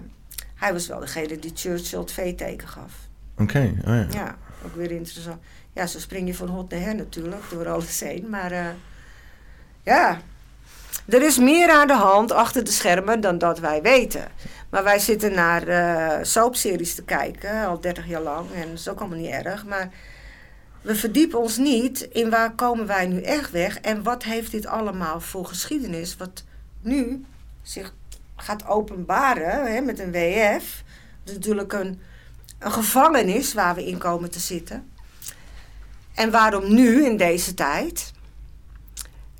hij 0.55 0.73
was 0.73 0.87
wel 0.87 0.99
degene 0.99 1.39
die 1.39 1.51
Churchill 1.55 1.99
het 1.99 2.11
V-teken 2.11 2.67
gaf. 2.67 2.93
Oké, 3.37 3.73
oh 3.85 3.93
ja. 3.93 4.07
Ja, 4.11 4.37
ook 4.65 4.75
weer 4.75 4.91
interessant. 4.91 5.41
Ja, 5.73 5.85
zo 5.85 5.99
spring 5.99 6.27
je 6.27 6.35
van 6.35 6.47
hot 6.47 6.69
naar 6.69 6.79
her 6.79 6.95
natuurlijk, 6.95 7.43
door 7.49 7.67
alles 7.67 7.99
heen. 7.99 8.29
Maar 8.29 8.51
eh, 8.51 8.65
ja, 9.83 10.21
er 11.05 11.21
is 11.21 11.37
meer 11.37 11.69
aan 11.69 11.87
de 11.87 11.93
hand 11.93 12.31
achter 12.31 12.63
de 12.63 12.71
schermen 12.71 13.21
dan 13.21 13.37
dat 13.37 13.59
wij 13.59 13.81
weten. 13.81 14.27
Maar 14.69 14.83
wij 14.83 14.99
zitten 14.99 15.33
naar 15.33 15.67
eh 15.67 16.23
soapseries 16.23 16.95
te 16.95 17.03
kijken, 17.03 17.65
al 17.65 17.79
30 17.79 18.07
jaar 18.07 18.21
lang. 18.21 18.51
En 18.53 18.67
dat 18.69 18.79
is 18.79 18.89
ook 18.89 18.99
allemaal 18.99 19.17
niet 19.17 19.31
erg. 19.31 19.65
Maar 19.65 19.89
we 20.81 20.95
verdiepen 20.95 21.39
ons 21.39 21.57
niet 21.57 22.01
in 22.01 22.29
waar 22.29 22.55
komen 22.55 22.85
wij 22.85 23.07
nu 23.07 23.21
echt 23.21 23.51
weg. 23.51 23.79
En 23.79 24.03
wat 24.03 24.23
heeft 24.23 24.51
dit 24.51 24.65
allemaal 24.65 25.21
voor 25.21 25.45
geschiedenis. 25.45 26.17
Wat 26.17 26.43
nu 26.81 27.25
zich 27.61 27.93
gaat 28.35 28.67
openbaren 28.67 29.73
hè, 29.73 29.81
met 29.81 29.99
een 29.99 30.11
WF. 30.11 30.83
Dat 31.23 31.29
is 31.29 31.33
natuurlijk 31.33 31.73
een, 31.73 31.99
een 32.59 32.71
gevangenis 32.71 33.53
waar 33.53 33.75
we 33.75 33.85
in 33.85 33.97
komen 33.97 34.31
te 34.31 34.39
zitten. 34.39 34.89
En 36.13 36.31
waarom 36.31 36.73
nu 36.73 37.05
in 37.05 37.17
deze 37.17 37.53
tijd? 37.53 38.11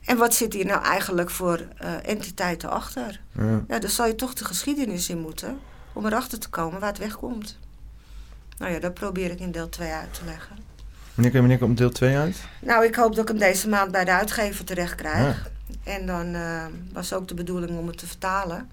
En 0.05 0.17
wat 0.17 0.35
zit 0.35 0.53
hier 0.53 0.65
nou 0.65 0.83
eigenlijk 0.83 1.29
voor 1.29 1.67
eh, 1.77 1.93
entiteiten 2.05 2.69
achter? 2.69 3.21
Ja. 3.31 3.63
Ja, 3.67 3.79
daar 3.79 3.89
zal 3.89 4.07
je 4.07 4.15
toch 4.15 4.33
de 4.33 4.45
geschiedenis 4.45 5.09
in 5.09 5.19
moeten 5.19 5.59
om 5.93 6.05
erachter 6.05 6.39
te 6.39 6.49
komen 6.49 6.79
waar 6.79 6.89
het 6.89 6.97
wegkomt. 6.97 7.57
Nou 8.57 8.73
ja, 8.73 8.79
dat 8.79 8.93
probeer 8.93 9.31
ik 9.31 9.39
in 9.39 9.51
deel 9.51 9.69
2 9.69 9.91
uit 9.91 10.13
te 10.13 10.25
leggen. 10.25 10.68
Wanneer, 11.21 11.39
wanneer 11.39 11.57
komt 11.57 11.77
deel 11.77 11.89
2 11.89 12.17
uit? 12.17 12.37
Nou, 12.61 12.85
ik 12.85 12.95
hoop 12.95 13.15
dat 13.15 13.21
ik 13.23 13.27
hem 13.27 13.37
deze 13.37 13.69
maand 13.69 13.91
bij 13.91 14.05
de 14.05 14.11
uitgever 14.11 14.65
terecht 14.65 14.95
krijg. 14.95 15.49
Ja. 15.83 15.93
En 15.93 16.05
dan 16.05 16.33
eh, 16.35 16.65
was 16.93 17.13
ook 17.13 17.27
de 17.27 17.33
bedoeling 17.33 17.77
om 17.77 17.87
het 17.87 17.97
te 17.97 18.07
vertalen. 18.07 18.69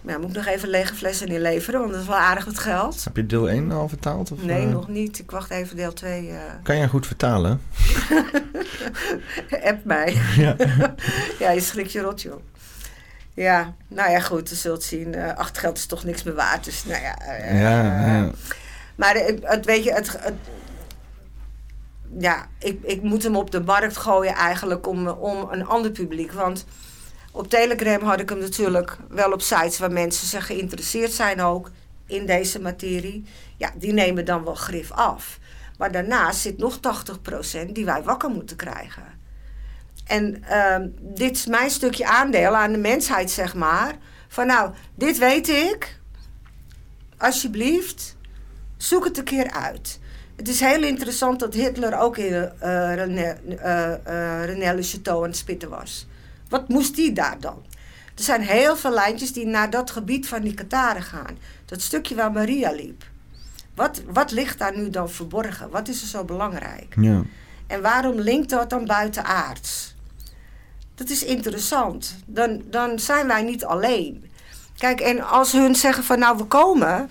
Maar 0.00 0.14
ja, 0.14 0.20
moet 0.20 0.30
ik 0.30 0.36
nog 0.36 0.46
even 0.46 0.68
lege 0.68 0.94
flessen 0.94 1.26
inleveren, 1.28 1.80
want 1.80 1.92
dat 1.92 2.00
is 2.00 2.06
wel 2.06 2.16
aardig 2.16 2.44
wat 2.44 2.58
geld. 2.58 3.04
Heb 3.04 3.16
je 3.16 3.26
deel 3.26 3.48
1 3.50 3.70
al 3.72 3.88
vertaald? 3.88 4.32
Of, 4.32 4.42
Nee, 4.42 4.62
eh, 4.66 4.70
nog 4.72 4.88
niet. 4.88 5.18
Ik 5.18 5.30
wacht 5.30 5.50
even 5.50 5.76
deel 5.76 5.92
2. 5.92 6.28
eh 6.30 6.36
Kan 6.62 6.76
jij 6.76 6.88
goed 6.88 7.06
vertalen? 7.06 7.60
app 9.64 9.84
mij. 9.84 10.16
Ja. 10.36 10.56
ja, 11.38 11.50
je 11.50 11.60
schrikt 11.60 11.92
je 11.92 12.00
rot, 12.00 12.22
joh. 12.22 12.40
Ja, 13.34 13.74
nou 13.88 14.10
ja, 14.10 14.20
goed, 14.20 14.48
je 14.48 14.54
zult 14.54 14.82
zien. 14.82 15.14
eh 15.14 15.36
achtergeld 15.36 15.78
is 15.78 15.86
toch 15.86 16.04
niks 16.04 16.22
meer 16.22 16.34
waard. 16.34 16.64
Dus 16.64 16.84
nou 16.84 17.02
ja. 17.02 17.16
Ja, 17.52 17.82
ja. 18.06 18.30
Maar 18.94 19.14
het, 19.42 19.64
weet 19.64 19.84
je, 19.84 19.92
het, 19.92 20.12
het- 20.20 20.32
ja, 22.18 22.48
ik, 22.58 22.82
ik 22.82 23.02
moet 23.02 23.22
hem 23.22 23.36
op 23.36 23.50
de 23.50 23.60
markt 23.60 23.96
gooien 23.96 24.34
eigenlijk 24.34 24.86
om, 24.86 25.08
om 25.08 25.48
een 25.50 25.66
ander 25.66 25.90
publiek. 25.90 26.32
Want 26.32 26.64
op 27.32 27.48
Telegram 27.48 28.02
had 28.02 28.20
ik 28.20 28.28
hem 28.28 28.38
natuurlijk 28.38 28.96
wel 29.08 29.32
op 29.32 29.42
sites 29.42 29.78
waar 29.78 29.92
mensen 29.92 30.26
zich 30.26 30.46
geïnteresseerd 30.46 31.12
zijn 31.12 31.40
ook 31.40 31.70
in 32.06 32.26
deze 32.26 32.60
materie. 32.60 33.24
Ja, 33.56 33.72
die 33.76 33.92
nemen 33.92 34.24
dan 34.24 34.44
wel 34.44 34.54
grif 34.54 34.90
af. 34.90 35.38
Maar 35.78 35.92
daarnaast 35.92 36.40
zit 36.40 36.58
nog 36.58 36.78
80% 37.66 37.72
die 37.72 37.84
wij 37.84 38.02
wakker 38.02 38.30
moeten 38.30 38.56
krijgen. 38.56 39.04
En 40.06 40.44
ehm, 40.44 40.88
dit 41.00 41.36
is 41.36 41.46
mijn 41.46 41.70
stukje 41.70 42.06
aandeel 42.06 42.56
aan 42.56 42.72
de 42.72 42.78
mensheid, 42.78 43.30
zeg 43.30 43.54
maar. 43.54 43.96
Van 44.28 44.46
nou, 44.46 44.74
dit 44.94 45.18
weet 45.18 45.48
ik. 45.48 46.00
Alsjeblieft, 47.18 48.16
zoek 48.76 49.04
het 49.04 49.18
een 49.18 49.24
keer 49.24 49.50
uit. 49.50 49.97
Het 50.38 50.48
is 50.48 50.60
heel 50.60 50.82
interessant 50.82 51.40
dat 51.40 51.54
Hitler 51.54 51.98
ook 51.98 52.16
in 52.16 52.32
eh 52.58 52.94
René, 52.94 53.22
eh, 53.22 53.92
eh, 53.92 54.44
René 54.44 54.74
Le 54.74 54.82
Chateau 54.82 55.22
aan 55.22 55.28
het 55.28 55.36
spitten 55.36 55.68
was. 55.68 56.06
Wat 56.48 56.68
moest 56.68 56.96
die 56.96 57.12
daar 57.12 57.40
dan? 57.40 57.64
Er 58.14 58.24
zijn 58.24 58.40
heel 58.40 58.76
veel 58.76 58.90
lijntjes 58.90 59.32
die 59.32 59.46
naar 59.46 59.70
dat 59.70 59.90
gebied 59.90 60.28
van 60.28 60.42
die 60.42 60.54
Kataren 60.54 61.02
gaan. 61.02 61.38
Dat 61.64 61.80
stukje 61.80 62.14
waar 62.14 62.32
Maria 62.32 62.70
liep. 62.70 63.04
Wat, 63.74 64.02
wat 64.06 64.30
ligt 64.30 64.58
daar 64.58 64.76
nu 64.76 64.90
dan 64.90 65.10
verborgen? 65.10 65.70
Wat 65.70 65.88
is 65.88 66.02
er 66.02 66.08
zo 66.08 66.24
belangrijk? 66.24 66.94
ja. 67.00 67.22
En 67.66 67.82
waarom 67.82 68.20
linkt 68.20 68.50
dat 68.50 68.70
dan 68.70 68.84
buitenaards? 68.84 69.94
Dat 70.94 71.08
is 71.08 71.24
interessant. 71.24 72.16
Dan, 72.26 72.62
dan 72.70 72.98
zijn 72.98 73.26
wij 73.26 73.42
niet 73.42 73.64
alleen. 73.64 74.30
Kijk, 74.76 75.00
en 75.00 75.20
als 75.20 75.52
hun 75.52 75.74
zeggen 75.74 76.04
van 76.04 76.18
nou 76.18 76.36
we 76.36 76.44
komen, 76.44 77.10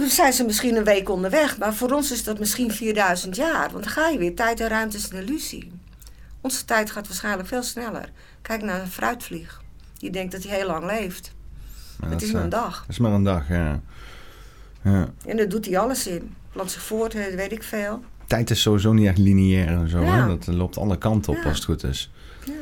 dan 0.00 0.08
zijn 0.08 0.32
ze 0.32 0.44
misschien 0.44 0.76
een 0.76 0.84
week 0.84 1.08
onderweg. 1.08 1.58
Maar 1.58 1.74
voor 1.74 1.90
ons 1.90 2.12
is 2.12 2.24
dat 2.24 2.38
misschien 2.38 2.70
4000 2.72 3.36
jaar. 3.36 3.70
Want 3.70 3.84
dan 3.84 3.92
ga 3.92 4.08
je 4.08 4.18
weer. 4.18 4.34
Tijd 4.34 4.60
en 4.60 4.68
ruimte 4.68 4.96
is 4.96 5.10
een 5.10 5.18
illusie. 5.22 5.72
Onze 6.40 6.64
tijd 6.64 6.90
gaat 6.90 7.06
waarschijnlijk 7.06 7.48
veel 7.48 7.62
sneller. 7.62 8.10
Kijk 8.42 8.62
naar 8.62 8.80
een 8.80 8.90
fruitvlieg. 8.90 9.62
Die 9.98 10.10
denkt 10.10 10.32
dat 10.32 10.42
hij 10.42 10.56
heel 10.56 10.66
lang 10.66 10.84
leeft. 10.86 11.32
Maar 12.00 12.10
het 12.10 12.18
dat 12.18 12.28
is 12.28 12.32
maar 12.34 12.40
eh, 12.40 12.44
een 12.44 12.50
dag. 12.50 12.80
Dat 12.80 12.88
is 12.88 12.98
maar 12.98 13.12
een 13.12 13.22
dag, 13.22 13.48
ja. 13.48 13.80
ja. 14.82 15.08
En 15.26 15.36
daar 15.36 15.48
doet 15.48 15.66
hij 15.66 15.78
alles 15.78 16.06
in. 16.06 16.34
Plant 16.52 16.70
zich 16.70 16.82
voort, 16.82 17.14
eh, 17.14 17.34
weet 17.34 17.52
ik 17.52 17.62
veel. 17.62 18.04
Tijd 18.26 18.50
is 18.50 18.60
sowieso 18.62 18.92
niet 18.92 19.06
echt 19.06 19.18
lineair 19.18 19.68
en 19.68 19.88
zo. 19.88 20.00
Ja. 20.00 20.20
Hè? 20.20 20.26
Dat 20.26 20.46
loopt 20.46 20.76
alle 20.76 20.98
kanten 20.98 21.32
op 21.32 21.38
Ja. 21.38 21.44
als 21.48 21.56
het 21.56 21.64
goed 21.64 21.84
is. 21.84 22.10
Ja. 22.44 22.52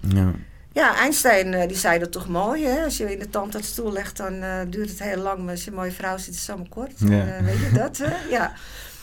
Ja. 0.00 0.32
Ja, 0.76 0.94
Einstein 0.96 1.54
eh, 1.54 1.68
die 1.68 1.76
zei 1.76 1.98
dat 1.98 2.12
toch 2.12 2.28
mooi. 2.28 2.64
Hè? 2.66 2.84
Als 2.84 2.96
je 2.96 3.12
in 3.12 3.18
de 3.18 3.30
tandartsstoel 3.30 3.92
legt, 3.92 4.16
dan 4.16 4.42
eh, 4.42 4.58
duurt 4.68 4.88
het 4.90 5.02
heel 5.02 5.16
lang. 5.22 5.38
Maar 5.38 5.50
als 5.50 5.64
je 5.64 5.70
een 5.70 5.76
mooie 5.76 5.90
vrouw 5.92 6.16
ziet, 6.18 6.34
is 6.34 6.40
het 6.40 6.48
allemaal 6.48 6.68
kort. 6.68 6.92
Ja. 6.96 7.06
En, 7.20 7.36
eh, 7.38 7.44
weet 7.44 7.58
je 7.58 7.70
dat? 7.72 7.96
hè? 7.96 8.14
Ja. 8.30 8.52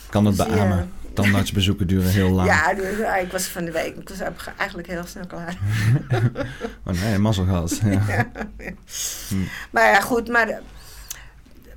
Kan 0.09 0.25
het 0.25 0.37
Dus, 0.37 0.45
ja. 0.45 0.51
beamen. 0.53 0.91
Tandartsbezoeken 1.13 1.87
duren 1.87 2.09
heel 2.09 2.29
lang. 2.29 2.47
Ja, 2.49 2.73
dus, 2.73 2.99
eh, 2.99 3.21
ik 3.21 3.31
was 3.31 3.45
van 3.45 3.65
de 3.65 3.71
week. 3.71 3.95
Ik 3.95 4.09
was 4.09 4.19
eigenlijk 4.57 4.87
heel 4.87 5.05
snel 5.05 5.27
klaar. 5.27 5.57
Oh 6.85 7.01
nee, 7.01 7.17
mazzel 7.17 7.45
gehad. 7.45 7.79
Ja. 8.07 8.27
Maar 9.71 9.87
ja, 9.91 10.01
goed. 10.01 10.27
Maar 10.27 10.59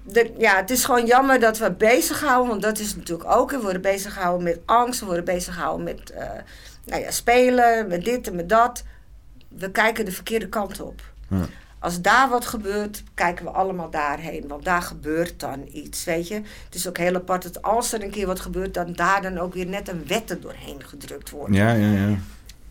de- 0.02 0.33
ja, 0.39 0.57
het 0.57 0.70
is 0.70 0.84
gewoon 0.84 1.07
jammer 1.07 1.41
dat 1.41 1.58
we 1.58 1.70
bezighouden. 1.73 2.49
Want 2.49 2.62
dat 2.62 2.78
is 2.78 2.97
natuurlijk 2.97 3.31
ook. 3.31 3.50
We 3.50 3.60
worden 3.60 3.83
bezighouden 3.83 4.42
met 4.44 4.58
angst. 4.65 5.00
We 5.00 5.07
worden 5.07 5.25
bezighouden 5.25 5.84
met 5.84 6.12
nou 6.84 7.02
ja, 7.02 7.10
spelen. 7.10 7.89
Met 7.89 8.05
dit 8.05 8.26
en 8.28 8.36
met 8.36 8.49
dat. 8.49 8.84
We 9.49 9.70
kijken 9.70 10.05
de 10.05 10.12
verkeerde 10.12 10.49
kant 10.49 10.81
op. 10.81 11.02
Ja. 11.28 11.47
Als 11.78 12.00
daar 12.00 12.28
wat 12.28 12.47
gebeurt, 12.47 13.02
kijken 13.15 13.44
we 13.44 13.50
allemaal 13.50 13.91
daarheen. 13.91 14.49
Want 14.49 14.65
daar 14.65 14.83
gebeurt 14.83 15.41
dan 15.41 15.68
iets, 15.73 16.05
weet 16.05 16.28
je. 16.28 16.34
Het 16.34 16.75
is 16.75 16.89
ook 16.89 16.99
heel 16.99 17.15
apart 17.15 17.42
dat 17.42 17.62
als 17.62 17.92
er 17.92 18.02
een 18.02 18.10
keer 18.10 18.26
wat 18.26 18.41
gebeurt... 18.41 18.75
dan 18.75 18.92
daar 18.92 19.23
dan 19.23 19.39
ook 19.39 19.55
weer 19.55 19.66
net 19.66 19.89
een 19.89 20.07
wet 20.07 20.31
er 20.31 20.41
doorheen 20.41 20.84
gedrukt 20.84 21.31
wordt. 21.31 21.55
ja, 21.55 21.73
ja, 21.73 21.92
ja. 21.92 22.18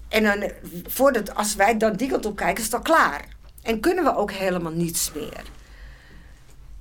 En 0.08 0.24
dan, 0.24 0.52
voordat, 0.88 1.36
als 1.36 1.56
wij 1.56 1.78
dan 1.78 1.94
die 1.94 2.10
kant 2.10 2.26
op 2.26 2.36
kijken, 2.36 2.58
is 2.58 2.64
het 2.64 2.74
al 2.74 2.82
klaar. 2.82 3.26
En 3.62 3.80
kunnen 3.80 4.04
we 4.04 4.16
ook 4.16 4.32
helemaal 4.32 4.72
niets 4.72 5.12
meer. 5.14 5.44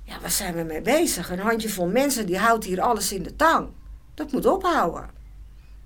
Ja, 0.03 0.19
waar 0.21 0.31
zijn 0.31 0.55
we 0.55 0.63
mee 0.63 0.81
bezig? 0.81 1.29
Een 1.29 1.39
handjevol 1.39 1.87
mensen 1.87 2.25
die 2.25 2.37
houdt 2.37 2.65
hier 2.65 2.81
alles 2.81 3.11
in 3.11 3.23
de 3.23 3.35
tang. 3.35 3.67
Dat 4.13 4.31
moet 4.31 4.45
ophouden. 4.45 5.09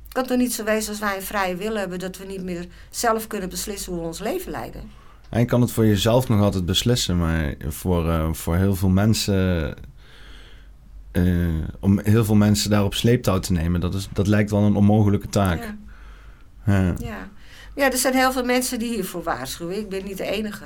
Het 0.10 0.18
kan 0.18 0.28
toch 0.28 0.38
niet 0.38 0.54
zo 0.54 0.64
wezen 0.64 0.90
als 0.90 1.00
wij 1.00 1.16
een 1.16 1.22
vrije 1.22 1.56
wil 1.56 1.76
hebben... 1.76 2.00
dat 2.00 2.18
we 2.18 2.26
niet 2.26 2.44
meer 2.44 2.66
zelf 2.90 3.28
kunnen 3.28 3.50
beslissen 3.50 3.92
hoe 3.92 4.02
we 4.02 4.08
ons 4.08 4.20
leven 4.20 4.52
leiden? 4.52 4.92
En 5.30 5.40
je 5.40 5.46
kan 5.46 5.62
het 5.62 5.72
voor 5.72 5.86
jezelf 5.86 6.28
nog 6.28 6.42
altijd 6.42 6.66
beslissen, 6.66 7.18
maar 7.18 7.56
voor, 7.68 8.10
eh, 8.10 8.34
voor 8.34 8.56
heel 8.56 8.76
veel 8.76 8.90
mensen. 8.90 9.76
eh, 11.12 11.48
om 11.80 12.00
heel 12.00 12.26
veel 12.26 12.36
mensen 12.36 12.70
daar 12.70 12.84
op 12.84 12.94
sleeptouw 12.94 13.40
te 13.40 13.52
nemen, 13.52 13.80
dat, 13.82 13.94
is, 13.94 14.08
dat 14.14 14.28
lijkt 14.28 14.52
wel 14.52 14.62
een 14.62 14.76
onmogelijke 14.76 15.30
taak. 15.30 15.64
Ja. 16.66 16.80
Ja. 16.80 16.94
Ja. 16.98 17.30
ja, 17.76 17.92
er 17.92 17.98
zijn 17.98 18.14
heel 18.14 18.32
veel 18.32 18.46
mensen 18.46 18.80
die 18.80 18.94
hiervoor 18.94 19.24
waarschuwen. 19.24 19.78
Ik 19.78 19.90
ben 19.90 20.04
niet 20.06 20.18
de 20.18 20.26
enige. 20.32 20.66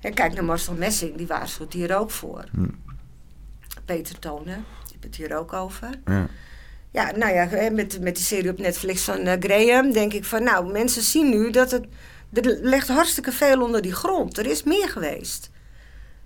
Ja, 0.00 0.10
kijk 0.10 0.34
naar 0.34 0.44
Marcel 0.44 0.74
Messing, 0.74 1.16
die 1.16 1.26
waarschuwt 1.26 1.72
hier 1.72 1.98
ook 1.98 2.10
voor. 2.10 2.44
Hm. 2.52 2.68
Peter 3.84 4.18
Tonen, 4.18 4.44
die 4.84 4.92
heeft 4.92 5.04
het 5.04 5.16
hier 5.16 5.38
ook 5.38 5.52
over. 5.52 5.88
Ja. 6.04 6.26
Ja, 6.92 7.10
nou 7.16 7.34
ja, 7.34 7.70
met, 7.70 8.00
met 8.00 8.16
die 8.16 8.24
serie 8.24 8.50
op 8.50 8.58
Netflix 8.58 9.02
van 9.02 9.18
eh, 9.18 9.36
Graham 9.40 9.92
denk 9.92 10.12
ik 10.12 10.24
van... 10.24 10.42
nou, 10.42 10.72
mensen 10.72 11.02
zien 11.02 11.28
nu 11.28 11.50
dat 11.50 11.70
het... 11.70 11.84
Er 12.32 12.58
ligt 12.62 12.88
hartstikke 12.88 13.32
veel 13.32 13.62
onder 13.62 13.82
die 13.82 13.92
grond. 13.92 14.38
Er 14.38 14.46
is 14.46 14.62
meer 14.62 14.88
geweest. 14.88 15.50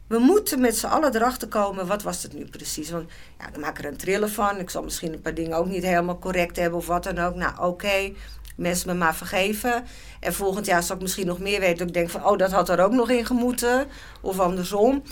We 0.07 0.19
moeten 0.19 0.61
met 0.61 0.77
z'n 0.77 0.87
allen 0.87 1.15
erachter 1.15 1.49
komen, 1.49 1.87
wat 1.87 2.03
was 2.03 2.23
het 2.23 2.33
nu 2.33 2.45
precies? 2.45 2.91
Want 2.91 3.11
ja, 3.39 3.49
ik 3.49 3.57
maak 3.57 3.79
er 3.79 3.85
een 3.85 3.97
trillen 3.97 4.31
van. 4.31 4.59
Ik 4.59 4.71
zal 4.71 4.83
misschien 4.83 5.13
een 5.13 5.21
paar 5.21 5.35
dingen 5.35 5.57
ook 5.57 5.67
niet 5.67 5.83
helemaal 5.83 6.19
correct 6.19 6.57
hebben 6.57 6.79
of 6.79 6.87
wat 6.87 7.05
dan 7.05 7.19
ook. 7.19 7.35
Nou, 7.35 7.53
oké, 7.61 8.13
mensen 8.57 8.89
me 8.89 8.95
maar 8.95 9.15
vergeven. 9.17 9.85
En 10.21 10.35
volgend 10.35 10.67
jaar 10.67 10.83
zal 10.83 10.97
ik 10.97 11.03
misschien 11.03 11.27
nog 11.27 11.39
meer 11.39 11.61
weten. 11.61 11.79
Dat 11.79 11.87
ik 11.87 11.95
denk 11.95 12.11
van, 12.11 12.25
oh, 12.25 12.39
dat 12.39 12.53
had 12.53 12.69
er 12.69 12.81
ook 12.81 12.93
nog 12.93 13.11
in 13.11 13.27
gemoeten. 13.27 13.87
Of 14.21 14.41
andersom. 14.41 15.03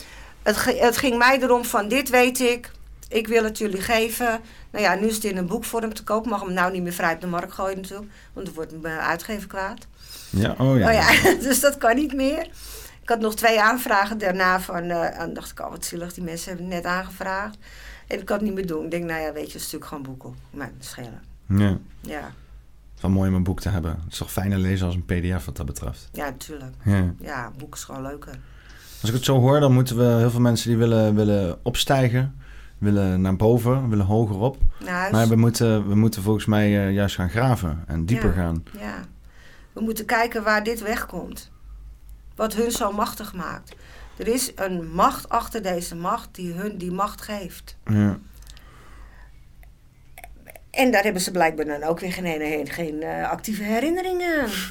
Het, 0.42 0.64
het 0.64 0.96
ging 0.96 1.18
mij 1.18 1.38
erom 1.40 1.64
van, 1.64 1.88
dit 1.88 2.10
weet 2.10 2.40
ik. 2.40 2.70
Ik 3.14 3.26
wil 3.26 3.44
het 3.44 3.58
jullie 3.58 3.80
geven. 3.80 4.40
Nou 4.70 4.84
ja, 4.84 4.94
nu 4.94 5.06
is 5.06 5.14
het 5.14 5.24
in 5.24 5.36
een 5.36 5.46
boekvorm 5.46 5.94
te 5.94 6.04
koop. 6.04 6.26
Mag 6.26 6.40
hem 6.40 6.52
nou 6.52 6.72
niet 6.72 6.82
meer 6.82 6.92
vrij 6.92 7.14
op 7.14 7.20
de 7.20 7.26
markt 7.26 7.52
gooien 7.52 7.76
natuurlijk. 7.76 8.10
Want 8.32 8.46
dan 8.46 8.54
wordt 8.54 8.82
mijn 8.82 8.98
uitgever 8.98 9.48
kwaad. 9.48 9.86
ja, 10.30 10.54
oh 10.58 10.78
ja. 10.78 10.88
Oh 10.88 10.92
ja, 10.92 11.34
dus 11.48 11.60
dat 11.60 11.78
kan 11.78 11.94
niet 11.96 12.14
meer. 12.14 12.48
Ik 13.02 13.08
had 13.08 13.20
nog 13.20 13.34
twee 13.34 13.60
aanvragen 13.60 14.18
daarna 14.18 14.60
van... 14.60 14.82
eh, 14.82 15.20
en 15.20 15.34
dacht 15.34 15.50
ik, 15.50 15.60
oh 15.60 15.70
wat 15.70 15.84
zielig, 15.84 16.12
die 16.14 16.24
mensen 16.24 16.48
hebben 16.48 16.66
het 16.66 16.74
net 16.74 16.84
aangevraagd. 16.92 17.58
En 18.06 18.18
ik 18.18 18.24
kan 18.24 18.36
het 18.36 18.44
niet 18.44 18.54
meer 18.54 18.66
doen. 18.66 18.84
Ik 18.84 18.90
denk, 18.90 19.04
nou 19.04 19.22
ja, 19.22 19.32
weet 19.32 19.48
je, 19.48 19.54
een 19.54 19.64
stuk 19.64 19.84
gewoon 19.84 20.02
boeken. 20.02 20.34
Maar 20.50 20.70
schelen. 20.78 21.22
Ja. 21.48 21.78
Ja. 22.00 22.32
wel 23.00 23.10
mooi 23.10 23.28
om 23.28 23.34
een 23.36 23.42
boek 23.42 23.60
te 23.60 23.68
hebben. 23.68 23.90
Het 23.90 24.12
is 24.12 24.18
toch 24.18 24.32
fijner 24.32 24.58
lezen 24.58 24.86
als 24.86 24.94
een 24.94 25.04
pdf 25.04 25.44
wat 25.44 25.56
dat 25.56 25.66
betreft. 25.66 26.08
Ja, 26.12 26.24
natuurlijk. 26.24 26.74
Ja. 26.84 27.14
Ja, 27.20 27.50
boek 27.58 27.74
is 27.74 27.84
gewoon 27.84 28.02
leuker. 28.02 28.38
Als 29.00 29.10
ik 29.10 29.16
het 29.16 29.24
zo 29.24 29.40
hoor, 29.40 29.60
dan 29.60 29.72
moeten 29.72 29.96
we 29.96 30.04
heel 30.18 30.30
veel 30.30 30.40
mensen 30.40 30.68
die 30.68 30.78
willen, 30.78 31.14
willen 31.14 31.58
opstijgen, 31.62 32.40
willen 32.84 33.20
naar 33.20 33.36
boven, 33.36 33.88
willen 33.88 34.06
hoger 34.06 34.36
op. 34.38 34.56
Huis. 34.86 35.12
Maar 35.12 35.28
we 35.28 35.36
moeten, 35.36 35.88
we 35.88 35.94
moeten 35.94 36.22
volgens 36.22 36.46
mij 36.46 36.86
eh, 36.86 36.92
juist 36.92 37.14
gaan 37.14 37.30
graven 37.30 37.84
en 37.86 38.04
dieper 38.06 38.28
Ja. 38.28 38.34
gaan. 38.34 38.64
Ja. 38.78 38.94
We 39.72 39.80
moeten 39.80 40.04
kijken 40.04 40.42
waar 40.42 40.62
dit 40.62 40.80
wegkomt. 40.80 41.50
Wat 42.34 42.54
hun 42.54 42.70
zo 42.70 42.92
machtig 42.92 43.34
maakt. 43.34 43.76
Er 44.16 44.28
is 44.28 44.52
een 44.54 44.90
macht 44.92 45.28
achter 45.28 45.62
deze 45.62 45.96
macht 45.96 46.28
die 46.34 46.52
hun 46.52 46.78
die 46.78 46.92
macht 46.92 47.22
geeft. 47.22 47.76
Ja. 47.84 48.18
En 50.70 50.90
daar 50.90 51.02
hebben 51.02 51.22
ze 51.22 51.30
blijkbaar 51.30 51.64
dan 51.64 51.82
ook 51.82 52.00
weer 52.00 52.12
geen, 52.12 52.24
geen, 52.40 52.68
geen 52.68 53.02
eh, 53.02 53.30
actieve 53.30 53.62
herinneringen 53.62 54.40
aan. 54.42 54.48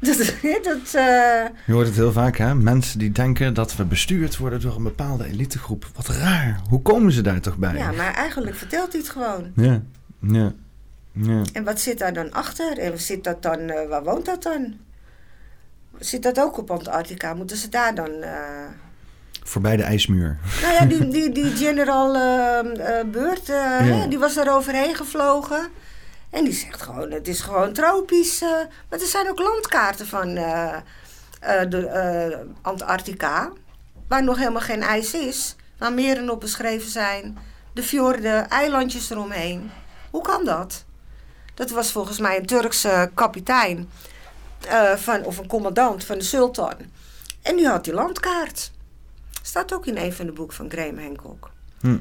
Dat, 0.00 0.16
dat, 0.62 0.94
eh, 0.94 1.44
Je 1.66 1.72
hoort 1.72 1.86
het 1.86 1.96
heel 1.96 2.12
vaak, 2.12 2.36
hè? 2.36 2.54
Mensen 2.54 2.98
die 2.98 3.12
denken 3.12 3.54
dat 3.54 3.76
we 3.76 3.84
bestuurd 3.84 4.36
worden 4.36 4.60
door 4.60 4.76
een 4.76 4.82
bepaalde 4.82 5.24
elitegroep. 5.26 5.86
Wat 5.94 6.06
raar. 6.08 6.60
Hoe 6.68 6.82
komen 6.82 7.12
ze 7.12 7.20
daar 7.22 7.40
toch 7.40 7.56
bij? 7.56 7.74
ja, 7.74 7.92
maar 7.92 8.14
eigenlijk 8.14 8.56
vertelt 8.56 8.92
hij 8.92 9.00
het 9.00 9.10
gewoon. 9.10 9.52
Ja, 9.56 9.82
ja, 10.20 10.52
ja. 11.12 11.42
En 11.52 11.64
wat 11.64 11.80
zit 11.80 11.98
daar 11.98 12.12
dan 12.12 12.32
achter? 12.32 12.78
En 12.78 12.98
zit 13.00 13.24
dat 13.24 13.42
dan, 13.42 13.58
eh, 13.58 13.88
waar 13.88 14.04
woont 14.04 14.24
dat 14.26 14.42
dan? 14.42 14.74
Zit 15.98 16.22
dat 16.22 16.40
ook 16.40 16.58
op 16.58 16.70
Antarctica? 16.70 17.34
Moeten 17.34 17.56
ze 17.56 17.68
daar 17.68 17.94
dan... 17.94 18.10
eh, 18.22 18.30
Voorbij 19.42 19.76
de 19.76 19.82
ijsmuur. 19.82 20.38
Nou 20.62 20.72
ja, 20.74 20.84
die, 20.84 21.08
die, 21.16 21.32
die 21.32 21.56
General 21.56 22.14
eh, 22.14 22.98
eh, 23.00 23.06
Beurt, 23.06 23.52
die 24.10 24.18
was 24.18 24.36
er 24.36 24.52
overheen 24.54 24.94
gevlogen. 24.94 25.68
En 26.30 26.44
die 26.44 26.52
zegt 26.52 26.82
gewoon, 26.82 27.10
het 27.10 27.28
is 27.28 27.40
gewoon 27.40 27.72
tropisch. 27.72 28.42
eh, 28.42 28.50
maar 28.90 29.00
er 29.00 29.06
zijn 29.06 29.28
ook 29.28 29.38
landkaarten 29.38 30.06
van 30.06 30.36
eh, 30.36 30.76
eh, 31.40 31.70
de, 31.70 32.46
Antarctica. 32.62 33.52
Waar 34.08 34.24
nog 34.24 34.38
helemaal 34.38 34.60
geen 34.60 34.82
ijs 34.82 35.14
is. 35.14 35.56
Waar 35.78 35.92
meren 35.92 36.30
op 36.30 36.40
beschreven 36.40 36.90
zijn. 36.90 37.38
De 37.72 37.82
fjorden, 37.82 38.48
eilandjes 38.48 39.10
eromheen. 39.10 39.70
Hoe 40.10 40.22
kan 40.22 40.44
dat? 40.44 40.84
Dat 41.54 41.70
was 41.70 41.92
volgens 41.92 42.18
mij 42.18 42.38
een 42.38 42.46
Turkse 42.46 43.10
kapitein. 43.14 43.90
van, 44.96 45.24
of 45.24 45.38
een 45.38 45.46
commandant 45.46 46.04
van 46.04 46.18
de 46.18 46.24
sultan. 46.24 46.74
En 47.42 47.56
die 47.56 47.68
had 47.68 47.84
die 47.84 47.94
landkaart. 47.94 48.70
Staat 49.42 49.74
ook 49.74 49.86
in 49.86 49.96
een 49.96 50.12
van 50.12 50.26
de 50.26 50.32
boeken 50.32 50.56
van 50.56 50.70
Graham 50.70 50.98
Hancock. 50.98 51.50
Hm. 51.80 51.98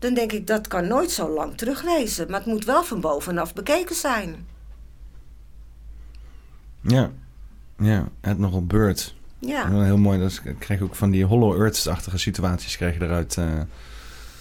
Dan 0.00 0.14
denk 0.14 0.32
ik, 0.32 0.46
dat 0.46 0.68
kan 0.68 0.86
nooit 0.86 1.10
zo 1.10 1.28
lang 1.34 1.56
terugwezen. 1.56 2.26
Maar 2.30 2.38
het 2.40 2.48
moet 2.48 2.64
wel 2.64 2.84
van 2.84 3.00
bovenaf 3.00 3.52
bekeken 3.54 3.94
zijn. 3.96 4.34
Ja, 6.80 7.10
ja. 7.78 8.08
Admiral 8.20 8.66
Bird. 8.66 9.14
Ja, 9.38 9.70
Wel 9.70 9.82
Heel 9.82 9.98
mooi. 9.98 10.18
Dat 10.18 10.30
is- 10.30 10.42
krijg 10.58 10.80
je 10.80 10.86
ook 10.86 10.94
van 10.94 11.10
die 11.10 11.24
Hollow 11.24 11.60
Earth-achtige 11.60 12.18
situaties 12.18 12.76
krijg 12.76 12.94
je 12.98 13.04
eruit. 13.04 13.36
eh, 13.36 13.46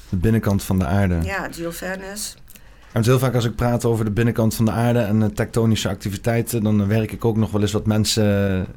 de 0.09 0.15
binnenkant 0.17 0.63
van 0.63 0.79
de 0.79 0.85
aarde. 0.85 1.19
ja 1.23 1.49
Jill 1.49 1.71
Fairness. 1.71 2.35
En 2.91 3.03
heel 3.03 3.19
vaak 3.19 3.33
als 3.35 3.45
ik 3.45 3.55
praat 3.55 3.85
over 3.85 4.05
de 4.05 4.11
binnenkant 4.11 4.55
van 4.55 4.65
de 4.65 4.71
aarde 4.71 4.99
en 4.99 5.21
eh, 5.23 5.29
tektonische 5.29 5.89
activiteiten, 5.89 6.63
dan 6.63 6.87
werk 6.87 7.11
ik 7.11 7.25
ook 7.25 7.37
nog 7.37 7.51
wel 7.51 7.61
eens 7.61 7.71
wat 7.71 7.85
mensen 7.85 8.67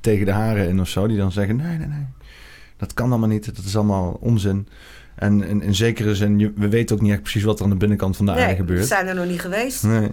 tegen 0.00 0.26
de 0.26 0.32
haren 0.32 0.68
in 0.68 0.80
of 0.80 0.88
zo. 0.88 1.06
Die 1.06 1.16
dan 1.16 1.32
zeggen, 1.32 1.56
nee, 1.56 1.76
nee, 1.78 1.86
nee, 1.86 2.06
dat 2.76 2.94
kan 2.94 3.10
allemaal 3.10 3.28
niet. 3.28 3.56
Dat 3.56 3.64
is 3.64 3.76
allemaal 3.76 4.16
onzin. 4.20 4.68
En 5.20 5.42
in, 5.44 5.62
in 5.62 5.74
zekere 5.74 6.14
zin, 6.14 6.38
je- 6.38 6.52
we 6.56 6.68
weten 6.68 6.96
ook 6.96 7.02
niet 7.02 7.12
echt 7.12 7.22
precies 7.22 7.42
wat 7.42 7.58
er 7.58 7.64
aan 7.64 7.70
de 7.70 7.76
binnenkant 7.76 8.16
van 8.16 8.24
de 8.26 8.30
aarde 8.32 8.42
Nee, 8.44 8.50
we 8.52 8.56
gebeurt. 8.60 8.86
zijn 8.86 9.06
er 9.06 9.14
nog 9.14 9.26
niet 9.26 9.40
geweest. 9.40 9.82
Nee. 9.82 10.10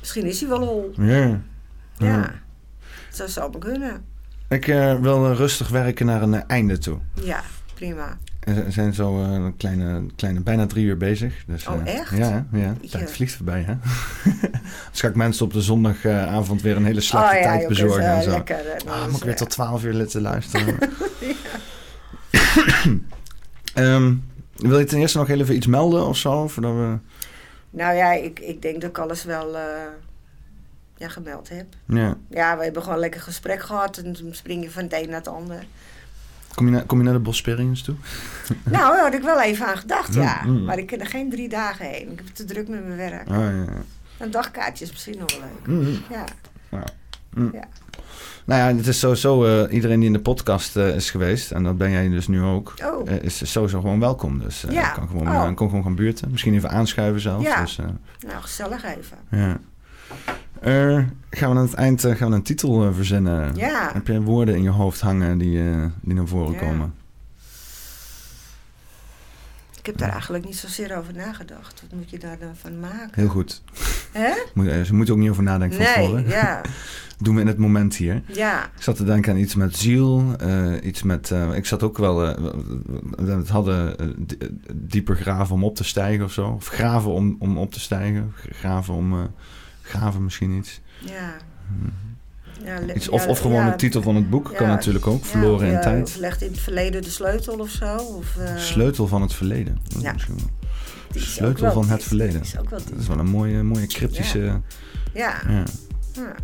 Misschien 0.00 0.24
is 0.24 0.40
hij 0.40 0.48
wel 0.48 0.58
hol. 0.64 0.92
Ja. 0.96 1.40
Ja, 1.98 2.34
dat 3.16 3.30
zou 3.30 3.50
maar 3.50 3.60
kunnen. 3.60 4.04
Ik 4.48 4.68
eh, 4.68 5.00
wil 5.00 5.30
eh, 5.30 5.36
rustig 5.36 5.68
werken 5.68 6.06
naar 6.06 6.22
een 6.22 6.34
eh, 6.34 6.40
einde 6.46 6.78
toe. 6.78 6.98
Ja, 7.22 7.40
prima. 7.74 8.18
We 8.40 8.64
zijn 8.68 8.94
zo 8.94 9.22
een 9.22 9.56
kleine, 9.56 10.02
kleine, 10.16 10.40
bijna 10.40 10.66
drie 10.66 10.84
uur 10.84 10.96
bezig. 10.96 11.34
Dus, 11.46 11.66
Oh, 11.66 11.80
echt? 11.86 12.16
Ja, 12.16 12.46
ja. 12.52 12.74
Tijd 12.90 13.10
vliegt 13.10 13.34
voorbij, 13.34 13.62
hè? 13.62 13.74
dus 14.90 15.00
ga 15.00 15.08
ik 15.08 15.14
mensen 15.14 15.44
op 15.46 15.52
de 15.52 15.60
zondagavond 15.62 16.62
weer 16.62 16.76
een 16.76 16.84
hele 16.84 17.00
oh 17.00 17.06
ja, 17.10 17.30
tijd 17.30 17.68
bezorgen 17.68 18.02
en 18.04 18.22
zo. 18.22 18.30
lekker. 18.30 18.56
Ah, 18.86 19.06
moet 19.06 19.16
ik 19.16 19.24
weer 19.24 19.36
tot 19.36 19.50
12 19.50 19.84
uur 19.84 19.94
zitten 19.94 20.20
luisteren. 20.20 20.78
Ehm, 23.76 24.14
wil 24.56 24.78
je 24.78 24.84
ten 24.84 24.98
eerste 24.98 25.18
nog 25.18 25.26
heel 25.26 25.40
even 25.40 25.54
iets 25.54 25.66
melden 25.66 26.06
of 26.06 26.16
zo? 26.16 26.48
Voordat 26.48 26.72
we... 26.72 26.98
Nou 27.70 27.94
ja, 27.94 28.12
ik, 28.12 28.40
ik 28.40 28.62
denk 28.62 28.80
dat 28.80 28.90
ik 28.90 28.98
alles 28.98 29.24
wel 29.24 29.56
eh, 29.56 29.62
ja, 30.96 31.08
gemeld 31.08 31.48
heb. 31.48 31.66
ja. 31.86 32.16
Ja, 32.30 32.56
we 32.56 32.64
hebben 32.64 32.82
gewoon 32.82 32.98
lekker 32.98 33.20
gesprek 33.20 33.62
gehad. 33.62 33.98
En 33.98 34.12
toen 34.12 34.34
spring 34.34 34.62
je 34.62 34.70
van 34.70 34.82
het 34.82 34.92
een 34.92 35.08
naar 35.08 35.18
het 35.18 35.28
ander. 35.28 35.66
kom, 36.54 36.66
je 36.66 36.72
naar, 36.72 36.84
kom 36.84 36.98
je 36.98 37.04
naar 37.04 37.12
de 37.12 37.18
Bosperians 37.20 37.82
toe? 37.82 37.94
Nou, 38.64 38.94
daar 38.94 39.04
had 39.04 39.14
ik 39.14 39.22
wel 39.22 39.40
even 39.40 39.66
aan 39.66 39.78
gedacht, 39.78 40.14
ja. 40.14 40.42
Mm, 40.44 40.56
mm. 40.56 40.64
Maar 40.64 40.78
ik 40.78 40.86
kan 40.86 41.00
er 41.00 41.06
geen 41.06 41.30
drie 41.30 41.48
dagen 41.48 41.86
heen. 41.86 42.10
Ik 42.10 42.18
heb 42.18 42.26
te 42.26 42.44
druk 42.44 42.68
met 42.68 42.84
mijn 42.84 42.96
werk. 42.96 43.28
Ah, 43.28 43.36
ja. 43.36 43.66
Een 44.18 44.30
dagkaartje 44.30 44.84
is 44.84 44.90
misschien 44.90 45.18
nog 45.18 45.38
wel 45.38 45.40
leuk. 45.40 45.66
Mm. 45.66 45.98
Ja, 46.10 46.24
Nou 48.46 48.60
ja, 48.60 48.76
het 48.76 48.86
is 48.86 48.98
sowieso 48.98 49.44
eh, 49.44 49.72
iedereen 49.74 49.98
die 49.98 50.06
in 50.08 50.12
de 50.12 50.20
podcast 50.20 50.76
eh, 50.76 50.94
is 50.94 51.10
geweest, 51.10 51.50
en 51.50 51.62
dat 51.62 51.78
ben 51.78 51.90
jij 51.90 52.08
dus 52.08 52.28
nu 52.28 52.42
ook, 52.42 52.74
Oh. 52.84 53.08
eh, 53.10 53.22
is 53.22 53.52
sowieso 53.52 53.80
gewoon 53.80 54.00
welkom. 54.00 54.38
Dus 54.38 54.64
Ja. 54.70 54.88
kan 54.88 55.08
gewoon, 55.08 55.28
Oh. 55.28 55.54
kom 55.54 55.68
gewoon 55.68 55.82
gaan 55.84 55.94
buurten. 55.94 56.30
Misschien 56.30 56.54
even 56.54 56.70
aanschuiven 56.70 57.20
zelfs. 57.20 57.44
Ja. 57.44 57.60
Dus, 57.60 57.76
nou 57.76 58.40
gezellig 58.40 58.84
even. 58.84 59.16
ja. 59.30 59.58
Gaan 61.30 61.50
we 61.50 61.56
aan 61.58 61.64
het 61.64 61.74
eind 61.74 62.00
gaan 62.00 62.30
we 62.30 62.34
een 62.36 62.42
titel 62.42 62.92
verzinnen? 62.92 63.54
Ja. 63.56 63.90
Heb 63.92 64.06
je 64.06 64.22
woorden 64.22 64.54
in 64.56 64.62
je 64.62 64.70
hoofd 64.70 65.00
hangen 65.00 65.38
die, 65.38 65.62
die 66.00 66.14
naar 66.14 66.26
voren 66.26 66.52
Ja. 66.52 66.58
komen? 66.58 66.94
Ik 69.86 69.92
heb 69.92 70.00
daar 70.00 70.12
eigenlijk 70.12 70.44
niet 70.44 70.56
zozeer 70.56 70.96
over 70.96 71.14
nagedacht. 71.14 71.80
Wat 71.82 71.98
moet 71.98 72.10
je 72.10 72.18
daar 72.18 72.38
dan 72.38 72.56
van 72.56 72.80
maken? 72.80 73.10
Heel 73.12 73.28
goed. 73.28 73.62
Hè? 74.12 74.32
Moet, 74.54 74.66
eh, 74.66 74.82
ze 74.82 74.94
moeten 74.94 75.14
ook 75.14 75.20
niet 75.20 75.30
over 75.30 75.42
nadenken 75.42 75.76
van 75.76 75.86
Nee, 75.86 75.94
tevoren. 75.94 76.28
ja. 76.28 76.60
Doen 77.18 77.34
we 77.34 77.40
in 77.40 77.46
het 77.46 77.58
moment 77.58 77.96
hier. 77.96 78.22
Ja, 78.26 78.64
Ik 78.64 78.82
zat 78.82 78.96
te 78.96 79.04
denken 79.04 79.32
aan 79.32 79.38
iets 79.38 79.54
met 79.54 79.76
ziel, 79.76 80.34
eh, 80.38 80.72
iets 80.82 81.02
met... 81.02 81.30
eh, 81.30 81.54
ik 81.56 81.66
zat 81.66 81.82
ook 81.82 81.98
wel... 81.98 82.16
we 82.16 83.30
het 83.30 83.48
hadden 83.48 83.96
di- 84.26 84.38
dieper 84.74 85.16
graven 85.16 85.54
om 85.54 85.64
op 85.64 85.74
te 85.76 85.84
stijgen 85.84 86.24
of 86.24 86.32
zo. 86.32 86.46
Of 86.48 86.66
graven 86.68 87.10
om, 87.10 87.36
om 87.38 87.58
op 87.58 87.72
te 87.72 87.80
stijgen. 87.80 88.32
Graven 88.50 88.94
om... 88.94 89.30
graven 89.82 90.24
misschien 90.24 90.50
iets. 90.50 90.80
ja. 91.00 91.36
Ja 92.64 92.94
iets 92.94 93.08
of, 93.08 93.26
of 93.26 93.38
gewoon 93.40 93.66
de 93.70 93.76
titel 93.76 94.02
van 94.02 94.14
het 94.14 94.30
boek. 94.30 94.52
kan 94.56 94.66
natuurlijk 94.68 95.06
ook. 95.06 95.24
Verloren 95.24 95.72
in 95.72 95.80
tijd. 95.80 96.02
Of 96.02 96.16
legt 96.16 96.42
in 96.42 96.50
het 96.50 96.60
verleden 96.60 97.02
de 97.02 97.10
sleutel 97.10 97.58
of 97.58 97.68
zo. 97.70 97.96
Of, 97.96 98.36
eh, 98.36 98.56
Sleutel 98.56 99.06
van 99.08 99.22
het 99.22 99.34
verleden. 99.34 99.78
Dat 99.88 100.02
Ja. 100.02 100.14
Sleutel 101.14 101.62
wel 101.62 101.72
van 101.72 101.88
het 101.88 102.02
verleden. 102.04 102.40
Is 102.40 102.58
ook 102.58 102.70
wel 102.70 102.78
Dat 102.90 102.98
is 103.00 103.06
wel 103.08 103.18
een 103.18 103.26
mooie, 103.30 103.62
mooie 103.62 103.86
cryptische... 103.86 104.38
Ja. 104.38 104.60
Ja. 105.14 105.34
Ja. 105.48 105.62
ja. 106.12 106.34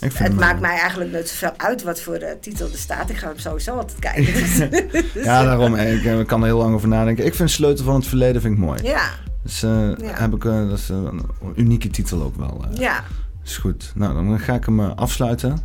Ik 0.00 0.12
vind 0.12 0.18
Het 0.18 0.28
hem, 0.28 0.36
maakt 0.36 0.54
eh, 0.54 0.60
mij 0.60 0.78
eigenlijk 0.78 1.10
nooit 1.12 1.28
zoveel 1.28 1.52
uit 1.56 1.82
wat 1.82 2.00
voor 2.00 2.14
eh, 2.14 2.32
titel 2.40 2.66
er 2.72 2.78
staat. 2.78 3.10
Ik 3.10 3.16
ga 3.16 3.26
hem 3.28 3.38
sowieso 3.38 3.76
altijd 3.76 3.98
kijken. 3.98 4.34
Ja, 5.24 5.44
daarom. 5.44 5.74
Ik 5.76 6.26
kan 6.26 6.40
er 6.40 6.46
heel 6.46 6.58
lang 6.58 6.74
over 6.74 6.88
nadenken. 6.88 7.24
Ik 7.24 7.34
vind 7.34 7.50
Sleutel 7.50 7.84
van 7.84 7.94
het 7.94 8.06
verleden 8.06 8.40
vind 8.40 8.54
ik 8.54 8.60
mooi. 8.60 8.82
ja, 8.82 9.10
Dus 9.42 9.60
Ja. 9.60 9.94
heb 10.00 10.34
ik, 10.34 10.42
dat 10.42 10.78
is 10.78 10.88
een 10.88 11.20
unieke 11.56 11.88
titel 11.90 12.22
ook 12.22 12.36
wel. 12.36 12.64
ja. 12.74 13.04
Is 13.48 13.56
goed. 13.56 13.92
Nou, 13.94 14.14
dan 14.14 14.38
ga 14.40 14.54
ik 14.54 14.64
hem 14.64 14.80
eh, 14.80 14.94
afsluiten. 14.94 15.58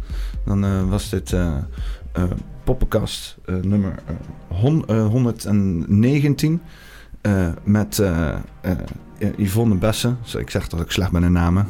Dan 0.45 0.63
eh, 0.63 0.89
was 0.89 1.09
dit 1.09 1.33
eh 1.33 1.53
poppenkast 2.63 3.37
nummer 3.61 3.95
hon- 4.47 4.85
eh, 4.87 5.05
119. 5.07 6.61
eh, 7.21 7.47
met 7.63 8.01
Yvonne 9.37 9.75
Bessen. 9.75 10.17
Zo, 10.23 10.37
Ik 10.37 10.49
zeg 10.49 10.67
dat 10.67 10.79
ik 10.79 10.91
slecht 10.91 11.11
ben 11.11 11.23
in 11.23 11.31
namen. 11.31 11.65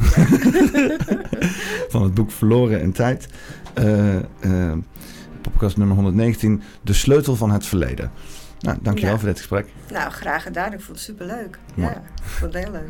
Van 1.94 2.04
het 2.04 2.14
boek 2.14 2.32
Verloren 2.32 2.82
in 2.82 2.92
Tijd. 2.92 3.28
Poppenkast 5.42 5.78
nummer 5.78 5.96
119. 5.96 6.62
De 6.82 6.94
sleutel 6.94 7.36
van 7.36 7.52
het 7.52 7.66
verleden. 7.66 8.12
Nou, 8.60 8.78
dankjewel 8.82 9.14
Ja. 9.14 9.20
voor 9.20 9.28
dit 9.28 9.38
gesprek. 9.38 9.68
Nou, 9.92 10.12
graag 10.12 10.44
gedaan. 10.44 10.74
Ik 10.74 10.80
vond 10.82 10.98
het 10.98 11.06
superleuk. 11.06 11.60
Mooi. 11.76 11.90
Ja, 11.90 11.96
ik 11.98 12.24
vond 12.24 12.54
het 12.54 12.64
heel 12.64 12.72
leuk. 12.74 12.90